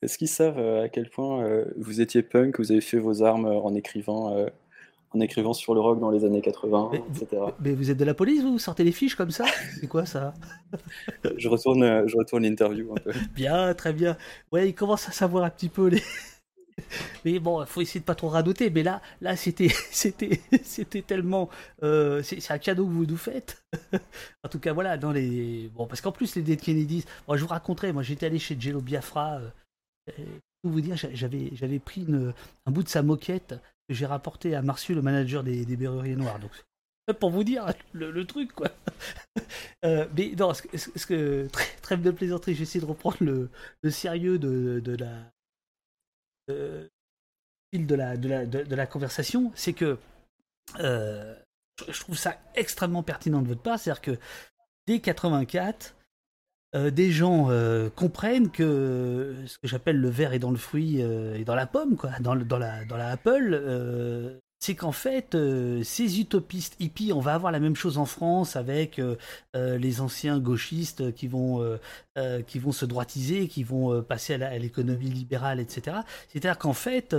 Est-ce 0.03 0.19
qu'ils 0.19 0.27
savent 0.27 0.59
euh, 0.59 0.83
à 0.83 0.89
quel 0.89 1.09
point 1.09 1.43
euh, 1.43 1.65
vous 1.75 2.01
étiez 2.01 2.21
punk, 2.21 2.59
vous 2.59 2.71
avez 2.71 2.81
fait 2.81 2.99
vos 2.99 3.23
armes 3.23 3.47
en 3.47 3.73
écrivant, 3.73 4.45
en 5.17 5.21
écrivant 5.21 5.53
sur 5.53 5.73
le 5.73 5.79
rock 5.81 5.99
dans 5.99 6.09
les 6.11 6.23
années 6.23 6.41
80, 6.41 6.91
etc. 6.93 7.41
Mais 7.59 7.73
vous 7.73 7.89
êtes 7.91 7.97
de 7.97 8.05
la 8.05 8.13
police, 8.13 8.41
vous 8.43 8.53
Vous 8.53 8.59
sortez 8.59 8.83
les 8.83 8.91
fiches 8.91 9.15
comme 9.15 9.31
ça? 9.31 9.45
C'est 9.79 9.87
quoi 9.87 10.05
ça? 10.05 10.33
Je 11.37 11.49
retourne, 11.49 12.07
je 12.07 12.17
retourne 12.17 12.43
l'interview 12.43 12.91
un 12.91 12.99
peu. 12.99 13.11
Bien, 13.35 13.73
très 13.73 13.93
bien. 13.93 14.17
Ouais, 14.51 14.69
il 14.69 14.73
commence 14.73 15.07
à 15.09 15.11
savoir 15.11 15.43
un 15.43 15.49
petit 15.49 15.69
peu 15.69 15.87
les. 15.87 16.01
Mais 17.25 17.39
bon, 17.39 17.65
faut 17.65 17.81
essayer 17.81 17.99
de 17.99 18.05
pas 18.05 18.15
trop 18.15 18.29
radoter. 18.29 18.69
Mais 18.69 18.83
là, 18.83 19.01
là, 19.21 19.35
c'était, 19.35 19.69
c'était, 19.91 20.39
c'était 20.63 21.01
tellement, 21.01 21.49
euh, 21.83 22.21
c'est, 22.23 22.51
un 22.51 22.57
cadeau 22.59 22.85
que 22.85 22.91
vous 22.91 23.05
nous 23.05 23.17
faites. 23.17 23.63
en 24.43 24.49
tout 24.49 24.59
cas, 24.59 24.73
voilà, 24.73 24.97
dans 24.97 25.11
les, 25.11 25.69
bon, 25.75 25.87
parce 25.87 26.01
qu'en 26.01 26.11
plus 26.11 26.35
les 26.35 26.41
Dead 26.43 26.61
Kennedys, 26.61 27.05
moi, 27.27 27.35
je 27.37 27.41
vous 27.43 27.49
raconterai. 27.49 27.91
Moi, 27.93 28.03
j'étais 28.03 28.27
allé 28.27 28.39
chez 28.39 28.55
Jello 28.59 28.81
Biafra. 28.81 29.39
Euh, 30.09 30.23
pour 30.61 30.71
vous 30.71 30.81
dire, 30.81 30.95
j'a- 30.97 31.13
j'avais, 31.13 31.49
j'avais 31.53 31.79
pris 31.79 32.05
une- 32.07 32.33
un 32.65 32.71
bout 32.71 32.83
de 32.83 32.89
sa 32.89 33.01
moquette 33.01 33.49
que 33.51 33.59
j'ai 33.89 34.05
rapporté 34.05 34.55
à 34.55 34.61
Marciu, 34.61 34.93
le 34.93 35.01
manager 35.01 35.43
des, 35.43 35.65
des 35.65 35.77
Berruriers 35.77 36.15
Noirs. 36.15 36.39
Donc, 36.39 36.51
pour 37.19 37.29
vous 37.29 37.43
dire 37.43 37.73
le, 37.93 38.25
truc, 38.25 38.53
quoi. 38.53 38.69
Euh, 39.85 40.07
mais 40.17 40.33
non, 40.35 40.55
ce, 40.55 40.63
ce 40.75 41.05
que 41.05 41.47
trê- 41.49 41.79
trêve 41.83 42.01
de 42.01 42.09
plaisanterie, 42.09 42.55
j'essaie 42.55 42.79
de 42.79 42.85
reprendre 42.85 43.17
le, 43.21 43.49
le 43.83 43.91
sérieux 43.91 44.39
de, 44.39 44.81
de 44.83 44.95
la 44.95 45.31
euh, 46.49 46.87
de 47.73 47.95
la, 47.95 48.17
de 48.17 48.75
la, 48.75 48.87
conversation, 48.87 49.51
c'est 49.53 49.73
que 49.73 49.99
euh, 50.79 51.35
je 51.87 51.99
trouve 51.99 52.17
ça 52.17 52.37
extrêmement 52.55 53.03
pertinent 53.03 53.41
de 53.41 53.47
votre 53.47 53.61
part, 53.61 53.77
c'est-à-dire 53.77 54.01
que 54.01 54.17
dès 54.87 54.99
84, 54.99 55.95
euh, 56.75 56.91
des 56.91 57.11
gens 57.11 57.49
euh, 57.49 57.89
comprennent 57.89 58.51
que 58.51 59.35
ce 59.45 59.57
que 59.57 59.67
j'appelle 59.67 59.97
le 59.97 60.09
verre 60.09 60.33
est 60.33 60.39
dans 60.39 60.51
le 60.51 60.57
fruit 60.57 61.01
euh, 61.01 61.35
et 61.35 61.45
dans 61.45 61.55
la 61.55 61.65
pomme, 61.65 61.95
quoi, 61.95 62.11
dans, 62.19 62.35
dans, 62.35 62.57
la, 62.57 62.83
dans 62.85 62.97
la 62.97 63.09
Apple, 63.09 63.51
euh, 63.53 64.39
c'est 64.59 64.75
qu'en 64.75 64.91
fait, 64.91 65.35
euh, 65.35 65.83
ces 65.83 66.19
utopistes 66.19 66.75
hippies, 66.79 67.13
on 67.13 67.19
va 67.19 67.35
avoir 67.35 67.51
la 67.51 67.59
même 67.59 67.75
chose 67.75 67.99
en 67.99 68.05
France 68.05 68.55
avec 68.55 68.97
euh, 68.97 69.15
euh, 69.55 69.77
les 69.77 70.01
anciens 70.01 70.39
gauchistes 70.39 71.13
qui 71.13 71.27
vont, 71.27 71.77
qui 72.47 72.57
vont 72.57 72.71
se 72.71 72.85
droitiser, 72.85 73.47
qui 73.47 73.63
vont 73.63 74.01
passer 74.01 74.33
à 74.33 74.57
l'économie 74.57 75.09
libérale, 75.09 75.59
etc. 75.59 75.97
C'est-à-dire 76.29 76.57
qu'en 76.57 76.73
fait, 76.73 77.15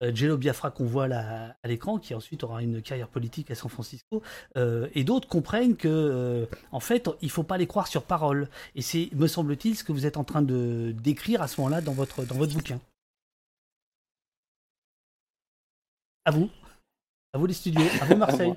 Jello 0.00 0.38
Biafra 0.38 0.70
qu'on 0.70 0.86
voit 0.86 1.06
là 1.06 1.54
à 1.62 1.68
l'écran, 1.68 1.98
qui 1.98 2.14
ensuite 2.14 2.44
aura 2.44 2.62
une 2.62 2.80
carrière 2.80 3.08
politique 3.08 3.50
à 3.50 3.54
San 3.54 3.70
Francisco, 3.70 4.22
et 4.56 5.04
d'autres 5.04 5.28
comprennent 5.28 5.76
que, 5.76 6.48
en 6.72 6.80
fait, 6.80 7.10
il 7.20 7.30
faut 7.30 7.42
pas 7.42 7.58
les 7.58 7.66
croire 7.66 7.88
sur 7.88 8.04
parole. 8.04 8.48
Et 8.74 8.80
c'est, 8.80 9.10
me 9.14 9.26
semble-t-il, 9.26 9.76
ce 9.76 9.84
que 9.84 9.92
vous 9.92 10.06
êtes 10.06 10.16
en 10.16 10.24
train 10.24 10.42
de 10.42 10.94
d'écrire 10.96 11.42
à 11.42 11.48
ce 11.48 11.60
moment-là 11.60 11.82
dans 11.82 11.92
votre 11.92 12.24
dans 12.24 12.36
votre 12.36 12.54
bouquin. 12.54 12.80
À 16.24 16.30
vous, 16.30 16.50
à 17.32 17.38
vous 17.38 17.46
les 17.46 17.54
studios, 17.54 17.84
à 18.00 18.04
vous 18.06 18.16
Marseille. 18.16 18.54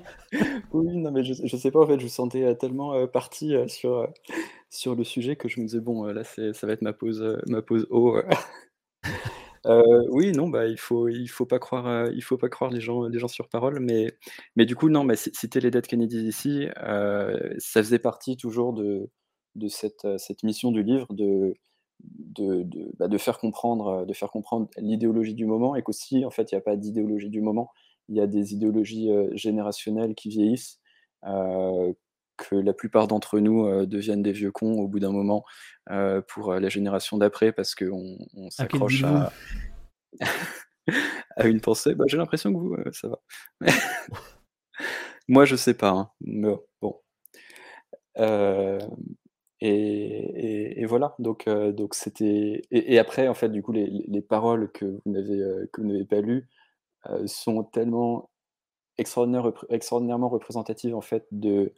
oui, 0.72 0.96
non, 0.96 1.10
mais 1.10 1.24
je, 1.24 1.34
je 1.46 1.56
sais 1.56 1.70
pas, 1.70 1.80
en 1.80 1.86
fait, 1.86 1.98
je 1.98 2.04
vous 2.04 2.08
sentais 2.10 2.42
euh, 2.44 2.54
tellement 2.54 2.94
euh, 2.94 3.06
parti 3.06 3.54
euh, 3.54 3.68
sur, 3.68 3.98
euh, 3.98 4.06
sur 4.70 4.94
le 4.94 5.04
sujet 5.04 5.36
que 5.36 5.48
je 5.48 5.60
me 5.60 5.66
disais, 5.66 5.80
bon, 5.80 6.04
là, 6.04 6.24
ça 6.24 6.66
va 6.66 6.72
être 6.72 6.82
ma 6.82 6.92
pause, 6.92 7.38
ma 7.46 7.62
pause 7.62 7.86
haut. 7.90 8.16
oui, 10.10 10.32
non, 10.32 10.48
bah, 10.48 10.66
il 10.66 10.78
faut, 10.78 11.08
il 11.08 11.28
faut 11.28 11.46
pas 11.46 11.58
croire, 11.58 12.10
il 12.12 12.22
faut 12.22 12.38
pas 12.38 12.48
croire 12.48 12.70
les 12.70 12.80
gens, 12.80 13.06
les 13.06 13.18
gens 13.18 13.28
sur 13.28 13.48
parole, 13.48 13.80
mais, 13.80 14.16
mais 14.56 14.66
du 14.66 14.74
coup, 14.76 14.88
non, 14.88 15.04
mais 15.04 15.16
citer 15.16 15.60
les 15.60 15.70
Dead 15.70 15.86
Kennedys 15.86 16.26
ici, 16.26 16.66
ça 16.76 17.82
faisait 17.82 17.98
partie 17.98 18.36
toujours 18.36 18.72
de, 18.72 19.10
de 19.54 19.68
cette, 19.68 20.06
cette 20.18 20.42
mission 20.42 20.72
du 20.72 20.82
livre 20.82 21.06
de, 21.12 21.54
de, 22.00 22.62
de, 22.64 22.90
bah, 22.98 23.08
de 23.08 23.18
faire 23.18 23.38
comprendre, 23.38 24.04
de 24.06 24.12
faire 24.12 24.30
comprendre 24.30 24.68
l'idéologie 24.78 25.34
du 25.34 25.46
moment 25.46 25.76
et 25.76 25.82
qu'aussi, 25.82 26.24
en 26.24 26.30
fait, 26.30 26.50
il 26.52 26.54
n'y 26.54 26.58
a 26.58 26.62
pas 26.62 26.76
d'idéologie 26.76 27.30
du 27.30 27.40
moment, 27.40 27.70
il 28.12 28.16
y 28.18 28.20
a 28.20 28.26
des 28.26 28.52
idéologies 28.54 29.10
générationnelles 29.32 30.14
qui 30.14 30.28
vieillissent, 30.28 30.80
que 31.24 32.54
la 32.56 32.72
plupart 32.72 33.08
d'entre 33.08 33.38
nous 33.40 33.86
deviennent 33.86 34.22
des 34.22 34.32
vieux 34.32 34.50
cons 34.52 34.78
au 34.80 34.88
bout 34.88 35.00
d'un 35.00 35.12
moment 35.12 35.44
pour 36.28 36.54
la 36.54 36.68
génération 36.68 37.18
d'après 37.18 37.52
parce 37.52 37.74
qu'on 37.74 38.16
on 38.34 38.50
s'accroche 38.50 39.02
à, 39.04 39.32
à 41.36 41.46
une 41.46 41.60
pensée. 41.60 41.94
Bah, 41.94 42.04
j'ai 42.08 42.16
l'impression 42.16 42.52
que 42.52 42.58
vous, 42.58 42.76
ça 42.92 43.08
va. 43.08 43.18
Moi, 45.28 45.44
je 45.44 45.56
sais 45.56 45.74
pas, 45.74 45.90
hein, 45.90 46.10
mais 46.20 46.54
bon. 46.80 47.00
Euh, 48.18 48.78
et, 49.60 49.68
et- 49.70 50.80
et 50.82 50.84
voilà, 50.86 51.14
donc 51.18 51.46
euh, 51.48 51.72
donc 51.72 51.94
c'était 51.94 52.62
et, 52.70 52.94
et 52.94 52.98
après 52.98 53.28
en 53.28 53.34
fait 53.34 53.48
du 53.48 53.62
coup 53.62 53.72
les, 53.72 53.86
les- 53.86 54.04
les 54.08 54.20
paroles 54.20 54.70
que 54.72 54.84
vous 54.84 55.00
n'avez 55.12 55.40
euh, 55.40 55.66
que 55.72 55.80
vous 55.80 55.86
n'avez 55.86 56.04
pas 56.04 56.20
lues 56.20 56.48
sont 57.26 57.64
tellement 57.64 58.30
extraordinaire, 58.98 59.52
extraordinairement 59.70 60.28
représentatives 60.28 60.94
en 60.94 61.00
fait 61.00 61.26
de 61.30 61.72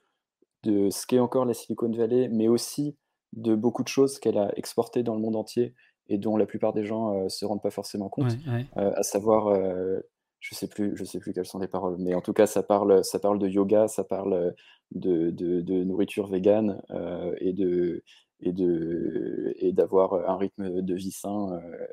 de 0.64 0.90
ce 0.90 1.06
qu'est 1.06 1.18
encore 1.18 1.44
la 1.44 1.54
Silicon 1.54 1.90
Valley, 1.92 2.28
mais 2.28 2.48
aussi 2.48 2.96
de 3.34 3.54
beaucoup 3.54 3.82
de 3.82 3.88
choses 3.88 4.18
qu'elle 4.18 4.38
a 4.38 4.50
exportées 4.58 5.02
dans 5.02 5.14
le 5.14 5.20
monde 5.20 5.36
entier 5.36 5.74
et 6.08 6.18
dont 6.18 6.36
la 6.38 6.46
plupart 6.46 6.72
des 6.72 6.84
gens 6.86 7.14
euh, 7.24 7.28
se 7.28 7.44
rendent 7.44 7.62
pas 7.62 7.70
forcément 7.70 8.08
compte, 8.08 8.32
Ouais, 8.46 8.52
ouais. 8.52 8.66
Euh, 8.78 8.92
à 8.96 9.02
savoir, 9.02 9.48
euh, 9.48 10.00
je 10.40 10.54
sais 10.54 10.68
plus, 10.68 10.96
je 10.96 11.04
sais 11.04 11.18
plus 11.18 11.32
quelles 11.34 11.46
sont 11.46 11.58
les 11.58 11.68
paroles, 11.68 11.96
mais 11.98 12.14
en 12.14 12.20
tout 12.22 12.32
cas 12.32 12.46
ça 12.46 12.62
parle, 12.62 13.04
ça 13.04 13.18
parle 13.18 13.38
de 13.38 13.48
yoga, 13.48 13.88
ça 13.88 14.04
parle 14.04 14.54
de, 14.92 15.30
de, 15.30 15.60
de 15.60 15.84
nourriture 15.84 16.28
végane 16.28 16.80
euh, 16.90 17.34
et 17.40 17.52
de 17.52 18.02
et 18.40 18.52
de 18.52 19.52
et 19.56 19.72
d'avoir 19.72 20.14
un 20.28 20.36
rythme 20.36 20.80
de 20.82 20.94
vie 20.94 21.12
sain 21.12 21.52
euh, 21.52 21.86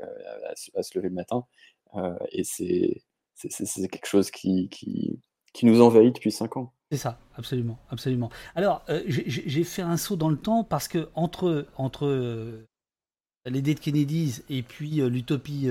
à, 0.49 0.55
se- 0.55 0.71
à 0.75 0.83
se 0.83 0.97
lever 0.97 1.09
le 1.09 1.15
matin. 1.15 1.45
Euh, 1.95 2.15
et 2.31 2.43
c'est 2.43 3.03
c'est 3.49 3.87
quelque 3.87 4.07
chose 4.07 4.31
qui, 4.31 4.69
qui 5.53 5.65
nous 5.65 5.81
envahit 5.81 6.13
depuis 6.15 6.31
cinq 6.31 6.57
ans. 6.57 6.73
C'est 6.91 6.97
ça, 6.97 7.19
absolument, 7.35 7.79
absolument. 7.89 8.29
Alors, 8.55 8.83
euh, 8.89 9.01
j'ai- 9.07 9.63
fait 9.63 9.81
un 9.81 9.95
saut 9.97 10.17
dans 10.17 10.29
le 10.29 10.37
temps 10.37 10.63
parce 10.63 10.87
que 10.87 11.09
entre, 11.15 11.67
entre 11.77 12.05
euh, 12.05 12.67
les 13.45 13.61
Dead 13.61 13.79
Kennedys 13.79 14.41
et 14.49 14.61
puis 14.61 14.99
euh, 14.99 15.07
l'utopie 15.07 15.69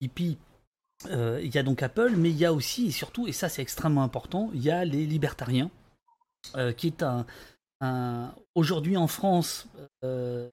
hippie, 0.00 0.38
il 1.06 1.54
y 1.54 1.58
a 1.58 1.62
donc 1.62 1.82
Apple, 1.82 2.14
mais 2.16 2.30
il 2.30 2.36
y 2.36 2.44
a 2.44 2.52
aussi 2.52 2.86
et 2.86 2.90
surtout, 2.90 3.26
et 3.26 3.32
ça 3.32 3.48
c'est 3.48 3.62
extrêmement 3.62 4.04
important, 4.04 4.50
il 4.54 4.62
y 4.62 4.70
a 4.70 4.84
les 4.84 5.06
libertariens, 5.06 5.70
qui 6.76 6.86
est 6.86 7.02
un, 7.02 7.26
aujourd'hui 8.54 8.96
en 8.96 9.06
France, 9.06 9.66
je 10.02 10.46
sais 10.46 10.50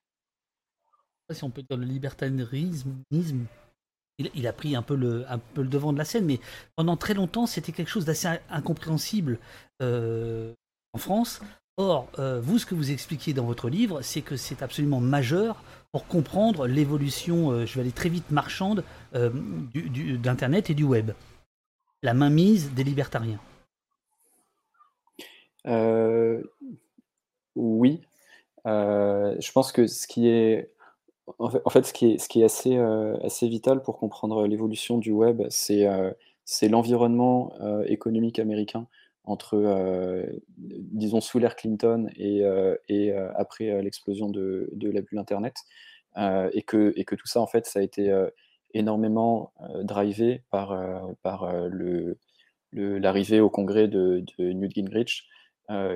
pas 1.28 1.34
si 1.34 1.44
on 1.44 1.50
peut 1.50 1.62
dire 1.62 1.78
le 1.78 1.86
libertarisme, 1.86 3.04
il, 4.18 4.46
a 4.46 4.52
pris 4.52 4.76
un 4.76 4.82
peu, 4.82 4.94
le, 4.94 5.24
devant 5.56 5.92
de 5.92 5.98
la 5.98 6.04
scène, 6.04 6.26
mais 6.26 6.40
pendant 6.76 6.96
très 6.96 7.14
longtemps, 7.14 7.46
c'était 7.46 7.72
quelque 7.72 7.88
chose 7.90 8.04
d'assez 8.04 8.28
incompréhensible 8.50 9.38
euh, 9.80 10.52
en 10.92 10.98
France. 10.98 11.40
Or, 11.78 12.08
euh, 12.18 12.40
vous, 12.40 12.58
ce 12.58 12.66
que 12.66 12.74
vous 12.74 12.90
expliquez 12.90 13.32
dans 13.32 13.46
votre 13.46 13.70
livre, 13.70 14.02
c'est 14.02 14.20
que 14.20 14.36
c'est 14.36 14.62
absolument 14.62 15.00
majeur 15.00 15.62
pour 15.90 16.06
comprendre 16.06 16.66
l'évolution, 16.66 17.50
euh, 17.50 17.66
je 17.66 17.74
vais 17.74 17.80
aller 17.80 17.92
très 17.92 18.08
vite, 18.08 18.30
marchande 18.30 18.84
d'Internet 19.12 20.70
et 20.70 20.74
du 20.74 20.84
web. 20.84 21.12
La 22.02 22.14
mainmise 22.14 22.72
des 22.72 22.84
libertariens. 22.84 23.40
Oui, 27.54 28.00
je 28.64 29.52
pense 29.52 29.72
que 29.72 29.86
ce 29.86 30.06
qui 30.06 30.28
est 30.28 30.72
en 31.38 31.70
fait, 31.70 31.86
ce 31.86 31.92
qui 31.92 32.42
est, 32.42 32.66
euh, 32.66 33.16
assez 33.22 33.48
vital 33.48 33.82
pour 33.82 33.98
comprendre 33.98 34.46
l'évolution 34.46 34.98
du 34.98 35.12
web, 35.12 35.42
c'est 35.50 35.86
euh, 35.86 36.10
l'environnement 36.62 37.52
euh, 37.60 37.84
économique 37.86 38.38
américain 38.38 38.86
entre, 39.24 39.56
disons, 40.58 41.20
sous 41.20 41.38
l'ère 41.38 41.54
Clinton 41.54 42.08
et, 42.16 42.44
après 43.36 43.80
l'explosion 43.80 44.28
de, 44.28 44.68
de 44.72 44.90
la 44.90 45.00
Internet. 45.20 45.54
et, 46.16 46.62
que, 46.62 47.14
tout 47.14 47.28
ça, 47.28 47.40
en 47.40 47.46
fait, 47.46 47.66
ça 47.66 47.78
a 47.78 47.82
été 47.82 48.12
énormément 48.74 49.52
drivé 49.84 50.42
par, 50.50 50.76
l'arrivée 52.72 53.40
au 53.40 53.48
congrès 53.48 53.86
de, 53.86 54.24
Newt 54.40 54.74
Gingrich, 54.74 55.28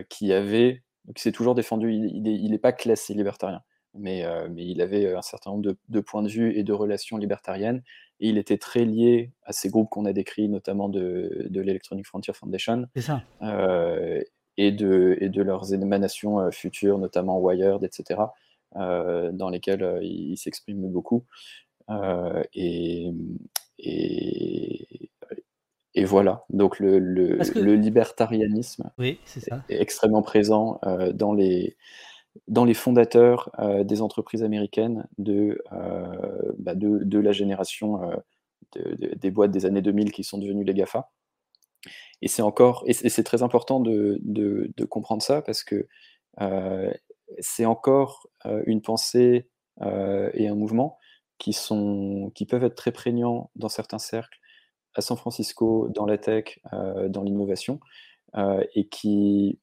qui 0.09 0.33
avait, 0.33 0.85
qui 1.17 1.23
s'est 1.23 1.33
toujours 1.33 1.57
défendu, 1.57 1.93
il 1.93 2.49
n'est 2.49 2.59
pas 2.59 2.73
classé 2.73 3.13
libertarien, 3.13 3.65
mais, 3.99 4.25
mais 4.51 4.67
il 4.67 4.81
avait 4.81 5.15
un 5.15 5.23
certain 5.23 5.51
nombre 5.51 5.63
de, 5.63 5.77
de, 5.89 6.01
points 6.01 6.23
de 6.23 6.29
vue 6.29 6.57
et 6.57 6.63
de 6.63 6.73
relations 6.73 7.17
libertariennes, 7.17 7.83
et 8.21 8.29
il 8.29 8.39
était 8.39 8.59
très 8.59 8.85
lié 8.85 9.33
à 9.45 9.53
ces 9.53 9.69
groupes 9.69 9.89
qu'on 9.91 10.05
a 10.05 10.13
décrits, 10.13 10.49
notamment 10.49 10.89
de, 10.89 11.47
de 11.49 11.61
l'Electronic 11.61 12.07
Frontier 12.07 12.33
Foundation, 12.33 12.87
ça. 12.97 13.23
et, 14.57 14.73
de, 14.73 15.17
et 15.21 15.29
de 15.29 15.43
leurs 15.43 15.75
émanations 15.75 16.51
futures, 16.51 16.99
notamment 16.99 17.39
Wired, 17.39 17.83
etc., 17.85 18.21
dans 18.75 19.49
lesquelles 19.51 20.01
il, 20.03 20.37
s'exprime 20.37 20.91
beaucoup. 20.91 21.25
et, 22.55 23.11
et, 23.79 25.11
et 25.97 26.05
voilà, 26.05 26.45
donc 26.51 26.79
le, 26.79 26.99
le, 26.99 27.39
le 27.55 27.75
libertarianisme 27.75 28.91
oui, 28.99 29.19
ça. 29.25 29.65
est 29.71 29.81
extrêmement 29.81 30.21
présent 30.21 30.79
euh, 30.85 31.11
dans, 31.11 31.33
les, 31.33 31.79
dans 32.49 32.65
les 32.65 32.75
fondateurs 32.75 33.51
euh, 33.59 33.85
des 33.85 34.03
entreprises 34.03 34.43
américaines 34.43 35.07
de, 35.19 35.63
euh, 35.73 36.53
bah 36.59 36.75
de, 36.75 37.19
la 37.19 37.33
génération 37.33 38.01
de, 38.73 39.15
des 39.17 39.31
boîtes 39.31 39.51
des 39.51 39.67
années 39.67 39.83
2000 39.83 40.13
qui 40.13 40.25
sont 40.25 40.39
devenues 40.39 40.65
les 40.65 40.75
GAFA. 40.75 41.11
Et 42.23 42.29
c'est 42.29 42.43
encore, 42.43 42.83
et 42.87 42.93
c'est 42.95 43.23
très 43.23 43.43
important 43.43 43.81
de, 43.81 44.21
comprendre 44.89 45.23
ça 45.23 45.43
parce 45.43 45.63
que 45.65 45.87
c'est 47.41 47.67
encore 47.67 48.29
une 48.67 48.83
pensée 48.83 49.49
et 49.81 50.49
un 50.49 50.55
mouvement 50.55 50.99
qui, 51.39 51.53
sont, 51.53 52.33
qui 52.35 52.47
peuvent 52.47 52.65
être 52.65 52.75
très 52.75 52.93
prégnants 52.93 53.51
dans 53.57 53.69
certains 53.69 53.99
cercles 53.99 54.39
à 54.97 55.03
San 55.03 55.17
Francisco, 55.17 55.89
dans 55.91 56.07
la 56.07 56.19
tech, 56.19 56.59
euh, 56.73 57.09
dans 57.09 57.23
l'innovation, 57.23 57.81
euh, 58.37 58.65
et, 58.75 58.89
qui, 58.89 59.61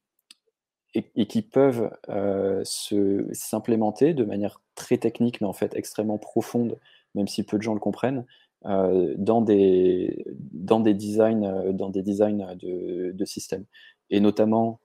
et, 0.94 1.26
qui 1.26 1.42
peuvent 1.42 1.90
euh, 2.08 2.62
s'implémenter 2.64 4.14
de 4.14 4.24
manière 4.24 4.60
très 4.74 4.98
technique, 4.98 5.40
mais 5.40 5.46
en 5.46 5.52
fait 5.52 5.74
extrêmement 5.74 6.18
profonde, 6.18 6.78
même 7.14 7.28
si 7.28 7.42
peu 7.42 7.58
de 7.58 7.62
gens 7.62 7.74
le 7.74 7.80
comprennent, 7.80 8.24
dans, 8.64 9.42
des, 9.42 10.24
dans 10.52 10.80
des 10.80 10.94
designs, 10.94 11.72
dans 11.74 11.90
des 11.90 12.00
designs 12.00 12.56
de, 12.56 13.12
de 13.12 13.24
systèmes. 13.26 13.66
Et 14.08 14.20
notamment, 14.20 14.80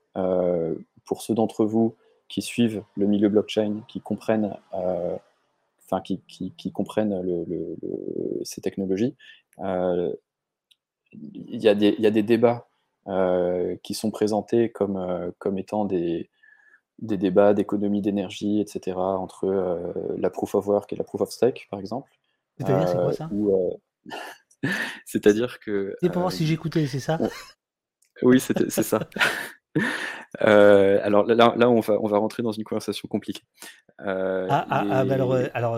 pour 1.05 1.21
ceux 1.21 1.33
d'entre 1.33 1.63
vous 1.63 1.95
qui 2.27 2.41
suivent 2.41 2.83
le 2.97 3.07
milieu 3.07 3.29
blockchain, 3.29 3.81
qui 3.87 4.01
comprennent, 4.01 4.53
qui, 6.03 6.19
qui, 6.27 6.51
qui, 6.57 6.71
comprennent 6.73 7.45
ces 8.43 8.59
technologies, 8.59 9.15
il 11.13 11.63
y, 11.63 11.75
des, 11.75 11.95
il 11.97 12.03
y 12.03 12.07
a 12.07 12.11
des 12.11 12.23
débats 12.23 12.68
euh, 12.68 12.68
qui 13.83 13.93
sont 13.93 14.11
présentés 14.11 14.71
comme, 14.71 14.97
euh, 14.97 15.31
comme 15.39 15.57
étant 15.57 15.85
des, 15.85 16.29
des 17.01 17.17
débats 17.17 17.53
d'économie 17.53 18.01
d'énergie, 18.01 18.59
etc., 18.59 18.97
entre 18.97 19.45
euh, 19.45 19.93
la 20.17 20.29
proof 20.29 20.55
of 20.55 20.67
work 20.67 20.91
et 20.93 20.95
la 20.95 21.03
proof 21.03 21.21
of 21.21 21.31
stake, 21.31 21.67
par 21.69 21.79
exemple. 21.79 22.11
C'est-à-dire, 22.57 22.87
c'est 22.87 22.95
quoi 22.95 23.13
ça? 23.13 23.29
C'est-à-dire 25.05 25.59
que. 25.59 25.95
C'est 26.01 26.11
pour 26.11 26.21
voir 26.21 26.31
si 26.31 26.45
j'écoutais, 26.45 26.85
c'est 26.87 26.99
ça? 26.99 27.19
Oui, 28.21 28.39
c'est 28.39 28.69
ça. 28.69 28.99
Euh, 30.43 30.99
alors 31.03 31.25
là, 31.25 31.55
là, 31.55 31.69
on, 31.69 31.79
va, 31.79 31.97
on 31.99 32.07
va 32.07 32.19
rentrer 32.19 32.43
dans 32.43 32.51
une 32.51 32.63
conversation 32.63 33.07
compliquée. 33.07 33.41
Euh, 34.01 34.45
ah, 34.49 34.65
ah, 34.69 34.85
ah 34.89 35.05
bah 35.05 35.15
alors, 35.15 35.35
alors 35.53 35.73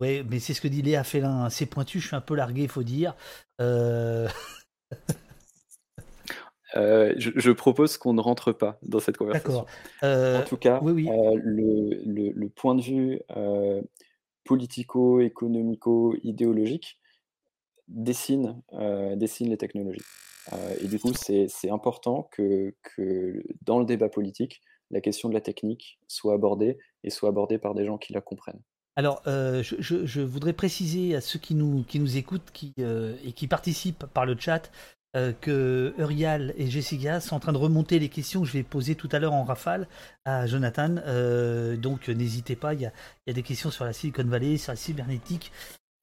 ouais, 0.00 0.24
mais 0.30 0.38
c'est 0.38 0.54
ce 0.54 0.60
que 0.60 0.68
dit 0.68 0.80
Léa 0.80 1.02
Félin. 1.02 1.44
Hein. 1.44 1.50
C'est 1.50 1.66
pointu, 1.66 1.98
je 1.98 2.06
suis 2.06 2.16
un 2.16 2.20
peu 2.20 2.36
largué, 2.36 2.62
il 2.62 2.68
faut 2.68 2.84
dire. 2.84 3.16
Euh, 6.76 7.14
je, 7.16 7.50
propose 7.50 7.96
qu'on 7.96 8.12
ne 8.12 8.20
rentre 8.20 8.52
pas 8.52 8.78
dans 8.82 9.00
cette 9.00 9.16
conversation. 9.16 9.64
Euh, 10.02 10.40
en 10.40 10.44
tout 10.44 10.58
cas, 10.58 10.80
oui, 10.82 11.08
euh, 11.08 11.40
le, 11.42 12.32
le, 12.32 12.48
point 12.48 12.74
de 12.74 12.82
vue 12.82 13.20
politico-économico-idéologique 14.44 16.98
dessine, 17.88 18.60
dessine 19.14 19.48
les 19.50 19.56
technologies. 19.56 20.04
et 20.80 20.86
du 20.86 20.98
coup, 20.98 21.12
c'est 21.14 21.70
important 21.70 22.28
que, 22.32 22.74
que, 22.82 23.42
dans 23.62 23.78
le 23.78 23.86
débat 23.86 24.10
politique, 24.10 24.60
la 24.90 25.00
question 25.00 25.28
de 25.28 25.34
la 25.34 25.40
technique 25.40 25.98
soit 26.06 26.34
abordée 26.34 26.78
et 27.02 27.10
soit 27.10 27.30
abordée 27.30 27.58
par 27.58 27.74
des 27.74 27.84
gens 27.86 27.98
qui 27.98 28.12
la 28.12 28.20
comprennent. 28.20 28.62
Alors, 28.98 29.20
je, 29.26 29.76
je, 29.80 30.20
voudrais 30.20 30.52
préciser 30.52 31.16
à 31.16 31.20
ceux 31.20 31.38
qui 31.38 31.54
nous, 31.54 31.84
qui 31.84 32.00
nous 32.00 32.16
écoutent 32.16 32.50
qui, 32.52 32.74
et 32.78 33.32
qui 33.32 33.46
participent 33.46 34.06
par 34.06 34.26
le 34.26 34.36
chat 34.38 34.70
euh, 35.16 35.32
que 35.40 35.94
Urial 35.96 36.52
et 36.58 36.66
Jessica 36.66 37.20
sont 37.20 37.36
en 37.36 37.40
train 37.40 37.52
de 37.52 37.58
remonter 37.58 37.98
les 37.98 38.10
questions 38.10 38.42
que 38.42 38.46
je 38.46 38.52
vais 38.52 38.62
poser 38.62 38.96
tout 38.96 39.08
à 39.12 39.18
l'heure 39.18 39.32
en 39.32 39.44
rafale 39.44 39.88
à 40.26 40.46
Jonathan. 40.46 40.96
Euh, 41.06 41.76
donc 41.76 42.08
n'hésitez 42.08 42.54
pas, 42.54 42.74
il 42.74 42.82
y, 42.82 42.86
a, 42.86 43.32
des 43.32 43.42
questions 43.42 43.70
sur 43.70 43.86
la 43.86 43.94
Silicon 43.94 44.24
Valley, 44.24 44.58
sur 44.58 44.72
la 44.72 44.76
cybernétique 44.76 45.52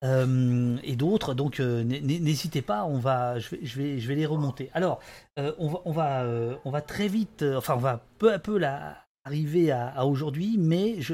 euh, 0.03 0.77
et 0.83 0.95
d'autres. 0.95 1.35
Donc 1.35 1.59
n'hésitez 1.59 2.63
pas, 2.63 2.85
on 2.85 2.97
va, 2.97 3.37
je, 3.37 3.49
vais, 3.49 3.99
je, 3.99 4.07
vais, 4.07 4.15
les 4.15 4.25
remonter. 4.25 4.71
Alors, 4.73 4.99
on, 5.37 5.67
va, 5.67 5.81
on, 5.85 5.91
va, 5.91 6.25
on 6.65 6.71
va 6.71 6.81
très 6.81 7.07
vite, 7.07 7.45
enfin 7.55 7.75
on 7.75 7.79
va 7.79 8.03
peu 8.17 8.33
à 8.33 8.39
peu 8.39 8.57
là, 8.57 9.05
arriver 9.25 9.69
à, 9.69 9.89
à 9.89 10.05
aujourd'hui, 10.05 10.57
mais 10.57 10.99
je, 11.01 11.13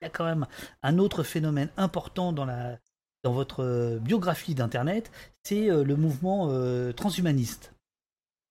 il 0.00 0.04
y 0.04 0.06
a 0.06 0.10
quand 0.10 0.24
même 0.24 0.46
un 0.82 0.98
autre 0.98 1.22
phénomène 1.22 1.68
important 1.76 2.32
dans 2.32 2.46
la 2.46 2.78
dans 3.24 3.32
votre 3.32 3.64
euh, 3.64 3.98
biographie 3.98 4.54
d'Internet, 4.54 5.10
c'est 5.42 5.70
euh, 5.70 5.82
le 5.82 5.96
mouvement 5.96 6.50
euh, 6.50 6.92
transhumaniste, 6.92 7.74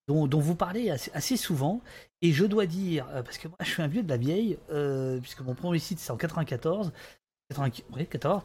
dont, 0.07 0.27
vous 0.27 0.55
parlez 0.55 0.89
assez, 0.89 1.37
souvent. 1.37 1.79
Et 2.21 2.33
je 2.33 2.43
dois 2.43 2.65
dire, 2.65 3.07
parce 3.23 3.37
que 3.37 3.47
moi 3.47 3.57
je 3.61 3.69
suis 3.69 3.81
un 3.81 3.87
vieux 3.87 4.03
de 4.03 4.09
la 4.09 4.17
vieille, 4.17 4.57
puisque 5.21 5.41
mon 5.41 5.55
premier 5.55 5.79
site 5.79 5.99
c'est 5.99 6.11
en 6.11 6.17
94, 6.17 6.91
94 7.49 8.43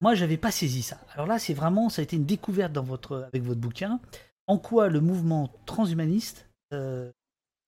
moi 0.00 0.14
j'avais 0.14 0.36
pas 0.36 0.50
saisi 0.50 0.82
ça. 0.82 0.98
Alors 1.12 1.26
là 1.26 1.38
c'est 1.38 1.54
vraiment, 1.54 1.88
ça 1.88 2.02
a 2.02 2.04
été 2.04 2.16
une 2.16 2.24
découverte 2.24 2.72
dans 2.72 2.82
votre, 2.82 3.28
avec 3.28 3.42
votre 3.42 3.60
bouquin, 3.60 4.00
en 4.48 4.58
quoi 4.58 4.88
le 4.88 5.00
mouvement 5.00 5.52
transhumaniste 5.64 6.48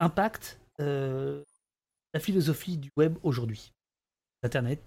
impacte 0.00 0.60
la 0.78 2.20
philosophie 2.20 2.76
du 2.76 2.90
web 2.96 3.16
aujourd'hui, 3.22 3.72
d'Internet, 4.42 4.80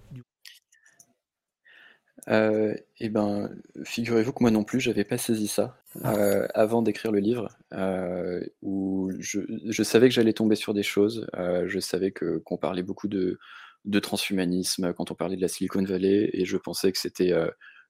euh, 2.29 2.75
eh 2.99 3.09
ben, 3.09 3.49
figurez-vous 3.83 4.31
que 4.33 4.41
moi 4.41 4.51
non 4.51 4.63
plus, 4.63 4.79
j'avais 4.79 5.03
pas 5.03 5.17
saisi 5.17 5.47
ça 5.47 5.77
ah. 6.03 6.15
euh, 6.15 6.47
avant 6.53 6.81
d'écrire 6.81 7.11
le 7.11 7.19
livre, 7.19 7.49
euh, 7.73 8.41
où 8.61 9.11
je, 9.19 9.83
savais 9.83 10.07
que 10.07 10.13
j'allais 10.13 10.33
tomber 10.33 10.55
sur 10.55 10.73
des 10.73 10.83
choses. 10.83 11.27
je 11.33 11.79
savais 11.79 12.11
que 12.11 12.37
qu'on 12.39 12.57
parlait 12.57 12.83
beaucoup 12.83 13.07
de, 13.07 13.39
de 13.85 13.99
transhumanisme 13.99 14.93
quand 14.93 15.11
on 15.11 15.15
parlait 15.15 15.35
de 15.35 15.41
la 15.41 15.47
Silicon 15.47 15.83
Valley, 15.83 16.29
et 16.33 16.45
je 16.45 16.57
pensais 16.57 16.91
que 16.91 16.99
c'était 16.99 17.33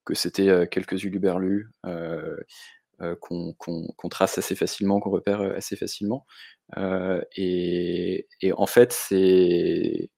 que 0.05 0.15
c'était 0.15 0.67
quelques 0.69 1.03
uluberlus 1.03 1.69
qu'on 3.19 4.09
trace 4.09 4.37
assez 4.37 4.55
facilement, 4.55 4.99
qu'on 4.99 5.11
repère 5.11 5.41
assez 5.41 5.75
facilement. 5.75 6.25
et, 7.35 8.27
et 8.41 8.53
en 8.53 8.65
fait, 8.65 8.93
c'est 8.93 10.09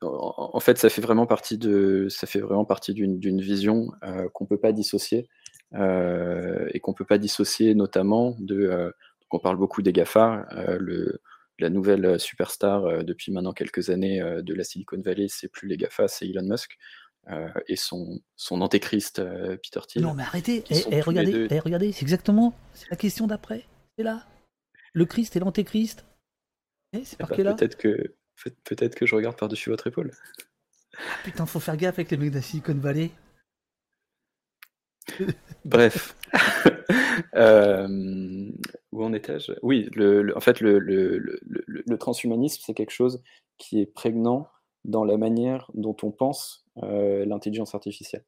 en 0.00 0.60
fait, 0.60 0.78
ça 0.78 0.88
fait 0.88 1.02
vraiment 1.02 1.26
partie 1.26 1.58
de, 1.58 2.08
ça 2.08 2.26
fait 2.26 2.40
vraiment 2.40 2.64
partie 2.64 2.94
d'une 2.94 3.40
vision 3.40 3.92
euh, 4.02 4.28
qu'on 4.32 4.46
peut 4.46 4.58
pas 4.58 4.72
dissocier 4.72 5.28
euh, 5.74 6.68
et 6.72 6.80
qu'on 6.80 6.94
peut 6.94 7.04
pas 7.04 7.18
dissocier 7.18 7.74
notamment 7.74 8.36
de. 8.38 8.56
Euh, 8.56 8.90
on 9.34 9.38
parle 9.38 9.56
beaucoup 9.56 9.80
des 9.80 9.94
Gafa, 9.94 10.46
le, 10.78 11.22
la 11.58 11.70
nouvelle 11.70 12.20
superstar 12.20 13.02
depuis 13.02 13.32
maintenant 13.32 13.54
quelques 13.54 13.88
années 13.88 14.20
de 14.20 14.54
la 14.54 14.62
Silicon 14.62 15.00
Valley, 15.00 15.26
c'est 15.30 15.48
plus 15.48 15.68
les 15.68 15.78
Gafa, 15.78 16.06
c'est 16.06 16.28
Elon 16.28 16.42
Musk. 16.42 16.76
et 17.66 17.76
son, 17.76 18.20
son 18.36 18.60
antéchrist 18.60 19.22
Peter 19.62 19.80
Thiel. 19.88 20.04
Non 20.04 20.12
mais 20.12 20.24
arrêtez, 20.24 20.64
eh, 20.68 20.82
eh, 20.90 21.00
regardez, 21.00 21.46
eh, 21.50 21.58
regardez, 21.60 21.92
c'est 21.92 22.02
exactement, 22.02 22.52
la 22.90 22.96
question 22.98 23.26
d'après, 23.26 23.64
c'est 23.96 24.04
là. 24.04 24.26
Le 24.92 25.06
Christ 25.06 25.34
et 25.36 25.38
l'antéchrist. 25.38 26.04
c'est 26.92 27.18
bah, 27.18 27.28
là 27.38 27.54
Peut-être 27.54 27.78
que 27.78 28.14
Peut-être 28.64 28.94
que 28.94 29.06
je 29.06 29.14
regarde 29.14 29.36
par-dessus 29.36 29.70
votre 29.70 29.86
épaule. 29.86 30.12
Ah, 30.96 31.00
putain, 31.24 31.46
faut 31.46 31.60
faire 31.60 31.76
gaffe 31.76 31.98
avec 31.98 32.10
les 32.10 32.16
mecs 32.16 32.32
de 32.32 32.40
Silicon 32.40 32.74
Valley. 32.74 33.10
Bref. 35.64 36.16
euh, 37.34 38.50
où 38.92 39.04
en 39.04 39.12
étais-je? 39.12 39.52
Oui, 39.62 39.88
le, 39.94 40.36
en 40.36 40.40
fait, 40.40 40.60
le, 40.60 40.78
le 40.78 41.98
transhumanisme, 41.98 42.62
c'est 42.64 42.74
quelque 42.74 42.90
chose 42.92 43.22
qui 43.58 43.80
est 43.80 43.86
prégnant 43.86 44.48
dans 44.84 45.04
la 45.04 45.16
manière 45.16 45.70
dont 45.74 45.96
on 46.02 46.10
pense 46.10 46.66
euh, 46.82 47.24
l'intelligence 47.24 47.74
artificielle. 47.74 48.24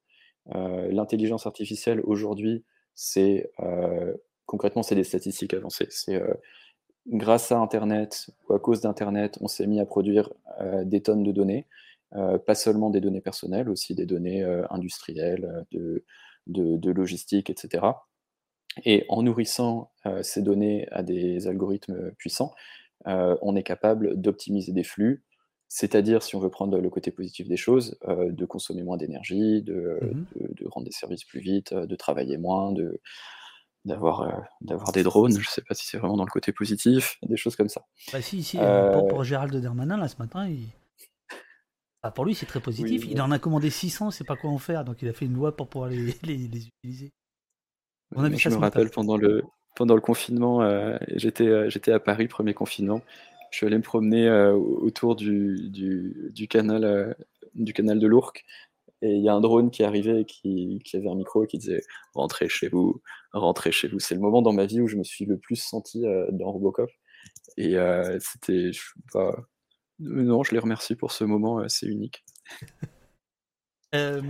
Euh, 0.55 0.89
l'intelligence 0.91 1.47
artificielle, 1.47 2.01
aujourd'hui, 2.05 2.65
c'est 2.95 3.51
concrètement, 4.47 4.83
c'est 4.83 4.95
des 4.95 5.05
statistiques 5.05 5.55
avancées. 5.55 5.89
C'est 5.91 6.23
grâce 7.07 7.53
à 7.53 7.59
Internet 7.59 8.31
ou 8.49 8.55
à 8.55 8.59
cause 8.59 8.81
d'Internet, 8.81 9.39
on 9.41 9.49
s'est 9.49 9.67
mis 9.67 9.81
à 9.81 9.87
produire 9.87 10.33
euh, 10.61 10.85
des 10.85 11.03
tonnes 11.03 11.23
de 11.23 11.33
données. 11.33 11.67
pas 12.47 12.55
seulement 12.55 12.91
des 12.91 13.01
données 13.01 13.21
personnelles, 13.21 13.69
aussi 13.69 13.95
des 13.95 14.07
données 14.07 14.45
industrielles, 14.71 15.65
de, 15.73 16.05
de, 16.47 16.77
de, 16.77 16.91
logistique, 16.93 17.51
etc. 17.51 17.87
Et 18.85 19.05
en 19.09 19.23
nourrissant 19.25 19.91
ces 20.23 20.41
données 20.43 20.87
à 20.93 21.03
des 21.03 21.49
algorithmes 21.49 22.13
puissants, 22.13 22.53
on 23.05 23.57
est 23.57 23.65
capable 23.65 24.21
d'optimiser 24.21 24.71
des 24.73 24.85
flux, 24.85 25.25
c'est-à-dire, 25.69 26.23
si 26.23 26.37
on 26.37 26.41
veut 26.41 26.51
prendre 26.51 26.79
le 26.79 26.89
côté 26.89 27.11
positif 27.11 27.49
des 27.49 27.57
choses, 27.57 27.99
de 28.07 28.45
consommer 28.45 28.85
moins 28.85 28.97
d'énergie, 28.97 29.61
de, 29.63 29.99
Mmh 30.01 30.25
de, 30.37 30.55
de 30.55 30.69
rendre 30.69 30.87
des 30.87 30.93
services 30.93 31.25
plus 31.25 31.41
vite, 31.41 31.75
de 31.75 31.97
travailler 31.97 32.39
moins, 32.39 32.71
de, 32.71 33.01
d'avoir 33.85 34.43
d'avoir 34.61 34.93
des 34.93 35.03
drones. 35.03 35.33
Je 35.33 35.39
ne 35.39 35.45
sais 35.45 35.63
pas 35.63 35.75
si 35.75 35.87
c'est 35.87 35.99
vraiment 35.99 36.17
dans 36.17 36.25
le 36.25 36.31
côté 36.31 36.53
positif, 36.53 37.19
des 37.23 37.37
choses 37.37 37.57
comme 37.57 37.69
ça. 37.69 37.83
Bah 38.13 38.23
si, 38.23 38.43
si, 38.43 38.59
Euh, 38.59 38.93
pour, 38.93 39.09
pour 39.09 39.25
Gérald 39.25 39.55
Darmanin, 39.57 39.97
là, 39.97 40.09
ce 40.09 40.17
matin, 40.19 40.49
il... 40.49 40.69
bah, 42.03 42.11
pour 42.11 42.25
lui, 42.25 42.35
c'est 42.35 42.47
très 42.47 42.61
positif. 42.61 43.03
Oui, 43.03 43.09
il 43.13 43.21
en 43.23 43.31
a 43.31 43.39
commandé 43.39 43.71
600, 43.71 44.11
c'est 44.11 44.25
pas 44.25 44.37
quoi 44.37 44.51
en 44.51 44.59
faire, 44.59 44.85
donc 44.85 45.03
il 45.03 45.09
a 45.09 45.13
fait 45.13 45.27
une 45.27 45.35
loi 45.35 45.57
pour 45.57 45.69
pouvoir 45.69 45.91
les, 45.91 46.15
les, 46.23 46.37
les 46.49 46.67
utiliser. 46.69 47.13
On 48.15 48.25
a 48.25 48.29
Moi, 48.29 48.39
je 48.39 48.49
me 48.49 48.55
matin. 48.55 48.67
rappelle 48.67 48.91
pendant 48.91 49.17
le, 49.17 49.43
pendant 49.77 49.95
le 49.95 50.01
confinement, 50.01 50.63
euh, 50.63 50.97
j'étais 51.17 51.47
euh, 51.47 51.69
j'étais 51.71 51.93
à 51.93 52.01
Paris, 52.01 52.29
premier 52.29 52.55
confinement. 52.55 53.01
Je 53.51 53.59
suis 53.59 53.67
allé 53.67 53.77
me 53.79 53.83
promener 53.83 54.27
euh, 54.29 54.53
autour 54.53 55.15
du, 55.17 55.71
du, 55.71 56.31
du 56.35 56.49
canal, 56.49 56.85
euh, 56.85 57.15
du 57.55 57.73
canal 57.73 57.99
de 58.01 58.07
l'Ourcq. 58.07 58.45
Et 59.03 59.11
il 59.17 59.23
y 59.23 59.29
a 59.29 59.35
un 59.35 59.41
drone 59.41 59.71
qui 59.71 59.83
arrivait 59.85 60.23
et 60.23 60.25
qui, 60.25 60.81
avait 60.95 61.09
un 61.09 61.15
micro 61.15 61.45
qui 61.47 61.59
disait 61.59 61.83
Rentrez 62.15 62.49
chez 62.49 62.69
vous, 62.69 63.03
rentrez 63.33 63.73
chez 63.73 63.89
vous. 63.89 63.99
C'est 63.99 64.15
le 64.15 64.21
moment 64.21 64.41
dans 64.43 64.53
ma 64.53 64.67
vie 64.67 64.81
où 64.81 64.87
je 64.89 64.97
me 64.97 65.05
suis 65.05 65.27
le 65.27 65.39
plus 65.39 65.57
senti 65.57 66.07
euh, 66.07 66.27
dans 66.33 66.51
Robocop. 66.53 66.91
Et 67.57 67.77
euh, 67.77 68.19
c'était. 68.21 68.73
je 68.73 68.81
sais 68.81 69.01
pas- 69.13 69.29
euh, 69.31 69.43
Non, 70.01 70.43
je 70.43 70.53
les 70.53 70.59
remercie 70.59 70.97
pour 70.97 71.13
ce 71.13 71.25
moment, 71.25 71.61
euh, 71.61 71.69
c'est 71.69 71.87
unique. 71.87 72.25
Euh, 73.95 74.21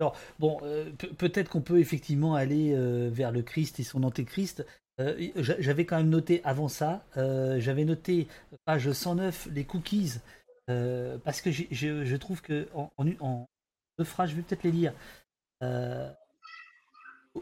alors, 0.00 0.16
bon, 0.40 0.58
euh, 0.62 0.90
pe- 0.98 1.06
peut-être 1.14 1.48
qu'on 1.50 1.60
peut 1.62 1.78
effectivement 1.78 2.34
aller 2.34 2.72
euh, 2.74 3.08
vers 3.12 3.30
le 3.30 3.42
Christ 3.42 3.78
et 3.80 3.84
son 3.84 4.02
antéchrist. 4.02 4.66
Euh, 5.00 5.28
j'a- 5.36 5.60
j'avais 5.60 5.84
quand 5.84 5.96
même 5.98 6.08
noté 6.08 6.40
avant 6.42 6.68
ça, 6.68 7.04
euh, 7.16 7.60
j'avais 7.60 7.84
noté 7.84 8.26
page 8.64 8.90
109 8.90 9.46
les 9.52 9.64
cookies, 9.64 10.14
euh, 10.68 11.16
parce 11.18 11.40
que 11.40 11.50
je, 11.52 12.16
trouve 12.16 12.42
que 12.42 12.66
deux 13.98 14.04
phrases, 14.04 14.30
je 14.30 14.36
vais 14.36 14.42
peut-être 14.42 14.62
les 14.62 14.72
lire. 14.72 14.94
Euh, 15.62 16.12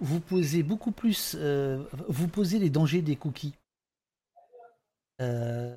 vous 0.00 0.20
posez 0.20 0.62
beaucoup 0.62 0.92
plus, 0.92 1.36
euh, 1.38 1.84
vous 2.08 2.28
posez 2.28 2.58
les 2.58 2.70
dangers 2.70 3.02
des 3.02 3.16
cookies. 3.16 3.54
Euh, 5.20 5.76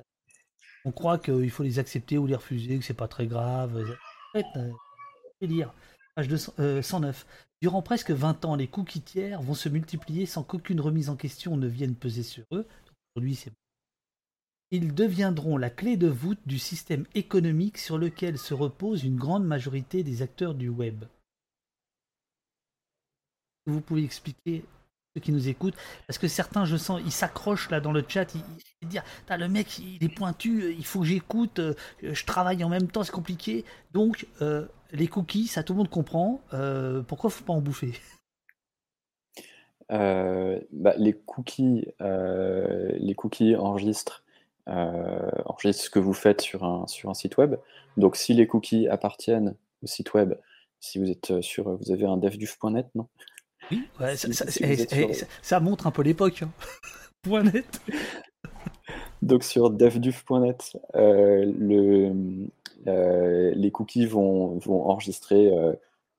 on 0.84 0.92
croit 0.92 1.18
qu'il 1.18 1.50
faut 1.50 1.62
les 1.62 1.78
accepter 1.78 2.18
ou 2.18 2.26
les 2.26 2.34
refuser, 2.34 2.78
que 2.78 2.84
c'est 2.84 2.94
pas 2.94 3.08
très 3.08 3.26
grave. 3.26 3.76
En 3.76 4.38
fait, 4.38 4.46
je 4.54 5.46
vais 5.46 5.46
lire. 5.46 5.72
Page 6.14 6.28
200 6.28 6.52
euh, 6.58 6.82
109. 6.82 7.26
Durant 7.62 7.82
presque 7.82 8.10
20 8.10 8.44
ans, 8.44 8.56
les 8.56 8.66
cookies 8.66 9.02
tiers 9.02 9.40
vont 9.40 9.54
se 9.54 9.68
multiplier 9.68 10.26
sans 10.26 10.42
qu'aucune 10.42 10.80
remise 10.80 11.10
en 11.10 11.16
question 11.16 11.56
ne 11.56 11.68
vienne 11.68 11.94
peser 11.94 12.22
sur 12.22 12.44
eux. 12.52 12.66
Lui, 13.16 13.34
c'est 13.34 13.52
ils 14.70 14.94
deviendront 14.94 15.56
la 15.56 15.70
clé 15.70 15.96
de 15.96 16.08
voûte 16.08 16.40
du 16.46 16.58
système 16.58 17.06
économique 17.14 17.78
sur 17.78 17.98
lequel 17.98 18.38
se 18.38 18.54
repose 18.54 19.04
une 19.04 19.16
grande 19.16 19.46
majorité 19.46 20.02
des 20.02 20.22
acteurs 20.22 20.54
du 20.54 20.68
web. 20.68 21.04
Vous 23.66 23.80
pouvez 23.80 24.04
expliquer 24.04 24.64
ceux 25.14 25.20
qui 25.20 25.32
nous 25.32 25.48
écoutent? 25.48 25.76
Parce 26.06 26.18
que 26.18 26.28
certains, 26.28 26.64
je 26.64 26.76
sens, 26.76 27.00
ils 27.04 27.12
s'accrochent 27.12 27.70
là 27.70 27.80
dans 27.80 27.92
le 27.92 28.04
chat, 28.06 28.34
ils, 28.34 28.88
disent 28.88 29.02
le 29.30 29.48
mec, 29.48 29.78
il 29.78 30.02
est 30.02 30.14
pointu, 30.14 30.74
il 30.74 30.84
faut 30.84 31.00
que 31.00 31.06
j'écoute, 31.06 31.58
euh, 31.58 31.74
je 32.02 32.24
travaille 32.24 32.62
en 32.64 32.68
même 32.68 32.88
temps, 32.88 33.04
c'est 33.04 33.12
compliqué. 33.12 33.64
Donc, 33.92 34.26
euh, 34.42 34.66
les 34.92 35.06
cookies, 35.06 35.46
ça 35.46 35.62
tout 35.62 35.74
le 35.74 35.78
monde 35.78 35.90
comprend. 35.90 36.40
euh, 36.52 37.02
pourquoi 37.02 37.30
faut 37.30 37.44
pas 37.44 37.52
en 37.52 37.60
bouffer? 37.60 37.92
Bah, 39.90 40.94
les 40.98 41.14
cookies, 41.14 41.86
les 42.00 43.14
cookies 43.14 43.56
enregistrent, 43.56 44.22
euh, 44.68 45.30
enregistrent 45.46 45.84
ce 45.84 45.90
que 45.90 45.98
vous 45.98 46.12
faites 46.14 46.40
sur 46.40 46.64
un, 46.64 46.86
sur 46.86 47.10
un 47.10 47.14
site 47.14 47.36
web. 47.38 47.56
Donc, 47.96 48.16
si 48.16 48.34
les 48.34 48.46
cookies 48.46 48.88
appartiennent 48.88 49.54
au 49.82 49.86
site 49.86 50.14
web, 50.14 50.34
si 50.80 50.98
vous 50.98 51.10
êtes 51.10 51.40
sur, 51.40 51.76
vous 51.76 51.90
avez 51.92 52.04
un 52.06 52.16
devduf.net, 52.16 52.86
non? 52.94 53.06
Oui, 53.70 53.82
ouais, 54.00 54.16
ça, 54.16 54.28
Si- 54.28 54.34
ça- 54.34 54.50
si 54.50 54.62
eh, 54.62 54.72
eh, 54.72 54.86
sur- 54.86 55.14
ça- 55.14 55.26
ça 55.42 55.60
montre 55.60 55.86
un 55.86 55.90
peu 55.90 56.02
l'époque. 56.02 56.42
hein. 56.42 56.50
Point 57.22 57.42
net. 57.44 57.80
Donc 59.22 59.42
sur 59.42 59.70
devduf.net, 59.70 60.76
euh, 60.94 61.52
le, 61.58 62.12
euh, 62.86 63.52
les 63.54 63.70
cookies 63.72 64.06
vont, 64.06 64.56
vont 64.58 64.84
enregistrer 64.88 65.50
euh, 65.52 65.72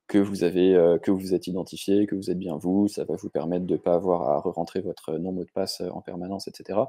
que 0.08 0.18
vous 0.18 0.44
avez, 0.44 0.76
euh, 0.76 0.98
que 0.98 1.12
vous 1.12 1.34
êtes 1.34 1.48
identifié, 1.48 2.06
que 2.08 2.16
vous 2.16 2.30
êtes 2.30 2.38
bien 2.40 2.58
vous. 2.58 2.88
Ça 2.90 3.06
va 3.06 3.16
vous 3.16 3.30
permettre 3.30 3.66
de 3.66 3.74
ne 3.74 3.78
pas 3.78 3.94
avoir 3.94 4.30
à 4.30 4.40
re-rentrer 4.40 4.82
votre 4.82 5.14
nom 5.18 5.32
mot 5.32 5.44
de 5.46 5.50
passe 5.52 5.82
euh, 5.82 5.90
en 5.92 6.02
permanence, 6.02 6.48
etc. 6.50 6.80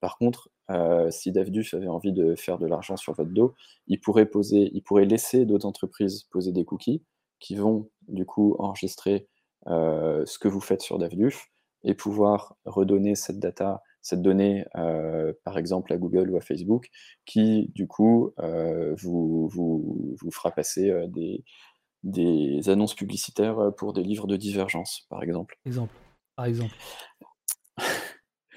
Par 0.00 0.18
contre, 0.18 0.50
euh, 0.70 1.10
si 1.10 1.32
DevDuf 1.32 1.74
avait 1.74 1.88
envie 1.88 2.12
de 2.12 2.34
faire 2.34 2.58
de 2.58 2.66
l'argent 2.66 2.96
sur 2.96 3.12
votre 3.14 3.30
dos, 3.30 3.54
il 3.86 4.00
pourrait 4.00 5.04
laisser 5.04 5.44
d'autres 5.44 5.66
entreprises 5.66 6.24
poser 6.30 6.52
des 6.52 6.64
cookies 6.64 7.02
qui 7.38 7.56
vont 7.56 7.90
du 8.08 8.24
coup 8.24 8.56
enregistrer 8.58 9.28
euh, 9.66 10.24
ce 10.26 10.38
que 10.38 10.48
vous 10.48 10.60
faites 10.60 10.80
sur 10.80 10.98
DevDuf 10.98 11.48
et 11.84 11.94
pouvoir 11.94 12.56
redonner 12.64 13.14
cette 13.14 13.38
data, 13.38 13.82
cette 14.00 14.22
donnée, 14.22 14.64
euh, 14.76 15.34
par 15.44 15.58
exemple 15.58 15.92
à 15.92 15.98
Google 15.98 16.30
ou 16.30 16.36
à 16.36 16.40
Facebook, 16.40 16.88
qui 17.26 17.70
du 17.74 17.86
coup 17.86 18.32
vous, 18.96 19.50
fera 20.32 20.50
passer 20.50 20.90
des, 21.08 21.44
des 22.02 22.70
annonces 22.70 22.94
publicitaires 22.94 23.70
pour 23.76 23.92
des 23.92 24.02
livres 24.02 24.26
de 24.26 24.36
divergence, 24.36 25.06
par 25.10 25.22
exemple. 25.22 25.58
Exemple. 25.66 25.94
Par 26.36 26.46
exemple. 26.46 26.74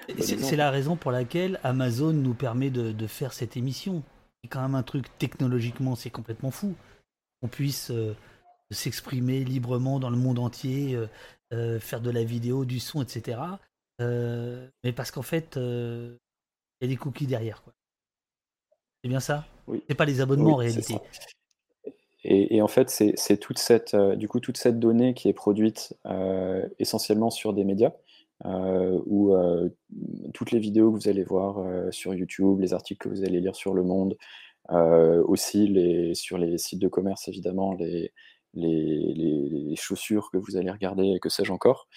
Bon 0.10 0.24
C'est 0.24 0.56
la 0.56 0.72
raison 0.72 0.96
pour 0.96 1.12
laquelle 1.12 1.60
Amazon 1.64 2.14
nous 2.14 2.34
permet 2.34 2.70
de, 2.70 2.92
de 2.92 3.08
faire 3.08 3.34
cette 3.34 3.58
émission. 3.58 4.04
C'est 4.42 4.50
quand 4.50 4.62
même 4.62 4.76
un 4.76 4.84
truc 4.84 5.06
technologiquement, 5.18 5.96
c'est 5.96 6.10
complètement 6.10 6.52
fou. 6.52 6.76
On 7.42 7.48
puisse 7.48 7.92
euh, 7.92 8.16
s'exprimer 8.72 9.44
librement 9.44 10.00
dans 10.00 10.10
le 10.10 10.18
monde 10.18 10.40
entier, 10.40 10.96
euh, 10.96 11.08
euh, 11.54 11.80
faire 11.80 12.02
de 12.02 12.10
la 12.10 12.24
vidéo, 12.24 12.66
du 12.66 12.80
son, 12.80 13.02
etc. 13.02 13.40
Mais 14.00 14.94
parce 14.96 15.12
qu'en 15.12 15.24
fait, 15.24 15.56
il 15.56 16.18
y 16.82 16.86
a 16.86 16.88
des 16.88 16.98
cookies 16.98 17.28
derrière. 17.28 17.64
C'est 19.04 19.10
bien 19.10 19.20
ça? 19.20 19.46
Oui. 19.68 19.84
C'est 19.88 19.96
pas 19.96 20.06
les 20.06 20.22
abonnements 20.22 20.54
en 20.54 20.58
Oui, 20.60 20.68
réalité. 20.68 20.96
Et, 22.24 22.58
et 22.58 22.62
en 22.62 22.68
fait, 22.68 22.90
c'est 22.90 23.38
toute 23.38 23.58
cette, 23.58 23.96
du 23.96 24.28
coup, 24.28 24.40
toute 24.40 24.58
cette 24.58 24.80
donnée 24.80 25.14
qui 25.16 25.30
est 25.30 25.34
produite 25.34 25.98
essentiellement 26.78 27.32
sur 27.32 27.54
des 27.54 27.64
médias, 27.64 27.92
euh, 28.46 29.00
où 29.06 29.34
euh, 29.34 29.70
toutes 30.34 30.52
les 30.52 30.60
vidéos 30.60 30.92
que 30.92 30.98
vous 30.98 31.10
allez 31.10 31.24
voir 31.24 31.60
euh, 31.60 31.92
sur 31.92 32.14
YouTube, 32.14 32.60
les 32.60 32.74
articles 32.74 33.00
que 33.08 33.10
vous 33.14 33.24
allez 33.24 33.40
lire 33.40 33.56
sur 33.56 33.74
Le 33.74 33.84
Monde, 33.84 34.18
aussi 34.70 35.66
les, 35.68 36.14
sur 36.14 36.38
les 36.38 36.58
sites 36.58 36.80
de 36.82 36.90
commerce, 36.90 37.28
évidemment, 37.30 37.74
les, 37.74 38.12
les, 38.54 39.14
les- 39.16 39.76
chaussures 39.78 40.30
que 40.32 40.38
vous 40.38 40.58
allez 40.58 40.70
regarder, 40.72 41.06
et 41.16 41.20
que 41.20 41.30
sais-je 41.30 41.54
encore, 41.54 41.88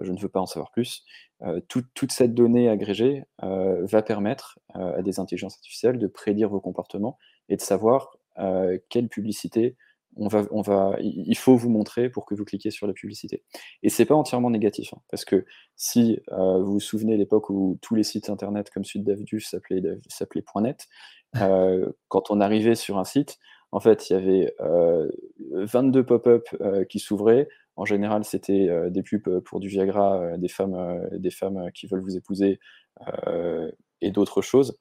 je 0.00 0.12
ne 0.12 0.18
veux 0.18 0.30
pas 0.30 0.40
en 0.40 0.46
savoir 0.46 0.70
plus. 0.70 1.04
Euh, 1.42 1.60
toute- 1.68 2.10
cette 2.12 2.32
donnée 2.32 2.70
agrégée 2.70 3.24
va 3.42 4.02
permettre 4.02 4.58
à 4.72 5.02
des 5.02 5.20
intelligences 5.20 5.56
artificielles 5.56 5.98
de 5.98 6.06
prédire 6.06 6.48
vos 6.48 6.60
comportements 6.60 7.18
et 7.50 7.56
de 7.56 7.60
savoir 7.60 8.16
quelle 8.88 9.08
publicité 9.08 9.76
on 10.16 10.28
va, 10.28 10.44
on 10.50 10.62
va, 10.62 10.96
il 11.00 11.36
faut 11.36 11.56
vous 11.56 11.68
montrer 11.70 12.08
pour 12.10 12.26
que 12.26 12.34
vous 12.34 12.44
cliquiez 12.44 12.70
sur 12.70 12.86
la 12.86 12.92
publicité. 12.92 13.44
Et 13.82 13.88
c'est 13.90 14.04
pas 14.06 14.14
entièrement 14.14 14.50
négatif, 14.50 14.92
hein, 14.94 15.00
parce 15.10 15.24
que 15.24 15.44
si 15.76 16.18
euh, 16.32 16.62
vous 16.62 16.74
vous 16.74 16.80
souvenez 16.80 17.12
de 17.14 17.18
l'époque 17.18 17.50
où 17.50 17.78
tous 17.82 17.94
les 17.94 18.02
sites 18.02 18.30
internet 18.30 18.70
comme 18.70 18.84
celui 18.84 19.04
de 19.04 19.12
DevDuf 19.12 19.44
s'appelaient 19.44 19.82
.net, 20.56 20.86
euh, 21.36 21.92
quand 22.08 22.30
on 22.30 22.40
arrivait 22.40 22.74
sur 22.76 22.98
un 22.98 23.04
site, 23.04 23.38
en 23.72 23.80
fait, 23.80 24.08
il 24.08 24.12
y 24.14 24.16
avait 24.16 24.54
euh, 24.60 25.10
22 25.52 26.04
pop-up 26.06 26.46
euh, 26.60 26.84
qui 26.84 26.98
s'ouvraient. 26.98 27.48
En 27.74 27.84
général, 27.84 28.24
c'était 28.24 28.70
des 28.90 29.02
pubs 29.02 29.40
pour 29.40 29.60
du 29.60 29.68
Viagra, 29.68 30.38
des 30.38 30.48
femmes, 30.48 31.06
des 31.12 31.30
femmes 31.30 31.70
qui 31.74 31.86
veulent 31.86 32.00
vous 32.00 32.16
épouser 32.16 32.58
et 34.00 34.10
d'autres 34.10 34.40
choses. 34.40 34.78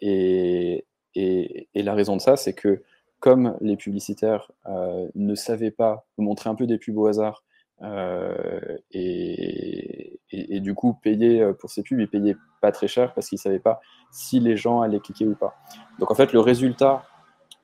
Et, 0.00 0.86
et- 1.14 1.68
et 1.74 1.82
la 1.82 1.94
raison 1.94 2.16
de 2.16 2.20
ça, 2.20 2.36
c'est 2.36 2.52
que 2.54 2.82
comme 3.24 3.56
les 3.62 3.78
publicitaires 3.78 4.52
euh, 4.66 5.08
ne 5.14 5.34
savaient 5.34 5.70
pas 5.70 6.06
montrer 6.18 6.50
un 6.50 6.54
peu 6.54 6.66
des 6.66 6.76
pubs 6.76 6.98
au 6.98 7.06
hasard 7.06 7.42
euh, 7.80 8.76
et, 8.90 10.20
du 10.60 10.74
coup 10.74 10.92
payer 10.92 11.40
euh, 11.40 11.54
pour 11.54 11.70
ces 11.70 11.82
pubs, 11.82 11.98
ils 11.98 12.06
payaient 12.06 12.36
pas 12.60 12.70
très 12.70 12.86
cher 12.86 13.14
parce 13.14 13.30
qu'ils 13.30 13.38
savaient 13.38 13.60
pas 13.60 13.80
si 14.12 14.40
les 14.40 14.58
gens 14.58 14.82
allaient 14.82 15.00
cliquer 15.00 15.26
ou 15.26 15.34
pas. 15.34 15.54
Donc 15.98 16.10
en 16.10 16.14
fait, 16.14 16.34
le 16.34 16.40
résultat, 16.40 17.06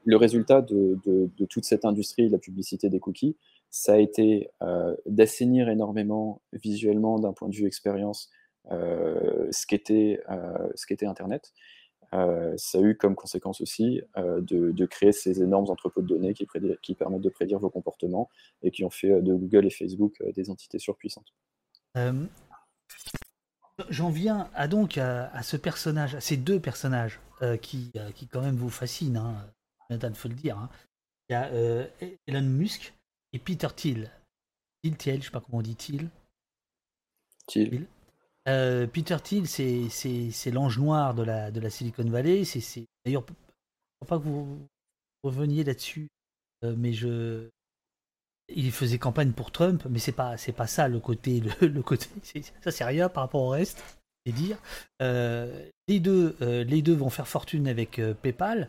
le 0.07 0.17
résultat 0.17 0.63
de, 0.63 1.29
toute 1.51 1.67
cette 1.67 1.85
industrie 1.85 2.31
la 2.31 2.39
publicité 2.39 2.89
des 2.89 2.99
cookies, 2.99 3.37
ça 3.69 3.93
a 3.93 3.99
été 3.99 4.49
d'assainir 5.05 5.69
énormément 5.69 6.41
visuellement 6.55 7.19
d'un 7.19 7.35
point 7.35 7.51
de 7.51 7.55
vue 7.55 7.67
expérience 7.67 8.31
ce 8.71 9.67
qu'était 9.67 10.17
Internet. 11.07 11.53
Euh, 12.15 12.55
ça 12.57 12.79
a 12.79 12.81
eu 12.81 12.97
comme 12.97 13.15
conséquence 13.15 13.61
aussi 13.61 14.03
euh, 14.17 14.41
de, 14.41 14.73
de 14.73 14.87
créer 14.87 15.13
ces 15.13 15.43
énormes 15.43 15.71
entrepôts 15.71 16.03
de 16.03 16.09
données 16.09 16.35
qui, 16.35 16.47
permettent 16.95 17.21
de 17.21 17.29
prédire 17.29 17.59
vos 17.59 17.71
comportements 17.71 18.29
et 18.63 18.71
qui 18.71 18.85
ont 18.85 18.91
fait 18.91 19.13
euh, 19.13 19.21
de 19.21 19.35
Google 19.35 19.67
et 19.67 19.71
Facebook 19.71 20.23
des 20.35 20.51
entités 20.51 20.79
surpuissantes. 20.79 21.33
J'en 23.89 24.11
viens 24.11 24.51
à 24.55 24.69
donc 24.69 24.99
à, 24.99 25.31
à 25.31 25.43
ce 25.43 25.57
personnage, 25.57 26.15
à 26.15 26.21
ces 26.21 26.37
deux 26.37 26.61
personnages 26.61 27.21
qui, 27.63 27.91
qui 28.15 28.29
quand 28.29 28.43
même 28.43 28.57
vous 28.57 28.69
fascinent, 28.69 29.17
hein, 29.17 29.51
Nathan, 29.89 30.13
faut 30.13 30.29
le 30.29 30.35
dire. 30.35 30.59
hein. 30.59 30.69
Il 31.31 31.35
y 31.35 31.37
a 31.37 31.47
euh, 31.53 31.87
Elon 32.27 32.43
Musk 32.43 32.93
et 33.33 33.39
Peter 33.39 33.69
Thiel. 33.75 34.11
Thiel, 34.83 34.97
Thiel, 34.97 35.21
je 35.21 35.27
sais 35.27 35.31
pas 35.31 35.41
comment 35.41 35.59
on 35.59 35.63
dit 35.63 35.77
Thiel. 35.77 36.11
Thiel. 37.47 37.87
Euh, 38.51 38.87
Peter 38.87 39.17
Thiel, 39.23 39.47
c'est 39.47 40.51
l'ange 40.51 40.79
noir 40.79 41.15
de 41.15 41.23
la, 41.23 41.51
de 41.51 41.61
la 41.61 41.71
Silicon 41.71 42.05
Valley. 42.05 42.45
C'est 42.45 42.85
D'ailleurs, 43.05 43.25
ne 44.03 44.07
pas 44.07 44.19
que 44.19 44.25
vous 44.25 44.59
reveniez 45.23 45.65
là-dessus, 45.65 46.09
euh, 46.65 46.75
mais 46.77 46.93
je. 46.93 47.49
Il 48.53 48.73
faisait 48.73 48.99
campagne 48.99 49.31
pour 49.31 49.53
Trump, 49.53 49.85
mais 49.89 50.01
c'est 50.01 50.11
pas 50.11 50.37
c'est 50.37 50.51
pas 50.53 50.67
ça 50.67 50.89
le 50.89 50.99
côté 50.99 51.41
le, 51.41 51.69
le 51.69 51.83
côté 51.83 52.09
ça 52.63 52.73
c'est 52.73 52.85
rien 52.85 53.09
par 53.09 53.23
rapport 53.23 53.43
au 53.43 53.51
reste, 53.51 53.81
c'est 54.27 54.33
dire. 54.33 54.59
Euh, 55.01 55.69
les 55.87 56.01
deux 56.01 56.37
les 56.41 56.83
deux 56.83 56.95
vont 56.95 57.11
faire 57.11 57.29
fortune 57.29 57.69
avec 57.69 58.01
PayPal. 58.23 58.69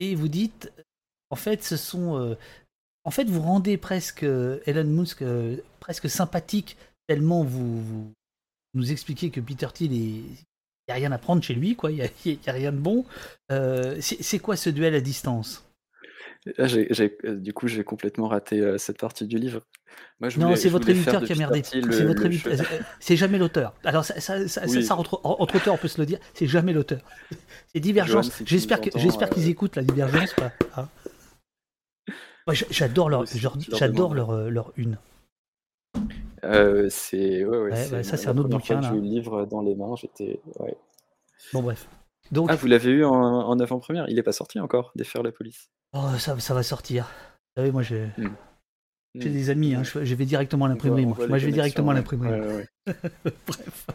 Et 0.00 0.14
vous 0.14 0.28
dites 0.28 0.70
en 1.30 1.36
fait 1.36 1.64
ce 1.64 1.78
sont 1.78 2.36
en 3.04 3.10
fait 3.10 3.24
vous 3.28 3.40
rendez 3.40 3.76
presque 3.76 4.22
euh, 4.24 4.58
Elon 4.66 4.84
Musk 4.84 5.22
euh, 5.22 5.56
presque 5.80 6.08
sympathique 6.08 6.76
tellement 7.06 7.44
vous, 7.44 7.82
vous 7.82 8.12
nous 8.74 8.90
expliquez 8.92 9.30
que 9.30 9.40
Peter 9.40 9.68
Thiel 9.72 9.92
est 9.92 10.22
il 10.86 10.90
n'y 10.90 10.92
a 10.92 10.94
rien 10.96 11.12
à 11.12 11.18
prendre 11.18 11.42
chez 11.42 11.54
lui 11.54 11.76
quoi 11.76 11.90
il 11.92 11.96
n'y 11.96 12.02
a, 12.02 12.08
a 12.50 12.52
rien 12.52 12.72
de 12.72 12.78
bon 12.78 13.04
Euh, 13.52 13.96
c'est 14.00 14.38
quoi 14.38 14.56
ce 14.56 14.70
duel 14.70 14.94
à 14.94 15.00
distance? 15.00 15.64
Là, 16.58 16.66
euh, 16.66 17.36
du 17.36 17.54
coup, 17.54 17.68
j'ai 17.68 17.84
complètement 17.84 18.28
raté 18.28 18.60
euh, 18.60 18.76
cette 18.76 18.98
partie 18.98 19.26
du 19.26 19.38
livre. 19.38 19.62
Moi, 20.20 20.28
je 20.28 20.38
non, 20.38 20.54
c'est 20.56 20.68
votre 20.68 20.88
éditeur 20.90 21.24
qui 21.24 21.32
a 21.32 21.36
merdé. 21.36 21.62
C'est 21.64 21.80
votre 21.80 22.28
C'est 23.00 23.16
jamais 23.16 23.38
l'auteur. 23.38 23.72
Alors 23.82 24.04
ça, 24.04 24.20
ça, 24.20 24.46
ça, 24.46 24.66
ça, 24.66 24.68
Oui. 24.68 24.84
ça, 24.84 24.96
entre, 24.96 25.20
entre 25.24 25.56
auteurs, 25.56 25.72
on 25.72 25.78
peut 25.78 25.88
se 25.88 25.98
le 25.98 26.06
dire. 26.06 26.18
C'est 26.34 26.46
jamais 26.46 26.74
l'auteur. 26.74 27.00
C'est 27.72 27.80
divergence. 27.80 28.30
Si 28.30 28.44
J'espère 28.46 28.78
euh, 28.80 29.26
qu'ils 29.32 29.48
écoutent 29.48 29.76
la 29.76 29.84
divergence. 29.84 30.34
pas- 30.34 30.52
hein. 30.76 30.88
Moi, 32.46 32.54
j'adore 32.70 33.08
leur, 33.08 33.24
j'adore 33.26 34.14
leur, 34.14 34.30
euh, 34.30 34.50
leur 34.50 34.72
une. 34.76 34.98
Euh, 36.44 36.88
c'est 36.90 37.44
ouais, 37.44 37.56
ouais, 37.58 37.70
Ouais, 37.70 38.02
ça, 38.02 38.16
c'est 38.16 38.28
un 38.28 38.36
autre 38.36 38.48
bouquin. 38.50 38.80
J'ai 38.82 38.96
eu 38.96 39.00
le 39.00 39.06
livre 39.06 39.46
dans 39.46 39.62
les 39.62 39.74
mains, 39.74 39.94
j'étais. 39.96 40.40
Ouais. 40.60 40.76
Bon 41.52 41.62
bref. 41.62 41.88
Donc, 42.32 42.48
Ah, 42.50 42.56
vous 42.56 42.66
l'avez 42.66 42.90
eu 42.90 43.04
en, 43.04 43.12
en 43.14 43.58
avant-première 43.60 44.08
Il 44.08 44.16
n'est 44.16 44.22
pas 44.22 44.32
sorti 44.32 44.60
encore, 44.60 44.92
Défaire 44.94 45.22
la 45.22 45.32
police? 45.32 45.70
oh, 45.94 46.18
ça, 46.18 46.38
ça 46.38 46.54
va 46.54 46.62
sortir. 46.62 47.04
Vous 47.04 47.60
savez, 47.62 47.72
moi, 47.72 47.82
j'ai 47.82 48.08
Hmm. 48.18 48.28
J'ai 49.14 49.28
Hmm. 49.30 49.32
des 49.32 49.50
amis. 49.50 49.74
Hein, 49.74 49.82
je, 49.84 50.04
je 50.04 50.14
vais 50.14 50.24
directement 50.24 50.64
à 50.64 50.68
l'imprimerie. 50.68 51.06
Moi, 51.06 51.16
Moi, 51.28 51.38
je 51.38 51.46
vais 51.46 51.52
directement 51.52 51.90
à 51.90 51.94
l'imprimerie. 51.94 52.40
ouais. 52.40 52.46
Ouais, 52.46 52.54
ouais. 52.54 52.66
Bref. 53.46 53.86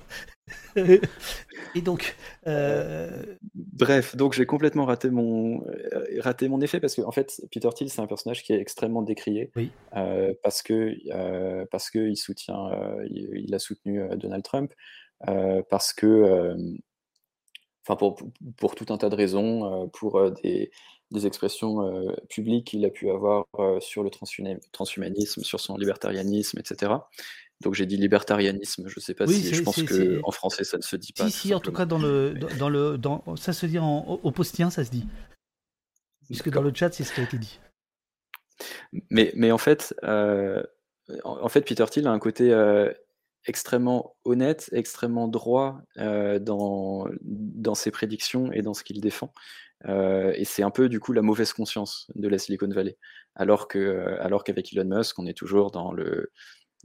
Et 1.75 1.81
donc, 1.81 2.15
euh, 2.47 3.35
Bref, 3.53 4.15
donc 4.15 4.33
j'ai 4.33 4.45
complètement 4.45 4.85
raté 4.85 5.09
mon, 5.09 5.61
euh, 5.67 6.05
raté 6.19 6.47
mon 6.47 6.61
effet 6.61 6.79
parce 6.79 6.95
que 6.95 7.01
en 7.01 7.11
fait, 7.11 7.41
Peter 7.51 7.69
Thiel, 7.75 7.89
c'est 7.89 8.01
un 8.01 8.07
personnage 8.07 8.43
qui 8.43 8.53
est 8.53 8.59
extrêmement 8.59 9.01
décrié 9.01 9.51
Oui. 9.55 9.71
euh, 9.95 10.33
parce 10.41 10.61
que 10.63 10.95
euh, 11.11 11.65
parce 11.69 11.89
que 11.89 11.99
il 11.99 12.15
soutient, 12.17 12.67
euh, 12.71 13.05
il, 13.11 13.29
il 13.45 13.53
a 13.53 13.59
soutenu 13.59 14.01
euh, 14.01 14.15
Donald 14.15 14.43
Trump, 14.43 14.73
parce 15.69 15.91
que, 15.93 16.55
enfin 17.85 17.95
pour, 17.97 18.17
pour 18.57 18.75
tout 18.75 18.85
un 18.93 18.97
tas 18.97 19.09
de 19.09 19.15
raisons, 19.15 19.89
pour 19.89 20.31
des, 20.41 20.71
des 21.11 21.25
expressions 21.25 21.81
euh, 21.85 22.11
publiques 22.29 22.67
qu'il 22.67 22.85
a 22.85 22.89
pu 22.89 23.09
avoir 23.09 23.45
euh, 23.57 23.79
sur 23.79 24.03
le 24.03 24.09
transhuma- 24.09 24.59
transhumanisme, 24.71 25.43
sur 25.43 25.59
son 25.59 25.75
libertarianisme, 25.77 26.59
etc. 26.59 26.93
Donc 27.61 27.73
j'ai 27.73 27.85
dit 27.85 27.97
libertarianisme, 27.97 28.87
je 28.87 28.99
sais 28.99 29.13
pas 29.13 29.25
Oui, 29.25 29.33
si, 29.35 29.53
je 29.53 29.61
pense 29.63 29.81
que 29.83 30.21
en 30.23 30.31
français 30.31 30.63
ça 30.63 30.77
ne 30.77 30.81
se 30.81 30.95
dit 30.95 31.11
pas. 31.11 31.25
si, 31.25 31.31
si, 31.31 31.53
en 31.53 31.59
tout 31.59 31.73
cas, 31.73 31.85
dans 31.85 31.97
le, 31.97 32.33
dans, 32.33 32.55
dans 32.57 32.69
le, 32.69 32.97
dans, 32.97 33.23
ça 33.35 33.51
se 33.53 33.65
dit 33.65 33.79
en, 33.79 34.05
au, 34.05 34.31
postien, 34.31 34.69
ça 34.69 34.85
se 34.85 34.91
dit. 34.91 35.05
Puisque 36.27 36.49
dans 36.49 36.61
le 36.61 36.71
chat, 36.73 36.91
c'est 36.93 37.03
ce 37.03 37.13
qui 37.13 37.21
a 37.21 37.23
été 37.23 37.37
dit. 37.37 37.59
Mais, 39.09 39.31
mais 39.35 39.51
en 39.51 39.57
fait, 39.57 39.95
euh, 40.03 40.63
en, 41.23 41.43
en 41.43 41.49
fait, 41.49 41.61
Peter 41.61 41.85
Thiel 41.89 42.07
a 42.07 42.11
un 42.11 42.19
côté 42.19 42.53
euh, 42.53 42.93
extrêmement 43.45 44.15
honnête, 44.25 44.69
extrêmement 44.71 45.27
droit 45.27 45.81
euh, 45.97 46.39
dans, 46.39 47.07
dans 47.21 47.75
ses 47.75 47.91
prédictions 47.91 48.51
et 48.51 48.61
dans 48.61 48.73
ce 48.73 48.83
qu'il 48.83 49.01
défend. 49.01 49.33
Euh, 49.87 50.33
et 50.35 50.45
c'est 50.45 50.63
un 50.63 50.71
peu 50.71 50.89
du 50.89 50.99
coup 50.99 51.13
la 51.13 51.21
mauvaise 51.21 51.53
conscience 51.53 52.07
de 52.15 52.27
la 52.27 52.37
Silicon 52.37 52.67
Valley. 52.69 52.97
Alors 53.35 53.67
que, 53.67 54.17
alors 54.19 54.43
qu'avec 54.43 54.73
Elon 54.73 54.97
Musk, 54.97 55.17
on 55.19 55.25
est 55.25 55.37
toujours 55.37 55.71
dans 55.71 55.91
le 55.93 56.31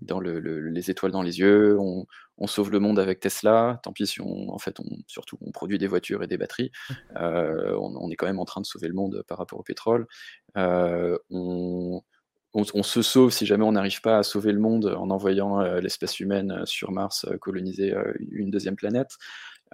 dans 0.00 0.18
le, 0.20 0.40
le- 0.40 0.68
les 0.70 0.90
étoiles 0.90 1.12
dans 1.12 1.22
les 1.22 1.38
yeux, 1.38 1.78
on, 1.78 2.06
on 2.38 2.46
sauve 2.48 2.70
le 2.72 2.80
monde 2.80 2.98
avec 2.98 3.20
Tesla. 3.20 3.78
Tant 3.84 3.92
pis 3.92 4.06
si 4.06 4.20
on, 4.20 4.48
en 4.52 4.58
fait, 4.58 4.80
on, 4.80 4.84
surtout, 5.06 5.38
on 5.40 5.52
produit 5.52 5.78
des 5.78 5.86
voitures 5.86 6.22
et 6.22 6.26
des 6.26 6.36
batteries. 6.38 6.72
Euh, 7.16 7.76
on, 7.80 7.94
on 7.96 8.10
est 8.10 8.16
quand 8.16 8.26
même 8.26 8.40
en 8.40 8.44
train 8.44 8.60
de 8.60 8.66
sauver 8.66 8.88
le 8.88 8.94
monde 8.94 9.22
par 9.28 9.38
rapport 9.38 9.58
au 9.60 9.62
pétrole. 9.62 10.06
Euh, 10.56 11.16
on, 11.30 12.82
se 12.82 13.02
sauve 13.02 13.30
si 13.30 13.46
jamais 13.46 13.64
on 13.64 13.72
n'arrive 13.72 14.00
pas 14.00 14.18
à 14.18 14.22
sauver 14.22 14.52
le 14.52 14.58
monde 14.60 14.86
en 14.86 15.10
envoyant 15.10 15.60
euh, 15.60 15.80
l'espèce 15.80 16.20
humaine 16.20 16.52
euh, 16.52 16.66
sur 16.66 16.92
Mars 16.92 17.24
euh, 17.28 17.36
coloniser 17.38 17.94
euh, 17.94 18.12
une 18.30 18.50
deuxième 18.50 18.76
planète. 18.76 19.10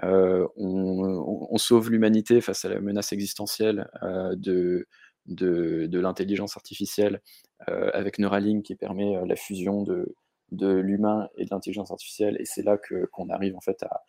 Euh, 0.02 0.46
on, 0.56 1.58
sauve 1.58 1.90
l'humanité 1.90 2.40
face 2.40 2.64
à 2.64 2.68
la 2.68 2.80
menace 2.80 3.12
existentielle 3.12 3.90
euh, 4.02 4.34
de, 4.36 4.86
de, 5.26 5.98
l'intelligence 5.98 6.56
artificielle 6.56 7.20
euh, 7.68 7.90
avec 7.92 8.18
Neuralink 8.18 8.64
qui 8.64 8.76
permet 8.76 9.14
la 9.26 9.36
fusion 9.36 9.82
de, 9.82 10.14
de 10.52 10.72
l'humain 10.72 11.28
et 11.36 11.44
de 11.44 11.50
l'intelligence 11.50 11.90
artificielle. 11.90 12.36
Et 12.40 12.46
c'est 12.46 12.62
là 12.62 12.78
qu'on 12.78 13.28
arrive 13.28 13.56
en 13.56 13.60
fait 13.60 13.82
à, 13.82 14.02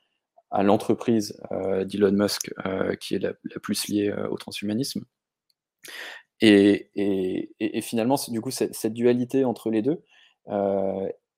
à 0.49 0.63
l'entreprise 0.63 1.37
d'Elon 1.85 2.13
Musk 2.13 2.53
qui 2.99 3.15
est 3.15 3.19
la, 3.19 3.33
plus 3.61 3.87
liée 3.89 4.13
au 4.29 4.37
transhumanisme. 4.37 5.03
Et, 6.39 6.89
et, 6.95 7.81
finalement, 7.81 8.15
du 8.29 8.41
coup, 8.41 8.49
cette, 8.49 8.73
cette 8.73 8.93
dualité 8.93 9.43
entre 9.45 9.69
les 9.69 9.81
deux, 9.81 10.01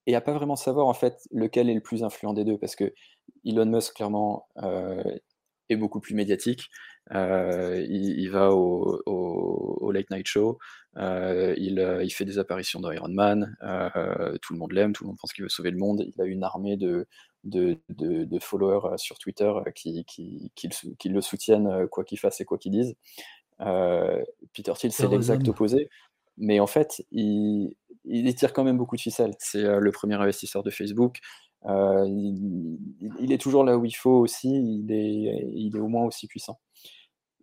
et 0.06 0.16
à 0.16 0.22
pas 0.22 0.34
vraiment 0.34 0.56
savoir 0.56 0.88
en 0.88 0.94
fait 0.94 1.18
lequel 1.32 1.70
est 1.70 1.74
le 1.74 1.82
plus 1.82 2.04
influent 2.04 2.34
des 2.34 2.44
deux, 2.44 2.58
parce 2.58 2.76
que 2.76 2.94
Elon 3.46 3.66
Musk 3.66 3.96
clairement 3.96 4.48
euh, 4.62 5.04
est 5.70 5.76
beaucoup 5.76 6.00
plus 6.00 6.16
médiatique. 6.16 6.70
Euh, 7.14 7.86
il, 7.90 8.18
il 8.20 8.30
va 8.30 8.52
au, 8.54 9.02
au- 9.06 9.78
au 9.82 9.92
Late 9.92 10.10
Night 10.10 10.26
Show, 10.26 10.58
euh, 10.96 11.54
il, 11.58 11.80
il 12.02 12.10
fait 12.12 12.24
des 12.24 12.40
apparitions 12.40 12.80
dans 12.80 12.92
Iron 12.92 13.10
Man, 13.10 13.58
euh, 13.62 14.38
tout 14.42 14.54
le 14.54 14.60
monde 14.60 14.72
l'aime, 14.72 14.94
tout 14.94 15.04
le 15.04 15.10
monde 15.10 15.18
pense 15.20 15.34
qu'il 15.34 15.44
veut 15.44 15.50
sauver 15.50 15.72
le 15.72 15.78
monde. 15.78 16.06
Il 16.16 16.22
a 16.22 16.26
une 16.26 16.44
armée 16.44 16.78
de, 16.78 17.06
de, 17.44 17.78
de- 17.90 18.24
de 18.24 18.40
followers 18.40 18.98
sur 18.98 19.18
Twitter 19.18 19.52
qui, 19.76 20.06
qui, 20.06 20.52
qui 20.56 20.68
le, 20.68 20.74
sou- 20.74 20.96
qui 20.98 21.10
le 21.10 21.20
soutiennent 21.20 21.88
quoi 21.90 22.06
qu'il 22.06 22.20
fasse 22.20 22.40
et 22.40 22.46
quoi 22.46 22.58
qu'il 22.58 22.72
dise. 22.72 22.96
Peter 24.54 24.74
Thiel, 24.76 24.92
c'est 24.92 25.04
l'exact 25.12 25.42
opposé. 25.52 25.90
Mais 26.38 26.60
en 26.60 26.68
fait, 26.68 27.04
il, 27.12 27.76
il 28.06 28.34
tire 28.36 28.54
quand 28.54 28.64
même 28.64 28.78
beaucoup 28.78 28.96
de 28.96 29.02
ficelles. 29.02 29.36
C'est 29.40 29.62
le 29.80 29.92
premier 29.92 30.16
investisseur 30.16 30.64
de 30.64 30.70
Facebook. 30.72 31.20
Euh, 31.66 32.06
il, 32.08 33.32
est 33.32 33.38
toujours 33.42 33.64
là 33.64 33.78
où 33.78 33.86
il 33.86 33.92
faut 33.96 34.20
aussi. 34.20 34.50
Il 34.50 34.92
est, 34.92 35.50
il 35.54 35.76
est 35.76 35.80
au 35.80 35.88
moins 35.88 36.04
aussi 36.06 36.28
puissant. 36.28 36.60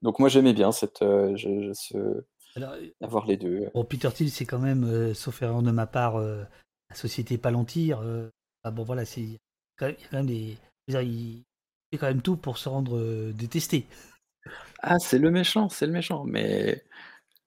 Donc 0.02 0.18
moi, 0.18 0.28
j'aimais 0.28 0.52
bien 0.52 0.72
cette, 0.72 1.02
euh, 1.02 1.36
je- 1.36 1.68
je- 1.68 1.72
ce- 1.72 2.24
Alors, 2.56 2.74
avoir 3.01 3.26
les 3.26 3.36
deux. 3.36 3.68
Bon, 3.74 3.84
Peter 3.84 4.10
Thiel, 4.12 4.30
c'est 4.30 4.47
quand 4.47 4.59
même, 4.59 4.84
euh, 4.84 5.14
sauf 5.14 5.42
erreur 5.42 5.62
de 5.62 5.70
ma 5.70 5.86
part, 5.86 6.16
euh, 6.16 6.42
la 6.90 6.97
société 6.97 7.38
Palantir. 7.38 8.01
euh, 8.01 8.28
ah 8.64 8.70
bon, 8.70 8.82
voilà, 8.84 9.05
c'est 9.05 9.38
quand 9.78 9.86
même, 9.86 9.97
il 9.98 10.02
y 10.02 10.05
a 10.05 10.09
quand 10.10 10.16
même 10.18 10.26
des. 10.26 10.56
dire, 10.88 11.01
il 11.02 11.44
fait 11.92 11.98
quand 11.98 12.06
même 12.09 12.22
tout 12.22 12.36
pour 12.36 12.59
se 12.59 12.68
rendre 12.68 12.97
euh, 12.97 13.32
détesté. 13.32 13.86
Ah, 14.82 14.98
c'est 14.98 15.18
le 15.18 15.30
méchant, 15.30 15.68
c'est 15.68 15.86
le 15.86 15.92
méchant. 15.92 16.24
Mais 16.24 16.82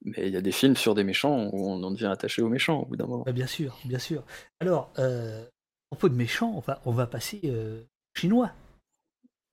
mais 0.05 0.27
il 0.27 0.33
y 0.33 0.37
a 0.37 0.41
des 0.41 0.51
films 0.51 0.75
sur 0.75 0.95
des 0.95 1.03
méchants 1.05 1.49
où 1.53 1.69
on 1.69 1.81
en 1.81 1.91
devient 1.91 2.07
attaché 2.07 2.41
aux 2.41 2.49
méchants 2.49 2.81
au 2.81 2.85
bout 2.85 2.95
d'un 2.97 3.07
moment. 3.07 3.23
Bah, 3.23 3.31
bien 3.31 3.47
sûr, 3.47 3.77
bien 3.85 3.99
sûr. 3.99 4.23
Alors, 4.59 4.91
euh, 4.99 5.45
de 6.02 6.15
méchants, 6.15 6.64
on 6.86 6.91
va, 6.91 7.07
passer 7.07 7.41
euh, 7.45 7.82
chinois. 8.14 8.52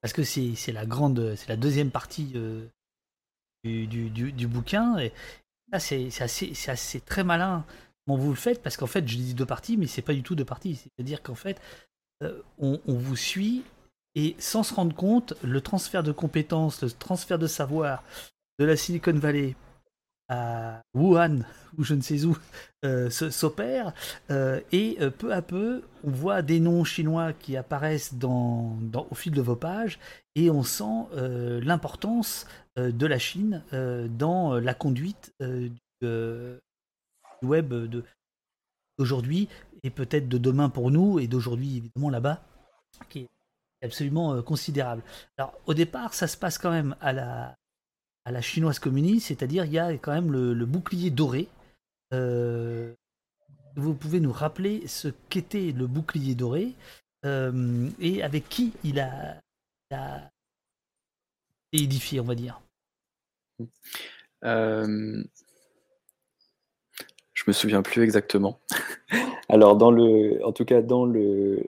Parce 0.01 0.13
que 0.13 0.23
c'est 0.23 0.73
la 0.73 0.87
grande, 0.87 1.35
c'est 1.37 1.49
la 1.49 1.57
deuxième 1.57 1.91
partie 1.91 2.33
euh, 2.35 2.67
du, 3.65 4.47
bouquin. 4.47 4.99
Et 4.99 5.13
là, 5.73 5.79
c'est 5.79 6.09
assez, 6.21 6.53
assez 6.69 7.01
très 7.01 7.25
malin 7.25 7.65
comment 8.07 8.17
vous 8.17 8.31
le 8.31 8.37
faites, 8.37 8.63
parce 8.63 8.77
qu'en 8.77 8.87
fait, 8.87 9.07
je 9.07 9.17
dis 9.17 9.35
deux 9.35 9.47
parties, 9.47 9.77
mais 9.77 9.87
c'est 9.87 10.03
pas 10.03 10.15
du 10.15 10.23
tout 10.23 10.35
deux 10.35 10.45
parties. 10.45 10.77
C'est-à-dire 10.77 11.23
qu'en 11.23 11.35
fait, 11.35 11.61
euh, 12.23 12.43
on, 12.59 12.81
on 12.87 12.95
vous 12.95 13.17
suit 13.17 13.63
et 14.15 14.35
sans 14.39 14.63
se 14.63 14.75
rendre 14.75 14.95
compte, 14.95 15.35
le 15.43 15.61
transfert 15.61 16.03
de 16.03 16.13
compétences, 16.13 16.83
le 16.83 16.91
transfert 16.91 17.39
de 17.39 17.47
savoir 17.47 18.03
de 18.59 18.65
la 18.65 18.77
Silicon 18.77 19.13
Valley 19.13 19.55
à 20.31 20.83
Wuhan 20.95 21.41
ou 21.79 21.85
je 21.85 21.95
ne 21.95 22.01
sais 22.01 22.25
où 22.25 22.39
euh, 22.85 23.11
s'opère 23.11 23.93
euh, 24.31 24.61
et 24.73 24.97
euh, 25.01 25.11
peu 25.11 25.35
à 25.35 25.43
peu 25.43 25.83
on 26.05 26.11
voit 26.11 26.41
des 26.41 26.61
noms 26.61 26.85
chinois 26.85 27.33
qui 27.33 27.57
apparaissent 27.57 28.15
dans, 28.15 28.79
au 29.11 29.15
fil 29.15 29.35
de 29.35 29.43
vos 29.43 29.57
pages 29.57 29.99
et 30.37 30.49
on 30.49 30.63
sent 30.63 31.07
l'importance 31.63 32.47
de 32.77 33.07
la 33.07 33.19
Chine 33.19 33.63
dans 33.73 34.55
la 34.55 34.75
conduite 34.75 35.35
du, 35.41 35.73
du 36.01 36.59
web 37.43 37.75
d'aujourd'hui 38.97 39.49
et 39.83 39.91
peut-être 39.91 40.29
de 40.29 40.39
demain 40.39 40.69
pour 40.71 40.91
nous 40.91 41.19
et 41.19 41.27
d'aujourd'hui 41.27 41.79
évidemment 41.79 42.11
là-bas 42.11 42.41
qui 43.11 43.21
est 43.83 43.85
absolument 43.85 44.41
considérable. 44.41 45.03
Alors 45.37 45.53
au 45.67 45.75
départ 45.75 46.15
ça 46.15 46.29
se 46.29 46.37
passe 46.37 46.57
quand 46.57 46.71
même 46.71 46.95
à 47.01 47.13
la 47.13 47.57
la 48.31 48.41
chinoise 48.41 48.79
communiste, 48.79 49.29
c'est-à-dire 49.29 49.65
il 49.65 49.73
y 49.73 49.79
a 49.79 49.93
quand 49.95 50.13
même 50.13 50.33
le, 50.33 50.67
bouclier 50.67 51.11
doré. 51.11 51.49
Euh, 52.13 52.93
vous 53.77 53.95
pouvez 53.95 54.21
nous 54.21 54.33
rappeler 54.33 54.87
ce 54.87 55.09
qu'était 55.29 55.73
le 55.73 55.87
bouclier 55.87 56.35
doré 56.35 56.73
euh, 57.25 57.89
et 58.01 58.23
avec 58.23 58.49
qui 58.49 58.73
il 58.85 59.01
a, 59.01 59.41
édifié, 61.73 62.21
on 62.21 62.25
va 62.25 62.35
dire. 62.35 62.61
Euh, 64.45 65.23
Je 67.33 67.45
me 67.47 67.53
souviens 67.53 67.83
plus 67.83 68.03
exactement. 68.03 68.61
Alors, 69.49 69.77
dans 69.77 69.91
le, 69.91 70.45
en 70.45 70.53
tout 70.53 70.65
cas, 70.65 70.83
dans 70.83 71.05
le- 71.05 71.65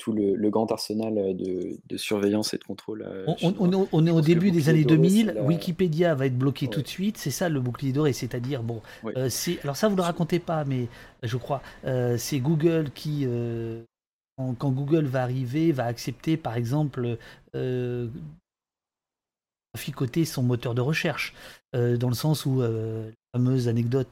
tout 0.00 0.12
le, 0.12 0.34
le 0.34 0.50
grand 0.50 0.72
arsenal 0.72 1.14
de, 1.36 1.76
de 1.86 1.96
surveillance 1.96 2.54
et 2.54 2.58
de 2.58 2.64
contrôle. 2.64 3.02
euh, 3.06 3.24
On, 3.26 3.32
on- 3.32 3.36
chinois, 3.36 3.86
on 3.92 4.06
est 4.06 4.10
au- 4.10 4.20
début 4.22 4.50
des 4.50 4.68
années 4.70 4.82
doré, 4.84 4.96
2000, 4.96 5.26
c'est 5.28 5.32
la- 5.34 5.42
Wikipédia 5.44 6.14
va 6.14 6.26
être 6.26 6.36
bloqué 6.38 6.68
tout 6.68 6.80
de 6.82 6.88
suite, 6.88 7.18
c'est 7.18 7.30
ça 7.30 7.48
le 7.48 7.60
bouclier 7.60 7.92
doré, 7.92 8.12
c'est-à-dire, 8.12 8.62
bon, 8.62 8.80
euh, 9.16 9.28
c'est, 9.28 9.60
alors 9.62 9.76
ça 9.76 9.88
vous 9.88 9.96
le 9.96 10.02
racontez 10.02 10.38
pas, 10.38 10.64
mais 10.64 10.88
je 11.22 11.36
crois, 11.36 11.62
euh, 11.84 12.16
c'est 12.16 12.40
Google 12.40 12.90
qui, 12.94 13.24
euh, 13.26 13.82
quand, 14.38 14.54
quand 14.54 14.70
Google 14.70 15.04
va 15.04 15.22
arriver, 15.22 15.70
va 15.72 15.84
accepter 15.84 16.36
par 16.38 16.54
exemple 16.56 17.18
euh, 17.54 18.08
traficoter 19.74 20.24
son 20.24 20.42
moteur 20.42 20.74
de 20.74 20.80
recherche, 20.80 21.34
euh, 21.76 21.96
dans 21.96 22.08
le 22.08 22.14
sens 22.14 22.44
où 22.46 22.62
euh, 22.62 23.10
la 23.34 23.38
fameuse 23.38 23.68
anecdote 23.68 24.08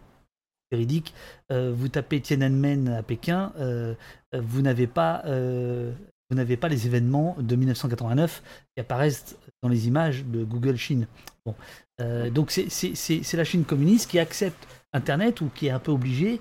véridique, 0.71 1.15
euh, 1.53 1.73
vous 1.75 1.89
tapez 1.89 2.21
Tiananmen 2.21 2.89
à 2.89 3.03
Pékin, 3.03 3.53
euh, 3.59 3.95
vous 4.35 4.63
n'avez 4.63 4.87
pas, 4.87 5.23
euh, 5.27 5.93
vous 6.31 6.37
n'avez 6.37 6.57
pas 6.57 6.69
les 6.69 6.87
événements 6.87 7.37
de 7.39 7.57
1989 7.57 8.43
qui 8.75 8.81
apparaissent 8.81 9.37
dans 9.63 9.69
les 9.69 9.89
images 9.89 10.25
de 10.25 10.45
Google 10.45 10.77
Chine. 10.77 11.07
Bon, 11.47 11.55
Euh, 12.01 12.31
donc 12.31 12.53
c'est- 12.53 13.37
la 13.37 13.45
Chine 13.45 13.65
communiste 13.65 14.09
qui 14.11 14.21
accepte 14.21 14.69
Internet 14.93 15.41
ou 15.41 15.51
qui 15.53 15.67
est 15.67 15.71
un 15.71 15.81
peu 15.81 15.91
obligée, 15.91 16.41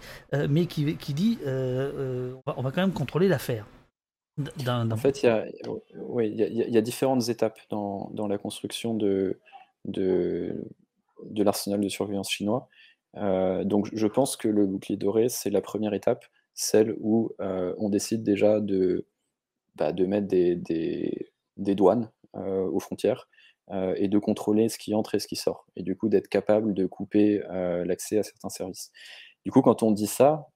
mais 0.49 0.67
qui, 0.67 0.95
qui 0.97 1.13
dit 1.15 1.39
on, 1.45 2.61
va, 2.61 2.71
quand 2.71 2.77
même 2.81 2.93
contrôler 2.93 3.27
l'affaire. 3.27 3.65
En 4.93 4.97
fait, 4.97 5.23
il 5.23 5.25
y 5.25 5.29
a, 5.29 5.47
y 6.69 6.77
a 6.77 6.81
différentes 6.81 7.27
étapes 7.29 7.59
dans, 7.71 8.11
dans 8.13 8.27
la 8.27 8.37
construction 8.37 8.93
de, 8.93 9.39
de, 9.85 10.63
de 11.25 11.43
l'arsenal 11.43 11.81
de 11.81 11.89
surveillance 11.89 12.29
chinois. 12.29 12.69
Euh, 13.17 13.63
donc, 13.63 13.89
je 13.93 14.07
pense 14.07 14.37
que 14.37 14.47
le 14.47 14.65
bouclier 14.65 14.97
doré, 14.97 15.29
c'est 15.29 15.49
la 15.49 15.61
première 15.61 15.93
étape, 15.93 16.25
celle 16.53 16.95
où 16.99 17.31
euh, 17.39 17.73
on 17.77 17.89
décide 17.89 18.23
déjà 18.23 18.59
de, 18.59 19.05
bah, 19.75 19.93
mettre 19.93 20.27
des, 20.27 21.31
douanes 21.57 22.11
euh, 22.35 22.65
aux 22.65 22.79
frontières 22.79 23.27
et 23.97 24.07
de 24.07 24.17
contrôler 24.17 24.69
ce 24.69 24.77
qui 24.77 24.95
entre 24.95 25.15
et 25.15 25.19
ce 25.19 25.27
qui 25.27 25.35
sort. 25.35 25.67
Et 25.75 25.83
du 25.83 25.97
coup, 25.97 26.07
d'être 26.07 26.29
capable 26.29 26.73
de 26.73 26.85
couper 26.85 27.41
l'accès 27.83 28.17
à 28.17 28.23
certains 28.23 28.47
services. 28.47 28.93
Du 29.43 29.51
coup, 29.51 29.61
quand 29.61 29.83
on 29.83 29.91
dit 29.91 30.07
ça, 30.07 30.47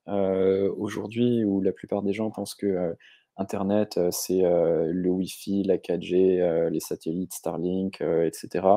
aujourd'hui, 0.77 1.43
où 1.43 1.59
la 1.59 1.73
plupart 1.73 2.03
des 2.03 2.13
gens 2.13 2.31
pensent 2.31 2.55
que 2.55 2.95
Internet, 3.37 3.97
euh, 3.97 4.09
c'est 4.11 4.43
euh, 4.43 4.91
le 4.91 5.09
Wi-Fi, 5.09 5.63
la 5.63 5.77
4G, 5.77 6.39
euh, 6.39 6.69
les 6.69 6.79
satellites, 6.79 7.33
Starlink, 7.33 8.01
etc. 8.01 8.67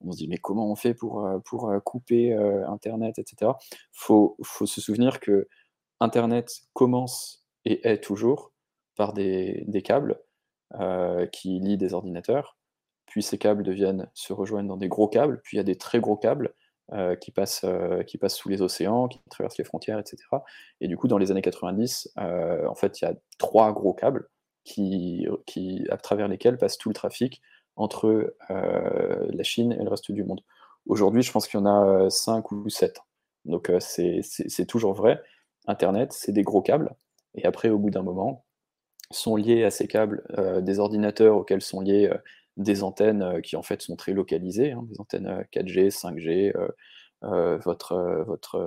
On 0.00 0.12
se 0.12 0.18
dit, 0.18 0.28
mais 0.28 0.38
comment 0.38 0.70
on 0.70 0.76
fait 0.76 0.94
pour, 0.94 1.28
pour 1.44 1.72
couper 1.84 2.34
Internet, 2.34 3.18
etc. 3.18 3.52
Il 3.70 3.76
faut, 3.92 4.36
faut 4.42 4.66
se 4.66 4.80
souvenir 4.80 5.20
que 5.20 5.48
Internet 6.00 6.50
commence 6.72 7.44
et 7.64 7.86
est 7.88 8.02
toujours 8.02 8.52
par 8.96 9.12
des, 9.12 9.64
des 9.68 9.82
câbles 9.82 10.20
qui 11.30 11.60
lient 11.60 11.76
des 11.76 11.94
ordinateurs, 11.94 12.56
puis 13.06 13.22
ces 13.22 13.38
câbles 13.38 13.62
deviennent, 13.62 14.08
se 14.14 14.32
rejoignent 14.32 14.66
dans 14.66 14.78
des 14.78 14.88
gros 14.88 15.06
câbles, 15.06 15.40
puis 15.44 15.56
il 15.56 15.58
y 15.58 15.60
a 15.60 15.64
des 15.64 15.76
très 15.76 16.00
gros 16.00 16.16
câbles 16.16 16.54
euh, 16.94 17.16
qui, 17.16 17.30
passent, 17.30 17.64
euh, 17.64 18.02
qui 18.02 18.18
passent 18.18 18.36
sous 18.36 18.50
les 18.50 18.60
océans, 18.60 19.08
qui 19.08 19.18
traversent 19.30 19.56
les 19.56 19.64
frontières, 19.64 19.98
etc. 19.98 20.18
Et 20.82 20.88
du 20.88 20.98
coup, 20.98 21.08
dans 21.08 21.16
les 21.16 21.30
années 21.30 21.40
90, 21.40 22.12
euh, 22.18 22.66
en 22.66 22.74
fait, 22.74 23.00
il 23.00 23.06
y 23.06 23.08
a 23.08 23.14
trois 23.38 23.72
gros 23.72 23.94
câbles 23.94 24.28
qui, 24.64 25.26
qui, 25.46 25.86
à 25.90 25.96
travers 25.96 26.28
lesquels 26.28 26.58
passe 26.58 26.76
tout 26.76 26.90
le 26.90 26.94
trafic 26.94 27.40
entre 27.76 28.36
la 28.50 29.42
Chine 29.42 29.72
et 29.72 29.82
le 29.82 29.88
reste 29.88 30.12
du 30.12 30.22
monde. 30.22 30.42
Aujourd'hui, 30.84 31.22
je 31.22 31.32
pense 31.32 31.48
qu'il 31.48 31.58
y 31.58 31.62
en 31.62 31.66
a 31.66 32.10
cinq 32.10 32.52
ou 32.52 32.68
sept. 32.68 33.00
Donc, 33.46 33.72
c'est 33.80 34.66
toujours 34.68 34.92
vrai. 34.92 35.22
Internet, 35.66 36.12
c'est 36.12 36.32
des 36.32 36.42
gros 36.42 36.60
câbles. 36.60 36.94
Et 37.34 37.46
après, 37.46 37.70
au 37.70 37.78
bout 37.78 37.90
d'un 37.90 38.02
moment, 38.02 38.44
sont 39.10 39.36
liés 39.36 39.64
à 39.64 39.70
ces 39.70 39.88
câbles 39.88 40.22
des 40.60 40.78
ordinateurs 40.78 41.36
auxquels 41.38 41.62
sont 41.62 41.80
liés 41.80 42.12
des 42.56 42.82
antennes 42.82 43.22
euh, 43.22 43.40
qui 43.40 43.56
en 43.56 43.62
fait 43.62 43.82
sont 43.82 43.96
très 43.96 44.12
localisées, 44.12 44.72
hein, 44.72 44.84
des 44.88 45.00
antennes 45.00 45.26
euh, 45.26 45.42
4G, 45.50 45.90
5G, 45.90 46.52
euh, 46.56 46.68
euh, 47.24 47.58
votre, 47.58 47.92
euh, 47.92 48.24
votre, 48.24 48.58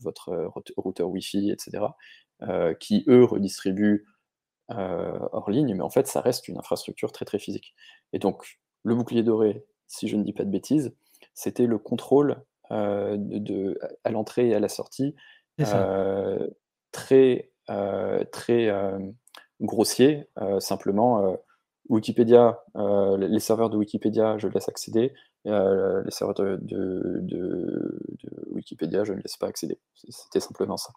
votre 0.00 0.34
route- 0.54 0.72
routeur 0.76 1.08
Wi-Fi, 1.10 1.50
etc., 1.50 1.96
euh, 2.42 2.74
qui 2.74 3.04
eux 3.08 3.24
redistribuent 3.24 4.04
euh, 4.72 5.18
hors 5.32 5.50
ligne, 5.50 5.74
mais 5.74 5.82
en 5.82 5.90
fait 5.90 6.06
ça 6.08 6.20
reste 6.20 6.48
une 6.48 6.58
infrastructure 6.58 7.12
très 7.12 7.24
très 7.24 7.38
physique. 7.38 7.74
Et 8.12 8.18
donc 8.18 8.58
le 8.84 8.94
bouclier 8.94 9.22
doré, 9.22 9.64
si 9.86 10.08
je 10.08 10.16
ne 10.16 10.24
dis 10.24 10.32
pas 10.32 10.44
de 10.44 10.50
bêtises, 10.50 10.94
c'était 11.34 11.66
le 11.66 11.78
contrôle 11.78 12.42
de, 12.70 13.16
de- 13.16 13.78
à 14.04 14.10
l'entrée 14.10 14.48
et 14.48 14.54
à 14.54 14.60
la 14.60 14.68
sortie 14.68 15.14
très 16.92 17.52
très 18.32 18.72
grossier. 19.60 20.28
simplement, 20.60 21.36
Wikipédia, 21.88 22.60
euh, 22.76 23.16
les 23.16 23.40
serveurs 23.40 23.70
de 23.70 23.76
Wikipédia, 23.76 24.38
je 24.38 24.48
laisse 24.48 24.68
accéder. 24.68 25.12
euh, 25.46 26.02
les 26.04 26.10
serveurs 26.10 26.34
de, 26.34 28.00
Wikipédia, 28.50 29.04
je 29.04 29.12
ne 29.12 29.20
laisse 29.20 29.36
pas 29.36 29.46
accéder. 29.46 29.78
C'était 29.94 30.40
simplement 30.40 30.76
ça. 30.76 30.92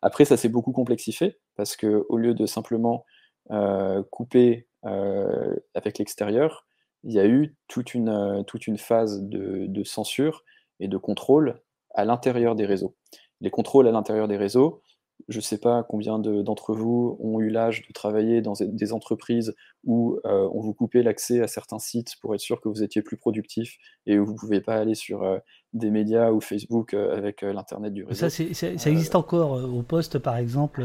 Après, 0.00 0.24
ça 0.24 0.36
s'est 0.36 0.48
beaucoup 0.48 0.72
complexifié 0.72 1.38
parce 1.56 1.76
que 1.76 2.04
au 2.08 2.16
lieu 2.16 2.34
de 2.34 2.46
simplement 2.46 3.04
euh, 3.50 4.02
couper 4.10 4.66
avec 4.82 5.98
l'extérieur, 5.98 6.66
il 7.04 7.12
y 7.12 7.20
a 7.20 7.26
eu 7.26 7.56
toute 7.68 7.94
une, 7.94 8.44
toute 8.46 8.66
une 8.66 8.78
phase 8.78 9.22
de 9.22 9.84
censure 9.84 10.44
et 10.80 10.88
de 10.88 10.96
contrôle 10.96 11.60
à 11.94 12.04
l'intérieur 12.04 12.56
des 12.56 12.66
réseaux. 12.66 12.96
Les 13.40 13.50
contrôles 13.50 13.86
à 13.86 13.92
l'intérieur 13.92 14.26
des 14.26 14.36
réseaux, 14.36 14.82
je 15.28 15.38
ne 15.38 15.42
sais 15.42 15.58
pas 15.58 15.82
combien 15.82 16.18
de- 16.18 16.42
d'entre 16.42 16.74
vous 16.74 17.16
ont 17.20 17.40
eu 17.40 17.48
l'âge 17.50 17.86
de 17.86 17.92
travailler 17.92 18.40
dans 18.42 18.54
des 18.60 18.92
entreprises 18.92 19.54
où 19.84 20.18
euh, 20.24 20.48
on 20.52 20.60
vous 20.60 20.74
coupait 20.74 21.02
l'accès 21.02 21.40
à 21.40 21.48
certains 21.48 21.78
sites 21.78 22.16
pour 22.20 22.34
être 22.34 22.40
sûr 22.40 22.60
que 22.60 22.68
vous 22.68 22.82
étiez 22.82 23.02
plus 23.02 23.16
productif 23.16 23.78
et 24.06 24.18
où 24.18 24.24
vous 24.24 24.32
ne 24.32 24.38
pouviez 24.38 24.60
pas 24.60 24.76
aller 24.76 24.94
sur 24.94 25.22
euh, 25.22 25.38
des 25.72 25.90
médias 25.90 26.30
ou 26.30 26.40
Facebook 26.40 26.94
euh, 26.94 27.16
avec 27.16 27.42
l'Internet 27.42 27.92
du 27.92 28.04
réseau. 28.04 28.28
Ça, 28.28 28.90
existe 28.90 29.14
encore 29.14 29.52
au 29.52 29.82
poste, 29.82 30.18
par 30.18 30.36
exemple. 30.36 30.84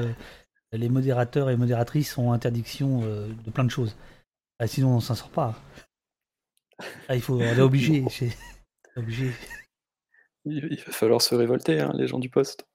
les 0.71 0.89
modérateurs 0.89 1.49
et 1.49 1.57
modératrices 1.57 2.17
ont 2.17 2.31
interdiction 2.31 3.01
de 3.01 3.51
plein 3.51 3.63
de 3.63 3.71
choses. 3.71 3.95
Ah, 4.59 4.67
sinon, 4.67 4.95
on 4.95 4.99
s'en 4.99 5.15
sort 5.15 5.29
pas. 5.29 5.55
Ah, 7.07 7.15
il 7.15 7.21
faut, 7.21 7.35
on 7.35 7.41
est 7.41 7.61
obligé. 7.61 8.03
il 10.45 10.83
va 10.85 10.91
falloir 10.91 11.21
se 11.21 11.35
révolter, 11.35 11.79
hein, 11.79 11.91
les 11.95 12.07
gens 12.07 12.19
du 12.19 12.29
poste. 12.29 12.67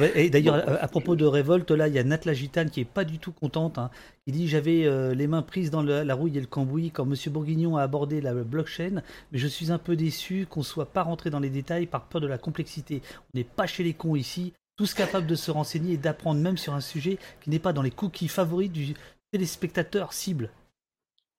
Ouais, 0.00 0.12
Et 0.24 0.30
d'ailleurs, 0.30 0.56
à, 0.68 0.82
à 0.84 0.88
propos 0.88 1.14
de 1.16 1.24
révolte, 1.24 1.70
là, 1.70 1.86
il 1.88 1.94
y 1.94 1.98
a 1.98 2.04
Nat 2.04 2.20
la 2.24 2.32
Gitane 2.34 2.70
qui 2.70 2.80
est 2.80 2.84
pas 2.84 3.04
du 3.04 3.18
tout 3.18 3.32
contente. 3.32 3.78
hein. 3.78 3.90
Il 4.26 4.34
dit 4.34 4.48
J'avais 4.48 4.84
euh, 4.86 5.14
les 5.14 5.26
mains 5.26 5.42
prises 5.42 5.70
dans 5.70 5.82
le- 5.82 6.02
la 6.02 6.14
rouille 6.14 6.36
et 6.36 6.40
le 6.40 6.46
cambouis 6.46 6.90
quand 6.90 7.04
Monsieur 7.04 7.30
Bourguignon 7.30 7.76
a 7.76 7.82
abordé 7.82 8.20
la 8.20 8.32
blockchain, 8.34 9.02
mais 9.32 9.38
je 9.38 9.46
suis 9.46 9.70
un 9.70 9.78
peu 9.78 9.96
déçu 9.96 10.46
qu'on 10.48 10.62
soit 10.62 10.86
pas 10.86 11.02
rentré 11.02 11.30
dans 11.30 11.40
les 11.40 11.50
détails 11.50 11.86
par 11.86 12.04
peur 12.06 12.20
de 12.20 12.26
la 12.26 12.38
complexité. 12.38 13.02
On 13.34 13.38
n'est 13.38 13.44
pas 13.44 13.66
chez 13.66 13.82
les 13.84 13.92
cons 13.94 14.16
ici, 14.16 14.52
tous 14.76 14.94
capables 14.94 15.26
de 15.26 15.34
se 15.34 15.50
renseigner 15.50 15.94
et 15.94 15.98
d'apprendre 15.98 16.40
même 16.40 16.56
sur 16.56 16.72
un 16.74 16.80
sujet 16.80 17.18
qui 17.42 17.50
n'est 17.50 17.58
pas 17.58 17.72
dans 17.72 17.82
les 17.82 17.90
cookies 17.90 18.28
favoris 18.28 18.70
du 18.70 18.94
téléspectateur 19.32 20.12
cible. 20.12 20.50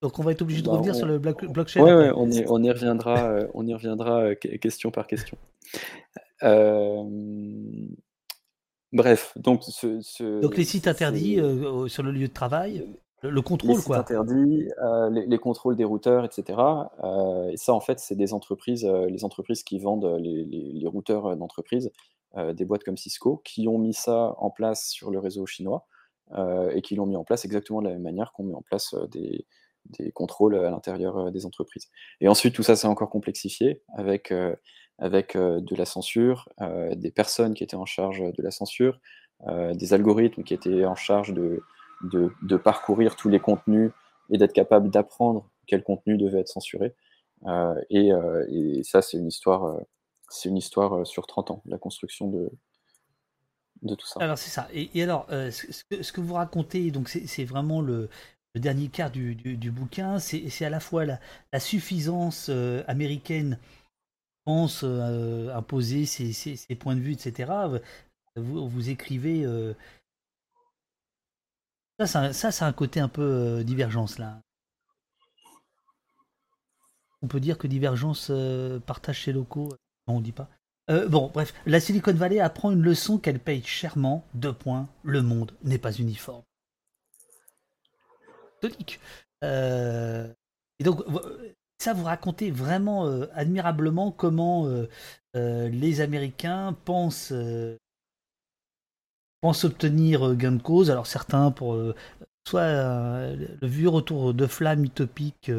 Donc 0.04 0.18
on 0.20 0.24
va 0.24 0.32
être 0.32 0.42
obligé 0.42 0.62
de 0.62 0.68
Bah, 0.68 0.74
revenir 0.74 0.94
on- 0.94 0.98
sur 0.98 1.06
le 1.08 1.20
bloc- 1.20 1.46
blockchain. 1.52 1.82
Après. 1.82 1.94
ouais, 1.96 2.12
on 2.16 2.30
y, 2.30 2.44
on 2.48 2.64
y 2.64 2.72
reviendra, 2.72 3.18
euh, 3.32 3.48
on 3.54 3.66
y 3.68 3.74
reviendra 3.74 4.22
euh, 4.22 4.36
que- 4.36 4.48
question 4.58 4.90
par 4.92 5.06
question. 5.08 5.38
Euh, 6.44 7.04
bref, 8.94 9.34
donc 9.36 9.64
ce, 9.64 10.02
ce- 10.02 10.42
Donc 10.42 10.58
les 10.58 10.64
sites 10.64 10.88
interdits 10.88 11.40
euh, 11.40 11.88
sur 11.88 12.04
le 12.04 12.12
lieu 12.12 12.28
de 12.28 12.34
travail. 12.34 12.88
Le, 13.24 13.42
contrôle, 13.44 13.78
les 13.78 13.84
quoi. 13.84 14.00
interdits, 14.00 14.68
les, 15.12 15.28
les, 15.28 15.38
contrôles 15.38 15.76
des 15.76 15.84
routeurs, 15.84 16.26
etc. 16.26 16.58
et 17.52 17.56
ça, 17.58 17.72
en 17.72 17.80
fait, 17.80 18.00
c'est 18.00 18.16
des 18.16 18.34
entreprises, 18.34 18.84
les 18.84 19.24
entreprises 19.24 19.62
qui 19.62 19.78
vendent 19.78 20.18
les, 20.20 20.44
les 20.44 20.88
routeurs 20.88 21.38
d'entreprise, 21.38 21.92
des 22.36 22.66
boîtes 22.66 22.84
comme 22.84 22.98
Cisco, 22.98 23.40
qui 23.46 23.68
ont 23.68 23.78
mis 23.78 23.94
ça 23.94 24.34
en 24.40 24.50
place 24.50 24.90
sur 24.90 25.12
le 25.12 25.20
réseau 25.20 25.46
chinois 25.46 25.86
et 26.74 26.82
qui 26.82 26.96
l'ont 26.96 27.06
mis 27.06 27.16
en 27.16 27.24
place 27.24 27.46
exactement 27.46 27.84
de 27.84 27.90
la 27.90 27.94
même 27.94 28.02
manière 28.02 28.32
qu'on 28.32 28.44
met 28.44 28.56
en 28.56 28.64
place 28.64 28.96
des, 29.12 29.46
des 29.86 30.12
contrôles 30.12 30.56
à 30.56 30.72
l'intérieur 30.72 31.32
des 31.32 31.46
entreprises. 31.46 31.90
Et 32.22 32.28
ensuite, 32.28 32.56
tout 32.56 32.64
ça 32.64 32.76
s'est 32.76 32.88
encore 32.88 33.12
complexifié 33.12 33.84
avec, 33.94 34.34
avec 35.02 35.36
de 35.36 35.76
la 35.76 35.86
censure, 35.86 36.48
des 36.96 37.12
personnes 37.12 37.54
qui 37.54 37.64
étaient 37.64 37.76
en 37.76 37.86
charge 37.86 38.20
de 38.22 38.42
la 38.42 38.52
censure, 38.52 39.00
des 39.50 39.94
algorithmes 39.94 40.44
qui 40.44 40.54
étaient 40.54 40.86
en 40.86 40.96
charge 40.96 41.34
de, 41.34 41.62
de, 42.04 42.58
parcourir 42.58 43.16
tous 43.16 43.28
les 43.28 43.40
contenus 43.40 43.92
et 44.30 44.38
d'être 44.38 44.54
capable 44.54 44.90
d'apprendre 44.90 45.50
quel 45.68 45.84
contenu 45.84 46.18
devait 46.18 46.40
être 46.40 46.48
censuré. 46.48 46.96
Et, 47.90 48.12
ça, 48.84 49.02
c'est 49.02 49.18
une 49.18 49.28
histoire, 49.28 49.80
c'est 50.30 50.50
une 50.50 50.58
histoire 50.58 51.06
sur 51.06 51.28
30 51.28 51.52
ans, 51.52 51.62
la 51.66 51.78
construction 51.78 52.30
de, 52.30 52.52
de 53.82 53.96
tout 53.96 54.08
ça. 54.08 54.20
Alors 54.20 54.38
c'est 54.38 54.50
ça. 54.50 54.68
Et, 54.74 55.02
alors, 55.02 55.26
ce, 55.30 56.12
que, 56.12 56.22
vous 56.22 56.34
racontez, 56.36 56.92
c'est 57.26 57.46
vraiment 57.46 57.82
le, 57.82 58.10
dernier 58.56 58.90
quart 58.90 59.12
du, 59.12 59.36
du, 59.36 59.72
bouquin, 59.72 60.20
c'est 60.20 60.66
à 60.66 60.70
la 60.70 60.80
fois 60.80 61.06
la, 61.06 61.60
suffisance 61.60 62.48
euh, 62.50 62.84
américaine 62.88 63.58
pense 64.46 64.82
euh, 64.84 65.54
imposer 65.56 66.06
ses, 66.06 66.34
ses, 66.34 66.56
ses, 66.56 66.76
points 66.76 66.96
de 66.96 67.02
vue, 67.02 67.14
etc. 67.14 67.52
Vous, 68.36 68.68
vous 68.68 68.90
écrivez... 68.90 69.46
Euh, 69.46 69.74
ça, 72.06 72.34
c'est 72.34 72.64
un, 72.64 72.74
côté 72.74 73.00
un 73.00 73.08
peu 73.08 73.64
divergence, 73.64 74.18
là. 74.18 74.42
On 77.22 77.28
peut 77.28 77.40
dire 77.40 77.60
que 77.60 77.68
divergence 77.68 78.32
partage 78.88 79.20
chez 79.20 79.34
locaux. 79.34 79.70
Non, 80.08 80.16
on 80.16 80.22
dit 80.22 80.32
pas. 80.32 80.50
bon, 80.88 81.30
bref, 81.32 81.54
la 81.68 81.80
Silicon 81.80 82.14
Valley 82.14 82.40
apprend 82.40 82.72
une 82.72 82.82
leçon 82.82 83.20
qu'elle 83.20 83.40
paye 83.40 83.64
chèrement. 83.64 84.26
Deux 84.34 84.54
points. 84.54 84.90
Le 85.04 85.22
monde 85.22 85.52
n'est 85.64 85.78
pas 85.78 85.94
uniforme. 85.94 86.42
Euh, 89.44 90.28
et 90.80 90.84
donc, 90.84 91.04
ça 91.82 91.94
vous 91.94 92.04
racontez 92.04 92.52
vraiment 92.52 93.08
euh, 93.08 93.26
admirablement 93.34 94.12
comment 94.12 94.68
euh, 94.68 95.70
les 95.70 96.00
Américains 96.00 96.76
pensent, 96.86 97.34
pensent 99.42 99.64
obtenir 99.64 100.36
gain 100.36 100.52
de 100.52 100.62
cause. 100.62 100.92
Alors 100.92 101.08
certains 101.08 101.52
pour 101.52 101.78
soit 102.48 102.68
le 102.68 103.68
vieux 103.68 103.90
retour 103.90 104.34
de 104.34 104.46
flamme 104.46 104.84
utopique 104.84 105.52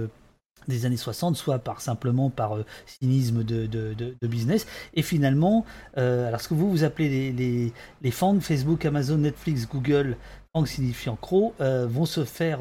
des 0.69 0.86
années 0.86 0.97
60, 0.97 1.36
soit 1.36 1.59
par 1.59 1.81
simplement 1.81 2.31
par 2.31 2.59
cynisme 2.86 3.43
de, 3.43 4.27
business. 4.27 4.66
Et 4.94 5.03
finalement, 5.03 5.65
alors 5.94 6.40
ce 6.40 6.49
que 6.49 6.55
vous 6.55 6.70
vous 6.70 6.85
appelez 6.85 7.09
les, 7.09 7.32
les, 7.32 7.73
les 8.03 8.11
Facebook, 8.11 8.85
Amazon, 8.85 9.19
Netflix, 9.19 9.66
Google, 9.66 10.16
FANG 10.55 10.66
signifiant 10.66 11.16
croc, 11.16 11.55
vont 11.59 12.07
se 12.07 12.24
faire 12.24 12.61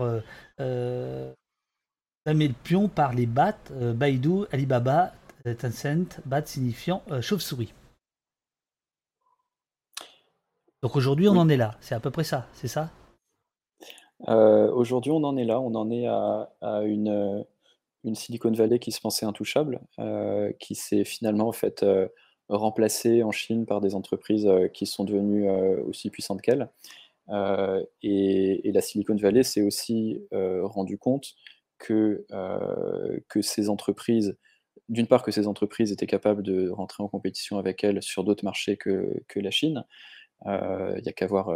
euh, 2.27 2.33
le 2.33 2.53
pion 2.63 2.87
par 2.87 3.13
les 3.13 3.25
BAT, 3.25 3.57
euh, 3.71 3.93
Baidu, 3.93 4.45
Alibaba, 4.51 5.13
euh, 5.47 5.53
Tencent, 5.53 6.19
BAT 6.25 6.45
signifiant 6.45 7.01
euh, 7.11 7.21
chauve-souris. 7.21 7.73
Donc 10.81 10.95
aujourd'hui, 10.95 11.27
on 11.27 11.37
en 11.37 11.49
est 11.49 11.57
là. 11.57 11.77
C'est 11.79 11.95
à 11.95 11.99
peu 11.99 12.11
près 12.11 12.23
ça, 12.23 12.47
c'est 12.53 12.67
ça? 12.67 12.89
Aujourd'hui, 14.27 15.11
on 15.11 15.23
en 15.23 15.35
est 15.35 15.45
là. 15.45 15.59
On 15.59 15.73
en 15.73 15.89
est 15.89 16.05
à, 16.05 16.47
une, 16.83 17.43
une, 18.03 18.15
Silicon 18.15 18.51
Valley 18.51 18.77
qui 18.77 18.91
se 18.91 19.01
pensait 19.01 19.25
intouchable, 19.25 19.79
qui 20.59 20.75
s'est 20.75 21.05
finalement 21.05 21.47
en 21.47 21.51
fait 21.51 21.83
remplacée 22.47 23.23
en 23.23 23.31
Chine 23.31 23.65
par 23.65 23.81
des 23.81 23.95
entreprises 23.95 24.47
qui 24.73 24.85
sont 24.85 25.05
devenues 25.05 25.49
aussi 25.87 26.11
puissantes 26.11 26.41
qu'elle. 26.41 26.69
Euh, 27.29 27.83
et, 28.01 28.71
la 28.71 28.81
Silicon 28.81 29.15
Valley 29.15 29.43
s'est 29.43 29.61
aussi 29.61 30.21
euh, 30.33 30.65
rendu 30.65 30.97
compte 30.97 31.33
que, 31.81 32.25
euh, 32.31 33.19
que 33.27 33.41
ces 33.41 33.69
entreprises, 33.69 34.37
d'une 34.89 35.07
part 35.07 35.23
que 35.23 35.31
ces 35.31 35.47
entreprises 35.47 35.91
étaient 35.91 36.07
capables 36.07 36.43
de 36.43 36.69
rentrer 36.69 37.03
en 37.03 37.07
compétition 37.07 37.57
avec 37.57 37.83
elles 37.83 38.01
sur 38.01 38.23
d'autres 38.23 38.45
marchés 38.45 38.77
que, 38.77 39.21
que, 39.27 39.39
la 39.39 39.51
Chine. 39.51 39.85
Il 40.45 41.01
n'y 41.03 41.09
a 41.09 41.13
qu'à 41.13 41.27
voir 41.27 41.49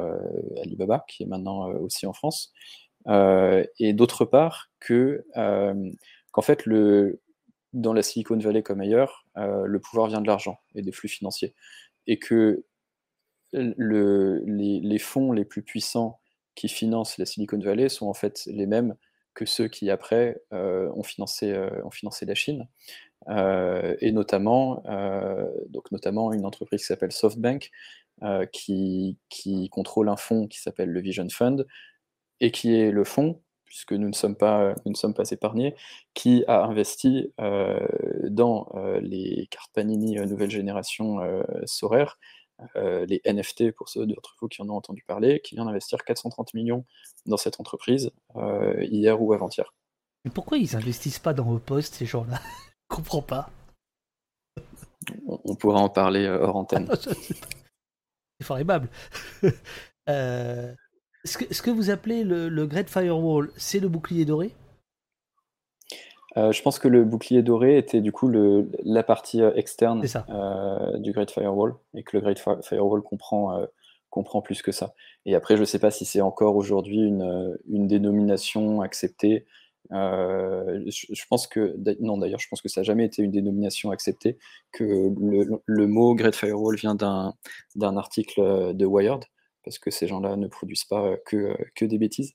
Alibaba, 0.62 1.06
qui 1.08 1.24
est 1.24 1.26
maintenant 1.26 1.70
aussi 1.74 2.06
en 2.06 2.14
France. 2.14 2.54
et 3.08 3.94
d'autre 3.94 4.26
part, 4.26 4.70
que, 4.80 5.26
qu'en 6.32 6.42
fait, 6.42 6.66
le, 6.66 7.20
dans 7.74 7.94
la 7.94 8.04
Silicon 8.04 8.38
Valley 8.38 8.62
comme 8.62 8.80
ailleurs, 8.80 9.26
le 9.36 9.80
pouvoir 9.80 10.08
vient 10.08 10.22
de 10.22 10.28
l'argent 10.28 10.60
et 10.76 10.84
des 10.84 10.92
flux 10.92 11.10
financiers. 11.10 11.56
Et 12.08 12.20
que 12.20 12.64
le, 13.52 14.44
les, 14.46 15.00
fonds 15.00 15.32
les 15.32 15.46
plus 15.46 15.62
puissants 15.62 16.20
qui 16.56 16.68
financent 16.68 17.18
la 17.18 17.26
Silicon 17.26 17.60
Valley 17.60 17.90
sont 17.90 18.08
en 18.08 18.14
fait 18.14 18.44
les 18.48 18.66
mêmes 18.66 18.96
que 19.36 19.46
ceux 19.46 19.68
qui 19.68 19.92
après 19.92 20.42
euh, 20.54 20.90
ont, 20.96 21.04
financé, 21.04 21.52
euh, 21.52 21.70
ont 21.84 21.92
financé 21.92 22.26
la 22.26 22.34
Chine. 22.34 22.68
Euh, 23.28 23.96
et 24.02 24.12
notamment, 24.12 24.84
donc 25.70 25.92
notamment 25.92 26.32
une 26.34 26.46
entreprise 26.46 26.82
qui 26.82 26.88
s'appelle 26.88 27.12
SoftBank, 27.12 27.72
qui, 28.52 29.18
qui, 29.30 29.70
contrôle 29.70 30.10
un 30.10 30.16
fonds 30.16 30.48
qui 30.48 30.60
s'appelle 30.60 30.90
le 30.90 31.02
Vision 31.02 31.28
Fund, 31.30 31.68
et 32.40 32.52
qui 32.52 32.76
est 32.76 32.92
le 32.92 33.04
fonds, 33.04 33.42
puisque 33.66 33.94
nous 33.94 34.08
ne 34.08 34.14
sommes 34.14 34.36
pas, 34.36 34.76
nous 34.86 34.92
ne 34.92 34.96
sommes 34.96 35.14
pas 35.14 35.30
épargnés, 35.32 35.76
qui 36.14 36.44
a 36.48 36.64
investi 36.66 37.34
dans 37.40 38.70
les 39.02 39.48
cartes 39.50 39.72
Panini 39.74 40.18
nouvelle 40.18 40.52
génération 40.52 41.18
Sorare, 41.66 42.20
euh, 42.76 43.06
les 43.06 43.22
NFT, 43.26 43.72
pour 43.72 43.90
ceux 43.90 44.06
d'entre 44.06 44.36
vous 44.40 44.48
qui 44.48 44.62
en 44.62 44.70
ont 44.70 44.76
entendu 44.76 45.04
parler, 45.06 45.42
qui 45.42 45.56
vient 45.56 45.66
d'investir 45.66 46.04
430 46.04 46.54
millions 46.54 46.86
dans 47.26 47.38
cette 47.38 47.60
entreprise 47.60 48.12
euh, 48.36 48.82
hier 48.84 49.22
ou 49.22 49.34
avant-hier. 49.34 49.74
Mais 50.24 50.32
pourquoi 50.32 50.58
ils 50.58 50.76
investissent 50.76 51.20
pas 51.20 51.34
dans 51.34 51.44
vos 51.44 51.60
postes, 51.60 51.96
ces 51.96 52.06
gens-là? 52.06 52.40
Je 52.90 52.96
comprends 52.96 53.22
pas. 53.22 53.50
On, 55.28 55.56
pourra 55.56 55.80
en 55.80 55.90
parler 55.90 56.26
euh, 56.26 56.40
hors 56.42 56.56
antenne. 56.56 56.90
C'est 58.40 58.46
formidable. 58.46 58.90
ce, 60.08 61.38
que, 61.38 61.54
ce, 61.54 61.62
que, 61.62 61.72
vous 61.72 61.90
appelez 61.90 62.24
le, 62.24 62.50
le 62.50 62.66
Great 62.68 62.90
Firewall, 62.90 63.52
c'est 63.58 63.80
le 63.80 63.90
bouclier 63.90 64.26
doré? 64.26 64.56
Euh, 66.38 66.52
je 66.52 66.62
pense 66.62 66.80
que 66.80 66.88
le 66.88 67.06
bouclier 67.06 67.42
doré 67.44 67.78
était 67.78 68.02
du 68.02 68.12
coup 68.12 68.28
le, 68.28 68.70
la 68.84 69.04
partie 69.04 69.42
euh, 69.42 69.54
externe 69.56 70.04
euh, 70.30 70.98
du 70.98 71.14
Great 71.14 71.32
Firewall 71.32 71.76
et 71.94 72.04
que 72.04 72.18
le 72.18 72.22
Great 72.22 72.40
Firewall 72.40 73.02
comprend, 73.02 73.66
comprend 74.10 74.42
plus 74.42 74.62
que 74.62 74.72
ça. 74.72 74.94
Et 75.26 75.36
après, 75.36 75.56
je 75.56 75.62
ne 75.62 75.66
sais 75.66 75.80
pas 75.80 75.92
si 75.92 76.06
c'est 76.06 76.22
encore 76.22 76.56
aujourd'hui 76.56 77.00
une, 77.00 77.58
une, 77.70 77.88
dénomination 77.88 78.82
acceptée. 78.82 79.46
Je, 79.92 81.26
pense 81.30 81.48
que 81.48 81.76
non 82.00 82.18
d'ailleurs 82.18 82.40
je 82.40 82.48
pense 82.50 82.62
que 82.62 82.70
ça 82.70 82.82
n'a 82.82 82.86
jamais 82.86 83.06
été 83.06 83.22
une 83.22 83.30
dénomination 83.30 83.92
acceptée 83.92 84.40
que 84.72 84.84
le, 84.84 85.62
le 85.64 85.88
mot 85.88 86.16
Great 86.16 86.36
Firewall 86.36 86.76
vient 86.76 86.96
d'un 86.96 87.98
article 87.98 88.74
de 88.74 88.86
Wired 88.86 89.26
parce 89.66 89.80
que 89.80 89.92
ces 89.92 90.08
gens-là 90.08 90.36
ne 90.38 90.48
produisent 90.48 90.86
pas 90.86 91.18
que, 91.26 91.58
que 91.76 91.84
des 91.86 91.98
bêtises 91.98 92.34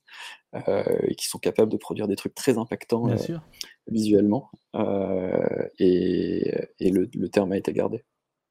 et 0.53 1.15
qui 1.15 1.27
sont 1.27 1.39
capables 1.39 1.71
de 1.71 1.77
produire 1.77 2.07
des 2.07 2.17
trucs 2.17 2.35
très 2.35 2.57
impactants 2.57 3.07
visuellement. 3.87 4.51
Euh, 4.75 5.67
et, 5.79 6.69
le, 6.79 7.27
terme 7.27 7.51
a 7.51 7.57
été 7.57 7.73
gardé. 7.73 8.03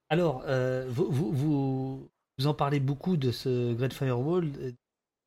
Alors, 0.08 0.42
euh, 0.46 0.86
vous, 0.88 1.10
vous, 1.10 2.10
vous, 2.38 2.46
en 2.46 2.54
parlez 2.54 2.80
beaucoup 2.80 3.16
de 3.16 3.30
ce 3.30 3.72
Great 3.74 3.92
Firewall, 3.92 4.50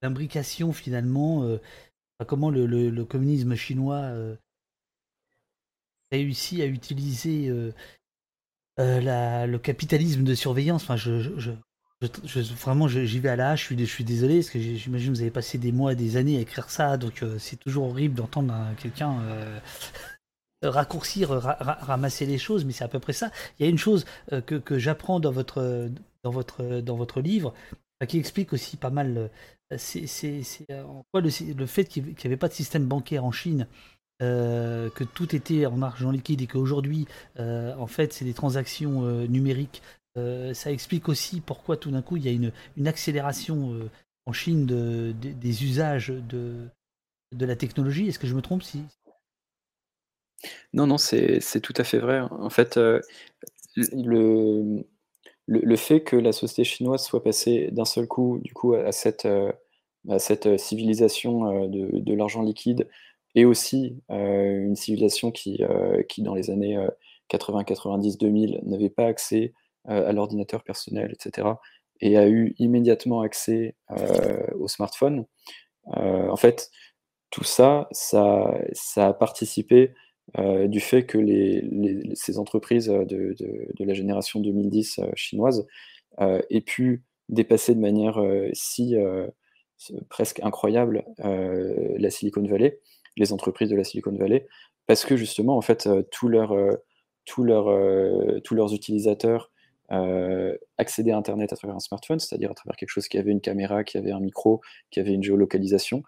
l'imbrication 0.01 0.73
finalement, 0.73 1.43
euh, 1.43 1.57
comment 2.27 2.49
le, 2.49 2.65
le, 2.65 3.05
communisme 3.05 3.55
chinois 3.55 4.11
réussi 6.11 6.61
à 6.61 6.65
utiliser 6.65 7.51
la, 8.77 9.47
le 9.47 9.59
capitalisme 9.59 10.23
de 10.23 10.35
surveillance. 10.35 10.83
Enfin, 10.83 10.95
je, 10.95 11.19
je, 11.19 11.37
je, 11.37 11.51
vraiment, 12.07 12.87
j'y 12.87 13.19
vais 13.19 13.29
à 13.29 13.35
la 13.35 13.51
hache, 13.51 13.73
je 13.73 13.83
suis, 13.85 14.03
désolé, 14.03 14.37
parce 14.37 14.49
que 14.49 14.59
j'imagine 14.59 15.11
que 15.11 15.17
vous 15.17 15.21
avez 15.21 15.31
passé 15.31 15.57
des 15.57 15.71
mois 15.71 15.95
des 15.95 16.17
années 16.17 16.37
à 16.37 16.41
écrire 16.41 16.69
ça, 16.69 16.97
donc 16.97 17.23
euh, 17.23 17.37
c'est 17.39 17.57
toujours 17.57 17.87
horrible 17.87 18.15
d'entendre 18.15 18.53
quelqu'un 18.77 19.19
euh, 19.21 19.59
raccourcir, 20.63 21.29
ramasser 21.29 22.25
les 22.25 22.37
choses, 22.37 22.65
mais 22.65 22.73
c'est 22.73 22.83
à 22.83 22.87
peu 22.87 22.99
près 22.99 23.13
ça. 23.13 23.31
Il 23.59 23.63
y 23.63 23.67
a 23.67 23.69
une 23.69 23.77
chose 23.77 24.05
euh, 24.31 24.41
que, 24.41 24.77
j'apprends 24.77 25.19
dans 25.19 25.31
votre, 25.31 27.21
livre, 27.21 27.53
qui 28.07 28.17
explique 28.17 28.53
aussi 28.53 28.77
pas 28.77 28.89
mal, 28.89 29.29
c'est 29.77 30.05
quoi 31.11 31.21
le 31.21 31.65
fait 31.65 31.85
qu'il 31.85 32.03
n'y 32.03 32.15
avait 32.25 32.37
pas 32.37 32.49
de 32.49 32.53
système 32.53 32.85
bancaire 32.85 33.23
en 33.23 33.31
Chine, 33.31 33.67
que 34.19 35.03
tout 35.13 35.35
était 35.35 35.65
en 35.65 35.81
argent 35.81 36.11
liquide 36.11 36.41
et 36.41 36.47
qu'aujourd'hui, 36.47 37.07
en 37.37 37.87
fait, 37.87 38.13
c'est 38.13 38.25
des 38.25 38.33
transactions 38.33 39.03
numériques 39.27 39.81
euh, 40.15 40.53
ça 40.53 40.71
explique 40.71 41.09
aussi 41.09 41.41
pourquoi 41.41 41.75
tout 41.75 41.89
d'un 41.89 42.03
coup 42.03 42.17
il 42.17 42.25
y 42.25 42.29
a 42.29 42.31
une, 42.31 42.87
accélération 42.87 43.73
euh, 43.73 43.89
en 44.25 44.33
Chine 44.33 44.65
de, 44.65 45.13
des 45.19 45.63
usages 45.63 46.09
de, 46.09 46.67
de 47.31 47.45
la 47.45 47.55
technologie. 47.55 48.07
Est-ce 48.07 48.19
que 48.19 48.27
je 48.27 48.35
me 48.35 48.41
trompe 48.41 48.63
si? 48.63 48.83
Non, 50.73 50.87
non, 50.87 50.97
c'est 50.97 51.61
tout 51.61 51.73
à 51.77 51.83
fait 51.83 51.99
vrai. 51.99 52.19
En 52.19 52.49
fait, 52.49 52.77
euh, 52.77 52.99
le, 53.75 54.83
le, 55.47 55.75
fait 55.77 56.03
que 56.03 56.15
la 56.15 56.31
société 56.31 56.63
chinoise 56.63 57.03
soit 57.03 57.23
passée 57.23 57.69
d'un 57.71 57.85
seul 57.85 58.07
coup, 58.07 58.39
du 58.43 58.53
coup, 58.53 58.73
à 58.73 58.91
cette, 58.91 59.25
à 59.25 60.19
cette 60.19 60.59
civilisation 60.59 61.67
de, 61.67 61.97
de 61.97 62.13
l'argent 62.13 62.41
liquide, 62.43 62.89
et 63.35 63.45
aussi 63.45 64.01
une 64.09 64.75
civilisation 64.75 65.31
qui, 65.31 65.61
qui, 66.09 66.23
dans 66.23 66.35
les 66.35 66.49
années 66.49 66.77
80, 67.29 67.63
90, 67.63 68.17
2000, 68.17 68.59
n'avait 68.63 68.89
pas 68.89 69.05
accès 69.05 69.53
à 69.85 70.11
l'ordinateur 70.13 70.63
personnel, 70.63 71.11
etc., 71.13 71.47
et 72.01 72.17
a 72.17 72.27
eu 72.27 72.53
immédiatement 72.59 73.21
accès 73.21 73.75
euh, 73.91 74.45
au 74.59 74.67
smartphone. 74.67 75.25
Euh, 75.97 76.27
en 76.29 76.35
fait, 76.35 76.69
tout 77.29 77.43
ça, 77.43 77.87
ça, 77.91 78.53
ça 78.73 79.07
a 79.07 79.13
participé 79.13 79.93
euh, 80.37 80.67
du 80.67 80.79
fait 80.79 81.05
que 81.05 81.17
ces 82.15 82.39
entreprises 82.39 82.87
de, 82.87 83.35
la 83.79 83.93
génération 83.93 84.39
2010 84.39 84.99
euh, 84.99 85.11
chinoise 85.15 85.67
euh, 86.21 86.41
aient 86.49 86.61
pu 86.61 87.03
dépasser 87.29 87.75
de 87.75 87.79
manière 87.79 88.21
euh, 88.21 88.49
si 88.53 88.95
euh, 88.95 89.27
presque 90.09 90.39
incroyable 90.43 91.05
euh, 91.23 91.95
la 91.97 92.09
Silicon 92.09 92.45
Valley, 92.45 92.79
les 93.17 93.33
entreprises 93.33 93.69
de 93.69 93.75
la 93.75 93.83
Silicon 93.83 94.15
Valley, 94.15 94.47
parce 94.87 95.05
que 95.05 95.15
justement, 95.15 95.57
en 95.57 95.61
fait, 95.61 95.87
euh, 95.87 96.03
tous 96.11 96.27
euh, 96.27 96.31
leurs, 97.37 97.69
euh, 97.69 98.39
tous 98.43 98.55
leurs 98.55 98.73
utilisateurs 98.73 99.51
euh, 99.91 100.57
accédaient 100.77 101.11
à 101.11 101.17
Internet 101.17 101.51
à 101.51 101.55
travers 101.55 101.75
un 101.75 101.79
smartphone, 101.79 102.19
c'est-à-dire 102.19 102.51
à 102.51 102.53
travers 102.53 102.75
quelque 102.77 102.89
chose 102.89 103.07
qui 103.07 103.17
avait 103.17 103.31
une 103.31 103.41
caméra, 103.41 103.83
qui 103.83 103.97
avait 103.97 104.11
un 104.11 104.19
micro, 104.19 104.61
qui 104.91 104.99
avait 104.99 105.13
une 105.13 105.23
géolocalisation, 105.23 106.03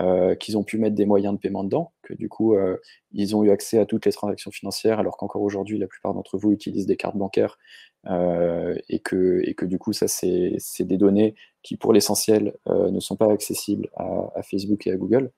euh, 0.00 0.34
qu'ils 0.34 0.58
ont 0.58 0.64
pu 0.64 0.78
mettre 0.78 0.96
des 0.96 1.06
moyens 1.06 1.34
de 1.34 1.38
paiement 1.38 1.64
dedans, 1.64 1.92
que 2.02 2.12
du 2.12 2.28
coup, 2.28 2.54
euh, 2.54 2.76
ils 3.12 3.36
ont 3.36 3.44
eu 3.44 3.50
accès 3.50 3.78
à 3.78 3.86
toutes 3.86 4.04
les 4.06 4.12
transactions 4.12 4.50
financières, 4.50 4.98
alors 4.98 5.16
qu'encore 5.16 5.42
aujourd'hui, 5.42 5.78
la 5.78 5.86
plupart 5.86 6.12
d'entre 6.12 6.38
vous 6.38 6.50
utilisent 6.52 6.86
des 6.86 6.96
cartes 6.96 7.16
bancaires, 7.16 7.58
et, 8.06 9.00
que, 9.00 9.42
et 9.44 9.54
que 9.54 9.66
du 9.66 9.78
coup, 9.78 9.92
ça, 9.92 10.08
c'est 10.08 10.56
des 10.80 10.96
données 10.96 11.34
qui, 11.62 11.76
pour 11.76 11.92
l'essentiel, 11.92 12.54
ne 12.66 12.98
sont 12.98 13.14
pas 13.14 13.30
accessibles 13.30 13.90
à, 13.94 14.40
Facebook 14.42 14.86
et 14.86 14.92
à 14.92 14.96
Google. 14.96 15.30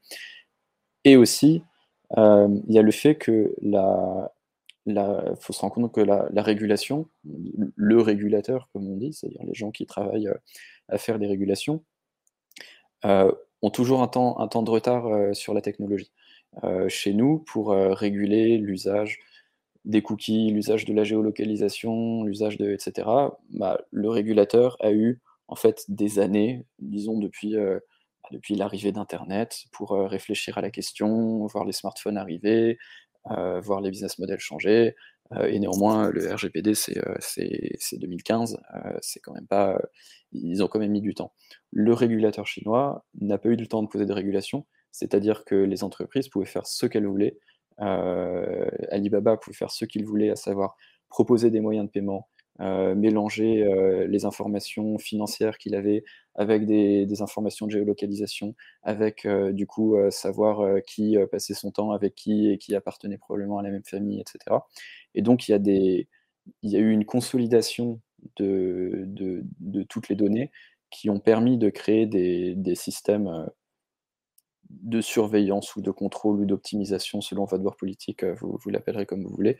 Et 1.05 1.17
aussi, 1.17 1.65
il 2.17 2.63
y 2.69 2.79
a 2.79 2.83
le 2.83 2.93
fait 2.93 3.17
que 3.17 3.53
la, 3.63 4.33
la, 4.87 5.25
faut 5.41 5.53
se 5.53 5.61
rendre 5.61 5.75
compte 5.75 5.93
que 5.93 6.01
la, 6.01 6.29
la 6.33 6.43
régulation, 6.43 7.09
le 7.25 8.01
régulateur, 8.01 8.69
comme 8.73 8.89
on 8.89 8.97
dit, 8.97 9.13
c'est-à-dire 9.13 9.43
les 9.45 9.55
gens 9.55 9.71
qui 9.71 9.87
travaillent 9.87 10.29
euh, 10.29 10.35
à 10.89 10.99
faire 10.99 11.19
des 11.19 11.27
régulations, 11.27 11.85
euh, 13.05 13.33
ont 13.63 13.71
toujours 13.71 14.03
un 14.03 14.09
temps, 14.09 14.39
un 14.41 14.49
temps 14.49 14.63
de 14.63 14.71
retard 14.71 15.07
euh, 15.07 15.35
sur 15.35 15.55
la 15.55 15.61
technologie. 15.61 16.13
Chez 16.89 17.15
nous, 17.15 17.39
pour 17.39 17.71
réguler 17.71 18.59
l'usage 18.59 19.21
des 19.87 20.03
cookies, 20.03 20.51
l'usage 20.51 20.85
de 20.85 20.93
la 20.93 21.03
géolocalisation, 21.03 22.25
l'usage 22.25 22.59
de 22.59 22.71
etc., 22.71 23.09
bah, 23.49 23.81
le 23.91 24.11
régulateur 24.11 24.77
a 24.81 24.93
eu 24.93 25.23
en 25.49 25.55
fait 25.55 25.87
des 25.89 26.19
années, 26.19 26.67
disons 26.79 27.19
depuis, 27.19 27.55
bah, 27.55 27.81
depuis 28.33 28.55
l'arrivée 28.55 28.93
d'Internet, 28.93 29.65
pour 29.73 29.93
réfléchir 29.93 30.59
à 30.59 30.61
la 30.61 30.71
question, 30.71 31.47
voir 31.47 31.65
les 31.65 31.73
smartphones 31.73 32.19
arriver, 32.19 32.77
voir 33.63 33.81
les 33.81 33.91
business 33.91 34.19
models 34.19 34.41
changer. 34.41 34.95
euh, 35.33 35.47
et 35.47 35.59
néanmoins, 35.59 36.11
le 36.11 36.31
RGPD, 36.35 36.75
c'est 36.75 36.99
euh, 36.99 37.15
c'est- 37.21 37.77
c'est 37.79 37.97
2015, 37.99 38.59
euh, 38.75 38.93
c'est 39.01 39.21
quand 39.21 39.33
même 39.33 39.47
pas, 39.47 39.75
euh, 39.75 39.79
ils 40.33 40.63
ont 40.63 40.69
quand 40.69 40.79
même 40.79 40.91
mis 40.93 41.01
du 41.01 41.15
temps. 41.15 41.33
Le 41.71 41.95
régulateur 41.95 42.47
chinois 42.47 43.05
n'a 43.21 43.39
pas 43.39 43.49
eu 43.49 43.57
le 43.57 43.67
temps 43.67 43.83
de 43.83 43.89
poser 43.89 44.05
des 44.07 44.13
régulations, 44.13 44.67
c'est-à-dire 44.91 45.45
que 45.45 45.55
les 45.55 45.85
entreprises 45.85 46.29
pouvaient 46.29 46.45
faire 46.47 46.67
ce 46.67 46.85
qu'elles 46.87 47.07
voulaient. 47.07 47.39
Euh, 47.81 48.69
Alibaba 48.91 49.37
pouvait 49.37 49.57
faire 49.57 49.71
ce 49.71 49.85
qu'il 49.87 50.05
voulait, 50.05 50.31
à 50.31 50.37
savoir 50.37 50.77
proposer 51.09 51.51
des 51.51 51.61
moyens 51.61 51.87
de 51.87 51.91
paiement, 51.91 52.29
euh, 52.61 52.95
mélanger 52.95 53.65
euh, 53.65 54.07
les 54.07 54.27
informations 54.27 54.99
financières 54.99 55.57
qu'il 55.57 55.75
avait 55.75 56.05
avec 56.35 56.67
des, 56.67 57.23
informations 57.23 57.67
de 57.67 57.73
géolocalisation, 57.73 58.55
avec 58.83 59.25
euh, 59.25 59.53
du 59.53 59.67
coup 59.67 59.97
savoir 60.11 60.83
qui 60.83 61.17
passait 61.31 61.55
son 61.55 61.71
temps 61.71 61.93
avec 61.93 62.15
qui 62.15 62.51
et 62.51 62.59
qui 62.59 62.75
appartenait 62.75 63.19
probablement 63.19 63.59
à 63.59 63.63
la 63.63 63.71
même 63.71 63.85
famille, 63.85 64.21
etc. 64.21 64.57
Et 65.15 65.23
donc 65.23 65.49
il 65.49 65.53
y 66.63 66.77
a, 66.77 66.79
eu 66.79 66.91
une 66.91 67.05
consolidation 67.05 68.01
de, 68.37 69.43
toutes 69.89 70.09
les 70.09 70.17
données 70.17 70.51
qui 70.91 71.11
ont 71.11 71.21
permis 71.21 71.57
de 71.59 71.71
créer 71.71 72.07
des, 72.07 72.75
systèmes 72.75 73.49
de 74.81 75.01
surveillance 75.01 75.77
ou 75.77 75.83
de 75.83 75.91
contrôle 75.91 76.41
ou 76.41 76.45
d'optimisation 76.47 77.21
selon 77.21 77.45
votre 77.45 77.63
bord 77.63 77.77
politique, 77.77 78.25
euh, 78.25 78.35
vous, 78.41 78.59
vous 78.63 78.71
l'appellerez 78.71 79.07
comme 79.07 79.23
vous 79.23 79.35
voulez, 79.35 79.59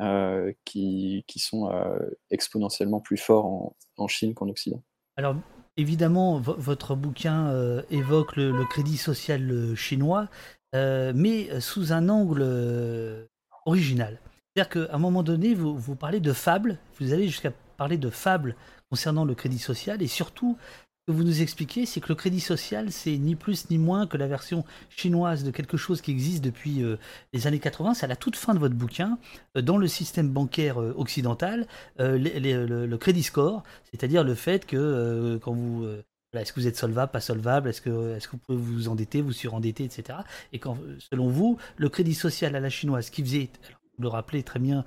euh, 0.00 0.52
qui, 0.64 1.24
qui 1.26 1.38
sont 1.38 1.70
euh, 1.70 1.98
exponentiellement 2.30 3.00
plus 3.00 3.16
forts 3.16 3.74
en, 3.96 4.08
Chine 4.08 4.34
qu'en 4.34 4.48
Occident. 4.48 4.82
Alors, 5.16 5.36
évidemment, 5.76 6.40
vo- 6.40 6.56
votre 6.58 6.96
bouquin 6.96 7.52
évoque 7.90 8.36
le, 8.36 8.50
le 8.50 8.64
crédit 8.64 8.96
social 8.96 9.74
chinois, 9.76 10.28
mais 10.72 11.60
sous 11.60 11.92
un 11.92 12.08
angle 12.08 13.28
original. 13.66 14.18
C'est-à-dire 14.54 14.86
qu'à 14.88 14.94
un 14.94 14.98
moment 14.98 15.22
donné, 15.22 15.54
vous, 15.54 15.76
vous 15.76 15.96
parlez 15.96 16.20
de 16.20 16.32
fables, 16.32 16.78
vous 17.00 17.12
allez 17.12 17.26
jusqu'à 17.26 17.52
parler 17.76 17.98
de 17.98 18.10
fables 18.10 18.56
concernant 18.90 19.24
le 19.24 19.34
crédit 19.34 19.58
social, 19.58 20.02
et 20.02 20.06
surtout, 20.06 20.56
que 21.06 21.12
vous 21.12 21.24
nous 21.24 21.42
expliquez, 21.42 21.84
c'est 21.84 22.00
que 22.00 22.08
le 22.08 22.14
crédit 22.14 22.40
social, 22.40 22.90
c'est 22.90 23.16
ni 23.18 23.34
plus 23.34 23.68
ni 23.70 23.78
moins 23.78 24.06
que 24.06 24.16
la 24.16 24.26
version 24.26 24.64
chinoise 24.88 25.44
de 25.44 25.50
quelque 25.50 25.76
chose 25.76 26.00
qui 26.00 26.10
existe 26.10 26.42
depuis 26.42 26.82
euh, 26.82 26.96
les 27.32 27.46
années 27.46 27.58
80. 27.58 27.94
C'est 27.94 28.04
à 28.04 28.08
la 28.08 28.16
toute 28.16 28.36
fin 28.36 28.54
de 28.54 28.58
votre 28.58 28.74
bouquin, 28.74 29.18
euh, 29.56 29.62
dans 29.62 29.76
le 29.76 29.86
système 29.86 30.30
bancaire 30.30 30.80
euh, 30.80 30.94
occidental, 30.96 31.66
le, 31.98 32.86
le 32.86 32.98
crédit 32.98 33.22
score, 33.22 33.62
c'est-à-dire 33.90 34.24
le 34.24 34.34
fait 34.34 34.66
que 34.66 35.38
quand 35.42 35.52
vous 35.52 35.86
est-ce 36.32 36.52
que 36.52 36.60
vous 36.60 36.66
êtes 36.66 36.76
solvable, 36.76 37.12
pas 37.12 37.20
solvable, 37.20 37.68
est-ce 37.68 37.80
que, 37.80 38.16
est-ce 38.16 38.26
que 38.26 38.32
vous 38.32 38.38
pouvez 38.38 38.58
vous 38.58 38.88
endetter, 38.88 39.20
vous 39.20 39.32
surendetter, 39.32 39.84
etc. 39.84 40.18
Et 40.52 40.58
quand, 40.58 40.76
selon 41.10 41.28
vous, 41.28 41.58
le 41.76 41.88
crédit 41.88 42.14
social 42.14 42.56
à 42.56 42.60
la 42.60 42.70
chinoise, 42.70 43.10
qui 43.10 43.22
faisait, 43.22 43.50
alors, 43.68 43.80
vous 43.96 44.02
le 44.02 44.08
rappelez 44.08 44.42
très 44.42 44.58
bien, 44.58 44.84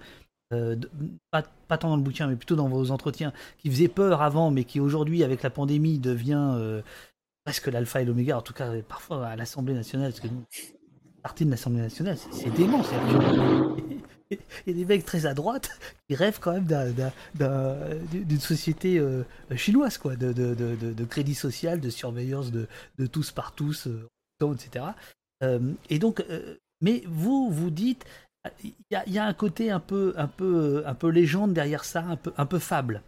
euh, 0.54 0.76
pas, 1.32 1.44
tant 1.78 1.90
dans 1.90 1.96
le 1.98 2.02
bouquin, 2.02 2.28
mais 2.28 2.36
plutôt 2.36 2.56
dans 2.56 2.70
vos 2.70 2.92
entretiens, 2.92 3.34
qui 3.60 3.70
faisait 3.70 3.88
peur 3.88 4.22
avant, 4.22 4.52
mais 4.52 4.64
qui 4.64 4.80
aujourd'hui, 4.80 5.24
avec 5.24 5.44
la 5.44 5.50
pandémie, 5.50 6.00
devient 6.00 6.54
euh, 6.56 6.82
presque 7.46 7.68
l'alpha 7.68 8.02
et 8.02 8.06
l'oméga, 8.06 8.38
en 8.38 8.42
tout 8.42 8.54
cas 8.54 8.72
parfois 8.88 9.26
à 9.28 9.36
l'Assemblée 9.36 9.74
nationale, 9.74 10.12
parce 10.12 10.22
que 10.22 10.28
nous, 10.28 10.44
partie 11.24 11.46
de 11.46 11.52
l'Assemblée 11.52 11.82
nationale, 11.82 12.18
c'est 12.32 12.50
dément. 12.54 12.82
Il 14.30 14.38
y 14.68 14.72
a 14.72 14.74
des 14.74 14.86
mecs 14.86 15.06
très 15.06 15.26
à 15.26 15.34
droite 15.34 15.70
qui 16.10 16.16
rêvent 16.16 16.40
quand 16.42 16.52
même 16.52 16.66
d'un- 16.66 16.92
d'un- 16.92 17.14
d'un- 17.36 17.78
d'une 18.12 18.40
société 18.42 19.00
euh, 19.00 19.24
chinoise, 19.56 19.98
quoi, 19.98 20.18
de, 20.18 20.34
de, 20.34 20.54
de, 20.54 20.76
de- 20.76 21.06
crédit 21.06 21.36
social, 21.36 21.80
de 21.80 21.90
surveillance 21.90 22.52
de, 22.52 22.68
tous 23.08 23.32
par 23.32 23.54
tous, 23.54 23.88
etc. 24.42 24.86
Et 25.90 26.00
donc, 26.00 26.24
mais 26.82 27.04
vous, 27.08 27.50
vous 27.52 27.70
dites, 27.70 28.04
il 28.64 28.74
y 28.92 28.96
a, 28.96 29.04
il 29.08 29.14
y 29.14 29.20
a 29.20 29.26
un 29.26 29.34
côté 29.34 29.72
un 29.72 29.80
peu, 29.80 30.14
un 30.18 30.28
peu, 30.28 30.84
un 30.86 30.94
peu 30.96 31.10
légende 31.10 31.54
derrière 31.54 31.84
ça, 31.84 32.02
un 32.02 32.16
peu, 32.16 32.32
un 32.38 32.46
peu 32.46 32.60
fable. 32.60 33.02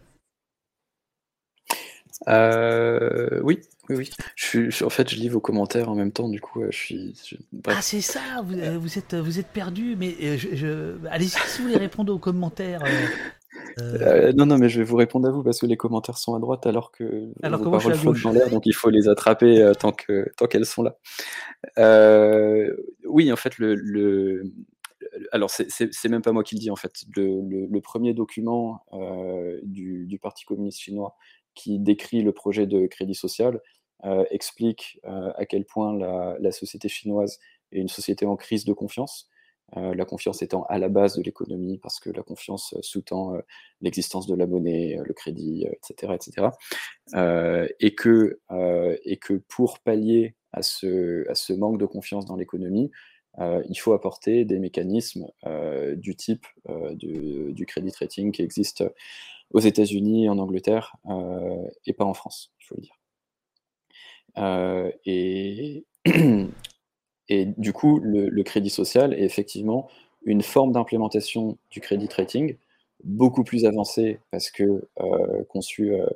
Euh, 2.28 3.40
oui, 3.42 3.60
oui, 3.88 3.96
oui. 3.96 4.10
Je 4.36 4.70
suis, 4.70 4.84
en 4.84 4.90
fait, 4.90 5.08
je 5.08 5.16
lis 5.16 5.28
vos 5.28 5.40
commentaires 5.40 5.88
en 5.88 5.94
même 5.94 6.12
temps, 6.12 6.28
du 6.28 6.40
coup, 6.40 6.62
euh, 6.62 6.68
je 6.70 6.76
suis. 6.76 7.20
je-. 7.26 7.36
Ah, 7.68 7.80
c'est 7.80 8.00
ça, 8.00 8.20
vous, 8.44 8.58
euh, 8.58 8.76
vous 8.78 8.98
êtes, 8.98 9.14
vous 9.14 9.38
êtes 9.38 9.46
perdu, 9.48 9.96
mais 9.96 10.36
je, 10.36 10.54
je- 10.54 11.06
allez-y 11.08 11.30
si 11.30 11.58
vous 11.62 11.68
voulez 11.68 11.78
répondre 11.78 12.12
aux 12.12 12.18
commentaires. 12.18 12.82
euh, 12.84 12.88
euh, 13.78 14.28
Euh, 14.28 14.32
non, 14.32 14.44
non, 14.46 14.58
mais 14.58 14.68
je 14.68 14.78
vais 14.78 14.84
vous 14.84 14.96
répondre 14.96 15.26
à 15.28 15.30
vous 15.30 15.42
parce 15.42 15.60
que 15.60 15.66
les 15.66 15.76
commentaires 15.76 16.18
sont 16.18 16.34
à 16.34 16.40
droite 16.40 16.66
alors 16.66 16.92
que 16.92 17.28
Alors 17.42 17.62
vos 17.62 17.70
paroles 17.70 17.94
flottent 17.94 18.22
dans 18.22 18.32
l'air, 18.32 18.50
donc 18.50 18.66
il 18.66 18.74
faut 18.74 18.90
les 18.90 19.08
attraper 19.08 19.72
tant 19.78 19.92
que 19.92 20.30
tant 20.36 20.46
qu'elles 20.46 20.66
sont 20.66 20.82
là. 20.82 20.96
Oui, 23.06 23.32
en 23.32 23.36
fait, 23.36 23.58
le, 23.58 23.74
le- 23.74 24.44
alors 25.32 25.50
c'est- 25.50 26.08
même 26.08 26.22
pas 26.22 26.32
moi 26.32 26.44
qui 26.44 26.54
le 26.54 26.60
dis 26.60 26.70
en 26.70 26.76
fait. 26.76 27.04
Le, 27.16 27.80
premier 27.80 28.14
document 28.14 28.84
euh, 28.92 29.60
du, 29.62 30.18
Parti 30.20 30.44
communiste 30.44 30.80
chinois 30.80 31.16
qui 31.54 31.78
décrit 31.78 32.22
le 32.22 32.32
projet 32.32 32.66
de 32.66 32.86
crédit 32.86 33.14
social 33.14 33.60
euh, 34.04 34.24
explique 34.30 35.00
euh, 35.04 35.32
à 35.36 35.46
quel 35.46 35.64
point 35.64 35.96
la, 35.96 36.52
société 36.52 36.88
chinoise 36.88 37.38
est 37.72 37.80
une 37.80 37.88
société 37.88 38.26
en 38.26 38.36
crise 38.36 38.64
de 38.64 38.72
confiance. 38.72 39.28
La 39.76 40.04
confiance 40.04 40.42
étant 40.42 40.64
à 40.64 40.78
la 40.78 40.88
base 40.88 41.14
de 41.16 41.22
l'économie, 41.22 41.78
parce 41.78 42.00
que 42.00 42.10
la 42.10 42.24
confiance 42.24 42.74
sous-tend 42.80 43.34
l'existence 43.80 44.26
de 44.26 44.34
la 44.34 44.48
monnaie, 44.48 44.98
le 45.00 45.14
crédit, 45.14 45.64
etc. 45.64 46.12
etc. 46.12 46.48
Et, 47.78 47.94
que, 47.94 48.40
pour 49.46 49.78
pallier 49.78 50.34
à 50.50 50.62
ce 50.62 51.52
manque 51.52 51.78
de 51.78 51.86
confiance 51.86 52.26
dans 52.26 52.34
l'économie, 52.34 52.90
euh, 53.40 53.62
il 53.68 53.76
faut 53.76 53.92
apporter 53.92 54.44
des 54.44 54.58
mécanismes 54.58 55.30
euh, 55.46 55.94
du 55.96 56.14
type 56.14 56.46
euh, 56.68 56.94
de- 56.94 57.52
du 57.52 57.64
crédit 57.66 57.92
rating 57.98 58.32
qui 58.32 58.42
existe 58.42 58.84
aux 59.52 59.60
États-Unis, 59.60 60.28
en 60.28 60.38
Angleterre, 60.38 60.94
et 61.84 61.92
pas 61.92 62.04
en 62.04 62.14
France, 62.14 62.52
il 62.60 62.66
faut 62.66 62.76
le 62.76 62.82
dire. 62.82 62.94
Et, 67.32 67.46
du 67.46 67.72
coup, 67.72 68.00
le, 68.00 68.42
crédit 68.42 68.70
social 68.70 69.12
est 69.14 69.22
effectivement 69.22 69.88
une 70.24 70.42
forme 70.42 70.72
d'implémentation 70.72 71.58
du 71.70 71.80
crédit 71.80 72.08
rating 72.16 72.56
beaucoup 73.04 73.44
plus 73.44 73.64
avancée 73.64 74.20
parce 74.30 74.50
que 74.50 74.88
conçue 75.48 75.94
euh, 75.94 76.06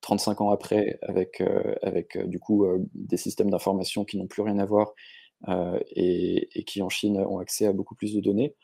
35 0.00 0.40
ans 0.40 0.50
après 0.50 0.98
avec, 1.02 1.42
avec 1.82 2.18
du 2.26 2.38
coup 2.38 2.66
des 2.94 3.16
systèmes 3.16 3.50
d'information 3.50 4.04
qui 4.04 4.18
n'ont 4.18 4.26
plus 4.26 4.42
rien 4.42 4.58
à 4.58 4.64
voir 4.64 4.94
et, 5.48 6.48
et 6.58 6.62
qui 6.64 6.82
en 6.82 6.88
Chine 6.88 7.18
ont 7.18 7.38
accès 7.38 7.66
à 7.66 7.72
beaucoup 7.72 7.94
plus 7.94 8.14
de 8.14 8.20
données. 8.20 8.54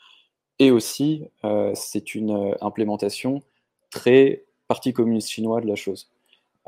Et 0.59 0.71
aussi, 0.71 1.25
euh, 1.45 1.73
c'est 1.75 2.15
une 2.15 2.31
euh, 2.31 2.55
implémentation 2.61 3.43
très 3.91 4.45
parti 4.67 4.93
communiste 4.93 5.31
chinois 5.31 5.61
de 5.61 5.67
la 5.67 5.77
chose. 5.77 6.11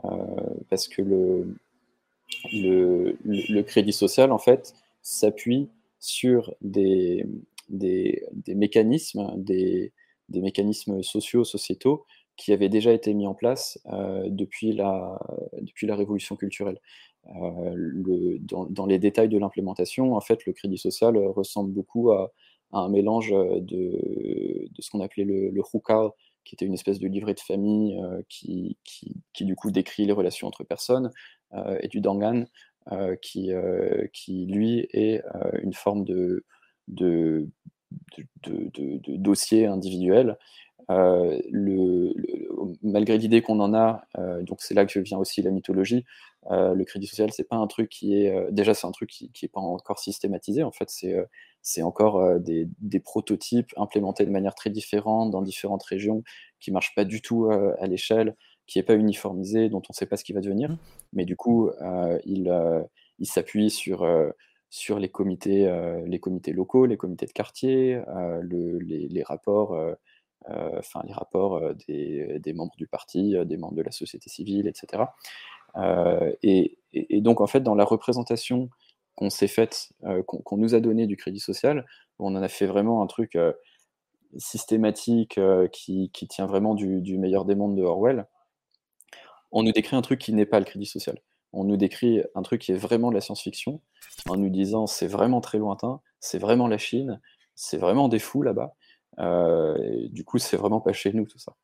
Euh, 0.05 0.09
parce 0.71 0.89
que 0.89 1.03
le, 1.03 1.57
crédit 3.63 3.93
social, 3.93 4.33
en 4.33 4.39
fait, 4.39 4.75
s'appuie 5.03 5.69
sur 5.99 6.55
des, 6.63 7.27
mécanismes, 8.49 9.33
des, 9.37 9.93
mécanismes 10.29 11.03
sociaux, 11.03 11.45
sociétaux, 11.45 12.07
qui 12.37 12.53
avaient 12.55 12.71
déjà 12.71 12.93
été 12.93 13.13
mis 13.13 13.27
en 13.27 13.35
place 13.35 13.79
euh, 13.93 14.25
depuis, 14.31 14.73
la, 14.73 15.21
depuis 15.61 15.87
la 15.87 15.97
révolution 15.97 16.37
culturelle. 16.37 16.81
Euh, 17.29 18.39
dans, 18.41 18.87
les 18.87 18.99
détails 18.99 19.29
de 19.29 19.39
l'implémentation, 19.39 20.15
en 20.15 20.21
fait, 20.21 20.47
le 20.47 20.53
crédit 20.53 20.79
social 20.79 21.17
euh, 21.17 21.29
ressemble 21.31 21.73
beaucoup 21.73 22.11
à, 22.13 22.33
un 22.73 22.89
mélange 22.89 23.33
euh, 23.33 23.61
de, 23.61 24.69
ce 24.79 24.91
qu'on 24.91 25.01
appelait 25.01 25.25
le, 25.25 25.51
le 25.51 25.63
qui 26.45 26.55
était 26.55 26.67
une 26.67 26.75
espèce 26.75 26.99
de 26.99 27.09
livret 27.09 27.35
de 27.35 27.41
famille 27.41 28.01
qui, 28.29 28.77
du 29.41 29.55
coup 29.55 29.71
décrit 29.71 30.07
les 30.07 30.13
relations 30.13 30.49
entre 30.49 30.65
personnes, 30.65 31.11
et 31.81 31.89
du 31.89 32.01
dangan, 32.01 32.45
qui, 33.21 33.53
lui 34.47 34.89
est 34.93 35.23
une 35.63 35.75
forme 35.75 36.05
de 36.05 36.45
dossier 39.07 39.67
individuel. 39.67 40.39
Euh, 40.91 41.41
le, 41.51 42.13
le- 42.17 42.49
malgré 42.83 43.17
l'idée 43.19 43.43
qu'on 43.43 43.61
en 43.61 43.75
a, 43.75 44.03
euh, 44.19 44.43
donc 44.43 44.61
c'est 44.61 44.75
là 44.75 44.87
que 44.87 44.99
vient 44.99 45.19
aussi 45.19 45.41
la 45.43 45.51
mythologie, 45.53 46.05
euh, 46.51 46.75
le 46.75 46.85
crédit 46.85 47.07
social, 47.07 47.33
c'est 47.33 47.49
pas 47.49 47.57
un 47.57 47.67
truc 47.67 47.89
qui 47.91 48.15
est. 48.17 48.51
déjà, 48.51 48.75
c'est 48.75 48.87
un 48.87 48.91
truc 48.93 49.11
qui 49.11 49.31
n'est 49.43 49.49
pas 49.49 49.61
encore 49.61 49.99
systématisé, 50.01 50.63
en 50.63 50.73
fait, 50.73 50.91
c'est 50.91 51.17
c'est 51.63 51.83
encore 51.83 52.41
des, 52.41 52.69
des 52.81 53.01
prototypes 53.01 53.73
implémentés 53.77 54.25
de 54.25 54.31
manière 54.31 54.55
très 54.55 54.71
différente 54.71 55.31
dans 55.31 55.43
différentes 55.43 55.83
régions, 55.85 56.23
qui 56.59 56.73
marchent 56.73 56.95
pas 56.95 57.05
du 57.05 57.21
tout 57.23 57.51
à 57.51 57.87
l'échelle, 57.87 58.35
qui 58.67 58.79
n'est 58.79 58.83
pas 58.83 58.95
uniformisé, 58.97 59.69
dont 59.69 59.79
on 59.89 59.91
ne 59.93 59.95
sait 59.95 60.07
pas 60.07 60.17
ce 60.17 60.25
qui 60.25 60.33
va 60.33 60.41
devenir. 60.41 60.75
Mais 61.13 61.27
du 61.27 61.37
coup, 61.37 61.71
il, 62.25 62.51
il 63.19 63.27
s'appuie 63.27 63.69
sur, 63.71 64.07
sur 64.71 64.99
les, 64.99 65.11
comités, 65.11 65.71
les 66.07 66.19
comités 66.19 66.53
locaux, 66.53 66.87
les 66.87 66.97
comités 66.97 67.27
de 67.27 67.33
quartier, 67.33 68.01
le- 68.41 68.79
les, 68.79 69.09
les 69.09 69.23
rapports, 69.23 69.77
enfin, 70.49 71.03
les 71.07 71.13
rapports 71.13 71.57
euh, 71.57 71.75
des, 71.87 72.53
membres 72.53 72.75
du 72.77 72.87
parti, 72.87 73.37
euh, 73.37 73.45
des 73.45 73.57
membres 73.57 73.75
de 73.75 73.83
la 73.83 73.91
société 73.91 74.29
civile, 74.31 74.67
etc. 74.67 75.05
Euh, 75.77 76.33
et, 76.43 76.79
donc, 77.21 77.41
en 77.41 77.47
fait, 77.47 77.61
dans 77.61 77.75
la 77.75 77.85
représentation 77.85 78.71
qu'on 79.15 79.31
s'est 79.31 79.49
faite, 79.49 79.93
euh, 80.05 80.23
qu'on 80.23 80.57
nous 80.57 80.75
a 80.75 80.81
donnée 80.81 81.07
du 81.07 81.17
crédit 81.17 81.41
social, 81.41 81.87
on 82.19 82.35
en 82.35 82.43
a 82.43 82.49
fait 82.49 82.67
vraiment 82.67 83.03
un 83.03 83.07
truc 83.07 83.37
euh, 83.37 83.53
systématique 84.39 85.39
euh, 85.39 85.69
qui, 85.69 86.11
qui 86.13 86.27
tient 86.27 86.47
vraiment 86.47 86.75
du, 86.75 87.01
du 87.01 87.19
meilleur 87.19 87.45
des 87.45 87.55
mondes 87.55 87.77
de 87.77 87.83
Orwell. 87.83 88.27
On 89.53 89.63
nous 89.63 89.73
décrit 89.73 89.97
un 89.97 90.03
truc 90.03 90.21
qui 90.21 90.33
n'est 90.33 90.47
pas 90.47 90.59
le 90.59 90.65
crédit 90.65 90.87
social. 90.87 91.19
On 91.53 91.65
nous 91.65 91.77
décrit 91.77 92.23
un 92.35 92.43
truc 92.43 92.63
qui 92.63 92.73
est 92.73 92.77
vraiment 92.77 93.11
de 93.11 93.15
la 93.15 93.21
science-fiction, 93.21 93.81
en 94.29 94.37
nous 94.37 94.51
disant 94.51 94.87
c'est 94.87 95.09
vraiment 95.09 95.41
très 95.41 95.59
lointain, 95.59 96.01
c'est 96.21 96.39
vraiment 96.39 96.69
la 96.69 96.79
Chine, 96.79 97.21
c'est 97.57 97.77
vraiment 97.77 98.09
des 98.09 98.21
fous 98.21 98.43
là-bas. 98.43 98.75
Euh, 99.19 99.77
et 99.83 100.09
du 100.09 100.25
coup, 100.25 100.39
c'est 100.39 100.57
vraiment 100.57 100.81
pas 100.81 100.93
chez 100.93 101.13
nous 101.13 101.27
tout 101.27 101.39
ça. 101.39 101.57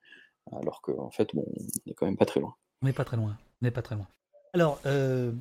Alors 0.52 0.80
qu'en 0.82 1.10
fait, 1.10 1.34
bon, 1.34 1.44
on 1.46 1.62
n'est 1.86 1.94
quand 1.94 2.06
même 2.06 2.16
pas 2.16 2.26
très 2.26 2.40
loin. 2.40 2.54
On 2.82 2.86
n'est 2.86 2.92
pas 2.92 3.04
très 3.04 3.16
loin. 3.16 3.36
On 3.62 3.64
n'est 3.64 3.70
pas 3.70 3.82
très 3.82 3.94
loin. 3.94 4.06
Alors, 4.52 4.80
euh, 4.86 5.32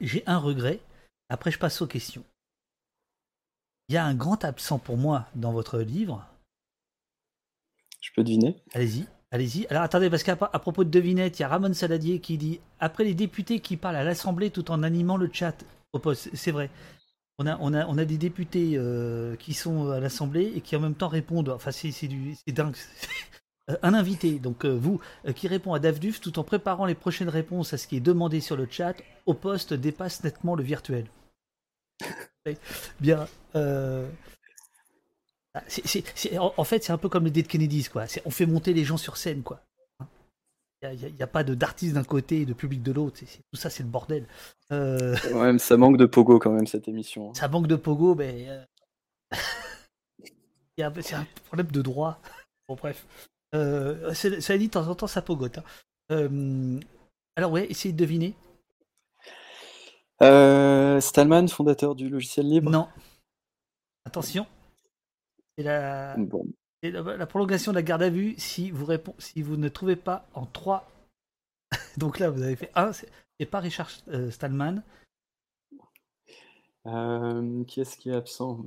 j'ai 0.00 0.22
un 0.26 0.38
regret. 0.38 0.80
Après, 1.28 1.50
je 1.50 1.58
passe 1.58 1.82
aux 1.82 1.86
questions. 1.86 2.24
Il 3.88 3.94
y 3.94 3.98
a 3.98 4.04
un 4.04 4.14
grand 4.14 4.44
absent 4.44 4.78
pour 4.78 4.96
moi 4.96 5.26
dans 5.34 5.52
votre 5.52 5.80
livre. 5.80 6.24
Je 8.00 8.10
peux 8.14 8.22
deviner? 8.22 8.56
Allez-y, 8.72 9.06
allez-y. 9.30 9.66
Alors 9.68 9.82
attendez, 9.82 10.10
parce 10.10 10.22
qu'à 10.22 10.32
à 10.32 10.58
propos 10.58 10.84
de 10.84 10.90
devinette, 10.90 11.38
il 11.38 11.42
y 11.42 11.44
a 11.44 11.48
Ramon 11.48 11.72
Saladier 11.74 12.20
qui 12.20 12.38
dit 12.38 12.60
Après 12.80 13.04
les 13.04 13.14
députés 13.14 13.60
qui 13.60 13.76
parlent 13.76 13.96
à 13.96 14.04
l'Assemblée 14.04 14.50
tout 14.50 14.70
en 14.70 14.82
animant 14.82 15.16
le 15.16 15.30
chat 15.32 15.64
au 15.92 15.98
poste, 15.98 16.30
c'est 16.34 16.50
vrai. 16.50 16.70
On 17.40 17.46
a, 17.46 17.56
on, 17.60 17.72
a, 17.72 17.86
on 17.86 17.98
a 17.98 18.04
des 18.04 18.18
députés 18.18 18.72
euh, 18.76 19.36
qui 19.36 19.54
sont 19.54 19.90
à 19.90 20.00
l'Assemblée 20.00 20.52
et 20.56 20.60
qui 20.60 20.74
en 20.74 20.80
même 20.80 20.94
temps 20.96 21.08
répondent. 21.08 21.50
Enfin, 21.50 21.70
c'est 21.70 21.92
c'est 21.92 22.08
du- 22.08 22.34
c'est 22.46 22.52
dingue. 22.52 22.76
Euh, 23.70 23.76
un 23.82 23.92
invité, 23.92 24.38
donc 24.38 24.64
euh, 24.64 24.70
vous, 24.74 24.98
euh, 25.26 25.34
qui 25.34 25.46
répond 25.46 25.74
à 25.74 25.78
Davduf 25.78 26.22
tout 26.22 26.38
en 26.38 26.42
préparant 26.42 26.86
les 26.86 26.94
prochaines 26.94 27.28
réponses 27.28 27.74
à 27.74 27.76
ce 27.76 27.86
qui 27.86 27.98
est 27.98 28.00
demandé 28.00 28.40
sur 28.40 28.56
le 28.56 28.66
chat, 28.70 28.94
au 29.26 29.34
poste 29.34 29.74
dépasse 29.74 30.24
nettement 30.24 30.54
le 30.54 30.62
virtuel. 30.62 31.04
Ouais. 32.46 32.56
Bien. 33.00 33.28
euh, 33.56 34.08
ah, 35.52 35.62
c'est- 35.68 35.86
c'est- 35.86 36.04
c'est- 36.14 36.38
en, 36.38 36.54
en 36.56 36.64
fait, 36.64 36.82
c'est 36.82 36.92
un 36.92 36.96
peu 36.98 37.10
comme 37.10 37.24
les 37.26 37.30
Dead 37.30 37.46
Kennedys, 37.46 37.88
quoi. 37.92 38.06
On 38.24 38.30
fait 38.30 38.46
monter 38.46 38.72
les 38.72 38.86
gens 38.86 38.96
sur 38.96 39.18
scène, 39.18 39.42
quoi. 39.42 39.60
Il 40.82 41.12
n'y 41.14 41.22
a, 41.22 41.26
pas 41.26 41.42
d'artiste 41.42 41.94
d'un 41.94 42.04
côté 42.04 42.42
et 42.42 42.46
de 42.46 42.52
public 42.52 42.82
de 42.84 42.92
l'autre. 42.92 43.20
Tout 43.20 43.58
ça, 43.58 43.68
c'est 43.68 43.82
le 43.82 43.88
bordel. 43.88 44.26
Euh, 44.70 45.16
Ouais, 45.34 45.58
ça 45.58 45.76
manque 45.76 45.96
de 45.96 46.06
pogo 46.06 46.38
quand 46.38 46.52
même 46.52 46.68
cette 46.68 46.86
émission. 46.86 47.30
hein. 47.30 47.34
ça 47.34 47.48
manque 47.48 47.66
de 47.66 47.74
pogo, 47.74 48.14
mais 48.14 48.46
euh, 48.48 48.64
c'est 51.02 51.14
un 51.14 51.26
problème 51.46 51.66
de 51.72 51.82
droit. 51.82 52.20
Bon, 52.68 52.76
bref. 52.76 53.06
Euh, 53.56 54.14
cela 54.14 54.58
dit, 54.58 54.68
de 54.68 54.72
temps 54.72 54.86
en 54.86 54.94
temps, 54.94 55.08
ça 55.08 55.20
pogote. 55.22 55.58
hein. 55.58 55.64
Euh, 56.12 56.78
alors, 57.34 57.50
ouais, 57.50 57.66
essayez 57.68 57.92
de 57.92 57.98
deviner. 57.98 58.34
Stallman, 61.00 61.48
fondateur 61.48 61.94
du 61.96 62.08
logiciel 62.08 62.48
libre? 62.48 62.70
Non. 62.70 62.88
Attention. 64.04 64.46
C'est 65.56 65.64
la, 65.64 66.14
Bon. 66.16 66.44
C'est 66.82 66.90
la, 66.90 67.02
la 67.02 67.26
prolongation 67.26 67.72
de 67.72 67.76
la 67.76 67.82
garde 67.82 68.02
à 68.02 68.10
vue 68.10 68.34
si 68.38 68.70
vous, 68.70 68.84
répond, 68.84 69.14
si 69.18 69.42
vous 69.42 69.56
ne 69.56 69.68
trouvez 69.68 69.96
pas 69.96 70.28
en 70.34 70.46
3. 70.46 70.90
Donc 71.96 72.18
là, 72.18 72.30
vous 72.30 72.42
avez 72.42 72.56
fait 72.56 72.70
1. 72.74 72.92
C'est 72.92 73.46
pas 73.46 73.60
Richard 73.60 73.90
euh, 74.08 74.30
Stallman. 74.30 74.82
Euh, 76.86 77.64
qui 77.64 77.80
est-ce 77.80 77.96
qui 77.96 78.10
est 78.10 78.14
absent? 78.14 78.64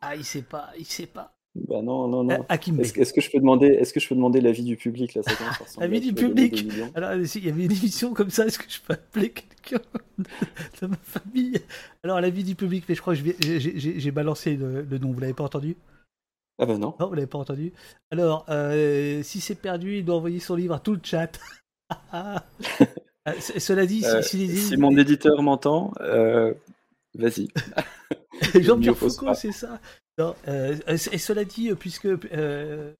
Ah, 0.00 0.16
il 0.16 0.24
sait 0.24 0.42
pas, 0.42 0.70
il 0.78 0.84
sait 0.84 1.06
pas. 1.06 1.33
Bah 1.56 1.82
non, 1.82 2.08
non, 2.08 2.24
non. 2.24 2.44
Hakim 2.48 2.80
Est-ce 2.80 3.12
que 3.12 3.20
je 3.20 3.30
peux 3.30 3.38
demander, 3.38 3.68
est-ce 3.68 3.92
que 3.92 4.00
je 4.00 4.08
peux 4.08 4.16
demander 4.16 4.40
l'avis 4.40 4.64
du 4.64 4.76
public 4.76 5.14
là 5.14 5.22
ça 5.22 5.34
commence 5.36 5.60
à 5.60 5.64
ressembler 5.64 5.86
Avis 5.86 5.96
à 6.08 6.12
du 6.12 6.14
public. 6.14 6.66
Alors, 6.96 7.10
euh, 7.10 7.24
il 7.34 7.44
y 7.46 7.48
avait 7.48 7.64
une 7.66 7.72
émission 7.72 8.12
comme 8.12 8.30
ça, 8.30 8.46
est-ce 8.46 8.58
que 8.58 8.64
je 8.68 8.80
peux 8.80 8.94
appeler 8.94 9.30
quelqu'un 9.30 9.84
de, 10.18 10.86
ma 10.88 10.96
famille? 10.96 11.60
Alors, 12.02 12.20
l'avis 12.20 12.42
du 12.42 12.56
public, 12.56 12.84
mais 12.88 12.96
je 12.96 13.00
crois 13.00 13.14
que 13.14 13.20
j'ai- 13.40 14.10
balancé 14.10 14.56
le, 14.56 14.82
le 14.82 14.98
nom, 14.98 15.12
vous 15.12 15.20
l'avez 15.20 15.32
pas 15.32 15.44
entendu? 15.44 15.76
Ah 16.58 16.66
bah 16.66 16.76
non. 16.76 16.94
Non, 16.98 17.06
vous 17.08 17.14
l'avez 17.14 17.26
pas 17.28 17.38
entendu 17.38 17.72
Alors, 18.10 18.44
euh, 18.48 19.22
si 19.22 19.40
c'est 19.40 19.54
perdu, 19.54 19.98
il 19.98 20.04
doit 20.04 20.16
envoyer 20.16 20.40
son 20.40 20.56
livre 20.56 20.74
à 20.74 20.80
tout 20.80 20.94
le 20.94 21.00
chat. 21.02 21.38
C- 23.38 23.58
cela 23.60 23.86
dit, 23.86 24.02
si, 24.02 24.06
Euh, 24.50 24.56
si 24.56 24.76
mon 24.76 24.96
éditeur 24.98 25.40
m'entend, 25.42 25.92
euh, 26.00 26.52
vas-y. 27.14 27.48
Jean-Pierre 28.60 28.96
Foucault, 28.96 29.34
c'est 29.34 29.52
ça? 29.52 29.80
Non, 30.18 30.34
euh, 30.48 30.76
et 30.86 31.18
cela 31.18 31.44
dit, 31.44 31.70
euh, 31.70 31.74
puisque, 31.74 32.06
euh, 32.06 32.92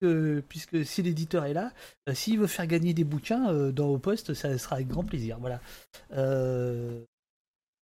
que- 0.00 0.40
puisque 0.48 0.84
si 0.84 1.02
l'éditeur 1.02 1.44
est 1.44 1.52
là, 1.54 1.72
euh, 2.08 2.14
s'il 2.14 2.38
veut 2.38 2.46
faire 2.46 2.66
gagner 2.66 2.94
des 2.94 3.04
bouquins 3.04 3.52
euh, 3.52 3.72
dans 3.72 3.88
vos 3.88 3.98
postes, 3.98 4.34
ça 4.34 4.56
sera 4.58 4.76
avec 4.76 4.88
grand 4.88 5.04
plaisir. 5.04 5.38
Voilà. 5.40 5.60
Euh, 6.12 7.02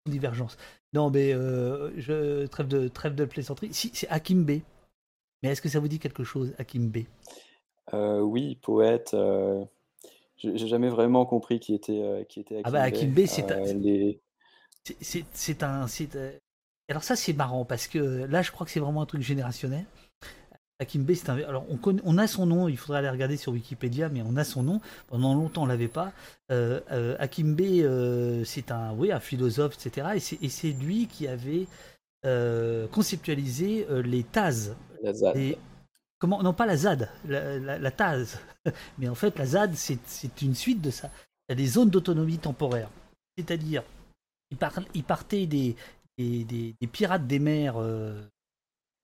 divergence. 0.07 0.57
Non, 0.95 1.11
mais 1.11 1.35
euh, 1.35 1.91
je 2.01 2.47
trêve 2.47 2.69
de 2.69 2.89
trêve 2.89 3.15
de 3.15 3.27
plaisanterie. 3.27 3.75
Si 3.75 3.91
c'est 3.93 4.09
Hakim 4.09 4.45
B. 4.45 4.61
Mais 5.43 5.51
est-ce 5.51 5.61
que 5.63 5.69
ça 5.69 5.79
vous 5.81 5.89
dit 5.89 5.99
quelque 5.99 6.25
chose, 6.25 6.55
Hakim 6.59 6.89
B 6.89 7.01
Euh, 7.93 8.21
oui, 8.21 8.57
poète. 8.57 9.13
euh, 9.15 9.63
J'ai 10.39 10.57
jamais 10.69 10.89
vraiment 10.89 11.27
compris 11.27 11.61
qui 11.61 11.75
était 11.75 12.01
euh, 12.03 12.25
qui 12.25 12.41
était 12.41 12.63
Ah 12.65 12.71
bah, 12.71 12.83
Hakim 12.83 13.15
c'est 13.27 13.53
un- 13.53 13.59
Euh, 13.59 13.73
les... 13.75 14.21
C'est- 14.85 14.97
C'est 15.03 15.25
c'est 15.33 15.63
un. 15.63 15.87
Euh, 16.89 16.93
Alors 16.93 17.05
ça 17.05 17.17
c'est 17.17 17.33
marrant 17.33 17.65
parce 17.65 17.87
que 17.87 17.99
là 18.27 18.43
je 18.43 18.51
crois 18.51 18.65
que 18.67 18.71
c'est 18.73 18.81
vraiment 18.81 19.03
un 19.03 19.07
truc 19.07 19.23
générationnel. 19.23 19.85
Hakim 20.81 21.03
Bey, 21.03 21.17
c'est 21.17 21.29
un. 21.29 21.37
Alors 21.39 21.67
on, 21.71 21.79
on 22.05 22.19
a 22.19 22.29
son 22.29 22.47
nom, 22.47 22.69
il 22.69 22.77
faudrait 22.77 23.01
aller 23.01 23.11
regarder 23.11 23.37
sur 23.37 23.51
Wikipédia, 23.53 24.09
mais 24.11 24.23
on 24.25 24.37
a 24.37 24.45
son 24.45 24.63
nom. 24.63 24.81
Pendant 25.09 25.35
longtemps 25.35 25.65
on 25.65 25.67
l'avait 25.67 25.89
pas. 25.89 26.13
Euh, 26.53 26.81
euh, 26.93 27.17
Hakim 27.19 27.55
Bey, 27.55 27.83
euh, 27.83 28.45
c'est 28.45 28.71
un, 28.71 28.93
oui, 28.93 29.11
un 29.11 29.19
philosophe, 29.19 29.75
etc. 29.85 30.07
Et 30.15 30.49
c'est- 30.49 30.71
lui 30.71 31.09
qui 31.09 31.27
avait 31.27 31.67
euh, 32.25 32.87
conceptualisé 32.89 33.87
euh, 33.91 34.03
les 34.03 34.23
TAS. 34.23 34.71
La 35.03 35.13
ZAD. 35.13 35.37
Les- 35.37 35.59
Comment 36.21 36.43
Non, 36.43 36.53
pas 36.53 36.67
la 36.67 36.77
ZAD, 36.77 37.09
la, 37.27 37.59
la. 37.79 37.91
Mais 38.99 39.09
en 39.09 39.15
fait, 39.17 39.37
la 39.39 39.47
ZAD, 39.47 39.75
c'est 39.75 39.99
c'est 40.07 40.43
une 40.43 40.55
suite 40.55 40.81
de 40.81 40.91
ça. 40.91 41.11
Il 41.49 41.53
y 41.53 41.55
a 41.55 41.57
des 41.57 41.67
zones 41.67 41.91
d'autonomie 41.91 42.39
temporaire. 42.39 42.91
c'est-à-dire 43.37 43.83
il, 44.51 44.57
par- 44.57 44.73
il 44.95 45.03
partait 45.05 45.47
des, 45.47 45.75
des, 46.19 46.75
pirates 46.93 47.27
des 47.27 47.39
mers 47.39 47.77
euh, 47.77 48.21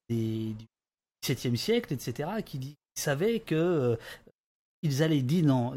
des, 0.09 0.53
du 0.53 0.65
XVIIe 1.23 1.57
siècle, 1.57 1.93
etc., 1.93 2.29
qui, 2.45 2.75
savaient 2.97 3.41
que 3.41 3.55
euh, 3.55 3.97
ils 4.81 5.03
allaient 5.03 5.21
d'île 5.21 5.51
en, 5.51 5.75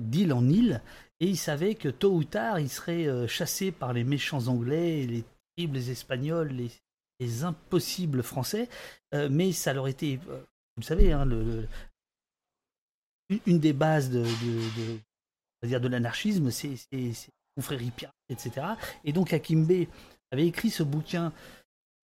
île 0.48 0.81
et 1.19 1.27
ils 1.27 1.36
savaient 1.36 1.74
que 1.74 1.89
tôt 1.89 2.15
ou 2.15 2.23
tard 2.23 2.60
ils 2.60 2.69
seraient 2.69 3.09
euh, 3.09 3.27
chassés 3.27 3.73
par 3.73 3.93
les 3.93 4.05
méchants 4.05 4.47
anglais, 4.47 5.05
les 5.05 5.24
terribles 5.56 5.78
espagnols, 5.78 6.48
les, 6.51 6.70
les 7.19 7.43
impossibles 7.43 8.23
français, 8.23 8.69
mais 9.31 9.51
ça 9.51 9.73
leur 9.73 9.89
était, 9.89 10.20
vous 10.24 10.36
le 10.78 10.82
savez, 10.85 11.12
hein, 11.12 11.27
une- 13.47 13.59
des 13.59 13.73
bases 13.73 14.10
de, 14.10 14.23
de, 14.23 14.81
de- 14.81 14.98
on 15.62 15.66
va 15.66 15.69
dire 15.69 15.81
de 15.81 15.89
l'anarchisme, 15.89 16.51
c'est 16.52 16.77
confrérie 17.56 17.90
pirate, 17.90 18.15
etc. 18.28 18.66
Et 19.05 19.12
donc 19.12 19.32
Akimbe 19.32 19.89
avait 20.30 20.46
écrit 20.46 20.70
ce 20.70 20.82
bouquin 20.82 21.32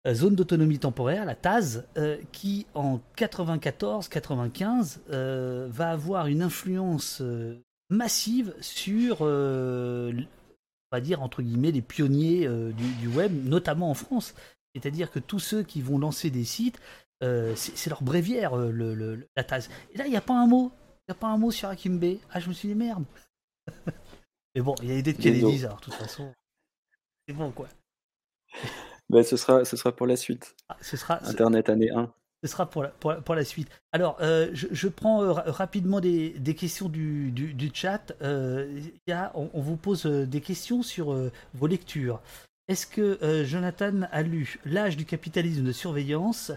euh, 0.07 0.15
Zone 0.15 0.35
d'autonomie 0.35 0.79
temporaire, 0.79 1.25
la 1.25 1.35
TAZ, 1.35 1.85
euh, 1.97 2.17
qui 2.33 2.67
en 2.75 3.01
94-95 3.17 4.99
euh, 5.11 5.69
va 5.71 5.91
avoir 5.91 6.27
une 6.27 6.43
influence 6.43 7.23
massive 7.91 8.55
sur, 8.61 9.23
on 9.23 10.13
va 10.93 11.01
dire 11.01 11.23
entre 11.23 11.43
guillemets, 11.43 11.73
les 11.73 11.83
pionniers 11.83 12.49
du, 12.73 12.93
du 12.95 13.09
web, 13.09 13.33
notamment 13.47 13.91
en 13.91 13.95
France. 13.95 14.35
C'est-à-dire 14.75 15.11
que 15.11 15.19
tous 15.19 15.41
ceux 15.41 15.63
qui 15.63 15.83
vont 15.83 15.99
lancer 15.99 16.31
des 16.31 16.45
sites, 16.45 16.79
c'est 17.21 17.91
leur 17.91 18.03
bréviaire, 18.03 18.57
le, 18.57 18.95
le- 18.95 19.27
la 19.37 19.45
TAZ. 19.45 19.69
Et 19.93 19.99
là, 19.99 20.07
il 20.07 20.11
n'y 20.11 20.17
a 20.17 20.21
pas 20.23 20.41
un 20.41 20.47
mot. 20.47 20.71
Il 21.09 21.13
n'y 21.13 21.17
a 21.17 21.21
pas 21.21 21.27
un 21.29 21.39
mot 21.39 21.51
sur 21.51 21.69
Akimbe. 21.69 22.19
Ah, 22.31 22.39
je 22.39 22.49
me 22.49 22.55
suis 22.55 22.69
dit 22.69 22.75
merde. 22.77 23.05
Mais 24.55 24.61
bon, 24.63 24.75
il 24.83 24.89
y 24.89 24.93
a 24.93 24.95
l'idée 24.95 25.13
de. 25.13 25.19
Kennedy, 25.21 25.65
alors 25.65 25.79
de 25.79 25.85
toute 25.85 25.95
façon. 25.95 26.33
C'est 27.27 27.35
bon, 27.35 27.51
quoi. 27.51 27.69
Bah, 29.09 29.23
ce, 29.25 29.37
sera, 29.37 29.65
ce 29.65 29.77
sera 29.77 29.95
pour 29.95 30.07
la 30.07 30.17
suite. 30.17 30.55
Ah, 30.69 30.77
ce 30.81 30.97
sera, 30.97 31.21
Internet 31.27 31.69
année 31.69 31.91
1. 31.91 32.13
Ce 32.43 32.49
sera 32.49 32.71
pour 32.71 32.83
la, 32.85 32.89
pour 32.89 33.15
pour 33.17 33.35
la 33.35 33.45
suite. 33.45 33.69
Alors, 33.93 34.17
euh, 34.21 34.49
je, 34.55 34.69
je 34.71 34.89
prends 34.89 35.23
euh, 35.23 35.33
ra- 35.33 35.45
rapidement 35.47 36.01
des, 36.01 36.31
des 36.31 36.55
questions 36.55 36.89
du, 36.89 37.31
du, 37.33 37.53
du 37.53 37.71
chat. 37.75 38.13
Euh, 38.23 38.67
il 38.79 38.93
y 39.09 39.13
a, 39.13 39.31
on, 39.35 39.51
on 39.53 39.61
vous 39.61 39.77
pose 39.77 40.07
euh, 40.07 40.25
des 40.27 40.41
questions 40.41 40.83
sur 40.83 41.13
euh, 41.13 41.31
vos 41.55 41.67
lectures. 41.67 42.21
Est-ce 42.69 42.87
que 42.87 43.19
euh, 43.23 43.45
Jonathan 43.45 44.03
a 44.11 44.23
lu 44.23 44.59
L'âge 44.65 44.97
du 44.97 45.05
capitalisme 45.05 45.65
de 45.65 45.73
surveillance 45.73 46.53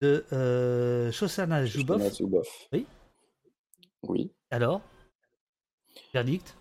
de 0.00 0.24
euh, 0.32 1.12
Shoshana 1.12 1.66
Zuboff? 1.66 2.16
Oui. 2.72 2.86
Oui. 4.04 4.30
Alors? 4.50 4.80
Verdict? 6.14 6.56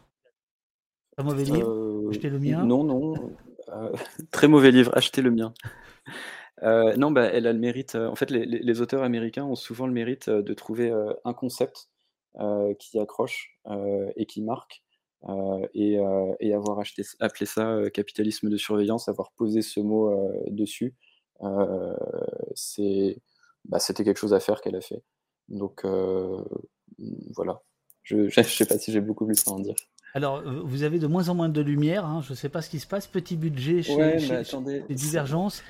Un 1.18 1.24
mauvais 1.24 1.44
livre? 1.45 1.70
Euh, 1.70 2.10
Achetez 2.10 2.30
le 2.30 2.40
mien? 2.40 2.66
Non, 2.66 2.84
non. 2.84 3.38
Euh, 3.69 3.91
très 4.31 4.48
mauvais 4.48 4.72
livre. 4.72 4.95
Achetez 4.95 5.22
le 5.22 5.31
mien. 5.31 5.53
Euh, 6.64 6.95
non, 6.95 7.11
bah, 7.11 7.26
elle 7.26 7.48
a 7.48 7.53
le 7.53 7.60
mérite. 7.60 7.95
euh, 7.95 8.07
en 8.07 8.15
fait, 8.15 8.31
les, 8.31 8.81
auteurs 8.81 9.03
américains 9.03 9.45
ont 9.45 9.56
souvent 9.56 9.88
le 9.88 9.94
mérite 9.94 10.30
de 10.30 10.53
trouver 10.53 10.91
un 11.23 11.34
concept 11.34 11.89
qui 12.80 12.99
accroche 12.99 13.57
et 14.15 14.26
qui 14.26 14.41
marque. 14.41 14.84
et, 15.73 15.98
avoir 16.53 16.80
appelé 17.19 17.45
ça 17.45 17.89
capitalisme 17.94 18.49
de 18.49 18.57
surveillance, 18.57 19.10
avoir 19.10 19.31
posé 19.31 19.61
ce 19.61 19.80
mot 19.80 20.14
dessus, 20.48 20.95
bah, 21.41 21.95
c'était 23.80 24.03
quelque 24.03 24.19
chose 24.19 24.34
à 24.34 24.39
faire 24.39 24.61
qu'elle 24.61 24.76
a 24.76 24.81
fait. 24.81 25.03
Donc 25.49 25.85
voilà. 27.35 27.61
Je, 28.03 28.30
je 28.30 28.41
sais 28.41 28.65
pas 28.65 28.77
si 28.77 28.91
j'ai 28.91 29.02
beaucoup 29.02 29.26
plus 29.26 29.48
à 29.48 29.52
en 29.52 29.60
dire. 29.60 29.76
Alors, 30.14 30.38
euh, 30.38 30.62
vous 30.64 30.84
avez 30.84 31.00
de 31.00 31.08
moins 31.08 31.30
en 31.30 31.36
moins 31.36 31.50
de 31.50 31.62
lumière. 31.62 32.06
hein, 32.06 32.22
je 32.24 32.32
ne 32.32 32.36
sais 32.36 32.50
pas 32.50 32.62
ce 32.62 32.70
qui 32.70 32.80
se 32.80 32.88
passe. 32.88 33.08
Petit 33.08 33.36
budget 33.38 33.84
chez, 33.84 33.96
Ouais, 33.96 34.20
chez- 34.20 34.30
mais 34.34 34.44
chez- 34.44 34.50
attendez, 34.50 34.84
les 34.90 34.96
divergences. 34.96 35.64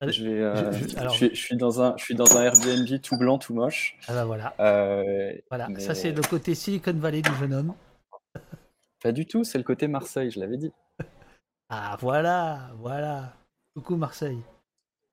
Je, 0.00 0.24
vais, 0.24 0.40
euh, 0.40 0.70
Je- 0.72 0.88
je- 0.90 0.96
alors- 0.96 1.12
je 1.14 1.34
suis, 1.34 1.56
dans 1.56 1.82
un, 1.82 1.96
je 1.96 2.04
suis 2.04 2.14
dans 2.14 2.36
un 2.36 2.42
Airbnb 2.44 3.00
tout 3.02 3.16
blanc, 3.18 3.36
tout 3.38 3.52
moche. 3.52 3.98
Ah 4.06 4.12
bah 4.14 4.24
voilà. 4.26 4.54
Euh, 4.60 5.32
Voilà, 5.50 5.68
mais 5.68 5.80
ça 5.80 5.96
c'est 5.96 6.12
le 6.12 6.22
côté 6.22 6.54
Silicon 6.54 6.92
Valley 6.92 7.20
du 7.22 7.34
jeune 7.34 7.52
homme. 7.52 7.74
Pas 9.02 9.10
du 9.10 9.26
tout, 9.26 9.42
c'est 9.42 9.58
le 9.58 9.64
côté 9.64 9.88
Marseille, 9.88 10.30
je 10.30 10.38
l'avais 10.40 10.56
dit. 10.58 10.70
Ah 11.70 11.96
voilà, 12.00 12.70
voilà. 12.78 13.34
Coucou 13.76 13.96
Marseille. 13.96 14.38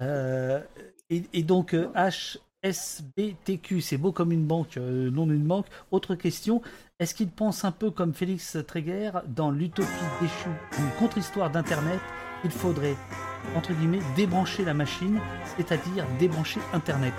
Euh, 0.01 0.61
et, 1.09 1.23
et 1.33 1.43
donc 1.43 1.75
HSBTQ, 2.63 3.81
c'est 3.81 3.97
beau 3.97 4.11
comme 4.13 4.31
une 4.31 4.45
banque, 4.45 4.77
nom 4.77 5.27
d'une 5.27 5.43
banque. 5.45 5.65
Autre 5.91 6.15
question, 6.15 6.61
est-ce 6.99 7.13
qu'il 7.13 7.29
pense 7.29 7.65
un 7.65 7.73
peu 7.73 7.91
comme 7.91 8.13
Félix 8.13 8.57
Tréguer 8.65 9.11
dans 9.27 9.51
l'utopie 9.51 9.89
déchue, 10.21 10.49
une 10.79 10.89
contre-histoire 10.97 11.51
d'Internet? 11.51 11.99
Il 12.45 12.51
faudrait, 12.51 12.95
entre 13.53 13.73
guillemets, 13.73 13.99
débrancher 14.15 14.63
la 14.63 14.73
machine, 14.73 15.19
c'est-à-dire 15.57 16.05
débrancher 16.19 16.61
Internet. 16.71 17.13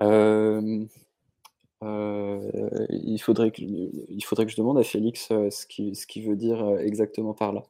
Euh, 0.00 0.86
euh, 1.82 2.86
il, 2.88 3.18
faudrait 3.18 3.50
que, 3.50 3.60
je 3.60 4.56
demande 4.56 4.78
à 4.78 4.82
Félix 4.82 5.28
euh, 5.30 5.50
ce 5.50 5.66
qu'il 5.66 6.26
veut 6.26 6.36
dire 6.36 6.78
exactement 6.78 7.34
par 7.34 7.52
là. 7.52 7.62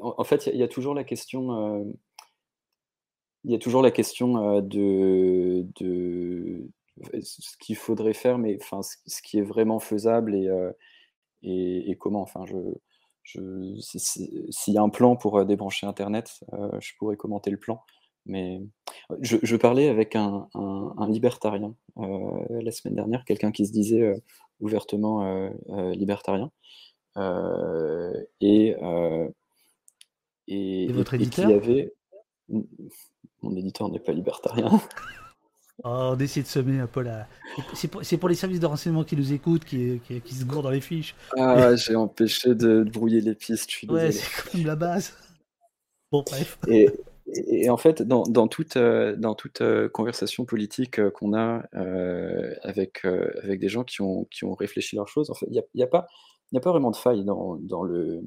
En, 0.00 0.24
fait, 0.24 0.46
il 0.46 0.56
y, 0.56 0.62
a- 0.62 0.68
toujours 0.68 0.94
la 0.94 1.04
question, 1.04 1.92
il 3.44 3.50
y 3.50 3.54
a 3.54 3.58
toujours 3.58 3.82
la 3.82 3.90
question 3.90 4.62
de 4.62 5.66
ce 7.22 7.56
qu'il 7.58 7.76
faudrait 7.76 8.14
faire, 8.14 8.38
mais 8.38 8.58
enfin, 8.60 8.80
ce, 8.82 9.22
qui 9.22 9.38
est 9.38 9.42
vraiment 9.42 9.78
faisable 9.78 10.34
et, 10.34 10.48
euh, 10.48 10.70
et, 11.42 11.90
et 11.90 11.96
comment. 11.96 12.22
Enfin, 12.22 12.44
je, 12.46 12.56
je, 13.22 13.40
si- 13.80 13.98
si- 14.00 14.46
s'il 14.50 14.74
y 14.74 14.78
a 14.78 14.82
un 14.82 14.88
plan 14.88 15.16
pour 15.16 15.38
euh, 15.38 15.44
débrancher 15.44 15.86
Internet, 15.86 16.40
euh, 16.52 16.70
je 16.80 16.92
pourrais 16.98 17.16
commenter 17.16 17.50
le 17.50 17.58
plan. 17.58 17.82
Mais 18.26 18.60
je, 19.20 19.38
je 19.42 19.56
parlais 19.56 19.88
avec 19.88 20.14
un, 20.14 20.48
un- 20.54 20.94
un 20.98 21.08
libertarien 21.08 21.74
euh, 21.98 22.44
la 22.62 22.70
semaine 22.70 22.94
dernière, 22.94 23.24
quelqu'un 23.24 23.50
qui 23.52 23.66
se 23.66 23.72
disait 23.72 24.14
ouvertement 24.60 25.50
libertarien. 25.92 26.50
Et, 27.16 28.76
et, 30.48 30.84
Et 30.84 30.92
votre 30.92 31.14
et 31.14 31.18
qui 31.18 31.22
éditeur? 31.24 31.50
avait. 31.50 31.94
Mon 33.42 33.56
éditeur 33.56 33.88
n'est 33.90 34.00
pas 34.00 34.12
libertarien. 34.12 34.70
Oh, 35.84 36.12
on 36.14 36.18
essaie 36.18 36.42
de 36.42 36.46
semer 36.46 36.80
un 36.80 36.86
peu 36.86 37.02
la. 37.02 37.26
C'est 37.74 37.88
pour, 38.18 38.28
les 38.28 38.34
services 38.34 38.60
de 38.60 38.66
renseignement 38.66 39.04
qui 39.04 39.16
nous 39.16 39.32
écoutent, 39.32 39.64
qui, 39.64 40.00
qui, 40.06 40.20
qui 40.20 40.34
se 40.34 40.44
gourent 40.44 40.62
dans 40.62 40.70
les 40.70 40.80
fiches. 40.80 41.14
Ah, 41.38 41.74
j'ai 41.76 41.96
empêché 41.96 42.54
de 42.54 42.82
brouiller 42.82 43.20
les 43.20 43.34
pistes, 43.34 43.70
je 43.70 43.76
suis 43.76 43.88
Ouais, 43.90 44.12
c'est 44.12 44.42
quand 44.42 44.58
même 44.58 44.66
la 44.66 44.76
base. 44.76 45.14
Bon, 46.12 46.22
bref. 46.22 46.58
Et, 46.68 46.90
et- 47.26 47.64
et 47.64 47.70
en 47.70 47.76
fait, 47.76 48.02
dans, 48.02 48.24
dans 48.24 48.48
toute, 48.48 48.76
euh, 48.76 49.14
dans 49.16 49.34
toute 49.36 49.60
euh, 49.60 49.88
conversation 49.88 50.44
politique 50.44 50.98
euh, 50.98 51.10
qu'on 51.10 51.32
a 51.32 51.62
avec, 52.62 53.04
avec 53.04 53.60
des 53.60 53.68
gens 53.68 53.84
qui 53.84 54.02
ont, 54.02 54.24
qui 54.32 54.44
ont 54.44 54.54
réfléchi 54.54 54.96
leurs 54.96 55.08
choses, 55.08 55.30
en 55.30 55.34
fait, 55.34 55.46
il 55.46 55.52
n'y 55.52 55.60
a, 55.60 55.62
il 55.74 55.80
y 55.80 55.84
a 55.84 55.86
pas, 55.86 56.08
il 56.50 56.56
y 56.56 56.58
a 56.58 56.60
pas 56.60 56.72
vraiment 56.72 56.90
de 56.90 56.96
faille 56.96 57.24
dans, 57.24 57.54
dans, 57.56 57.84
le, 57.84 58.22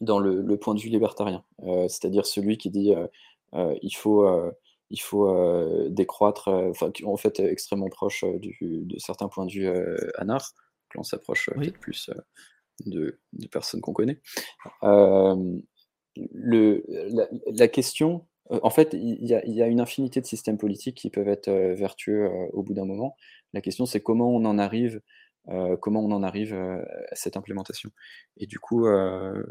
dans 0.00 0.20
le, 0.20 0.40
le 0.40 0.56
point 0.56 0.74
de 0.74 0.80
vue 0.80 0.88
libertarien. 0.88 1.42
C'est-à-dire 1.88 2.24
celui 2.26 2.56
qui 2.58 2.70
dit 2.70 2.94
il 3.52 3.96
faut, 3.96 4.24
il 4.90 5.00
faut 5.00 5.28
euh, 5.28 5.88
décroître, 5.90 6.48
enfin, 6.48 6.90
qui- 6.90 7.04
en 7.04 7.16
fait, 7.16 7.40
extrêmement 7.40 7.88
proche 7.88 8.24
euh, 8.24 8.38
du, 8.38 8.56
de 8.60 8.98
certains 8.98 9.28
points 9.28 9.46
de 9.46 9.52
vue 9.52 9.68
anards, 10.16 10.52
que 10.90 10.98
l'on 10.98 11.04
s'approche 11.04 11.50
peut-être 11.54 11.78
plus 11.78 12.10
de, 12.84 13.20
personnes 13.50 13.80
qu'on 13.80 13.92
connaît. 13.92 14.20
Le, 16.32 16.82
la, 16.88 17.28
la 17.46 17.68
question, 17.68 18.26
en 18.48 18.70
fait, 18.70 18.94
il 18.94 19.26
y, 19.26 19.34
a, 19.34 19.44
il 19.44 19.52
y 19.52 19.62
a 19.62 19.66
une 19.66 19.80
infinité 19.80 20.20
de 20.20 20.26
systèmes 20.26 20.56
politiques 20.56 20.96
qui 20.96 21.10
peuvent 21.10 21.28
être 21.28 21.50
vertueux 21.50 22.30
au 22.52 22.62
bout 22.62 22.72
d'un 22.72 22.86
moment. 22.86 23.16
La 23.52 23.60
question, 23.60 23.86
c'est 23.86 24.00
comment 24.00 24.28
on 24.28 24.44
en 24.44 24.58
arrive, 24.58 25.02
euh, 25.48 25.76
comment 25.76 26.00
on 26.00 26.10
en 26.10 26.22
arrive 26.22 26.54
euh, 26.54 26.82
à 27.10 27.14
cette 27.14 27.36
implémentation. 27.36 27.90
Et 28.36 28.46
du 28.46 28.58
coup, 28.58 28.86
euh, 28.86 29.42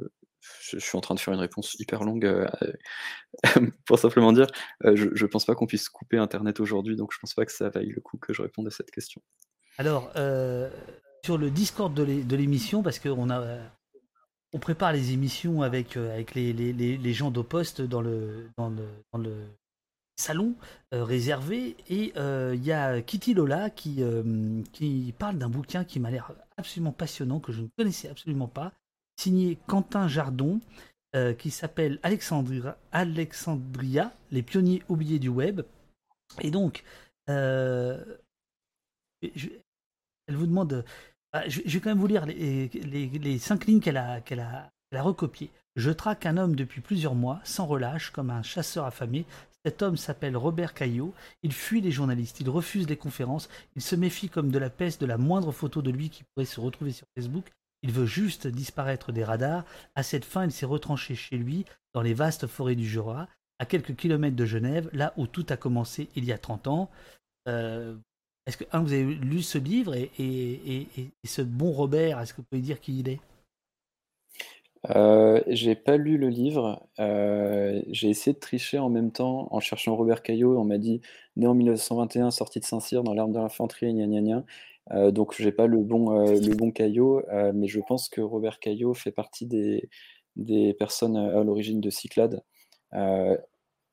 je, 0.62 0.80
suis 0.80 0.98
en 0.98 1.02
train 1.02 1.16
de 1.16 1.20
faire 1.20 1.34
une 1.34 1.40
réponse 1.40 1.76
hyper 1.80 2.04
longue 2.04 2.26
euh, 2.26 2.48
pour 3.86 4.00
simplement 4.00 4.32
dire, 4.34 4.48
euh, 4.84 4.96
je, 4.96 5.10
je 5.14 5.26
pense 5.26 5.46
pas 5.46 5.56
qu'on 5.56 5.68
puisse 5.68 5.90
couper 5.90 6.18
Internet 6.18 6.60
aujourd'hui, 6.60 6.96
donc 6.96 7.14
je 7.14 7.20
pense 7.20 7.34
pas 7.34 7.46
que 7.46 7.52
ça 7.52 7.70
vaille 7.70 7.90
le 7.90 8.02
coup 8.02 8.18
que 8.18 8.34
je 8.34 8.42
réponde 8.42 8.68
à 8.68 8.72
cette 8.72 8.92
question. 8.92 9.22
Alors, 9.78 10.12
euh, 10.16 10.70
sur 11.26 11.38
le 11.38 11.50
Discord 11.50 11.94
de 11.94 12.04
l'é- 12.04 12.24
de 12.24 12.36
l'émission, 12.36 12.84
parce 12.84 13.00
qu'on 13.00 13.30
euh, 13.30 13.64
On 14.54 14.60
prépare 14.60 14.94
les 14.94 15.12
émissions 15.12 15.62
avec, 15.62 15.98
euh, 15.98 16.24
les, 16.36 17.14
gens 17.14 17.32
dans 17.32 18.02
le, 18.02 18.50
dans 18.58 18.70
le, 18.70 19.48
salon 20.16 20.56
euh, 20.94 21.04
réservé. 21.04 21.76
Et 21.90 22.14
euh, 22.16 22.54
il 22.56 22.64
y 22.64 22.72
a 22.72 23.02
Kitty 23.02 23.34
Lola 23.34 23.70
qui, 23.70 24.02
euh, 24.02 24.62
qui 24.72 25.14
parle 25.18 25.38
d'un 25.38 25.50
bouquin 25.50 25.84
qui 25.84 26.00
m'a 26.00 26.10
l'air 26.10 26.32
absolument 26.58 26.94
passionnant, 26.94 27.40
que 27.40 27.52
je 27.52 27.62
ne 27.62 27.68
connaissais 27.78 28.10
absolument 28.10 28.48
pas, 28.48 28.72
signé 29.18 29.58
Quentin 29.68 30.08
Jardon, 30.08 30.60
euh, 31.16 31.34
qui 31.34 31.52
s'appelle 31.52 32.00
Alexandria, 32.04 32.78
les 34.32 34.42
pionniers 34.44 34.84
oubliés 34.90 35.20
du 35.20 35.30
web. 35.30 35.62
Et 36.42 36.52
donc, 36.52 36.84
euh, 37.30 38.04
je- 39.36 39.50
elle 40.28 40.36
vous 40.36 40.48
demande 40.48 40.84
Ah, 41.34 41.50
je, 41.50 41.62
vais 41.62 41.80
quand 41.82 41.90
même 41.90 42.00
vous 42.00 42.08
lire 42.08 42.26
les, 42.26 43.40
cinq 43.40 43.66
lignes 43.66 43.82
qu'elle 43.82 43.98
a, 43.98 44.22
a 44.94 45.02
recopiées. 45.02 45.50
Je 45.76 45.92
traque 45.92 46.26
un 46.26 46.38
homme 46.38 46.56
depuis 46.56 46.80
plusieurs 46.80 47.14
mois, 47.14 47.42
sans 47.44 47.66
relâche, 47.66 48.12
comme 48.12 48.30
un 48.30 48.42
chasseur 48.42 48.86
affamé. 48.86 49.26
Cet 49.66 49.82
homme 49.82 49.98
s'appelle 49.98 50.38
Robert 50.38 50.74
Caillot. 50.74 51.14
Il 51.44 51.52
fuit 51.52 51.82
les 51.82 51.92
journalistes, 51.92 52.40
il 52.40 52.50
refuse 52.50 52.88
les 52.88 52.96
conférences, 52.96 53.50
il 53.76 53.82
se 53.82 53.98
méfie 53.98 54.30
comme 54.30 54.50
de 54.50 54.60
la 54.60 54.70
peste 54.70 55.02
de 55.02 55.06
la 55.06 55.18
moindre 55.18 55.52
photo 55.52 55.82
de 55.82 55.92
lui 55.92 56.10
qui 56.10 56.24
pourrait 56.24 56.46
se 56.46 56.62
retrouver 56.62 56.94
sur 56.94 57.08
Facebook. 57.18 57.52
Il 57.84 57.91
veut 57.91 58.06
juste 58.06 58.47
disparaître 58.47 59.11
des 59.11 59.23
radars. 59.23 59.65
À 59.95 60.03
cette 60.03 60.26
fin, 60.26 60.45
il 60.45 60.52
s'est 60.52 60.65
retranché 60.65 61.15
chez 61.15 61.38
lui, 61.38 61.65
dans 61.93 62.02
les 62.02 62.14
vastes 62.14 62.47
forêts 62.47 62.76
du 62.76 62.88
Jura, 62.88 63.27
à 63.60 63.65
quelques 63.65 63.95
kilomètres 63.95 64.35
de 64.35 64.45
Genève, 64.45 64.89
là 64.93 65.14
où 65.18 65.27
tout 65.27 65.45
a 65.49 65.57
commencé 65.57 66.10
il 66.15 66.26
y 66.26 66.31
a 66.34 66.38
30 66.38 66.68
ans. 66.68 66.89
Euh, 67.47 67.95
est-ce 68.47 68.57
que, 68.57 68.65
un, 68.72 68.81
vous 68.81 68.93
avez 68.93 69.03
lu 69.03 69.41
ce 69.41 69.57
livre 69.57 69.95
et, 69.95 70.11
et- 70.19 71.11
ce 71.26 71.41
bon 71.41 71.72
Robert, 71.72 72.19
est-ce 72.19 72.34
que 72.34 72.38
vous 72.41 72.47
pouvez 72.49 72.61
dire 72.61 72.80
qui 72.80 72.99
il 72.99 73.10
est? 73.10 73.19
Euh, 74.95 75.41
j'ai 75.47 75.76
pas 75.76 75.97
lu 75.97 76.18
le 76.18 76.30
livre. 76.30 76.88
euh, 76.99 77.81
j'ai 77.89 78.10
essayé 78.10 78.34
de 78.34 78.39
tricher 78.39 78.77
en 78.77 78.89
même 78.89 79.11
temps 79.11 79.47
en 79.52 79.60
cherchant 79.60 79.95
Robert 79.95 80.22
Caillot. 80.22 80.60
On 80.60 80.64
m'a 80.65 80.77
dit 80.77 81.02
né 81.38 81.47
en 81.47 81.56
1921, 81.56 82.30
sorti 82.31 82.60
de 82.60 82.65
Saint-Cyr 82.65 83.03
dans 83.03 83.14
l'arme 83.15 83.31
de 83.31 83.39
l'infanterie, 83.39 83.93
gna. 83.93 84.43
Euh, 84.91 85.12
donc 85.12 85.36
j'ai 85.38 85.52
pas 85.52 85.68
le 85.68 85.80
bon, 85.80 86.20
euh, 86.20 86.40
le 86.40 86.56
bon 86.56 86.72
Caillot, 86.72 87.24
euh, 87.30 87.52
mais 87.53 87.68
je 87.68 87.80
pense 87.80 88.07
que 88.07 88.22
Robert 88.22 88.60
Caillot 88.60 88.94
fait 88.94 89.12
partie 89.12 89.48
des, 89.48 89.90
des 90.36 90.74
personnes 90.74 91.18
à 91.18 91.44
l'origine 91.44 91.82
de 91.82 91.90
Cyclades, 91.90 92.44
euh, 92.94 93.36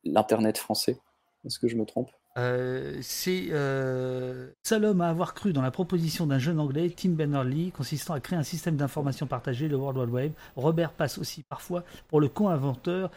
l'Internet 0.05 0.59
français. 0.59 0.99
Est-ce 1.45 1.59
que 1.59 1.69
je 1.69 1.77
me 1.77 1.87
trompe? 1.87 2.11
C'est 3.03 3.53
homme 3.53 5.01
à 5.01 5.09
avoir 5.09 5.35
cru 5.35 5.53
dans 5.53 5.63
la 5.63 5.71
proposition 5.71 6.27
d'un 6.27 6.39
jeune 6.39 6.61
anglais, 6.61 6.91
Tim 6.91 7.11
Berners-Lee, 7.11 7.73
consistant 7.73 8.15
à 8.15 8.21
créer 8.21 8.39
un 8.39 8.43
système 8.43 8.77
d'information 8.77 9.27
partagé, 9.27 9.69
le 9.69 9.77
World 9.77 9.99
Wide 9.99 10.11
Web. 10.11 10.33
Robert 10.57 10.93
passe 10.93 11.19
aussi 11.19 11.43
parfois 11.43 11.85
pour 12.09 12.21
le 12.21 12.29
co-inventeur 12.29 13.11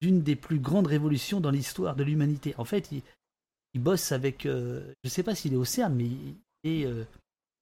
d'une 0.00 0.22
des 0.22 0.36
plus 0.36 0.58
grandes 0.58 0.86
révolutions 0.86 1.40
dans 1.40 1.50
l'histoire 1.50 1.96
de 1.96 2.04
l'humanité. 2.04 2.54
En 2.58 2.64
fait, 2.64 2.90
il, 2.92 3.02
bosse 3.80 4.12
avec, 4.12 4.42
je 4.42 4.82
ne 5.04 5.08
sais 5.08 5.22
pas 5.22 5.34
s'il 5.34 5.54
est 5.54 5.56
au 5.56 5.64
CERN, 5.64 5.94
mais 5.94 6.10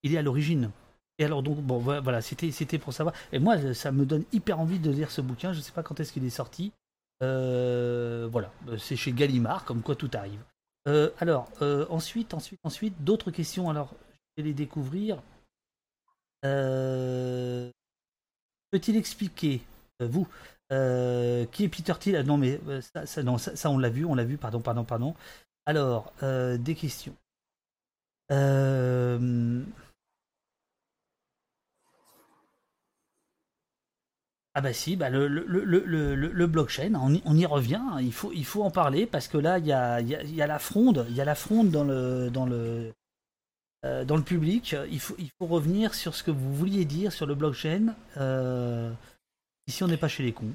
il 0.06 0.14
est 0.14 0.18
à 0.18 0.22
l'origine. 0.22 0.70
Et 1.18 1.24
alors 1.24 1.42
donc 1.42 1.58
bon 1.58 1.78
voilà, 1.78 2.20
c'était 2.20 2.50
c'était 2.50 2.78
pour 2.78 2.92
savoir. 2.92 3.14
Et 3.32 3.38
moi 3.38 3.74
ça 3.74 3.92
me 3.92 4.04
donne 4.04 4.24
hyper 4.32 4.60
envie 4.60 4.78
de 4.78 4.90
lire 4.90 5.10
ce 5.10 5.20
bouquin. 5.20 5.52
Je 5.52 5.60
sais 5.60 5.72
pas 5.72 5.82
quand 5.82 6.00
est-ce 6.00 6.12
qu'il 6.12 6.24
est 6.24 6.30
sorti. 6.30 6.72
Euh, 7.22 8.28
voilà, 8.30 8.52
c'est 8.78 8.96
chez 8.96 9.12
Gallimard, 9.12 9.64
comme 9.64 9.82
quoi 9.82 9.96
tout 9.96 10.10
arrive. 10.14 10.42
Euh, 10.88 11.10
alors, 11.18 11.50
euh, 11.62 11.86
ensuite, 11.90 12.34
ensuite, 12.34 12.60
ensuite, 12.62 13.02
d'autres 13.02 13.30
questions. 13.30 13.70
Alors, 13.70 13.94
je 14.36 14.42
vais 14.42 14.48
les 14.48 14.54
découvrir. 14.54 15.22
Peut-il 16.42 17.72
expliquer, 18.96 19.62
vous, 20.00 20.28
qui 20.68 21.64
est 21.64 21.70
Peter 21.70 21.94
Thiel? 21.98 22.16
Ah, 22.16 22.22
Non, 22.22 22.36
mais 22.36 22.60
ça, 23.04 23.22
non, 23.22 23.38
ça, 23.38 23.70
on 23.70 23.78
l'a 23.78 23.88
vu, 23.88 24.04
on 24.04 24.14
l'a 24.14 24.24
vu, 24.24 24.36
pardon, 24.36 24.60
pardon, 24.60 24.84
pardon. 24.84 25.14
Alors, 25.64 26.12
des 26.22 26.74
questions. 26.76 27.16
Ah 34.58 34.62
bah 34.62 34.72
si, 34.72 34.96
bah 34.96 35.10
le, 35.10 36.46
blockchain, 36.46 36.94
on 36.94 37.36
y, 37.36 37.44
revient, 37.44 37.74
hein. 37.74 37.98
il 38.00 38.10
faut, 38.10 38.62
en 38.62 38.70
parler 38.70 39.04
parce 39.04 39.28
que 39.28 39.36
là, 39.36 39.58
il 39.58 39.66
y 39.66 39.72
a, 39.72 40.46
la 40.46 40.58
fronde, 40.58 41.04
il 41.10 41.14
y 41.14 41.20
a 41.20 41.26
la 41.26 41.34
fronde 41.34 41.70
dans 41.70 41.84
le, 41.84 42.30
dans 42.30 42.46
le, 42.46 42.94
euh, 43.84 44.06
dans 44.06 44.16
le 44.16 44.22
public. 44.22 44.74
Il 44.90 44.98
faut, 44.98 45.14
revenir 45.40 45.92
sur 45.92 46.14
ce 46.14 46.22
que 46.22 46.30
vous 46.30 46.54
vouliez 46.54 46.86
dire 46.86 47.12
sur 47.12 47.26
le 47.26 47.34
blockchain. 47.34 47.94
Euh, 48.16 48.90
ici, 49.66 49.84
on 49.84 49.88
n'est 49.88 49.98
pas 49.98 50.08
chez 50.08 50.22
les 50.22 50.32
cons. 50.32 50.54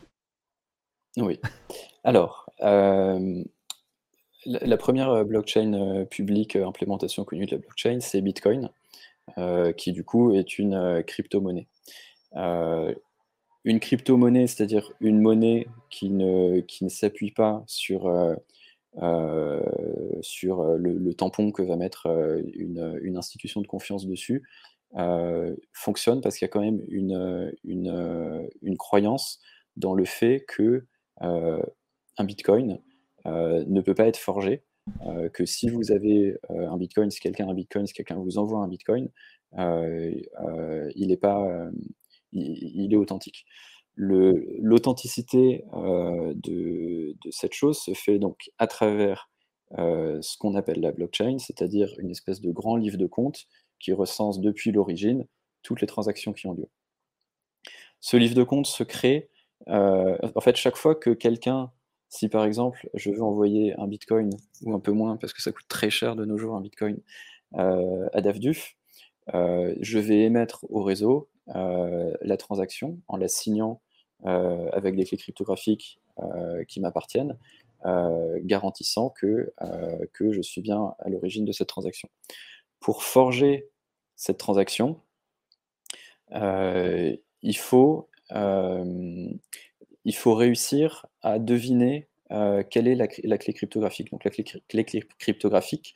Oui. 1.18 1.40
Alors, 2.04 2.50
euh, 2.62 3.44
la, 4.48 4.60
la 4.66 4.78
première 4.78 5.24
blockchain 5.26 6.08
publique, 6.10 6.56
implémentation 6.56 7.24
connue 7.24 7.46
de 7.46 7.52
la 7.52 7.62
blockchain, 7.62 8.00
c'est 8.00 8.22
Bitcoin, 8.22 8.72
qui 9.78 9.92
du 9.92 10.04
coup 10.04 10.34
est 10.34 10.58
une 10.58 11.04
crypto-monnaie. 11.06 11.68
Une 13.64 13.80
crypto-monnaie, 13.80 14.48
c'est-à-dire 14.48 14.92
une 15.02 15.22
monnaie 15.22 15.68
qui 15.90 16.10
ne, 16.10 16.62
qui 16.62 16.84
ne 16.84 16.90
s'appuie 16.90 17.32
pas 17.32 17.64
sur, 17.68 18.08
euh, 18.08 18.36
euh, 19.04 19.62
sur 20.22 20.62
euh, 20.62 20.78
le, 20.78 21.14
tampon 21.14 21.52
que 21.52 21.62
va 21.62 21.76
mettre 21.76 22.08
une, 22.56 23.00
une 23.04 23.18
institution 23.18 23.62
de 23.62 23.68
confiance 23.68 24.08
dessus, 24.08 24.44
fonctionne 25.74 26.22
parce 26.22 26.38
qu'il 26.38 26.46
y 26.46 26.50
a 26.50 26.52
quand 26.52 26.62
même 26.62 26.82
une, 26.90 27.54
une, 27.64 28.50
une 28.62 28.78
croyance 28.78 29.40
dans 29.78 29.94
le 29.94 30.06
fait 30.06 30.44
que 30.48 30.86
un 31.20 32.24
bitcoin 32.24 32.80
ne 33.26 33.82
peut 33.82 33.94
pas 33.94 34.08
être 34.08 34.18
forgé, 34.18 34.64
que 35.34 35.46
si 35.46 35.70
vous 35.70 35.92
avez 35.92 36.36
un 36.50 36.76
bitcoin, 36.78 37.12
si 37.12 37.22
quelqu'un 37.22 37.48
a 37.48 37.52
un 37.52 37.54
bitcoin, 37.54 37.86
si 37.86 37.94
quelqu'un 37.94 38.16
vous 38.16 38.38
envoie 38.38 38.60
un 38.60 38.68
bitcoin, 38.68 39.08
il 39.58 41.12
est 41.12 41.22
pas, 41.22 41.70
il, 42.34 42.94
est 42.94 42.98
authentique. 42.98 43.46
L'authenticité 43.96 45.64
euh, 45.74 46.34
de, 46.36 47.16
cette 47.30 47.54
chose 47.54 47.78
se 47.80 47.94
fait 47.94 48.20
donc 48.20 48.50
à 48.58 48.68
travers 48.68 49.30
euh, 49.78 50.22
ce 50.22 50.38
qu'on 50.38 50.56
appelle 50.56 50.82
la 50.82 50.92
blockchain, 50.92 51.38
c'est-à-dire 51.40 51.94
une 52.00 52.12
espèce 52.12 52.42
de 52.42 52.52
grand 52.52 52.78
livre 52.78 52.98
de 52.98 53.08
compte 53.08 53.46
qui 53.80 53.94
recense 53.94 54.40
depuis 54.40 54.72
l'origine 54.72 55.26
toutes 55.64 55.82
les 55.82 55.88
transactions 55.88 56.34
qui 56.34 56.48
ont 56.48 56.54
lieu. 56.54 56.68
Ce 58.00 58.18
livre 58.18 58.36
de 58.36 58.44
compte 58.44 58.66
se 58.66 58.84
crée, 58.84 59.30
euh, 59.68 60.18
en 60.36 60.42
fait, 60.42 60.56
chaque 60.56 60.76
fois 60.76 60.96
que 60.96 61.12
quelqu'un, 61.12 61.72
si 62.10 62.30
par 62.30 62.46
exemple 62.46 62.90
je 62.96 63.12
veux 63.12 63.22
envoyer 63.22 63.76
un 63.80 63.88
bitcoin, 63.88 64.32
ou 64.64 64.74
un 64.74 64.80
peu 64.80 64.92
moins, 64.92 65.18
parce 65.18 65.34
que 65.34 65.42
ça 65.42 65.52
coûte 65.52 65.68
très 65.68 65.90
cher 65.90 66.16
de 66.16 66.26
nos 66.26 66.38
jours 66.38 66.56
un 66.56 66.62
bitcoin, 66.62 67.00
à 67.54 68.22
DAFDUF, 68.22 68.76
euh, 69.34 69.76
je 69.80 70.00
vais 70.00 70.22
émettre 70.22 70.66
au 70.70 70.84
réseau 70.84 71.30
la 71.48 72.38
transaction 72.38 73.00
en 73.08 73.18
la 73.18 73.28
signant 73.28 73.82
euh, 74.26 74.70
avec 74.72 74.96
des 74.96 75.06
clés 75.06 75.18
cryptographiques 75.18 76.00
euh, 76.20 76.64
qui 76.66 76.80
m'appartiennent, 76.80 77.38
euh, 77.86 78.40
garantissant 78.44 79.10
que, 79.10 79.52
euh, 79.62 80.06
que 80.14 80.32
je 80.32 80.42
suis 80.42 80.62
bien 80.62 80.94
à 81.00 81.10
l'origine 81.10 81.46
de 81.46 81.52
cette 81.52 81.70
transaction. 81.70 82.10
Pour 82.80 83.04
forger 83.04 83.70
cette 84.16 84.38
transaction, 84.38 85.00
euh, 86.34 87.16
il, 87.42 87.58
faut, 87.58 88.10
euh, 88.32 89.28
il 90.06 90.16
faut 90.16 90.36
réussir 90.36 91.08
à 91.22 91.40
deviner 91.40 92.08
euh, 92.32 92.64
quelle 92.70 92.88
est 92.88 92.96
la, 92.96 93.08
clé 93.08 93.54
cryptographique. 93.54 94.12
Donc 94.12 94.24
la 94.24 94.32
clé, 94.32 94.44
clé 94.44 94.86
cry- 94.86 95.08
cryptographique, 95.18 95.96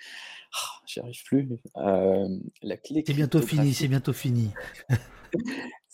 ah, 0.53 0.82
j'y 0.85 0.99
arrive 0.99 1.24
plus. 1.24 1.49
euh, 1.77 2.27
la 2.61 2.77
clé 2.77 3.03
C'est 3.06 3.14
bientôt 3.14 3.41
fini, 3.41 3.74
c'est 3.74 3.88
bientôt 3.88 4.14
fini. 4.14 4.51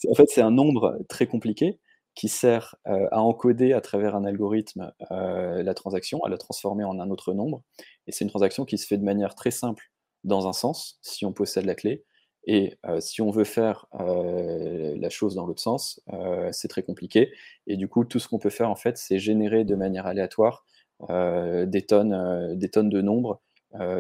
En 0.10 0.16
fait, 0.16 0.30
c'est 0.30 0.42
un 0.42 0.52
nombre 0.52 0.98
très 1.08 1.28
compliqué 1.28 1.80
qui 2.16 2.28
sert 2.28 2.76
euh, 2.88 3.08
à 3.12 3.22
encoder 3.22 3.74
à 3.74 3.82
travers 3.82 4.16
un 4.16 4.26
algorithme 4.26 4.92
euh, 5.12 5.64
la 5.64 5.74
transaction, 5.74 6.24
à 6.24 6.30
la 6.30 6.38
transformer 6.38 6.84
en 6.84 7.00
un 7.00 7.10
autre 7.10 7.34
nombre. 7.34 7.64
Et 8.08 8.12
c'est 8.12 8.26
une 8.26 8.30
transaction 8.30 8.66
qui 8.66 8.78
se 8.78 8.86
fait 8.86 8.98
de 8.98 9.04
manière 9.04 9.36
très 9.36 9.52
simple 9.52 9.92
dans 10.24 10.48
un 10.48 10.54
sens, 10.54 11.00
si 11.02 11.26
on 11.26 11.34
possède 11.34 11.66
la 11.66 11.76
clé. 11.76 12.04
Et 12.46 12.80
euh, 12.88 13.00
si 13.00 13.22
on 13.22 13.30
veut 13.30 13.44
faire 13.44 13.86
la 13.94 15.10
chose 15.10 15.36
dans 15.36 15.46
l'autre 15.46 15.62
sens, 15.62 16.02
c'est 16.52 16.68
très 16.68 16.84
compliqué. 16.84 17.32
Et 17.68 17.78
du 17.78 17.88
coup, 17.88 18.04
tout 18.04 18.20
ce 18.20 18.28
qu'on 18.28 18.40
peut 18.40 18.50
faire, 18.50 18.70
en 18.70 18.76
fait, 18.76 18.98
c'est 18.98 19.20
générer 19.20 19.64
de 19.64 19.76
manière 19.76 20.08
aléatoire 20.08 20.66
des, 21.08 21.86
tonnes, 21.88 22.58
des 22.58 22.70
tonnes 22.70 22.90
de 22.90 23.02
nombres 23.02 23.42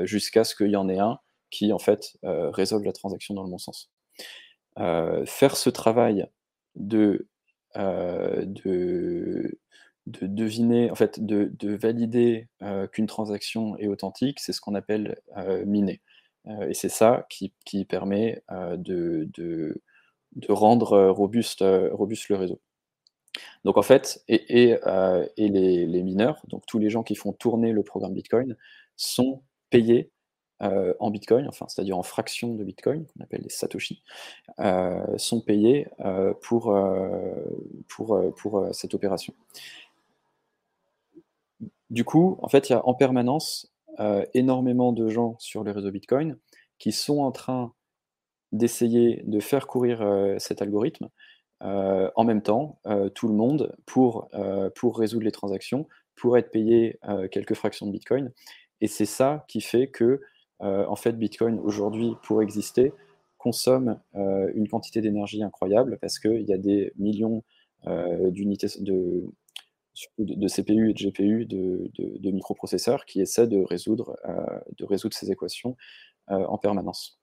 jusqu'à 0.03 0.43
ce 0.43 0.55
qu'il 0.55 0.71
y 0.71 0.75
en 0.75 0.89
ait 0.89 0.99
un 0.99 1.19
qui, 1.51 1.71
en 1.71 1.79
fait, 1.79 2.17
résolve 2.23 2.83
la 2.83 2.93
transaction 2.93 3.35
dans 3.35 3.43
le 3.43 3.49
bon 3.49 3.59
sens. 3.59 3.91
Euh, 4.79 5.25
faire 5.25 5.57
ce 5.57 5.69
travail 5.69 6.27
de, 6.75 7.27
euh, 7.75 8.45
de, 8.45 9.59
de 10.07 10.27
deviner, 10.27 10.89
en 10.91 10.95
fait, 10.95 11.23
de, 11.23 11.51
de 11.59 11.75
valider 11.75 12.47
euh, 12.61 12.87
qu'une 12.87 13.07
transaction 13.07 13.77
est 13.77 13.87
authentique, 13.87 14.39
c'est 14.39 14.53
ce 14.53 14.61
qu'on 14.61 14.75
appelle 14.75 15.19
miner. 15.65 16.01
Et 16.67 16.73
c'est 16.73 16.89
ça 16.89 17.27
qui, 17.29 17.53
qui 17.65 17.85
permet 17.85 18.43
de, 18.49 19.29
de, 19.35 19.81
rendre 20.49 21.09
robuste, 21.09 21.63
robuste 21.91 22.29
le 22.29 22.35
réseau. 22.35 22.61
Donc 23.63 23.77
en 23.77 23.83
fait, 23.83 24.23
et, 24.27 24.71
et, 24.71 24.77
et 25.37 25.47
les, 25.49 25.85
les 25.85 26.03
mineurs, 26.03 26.41
donc 26.47 26.65
tous 26.65 26.79
les 26.79 26.89
gens 26.89 27.03
qui 27.03 27.15
font 27.15 27.31
tourner 27.31 27.73
le 27.73 27.83
programme 27.83 28.13
Bitcoin, 28.13 28.57
sont 28.95 29.43
payés 29.69 30.10
euh, 30.61 30.93
en 30.99 31.09
Bitcoin, 31.09 31.47
enfin 31.47 31.65
c'est-à-dire 31.67 31.97
en 31.97 32.03
fractions 32.03 32.53
de 32.53 32.63
Bitcoin, 32.63 33.05
qu'on 33.05 33.23
appelle 33.23 33.41
les 33.41 33.49
Satoshi, 33.49 34.03
euh, 34.59 35.17
sont 35.17 35.41
payés 35.41 35.87
euh, 36.01 36.33
pour, 36.41 36.77
pour, 37.87 38.21
pour 38.35 38.67
cette 38.71 38.93
opération. 38.93 39.33
Du 41.89 42.05
coup, 42.05 42.37
en 42.41 42.47
fait, 42.47 42.69
il 42.69 42.73
y 42.73 42.75
a 42.75 42.85
en 42.87 42.93
permanence 42.93 43.71
énormément 44.33 44.93
de 44.93 45.09
gens 45.09 45.35
sur 45.39 45.63
le 45.63 45.71
réseau 45.71 45.91
Bitcoin 45.91 46.37
qui 46.79 46.91
sont 46.91 47.19
en 47.19 47.31
train 47.31 47.73
d'essayer 48.51 49.21
de 49.25 49.39
faire 49.39 49.67
courir 49.67 50.03
cet 50.39 50.61
algorithme 50.61 51.09
en 51.59 52.23
même 52.23 52.41
temps, 52.41 52.79
tout 53.13 53.27
le 53.27 53.33
monde, 53.33 53.75
pour, 53.85 54.29
pour 54.75 54.97
résoudre 54.97 55.25
les 55.25 55.31
transactions, 55.31 55.87
pour 56.15 56.37
être 56.37 56.49
payé 56.51 56.99
quelques 57.31 57.53
fractions 57.53 57.85
de 57.85 57.91
Bitcoin. 57.91 58.31
Et 58.79 58.87
c'est 58.87 59.05
ça 59.05 59.45
qui 59.47 59.61
fait 59.61 59.87
que, 59.87 60.21
en 60.61 60.95
fait, 60.95 61.13
Bitcoin 61.13 61.59
aujourd'hui, 61.59 62.13
pour 62.23 62.41
exister, 62.41 62.93
consomme 63.37 63.99
une 64.13 64.67
quantité 64.67 65.01
d'énergie 65.01 65.43
incroyable 65.43 65.97
parce 65.99 66.19
qu'il 66.19 66.43
y 66.43 66.53
a 66.53 66.57
des 66.57 66.93
millions 66.97 67.43
d'unités 68.29 68.67
de, 68.79 69.25
CPU 70.47 70.91
et 70.91 70.93
de 70.93 71.09
GPU, 71.09 71.45
de, 71.45 72.31
microprocesseurs 72.31 73.05
qui 73.05 73.21
essaient 73.21 73.47
de 73.47 73.57
résoudre, 73.63 74.15
de 74.77 74.85
résoudre 74.85 75.15
ces 75.15 75.31
équations 75.31 75.75
en 76.27 76.57
permanence. 76.59 77.19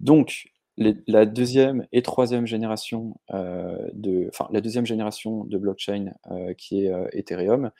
Donc, 0.00 0.52
la 0.76 1.26
deuxième 1.26 1.86
et 1.92 2.02
troisième 2.02 2.46
génération 2.46 3.16
euh, 3.32 3.76
de, 3.92 4.28
enfin, 4.28 4.48
la 4.52 4.60
deuxième 4.60 4.86
génération 4.86 5.44
de 5.44 5.58
blockchain 5.58 6.14
euh, 6.30 6.54
qui 6.54 6.84
est 6.84 6.92
euh, 6.92 7.06
Ethereum 7.12 7.70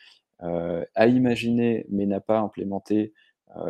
a 0.97 1.06
imaginé 1.06 1.86
mais 1.89 2.05
n'a 2.05 2.18
pas 2.18 2.40
implémenté, 2.40 3.12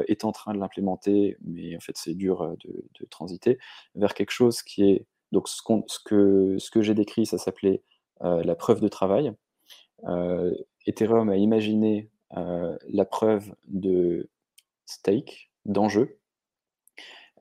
est 0.07 0.25
en 0.25 0.33
train 0.33 0.55
de 0.55 0.59
l'implémenter, 0.59 1.37
mais 1.43 1.77
en 1.77 1.81
fait 1.81 1.97
c'est 1.97 2.15
dur 2.15 2.57
de, 2.65 3.07
transiter 3.11 3.59
vers 3.95 4.15
quelque 4.15 4.31
chose 4.31 4.63
qui 4.63 4.85
est 4.85 5.07
donc 5.33 5.49
ce, 5.49 5.61
ce 5.87 5.99
que, 6.05 6.57
ce 6.59 6.71
que 6.71 6.83
j'ai 6.83 6.95
décrit, 6.95 7.27
ça 7.27 7.39
s'appelait 7.39 7.83
la 8.21 8.55
preuve 8.55 8.81
de 8.81 8.89
travail. 8.89 9.33
Ethereum 10.87 11.31
a 11.31 11.37
imaginé 11.37 12.11
la 12.31 13.05
preuve 13.05 13.55
de 13.67 14.29
stake, 14.87 15.51
d'enjeu, 15.65 16.19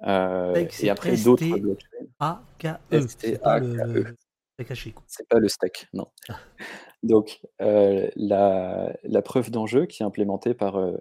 euh, 0.03 0.67
et 0.81 0.89
après 0.89 1.15
d'autres 1.17 1.57
blockchains. 1.59 1.87
A-K-E. 2.19 3.05
C'est 3.07 3.41
pas 3.41 3.59
le, 3.59 4.15
C'est 5.07 5.27
pas 5.27 5.39
le 5.39 5.47
stack, 5.47 5.87
non. 5.93 6.07
Ah. 6.29 6.39
Donc, 7.03 7.41
euh, 7.61 8.09
la, 8.15 8.95
la, 9.03 9.21
preuve 9.21 9.51
d'enjeu 9.51 9.85
qui 9.85 10.03
est 10.03 10.05
implémentée 10.05 10.53
par 10.53 10.77
euh, 10.77 10.97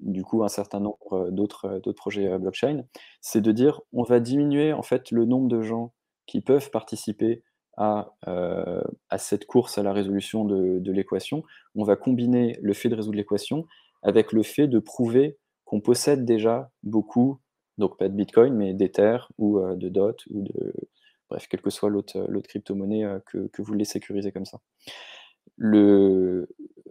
du 0.00 0.24
coup 0.24 0.42
un 0.44 0.48
certain 0.48 0.80
nombre 0.80 1.30
d'autres 1.30 1.92
projets 1.92 2.38
blockchain, 2.38 2.84
c'est 3.20 3.40
de 3.40 3.52
dire 3.52 3.80
on 3.92 4.02
va 4.02 4.20
diminuer 4.20 4.72
en 4.72 4.82
fait 4.82 5.10
le 5.10 5.24
nombre 5.24 5.48
de 5.48 5.62
gens 5.62 5.92
qui 6.26 6.40
peuvent 6.40 6.70
participer 6.70 7.42
à, 7.76 8.12
cette 9.16 9.46
course 9.46 9.78
à 9.78 9.82
la 9.82 9.92
résolution 9.92 10.44
de, 10.44 10.92
l'équation. 10.92 11.42
On 11.74 11.84
va 11.84 11.96
combiner 11.96 12.58
le 12.60 12.74
fait 12.74 12.90
de 12.90 12.94
résoudre 12.94 13.16
l'équation 13.16 13.66
avec 14.02 14.32
le 14.32 14.42
fait 14.42 14.68
de 14.68 14.78
prouver 14.78 15.38
qu'on 15.64 15.80
possède 15.80 16.24
déjà 16.24 16.70
beaucoup 16.82 17.40
donc 17.80 17.96
pas 17.96 18.08
de 18.08 18.14
Bitcoin, 18.14 18.54
mais 18.54 18.74
d'Ether 18.74 19.16
ou 19.38 19.58
euh, 19.58 19.74
de 19.74 19.88
DOT 19.88 20.16
ou 20.28 20.42
de 20.42 20.72
bref, 21.28 21.48
quelle 21.48 21.62
que 21.62 21.70
soit 21.70 21.90
l'autre 21.90 22.18
euh, 22.18 22.40
crypto-monnaie 22.42 23.04
euh, 23.04 23.18
que, 23.26 23.50
vous 23.58 23.64
voulez 23.64 23.84
sécuriser 23.84 24.30
comme 24.30 24.44
ça. 24.44 24.60
Le, 25.56 26.48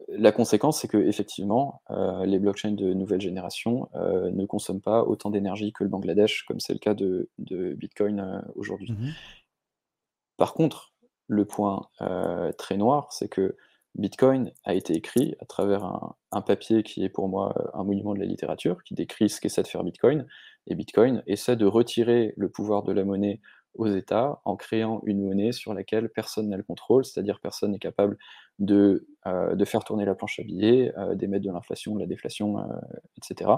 la 0.09 0.31
conséquence, 0.31 0.81
c'est 0.81 0.87
que 0.87 0.97
effectivement, 0.97 1.81
les 2.25 2.39
blockchains 2.39 2.71
de 2.71 2.93
nouvelle 2.93 3.21
génération 3.21 3.89
ne 3.95 4.45
consomment 4.45 4.81
pas 4.81 5.03
autant 5.03 5.29
d'énergie 5.29 5.71
que 5.71 5.83
le 5.83 5.89
Bangladesh, 5.89 6.43
comme 6.47 6.59
c'est 6.59 6.73
le 6.73 6.79
cas 6.79 6.93
de, 6.93 7.29
Bitcoin 7.37 8.43
aujourd'hui. 8.55 8.91
Mmh 8.91 9.11
Par 10.37 10.53
contre, 10.53 10.93
le 11.27 11.45
point 11.45 11.87
très 12.57 12.77
noir, 12.77 13.11
c'est 13.11 13.29
que 13.29 13.55
Bitcoin 13.95 14.51
a 14.65 14.73
été 14.75 14.93
écrit 14.93 15.35
à 15.39 15.45
travers 15.45 15.83
un, 16.31 16.41
papier 16.41 16.83
qui 16.83 17.03
est 17.03 17.09
pour 17.09 17.27
moi 17.27 17.71
un 17.73 17.83
monument 17.83 18.13
de 18.13 18.19
la 18.19 18.25
littérature, 18.25 18.83
qui 18.83 18.93
décrit 18.93 19.29
ce 19.29 19.41
qu'essaie 19.41 19.63
de 19.63 19.67
faire 19.67 19.83
Bitcoin. 19.83 20.25
Et 20.67 20.75
Bitcoin 20.75 21.23
essaie 21.27 21.55
de 21.55 21.65
retirer 21.65 22.33
le 22.37 22.49
pouvoir 22.49 22.83
de 22.83 22.93
la 22.93 23.03
monnaie 23.03 23.41
aux 23.75 23.87
États 23.87 24.41
en 24.45 24.55
créant 24.55 25.01
une 25.05 25.21
monnaie 25.23 25.51
sur 25.51 25.73
laquelle 25.73 26.09
personne 26.09 26.49
n'a 26.49 26.57
le 26.57 26.63
contrôle, 26.63 27.05
c'est-à-dire 27.05 27.39
personne 27.39 27.71
n'est 27.71 27.79
capable 27.79 28.17
de, 28.59 29.07
euh, 29.25 29.55
de, 29.55 29.65
faire 29.65 29.83
tourner 29.83 30.05
la 30.05 30.15
planche 30.15 30.39
à 30.39 30.43
billets, 30.43 30.93
euh, 30.97 31.15
d'émettre 31.15 31.45
de 31.45 31.51
l'inflation, 31.51 31.95
de 31.95 31.99
la 31.99 32.05
déflation, 32.05 32.59
euh, 32.59 32.63
etc. 33.17 33.51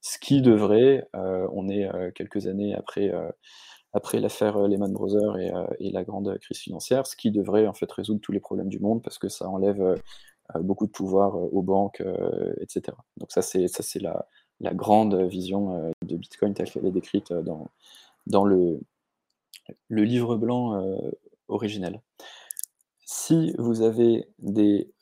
Ce 0.00 0.18
qui 0.18 0.40
devrait, 0.40 1.08
on 1.14 1.68
est 1.68 1.90
quelques 2.14 2.46
années 2.46 2.76
après 2.76 3.12
après 3.92 4.20
l'affaire 4.20 4.68
Lehman 4.68 4.92
Brothers 4.92 5.34
euh, 5.36 5.66
et, 5.80 5.90
la 5.90 6.04
grande 6.04 6.38
crise 6.38 6.58
financière, 6.58 7.06
ce 7.08 7.16
qui 7.16 7.32
devrait 7.32 7.66
en 7.66 7.72
fait 7.72 7.90
résoudre 7.90 8.20
tous 8.20 8.30
les 8.30 8.38
problèmes 8.38 8.68
du 8.68 8.78
monde 8.78 9.02
parce 9.02 9.18
que 9.18 9.28
ça 9.28 9.48
enlève 9.48 10.00
beaucoup 10.60 10.86
de 10.86 10.92
pouvoir 10.92 11.34
aux 11.34 11.62
banques, 11.62 12.02
etc. 12.60 12.96
Donc 13.16 13.32
ça 13.32 13.42
c'est 13.42 13.66
ça 13.66 13.82
c'est 13.82 13.98
la, 13.98 14.28
la, 14.60 14.74
grande 14.74 15.16
vision 15.22 15.90
de 16.04 16.16
Bitcoin 16.16 16.54
telle 16.54 16.70
qu'elle 16.70 16.86
est 16.86 16.92
décrite 16.92 17.32
dans, 17.32 17.66
dans 18.28 18.44
le, 18.44 18.78
le 19.88 20.04
livre 20.04 20.36
blanc 20.36 20.82
originel. 21.48 22.00
Si 23.04 23.54
vous 23.58 23.82
avez 23.82 24.28
des, 24.38 24.92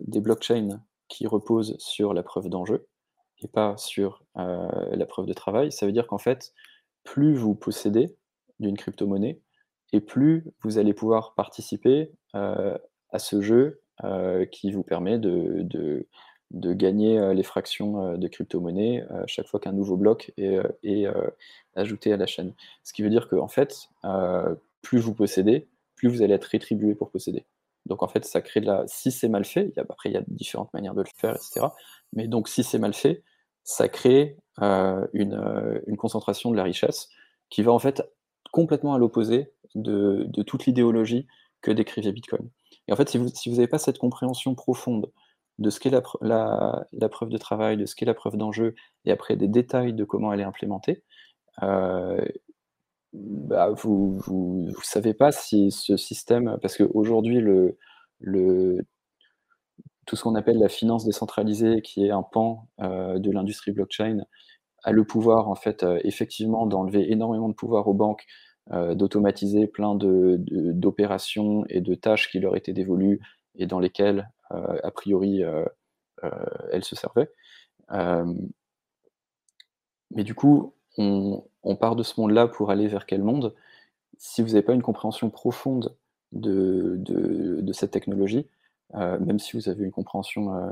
des 0.00 0.20
blockchains 0.20 0.80
qui 1.08 1.26
reposent 1.26 1.76
sur 1.78 2.14
la 2.14 2.22
preuve 2.22 2.48
d'enjeu 2.48 2.88
et 3.42 3.48
pas 3.48 3.76
sur 3.76 4.22
la 4.34 5.06
preuve 5.06 5.26
de 5.26 5.32
travail, 5.32 5.72
ça 5.72 5.86
veut 5.86 5.92
dire 5.92 6.06
qu'en 6.06 6.18
fait, 6.18 6.52
plus 7.04 7.34
vous 7.34 7.54
possédez 7.54 8.16
d'une 8.60 8.76
crypto-monnaie 8.76 9.40
et 9.92 10.00
plus 10.00 10.44
vous 10.62 10.78
allez 10.78 10.94
pouvoir 10.94 11.34
participer 11.34 12.12
euh, 12.34 12.76
à 13.10 13.18
ce 13.18 13.40
jeu 13.40 13.80
euh, 14.04 14.44
qui 14.46 14.72
vous 14.72 14.82
permet 14.82 15.18
de, 15.18 16.06
gagner 16.52 17.18
euh, 17.18 17.34
les 17.34 17.42
fractions 17.42 18.16
de 18.16 18.28
crypto-monnaie 18.28 19.04
chaque 19.26 19.46
fois 19.48 19.60
qu'un 19.60 19.72
nouveau 19.72 19.96
bloc 19.96 20.32
est, 20.36 21.06
ajouté 21.74 22.12
à 22.12 22.16
la 22.16 22.26
chaîne. 22.26 22.54
Ce 22.84 22.92
qui 22.92 23.02
veut 23.02 23.10
dire 23.10 23.28
que 23.28 23.36
en 23.36 23.48
fait, 23.48 23.88
plus 24.82 24.98
vous 24.98 25.14
possédez, 25.14 25.68
plus 25.96 26.08
vous 26.08 26.22
allez 26.22 26.34
être 26.34 26.44
rétribué 26.44 26.94
pour 26.94 27.10
posséder. 27.10 27.44
Donc 27.86 28.02
en 28.02 28.08
fait, 28.08 28.24
ça 28.24 28.40
crée 28.40 28.60
de 28.60 28.66
la. 28.66 28.84
Si 28.88 29.12
c'est 29.12 29.28
mal 29.28 29.44
fait, 29.44 29.72
après 29.78 30.10
il 30.10 30.12
y 30.12 30.16
a 30.16 30.22
différentes 30.26 30.72
manières 30.74 30.94
de 30.94 31.02
le 31.02 31.08
faire, 31.16 31.36
etc. 31.36 31.66
Mais 32.12 32.26
donc 32.26 32.48
si 32.48 32.64
c'est 32.64 32.78
mal 32.78 32.94
fait, 32.94 33.22
ça 33.66 33.88
crée 33.88 34.38
euh, 34.62 35.06
euh, 35.14 35.80
une, 35.86 35.96
concentration 35.96 36.50
de 36.50 36.56
la 36.56 36.62
richesse 36.62 37.08
qui 37.50 37.62
va 37.62 37.72
en 37.72 37.78
fait 37.78 38.02
complètement 38.52 38.94
à 38.94 38.98
l'opposé 38.98 39.52
de, 39.74 40.28
toute 40.46 40.66
l'idéologie 40.66 41.26
que 41.60 41.72
décrivait 41.72 42.12
Bitcoin. 42.12 42.48
Et 42.88 42.92
en 42.92 42.96
fait, 42.96 43.08
si 43.08 43.18
vous 43.18 43.56
n'avez 43.56 43.66
pas 43.66 43.78
cette 43.78 43.98
compréhension 43.98 44.54
profonde 44.54 45.10
de 45.58 45.70
ce 45.70 45.80
qu'est 45.80 45.90
la, 45.90 47.08
preuve 47.10 47.30
de 47.30 47.38
travail, 47.38 47.76
de 47.76 47.86
ce 47.86 47.94
qu'est 47.94 48.06
la 48.06 48.14
preuve 48.14 48.36
d'enjeu, 48.36 48.74
et 49.04 49.10
après 49.12 49.36
des 49.36 49.48
détails 49.48 49.94
de 49.94 50.04
comment 50.04 50.32
elle 50.32 50.40
est 50.40 50.44
implémentée, 50.44 51.02
euh, 51.62 52.20
bah, 53.12 53.70
vous 53.70 54.20
ne 54.28 54.72
savez 54.82 55.14
pas 55.14 55.32
si 55.32 55.70
ce 55.70 55.96
système, 55.96 56.58
parce 56.60 56.76
qu'aujourd'hui, 56.76 57.40
le, 57.40 57.78
le, 58.20 58.86
tout 60.06 60.16
ce 60.16 60.22
qu'on 60.22 60.34
appelle 60.34 60.58
la 60.58 60.68
finance 60.68 61.04
décentralisée, 61.04 61.80
qui 61.82 62.06
est 62.06 62.10
un 62.10 62.22
pan 62.22 62.68
euh, 62.80 63.18
de 63.18 63.30
l'industrie 63.30 63.72
blockchain, 63.72 64.24
a 64.84 64.92
le 64.92 65.04
pouvoir, 65.04 65.48
en 65.48 65.54
fait, 65.54 65.82
euh, 65.82 65.98
effectivement, 66.04 66.66
d'enlever 66.66 67.10
énormément 67.10 67.48
de 67.48 67.54
pouvoir 67.54 67.88
aux 67.88 67.94
banques, 67.94 68.24
d'automatiser 68.96 69.68
plein 69.68 69.94
d'opérations 69.94 71.64
et 71.68 71.80
de 71.80 71.94
tâches 71.94 72.28
qui 72.28 72.40
leur 72.40 72.56
étaient 72.56 72.72
dévolues 72.72 73.20
et 73.54 73.66
dans 73.66 73.78
lesquelles, 73.78 74.28
a 74.50 74.90
priori, 74.90 75.42
elles 76.72 76.84
se 76.84 76.96
servaient. 76.96 77.30
mais 77.90 78.34
du 80.24 80.34
coup, 80.34 80.76
on, 80.98 81.76
part 81.78 81.96
de 81.96 82.02
ce 82.02 82.20
monde-là 82.20 82.48
pour 82.48 82.70
aller 82.70 82.88
vers 82.88 83.06
quel 83.06 83.22
monde? 83.22 83.54
Si 84.18 84.42
vous 84.42 84.48
n'avez 84.48 84.62
pas 84.62 84.74
une 84.74 84.82
compréhension 84.82 85.30
profonde 85.30 85.96
de, 86.32 87.72
cette 87.72 87.90
technologie, 87.90 88.46
euh, 88.94 89.18
même 89.18 89.38
si 89.38 89.56
vous 89.56 89.68
avez 89.68 89.84
une 89.84 89.90
compréhension 89.90 90.54
euh, 90.54 90.70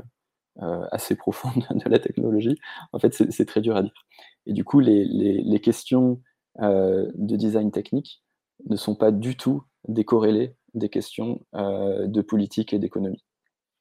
euh, 0.61 0.87
assez 0.91 1.15
profonde 1.15 1.65
de 1.85 1.89
la 1.89 1.99
technologie, 1.99 2.57
en 2.91 2.99
fait, 2.99 3.13
c'est 3.13 3.45
très 3.45 3.61
dur 3.61 3.75
à 3.75 3.83
dire. 3.83 4.05
Et 4.45 4.53
du 4.53 4.63
coup, 4.63 4.79
les, 4.79 5.59
questions 5.61 6.21
de 6.59 7.35
design 7.35 7.71
technique 7.71 8.23
ne 8.69 8.75
sont 8.75 8.95
pas 8.95 9.11
du 9.11 9.35
tout 9.35 9.63
décorrélées 9.87 10.55
des 10.73 10.89
questions 10.89 11.41
de 11.53 12.21
politique 12.21 12.73
et 12.73 12.79
d'économie. 12.79 13.23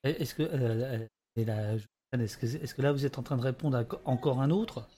Est-ce 0.05 0.35
que, 0.35 0.43
est 0.43 1.09
que, 1.37 2.47
est 2.47 2.75
que, 2.75 2.83
là, 2.83 2.93
vous 2.93 3.07
êtes 3.07 3.19
en 3.19 3.23
train 3.23 3.37
de 3.37 3.43
répondre 3.43 3.77
à 3.77 3.85
encore 4.05 4.41
un 4.41 4.51
autre 4.51 4.89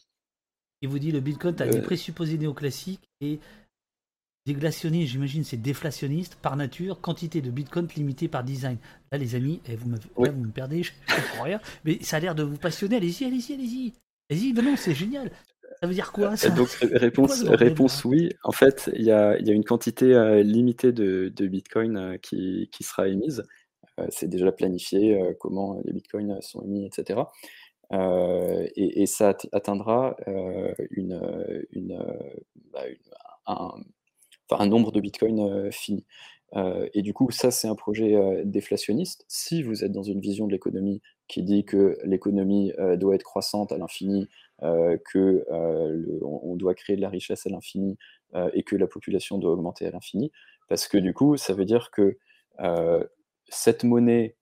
qui 0.81 0.86
vous 0.86 0.99
dit 0.99 1.12
le 1.12 1.20
Bitcoin 1.20 1.55
a 1.60 1.67
des 1.67 1.81
présupposés 1.81 2.36
néoclassiques 2.36 3.09
et 3.20 3.41
Déglationnisme, 4.47 5.10
j'imagine, 5.10 5.43
c'est 5.43 5.57
déflationniste 5.57 6.36
par 6.36 6.57
nature, 6.57 7.01
quantité 7.01 7.41
de 7.41 7.51
bitcoin 7.51 7.89
limitée 7.97 8.28
par 8.28 8.44
design. 8.44 8.78
Là, 9.10 9.18
les 9.18 9.35
amis, 9.35 9.60
eh, 9.68 9.75
vous, 9.75 9.89
me, 9.89 9.97
vous 9.97 10.41
me 10.41 10.52
perdez, 10.52 10.85
je 10.85 10.93
comprends 11.09 11.43
rien, 11.43 11.60
mais 11.85 11.99
ça 12.02 12.18
a 12.18 12.20
l'air 12.20 12.36
de 12.36 12.44
vous 12.44 12.57
passionner. 12.57 12.94
Allez-y, 12.97 13.25
allez-y, 13.25 13.55
allez-y. 13.55 13.93
Allez-y, 14.31 14.52
non, 14.52 14.76
c'est 14.76 14.94
génial. 14.94 15.33
Ça 15.81 15.89
veut 15.89 15.94
dire 15.94 16.12
quoi 16.12 16.36
ça? 16.36 16.51
Donc, 16.51 16.68
réponse, 16.81 17.43
réponse 17.43 18.05
oui. 18.05 18.31
En 18.44 18.52
fait, 18.52 18.89
il 18.94 19.05
y 19.05 19.10
a, 19.10 19.36
y 19.41 19.51
a, 19.51 19.52
une 19.52 19.65
quantité 19.65 20.15
euh, 20.15 20.44
limitée 20.44 20.93
de, 20.93 21.33
de 21.35 21.47
bitcoin 21.49 21.97
euh, 21.97 22.17
qui, 22.17 22.68
qui, 22.70 22.85
sera 22.85 23.09
émise. 23.09 23.43
Euh, 23.99 24.07
c'est 24.10 24.28
déjà 24.28 24.52
planifié 24.52 25.18
comment 25.41 25.81
les 25.84 25.92
bitcoins 25.92 26.41
sont 26.42 26.62
émis, 26.62 26.86
etc. 26.86 27.20
Et, 27.92 29.02
et, 29.02 29.07
ça 29.07 29.36
atteindra 29.52 30.16
un 33.47 34.66
nombre 34.66 34.92
de 34.92 35.00
bitcoins 35.00 35.70
fini. 35.70 36.05
et 36.57 37.02
du 37.02 37.15
coup, 37.15 37.31
ça, 37.31 37.50
c'est 37.50 37.68
un 37.68 37.76
projet 37.76 38.42
déflationniste. 38.44 39.25
Si 39.28 39.62
vous 39.62 39.84
êtes 39.84 39.92
dans 39.92 40.02
une 40.02 40.20
vision 40.20 40.47
de 40.47 40.52
l'économie 40.52 41.00
qui 41.28 41.42
dit 41.42 41.65
que 41.65 41.99
l'économie 42.05 42.73
doit 42.97 43.15
être 43.15 43.23
croissante 43.23 43.70
à 43.70 43.78
l'infini, 43.78 44.28
que 44.60 45.47
on 46.25 46.57
doit 46.57 46.75
créer 46.75 46.97
de 46.97 47.02
la 47.02 47.08
richesse 47.08 47.47
à 47.47 47.50
l'infini 47.50 47.97
et 48.52 48.65
que 48.65 48.75
la 48.75 48.89
population 48.89 49.39
doit 49.39 49.52
augmenter 49.52 49.86
à 49.86 49.92
l'infini, 49.92 50.33
parce 50.68 50.89
que 50.89 50.99
du 50.99 51.15
coup, 51.15 51.36
ça 51.36 51.55
veut 51.55 51.65
dire 51.65 51.92
que 51.92 52.18
cette 53.49 53.84
monnaie 53.84 54.36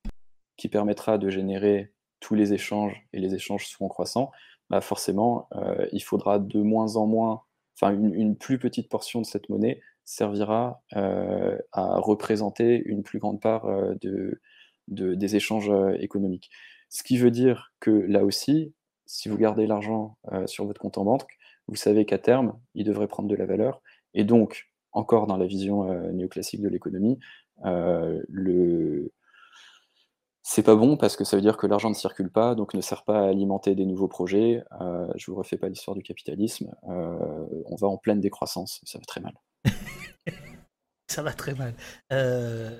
qui 0.56 0.68
permettra 0.68 1.18
de 1.18 1.28
générer 1.28 1.92
tous 2.20 2.34
les 2.34 2.52
échanges 2.52 3.06
et 3.12 3.20
les 3.20 3.34
échanges 3.34 3.66
seront 3.68 3.88
croissants, 3.88 4.30
bah 4.70 4.80
forcément, 4.80 5.48
il 5.92 6.02
faudra 6.02 6.38
de 6.38 6.62
moins 6.62 6.96
en 6.96 7.06
moins, 7.06 7.42
enfin 7.76 7.92
une, 7.92 8.36
plus 8.36 8.58
petite 8.58 8.88
portion 8.88 9.20
de 9.20 9.26
cette 9.26 9.48
monnaie 9.50 9.80
servira 10.04 10.82
à 10.92 11.98
représenter 11.98 12.82
une 12.86 13.02
plus 13.02 13.18
grande 13.18 13.40
part 13.40 13.66
de, 14.00 14.40
des 14.88 15.36
échanges 15.36 15.70
économiques. 15.98 16.50
Ce 16.88 17.02
qui 17.02 17.18
veut 17.18 17.30
dire 17.30 17.72
que 17.80 17.90
là 17.90 18.24
aussi, 18.24 18.72
si 19.06 19.28
vous 19.28 19.36
gardez 19.36 19.66
l'argent 19.66 20.16
sur 20.46 20.64
votre 20.64 20.80
compte 20.80 20.96
en 20.96 21.04
banque, 21.04 21.26
vous 21.68 21.76
savez 21.76 22.06
qu'à 22.06 22.18
terme, 22.18 22.58
il 22.74 22.84
devrait 22.84 23.08
prendre 23.08 23.28
de 23.28 23.36
la 23.36 23.46
valeur. 23.46 23.82
Et 24.14 24.24
donc, 24.24 24.70
encore 24.92 25.26
dans 25.26 25.36
la 25.36 25.46
vision 25.46 25.84
néoclassique 26.12 26.62
de 26.62 26.68
l'économie, 26.68 27.18
le 27.62 29.10
c'est 30.46 30.62
pas 30.62 30.76
bon 30.76 30.98
parce 30.98 31.16
que 31.16 31.24
ça 31.24 31.36
veut 31.36 31.42
dire 31.42 31.56
que 31.56 31.66
l'argent 31.66 31.88
ne 31.88 31.94
circule 31.94 32.30
pas, 32.30 32.54
donc 32.54 32.74
ne 32.74 32.82
sert 32.82 33.02
pas 33.02 33.20
à 33.20 33.28
alimenter 33.28 33.74
des 33.74 33.86
nouveaux 33.86 34.08
projets. 34.08 34.62
Euh, 34.78 35.08
je 35.16 35.30
vous 35.30 35.36
refais 35.38 35.56
pas 35.56 35.70
l'histoire 35.70 35.96
du 35.96 36.02
capitalisme. 36.02 36.74
Euh, 36.86 37.46
on 37.64 37.76
va 37.76 37.88
en 37.88 37.96
pleine 37.96 38.20
décroissance, 38.20 38.82
ça 38.84 38.98
va 38.98 39.04
très 39.06 39.22
mal. 39.22 39.32
ça 41.08 41.22
va 41.22 41.32
très 41.32 41.54
mal. 41.54 41.72
Euh, 42.12 42.78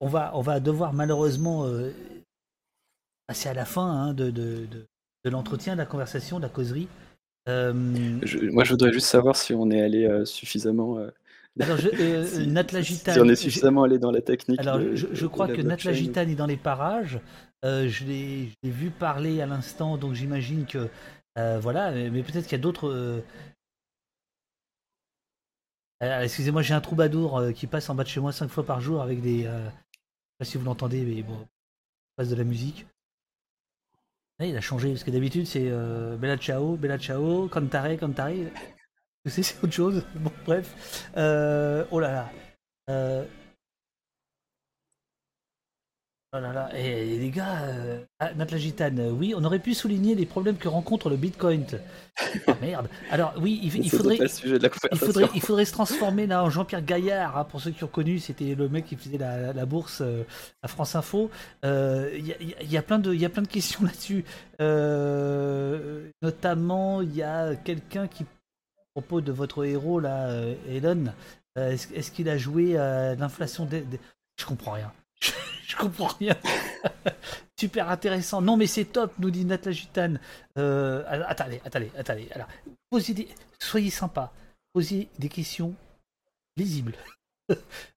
on, 0.00 0.08
va, 0.08 0.32
on 0.34 0.40
va 0.40 0.58
devoir 0.58 0.92
malheureusement 0.92 1.70
passer 3.28 3.48
à 3.48 3.54
la 3.54 3.64
fin 3.64 3.88
hein, 3.88 4.12
de, 4.12 4.30
de, 4.30 4.66
de, 5.24 5.30
l'entretien, 5.30 5.74
de 5.74 5.78
la 5.78 5.86
conversation, 5.86 6.38
de 6.38 6.42
la 6.42 6.48
causerie. 6.48 6.88
moi, 7.46 8.64
je 8.64 8.70
voudrais 8.70 8.92
juste 8.92 9.06
savoir 9.06 9.36
si 9.36 9.54
on 9.54 9.70
est 9.70 9.80
allé 9.80 10.26
suffisamment 10.26 10.98
alors, 11.60 11.76
je, 11.76 11.88
euh, 11.88 12.24
si, 12.82 13.20
on 13.20 13.28
est 13.28 13.36
suffisamment 13.36 13.82
allé 13.82 13.98
dans 13.98 14.10
la 14.10 14.20
technique. 14.20 14.60
Alors, 14.60 14.80
je, 14.94 15.26
crois 15.26 15.48
que 15.48 15.60
Natla 15.60 15.92
est 15.92 16.34
dans 16.34 16.46
les 16.46 16.56
parages. 16.56 17.20
Euh, 17.64 17.88
je 17.88 18.04
l'ai 18.04 18.52
vu 18.62 18.90
parler 18.90 19.40
à 19.40 19.46
l'instant, 19.46 19.96
donc 19.96 20.14
j'imagine 20.14 20.66
que. 20.66 20.88
Euh, 21.38 21.58
voilà, 21.60 21.92
mais 21.92 22.22
peut-être 22.22 22.44
qu'il 22.44 22.52
y 22.52 22.60
a 22.60 22.62
d'autres. 22.62 23.22
Excusez-moi, 26.00 26.62
j'ai 26.62 26.74
un 26.74 26.80
troubadour 26.80 27.42
qui 27.54 27.66
passe 27.66 27.90
en 27.90 27.94
bas 27.94 28.04
de 28.04 28.08
chez 28.08 28.20
moi 28.20 28.32
cinq 28.32 28.48
fois 28.48 28.64
par 28.64 28.80
jour 28.80 29.02
avec 29.02 29.20
des. 29.20 29.42
je 29.42 29.48
sais 29.48 29.72
pas 30.38 30.44
si 30.44 30.58
vous 30.58 30.64
l'entendez, 30.64 31.02
mais 31.02 31.22
bon. 31.22 31.36
Il 31.38 32.16
passe 32.16 32.28
de 32.30 32.36
la 32.36 32.44
musique. 32.44 32.86
Ah, 34.38 34.46
il 34.46 34.56
a 34.56 34.62
changé, 34.62 34.88
parce 34.88 35.04
que 35.04 35.10
d'habitude 35.10 35.46
c'est 35.46 35.70
Bella 36.18 36.38
Ciao, 36.38 36.76
Bella 36.76 36.98
Ciao, 36.98 37.48
Cantare, 37.48 37.98
Cantare 37.98 38.50
c'est 39.26 39.62
autre 39.62 39.72
chose. 39.72 40.04
Bon, 40.16 40.32
bref. 40.44 41.08
Euh, 41.16 41.84
oh 41.90 42.00
là 42.00 42.12
là. 42.12 42.32
Euh... 42.90 43.24
Oh 46.32 46.38
là 46.38 46.52
là. 46.52 46.70
Et, 46.78 47.18
les 47.18 47.30
gars, 47.30 47.62
euh... 47.62 48.04
ah, 48.20 48.30
Gitane, 48.56 49.00
oui, 49.10 49.34
on 49.36 49.42
aurait 49.42 49.58
pu 49.58 49.74
souligner 49.74 50.14
les 50.14 50.26
problèmes 50.26 50.58
que 50.58 50.68
rencontre 50.68 51.10
le 51.10 51.16
Bitcoin. 51.16 51.66
Oh, 52.46 52.52
merde. 52.60 52.88
Alors 53.10 53.34
oui, 53.40 53.58
il, 53.64 53.90
faudrait, 53.90 54.16
il, 54.16 54.98
faudrait, 54.98 55.28
il 55.34 55.40
faudrait 55.40 55.64
se 55.64 55.72
transformer 55.72 56.28
là 56.28 56.44
en 56.44 56.50
Jean-Pierre 56.50 56.84
Gaillard. 56.84 57.36
Hein, 57.36 57.44
pour 57.44 57.60
ceux 57.60 57.72
qui 57.72 57.82
ont 57.82 57.88
connu, 57.88 58.20
c'était 58.20 58.54
le 58.54 58.68
mec 58.68 58.86
qui 58.86 58.94
faisait 58.94 59.18
la, 59.18 59.66
bourse 59.66 60.02
euh, 60.02 60.22
à 60.62 60.68
France 60.68 60.94
Info. 60.94 61.30
Euh, 61.64 62.10
il 62.16 62.70
y, 62.70 62.76
a 62.76 62.82
plein 62.82 63.00
de, 63.00 63.12
il 63.12 63.20
y 63.20 63.24
a 63.24 63.28
plein 63.28 63.42
de 63.42 63.48
questions 63.48 63.82
là-dessus. 63.82 64.24
Euh, 64.60 66.10
notamment, 66.22 67.02
il 67.02 67.16
y 67.16 67.22
a 67.22 67.56
quelqu'un 67.56 68.06
qui 68.06 68.24
propos 69.00 69.22
de 69.22 69.32
votre 69.32 69.64
héros 69.64 69.98
là, 69.98 70.28
euh, 70.28 70.54
Elon, 70.68 71.06
euh, 71.56 71.70
est-ce, 71.72 72.10
qu'il 72.10 72.28
a 72.28 72.36
joué 72.36 72.76
à 72.76 73.14
l'inflation 73.14 73.64
des, 73.64 73.84
Je 74.38 74.44
comprends 74.44 74.72
rien. 74.72 74.92
Je 75.66 75.76
comprends 75.76 76.10
rien. 76.18 76.36
Super 77.58 77.88
intéressant. 77.88 78.42
Non 78.42 78.56
mais 78.56 78.66
c'est 78.66 78.84
top, 78.84 79.12
nous 79.18 79.30
dit 79.30 79.44
Natla 79.46 79.72
Gitane. 79.72 80.20
Euh, 80.58 81.02
attendez, 81.26 81.60
attendez, 81.64 81.90
attendez. 81.96 82.28
Alors, 82.34 82.48
posez 82.90 83.28
soyez 83.58 83.90
sympa. 83.90 84.32
Posez 84.74 85.08
des 85.18 85.28
questions 85.28 85.74
lisibles. 86.56 86.94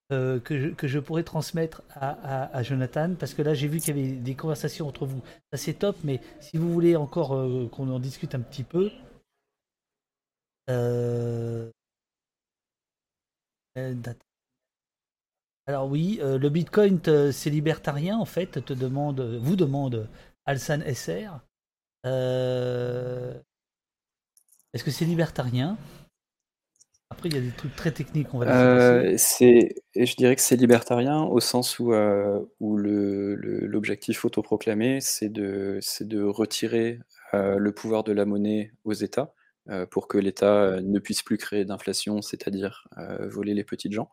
que, 0.10 0.42
je, 0.52 0.70
que, 0.70 0.88
je, 0.88 1.00
pourrais 1.00 1.24
transmettre 1.24 1.82
à, 1.90 2.56
à, 2.56 2.62
Jonathan, 2.62 3.16
parce 3.20 3.34
que 3.34 3.42
là 3.42 3.56
j'ai 3.56 3.68
vu 3.68 3.80
qu'il 3.80 3.98
y 3.98 4.00
avait 4.00 4.12
des 4.12 4.36
conversations 4.36 4.88
entre 4.88 5.08
vous. 5.08 5.22
Ça 5.52 5.58
c'est 5.58 5.74
top, 5.74 5.98
mais 6.04 6.22
si 6.40 6.58
vous 6.58 6.72
voulez 6.72 6.96
encore 6.96 7.30
qu'on 7.72 7.90
en 7.90 8.00
discute 8.00 8.36
un 8.36 8.40
petit 8.40 8.64
peu, 8.64 8.92
euh, 10.70 11.70
euh, 13.78 13.96
alors 15.66 15.90
oui, 15.90 16.20
euh, 16.22 16.38
le 16.38 16.50
Bitcoin 16.50 17.00
c'est 17.32 17.50
libertarien 17.50 18.18
en 18.18 18.26
fait, 18.26 18.64
te 18.64 18.74
demande, 18.74 19.22
vous 19.42 19.56
demande 19.56 20.10
Alsan 20.46 20.82
SR. 20.82 21.40
Est-ce 24.74 24.84
que 24.84 24.92
c'est 24.92 25.06
libertarien? 25.06 25.78
Après 27.10 27.30
il 27.30 27.36
y 27.36 27.38
a 27.38 27.42
des 27.42 27.52
trucs 27.52 27.76
très 27.76 27.92
techniques, 27.92 28.34
on 28.34 28.40
va 28.40 29.18
c'est, 29.18 29.76
Je 29.96 30.16
dirais 30.16 30.36
que 30.36 30.42
c'est 30.42 30.56
libertarien 30.56 31.22
au 31.24 31.40
sens 31.40 31.80
où, 31.80 31.92
l'objectif 32.62 34.26
autoproclamé 34.26 35.00
c'est 35.02 35.30
de 35.30 36.24
retirer 36.24 37.00
le 37.34 37.72
pouvoir 37.72 38.04
de 38.04 38.12
la 38.12 38.26
monnaie 38.26 38.74
aux 38.84 38.94
États. 38.94 39.34
Euh, 39.70 39.86
pour 39.86 40.10
que 40.10 40.18
l'État 40.18 40.62
euh, 40.62 40.82
ne 40.82 41.00
puisse 41.00 41.24
plus 41.24 41.38
créer 41.38 41.64
d'inflation, 41.64 42.22
c'est-à-dire 42.22 42.86
euh, 42.98 43.30
voler 43.30 43.54
les 43.54 43.64
petites 43.64 43.94
gens. 43.94 44.10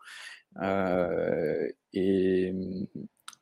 Et, 1.93 2.55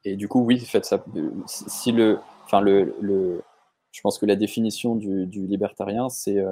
et, 0.04 0.16
du 0.16 0.26
coup, 0.28 0.40
oui, 0.40 0.58
faites 0.58 0.86
ça. 0.86 1.04
Si 1.46 1.92
le, 1.92 2.18
enfin 2.44 2.60
le, 2.62 2.94
le, 3.00 3.42
je 3.92 4.00
pense 4.00 4.18
que 4.18 4.26
la 4.26 4.36
définition 4.36 4.94
du, 4.96 5.26
du 5.26 5.46
libertarien, 5.46 6.08
c'est 6.08 6.42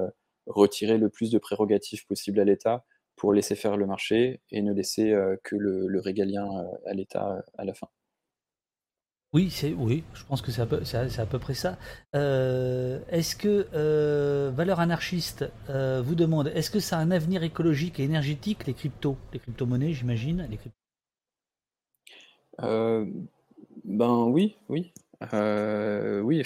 retirer 0.46 0.98
le 0.98 1.08
plus 1.10 1.30
de 1.30 1.38
prérogatives 1.38 2.06
possible 2.06 2.40
à 2.40 2.44
l'État 2.44 2.84
pour 3.16 3.32
laisser 3.32 3.54
faire 3.54 3.76
le 3.76 3.86
marché 3.86 4.40
et 4.50 4.62
ne 4.62 4.72
laisser 4.72 5.14
que 5.42 5.56
le, 5.56 5.86
le 5.88 6.00
régalien 6.00 6.48
à 6.86 6.94
l'État 6.94 7.44
à 7.58 7.64
la 7.64 7.74
fin. 7.74 7.88
Oui, 9.36 9.50
c'est 9.50 9.74
oui, 9.74 10.02
je 10.14 10.24
pense 10.24 10.40
que 10.40 10.50
c'est 10.50 10.62
à, 10.62 11.26
peu, 11.26 11.38
près 11.38 11.52
ça. 11.52 11.76
Euh, 12.14 13.00
est-ce 13.10 13.36
que 13.36 13.66
euh, 13.74 14.50
Valeur 14.54 14.80
Anarchiste 14.80 15.44
euh, 15.68 16.00
vous 16.02 16.14
demande 16.14 16.48
est-ce 16.54 16.70
que 16.70 16.80
ça 16.80 16.96
a 16.96 17.00
un 17.00 17.10
avenir 17.10 17.42
écologique 17.42 18.00
et 18.00 18.04
énergétique 18.04 18.66
les 18.66 18.72
cryptos, 18.72 19.18
les 19.34 19.38
crypto-monnaies, 19.38 19.92
j'imagine 19.92 20.48
Ben 23.84 24.24
oui, 24.24 24.56
oui, 24.70 24.94
oui, 25.30 26.42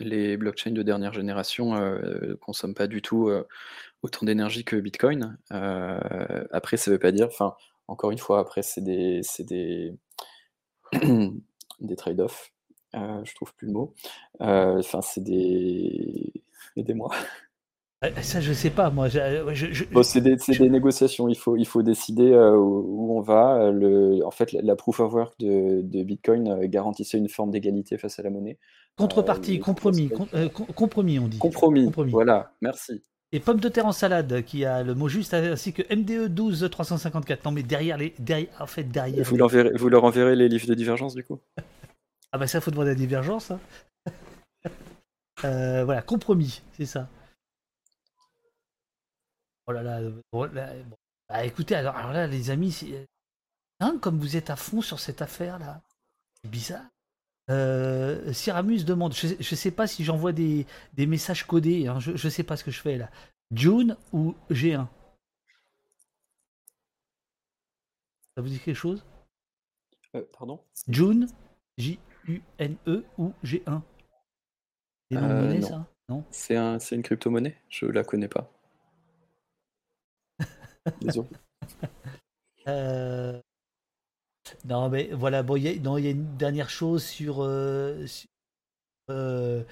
les, 0.00 0.36
blockchains 0.36 0.72
de 0.72 0.82
dernière 0.82 1.14
génération 1.14 1.72
ne 1.72 2.34
consomment 2.34 2.74
pas 2.74 2.88
du 2.88 3.00
tout 3.00 3.30
autant 4.02 4.26
d'énergie 4.26 4.64
que 4.64 4.76
Bitcoin. 4.76 5.38
après, 5.48 6.76
ça 6.76 6.90
ne 6.90 6.96
veut 6.96 7.00
pas 7.00 7.10
dire, 7.10 7.28
enfin, 7.28 7.54
encore 7.88 8.10
une 8.10 8.18
fois, 8.18 8.38
après, 8.38 8.60
c'est 8.60 8.82
des 8.82 9.22
des 11.80 11.96
trade-offs. 11.96 12.52
Euh, 12.94 13.24
je 13.24 13.34
trouve 13.34 13.54
plus 13.54 13.66
le 13.66 13.72
mot. 13.72 13.94
Euh, 14.40 14.78
enfin, 14.78 15.00
c'est 15.02 15.22
des. 15.22 16.32
Aidez-moi. 16.76 17.10
Ça, 18.20 18.40
je 18.40 18.52
sais 18.52 18.70
pas, 18.70 18.90
moi. 18.90 19.08
c'est 19.08 20.20
des, 20.20 20.68
négociations. 20.68 21.28
Il 21.28 21.36
faut, 21.36 21.56
il 21.56 21.66
faut 21.66 21.82
décider 21.82 22.32
euh, 22.32 22.56
où, 22.56 23.16
on 23.16 23.20
va. 23.20 23.70
Le, 23.70 24.26
en 24.26 24.32
fait, 24.32 24.52
la, 24.52 24.74
proof 24.74 24.98
of 24.98 25.12
work 25.12 25.38
de, 25.38 26.02
Bitcoin 26.02 26.66
garantissait 26.66 27.18
une 27.18 27.28
forme 27.28 27.52
d'égalité 27.52 27.98
face 27.98 28.18
à 28.18 28.22
la 28.22 28.30
monnaie. 28.30 28.58
Contrepartie, 28.96 29.60
compromis, 29.60 30.10
compromis, 30.74 31.18
on 31.20 31.28
dit. 31.28 31.38
Compromis, 31.38 31.90
Voilà, 32.10 32.52
merci. 32.60 33.04
Et 33.34 33.40
Pomme 33.40 33.60
de 33.60 33.68
terre 33.70 33.86
en 33.86 33.92
salade, 33.92 34.44
qui 34.44 34.66
a 34.66 34.82
le 34.82 34.94
mot 34.94 35.08
juste, 35.08 35.32
ainsi 35.32 35.72
que 35.72 35.82
MDE 35.94 36.28
12354. 36.28 37.46
Non, 37.46 37.50
mais 37.50 37.62
derrière 37.62 37.96
les. 37.96 38.14
Derrière, 38.18 38.50
en 38.60 38.66
fait, 38.66 38.84
derrière. 38.84 39.24
Vous, 39.24 39.36
vous 39.78 39.88
leur 39.88 40.04
enverrez 40.04 40.36
les 40.36 40.50
livres 40.50 40.66
de 40.66 40.74
divergence, 40.74 41.14
du 41.14 41.24
coup? 41.24 41.40
Ah, 42.34 42.38
bah 42.38 42.46
ça, 42.46 42.62
faut 42.62 42.70
demander 42.70 42.88
la 42.88 42.94
divergence. 42.94 43.50
Hein. 43.50 43.60
Euh, 45.44 45.84
voilà, 45.84 46.02
compromis, 46.02 46.62
c'est 46.76 46.86
ça. 46.86 47.08
Oh 49.66 49.72
là 49.72 49.82
là. 49.82 50.00
Bon, 50.32 50.48
Bah, 51.28 51.44
écoutez, 51.44 51.74
alors, 51.74 51.96
alors, 51.96 52.12
là, 52.12 52.28
les 52.28 52.50
amis, 52.50 52.94
hein, 53.80 53.98
comme 54.00 54.20
vous 54.20 54.36
êtes 54.36 54.50
à 54.50 54.56
fond 54.56 54.82
sur 54.82 55.00
cette 55.00 55.20
affaire-là, 55.20 55.82
c'est 56.40 56.50
bizarre. 56.50 56.84
Euh, 57.52 58.32
Cyramus 58.32 58.84
demande, 58.84 59.14
je, 59.14 59.34
ne 59.38 59.42
sais 59.42 59.70
pas 59.70 59.86
si 59.86 60.04
j'envoie 60.04 60.32
des, 60.32 60.66
messages 60.98 61.46
codés, 61.46 61.86
hein, 61.86 62.00
je, 62.00 62.12
ne 62.12 62.30
sais 62.30 62.42
pas 62.44 62.56
ce 62.56 62.64
que 62.64 62.70
je 62.70 62.80
fais 62.80 62.96
là, 62.96 63.10
June 63.52 63.96
ou 64.12 64.34
G1 64.50 64.86
Ça 68.34 68.40
vous 68.40 68.48
dit 68.48 68.58
quelque 68.58 68.74
chose? 68.74 69.04
Euh, 70.16 70.24
pardon? 70.38 70.60
June, 70.88 71.28
J-U-N-E 71.76 73.04
ou 73.18 73.32
G1 73.44 73.82
Des 75.10 75.16
noms 75.16 75.28
de 75.28 75.32
Euh, 75.32 75.42
monnaie, 75.42 75.58
non. 75.58 75.68
ça? 75.68 75.86
Non? 76.08 76.24
C'est 76.30 76.56
un, 76.56 76.78
c'est 76.78 76.96
une 76.96 77.02
crypto-monnaie? 77.02 77.58
Je 77.68 77.84
la 77.86 78.04
connais 78.04 78.28
pas. 78.28 78.50
Désolé. 81.02 81.28
Euh, 82.68 83.40
Non, 84.64 84.88
mais 84.88 85.10
voilà, 85.12 85.42
bon, 85.42 85.56
il 85.56 85.64
y, 85.64 85.68
a- 85.68 85.72
y 85.72 86.10
une 86.10 86.36
dernière 86.36 86.70
chose 86.70 87.04
sur, 87.04 87.42
euh, 87.42 88.06
sur, 88.06 88.28
euh, 89.10 89.62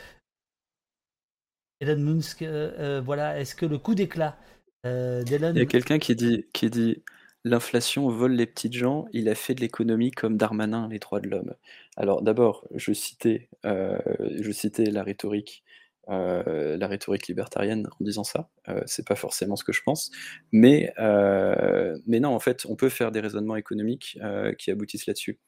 Elon 1.81 1.99
Musk. 1.99 2.43
euh, 2.43 3.01
voilà, 3.05 3.39
est-ce 3.41 3.55
que 3.55 3.67
le 3.67 3.79
coup 3.79 3.95
d'éclat 3.95 4.37
d'Elon 4.85 5.53
Il 5.55 5.59
y 5.59 5.63
a 5.63 5.67
quelqu'un 5.67 5.99
qui 5.99 6.15
dit, 6.17 6.47
qui 6.53 6.71
dit 6.71 7.03
L'inflation 7.45 8.09
vole 8.11 8.33
les 8.33 8.47
petites 8.47 8.75
gens, 8.75 9.07
il 9.13 9.29
a 9.29 9.35
fait 9.35 9.55
de 9.55 9.61
l'économie 9.61 10.11
comme 10.11 10.37
Darmanin, 10.37 10.89
les 10.89 10.99
droits 10.99 11.21
de 11.21 11.29
l'homme. 11.29 11.55
Alors 11.97 12.21
d'abord, 12.23 12.67
je 12.75 12.93
citais, 12.93 13.49
je 13.65 14.51
citais 14.53 14.85
la 14.91 15.03
rhétorique, 15.03 15.65
euh, 16.09 16.77
la 16.77 16.87
rhétorique 16.89 17.29
libertarienne 17.29 17.87
en 18.01 18.05
disant 18.05 18.25
ça. 18.25 18.49
Euh, 18.69 18.81
c'est 18.87 19.07
pas 19.07 19.17
forcément 19.17 19.57
ce 19.57 19.65
que 19.65 19.73
je 19.73 19.83
pense, 19.83 20.11
mais, 20.53 20.93
euh, 20.99 21.97
mais 22.07 22.21
non, 22.21 22.31
en 22.35 22.41
fait, 22.41 22.67
on 22.69 22.77
peut 22.77 22.89
faire 22.89 23.13
des 23.13 23.21
raisonnements 23.21 23.57
économiques 23.57 24.19
qui 24.59 24.71
aboutissent 24.71 25.07
là-dessus, 25.07 25.39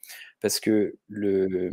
parce 0.40 0.60
que 0.60 0.96
le, 1.08 1.72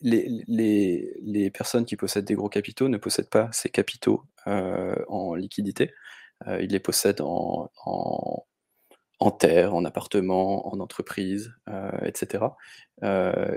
les, 0.00 0.28
les- 0.48 1.14
les 1.22 1.50
personnes 1.50 1.84
qui 1.84 1.96
possèdent 1.96 2.24
des 2.24 2.34
gros 2.34 2.48
capitaux 2.48 2.88
ne 2.88 2.96
possèdent 2.96 3.28
pas 3.30 3.48
ces 3.52 3.68
capitaux 3.68 4.24
en 4.46 5.34
liquidité. 5.34 5.92
Ils 6.48 6.70
les 6.70 6.80
possèdent 6.80 7.20
en, 7.20 7.70
en, 7.84 8.46
en 9.20 9.30
terre, 9.30 9.74
en 9.74 9.84
appartement, 9.84 10.72
en 10.72 10.80
entreprise, 10.80 11.52
etc. 12.04 12.56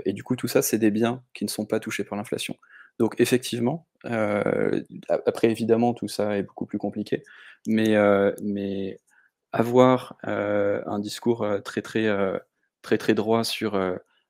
Et 0.06 0.12
du 0.12 0.22
coup, 0.24 0.36
tout 0.36 0.48
ça, 0.48 0.62
c'est 0.62 0.78
des 0.78 0.90
biens 0.90 1.22
qui 1.34 1.44
ne 1.44 1.50
sont 1.50 1.66
pas 1.66 1.80
touchés 1.80 2.04
par 2.04 2.16
l'inflation. 2.18 2.56
Donc, 2.98 3.14
effectivement, 3.18 3.86
euh, 4.04 4.82
après, 5.26 5.50
évidemment, 5.50 5.94
tout 5.94 6.08
ça 6.08 6.36
est 6.38 6.42
beaucoup 6.42 6.66
plus 6.66 6.78
compliqué, 6.78 7.22
mais, 7.66 7.96
euh, 7.96 8.32
mais 8.42 8.98
avoir 9.52 10.16
euh, 10.26 10.82
un 10.86 10.98
discours 10.98 11.46
très, 11.64 11.82
très, 11.82 12.08
très, 12.82 12.98
très 12.98 13.14
droit 13.14 13.44
sur 13.44 13.80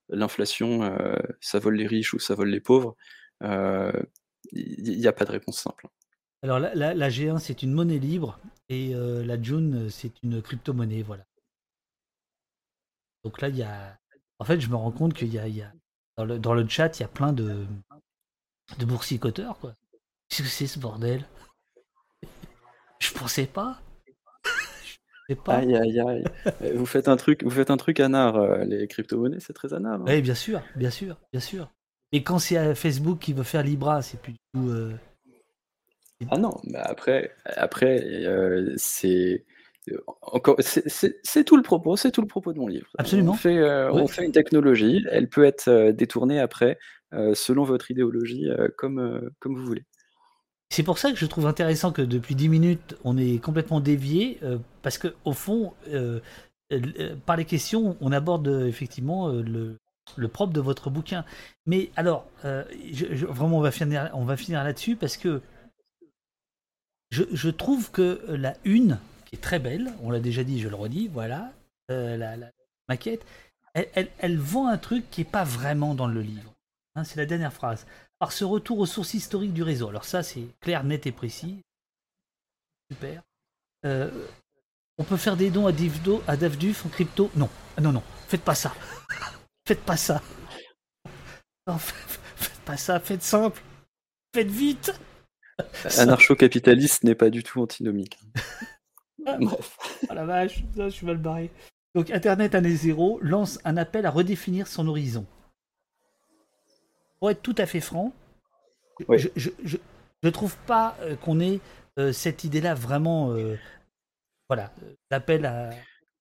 l'inflation, 0.09 0.97
ça 1.41 1.59
vole 1.59 1.77
les 1.77 1.87
riches 1.87 2.15
ou 2.15 2.19
ça 2.19 2.35
vole 2.35 2.51
les 2.51 2.61
pauvres, 2.61 2.97
il 3.43 4.99
n'y 4.99 5.07
a 5.07 5.13
pas 5.13 5.25
de 5.25 5.33
réponse 5.33 5.61
simple. 5.61 5.89
Alors 6.43 6.59
la, 6.59 6.75
la- 6.75 6.95
la 6.95 7.09
G1 7.09 7.39
c'est 7.39 7.63
une 7.63 7.73
monnaie 7.73 7.99
libre 7.99 8.39
et 8.69 8.93
la 8.95 9.41
June 9.43 9.89
c'est 9.91 10.13
une 10.23 10.43
crypto-monnaie, 10.43 11.03
voilà. 11.03 11.25
Donc 13.25 13.41
là 13.41 13.49
il 13.49 13.57
y 13.57 13.63
a, 13.63 13.99
en 14.39 14.45
fait 14.45 14.61
je 14.61 14.69
me 14.69 14.77
rends 14.77 14.93
compte 14.93 15.15
qu'il 15.15 15.29
y 15.35 15.39
a, 15.39 15.73
dans 16.17 16.55
le 16.55 16.69
chat 16.69 16.99
il 16.99 17.03
y 17.03 17.05
a 17.05 17.09
plein 17.09 17.33
de, 17.33 17.67
de 18.79 18.85
boursicoteurs 18.85 19.59
quoi. 19.59 19.75
Qu'est-ce 20.29 20.43
que 20.43 20.49
c'est 20.49 20.67
ce 20.67 20.79
bordel? 20.79 21.25
Je 22.99 23.13
pensais 23.13 23.47
pas. 23.47 23.81
Je 24.45 25.35
pensais 25.35 25.43
pas. 25.43 25.57
Aïe, 25.57 25.77
aïe, 25.77 26.01
aïe. 26.01 26.25
Euh, 26.63 26.73
vous 26.75 26.87
faites 26.87 27.09
un 27.09 27.17
truc, 27.17 27.43
vous 27.45 27.51
faites 27.51 27.71
un 27.71 27.77
truc 27.77 28.01
anard. 28.01 28.37
euh, 28.37 28.65
Les 28.65 28.87
crypto-monnaies, 28.89 29.41
c'est 29.41 29.53
très 29.53 29.75
anard. 29.75 30.01
hein. 30.01 30.05
Oui 30.07 30.23
bien 30.23 30.35
sûr, 30.35 30.63
bien 30.77 30.91
sûr, 30.91 31.17
bien 31.33 31.41
sûr. 31.41 31.71
Et 32.13 32.23
quand 32.23 32.39
c'est 32.39 32.57
euh, 32.59 32.75
Facebook 32.75 33.19
qui 33.19 33.33
veut 33.33 33.43
faire 33.43 33.63
Libra, 33.63 34.01
c'est 34.03 34.21
plus 34.21 34.33
du 34.33 34.39
tout. 34.55 34.69
euh, 34.71 34.95
Ah 36.31 36.39
non, 36.39 36.59
mais 36.65 36.79
après, 36.79 37.35
après, 37.45 38.03
euh, 38.25 38.73
c'est 38.77 39.45
encore, 40.23 40.57
c'est- 40.61 41.45
tout 41.45 41.57
le 41.57 41.63
propos, 41.63 41.97
c'est 41.97 42.11
tout 42.11 42.21
le 42.23 42.27
propos 42.27 42.53
de 42.53 42.59
mon 42.59 42.69
livre. 42.69 42.87
Absolument. 42.99 43.33
On 43.33 43.37
fait, 43.37 43.59
euh, 43.59 43.93
Oui. 43.93 44.03
on 44.03 44.07
fait 44.09 44.25
une 44.25 44.33
technologie, 44.33 45.05
elle 45.11 45.29
peut 45.29 45.45
être 45.45 45.69
euh, 45.69 45.93
détournée 45.93 46.41
après, 46.41 46.79
euh, 47.13 47.35
selon 47.35 47.65
votre 47.65 47.91
idéologie, 47.91 48.49
euh, 48.49 48.69
comme, 48.79 48.99
euh, 48.99 49.31
comme 49.41 49.57
vous 49.57 49.65
voulez. 49.67 49.85
C'est 50.71 50.83
pour 50.83 50.99
ça 50.99 51.13
que 51.13 51.19
je 51.19 51.27
trouve 51.27 51.47
intéressant 51.47 51.93
que 51.93 52.03
depuis 52.03 52.35
10 52.35 52.49
minutes, 52.49 52.97
on 53.05 53.17
est 53.19 53.39
complètement 53.43 53.81
dévié, 53.81 54.39
euh, 54.43 54.59
parce 54.83 54.99
que 54.99 55.15
au 55.25 55.33
fond, 55.33 55.75
euh, 55.89 56.21
euh, 56.73 57.15
par 57.27 57.37
les 57.37 57.45
questions, 57.45 57.97
on 58.01 58.11
aborde 58.11 58.49
euh, 58.49 58.67
effectivement 58.67 59.29
euh, 59.29 59.43
le, 59.43 59.77
le 60.17 60.29
propre 60.29 60.53
de 60.53 60.61
votre 60.61 60.91
bouquin. 60.91 61.25
Mais 61.67 61.91
alors, 61.97 62.27
euh, 62.45 62.65
je- 62.93 63.15
je- 63.15 63.27
vraiment, 63.27 63.59
on 63.59 63.61
va 63.61 63.71
finir, 63.71 64.11
on 64.15 64.25
va 64.25 64.37
finir 64.37 64.65
là-dessus, 64.65 64.97
parce 64.97 65.17
que 65.17 65.43
je, 67.11 67.23
je 67.33 67.51
trouve 67.51 67.91
que 67.91 68.21
la 68.29 68.55
une, 68.65 68.99
est 69.35 69.41
très 69.41 69.59
belle, 69.59 69.93
on 70.03 70.11
l'a 70.11 70.21
déjà 70.21 70.45
dit, 70.45 70.61
je 70.61 70.69
le 70.69 70.75
redis, 70.77 71.09
voilà, 71.09 71.53
euh, 71.91 72.17
la, 72.17 72.37
la 72.37 72.51
maquette, 72.89 73.25
elle, 73.75 73.89
elle- 73.95 74.11
elle 74.19 74.39
vend 74.39 74.69
un 74.69 74.79
truc 74.79 75.11
qui 75.11 75.21
n'est 75.21 75.31
pas 75.31 75.45
vraiment 75.45 75.95
dans 75.95 76.07
le 76.09 76.21
livre. 76.23 76.53
Hein, 76.97 77.05
c'est 77.05 77.17
la 77.17 77.27
dernière 77.27 77.53
phrase. 77.53 77.87
Par 78.19 78.33
ce 78.33 78.45
retour 78.45 78.79
aux 78.79 78.87
sources 78.87 79.15
historiques 79.15 79.53
du 79.53 79.63
réseau. 79.63 79.89
Alors 79.89 80.05
ça, 80.05 80.23
c'est 80.23 80.47
clair, 80.61 80.85
net 80.85 81.07
et 81.07 81.13
précis. 81.13 81.61
Super. 82.91 83.23
Euh, 83.85 84.11
on 84.99 85.05
peut 85.05 85.17
faire 85.17 85.37
des 85.37 85.51
dons 85.51 85.67
à 85.67 85.73
Divdo, 85.73 86.23
à 86.29 86.37
Davduf 86.37 86.87
en 86.87 86.89
crypto? 86.89 87.31
Non, 87.35 87.51
Ah, 87.77 87.81
non, 87.81 87.93
non, 87.93 88.03
faites 88.29 88.43
pas 88.43 88.55
ça. 88.55 88.75
faites 89.67 89.83
pas 89.83 89.97
ça. 89.97 90.23
Non, 91.67 91.79
fa- 91.79 91.95
faites 92.37 92.61
pas 92.61 92.77
ça, 92.77 93.01
faites 93.01 93.23
simple. 93.23 93.63
Faites 94.35 94.51
vite. 94.51 94.93
Anarcho-capitaliste 95.99 97.05
n'est 97.05 97.15
pas 97.15 97.31
du 97.31 97.43
tout 97.43 97.63
antinomique. 97.63 98.19
Bref. 99.25 99.79
Oh 100.11 100.15
la 100.15 100.25
vache, 100.25 100.63
je 100.77 100.89
suis 100.91 101.07
mal 101.07 101.17
barré. 101.19 101.51
Donc 101.95 102.11
Internet 102.11 102.55
année 102.55 102.75
zéro 102.75 103.19
lance 103.23 103.59
un 103.65 103.77
appel 103.77 104.05
à 104.07 104.11
redéfinir 104.11 104.67
son 104.67 104.87
horizon. 104.89 105.27
Pour 107.19 107.31
être 107.31 107.43
tout 107.43 107.55
à 107.59 107.67
fait 107.67 107.81
franc, 107.81 108.13
Oui. 109.09 109.19
je, 109.19 109.29
je, 109.37 109.51
je, 109.65 109.77
je 110.23 110.29
trouve 110.29 110.57
pas 110.67 110.97
euh, 111.01 111.17
qu'on 111.17 111.41
ait 111.41 111.61
euh, 111.99 112.13
cette 112.13 112.45
idée-là 112.45 112.75
vraiment, 112.75 113.31
euh, 113.31 113.57
voilà, 114.49 114.73
l'appel 115.11 115.47
à, 115.47 115.71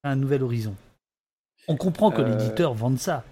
à 0.03 0.11
un 0.11 0.15
nouvel 0.15 0.43
horizon. 0.43 0.75
On 1.67 1.75
comprend 1.75 2.11
que 2.11 2.21
Euh, 2.21 2.29
l'éditeur 2.37 2.73
vende 2.73 2.99
ça. 2.99 3.23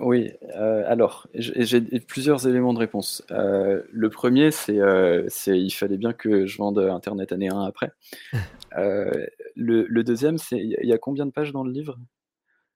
Oui, 0.00 0.30
euh, 0.56 0.84
alors, 0.86 1.26
j'ai 1.34 1.80
plusieurs 2.00 2.46
éléments 2.46 2.72
de 2.72 2.78
réponse. 2.78 3.24
Euh, 3.32 3.82
le 3.90 4.10
premier, 4.10 4.52
c'est 4.52 4.78
euh, 4.78 5.28
il 5.46 5.70
fallait 5.70 5.96
bien 5.96 6.12
que 6.12 6.46
je 6.46 6.56
vende 6.58 6.78
Internet 6.78 7.32
année 7.32 7.48
1 7.48 7.62
après. 7.62 7.90
Euh, 8.76 9.26
le, 9.56 9.86
le 9.88 10.04
deuxième, 10.04 10.36
c'est 10.38 10.58
il 10.58 10.68
y 10.68 10.76
a- 10.76 10.82
il 10.82 10.88
y 10.88 10.92
a 10.92 10.98
combien 10.98 11.24
de 11.24 11.30
pages 11.32 11.52
dans 11.52 11.64
le 11.64 11.72
livre? 11.72 11.98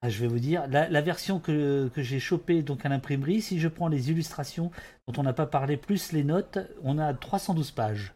Ah, 0.00 0.08
je 0.10 0.20
vais 0.20 0.26
vous 0.28 0.38
dire, 0.38 0.66
la, 0.68 0.88
la 0.88 1.00
version 1.00 1.40
que, 1.40 1.88
que 1.88 2.02
j'ai 2.02 2.20
chopée 2.20 2.62
donc 2.62 2.84
à 2.84 2.88
l'imprimerie, 2.88 3.40
si 3.42 3.58
je 3.58 3.68
prends 3.68 3.88
les 3.88 4.10
illustrations 4.10 4.70
dont 5.08 5.14
on 5.20 5.22
n'a 5.24 5.32
pas 5.32 5.46
parlé, 5.46 5.76
plus 5.76 6.12
les 6.12 6.24
notes, 6.24 6.58
on 6.82 6.98
a 6.98 7.12
312 7.14 7.70
pages. 7.72 8.14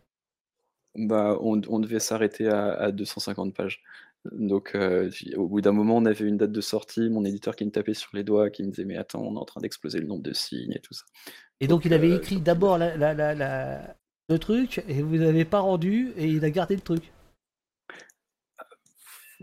Bah, 0.95 1.37
on, 1.43 1.61
on 1.69 1.79
devait 1.79 2.01
s'arrêter 2.01 2.49
à, 2.49 2.73
à 2.73 2.91
250 2.91 3.55
pages. 3.55 3.83
Donc, 4.33 4.75
euh, 4.75 5.11
au 5.37 5.47
bout 5.49 5.61
d'un 5.61 5.73
moment, 5.73 5.97
on 5.97 6.05
avait 6.05 6.25
une 6.27 6.37
date 6.37 6.53
de 6.53 6.61
sortie, 6.61 7.09
mon 7.11 7.25
éditeur 7.25 7.57
qui 7.57 7.65
me 7.65 7.71
tapait 7.71 7.95
sur 7.95 8.11
les 8.15 8.25
doigts, 8.25 8.51
qui 8.51 8.63
me 8.63 8.71
disait, 8.71 8.85
mais 8.85 8.97
attends, 8.97 9.23
on 9.23 9.35
est 9.37 9.39
en 9.39 9.45
train 9.45 9.61
d'exploser 9.61 9.99
le 10.01 10.07
nombre 10.07 10.23
de 10.23 10.33
signes 10.33 10.73
et 10.73 10.81
tout 10.81 10.95
ça. 10.95 11.05
Et 11.61 11.67
donc, 11.67 11.85
il 11.85 11.93
avait 11.95 12.11
euh, 12.13 12.17
écrit 12.17 12.41
d'abord 12.41 12.79
la, 12.79 12.97
la- 12.97 13.15
la- 13.15 13.35
la- 13.35 13.97
le 14.29 14.39
truc, 14.39 14.83
et 14.89 15.03
vous 15.03 15.17
n'avez 15.17 15.45
pas 15.45 15.61
rendu, 15.61 16.13
et 16.17 16.27
il 16.27 16.45
a 16.45 16.51
gardé 16.51 16.75
le 16.75 16.81
truc. 16.83 17.13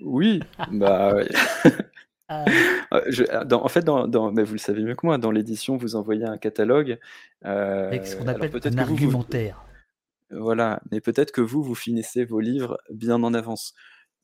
Oui, 0.01 0.41
bah. 0.71 1.15
Ah. 2.29 2.45
Euh, 2.93 3.01
je- 3.09 3.43
dans- 3.45 3.63
en 3.63 3.67
fait, 3.67 3.81
dans, 3.83 4.07
dans- 4.07 4.31
mais 4.31 4.43
vous 4.43 4.53
le 4.53 4.57
savez 4.59 4.81
mieux 4.81 4.95
que 4.95 5.05
moi, 5.05 5.17
dans 5.17 5.29
l'édition, 5.29 5.75
vous 5.75 5.95
envoyez 5.97 6.23
un 6.23 6.37
catalogue. 6.37 6.97
euh, 7.45 7.87
Avec 7.87 8.07
ce 8.07 8.15
qu'on 8.15 8.27
appelle 8.27 8.49
un 8.55 8.59
que 8.59 8.69
vous, 8.69 8.75
vous- 8.75 8.81
argumentaire. 8.81 9.65
Voilà, 10.31 10.81
mais 10.89 11.01
peut-être 11.01 11.31
que 11.31 11.41
vous, 11.41 11.61
vous 11.61 11.75
finissez 11.75 12.23
vos 12.23 12.39
livres 12.39 12.79
bien 12.89 13.21
en 13.23 13.33
avance. 13.33 13.75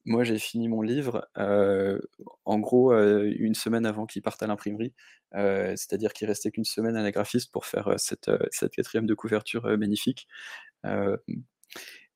Moi, 0.09 0.23
j'ai 0.23 0.39
fini 0.39 0.67
mon 0.67 0.81
livre, 0.81 1.29
en 1.37 2.59
gros, 2.59 2.91
une 2.93 3.53
semaine 3.53 3.85
avant 3.85 4.07
qu'il 4.07 4.23
parte 4.23 4.41
à 4.41 4.47
l'imprimerie. 4.47 4.91
C'est-à-dire 5.33 6.13
qu'il 6.13 6.27
restait 6.27 6.49
qu'une 6.49 6.65
semaine 6.65 6.95
à 6.95 7.03
la 7.03 7.11
graphiste 7.11 7.51
pour 7.51 7.67
faire 7.67 7.93
cette, 7.97 8.31
quatrième 8.71 9.05
de 9.05 9.13
couverture 9.13 9.67
magnifique. 9.77 10.27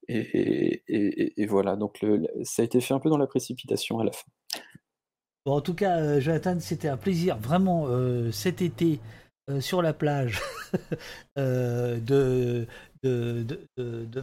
Et, 0.07 1.45
voilà, 1.47 1.75
donc 1.75 2.03
ça 2.43 2.63
a 2.63 2.65
été 2.65 2.81
fait 2.81 2.95
un 2.95 2.99
peu 2.99 3.11
dans 3.11 3.19
la 3.19 3.27
précipitation 3.27 3.99
à 3.99 4.05
la 4.05 4.11
fin. 4.11 4.25
Bon, 5.45 5.53
en 5.53 5.61
tout 5.61 5.75
cas, 5.75 6.19
Jonathan, 6.19 6.59
c'était 6.59 6.87
un 6.87 6.97
plaisir 6.97 7.37
vraiment 7.37 7.87
cet 8.31 8.63
été 8.63 8.99
sur 9.59 9.83
la 9.83 9.93
plage 9.93 10.41
de, 11.35 12.65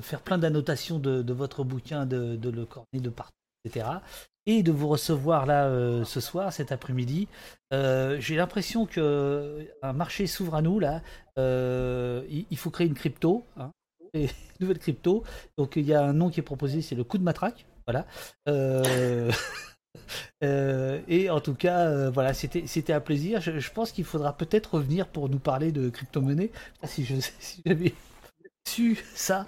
faire 0.01 0.23
plein 0.23 0.39
d'annotations 0.39 0.99
de, 0.99 1.33
votre 1.33 1.63
bouquin, 1.63 2.05
de, 2.05 2.35
de 2.35 2.51
le 2.51 2.67
corner 2.67 3.01
de 3.01 3.11
partout, 3.11 3.40
etc. 3.65 3.87
Et 4.47 4.63
de 4.63 4.73
vous 4.73 4.89
recevoir 4.89 5.47
là 5.47 5.67
euh, 5.67 6.05
ce 6.05 6.21
soir, 6.21 6.53
cet 6.53 6.73
après-midi. 6.73 7.29
Euh, 7.73 8.19
J'ai 8.21 8.37
l'impression 8.37 8.87
que 8.87 9.67
un 9.83 9.93
marché 9.93 10.27
s'ouvre 10.27 10.55
à 10.55 10.63
nous 10.63 10.81
là. 10.81 11.03
Euh, 11.39 12.25
il, 12.29 12.57
faut 12.57 12.71
créer 12.71 12.87
une 12.87 12.95
crypto. 12.95 13.45
hein. 13.57 13.71
les 14.15 14.31
nouvelles 14.61 14.79
cryptos. 14.79 15.25
Donc 15.59 15.77
il 15.77 15.85
y 15.85 15.95
a 15.95 16.03
un 16.03 16.13
nom 16.13 16.31
qui 16.31 16.41
est 16.41 16.45
proposé, 16.45 16.83
c'est 16.83 16.95
le 16.95 17.05
coup 17.05 17.19
de 17.19 17.23
matraque. 17.23 17.67
Voilà. 17.87 18.07
Euh, 18.49 19.33
euh, 20.45 21.01
et 21.09 21.31
en 21.31 21.41
tout 21.41 21.55
cas, 21.55 21.87
euh, 21.87 22.11
voilà, 22.11 22.35
c'était 22.35 22.93
un 22.93 23.01
plaisir. 23.01 23.41
Je, 23.41 23.71
pense 23.71 23.93
qu'il 23.93 24.05
faudra 24.05 24.37
peut-être 24.37 24.75
revenir 24.75 25.09
pour 25.09 25.29
nous 25.29 25.39
parler 25.39 25.73
de 25.73 25.89
crypto-monnaie. 25.91 26.51
Si 26.85 27.05
je 27.05 27.17
si 27.41 27.63
j'avais 27.67 27.95
su 28.67 28.97
ça, 29.15 29.47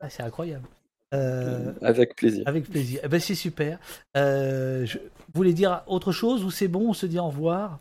ah, 0.00 0.10
c'est 0.10 0.22
incroyable. 0.22 0.68
Euh, 1.16 1.72
Avec 1.82 2.14
plaisir. 2.16 2.42
avec 2.46 2.68
plaisir. 2.68 3.00
Eh 3.04 3.08
ben, 3.08 3.18
c'est 3.20 3.34
super. 3.34 3.78
Euh, 4.16 4.84
je 4.86 4.98
vous 4.98 5.32
voulez 5.34 5.52
dire 5.54 5.82
autre 5.86 6.12
chose 6.12 6.44
ou 6.44 6.50
c'est 6.50 6.68
bon 6.68 6.90
On 6.90 6.92
se 6.94 7.06
dit 7.06 7.18
au 7.18 7.26
revoir? 7.28 7.78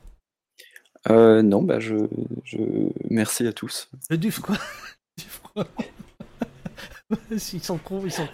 Euh, 1.09 1.41
non, 1.43 1.61
bah 1.61 1.79
je, 1.79 1.95
je 2.43 2.57
merci 3.09 3.45
à 3.45 3.53
tous. 3.53 3.89
Le 4.09 4.17
duf 4.17 4.39
quoi 4.39 4.57
Duf, 5.17 5.39
quoi 5.53 5.67
Ils 7.31 7.39
sont 7.39 7.77
cons, 7.77 8.01
ils 8.03 8.07
ils 8.07 8.11
sont- 8.11 8.27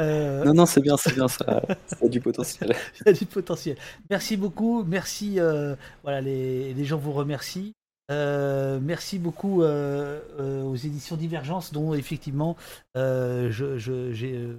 Euh, 0.00 0.44
Non, 0.44 0.54
non, 0.54 0.66
c'est 0.66 0.80
bien, 0.80 0.96
c'est 0.96 1.14
bien, 1.14 1.28
ça, 1.28 1.62
ça 1.86 1.96
a 2.02 2.08
du 2.08 2.20
potentiel. 2.20 2.74
Y 3.06 3.08
a 3.08 3.12
du 3.12 3.26
potentiel. 3.26 3.76
Merci 4.10 4.36
beaucoup. 4.36 4.82
Merci. 4.84 5.38
euh, 5.40 5.74
voilà, 6.02 6.20
les, 6.20 6.72
les 6.74 6.84
gens 6.84 6.98
vous 6.98 7.12
remercient. 7.12 7.72
Euh, 8.10 8.80
merci 8.80 9.18
beaucoup 9.18 9.62
euh, 9.62 10.20
euh, 10.38 10.62
aux 10.62 10.76
éditions 10.76 11.16
Divergence, 11.16 11.72
dont 11.72 11.92
effectivement 11.94 12.56
je, 12.94 14.56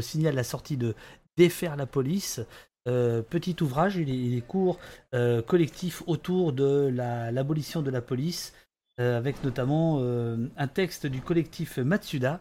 signale 0.00 0.34
la 0.34 0.44
sortie 0.44 0.76
de 0.76 0.94
Défaire 1.36 1.76
la 1.76 1.86
police. 1.86 2.40
Petit 2.84 3.56
ouvrage, 3.62 3.96
il 3.96 4.36
est, 4.36 4.40
court, 4.42 4.78
collectif 5.46 6.02
autour 6.06 6.52
de 6.52 6.90
la- 6.94 7.32
l'abolition 7.32 7.82
de 7.82 7.90
la 7.90 8.00
police, 8.02 8.52
avec 8.98 9.42
notamment 9.42 10.00
un 10.56 10.68
texte 10.68 11.06
du 11.06 11.20
collectif 11.20 11.78
Matsuda, 11.78 12.40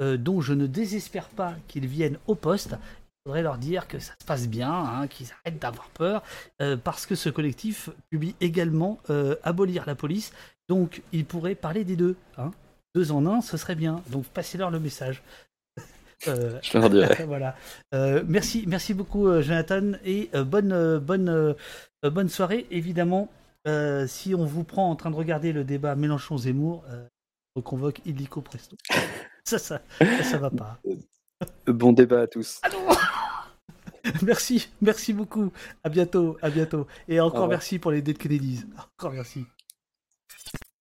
dont 0.00 0.40
je 0.40 0.54
ne 0.54 0.66
désespère 0.66 1.28
pas 1.28 1.54
qu'ils 1.68 1.86
viennent 1.86 2.18
au 2.26 2.34
poste. 2.34 2.76
Il 3.24 3.28
faudrait 3.28 3.42
leur 3.42 3.56
dire 3.56 3.86
que 3.86 4.00
ça 4.00 4.14
se 4.20 4.26
passe 4.26 4.48
bien, 4.48 4.72
hein, 4.72 5.06
qu'ils 5.06 5.28
arrêtent 5.30 5.60
d'avoir 5.60 5.88
peur, 5.90 6.24
euh, 6.60 6.76
parce 6.76 7.06
que 7.06 7.14
ce 7.14 7.28
collectif 7.28 7.88
publie 8.10 8.34
également 8.40 8.98
euh, 9.10 9.36
Abolir 9.44 9.84
la 9.86 9.94
police, 9.94 10.32
donc 10.68 11.02
ils 11.12 11.24
pourraient 11.24 11.54
parler 11.54 11.84
des 11.84 11.94
deux. 11.94 12.16
Hein. 12.36 12.50
Deux 12.96 13.12
en 13.12 13.24
un, 13.26 13.40
ce 13.40 13.56
serait 13.56 13.76
bien. 13.76 14.02
Donc 14.10 14.24
passez-leur 14.24 14.70
le 14.70 14.80
message. 14.80 15.22
Euh, 16.28 16.60
Je 16.62 16.78
leur 16.78 16.88
dirai. 16.88 17.24
voilà. 17.26 17.56
Euh, 17.94 18.22
merci, 18.28 18.64
merci 18.68 18.94
beaucoup 18.94 19.40
Jonathan 19.42 19.94
et 20.04 20.30
bonne, 20.44 20.98
bonne, 20.98 21.56
bonne 22.04 22.28
soirée. 22.28 22.64
Évidemment, 22.70 23.28
si 24.06 24.32
on 24.32 24.44
vous 24.44 24.62
prend 24.62 24.88
en 24.88 24.94
train 24.94 25.10
de 25.10 25.16
regarder 25.16 25.52
le 25.52 25.64
débat 25.64 25.96
Mélenchon-Zemmour, 25.96 26.84
on 27.56 27.60
convoque 27.60 28.00
illico 28.04 28.40
presto. 28.40 28.76
Ça, 29.44 29.58
ça, 29.58 29.80
ça, 29.98 30.22
ça 30.22 30.38
va 30.38 30.50
pas. 30.50 30.78
Bon 31.66 31.92
débat 31.92 32.22
à 32.22 32.26
tous. 32.26 32.60
Merci, 34.22 34.68
merci 34.80 35.12
beaucoup. 35.12 35.52
À 35.84 35.88
bientôt, 35.88 36.36
à 36.42 36.50
bientôt. 36.50 36.88
Et 37.08 37.20
encore 37.20 37.46
merci 37.46 37.78
pour 37.78 37.92
les 37.92 38.02
Dead 38.02 38.18
Kennedys. 38.18 38.64
Encore 38.98 39.12
merci. 39.12 39.46